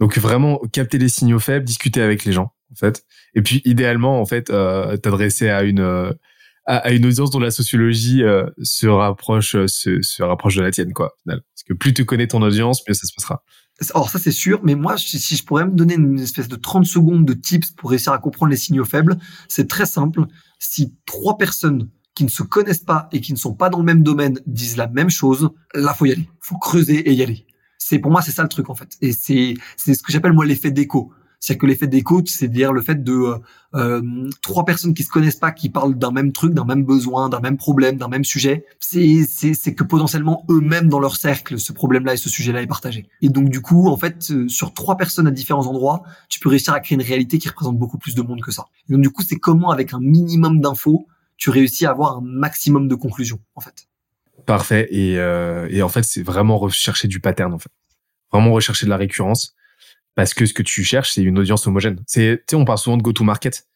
Donc 0.00 0.18
vraiment 0.18 0.58
capter 0.72 0.98
les 0.98 1.08
signaux 1.08 1.38
faibles, 1.38 1.64
discuter 1.64 2.02
avec 2.02 2.24
les 2.24 2.32
gens 2.32 2.52
en 2.72 2.74
fait, 2.74 3.04
et 3.34 3.42
puis 3.42 3.62
idéalement 3.64 4.20
en 4.20 4.26
fait 4.26 4.50
euh, 4.50 4.96
t'adresser 4.96 5.48
à 5.48 5.62
une 5.62 5.80
euh, 5.80 6.12
à, 6.66 6.92
une 6.92 7.06
audience 7.06 7.30
dont 7.30 7.40
la 7.40 7.50
sociologie 7.50 8.22
se 8.62 8.86
rapproche 8.86 9.52
se, 9.66 10.00
se, 10.00 10.22
rapproche 10.22 10.56
de 10.56 10.62
la 10.62 10.70
tienne 10.70 10.94
quoi. 10.94 11.12
Parce 11.26 11.62
que 11.66 11.74
plus 11.74 11.92
tu 11.92 12.06
connais 12.06 12.26
ton 12.26 12.40
audience, 12.40 12.82
mieux 12.88 12.94
ça 12.94 13.06
se 13.06 13.12
passera. 13.14 13.44
Alors 13.94 14.08
ça 14.08 14.18
c'est 14.18 14.32
sûr, 14.32 14.60
mais 14.62 14.74
moi 14.74 14.96
si 14.96 15.36
je 15.36 15.44
pourrais 15.44 15.66
me 15.66 15.72
donner 15.72 15.94
une 15.94 16.18
espèce 16.18 16.48
de 16.48 16.56
30 16.56 16.86
secondes 16.86 17.26
de 17.26 17.34
tips 17.34 17.72
pour 17.72 17.90
réussir 17.90 18.12
à 18.12 18.18
comprendre 18.18 18.50
les 18.50 18.56
signaux 18.56 18.86
faibles, 18.86 19.18
c'est 19.46 19.68
très 19.68 19.84
simple. 19.84 20.22
Si 20.58 20.94
trois 21.04 21.36
personnes 21.36 21.90
qui 22.14 22.24
ne 22.24 22.28
se 22.28 22.42
connaissent 22.42 22.84
pas 22.84 23.08
et 23.12 23.20
qui 23.20 23.32
ne 23.32 23.38
sont 23.38 23.54
pas 23.54 23.70
dans 23.70 23.78
le 23.78 23.84
même 23.84 24.02
domaine 24.02 24.38
disent 24.46 24.76
la 24.76 24.88
même 24.88 25.10
chose, 25.10 25.50
là 25.74 25.94
faut 25.94 26.06
y 26.06 26.12
aller, 26.12 26.28
faut 26.40 26.58
creuser 26.58 27.08
et 27.08 27.12
y 27.12 27.22
aller. 27.22 27.46
C'est 27.78 27.98
pour 27.98 28.10
moi 28.10 28.22
c'est 28.22 28.32
ça 28.32 28.42
le 28.42 28.48
truc 28.48 28.70
en 28.70 28.74
fait. 28.74 28.96
Et 29.00 29.12
c'est 29.12 29.54
c'est 29.76 29.94
ce 29.94 30.02
que 30.02 30.12
j'appelle 30.12 30.32
moi 30.32 30.46
l'effet 30.46 30.70
d'écho. 30.70 31.12
C'est-à-dire 31.44 31.60
que 31.60 31.66
l'effet 31.66 31.86
d'écho, 31.86 32.22
c'est 32.24 32.48
dire 32.48 32.72
le 32.72 32.80
fait 32.80 33.04
de 33.04 33.12
euh, 33.12 33.38
euh, 33.74 34.30
trois 34.40 34.64
personnes 34.64 34.94
qui 34.94 35.02
se 35.02 35.10
connaissent 35.10 35.36
pas, 35.36 35.52
qui 35.52 35.68
parlent 35.68 35.94
d'un 35.94 36.10
même 36.10 36.32
truc, 36.32 36.54
d'un 36.54 36.64
même 36.64 36.84
besoin, 36.84 37.28
d'un 37.28 37.40
même 37.40 37.58
problème, 37.58 37.98
d'un 37.98 38.08
même 38.08 38.24
sujet. 38.24 38.64
C'est 38.80 39.26
c'est 39.28 39.52
c'est 39.52 39.74
que 39.74 39.84
potentiellement 39.84 40.46
eux-mêmes 40.48 40.88
dans 40.88 41.00
leur 41.00 41.16
cercle, 41.16 41.58
ce 41.58 41.74
problème-là 41.74 42.14
et 42.14 42.16
ce 42.16 42.30
sujet-là 42.30 42.62
est 42.62 42.66
partagé. 42.66 43.10
Et 43.20 43.28
donc 43.28 43.50
du 43.50 43.60
coup, 43.60 43.88
en 43.88 43.98
fait, 43.98 44.30
euh, 44.30 44.48
sur 44.48 44.72
trois 44.72 44.96
personnes 44.96 45.26
à 45.26 45.30
différents 45.30 45.66
endroits, 45.66 46.02
tu 46.30 46.40
peux 46.40 46.48
réussir 46.48 46.72
à 46.72 46.80
créer 46.80 46.96
une 46.96 47.04
réalité 47.06 47.36
qui 47.36 47.50
représente 47.50 47.76
beaucoup 47.76 47.98
plus 47.98 48.14
de 48.14 48.22
monde 48.22 48.40
que 48.40 48.50
ça. 48.50 48.64
Et 48.88 48.94
donc 48.94 49.02
du 49.02 49.10
coup, 49.10 49.22
c'est 49.22 49.36
comment 49.36 49.70
avec 49.70 49.92
un 49.92 50.00
minimum 50.00 50.62
d'infos 50.62 51.06
tu 51.44 51.50
réussis 51.50 51.84
à 51.84 51.90
avoir 51.90 52.16
un 52.16 52.20
maximum 52.22 52.88
de 52.88 52.94
conclusions, 52.94 53.38
en 53.54 53.60
fait. 53.60 53.86
Parfait. 54.46 54.88
Et, 54.90 55.18
euh, 55.18 55.68
et 55.70 55.82
en 55.82 55.90
fait, 55.90 56.02
c'est 56.02 56.22
vraiment 56.22 56.56
rechercher 56.56 57.06
du 57.06 57.20
pattern, 57.20 57.52
en 57.52 57.58
fait. 57.58 57.68
Vraiment 58.32 58.50
rechercher 58.50 58.86
de 58.86 58.90
la 58.90 58.96
récurrence. 58.96 59.54
Parce 60.14 60.32
que 60.32 60.46
ce 60.46 60.54
que 60.54 60.62
tu 60.62 60.84
cherches, 60.84 61.12
c'est 61.12 61.22
une 61.22 61.38
audience 61.38 61.66
homogène. 61.66 62.02
C'est, 62.06 62.38
tu 62.38 62.52
sais, 62.52 62.56
on 62.56 62.64
parle 62.64 62.78
souvent 62.78 62.96
de 62.96 63.02
go-to-market. 63.02 63.66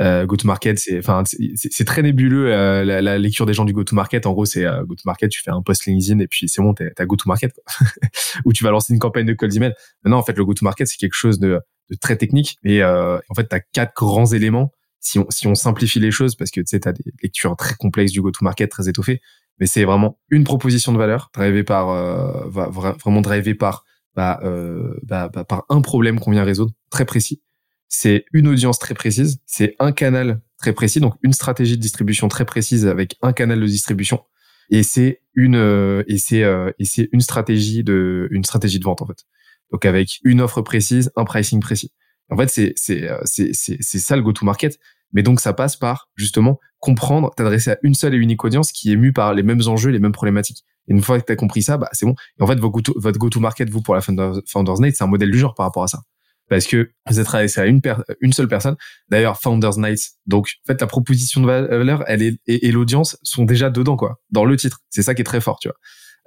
Euh, 0.00 0.26
go-to-market, 0.26 0.78
c'est, 0.78 0.96
enfin, 1.00 1.24
c'est 1.56 1.84
très 1.84 2.02
nébuleux 2.02 2.52
euh, 2.54 2.84
la, 2.84 3.18
lecture 3.18 3.46
des 3.46 3.52
gens 3.52 3.64
du 3.64 3.72
go-to-market. 3.72 4.24
En 4.24 4.32
gros, 4.32 4.44
c'est 4.44 4.62
go-to-market, 4.62 5.28
tu 5.28 5.42
fais 5.42 5.50
un 5.50 5.62
post 5.62 5.86
LinkedIn 5.86 6.20
et 6.20 6.28
puis 6.28 6.48
c'est 6.48 6.62
bon, 6.62 6.72
t'as 6.72 7.04
go-to-market, 7.04 7.52
ou 8.44 8.52
tu 8.52 8.62
vas 8.62 8.70
lancer 8.70 8.92
une 8.92 9.00
campagne 9.00 9.26
de 9.26 9.32
cold 9.32 9.52
email. 9.56 9.74
non, 10.04 10.18
en 10.18 10.22
fait, 10.22 10.36
le 10.36 10.44
go-to-market, 10.44 10.86
c'est 10.86 10.98
quelque 10.98 11.16
chose 11.16 11.40
de, 11.40 11.58
de 11.90 11.96
très 11.96 12.14
technique. 12.14 12.58
Et 12.62 12.84
en 12.84 13.34
fait, 13.34 13.48
t'as 13.48 13.58
quatre 13.58 13.94
grands 13.96 14.26
éléments 14.26 14.70
si 15.00 15.18
on, 15.18 15.26
si 15.30 15.46
on 15.46 15.54
simplifie 15.54 16.00
les 16.00 16.10
choses, 16.10 16.34
parce 16.34 16.50
que 16.50 16.60
tu 16.60 16.66
sais, 16.66 16.88
as 16.88 16.92
des 16.92 17.04
lectures 17.22 17.56
très 17.56 17.74
complexes 17.74 18.12
du 18.12 18.20
go-to-market, 18.20 18.70
très 18.70 18.88
étoffées, 18.88 19.20
mais 19.58 19.66
c'est 19.66 19.84
vraiment 19.84 20.18
une 20.30 20.44
proposition 20.44 20.92
de 20.92 20.98
valeur, 20.98 21.30
drivée 21.34 21.64
par, 21.64 21.90
euh, 21.90 22.48
vraiment 22.48 23.20
drivée 23.20 23.54
par, 23.54 23.84
bah, 24.14 24.40
euh, 24.42 24.94
bah, 25.02 25.28
bah, 25.32 25.44
par 25.44 25.64
un 25.68 25.80
problème 25.80 26.20
qu'on 26.20 26.30
vient 26.30 26.44
résoudre, 26.44 26.72
très 26.90 27.04
précis. 27.04 27.42
C'est 27.88 28.24
une 28.32 28.48
audience 28.48 28.78
très 28.78 28.94
précise, 28.94 29.38
c'est 29.46 29.74
un 29.78 29.92
canal 29.92 30.42
très 30.58 30.72
précis, 30.72 31.00
donc 31.00 31.14
une 31.22 31.32
stratégie 31.32 31.76
de 31.76 31.82
distribution 31.82 32.28
très 32.28 32.44
précise 32.44 32.86
avec 32.86 33.16
un 33.22 33.32
canal 33.32 33.60
de 33.60 33.66
distribution. 33.66 34.20
Et 34.70 34.82
c'est 34.82 35.22
une 35.34 36.04
et 36.06 36.18
c'est 36.18 36.44
et 36.78 36.84
c'est 36.84 37.08
une 37.12 37.22
stratégie 37.22 37.82
de 37.84 38.28
une 38.30 38.44
stratégie 38.44 38.78
de 38.78 38.84
vente 38.84 39.00
en 39.00 39.06
fait. 39.06 39.24
Donc 39.72 39.86
avec 39.86 40.18
une 40.24 40.42
offre 40.42 40.60
précise, 40.60 41.10
un 41.16 41.24
pricing 41.24 41.60
précis. 41.60 41.92
En 42.30 42.36
fait, 42.36 42.48
c'est 42.48 42.72
c'est 42.76 43.08
c'est 43.24 43.52
c'est 43.52 43.98
ça 43.98 44.16
le 44.16 44.22
go-to-market. 44.22 44.78
Mais 45.12 45.22
donc 45.22 45.40
ça 45.40 45.52
passe 45.52 45.76
par 45.76 46.08
justement 46.16 46.58
comprendre, 46.78 47.32
t'adresser 47.34 47.72
à 47.72 47.78
une 47.82 47.94
seule 47.94 48.14
et 48.14 48.18
unique 48.18 48.44
audience 48.44 48.72
qui 48.72 48.92
est 48.92 48.96
mue 48.96 49.12
par 49.12 49.34
les 49.34 49.42
mêmes 49.42 49.62
enjeux, 49.66 49.90
les 49.90 49.98
mêmes 49.98 50.12
problématiques. 50.12 50.64
Et 50.86 50.92
une 50.92 51.02
fois 51.02 51.20
que 51.20 51.26
tu 51.26 51.32
as 51.32 51.36
compris 51.36 51.62
ça, 51.62 51.76
bah 51.76 51.88
c'est 51.92 52.06
bon. 52.06 52.14
Et 52.38 52.42
en 52.42 52.46
fait, 52.46 52.58
votre 52.58 53.18
go-to-market, 53.18 53.70
vous 53.70 53.82
pour 53.82 53.94
la 53.94 54.00
Founders 54.00 54.80
Night, 54.80 54.96
c'est 54.96 55.04
un 55.04 55.08
modèle 55.08 55.30
du 55.30 55.38
genre 55.38 55.54
par 55.54 55.66
rapport 55.66 55.82
à 55.82 55.88
ça. 55.88 56.02
Parce 56.48 56.66
que 56.66 56.90
vous 57.08 57.20
êtes 57.20 57.28
adressé 57.28 57.60
à 57.60 57.66
une, 57.66 57.80
une 58.20 58.32
seule 58.32 58.48
personne. 58.48 58.76
D'ailleurs, 59.10 59.38
Founders 59.40 59.78
Night, 59.78 60.00
donc 60.26 60.48
en 60.64 60.72
fait 60.72 60.80
la 60.80 60.86
proposition 60.86 61.42
de 61.42 61.46
valeur, 61.46 62.04
elle 62.06 62.22
est 62.22 62.40
et, 62.46 62.70
l'audience 62.72 63.18
sont 63.22 63.44
déjà 63.44 63.70
dedans 63.70 63.96
quoi, 63.96 64.20
dans 64.30 64.44
le 64.44 64.56
titre. 64.56 64.80
C'est 64.88 65.02
ça 65.02 65.14
qui 65.14 65.22
est 65.22 65.24
très 65.26 65.40
fort, 65.40 65.58
tu 65.60 65.68
vois. 65.68 65.76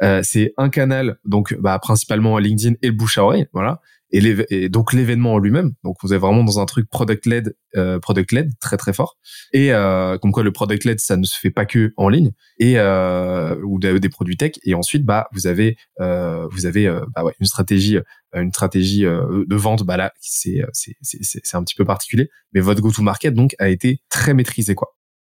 Euh, 0.03 0.22
c'est 0.23 0.53
un 0.57 0.69
canal, 0.69 1.18
donc 1.26 1.56
bah, 1.60 1.78
principalement 1.80 2.38
LinkedIn 2.40 2.76
et 2.82 2.88
le 2.88 2.94
bouche 2.94 3.18
à 3.18 3.23
oreille, 3.23 3.48
voilà 3.53 3.80
et, 4.12 4.70
donc 4.70 4.94
l'événement 4.94 5.34
en 5.34 5.38
lui-même. 5.40 5.74
Donc 5.84 5.98
vous 6.02 6.14
êtes 6.14 6.20
vraiment 6.20 6.44
dans 6.44 6.60
un 6.60 6.66
truc 6.66 6.90
product 6.90 7.26
led, 7.26 7.56
euh, 7.76 8.00
product 8.00 8.32
led 8.32 8.52
très 8.60 8.78
très 8.78 8.94
fort. 8.94 9.18
Et 9.54 9.74
euh, 9.74 10.18
comme 10.18 10.32
quoi 10.32 10.44
le 10.44 10.52
product 10.52 10.86
led 10.86 11.00
ça 11.00 11.18
ne 11.18 11.24
se 11.24 11.38
fait 11.38 11.52
pas 11.52 11.66
que 11.66 11.94
en 11.98 12.10
ligne 12.10 12.32
et 12.60 12.78
euh, 12.78 13.56
ou 13.64 13.80
des 13.80 14.10
produits 14.10 14.38
tech. 14.38 14.54
Et 14.64 14.74
ensuite 14.74 15.06
bah 15.06 15.28
vous 15.34 15.48
avez 15.48 15.78
euh, 16.00 16.48
vous 16.52 16.66
avez 16.66 16.88
euh, 16.88 17.02
bah 17.16 17.24
ouais, 17.24 17.34
une 17.40 17.48
stratégie 17.48 17.98
une 18.34 18.52
stratégie 18.52 19.06
euh, 19.06 19.46
de 19.48 19.56
vente. 19.56 19.84
Bah 19.84 19.98
là 19.98 20.12
c'est 20.20 20.62
c'est 20.74 20.96
c'est 21.02 21.56
un 21.56 21.64
petit 21.64 21.76
peu 21.76 21.86
particulier. 21.86 22.30
Mais 22.54 22.60
votre 22.60 22.82
go 22.82 22.92
to 22.92 23.02
market 23.02 23.34
donc 23.34 23.56
a 23.60 23.70
été 23.70 24.02
très 24.10 24.34
maîtrisé 24.34 24.76
quoi. 24.76 24.90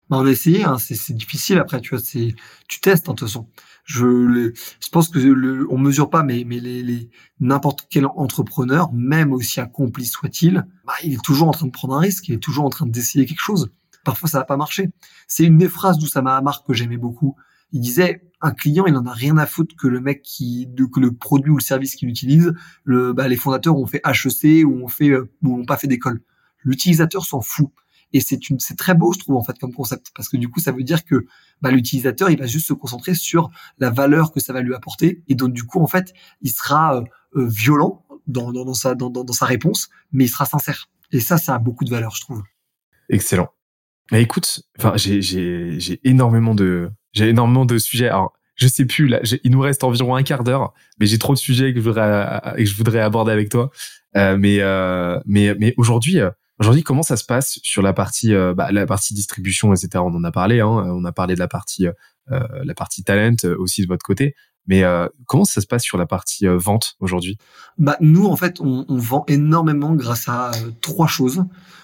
Bah 0.10 0.18
on 0.20 0.26
a 0.26 0.30
essayé, 0.32 0.66
hein, 0.66 0.78
c'est 0.78 1.14
difficile 1.14 1.58
après, 1.58 1.80
tu 1.80 1.96
vois, 1.96 2.04
tu 2.04 2.82
testes 2.82 3.08
en 3.08 3.14
hein, 3.14 3.16
toute 3.16 3.30
façon. 3.30 3.48
Je, 3.84 4.54
je 4.80 4.90
pense 4.90 5.10
que 5.10 5.20
le, 5.20 5.68
on 5.72 5.78
mesure 5.78 6.10
pas, 6.10 6.24
mais, 6.24 6.44
mais 6.46 6.60
les, 6.60 6.84
les 6.84 7.10
n'importe 7.40 7.88
quel 7.90 8.06
entrepreneur, 8.06 8.92
même 8.94 9.34
aussi 9.34 9.60
accompli 9.60 10.06
soit-il, 10.06 10.66
bah, 10.86 10.94
il 11.04 11.14
est 11.14 11.24
toujours 11.24 11.48
en 11.48 11.52
train 11.52 11.66
de 11.66 11.72
prendre 11.72 11.96
un 11.96 12.00
risque, 12.00 12.28
il 12.30 12.36
est 12.36 12.40
toujours 12.40 12.66
en 12.66 12.70
train 12.70 12.86
d'essayer 12.86 13.26
quelque 13.26 13.42
chose. 13.42 13.72
Parfois, 14.04 14.30
ça 14.30 14.40
va 14.40 14.46
pas 14.46 14.58
marcher. 14.58 14.90
C'est 15.28 15.44
une 15.44 15.58
des 15.58 15.70
phrases 15.70 15.98
d'Oussama 15.98 16.36
Hamar 16.36 16.64
que 16.64 16.74
j'aimais 16.74 16.98
beaucoup. 16.98 17.36
Il 17.72 17.82
disait, 17.82 18.24
un 18.42 18.52
client, 18.52 18.86
il 18.86 18.96
en 18.96 19.06
a 19.06 19.14
rien 19.14 19.38
à 19.38 19.46
foutre 19.46 19.76
que 19.76 19.88
le 19.88 20.02
mec 20.02 20.22
qui, 20.24 20.68
que 20.92 21.00
le 21.00 21.14
produit 21.14 21.52
ou 21.52 21.58
le 21.58 21.64
service 21.64 21.96
qu'il 21.96 22.10
utilise, 22.10 22.54
le, 22.84 23.14
bah, 23.14 23.28
les 23.28 23.36
fondateurs 23.36 23.78
ont 23.78 23.86
fait 23.86 24.02
HEC 24.06 24.66
ou 24.66 24.84
ont 24.84 24.88
fait, 24.88 25.10
euh, 25.10 25.32
ou 25.44 25.60
ont 25.60 25.66
pas 25.66 25.78
fait 25.78 25.88
d'école. 25.88 26.22
L'utilisateur 26.64 27.26
s'en 27.26 27.42
fout. 27.42 27.70
Et 28.14 28.20
c'est 28.20 28.50
une, 28.50 28.60
c'est 28.60 28.78
très 28.78 28.94
beau, 28.94 29.14
je 29.14 29.20
trouve, 29.20 29.36
en 29.36 29.44
fait, 29.44 29.58
comme 29.58 29.74
concept, 29.74 30.12
parce 30.16 30.30
que 30.30 30.38
du 30.38 30.50
coup, 30.50 30.60
ça 30.60 30.72
veut 30.72 30.84
dire 30.84 31.06
que 31.06 31.26
bah, 31.62 31.72
l'utilisateur, 31.72 32.30
il 32.30 32.38
va 32.38 32.48
juste 32.48 32.68
se 32.68 32.74
concentrer 32.74 33.14
sur 33.14 33.50
la 33.78 33.90
valeur 33.90 34.32
que 34.32 34.40
ça 34.40 34.54
va 34.54 34.62
lui 34.62 34.76
apporter, 34.76 35.24
et 35.28 35.36
donc 35.36 35.54
du 35.54 35.64
coup, 35.64 35.82
en 35.82 35.88
fait, 35.88 36.14
il 36.42 36.52
sera 36.52 36.98
euh, 36.98 37.04
euh, 37.36 37.48
violent 37.48 38.06
dans, 38.28 38.74
sa, 38.74 38.96
dans, 38.96 39.26
sa 39.32 39.46
réponse, 39.46 39.90
mais 40.12 40.26
il 40.26 40.30
sera 40.30 40.46
sincère. 40.46 40.90
Et 41.12 41.20
ça, 41.20 41.38
ça 41.38 41.56
a 41.56 41.60
beaucoup 41.60 41.86
de 41.86 41.90
valeur, 41.90 42.16
je 42.16 42.22
trouve. 42.22 42.42
Excellent. 43.10 43.50
Mais 44.12 44.22
écoute, 44.22 44.62
enfin, 44.78 44.94
j'ai, 44.96 45.22
j'ai, 45.22 45.80
j'ai 45.80 46.00
énormément 46.04 46.56
de, 46.56 46.92
j'ai 47.14 47.30
énormément 47.30 47.66
de 47.66 47.78
sujets. 47.78 48.10
Alors, 48.10 48.34
je 48.56 48.68
sais 48.68 48.86
plus 48.86 49.08
là, 49.08 49.22
il 49.44 49.52
nous 49.52 49.60
reste 49.60 49.84
environ 49.84 50.16
un 50.16 50.24
quart 50.24 50.44
d'heure, 50.44 50.74
mais 51.00 51.06
j'ai 51.06 51.18
trop 51.18 51.34
de 51.34 51.40
sujets 51.40 51.74
que 51.74 51.80
je 51.80 51.84
voudrais, 51.84 52.42
que 52.58 52.66
je 52.66 52.76
voudrais 52.76 53.00
aborder 53.00 53.32
avec 53.32 53.50
toi. 53.50 53.72
Euh, 54.18 54.38
mais, 54.38 54.60
mais, 55.26 55.56
mais 55.58 55.74
aujourd'hui, 55.78 56.20
Aujourd'hui, 56.62 56.84
comment 56.84 57.02
ça 57.02 57.18
se 57.18 57.26
passe 57.26 57.60
sur 57.64 57.82
la 57.82 57.92
partie, 57.92 58.36
euh, 58.36 58.54
bah, 58.54 58.72
la 58.72 58.86
partie 58.86 59.16
distribution, 59.16 59.74
etc. 59.74 59.90
On 59.96 60.14
en 60.14 60.24
a 60.24 60.32
parlé. 60.32 60.60
Hein, 60.60 60.68
on 60.68 61.04
a 61.06 61.12
parlé 61.12 61.34
de 61.34 61.40
la 61.40 61.48
partie, 61.48 61.88
euh, 61.88 61.94
la 62.64 62.76
partie 62.76 63.04
talent 63.04 63.36
euh, 63.46 63.56
aussi 63.58 63.82
de 63.82 63.88
votre 63.88 64.06
côté. 64.06 64.36
Mais 64.68 64.84
comment 65.26 65.44
ça 65.44 65.60
se 65.60 65.68
passe 65.68 65.84
sur 65.84 65.98
la 65.98 66.06
partie 66.06 66.46
vente 66.48 66.96
aujourd'hui? 67.00 67.38
Bah 67.78 67.98
nous, 68.00 68.26
en 68.26 68.36
fait, 68.36 68.62
on, 68.62 68.86
on, 68.88 68.98
vend 68.98 69.26
énormément 69.28 69.94
grâce 69.96 70.30
à 70.30 70.52
trois 70.82 71.08
choses. 71.08 71.44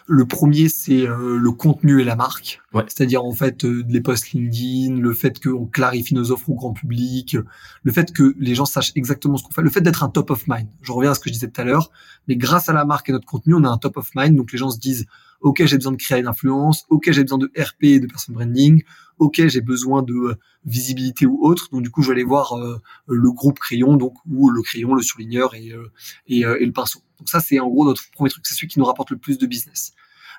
Le 0.09 0.25
premier, 0.25 0.69
c'est 0.69 1.05
euh, 1.05 1.37
le 1.37 1.51
contenu 1.51 1.99
et 1.99 2.05
la 2.05 2.15
marque. 2.15 2.61
C'est-à-dire, 2.87 3.25
en 3.25 3.33
fait, 3.33 3.65
euh, 3.65 3.83
les 3.89 3.99
posts 3.99 4.31
LinkedIn, 4.31 5.01
le 5.01 5.13
fait 5.13 5.43
qu'on 5.43 5.65
clarifie 5.65 6.13
nos 6.15 6.31
offres 6.31 6.49
au 6.49 6.55
grand 6.55 6.71
public, 6.71 7.35
le 7.83 7.91
fait 7.91 8.13
que 8.13 8.33
les 8.39 8.55
gens 8.55 8.65
sachent 8.65 8.93
exactement 8.95 9.35
ce 9.35 9.43
qu'on 9.43 9.51
fait, 9.51 9.61
le 9.61 9.69
fait 9.69 9.81
d'être 9.81 10.03
un 10.03 10.09
top 10.09 10.29
of 10.29 10.47
mind. 10.47 10.69
Je 10.81 10.93
reviens 10.93 11.11
à 11.11 11.13
ce 11.13 11.19
que 11.19 11.29
je 11.29 11.33
disais 11.33 11.49
tout 11.49 11.59
à 11.59 11.65
l'heure, 11.65 11.91
mais 12.29 12.37
grâce 12.37 12.69
à 12.69 12.73
la 12.73 12.85
marque 12.85 13.09
et 13.09 13.11
notre 13.11 13.27
contenu, 13.27 13.53
on 13.53 13.65
a 13.65 13.69
un 13.69 13.77
top 13.77 13.97
of 13.97 14.09
mind. 14.15 14.33
Donc, 14.37 14.53
les 14.53 14.57
gens 14.57 14.69
se 14.69 14.79
disent, 14.79 15.07
OK, 15.41 15.65
j'ai 15.65 15.77
besoin 15.77 15.91
de 15.91 15.97
créer 15.97 16.19
une 16.19 16.27
influence. 16.27 16.85
OK, 16.89 17.11
j'ai 17.11 17.23
besoin 17.23 17.37
de 17.37 17.51
RP 17.57 17.83
et 17.83 17.99
de 17.99 18.07
personal 18.07 18.37
branding. 18.37 18.83
OK, 19.19 19.41
j'ai 19.47 19.61
besoin 19.61 20.03
de 20.03 20.13
euh, 20.13 20.35
visibilité 20.65 21.25
ou 21.25 21.39
autre. 21.41 21.69
Donc, 21.71 21.83
du 21.83 21.89
coup, 21.89 22.01
je 22.01 22.07
vais 22.07 22.13
aller 22.13 22.23
voir 22.23 22.55
le 23.07 23.31
groupe 23.31 23.59
crayon, 23.59 23.97
donc, 23.97 24.13
ou 24.29 24.49
le 24.49 24.61
crayon, 24.61 24.93
le 24.93 25.01
surligneur 25.01 25.55
et, 25.55 25.71
et, 26.27 26.41
et 26.41 26.65
le 26.65 26.71
pinceau. 26.71 26.99
Donc 27.19 27.29
ça, 27.29 27.39
c'est 27.39 27.59
en 27.59 27.67
gros 27.67 27.85
notre 27.85 28.03
premier 28.11 28.29
truc. 28.29 28.45
C'est 28.45 28.53
celui 28.53 28.67
qui 28.67 28.79
nous 28.79 28.85
rapporte 28.85 29.11
le 29.11 29.17
plus 29.17 29.37
de 29.37 29.47
business. 29.47 29.93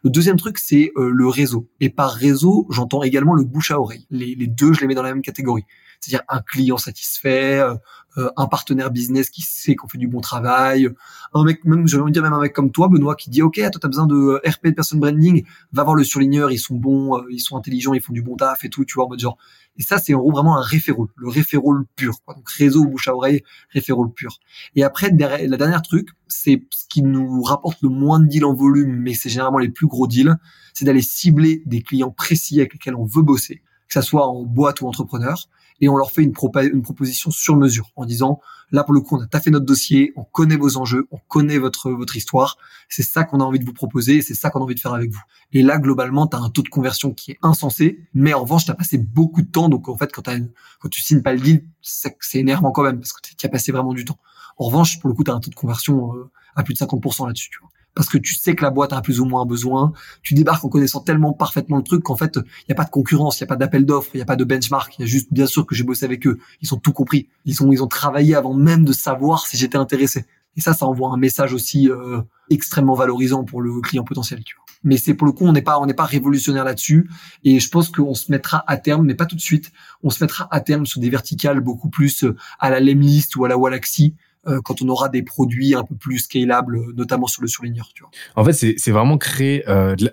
Le 0.04 0.10
deuxième 0.10 0.36
truc, 0.36 0.58
c'est 0.58 0.92
euh, 0.96 1.10
le 1.10 1.28
réseau. 1.28 1.68
Et 1.80 1.90
par 1.90 2.12
réseau, 2.12 2.66
j'entends 2.70 3.02
également 3.02 3.34
le 3.34 3.44
bouche 3.44 3.70
à 3.70 3.80
oreille. 3.80 4.06
Les, 4.10 4.34
deux, 4.46 4.72
je 4.72 4.80
les 4.80 4.86
mets 4.86 4.94
dans 4.94 5.02
la 5.02 5.12
même 5.12 5.22
catégorie. 5.22 5.64
C'est-à-dire 6.00 6.24
un 6.28 6.40
client 6.40 6.78
satisfait, 6.78 7.58
euh, 7.58 7.74
euh, 8.16 8.30
un 8.36 8.46
partenaire 8.46 8.90
business 8.90 9.30
qui 9.30 9.42
sait 9.42 9.74
qu'on 9.74 9.88
fait 9.88 9.98
du 9.98 10.08
bon 10.08 10.20
travail, 10.20 10.88
un 11.34 11.44
mec, 11.44 11.64
même, 11.64 11.86
j'ai 11.86 11.98
envie 11.98 12.10
de 12.10 12.14
dire 12.14 12.22
même 12.22 12.32
un 12.32 12.40
mec 12.40 12.52
comme 12.52 12.70
toi, 12.70 12.88
Benoît, 12.88 13.14
qui 13.14 13.30
dit, 13.30 13.42
OK, 13.42 13.56
toi, 13.56 13.70
t'as 13.80 13.88
besoin 13.88 14.06
de 14.06 14.40
RP, 14.46 14.66
de 14.66 14.70
person 14.72 14.98
branding, 14.98 15.44
va 15.72 15.84
voir 15.84 15.94
le 15.94 16.04
surligneur, 16.04 16.50
ils 16.50 16.58
sont 16.58 16.76
bons, 16.76 17.22
ils 17.30 17.40
sont 17.40 17.56
intelligents, 17.56 17.94
ils 17.94 18.00
font 18.00 18.12
du 18.12 18.22
bon 18.22 18.36
taf 18.36 18.64
et 18.64 18.68
tout, 18.68 18.84
tu 18.84 18.94
vois, 18.94 19.06
en 19.06 19.08
mode 19.08 19.20
genre, 19.20 19.38
et 19.78 19.82
ça, 19.82 19.98
c'est 19.98 20.12
en 20.12 20.18
gros 20.18 20.32
vraiment 20.32 20.58
un 20.58 20.62
référol, 20.62 21.06
le 21.16 21.28
référol 21.28 21.86
pur. 21.94 22.14
Donc 22.26 22.48
réseau 22.50 22.84
bouche 22.84 23.06
à 23.06 23.14
oreille, 23.14 23.42
référol 23.70 24.12
pur. 24.12 24.40
Et 24.74 24.82
après, 24.82 25.10
la 25.10 25.56
dernière 25.56 25.82
truc, 25.82 26.08
c'est 26.26 26.64
ce 26.70 26.86
qui 26.88 27.02
nous 27.02 27.42
rapporte 27.42 27.80
le 27.82 27.88
moins 27.88 28.18
de 28.18 28.26
deals 28.26 28.44
en 28.44 28.54
volume, 28.54 28.96
mais 28.96 29.14
c'est 29.14 29.28
généralement 29.28 29.58
les 29.58 29.68
plus 29.68 29.86
gros 29.86 30.08
deals, 30.08 30.36
c'est 30.74 30.84
d'aller 30.84 31.02
cibler 31.02 31.62
des 31.64 31.82
clients 31.82 32.10
précis 32.10 32.58
avec 32.58 32.72
lesquels 32.72 32.96
on 32.96 33.04
veut 33.04 33.22
bosser, 33.22 33.62
que 33.86 33.94
ça 33.94 34.02
soit 34.02 34.26
en 34.26 34.42
boîte 34.42 34.80
ou 34.80 34.88
entrepreneur, 34.88 35.48
et 35.80 35.88
on 35.88 35.96
leur 35.96 36.10
fait 36.10 36.22
une, 36.22 36.34
une 36.72 36.82
proposition 36.82 37.30
sur 37.30 37.56
mesure 37.56 37.90
en 37.96 38.04
disant 38.04 38.40
là 38.70 38.84
pour 38.84 38.94
le 38.94 39.00
coup 39.00 39.16
on 39.16 39.20
a 39.20 39.26
taffé 39.26 39.50
notre 39.50 39.66
dossier, 39.66 40.12
on 40.16 40.24
connaît 40.24 40.56
vos 40.56 40.76
enjeux, 40.76 41.06
on 41.10 41.18
connaît 41.28 41.58
votre 41.58 41.90
votre 41.90 42.16
histoire, 42.16 42.58
c'est 42.88 43.02
ça 43.02 43.24
qu'on 43.24 43.40
a 43.40 43.44
envie 43.44 43.58
de 43.58 43.64
vous 43.64 43.72
proposer 43.72 44.16
et 44.16 44.22
c'est 44.22 44.34
ça 44.34 44.50
qu'on 44.50 44.60
a 44.60 44.62
envie 44.64 44.74
de 44.74 44.80
faire 44.80 44.94
avec 44.94 45.10
vous. 45.10 45.22
Et 45.52 45.62
là 45.62 45.78
globalement 45.78 46.26
tu 46.26 46.36
as 46.36 46.40
un 46.40 46.50
taux 46.50 46.62
de 46.62 46.68
conversion 46.68 47.12
qui 47.12 47.32
est 47.32 47.38
insensé, 47.42 48.00
mais 48.14 48.34
en 48.34 48.42
revanche 48.42 48.64
tu 48.64 48.70
as 48.70 48.74
passé 48.74 48.98
beaucoup 48.98 49.42
de 49.42 49.50
temps 49.50 49.68
donc 49.68 49.88
en 49.88 49.96
fait 49.96 50.12
quand, 50.12 50.26
as 50.28 50.38
quand 50.80 50.88
tu 50.88 51.02
signes 51.02 51.22
pas 51.22 51.32
le 51.32 51.40
deal, 51.40 51.64
c'est 51.80 52.38
énervant 52.38 52.72
quand 52.72 52.82
même 52.82 52.98
parce 52.98 53.12
que 53.12 53.20
tu 53.22 53.46
as 53.46 53.50
passé 53.50 53.72
vraiment 53.72 53.94
du 53.94 54.04
temps. 54.04 54.18
En 54.56 54.66
revanche 54.66 55.00
pour 55.00 55.08
le 55.08 55.14
coup 55.14 55.24
tu 55.24 55.30
as 55.30 55.34
un 55.34 55.40
taux 55.40 55.50
de 55.50 55.54
conversion 55.54 56.14
euh, 56.14 56.30
à 56.54 56.62
plus 56.62 56.74
de 56.74 56.78
50% 56.78 57.26
là-dessus, 57.26 57.50
tu 57.50 57.58
vois 57.60 57.70
parce 57.98 58.08
que 58.08 58.18
tu 58.18 58.36
sais 58.36 58.54
que 58.54 58.62
la 58.62 58.70
boîte 58.70 58.92
a 58.92 59.00
plus 59.00 59.18
ou 59.18 59.24
moins 59.24 59.44
besoin. 59.44 59.92
Tu 60.22 60.34
débarques 60.34 60.64
en 60.64 60.68
connaissant 60.68 61.00
tellement 61.00 61.32
parfaitement 61.32 61.78
le 61.78 61.82
truc 61.82 62.04
qu'en 62.04 62.14
fait, 62.14 62.36
il 62.36 62.66
n'y 62.68 62.72
a 62.72 62.76
pas 62.76 62.84
de 62.84 62.90
concurrence, 62.90 63.40
il 63.40 63.42
n'y 63.42 63.46
a 63.46 63.48
pas 63.48 63.56
d'appel 63.56 63.84
d'offres, 63.84 64.10
il 64.14 64.18
n'y 64.18 64.22
a 64.22 64.24
pas 64.24 64.36
de 64.36 64.44
benchmark. 64.44 64.94
Il 64.98 65.00
y 65.00 65.04
a 65.04 65.06
juste, 65.08 65.32
bien 65.32 65.46
sûr, 65.48 65.66
que 65.66 65.74
j'ai 65.74 65.82
bossé 65.82 66.04
avec 66.04 66.24
eux. 66.24 66.38
Ils 66.62 66.72
ont 66.72 66.76
tout 66.76 66.92
compris. 66.92 67.26
Ils 67.44 67.60
ont, 67.60 67.72
ils 67.72 67.82
ont 67.82 67.88
travaillé 67.88 68.36
avant 68.36 68.54
même 68.54 68.84
de 68.84 68.92
savoir 68.92 69.48
si 69.48 69.56
j'étais 69.56 69.78
intéressé. 69.78 70.26
Et 70.56 70.60
ça, 70.60 70.74
ça 70.74 70.86
envoie 70.86 71.10
un 71.10 71.16
message 71.16 71.52
aussi 71.52 71.90
euh, 71.90 72.20
extrêmement 72.50 72.94
valorisant 72.94 73.42
pour 73.42 73.62
le 73.62 73.80
client 73.80 74.04
potentiel. 74.04 74.44
Tu 74.44 74.54
vois. 74.54 74.64
Mais 74.84 74.96
c'est 74.96 75.14
pour 75.14 75.26
le 75.26 75.32
coup, 75.32 75.44
on 75.44 75.52
n'est 75.52 75.60
pas, 75.60 75.80
on 75.80 75.86
n'est 75.86 75.92
pas 75.92 76.04
révolutionnaire 76.04 76.64
là-dessus. 76.64 77.10
Et 77.42 77.58
je 77.58 77.68
pense 77.68 77.90
qu'on 77.90 78.14
se 78.14 78.30
mettra 78.30 78.62
à 78.68 78.76
terme, 78.76 79.06
mais 79.06 79.16
pas 79.16 79.26
tout 79.26 79.34
de 79.34 79.40
suite. 79.40 79.72
On 80.04 80.10
se 80.10 80.22
mettra 80.22 80.46
à 80.52 80.60
terme 80.60 80.86
sur 80.86 81.00
des 81.00 81.10
verticales 81.10 81.58
beaucoup 81.58 81.88
plus 81.88 82.22
euh, 82.22 82.36
à 82.60 82.70
la 82.70 82.78
Lemlist 82.78 83.34
ou 83.34 83.44
à 83.44 83.48
la 83.48 83.58
Walaxy 83.58 84.14
euh, 84.14 84.27
quand 84.64 84.82
on 84.82 84.88
aura 84.88 85.08
des 85.08 85.22
produits 85.22 85.74
un 85.74 85.84
peu 85.84 85.94
plus 85.94 86.18
scalables, 86.18 86.92
notamment 86.94 87.26
sur 87.26 87.42
le 87.42 87.48
surligneur. 87.48 87.90
Tu. 87.94 88.04
En 88.36 88.44
fait, 88.44 88.52
c'est 88.52 88.90
vraiment 88.90 89.18
créer 89.18 89.68
euh, 89.68 89.94
de, 89.96 90.10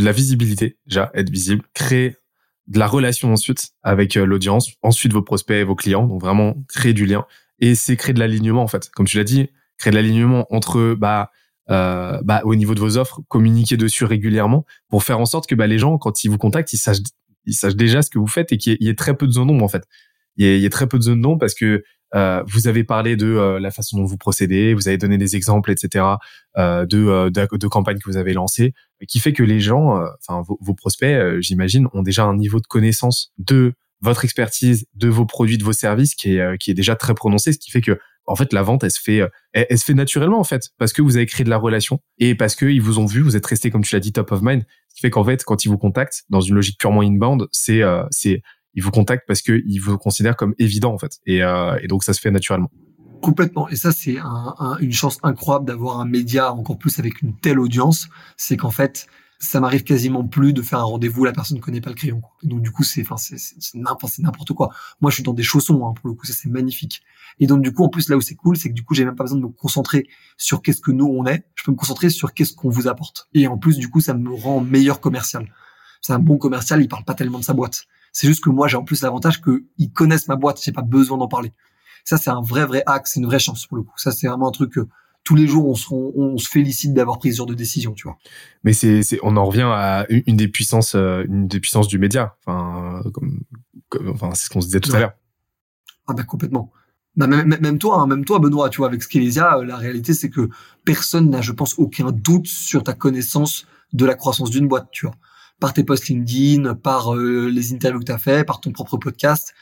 la, 0.00 0.12
visibilité, 0.12 0.78
déjà, 0.86 1.10
être 1.14 1.30
visible, 1.30 1.62
créer 1.74 2.16
de 2.66 2.78
la 2.78 2.86
relation 2.86 3.32
ensuite 3.32 3.70
avec 3.82 4.16
euh, 4.16 4.24
l'audience, 4.24 4.72
ensuite 4.82 5.12
vos 5.12 5.22
prospects, 5.22 5.66
vos 5.66 5.74
clients, 5.74 6.06
donc 6.06 6.20
vraiment 6.20 6.56
créer 6.68 6.92
du 6.92 7.06
lien. 7.06 7.26
Et 7.58 7.74
c'est 7.74 7.96
créer 7.96 8.14
de 8.14 8.20
l'alignement, 8.20 8.62
en 8.62 8.68
fait. 8.68 8.90
Comme 8.90 9.06
tu 9.06 9.16
l'as 9.16 9.24
dit, 9.24 9.48
créer 9.78 9.90
de 9.90 9.96
l'alignement 9.96 10.46
entre, 10.50 10.94
bah, 10.94 11.30
euh, 11.70 12.20
bah, 12.22 12.42
au 12.44 12.54
niveau 12.54 12.74
de 12.74 12.80
vos 12.80 12.96
offres, 12.96 13.20
communiquer 13.28 13.76
dessus 13.76 14.04
régulièrement 14.04 14.64
pour 14.88 15.04
faire 15.04 15.20
en 15.20 15.26
sorte 15.26 15.48
que 15.48 15.54
bah, 15.54 15.66
les 15.66 15.78
gens, 15.78 15.98
quand 15.98 16.24
ils 16.24 16.28
vous 16.28 16.38
contactent, 16.38 16.72
ils 16.72 16.78
sachent, 16.78 17.02
ils 17.44 17.54
sachent 17.54 17.76
déjà 17.76 18.02
ce 18.02 18.10
que 18.10 18.18
vous 18.18 18.26
faites 18.26 18.52
et 18.52 18.58
qu'il 18.58 18.76
y, 18.80 18.88
ait 18.88 18.94
très 18.94 19.16
peu 19.16 19.26
de 19.26 19.32
zone 19.32 19.48
d'ombre, 19.48 19.64
en 19.64 19.68
fait. 19.68 19.84
Il 20.36 20.46
y, 20.46 20.66
a, 20.66 20.70
très 20.70 20.86
peu 20.86 20.96
de 20.96 21.02
zone 21.02 21.20
d'ombre 21.20 21.38
parce 21.38 21.54
que 21.54 21.82
euh, 22.14 22.42
vous 22.46 22.66
avez 22.66 22.84
parlé 22.84 23.16
de 23.16 23.26
euh, 23.26 23.60
la 23.60 23.70
façon 23.70 23.98
dont 23.98 24.04
vous 24.04 24.16
procédez, 24.16 24.74
vous 24.74 24.88
avez 24.88 24.98
donné 24.98 25.18
des 25.18 25.36
exemples, 25.36 25.70
etc. 25.70 26.04
Euh, 26.56 26.84
de, 26.86 27.28
de, 27.28 27.56
de, 27.56 27.68
campagnes 27.68 27.98
que 27.98 28.10
vous 28.10 28.16
avez 28.16 28.32
lancées, 28.32 28.74
qui 29.08 29.20
fait 29.20 29.32
que 29.32 29.42
les 29.42 29.60
gens, 29.60 30.02
enfin 30.18 30.42
vos, 30.46 30.74
prospects, 30.74 31.40
j'imagine, 31.40 31.86
ont 31.92 32.02
déjà 32.02 32.24
un 32.24 32.36
niveau 32.36 32.58
de 32.58 32.66
connaissance 32.66 33.32
de 33.38 33.74
votre 34.00 34.24
expertise, 34.24 34.86
de 34.94 35.08
vos 35.08 35.26
produits, 35.26 35.58
de 35.58 35.64
vos 35.64 35.72
services 35.72 36.14
qui 36.14 36.36
est 36.36 36.58
qui 36.58 36.70
est 36.70 36.74
déjà 36.74 36.96
très 36.96 37.14
prononcé, 37.14 37.52
ce 37.52 37.58
qui 37.58 37.70
fait 37.70 37.80
que 37.80 37.98
en 38.26 38.34
fait 38.34 38.52
la 38.52 38.62
vente 38.62 38.84
elle 38.84 38.90
se 38.90 39.00
fait 39.00 39.20
elle, 39.52 39.78
se 39.78 39.84
fait 39.84 39.94
naturellement 39.94 40.38
en 40.40 40.44
fait 40.44 40.70
parce 40.78 40.92
que 40.92 41.02
vous 41.02 41.16
avez 41.16 41.26
créé 41.26 41.44
de 41.44 41.50
la 41.50 41.56
relation 41.56 42.00
et 42.18 42.34
parce 42.34 42.56
que 42.56 42.66
ils 42.66 42.82
vous 42.82 42.98
ont 42.98 43.06
vu, 43.06 43.20
vous 43.20 43.36
êtes 43.36 43.46
resté 43.46 43.70
comme 43.70 43.82
tu 43.82 43.94
l'as 43.94 44.00
dit 44.00 44.12
top 44.12 44.32
of 44.32 44.40
mind, 44.42 44.64
ce 44.88 44.94
qui 44.96 45.00
fait 45.00 45.10
qu'en 45.10 45.24
fait 45.24 45.44
quand 45.44 45.64
ils 45.64 45.68
vous 45.68 45.78
contactent 45.78 46.24
dans 46.28 46.40
une 46.40 46.54
logique 46.54 46.78
purement 46.78 47.02
inbound, 47.02 47.46
c'est 47.52 47.82
c'est 48.10 48.42
ils 48.74 48.82
vous 48.82 48.90
contactent 48.90 49.26
parce 49.26 49.42
qu'ils 49.42 49.80
vous 49.80 49.98
considèrent 49.98 50.36
comme 50.36 50.54
évident 50.58 50.92
en 50.92 50.98
fait. 50.98 51.18
Et, 51.26 51.42
euh, 51.42 51.78
et 51.82 51.88
donc 51.88 52.04
ça 52.04 52.12
se 52.12 52.20
fait 52.20 52.30
naturellement. 52.30 52.70
Complètement. 53.20 53.68
Et 53.68 53.76
ça, 53.76 53.92
c'est 53.92 54.16
un, 54.18 54.76
une 54.80 54.92
chance 54.92 55.18
incroyable 55.22 55.66
d'avoir 55.66 56.00
un 56.00 56.06
média 56.06 56.54
encore 56.54 56.78
plus 56.78 56.98
avec 56.98 57.20
une 57.20 57.36
telle 57.36 57.58
audience. 57.58 58.08
C'est 58.38 58.56
qu'en 58.56 58.70
fait, 58.70 59.06
ça 59.38 59.60
m'arrive 59.60 59.84
quasiment 59.84 60.26
plus 60.26 60.52
de 60.52 60.62
faire 60.62 60.80
un 60.80 60.84
rendez-vous, 60.84 61.24
la 61.24 61.32
personne 61.32 61.56
ne 61.56 61.62
connaît 61.62 61.80
pas 61.80 61.90
le 61.90 61.96
crayon. 61.96 62.22
Donc 62.42 62.60
du 62.60 62.70
coup, 62.70 62.82
c'est 62.82 63.04
c'est 63.16 63.74
n'importe 63.74 64.52
quoi. 64.52 64.70
Moi, 65.00 65.10
je 65.10 65.16
suis 65.16 65.22
dans 65.22 65.32
des 65.32 65.42
chaussons 65.42 65.86
hein, 65.86 65.94
pour 65.94 66.08
le 66.08 66.14
coup, 66.14 66.26
ça 66.26 66.34
c'est 66.34 66.50
magnifique. 66.50 67.02
Et 67.40 67.46
donc 67.46 67.62
du 67.62 67.72
coup, 67.72 67.82
en 67.84 67.88
plus 67.88 68.08
là 68.08 68.16
où 68.16 68.20
c'est 68.20 68.34
cool, 68.34 68.56
c'est 68.56 68.68
que 68.68 68.74
du 68.74 68.84
coup, 68.84 68.94
j'ai 68.94 69.04
même 69.04 69.16
pas 69.16 69.24
besoin 69.24 69.38
de 69.38 69.44
me 69.44 69.48
concentrer 69.48 70.06
sur 70.36 70.60
qu'est-ce 70.60 70.80
que 70.80 70.90
nous 70.90 71.06
on 71.06 71.26
est. 71.26 71.44
Je 71.54 71.64
peux 71.64 71.72
me 71.72 71.76
concentrer 71.76 72.10
sur 72.10 72.34
qu'est-ce 72.34 72.54
qu'on 72.54 72.68
vous 72.68 72.86
apporte. 72.86 73.28
Et 73.32 73.46
en 73.46 73.56
plus, 73.56 73.78
du 73.78 73.88
coup, 73.88 74.00
ça 74.00 74.14
me 74.14 74.32
rend 74.32 74.60
meilleur 74.60 75.00
commercial. 75.00 75.50
C'est 76.02 76.12
un 76.12 76.18
bon 76.18 76.38
commercial, 76.38 76.80
il 76.80 76.88
parle 76.88 77.04
pas 77.04 77.14
tellement 77.14 77.38
de 77.38 77.44
sa 77.44 77.54
boîte. 77.54 77.84
C'est 78.12 78.26
juste 78.26 78.42
que 78.42 78.50
moi, 78.50 78.68
j'ai 78.68 78.76
en 78.76 78.84
plus 78.84 79.02
l'avantage 79.02 79.40
qu'ils 79.42 79.92
connaissent 79.92 80.28
ma 80.28 80.36
boîte. 80.36 80.60
J'ai 80.62 80.72
pas 80.72 80.82
besoin 80.82 81.18
d'en 81.18 81.28
parler. 81.28 81.52
Ça, 82.04 82.16
c'est 82.16 82.30
un 82.30 82.42
vrai, 82.42 82.64
vrai 82.66 82.82
axe, 82.86 83.12
c'est 83.14 83.20
une 83.20 83.26
vraie 83.26 83.38
chance 83.38 83.66
pour 83.66 83.76
le 83.76 83.82
coup. 83.82 83.94
Ça, 83.96 84.10
c'est 84.10 84.26
vraiment 84.26 84.48
un 84.48 84.52
truc 84.52 84.72
que 84.72 84.86
tous 85.22 85.34
les 85.34 85.46
jours, 85.46 85.68
on 85.68 85.74
se, 85.74 85.86
on, 85.92 86.38
se 86.38 86.48
félicite 86.48 86.94
d'avoir 86.94 87.18
pris 87.18 87.32
ce 87.32 87.38
genre 87.38 87.46
de 87.46 87.54
décision, 87.54 87.92
tu 87.92 88.04
vois. 88.04 88.16
Mais 88.64 88.72
c'est, 88.72 89.02
on 89.22 89.36
en 89.36 89.44
revient 89.44 89.68
à 89.70 90.06
une 90.08 90.36
des 90.36 90.48
puissances, 90.48 90.94
euh, 90.94 91.24
une 91.28 91.46
des 91.46 91.60
puissances 91.60 91.88
du 91.88 91.98
média. 91.98 92.36
Enfin, 92.44 93.02
comme, 93.12 93.40
enfin, 94.08 94.30
c'est 94.34 94.46
ce 94.46 94.50
qu'on 94.50 94.60
se 94.60 94.66
disait 94.66 94.80
tout 94.80 94.94
à 94.94 95.00
l'heure. 95.00 95.12
Ah 96.06 96.14
bah 96.14 96.22
complètement. 96.22 96.72
Bah, 97.16 97.26
même, 97.26 97.56
même 97.60 97.78
toi, 97.78 98.00
hein, 98.00 98.06
même 98.06 98.24
toi, 98.24 98.38
Benoît, 98.38 98.70
tu 98.70 98.78
vois, 98.78 98.86
avec 98.86 99.02
Skelésia, 99.02 99.58
euh, 99.58 99.64
la 99.64 99.76
réalité, 99.76 100.14
c'est 100.14 100.30
que 100.30 100.48
personne 100.84 101.28
n'a, 101.28 101.42
je 101.42 101.52
pense, 101.52 101.78
aucun 101.78 102.12
doute 102.12 102.46
sur 102.46 102.82
ta 102.82 102.94
connaissance 102.94 103.66
de 103.92 104.06
la 104.06 104.14
croissance 104.14 104.50
d'une 104.50 104.68
boîte, 104.68 104.88
tu 104.92 105.06
vois. 105.06 105.14
Par 105.60 105.72
tes 105.72 105.84
posts 105.84 106.08
LinkedIn, 106.08 106.74
par 106.74 107.14
euh, 107.14 107.48
les 107.48 107.72
interviews 107.72 108.00
que 108.00 108.06
tu 108.06 108.12
as 108.12 108.18
fait, 108.18 108.44
par 108.44 108.60
ton 108.60 108.72
propre 108.72 108.96
podcast. 108.96 109.54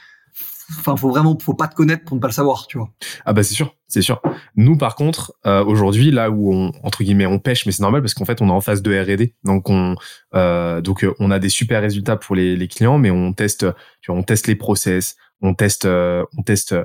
Enfin 0.77 0.95
faut 0.95 1.09
vraiment 1.09 1.37
faut 1.39 1.55
pas 1.55 1.67
te 1.67 1.75
connaître 1.75 2.05
pour 2.05 2.15
ne 2.15 2.21
pas 2.21 2.27
le 2.27 2.33
savoir 2.33 2.67
tu 2.67 2.77
vois. 2.77 2.89
Ah 3.25 3.33
bah 3.33 3.43
c'est 3.43 3.55
sûr 3.55 3.75
c'est 3.87 4.01
sûr. 4.01 4.21
Nous 4.55 4.77
par 4.77 4.95
contre 4.95 5.33
euh, 5.45 5.63
aujourd'hui 5.63 6.11
là 6.11 6.29
où 6.29 6.53
on 6.53 6.71
entre 6.83 7.03
guillemets 7.03 7.25
on 7.25 7.39
pêche 7.39 7.65
mais 7.65 7.71
c'est 7.71 7.81
normal 7.81 8.01
parce 8.01 8.13
qu'en 8.13 8.25
fait 8.25 8.41
on 8.41 8.49
est 8.49 8.51
en 8.51 8.61
phase 8.61 8.83
de 8.83 8.95
R&D 8.95 9.33
donc 9.43 9.69
on 9.69 9.95
euh, 10.35 10.79
donc 10.81 11.03
euh, 11.03 11.15
on 11.19 11.31
a 11.31 11.39
des 11.39 11.49
super 11.49 11.81
résultats 11.81 12.17
pour 12.17 12.35
les, 12.35 12.55
les 12.55 12.67
clients 12.67 12.99
mais 12.99 13.09
on 13.09 13.33
teste 13.33 13.65
tu 14.01 14.11
vois, 14.11 14.19
on 14.19 14.23
teste 14.23 14.45
les 14.45 14.55
process 14.55 15.15
on 15.41 15.55
teste 15.55 15.85
euh, 15.85 16.23
on 16.37 16.43
teste 16.43 16.75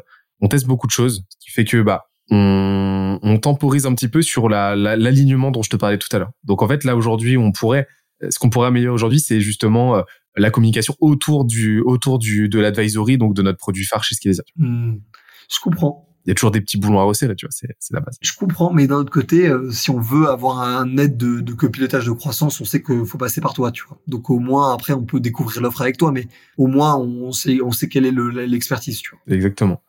on 0.41 0.49
teste 0.49 0.67
beaucoup 0.67 0.87
de 0.87 0.93
choses 0.93 1.25
ce 1.29 1.37
qui 1.39 1.51
fait 1.51 1.65
que 1.65 1.83
bah 1.83 2.07
on, 2.31 3.19
on 3.23 3.39
temporise 3.39 3.85
un 3.85 3.95
petit 3.95 4.09
peu 4.09 4.23
sur 4.23 4.49
la 4.49 4.75
l'alignement 4.77 5.51
dont 5.51 5.63
je 5.63 5.69
te 5.69 5.77
parlais 5.77 5.99
tout 5.99 6.09
à 6.13 6.19
l'heure. 6.19 6.31
Donc 6.45 6.63
en 6.63 6.69
fait 6.69 6.85
là 6.85 6.97
aujourd'hui 6.97 7.37
on 7.37 7.53
pourrait 7.53 7.87
ce 8.31 8.39
qu'on 8.39 8.51
pourrait 8.51 8.69
améliorer 8.69 8.95
aujourd'hui 8.95 9.21
c'est 9.21 9.41
justement 9.41 10.03
la 10.37 10.51
communication 10.51 10.97
autour 11.01 11.45
du 11.45 11.81
autour 11.81 12.19
du 12.19 12.49
de 12.49 12.59
l'advisory 12.59 13.19
donc 13.19 13.35
de 13.35 13.43
notre 13.43 13.59
produit 13.59 13.85
phare 13.85 14.05
chez 14.05 14.15
Skelesia. 14.15 14.45
Hmm. 14.57 14.95
je 15.51 15.61
comprends. 15.61 16.09
Il 16.27 16.31
y 16.31 16.33
a 16.33 16.35
toujours 16.35 16.53
des 16.53 16.63
petits 16.63 16.79
boulons 16.79 17.01
à 17.01 17.03
resserrer, 17.03 17.37
tu 17.37 17.45
vois, 17.45 17.51
c'est 17.53 17.77
c'est 17.79 17.93
la 17.93 18.01
base. 18.01 18.17
Je 18.23 18.33
comprends, 18.33 18.73
mais 18.73 18.87
d'un 18.87 18.97
autre 18.97 19.13
côté, 19.13 19.47
euh, 19.47 19.71
si 19.71 19.91
on 19.91 20.01
veut 20.01 20.27
avoir 20.27 20.63
un 20.63 20.97
aide 20.97 21.19
de, 21.19 21.41
de 21.41 21.53
copilotage 21.53 22.07
de 22.07 22.13
croissance, 22.13 22.63
on 22.63 22.65
sait 22.65 22.83
qu'il 22.83 23.05
faut 23.05 23.19
passer 23.19 23.43
par 23.43 23.53
toi, 23.53 23.71
tu 23.71 23.85
vois. 23.87 24.01
Donc 24.07 24.31
au 24.31 24.39
moins 24.39 24.73
après, 24.73 24.95
on 24.95 25.05
peut 25.05 25.21
découvrir 25.21 25.61
l'offre 25.61 25.83
avec 25.83 25.99
toi, 25.99 26.13
mais 26.13 26.27
au 26.57 26.67
moins 26.67 26.97
on 26.97 27.31
sait 27.33 27.59
on 27.63 27.73
sait 27.73 27.89
quelle 27.89 28.07
est 28.07 28.47
l'expertise, 28.47 29.01
tu 29.01 29.11
vois. 29.11 29.37
Exactement. 29.37 29.83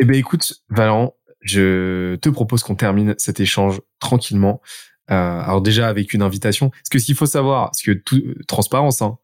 Eh 0.00 0.04
ben 0.04 0.14
écoute, 0.14 0.62
Valent, 0.70 1.16
je 1.40 2.14
te 2.16 2.28
propose 2.28 2.62
qu'on 2.62 2.76
termine 2.76 3.16
cet 3.18 3.40
échange 3.40 3.80
tranquillement. 3.98 4.60
Euh, 5.10 5.40
alors 5.40 5.60
déjà 5.60 5.88
avec 5.88 6.14
une 6.14 6.22
invitation. 6.22 6.70
Parce 6.70 6.88
que 6.90 6.98
qu'il 6.98 7.14
faut 7.14 7.26
savoir, 7.26 7.66
parce 7.66 7.82
que 7.82 7.92
tout, 7.92 8.22
transparence, 8.48 9.02
hein, 9.02 9.18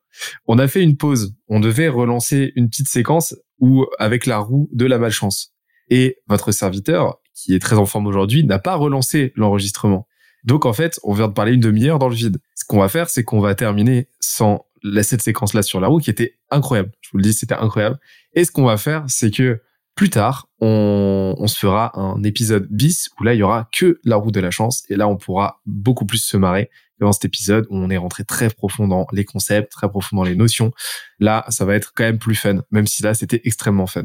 on 0.46 0.58
a 0.58 0.68
fait 0.68 0.82
une 0.82 0.96
pause. 0.96 1.34
On 1.48 1.60
devait 1.60 1.88
relancer 1.88 2.52
une 2.56 2.68
petite 2.68 2.88
séquence 2.88 3.34
où 3.58 3.86
avec 3.98 4.26
la 4.26 4.38
roue 4.38 4.68
de 4.72 4.86
la 4.86 4.98
malchance. 4.98 5.54
Et 5.88 6.18
votre 6.28 6.52
serviteur, 6.52 7.18
qui 7.34 7.54
est 7.54 7.58
très 7.58 7.76
en 7.76 7.86
forme 7.86 8.06
aujourd'hui, 8.06 8.44
n'a 8.44 8.58
pas 8.58 8.74
relancé 8.74 9.32
l'enregistrement. 9.36 10.06
Donc 10.44 10.64
en 10.64 10.72
fait, 10.72 10.98
on 11.02 11.12
vient 11.12 11.28
de 11.28 11.32
parler 11.32 11.52
une 11.52 11.60
demi-heure 11.60 11.98
dans 11.98 12.08
le 12.08 12.14
vide. 12.14 12.38
Ce 12.54 12.64
qu'on 12.64 12.78
va 12.78 12.88
faire, 12.88 13.10
c'est 13.10 13.24
qu'on 13.24 13.40
va 13.40 13.54
terminer 13.54 14.08
sans 14.20 14.66
cette 15.02 15.20
séquence-là 15.20 15.62
sur 15.62 15.80
la 15.80 15.88
roue 15.88 15.98
qui 15.98 16.10
était 16.10 16.38
incroyable. 16.50 16.90
Je 17.00 17.10
vous 17.12 17.18
le 17.18 17.22
dis, 17.22 17.34
c'était 17.34 17.54
incroyable. 17.54 17.98
Et 18.32 18.44
ce 18.44 18.50
qu'on 18.50 18.64
va 18.64 18.76
faire, 18.76 19.04
c'est 19.08 19.30
que 19.30 19.60
plus 19.94 20.10
tard, 20.10 20.48
on, 20.60 21.34
on, 21.38 21.46
se 21.46 21.58
fera 21.58 21.98
un 21.98 22.22
épisode 22.22 22.66
bis 22.70 23.10
où 23.18 23.24
là, 23.24 23.34
il 23.34 23.38
y 23.38 23.42
aura 23.42 23.68
que 23.72 24.00
la 24.04 24.16
roue 24.16 24.30
de 24.30 24.40
la 24.40 24.50
chance. 24.50 24.84
Et 24.88 24.96
là, 24.96 25.08
on 25.08 25.16
pourra 25.16 25.60
beaucoup 25.66 26.06
plus 26.06 26.22
se 26.22 26.36
marrer 26.36 26.70
dans 27.00 27.12
cet 27.12 27.24
épisode 27.24 27.66
où 27.70 27.76
on 27.76 27.90
est 27.90 27.96
rentré 27.96 28.24
très 28.24 28.50
profond 28.50 28.86
dans 28.86 29.06
les 29.12 29.24
concepts, 29.24 29.72
très 29.72 29.88
profond 29.88 30.16
dans 30.16 30.22
les 30.24 30.36
notions. 30.36 30.70
Là, 31.18 31.44
ça 31.48 31.64
va 31.64 31.74
être 31.74 31.92
quand 31.94 32.04
même 32.04 32.18
plus 32.18 32.34
fun, 32.34 32.62
même 32.70 32.86
si 32.86 33.02
là, 33.02 33.14
c'était 33.14 33.40
extrêmement 33.44 33.86
fun. 33.86 34.04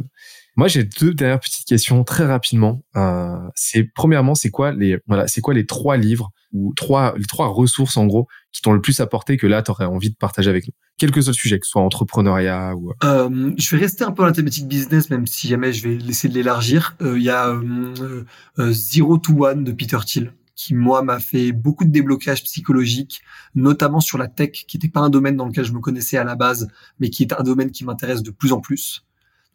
Moi, 0.56 0.68
j'ai 0.68 0.84
deux 0.84 1.14
dernières 1.14 1.40
petites 1.40 1.68
questions 1.68 2.04
très 2.04 2.26
rapidement. 2.26 2.84
Euh, 2.96 3.38
c'est 3.56 3.84
premièrement, 3.84 4.36
c'est 4.36 4.50
quoi 4.50 4.72
les 4.72 4.98
voilà, 5.08 5.28
c'est 5.28 5.42
quoi 5.42 5.54
les 5.54 5.66
trois 5.66 5.98
livres 5.98 6.32
ou 6.54 6.74
trois 6.76 7.14
les 7.18 7.26
trois 7.26 7.48
ressources 7.48 7.98
en 7.98 8.06
gros 8.06 8.28
qui 8.54 8.62
t'ont 8.62 8.72
le 8.72 8.82
plus 8.82 9.02
apporté 9.02 9.36
que 9.36 9.48
là, 9.48 9.62
tu 9.62 9.72
aurais 9.72 9.86
envie 9.86 10.10
de 10.10 10.16
partager 10.16 10.50
avec 10.50 10.68
nous, 10.68 10.74
quel 10.98 11.12
que 11.12 11.20
soit 11.20 11.32
le 11.32 11.36
sujet, 11.36 11.60
que 11.60 11.66
ce 11.66 11.72
soit 11.72 11.82
entrepreneuriat 11.82 12.74
ou. 12.76 12.94
Euh, 13.04 13.52
je 13.58 13.76
vais 13.76 13.82
rester 13.82 14.06
un 14.06 14.12
peu 14.12 14.24
dans 14.24 14.28
la 14.28 14.32
thématique 14.32 14.68
business, 14.68 15.10
même 15.10 15.28
si 15.28 15.50
jamais 15.50 15.74
je 15.74 15.88
vais 15.88 15.96
essayer 15.96 16.30
de 16.30 16.36
l'élargir. 16.36 16.96
Euh, 17.02 17.18
il 17.18 17.24
y 17.24 17.30
a 17.30 17.50
euh, 17.50 18.24
euh, 18.60 18.72
Zero 18.72 19.18
to 19.18 19.46
One 19.46 19.66
de 19.66 19.74
Peter 19.74 20.00
Thiel 20.06 20.34
qui 20.56 20.74
moi 20.74 21.02
m'a 21.02 21.20
fait 21.20 21.52
beaucoup 21.52 21.84
de 21.84 21.90
déblocage 21.90 22.42
psychologique, 22.44 23.22
notamment 23.56 24.00
sur 24.00 24.18
la 24.18 24.30
tech, 24.30 24.52
qui 24.52 24.78
n'était 24.78 24.88
pas 24.88 25.02
un 25.02 25.10
domaine 25.10 25.36
dans 25.36 25.46
lequel 25.46 25.66
je 25.66 25.74
me 25.74 25.80
connaissais 25.80 26.16
à 26.16 26.24
la 26.24 26.36
base, 26.36 26.70
mais 27.02 27.10
qui 27.10 27.24
est 27.24 27.34
un 27.34 27.44
domaine 27.44 27.72
qui 27.72 27.84
m'intéresse 27.84 28.24
de 28.24 28.32
plus 28.32 28.54
en 28.54 28.62
plus. 28.62 29.04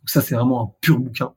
Donc 0.00 0.10
ça, 0.10 0.20
c'est 0.20 0.34
vraiment 0.34 0.64
un 0.64 0.72
pur 0.80 0.98
bouquin. 0.98 1.32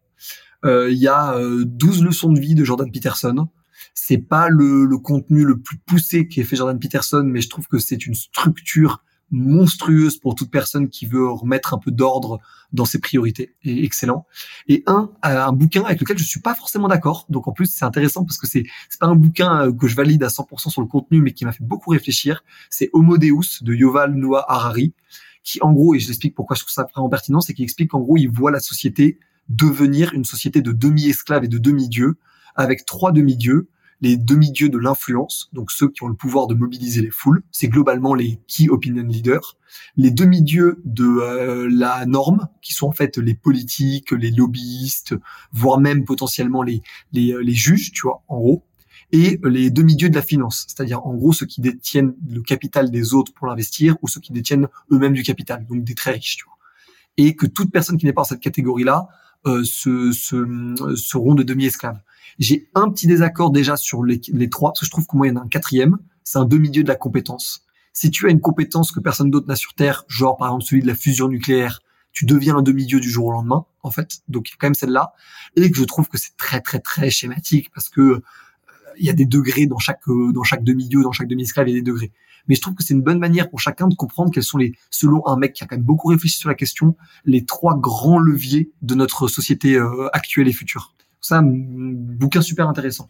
Euh, 0.66 0.90
il 0.92 0.98
y 0.98 1.08
a 1.08 1.38
12 1.38 2.02
euh, 2.02 2.06
leçons 2.06 2.32
de 2.32 2.40
vie 2.40 2.56
de 2.56 2.64
Jordan 2.64 2.90
Peterson. 2.92 3.48
C'est 3.94 4.18
pas 4.18 4.50
le, 4.50 4.86
le 4.86 4.98
contenu 4.98 5.44
le 5.44 5.60
plus 5.60 5.78
poussé 5.78 6.28
qui 6.28 6.40
est 6.40 6.44
fait 6.44 6.56
Jordan 6.56 6.80
Peterson, 6.80 7.24
mais 7.26 7.42
je 7.42 7.50
trouve 7.50 7.68
que 7.68 7.80
c'est 7.80 8.06
une 8.06 8.16
structure 8.16 9.04
monstrueuse 9.32 10.20
pour 10.20 10.36
toute 10.36 10.52
personne 10.52 10.90
qui 10.90 11.06
veut 11.06 11.28
remettre 11.28 11.74
un 11.74 11.80
peu 11.80 11.92
d'ordre 11.92 12.40
dans 12.72 12.86
ses 12.86 13.00
priorités. 13.00 13.56
Et 13.64 13.84
excellent. 13.84 14.26
Et 14.68 14.84
un, 14.86 15.12
euh, 15.26 15.46
un 15.46 15.52
bouquin 15.54 15.84
avec 15.84 16.00
lequel 16.00 16.18
je 16.18 16.24
suis 16.24 16.40
pas 16.40 16.54
forcément 16.54 16.88
d'accord. 16.88 17.26
Donc 17.30 17.48
en 17.48 17.52
plus 17.52 17.66
c'est 17.66 17.86
intéressant 17.86 18.24
parce 18.26 18.38
que 18.38 18.48
c'est 18.48 18.64
c'est 18.90 19.00
pas 19.00 19.08
un 19.08 19.16
bouquin 19.16 19.72
que 19.74 19.88
je 19.88 19.96
valide 19.96 20.24
à 20.24 20.28
100% 20.28 20.70
sur 20.70 20.82
le 20.82 20.88
contenu, 20.88 21.22
mais 21.22 21.34
qui 21.34 21.46
m'a 21.46 21.52
fait 21.52 21.64
beaucoup 21.64 21.90
réfléchir. 21.90 22.44
C'est 22.70 22.90
Homo 22.94 23.18
Deus 23.18 23.62
de 23.62 23.74
Yoval 23.74 24.14
Noah 24.14 24.46
Harari, 24.48 24.94
qui 25.44 25.60
en 25.62 25.74
gros, 25.74 25.96
et 25.96 26.00
je 26.00 26.08
t'explique 26.08 26.36
pourquoi 26.36 26.56
je 26.56 26.62
trouve 26.62 26.72
ça 26.72 26.88
vraiment 26.94 27.10
pertinent, 27.10 27.42
c'est 27.42 27.54
qu'il 27.54 27.64
explique 27.64 27.92
qu'en 27.92 28.02
gros 28.02 28.18
il 28.18 28.30
voit 28.30 28.52
la 28.52 28.60
société 28.60 29.20
devenir 29.50 30.14
une 30.14 30.26
société 30.26 30.62
de 30.62 30.72
demi-esclaves 30.72 31.44
et 31.44 31.50
de 31.50 31.58
demi-dieux, 31.58 32.18
avec 32.56 32.86
trois 32.86 33.12
demi-dieux 33.12 33.68
les 34.04 34.18
demi-dieux 34.18 34.68
de 34.68 34.78
l'influence, 34.78 35.50
donc 35.54 35.72
ceux 35.72 35.88
qui 35.88 36.04
ont 36.04 36.10
le 36.10 36.14
pouvoir 36.14 36.48
de 36.48 36.54
mobiliser 36.54 37.02
les 37.02 37.10
foules, 37.10 37.42
c'est 37.52 37.70
globalement 37.70 38.14
les 38.14 38.38
key 38.48 38.68
opinion 38.68 39.04
leaders, 39.04 39.58
les 39.96 40.12
demi-dieux 40.12 40.82
de 40.84 41.06
euh, 41.06 41.70
la 41.72 42.06
norme, 42.06 42.50
qui 42.62 42.74
sont 42.74 42.88
en 42.88 42.92
fait 42.92 43.18
les 43.18 43.34
politiques, 43.34 44.12
les 44.12 44.32
lobbyistes, 44.32 45.16
voire 45.54 45.80
même 45.80 46.04
potentiellement 46.04 46.64
les, 46.64 46.82
les, 47.14 47.32
euh, 47.32 47.40
les 47.40 47.54
juges, 47.54 47.94
tu 47.94 48.02
vois, 48.02 48.24
en 48.28 48.40
gros, 48.40 48.64
et 49.14 49.40
les 49.44 49.70
demi-dieux 49.70 50.10
de 50.10 50.16
la 50.16 50.24
finance, 50.24 50.66
c'est-à-dire 50.68 51.06
en 51.06 51.14
gros 51.14 51.34
ceux 51.34 51.46
qui 51.46 51.62
détiennent 51.62 52.16
le 52.28 52.42
capital 52.42 52.90
des 52.90 53.14
autres 53.14 53.32
pour 53.32 53.46
l'investir 53.46 53.96
ou 54.02 54.08
ceux 54.08 54.20
qui 54.20 54.34
détiennent 54.34 54.68
eux-mêmes 54.92 55.14
du 55.14 55.22
capital, 55.22 55.66
donc 55.68 55.84
des 55.84 55.94
très 55.94 56.12
riches, 56.12 56.38
tu 56.38 56.46
vois. 56.46 56.58
Et 57.18 57.36
que 57.36 57.46
toute 57.46 57.72
personne 57.72 57.98
qui 57.98 58.08
n'est 58.08 58.14
pas 58.14 58.22
dans 58.22 58.30
cette 58.30 58.40
catégorie-là 58.40 59.08
euh, 59.46 59.64
se, 59.64 60.12
se, 60.12 60.96
seront 60.96 61.36
de 61.36 61.44
demi-esclaves. 61.44 62.00
J'ai 62.40 62.70
un 62.74 62.90
petit 62.90 63.06
désaccord 63.06 63.52
déjà 63.52 63.78
sur 63.78 64.04
les, 64.04 64.20
trois, 64.50 64.72
parce 64.72 64.80
que 64.80 64.86
je 64.88 64.92
trouve 64.92 65.06
que 65.06 65.16
moi, 65.16 65.28
il 65.28 65.30
y 65.30 65.34
en 65.34 65.40
a 65.40 65.44
un 65.44 65.48
quatrième, 65.48 66.00
c'est 66.24 66.40
un 66.40 66.46
demi-dieu 66.46 66.82
de 66.82 66.88
la 66.88 66.96
compétence. 66.96 67.68
Si 67.94 68.10
tu 68.10 68.26
as 68.26 68.32
une 68.32 68.42
compétence 68.42 68.92
que 68.92 69.00
personne 69.00 69.30
d'autre 69.30 69.48
n'a 69.48 69.56
sur 69.56 69.76
Terre, 69.76 70.06
genre 70.08 70.38
par 70.38 70.48
exemple 70.48 70.64
celui 70.64 70.82
de 70.82 70.88
la 70.88 70.96
fusion 70.96 71.28
nucléaire, 71.28 71.82
tu 72.14 72.26
deviens 72.26 72.58
un 72.58 72.62
demi-dieu 72.64 73.00
du 73.00 73.12
jour 73.12 73.28
au 73.28 73.32
lendemain, 73.32 73.66
en 73.84 73.92
fait. 73.92 74.22
Donc 74.28 74.50
il 74.50 74.54
y 74.54 74.56
a 74.56 74.58
quand 74.60 74.68
même 74.68 74.74
celle-là. 74.74 75.14
Et 75.56 75.70
que 75.70 75.78
je 75.78 75.84
trouve 75.84 76.08
que 76.08 76.18
c'est 76.18 76.36
très 76.36 76.62
très 76.62 76.80
très 76.80 77.12
schématique, 77.12 77.70
parce 77.76 77.90
que 77.90 78.24
il 79.00 79.06
y 79.06 79.10
a 79.10 79.14
des 79.14 79.26
degrés 79.26 79.66
dans 79.66 79.80
chaque 79.80 80.08
euh, 80.08 80.32
dans 80.34 80.44
chaque 80.44 80.64
demi-dieu, 80.64 81.04
dans 81.04 81.12
chaque 81.12 81.28
demi-esclave, 81.28 81.70
il 81.70 81.76
y 81.76 81.78
a 81.78 81.82
des 81.82 81.92
degrés. 81.92 82.12
Mais 82.48 82.56
je 82.56 82.62
trouve 82.62 82.76
que 82.76 82.84
c'est 82.84 82.94
une 82.94 83.02
bonne 83.02 83.20
manière 83.20 83.50
pour 83.50 83.60
chacun 83.60 83.88
de 83.88 83.96
comprendre 83.96 84.32
quels 84.32 84.44
sont 84.44 84.58
les, 84.58 84.74
selon 84.90 85.26
un 85.28 85.38
mec 85.38 85.54
qui 85.54 85.64
a 85.64 85.68
quand 85.68 85.76
même 85.76 85.86
beaucoup 85.86 86.10
réfléchi 86.10 86.38
sur 86.38 86.50
la 86.50 86.56
question, 86.56 86.96
les 87.26 87.46
trois 87.46 87.78
grands 87.78 88.20
leviers 88.20 88.72
de 88.82 88.96
notre 88.96 89.28
société 89.28 89.76
euh, 89.76 90.10
actuelle 90.14 90.48
et 90.48 90.54
future. 90.54 90.94
Ça, 91.22 91.42
bouquin 91.44 92.42
super 92.42 92.68
intéressant. 92.68 93.10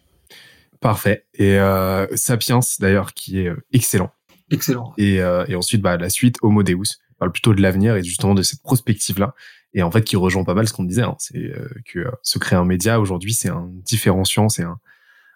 Parfait. 0.80 1.26
Et 1.34 1.58
euh, 1.58 2.06
Sapiens, 2.16 2.60
d'ailleurs, 2.80 3.14
qui 3.14 3.40
est 3.40 3.52
excellent. 3.72 4.12
Excellent. 4.52 4.94
Et, 4.98 5.20
euh, 5.20 5.46
et 5.48 5.56
ensuite, 5.56 5.82
bah, 5.82 5.98
la 5.98 6.10
suite, 6.10 6.38
Homo 6.42 6.62
Deus, 6.62 7.00
parle 7.18 7.32
plutôt 7.32 7.56
de 7.56 7.62
l'avenir 7.62 7.96
et 7.96 8.04
justement 8.04 8.36
de 8.36 8.44
cette 8.44 8.62
prospective-là. 8.62 9.34
Et 9.74 9.82
en 9.82 9.90
fait, 9.90 10.04
qui 10.04 10.16
rejoint 10.16 10.44
pas 10.44 10.54
mal 10.54 10.68
ce 10.68 10.74
qu'on 10.74 10.84
disait, 10.84 11.02
hein. 11.02 11.16
c'est 11.18 11.52
que 11.92 12.06
se 12.22 12.38
créer 12.38 12.60
un 12.60 12.66
média 12.66 13.00
aujourd'hui, 13.00 13.34
c'est 13.34 13.50
un 13.50 13.72
différenciant, 13.86 14.48
c'est 14.48 14.62
un, 14.62 14.78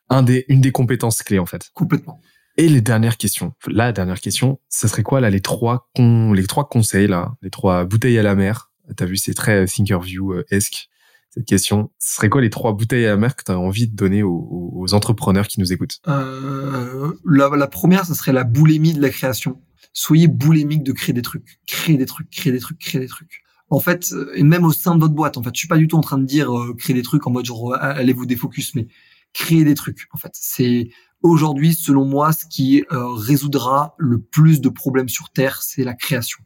un 0.10 0.24
des, 0.24 0.46
une 0.48 0.62
des 0.62 0.72
compétences 0.72 1.22
clés 1.24 1.40
en 1.40 1.46
fait. 1.46 1.70
Complètement. 1.74 2.20
Et 2.58 2.70
les 2.70 2.82
dernières 2.82 3.18
questions. 3.18 3.54
La 3.68 3.92
dernière 3.92 4.20
question, 4.20 4.60
ça 4.68 4.88
serait 4.88 5.04
quoi 5.04 5.22
là 5.22 5.30
les 5.30 5.42
trois 5.42 5.90
con, 5.96 6.34
les 6.34 6.46
trois 6.46 6.68
conseils 6.68 7.08
là, 7.08 7.34
les 7.42 7.52
trois 7.52 7.86
bouteilles 7.86 8.18
à 8.18 8.24
la 8.24 8.36
mer? 8.36 8.72
T'as 8.96 9.06
vu, 9.06 9.18
c'est 9.18 9.34
très 9.34 9.66
Thinkerview-esque 9.66 10.90
cette 11.38 11.46
question. 11.46 11.92
Ce 12.00 12.16
serait 12.16 12.30
quoi 12.30 12.42
les 12.42 12.50
trois 12.50 12.74
bouteilles 12.74 13.06
à 13.06 13.16
mer 13.16 13.36
que 13.36 13.44
tu 13.44 13.52
as 13.52 13.60
envie 13.60 13.88
de 13.88 13.96
donner 13.96 14.24
aux, 14.24 14.86
entrepreneurs 14.94 15.48
qui 15.48 15.60
nous 15.60 15.72
écoutent? 15.74 16.00
Euh, 16.08 17.14
la, 17.26 17.50
la, 17.50 17.68
première, 17.68 18.06
ce 18.06 18.14
serait 18.14 18.34
la 18.34 18.44
boulémie 18.44 18.94
de 18.94 19.02
la 19.02 19.10
création. 19.10 19.62
Soyez 19.94 20.28
boulémique 20.28 20.84
de 20.84 20.92
créer 20.94 21.14
des 21.14 21.22
trucs, 21.22 21.60
créer 21.68 21.98
des 21.98 22.06
trucs, 22.06 22.30
créer 22.30 22.52
des 22.52 22.60
trucs, 22.60 22.80
créer 22.80 23.02
des 23.02 23.08
trucs. 23.08 23.44
En 23.70 23.80
fait, 23.80 24.14
et 24.36 24.44
même 24.44 24.64
au 24.64 24.72
sein 24.72 24.96
de 24.96 25.02
votre 25.02 25.14
boîte, 25.14 25.38
en 25.38 25.44
fait, 25.44 25.50
je 25.54 25.60
suis 25.60 25.68
pas 25.68 25.78
du 25.78 25.88
tout 25.88 25.98
en 25.98 26.02
train 26.02 26.18
de 26.18 26.26
dire 26.26 26.56
euh, 26.58 26.74
créer 26.74 26.96
des 26.96 27.02
trucs 27.02 27.28
en 27.28 27.32
mode 27.32 27.46
genre 27.46 27.76
allez 27.76 28.14
vous 28.14 28.26
défocus, 28.26 28.74
mais 28.76 28.88
créer 29.38 29.64
des 29.64 29.76
trucs. 29.76 30.08
En 30.12 30.18
fait, 30.18 30.32
c'est 30.34 30.90
aujourd'hui, 31.22 31.76
selon 31.76 32.06
moi, 32.06 32.34
ce 32.34 32.46
qui 32.48 32.84
euh, 32.92 33.14
résoudra 33.14 33.94
le 33.98 34.20
plus 34.20 34.62
de 34.62 34.70
problèmes 34.70 35.10
sur 35.10 35.30
Terre, 35.30 35.62
c'est 35.62 35.84
la 35.84 35.94
création. 35.94 36.40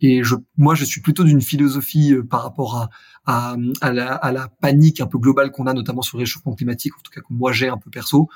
Et 0.00 0.22
je, 0.22 0.36
moi, 0.56 0.76
je 0.76 0.84
suis 0.84 1.00
plutôt 1.00 1.24
d'une 1.24 1.40
philosophie 1.40 2.12
euh, 2.12 2.22
par 2.22 2.44
rapport 2.44 2.76
à, 2.76 2.90
à, 3.26 3.56
à, 3.80 3.92
la, 3.92 4.14
à, 4.14 4.30
la, 4.30 4.48
panique 4.48 5.00
un 5.00 5.06
peu 5.06 5.18
globale 5.18 5.50
qu'on 5.50 5.66
a, 5.66 5.74
notamment 5.74 6.02
sur 6.02 6.16
le 6.16 6.22
réchauffement 6.22 6.54
climatique, 6.54 6.94
en 6.96 7.02
tout 7.02 7.10
cas 7.10 7.20
que 7.20 7.26
moi 7.32 7.52
j'ai 7.52 7.68
un 7.68 7.76
peu 7.76 7.90
perso. 7.90 8.28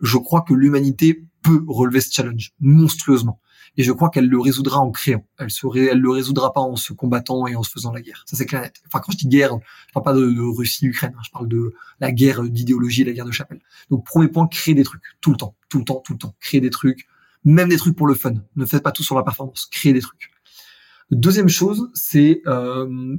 Je 0.00 0.18
crois 0.18 0.42
que 0.42 0.54
l'humanité 0.54 1.24
peut 1.42 1.64
relever 1.68 2.00
ce 2.00 2.12
challenge 2.12 2.52
monstrueusement. 2.60 3.40
Et 3.76 3.82
je 3.82 3.92
crois 3.92 4.08
qu'elle 4.08 4.28
le 4.28 4.38
résoudra 4.38 4.78
en 4.78 4.90
créant. 4.92 5.26
Elle 5.38 5.50
serait, 5.50 5.86
elle 5.86 6.00
le 6.00 6.10
résoudra 6.10 6.52
pas 6.52 6.60
en 6.60 6.76
se 6.76 6.92
combattant 6.92 7.46
et 7.46 7.56
en 7.56 7.62
se 7.62 7.70
faisant 7.70 7.92
la 7.92 8.00
guerre. 8.00 8.22
Ça 8.26 8.36
c'est 8.36 8.46
clair. 8.46 8.70
Enfin, 8.86 9.00
quand 9.00 9.12
je 9.12 9.18
dis 9.18 9.26
guerre, 9.26 9.50
je 9.88 9.92
parle 9.92 10.04
pas 10.04 10.12
de, 10.12 10.40
Russie-Ukraine. 10.40 11.12
Hein. 11.16 11.22
je 11.24 11.30
parle 11.30 11.48
de 11.48 11.74
la 11.98 12.12
guerre 12.12 12.42
d'idéologie, 12.44 13.02
la 13.04 13.12
guerre 13.12 13.24
de 13.24 13.32
chapelle. 13.32 13.60
Donc 13.90 14.06
premier 14.06 14.28
point, 14.28 14.46
créer 14.46 14.74
des 14.74 14.84
trucs 14.84 15.02
tout 15.20 15.32
le 15.32 15.36
temps, 15.36 15.56
tout 15.68 15.78
le 15.78 15.84
temps, 15.84 16.02
tout 16.04 16.12
le 16.12 16.18
temps. 16.18 16.34
Créer 16.40 16.60
des 16.60 16.70
trucs, 16.70 17.06
même 17.44 17.68
des 17.68 17.76
trucs 17.76 17.96
pour 17.96 18.06
le 18.06 18.14
fun. 18.14 18.34
Ne 18.54 18.64
faites 18.64 18.82
pas 18.82 18.92
tout 18.92 19.02
sur 19.02 19.16
la 19.16 19.24
performance. 19.24 19.66
Créez 19.70 19.92
des 19.92 20.02
trucs. 20.02 20.30
Deuxième 21.10 21.48
chose, 21.48 21.90
c'est 21.94 22.42
euh, 22.46 23.16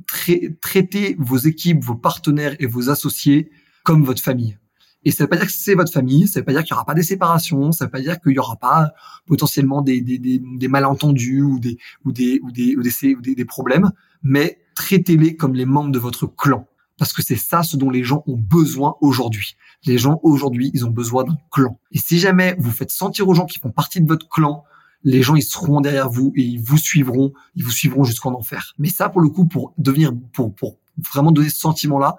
traiter 0.62 1.16
vos 1.20 1.38
équipes, 1.38 1.84
vos 1.84 1.96
partenaires 1.96 2.56
et 2.60 2.66
vos 2.66 2.90
associés 2.90 3.52
comme 3.84 4.04
votre 4.04 4.22
famille. 4.22 4.58
Et 5.06 5.12
ça 5.12 5.24
veut 5.24 5.30
pas 5.30 5.38
dire 5.38 5.46
que 5.46 5.52
c'est 5.52 5.76
votre 5.76 5.92
famille, 5.92 6.28
ça 6.28 6.40
veut 6.40 6.46
pas 6.46 6.52
dire 6.52 6.64
qu'il 6.64 6.72
y 6.72 6.74
aura 6.74 6.86
pas 6.86 6.96
des 6.96 7.04
séparations, 7.04 7.72
ça 7.72 7.86
veut 7.86 7.92
pas 7.92 8.02
dire 8.02 8.20
qu'il 8.20 8.34
y 8.34 8.40
aura 8.40 8.56
pas 8.56 8.92
potentiellement 9.26 9.82
des, 9.82 10.02
des, 10.02 10.18
des, 10.18 10.42
des 10.44 10.68
malentendus 10.68 11.44
ou 11.44 11.60
des 11.60 11.78
ou 12.04 12.12
des 12.12 12.40
ou 12.44 12.52
des 12.52 12.76
ou 12.76 12.82
des, 13.22 13.36
des, 13.36 13.46
problèmes, 13.46 13.92
mais 14.24 14.60
traitez-les 14.76 15.36
comme 15.36 15.54
les 15.54 15.66
membres 15.66 15.92
de 15.92 16.00
votre 16.00 16.26
clan 16.26 16.68
parce 16.98 17.14
que 17.14 17.22
c'est 17.22 17.36
ça 17.36 17.62
ce 17.62 17.78
dont 17.78 17.90
les 17.90 18.04
gens 18.04 18.24
ont 18.26 18.38
besoin 18.38 18.96
aujourd'hui. 19.02 19.56
Les 19.86 19.98
gens 19.98 20.20
aujourd'hui, 20.24 20.72
ils 20.74 20.86
ont 20.86 20.92
besoin 20.92 21.26
d'un 21.26 21.38
clan. 21.52 21.78
Et 21.92 22.00
si 22.00 22.20
jamais 22.20 22.56
vous 22.58 22.72
faites 22.72 22.90
sentir 22.90 23.28
aux 23.28 23.34
gens 23.34 23.46
qui 23.46 23.60
font 23.60 23.72
partie 23.72 24.02
de 24.02 24.08
votre 24.08 24.28
clan 24.28 24.64
les 25.06 25.22
gens 25.22 25.36
ils 25.36 25.44
seront 25.44 25.82
derrière 25.82 26.10
vous 26.10 26.34
et 26.36 26.42
ils 26.42 26.60
vous 26.60 26.80
suivront, 26.80 27.32
ils 27.56 27.64
vous 27.64 27.72
suivront 27.72 28.04
jusqu'en 28.04 28.34
enfer. 28.34 28.74
Mais 28.80 28.90
ça, 28.90 29.08
pour 29.08 29.22
le 29.22 29.30
coup, 29.30 29.46
pour 29.46 29.74
devenir, 29.78 30.12
pour, 30.34 30.54
pour 30.54 30.78
vraiment 30.98 31.32
donner 31.32 31.50
ce 31.50 31.60
sentiment-là, 31.60 32.18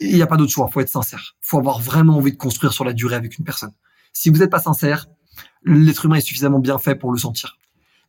il 0.00 0.14
n'y 0.14 0.22
a 0.22 0.26
pas 0.26 0.36
d'autre 0.36 0.52
choix. 0.52 0.68
Faut 0.72 0.80
être 0.80 0.88
sincère. 0.88 1.36
Faut 1.40 1.58
avoir 1.58 1.80
vraiment 1.80 2.16
envie 2.16 2.32
de 2.32 2.36
construire 2.36 2.72
sur 2.72 2.84
la 2.84 2.92
durée 2.92 3.16
avec 3.16 3.38
une 3.38 3.44
personne. 3.44 3.72
Si 4.12 4.30
vous 4.30 4.38
n'êtes 4.38 4.50
pas 4.50 4.60
sincère, 4.60 5.06
l'être 5.64 6.06
humain 6.06 6.16
est 6.16 6.20
suffisamment 6.20 6.58
bien 6.58 6.78
fait 6.78 6.94
pour 6.94 7.12
le 7.12 7.18
sentir. 7.18 7.58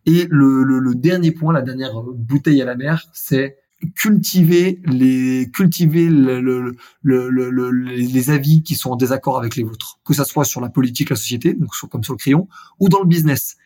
Et 0.06 0.28
le, 0.30 0.64
le, 0.64 0.96
dernier 0.96 1.32
point, 1.32 1.54
la 1.54 1.62
dernière 1.62 2.02
bouteille 2.02 2.62
à 2.62 2.66
la 2.66 2.76
mer, 2.76 3.06
c'est 3.14 3.58
cultiver 3.96 4.80
les 4.86 5.50
cultiver 5.52 6.08
le, 6.08 6.40
le, 7.02 7.72
les 7.72 8.30
avis 8.30 8.64
qui 8.64 8.76
sont 8.76 8.92
en 8.92 8.96
désaccord 8.96 9.38
avec 9.38 9.56
les 9.56 9.64
vôtres, 9.64 10.00
que 10.06 10.14
ça 10.14 10.26
soit 10.26 10.46
sur 10.46 10.62
la 10.62 10.70
politique, 10.70 11.10
la 11.10 11.16
société, 11.16 11.54
donc 11.54 11.70
comme 11.90 12.04
sur 12.04 12.14
le 12.14 12.18
crayon, 12.18 12.48
ou 12.80 12.90
dans 12.90 13.00
le 13.00 13.08
business 13.08 13.58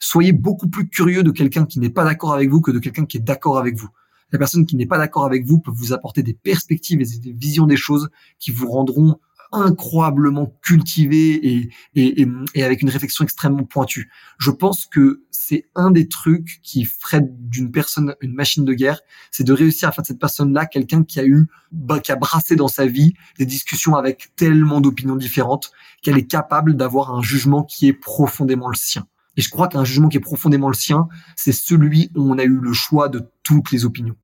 soyez 0.00 0.32
beaucoup 0.32 0.68
plus 0.68 0.88
curieux 0.88 1.22
de 1.22 1.30
quelqu'un 1.30 1.66
qui 1.66 1.78
n'est 1.78 1.90
pas 1.90 2.04
d'accord 2.04 2.32
avec 2.32 2.48
vous 2.50 2.60
que 2.60 2.70
de 2.70 2.78
quelqu'un 2.78 3.04
qui 3.04 3.18
est 3.18 3.20
d'accord 3.20 3.58
avec 3.58 3.76
vous. 3.76 3.90
La 4.32 4.38
personne 4.38 4.66
qui 4.66 4.76
n'est 4.76 4.86
pas 4.86 4.98
d'accord 4.98 5.24
avec 5.24 5.44
vous 5.44 5.58
peut 5.58 5.72
vous 5.74 5.92
apporter 5.92 6.22
des 6.22 6.34
perspectives 6.34 7.00
et 7.00 7.18
des 7.18 7.32
visions 7.32 7.66
des 7.66 7.76
choses 7.76 8.10
qui 8.38 8.50
vous 8.50 8.70
rendront 8.70 9.18
incroyablement 9.52 10.54
cultivés 10.62 11.34
et, 11.34 11.70
et, 11.94 12.26
et, 12.54 12.62
avec 12.62 12.82
une 12.82 12.88
réflexion 12.88 13.24
extrêmement 13.24 13.64
pointue. 13.64 14.10
Je 14.38 14.50
pense 14.50 14.86
que 14.86 15.24
c'est 15.30 15.64
un 15.74 15.90
des 15.90 16.08
trucs 16.08 16.60
qui 16.62 16.84
ferait 16.84 17.22
d'une 17.28 17.72
personne 17.72 18.14
une 18.20 18.34
machine 18.34 18.64
de 18.64 18.72
guerre, 18.72 19.00
c'est 19.30 19.44
de 19.44 19.52
réussir 19.52 19.88
à 19.88 19.92
faire 19.92 20.02
de 20.02 20.06
cette 20.06 20.20
personne-là 20.20 20.66
quelqu'un 20.66 21.02
qui 21.02 21.18
a 21.18 21.24
eu, 21.24 21.48
bah, 21.72 21.98
qui 22.00 22.12
a 22.12 22.16
brassé 22.16 22.54
dans 22.54 22.68
sa 22.68 22.86
vie 22.86 23.14
des 23.38 23.46
discussions 23.46 23.96
avec 23.96 24.32
tellement 24.36 24.80
d'opinions 24.80 25.16
différentes 25.16 25.72
qu'elle 26.02 26.18
est 26.18 26.26
capable 26.26 26.76
d'avoir 26.76 27.12
un 27.12 27.22
jugement 27.22 27.64
qui 27.64 27.88
est 27.88 27.92
profondément 27.92 28.68
le 28.68 28.76
sien. 28.76 29.06
Et 29.40 29.42
je 29.42 29.48
crois 29.48 29.68
qu'un 29.68 29.84
jugement 29.84 30.10
qui 30.10 30.18
est 30.18 30.20
profondément 30.20 30.68
le 30.68 30.74
sien, 30.74 31.08
c'est 31.34 31.52
celui 31.52 32.10
où 32.14 32.30
on 32.30 32.36
a 32.36 32.44
eu 32.44 32.60
le 32.60 32.74
choix 32.74 33.08
de 33.08 33.22
toutes 33.42 33.72
les 33.72 33.86
opinions. 33.86 34.14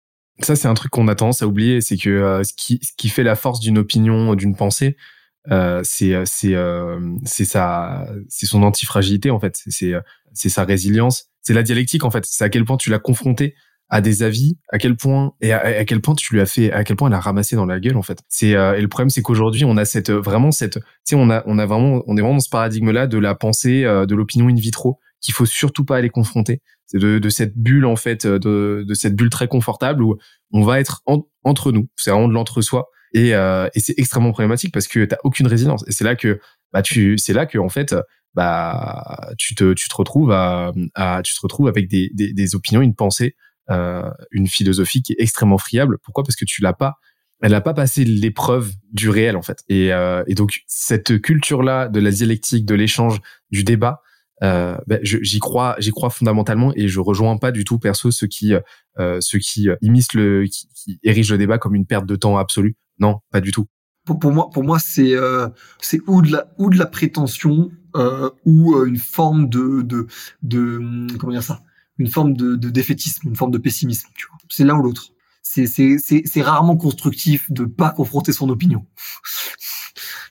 Ça, 0.43 0.57
c'est 0.57 0.69
un 0.69 0.75
truc 0.75 0.91
qu'on 0.91 1.09
a 1.09 1.15
tendance 1.15 1.41
à 1.41 1.47
oublier, 1.47 1.81
c'est 1.81 1.97
que 1.97 2.11
euh, 2.11 2.45
ce, 2.45 2.53
qui, 2.55 3.09
fait 3.09 3.23
la 3.23 3.35
force 3.35 3.59
d'une 3.61 3.79
opinion, 3.79 4.35
d'une 4.35 4.55
pensée, 4.55 4.95
euh, 5.51 5.81
c'est 5.85 6.13
euh, 6.13 6.25
euh, 6.45 8.21
son 8.29 8.63
antifragilité 8.63 9.31
en 9.31 9.41
fait, 9.41 9.59
c'est 10.35 10.49
sa 10.51 10.65
résilience, 10.65 11.31
c'est 11.41 11.55
la 11.55 11.63
dialectique 11.63 12.05
en 12.05 12.11
fait, 12.11 12.27
c'est 12.27 12.45
à 12.45 12.51
quel 12.51 12.67
point 12.67 12.77
tu 12.77 12.91
l'as 12.91 12.99
confronté 12.99 13.55
à 13.89 14.03
des 14.03 14.23
avis, 14.23 14.59
à 14.69 14.77
quel 14.77 14.97
point 14.97 15.33
et 15.41 15.55
à, 15.55 15.87
quel 15.87 16.03
point 16.03 16.15
tu 16.15 16.35
lui 16.35 16.43
as 16.43 16.47
fait, 16.47 16.71
à 16.73 16.85
quel 16.85 16.97
point 16.97 17.09
elle 17.09 17.15
a 17.15 17.21
ramassé 17.21 17.57
dans 17.57 17.65
la 17.65 17.81
gueule 17.81 17.97
en 17.97 18.03
fait. 18.03 18.19
Et 18.43 18.53
le 18.53 18.87
problème 18.89 19.09
c'est 19.09 19.23
qu'aujourd'hui 19.23 19.65
on 19.65 19.79
a 19.79 19.85
vraiment 20.11 20.51
cette, 20.51 20.79
on 21.11 21.31
est 21.31 21.67
vraiment 21.67 22.03
dans 22.05 22.41
ce 22.41 22.51
paradigme 22.51 22.91
là 22.91 23.07
de 23.07 23.17
la 23.17 23.35
pensée, 23.35 23.85
de 23.85 24.15
l'opinion 24.15 24.49
in 24.49 24.57
vitro 24.57 25.01
qu'il 25.21 25.35
faut 25.35 25.47
surtout 25.47 25.85
pas 25.85 25.97
aller 25.97 26.11
confronter. 26.11 26.63
C'est 26.87 26.99
de, 26.99 27.19
de, 27.19 27.29
cette 27.29 27.57
bulle 27.57 27.85
en 27.85 27.97
fait, 27.97 28.27
de, 28.27 28.85
de, 28.87 28.95
cette 28.95 29.17
bulle 29.17 29.31
très 29.31 29.49
confortable 29.49 30.03
où 30.03 30.17
on 30.53 30.63
va 30.63 30.79
être 30.81 31.03
entre 31.43 31.73
nous. 31.73 31.89
C'est 31.97 32.11
vraiment 32.11 32.29
de 32.29 32.33
l'entre-soi 32.33 32.89
et, 33.13 33.35
euh, 33.35 33.69
et 33.75 33.81
c'est 33.81 33.95
extrêmement 33.99 34.33
problématique 34.33 34.73
parce 34.73 34.87
que 34.87 35.05
t'as 35.05 35.17
aucune 35.25 35.47
résilience. 35.47 35.85
Et 35.89 35.93
c'est 35.93 36.05
là 36.05 36.15
que 36.15 36.41
bah 36.73 36.83
tu, 36.83 37.19
c'est 37.19 37.33
là 37.33 37.47
que 37.47 37.59
en 37.59 37.69
fait 37.69 37.95
bah 38.35 39.33
tu 39.39 39.55
te 39.55 39.73
tu 39.73 39.89
te 39.89 39.97
retrouves 39.97 40.31
à, 40.31 40.73
à 40.95 41.23
tu 41.25 41.35
te 41.35 41.41
retrouves 41.43 41.69
avec 41.69 41.89
des, 41.89 42.11
des, 42.15 42.55
opinions, 42.55 42.83
une 42.83 42.95
pensée, 42.95 43.35
euh, 43.71 44.09
une 44.31 44.47
philosophie 44.47 45.03
qui 45.03 45.13
est 45.13 45.21
extrêmement 45.21 45.59
friable. 45.59 45.99
Pourquoi? 46.05 46.23
Parce 46.23 46.37
que 46.37 46.45
tu 46.45 46.63
l'as 46.63 46.75
pas 46.75 46.97
elle 47.43 47.53
n'a 47.53 47.61
pas 47.61 47.75
passé 47.75 48.05
l'épreuve 48.05 48.73
du 48.93 49.11
réel 49.11 49.37
en 49.37 49.43
fait. 49.43 49.63
Et, 49.69 49.93
euh, 49.93 50.23
et 50.27 50.35
donc 50.35 50.61
cette 50.67 51.21
culture 51.21 51.63
là 51.63 51.89
de 51.89 52.01
la 52.01 52.11
dialectique, 52.11 52.65
de 52.65 52.75
l'échange, 52.75 53.21
du 53.51 53.65
débat, 53.65 54.01
euh, 54.43 54.77
ben, 54.87 55.01
j'y 55.03 55.39
crois, 55.39 55.77
j'y 55.79 55.91
crois 55.91 56.11
fondamentalement 56.11 56.73
et 56.77 56.89
je 56.89 57.01
rejoins 57.01 57.39
pas 57.39 57.53
du 57.53 57.65
tout 57.65 57.79
perso 57.79 58.11
ceux 58.11 58.27
qui 58.27 58.55
euh, 58.99 59.19
ceux 59.21 59.39
qui 59.39 59.69
immiscent 59.81 60.15
le, 60.15 60.45
qui, 60.45 60.69
qui, 60.75 60.99
érigent 61.03 61.33
le 61.33 61.39
débat 61.39 61.59
comme 61.59 61.75
une 61.75 61.87
perte 61.87 62.07
de 62.07 62.17
temps 62.17 62.37
absolue. 62.37 62.77
Non, 62.99 63.21
pas 63.31 63.41
du 63.41 63.53
tout. 63.53 63.67
Pour, 64.05 64.19
pour 64.21 64.33
moi, 64.33 64.51
pour 64.51 64.63
moi, 64.63 64.79
c'est 64.79 65.15
euh, 65.15 65.49
c'est 65.81 66.01
ou 66.07 66.23
de 66.23 66.31
la 66.31 66.47
ou 66.59 66.71
de 66.71 66.79
la 66.79 66.87
prétention 66.87 67.71
euh, 67.97 68.31
ou 68.45 68.75
euh, 68.75 68.87
une 68.87 68.99
forme 68.99 69.49
de 69.49 69.83
de 69.83 70.07
de 70.43 70.77
hum, 70.79 71.09
comment 71.19 71.33
dire 71.33 71.43
ça, 71.43 71.63
une 71.99 72.09
forme 72.09 72.35
de, 72.35 72.55
de 72.55 72.71
défaitisme, 72.71 73.29
une 73.29 73.37
forme 73.37 73.51
de 73.51 73.59
pessimisme. 73.59 74.09
Tu 74.15 74.27
vois, 74.29 74.39
c'est 74.49 74.65
l'un 74.65 74.79
ou 74.79 74.83
l'autre. 74.83 75.09
C'est 75.43 75.67
c'est 75.67 75.99
c'est 75.99 76.43
rarement 76.43 76.77
constructif 76.77 77.51
de 77.51 77.65
pas 77.65 77.91
confronter 77.91 78.33
son 78.33 78.49
opinion. 78.49 78.87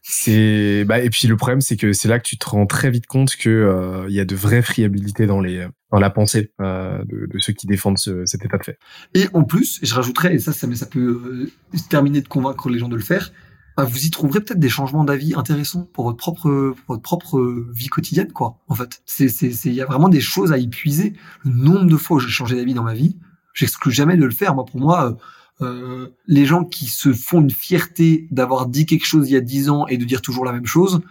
C'est 0.08 0.86
bah 0.86 1.00
et 1.00 1.10
puis 1.10 1.26
le 1.26 1.36
problème 1.36 1.62
c'est 1.62 1.78
que 1.78 1.92
c'est 1.92 2.08
là 2.08 2.20
que 2.20 2.28
tu 2.28 2.38
te 2.38 2.48
rends 2.48 2.68
très 2.68 2.92
vite 2.92 3.08
compte 3.08 3.36
que 3.36 3.50
euh, 3.50 4.06
il 4.08 4.14
y 4.14 4.20
a 4.20 4.26
de 4.26 4.36
vraies 4.36 4.62
friabilités 4.62 5.26
dans 5.26 5.42
les 5.42 5.68
dans 5.92 5.98
la 5.98 6.12
pensée 6.12 6.52
euh, 6.62 7.04
de, 7.06 7.26
de, 7.26 7.40
ceux 7.40 7.54
qui 7.54 7.66
défendent 7.66 7.98
ce, 7.98 8.24
cet 8.28 8.46
état 8.46 8.60
de 8.60 8.64
fait. 8.64 8.78
Et 9.16 9.28
en 9.34 9.44
plus, 9.44 9.80
je 9.82 9.96
rajouterais 9.96 10.36
et 10.36 10.40
ça 10.40 10.54
ça, 10.54 10.68
ça 10.76 10.86
peut 10.86 11.50
euh, 11.74 11.80
terminer 11.90 12.22
de 12.22 12.28
convaincre 12.28 12.70
les 12.70 12.78
gens 12.78 12.88
de 12.88 12.96
le 12.96 13.02
faire. 13.02 13.34
Bah, 13.78 13.84
vous 13.84 14.06
y 14.06 14.12
trouverez 14.12 14.42
peut-être 14.42 14.60
des 14.60 14.70
changements 14.70 15.06
d'avis 15.06 15.34
intéressants 15.34 15.90
pour 15.92 16.04
votre 16.04 16.18
propre 16.18 16.76
votre 16.88 17.02
propre 17.02 17.66
vie 17.74 17.88
quotidienne 17.88 18.32
quoi. 18.32 18.60
En 18.68 18.76
fait, 18.76 19.02
c'est 19.08 19.28
c'est 19.28 19.50
il 19.66 19.74
y 19.74 19.82
a 19.82 19.88
vraiment 19.88 20.10
des 20.10 20.22
choses 20.22 20.52
à 20.52 20.60
épuiser. 20.60 21.14
Le 21.44 21.50
nombre 21.50 21.88
de 21.88 21.98
fois 21.98 22.18
où 22.18 22.20
j'ai 22.20 22.30
changé 22.30 22.56
d'avis 22.58 22.76
dans 22.76 22.84
ma 22.84 22.94
vie, 22.94 23.18
j'exclus 23.56 23.92
jamais 23.92 24.18
de 24.18 24.26
le 24.26 24.32
faire. 24.32 24.54
Moi 24.54 24.66
pour 24.66 24.80
moi 24.80 25.18
euh, 25.62 26.10
les 26.28 26.46
gens 26.46 26.66
qui 26.66 26.88
se 26.88 27.14
font 27.14 27.42
une 27.42 27.52
fierté 27.52 28.28
d'avoir 28.32 28.68
dit 28.68 28.86
quelque 28.86 29.06
chose 29.06 29.30
il 29.30 29.34
y 29.34 29.38
a 29.38 29.42
dix 29.42 29.70
ans 29.70 29.88
et 29.88 29.98
de 29.98 30.06
dire 30.06 30.22
toujours 30.22 30.46
la 30.46 30.52
même 30.52 30.66
chose, 30.66 31.02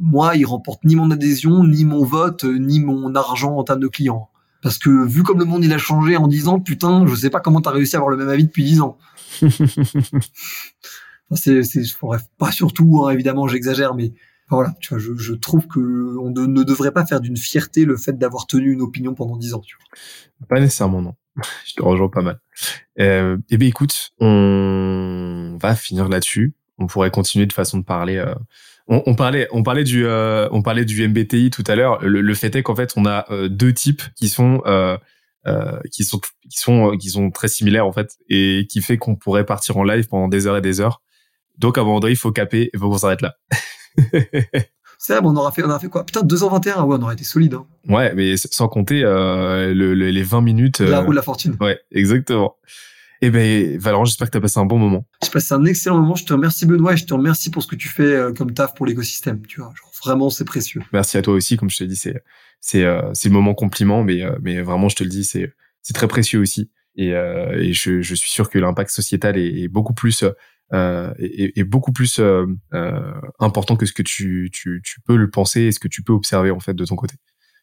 moi, 0.00 0.36
ils 0.36 0.44
remportent 0.44 0.84
ni 0.84 0.96
mon 0.96 1.10
adhésion, 1.10 1.64
ni 1.64 1.84
mon 1.84 2.04
vote, 2.04 2.44
ni 2.44 2.80
mon 2.80 3.14
argent 3.14 3.56
en 3.56 3.64
termes 3.64 3.80
de 3.80 3.88
clients. 3.88 4.30
Parce 4.62 4.78
que 4.78 5.06
vu 5.06 5.22
comme 5.22 5.38
le 5.38 5.44
monde 5.44 5.64
il 5.64 5.72
a 5.72 5.78
changé 5.78 6.16
en 6.16 6.26
dix 6.28 6.48
ans, 6.48 6.60
putain, 6.60 7.06
je 7.06 7.14
sais 7.14 7.30
pas 7.30 7.40
comment 7.40 7.60
t'as 7.60 7.70
réussi 7.70 7.96
à 7.96 7.98
avoir 7.98 8.10
le 8.10 8.16
même 8.16 8.28
avis 8.28 8.44
depuis 8.44 8.64
dix 8.64 8.80
ans. 8.80 8.98
c'est, 11.32 11.62
c'est, 11.62 11.82
bref, 12.00 12.22
pas 12.38 12.52
surtout, 12.52 13.04
hein, 13.04 13.10
évidemment, 13.10 13.46
j'exagère, 13.48 13.94
mais 13.94 14.12
voilà, 14.48 14.74
tu 14.80 14.90
vois, 14.90 14.98
je, 14.98 15.14
je 15.16 15.34
trouve 15.34 15.66
que 15.66 15.80
on 16.18 16.30
ne 16.30 16.62
devrait 16.62 16.92
pas 16.92 17.04
faire 17.04 17.20
d'une 17.20 17.36
fierté 17.36 17.84
le 17.84 17.96
fait 17.96 18.16
d'avoir 18.16 18.46
tenu 18.46 18.72
une 18.72 18.80
opinion 18.80 19.14
pendant 19.14 19.36
dix 19.36 19.54
ans. 19.54 19.60
Tu 19.60 19.76
vois. 19.76 20.46
Pas 20.48 20.60
nécessairement, 20.60 21.02
non. 21.02 21.14
je 21.66 21.74
te 21.74 21.82
rejoins 21.82 22.08
pas 22.08 22.22
mal. 22.22 22.40
Euh, 23.00 23.36
eh 23.50 23.56
bien, 23.56 23.68
écoute, 23.68 24.12
on 24.20 25.58
va 25.60 25.74
finir 25.74 26.08
là-dessus. 26.08 26.54
On 26.78 26.86
pourrait 26.86 27.10
continuer 27.10 27.46
de 27.46 27.52
façon 27.52 27.78
de 27.78 27.84
parler. 27.84 28.16
Euh, 28.16 28.34
on, 28.88 29.02
on, 29.06 29.14
parlait, 29.14 29.48
on 29.50 29.62
parlait 29.62 29.84
du, 29.84 30.06
euh, 30.06 30.48
on 30.52 30.62
parlait 30.62 30.84
du 30.84 31.06
MBTI 31.08 31.50
tout 31.50 31.64
à 31.66 31.74
l'heure. 31.74 32.02
Le, 32.02 32.20
le, 32.20 32.34
fait 32.34 32.54
est 32.54 32.62
qu'en 32.62 32.76
fait, 32.76 32.92
on 32.96 33.04
a 33.04 33.24
euh, 33.30 33.48
deux 33.48 33.72
types 33.72 34.02
qui 34.14 34.28
sont 34.28 34.62
euh, 34.66 34.96
qui 35.92 36.04
sont 36.04 36.20
qui 36.50 36.58
sont 36.58 36.96
qui 36.96 37.08
sont 37.08 37.30
très 37.30 37.48
similaires 37.48 37.86
en 37.86 37.92
fait 37.92 38.16
et 38.28 38.66
qui 38.68 38.82
fait 38.82 38.98
qu'on 38.98 39.14
pourrait 39.14 39.46
partir 39.46 39.76
en 39.76 39.84
live 39.84 40.08
pendant 40.08 40.28
des 40.28 40.46
heures 40.46 40.56
et 40.56 40.60
des 40.60 40.80
heures. 40.80 41.02
Donc 41.58 41.78
à 41.78 41.80
un 41.80 41.84
moment 41.84 42.00
donné, 42.00 42.12
il 42.12 42.18
faut 42.18 42.32
caper 42.32 42.70
et 42.72 42.78
faut 42.78 42.90
qu'on 42.90 42.98
s'arrête 42.98 43.22
là. 43.22 43.34
C'est 44.98 45.12
vrai, 45.12 45.22
on 45.24 45.36
aura 45.36 45.52
fait, 45.52 45.62
on 45.62 45.68
aura 45.68 45.78
fait 45.78 45.88
quoi? 45.88 46.06
Putain, 46.06 46.22
2h21, 46.22 46.84
ouais, 46.84 46.96
on 46.98 47.02
aurait 47.02 47.14
été 47.14 47.24
solide. 47.24 47.54
Hein. 47.54 47.66
Ouais, 47.86 48.14
mais 48.14 48.36
sans 48.36 48.68
compter 48.68 49.02
euh, 49.04 49.74
le, 49.74 49.94
le, 49.94 50.10
les 50.10 50.22
20 50.22 50.40
minutes. 50.40 50.80
La 50.80 50.98
euh, 50.98 51.00
roue 51.02 51.10
de 51.10 51.16
la 51.16 51.22
fortune. 51.22 51.56
Ouais, 51.60 51.78
exactement. 51.92 52.56
Eh 53.22 53.30
ben, 53.30 53.78
Valorant, 53.78 54.04
j'espère 54.04 54.28
que 54.28 54.32
tu 54.32 54.38
as 54.38 54.40
passé 54.40 54.58
un 54.58 54.66
bon 54.66 54.78
moment. 54.78 55.06
J'ai 55.22 55.30
passé 55.30 55.54
un 55.54 55.64
excellent 55.64 55.98
moment. 55.98 56.14
Je 56.14 56.24
te 56.24 56.32
remercie, 56.32 56.66
Benoît, 56.66 56.94
et 56.94 56.96
je 56.96 57.04
te 57.04 57.14
remercie 57.14 57.50
pour 57.50 57.62
ce 57.62 57.68
que 57.68 57.76
tu 57.76 57.88
fais 57.88 58.02
euh, 58.02 58.32
comme 58.32 58.52
taf 58.52 58.74
pour 58.74 58.86
l'écosystème. 58.86 59.44
Tu 59.46 59.60
vois, 59.60 59.72
genre, 59.76 59.90
vraiment, 60.04 60.30
c'est 60.30 60.44
précieux. 60.44 60.82
Merci 60.92 61.16
à 61.18 61.22
toi 61.22 61.34
aussi, 61.34 61.56
comme 61.56 61.70
je 61.70 61.78
te 61.78 61.84
dis, 61.84 61.96
c'est 61.96 62.22
c'est 62.60 62.84
euh, 62.84 63.10
c'est 63.14 63.28
le 63.28 63.34
moment 63.34 63.54
compliment, 63.54 64.02
mais 64.02 64.22
euh, 64.22 64.36
mais 64.42 64.60
vraiment, 64.60 64.88
je 64.88 64.96
te 64.96 65.04
le 65.04 65.10
dis, 65.10 65.24
c'est 65.24 65.52
c'est 65.82 65.94
très 65.94 66.08
précieux 66.08 66.40
aussi. 66.40 66.70
Et, 66.96 67.14
euh, 67.14 67.60
et 67.60 67.74
je, 67.74 68.00
je 68.00 68.14
suis 68.14 68.30
sûr 68.30 68.48
que 68.48 68.58
l'impact 68.58 68.90
sociétal 68.90 69.36
est, 69.36 69.62
est 69.62 69.68
beaucoup 69.68 69.92
plus 69.92 70.24
euh, 70.72 71.12
est, 71.18 71.56
est 71.56 71.64
beaucoup 71.64 71.92
plus 71.92 72.18
euh, 72.18 72.46
euh, 72.74 73.12
important 73.38 73.76
que 73.76 73.86
ce 73.86 73.92
que 73.92 74.02
tu, 74.02 74.50
tu 74.52 74.80
tu 74.84 75.00
peux 75.00 75.16
le 75.16 75.30
penser 75.30 75.62
et 75.62 75.72
ce 75.72 75.78
que 75.78 75.88
tu 75.88 76.02
peux 76.02 76.12
observer 76.12 76.50
en 76.50 76.60
fait 76.60 76.74
de 76.74 76.84
ton 76.84 76.96
côté. 76.96 77.14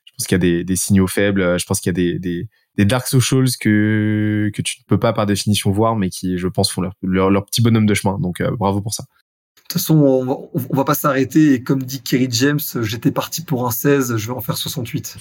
Je 0.06 0.12
pense 0.18 0.28
qu'il 0.28 0.36
y 0.36 0.40
a 0.40 0.40
des, 0.40 0.64
des 0.64 0.76
signaux 0.76 1.08
faibles. 1.08 1.60
Je 1.60 1.66
pense 1.66 1.80
qu'il 1.80 1.90
y 1.90 1.92
a 1.92 1.94
des, 1.94 2.20
des 2.20 2.48
des 2.78 2.86
dark 2.86 3.08
socials 3.08 3.50
que 3.60 4.52
que 4.54 4.62
tu 4.62 4.80
ne 4.80 4.86
peux 4.88 5.00
pas 5.00 5.14
par 5.14 5.26
définition 5.26 5.72
voir, 5.72 5.96
mais 5.96 6.10
qui, 6.10 6.38
je 6.38 6.48
pense, 6.48 6.72
font 6.72 6.82
leur 6.82 6.94
leur, 7.02 7.30
leur 7.30 7.46
petit 7.46 7.62
bonhomme 7.62 7.86
de 7.86 7.94
chemin. 7.94 8.18
Donc, 8.20 8.42
euh, 8.42 8.56
bravo 8.56 8.82
pour 8.82 8.94
ça. 8.94 9.04
De 9.04 9.62
toute 9.62 9.74
façon, 9.74 9.96
on 9.96 10.26
va, 10.26 10.36
on 10.70 10.76
va 10.76 10.84
pas 10.84 10.94
s'arrêter. 10.94 11.54
Et 11.54 11.64
comme 11.64 11.84
dit 11.84 12.02
Kerry 12.02 12.28
James, 12.32 12.60
j'étais 12.82 13.12
parti 13.12 13.44
pour 13.44 13.66
un 13.66 13.72
16, 13.72 14.18
je 14.18 14.28
vais 14.28 14.34
en 14.34 14.42
faire 14.42 14.58
68. 14.58 15.18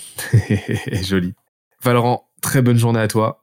Joli. 1.03 1.33
Valorant, 1.83 2.29
très 2.41 2.63
bonne 2.63 2.79
journée 2.79 3.01
à 3.01 3.09
toi. 3.09 3.41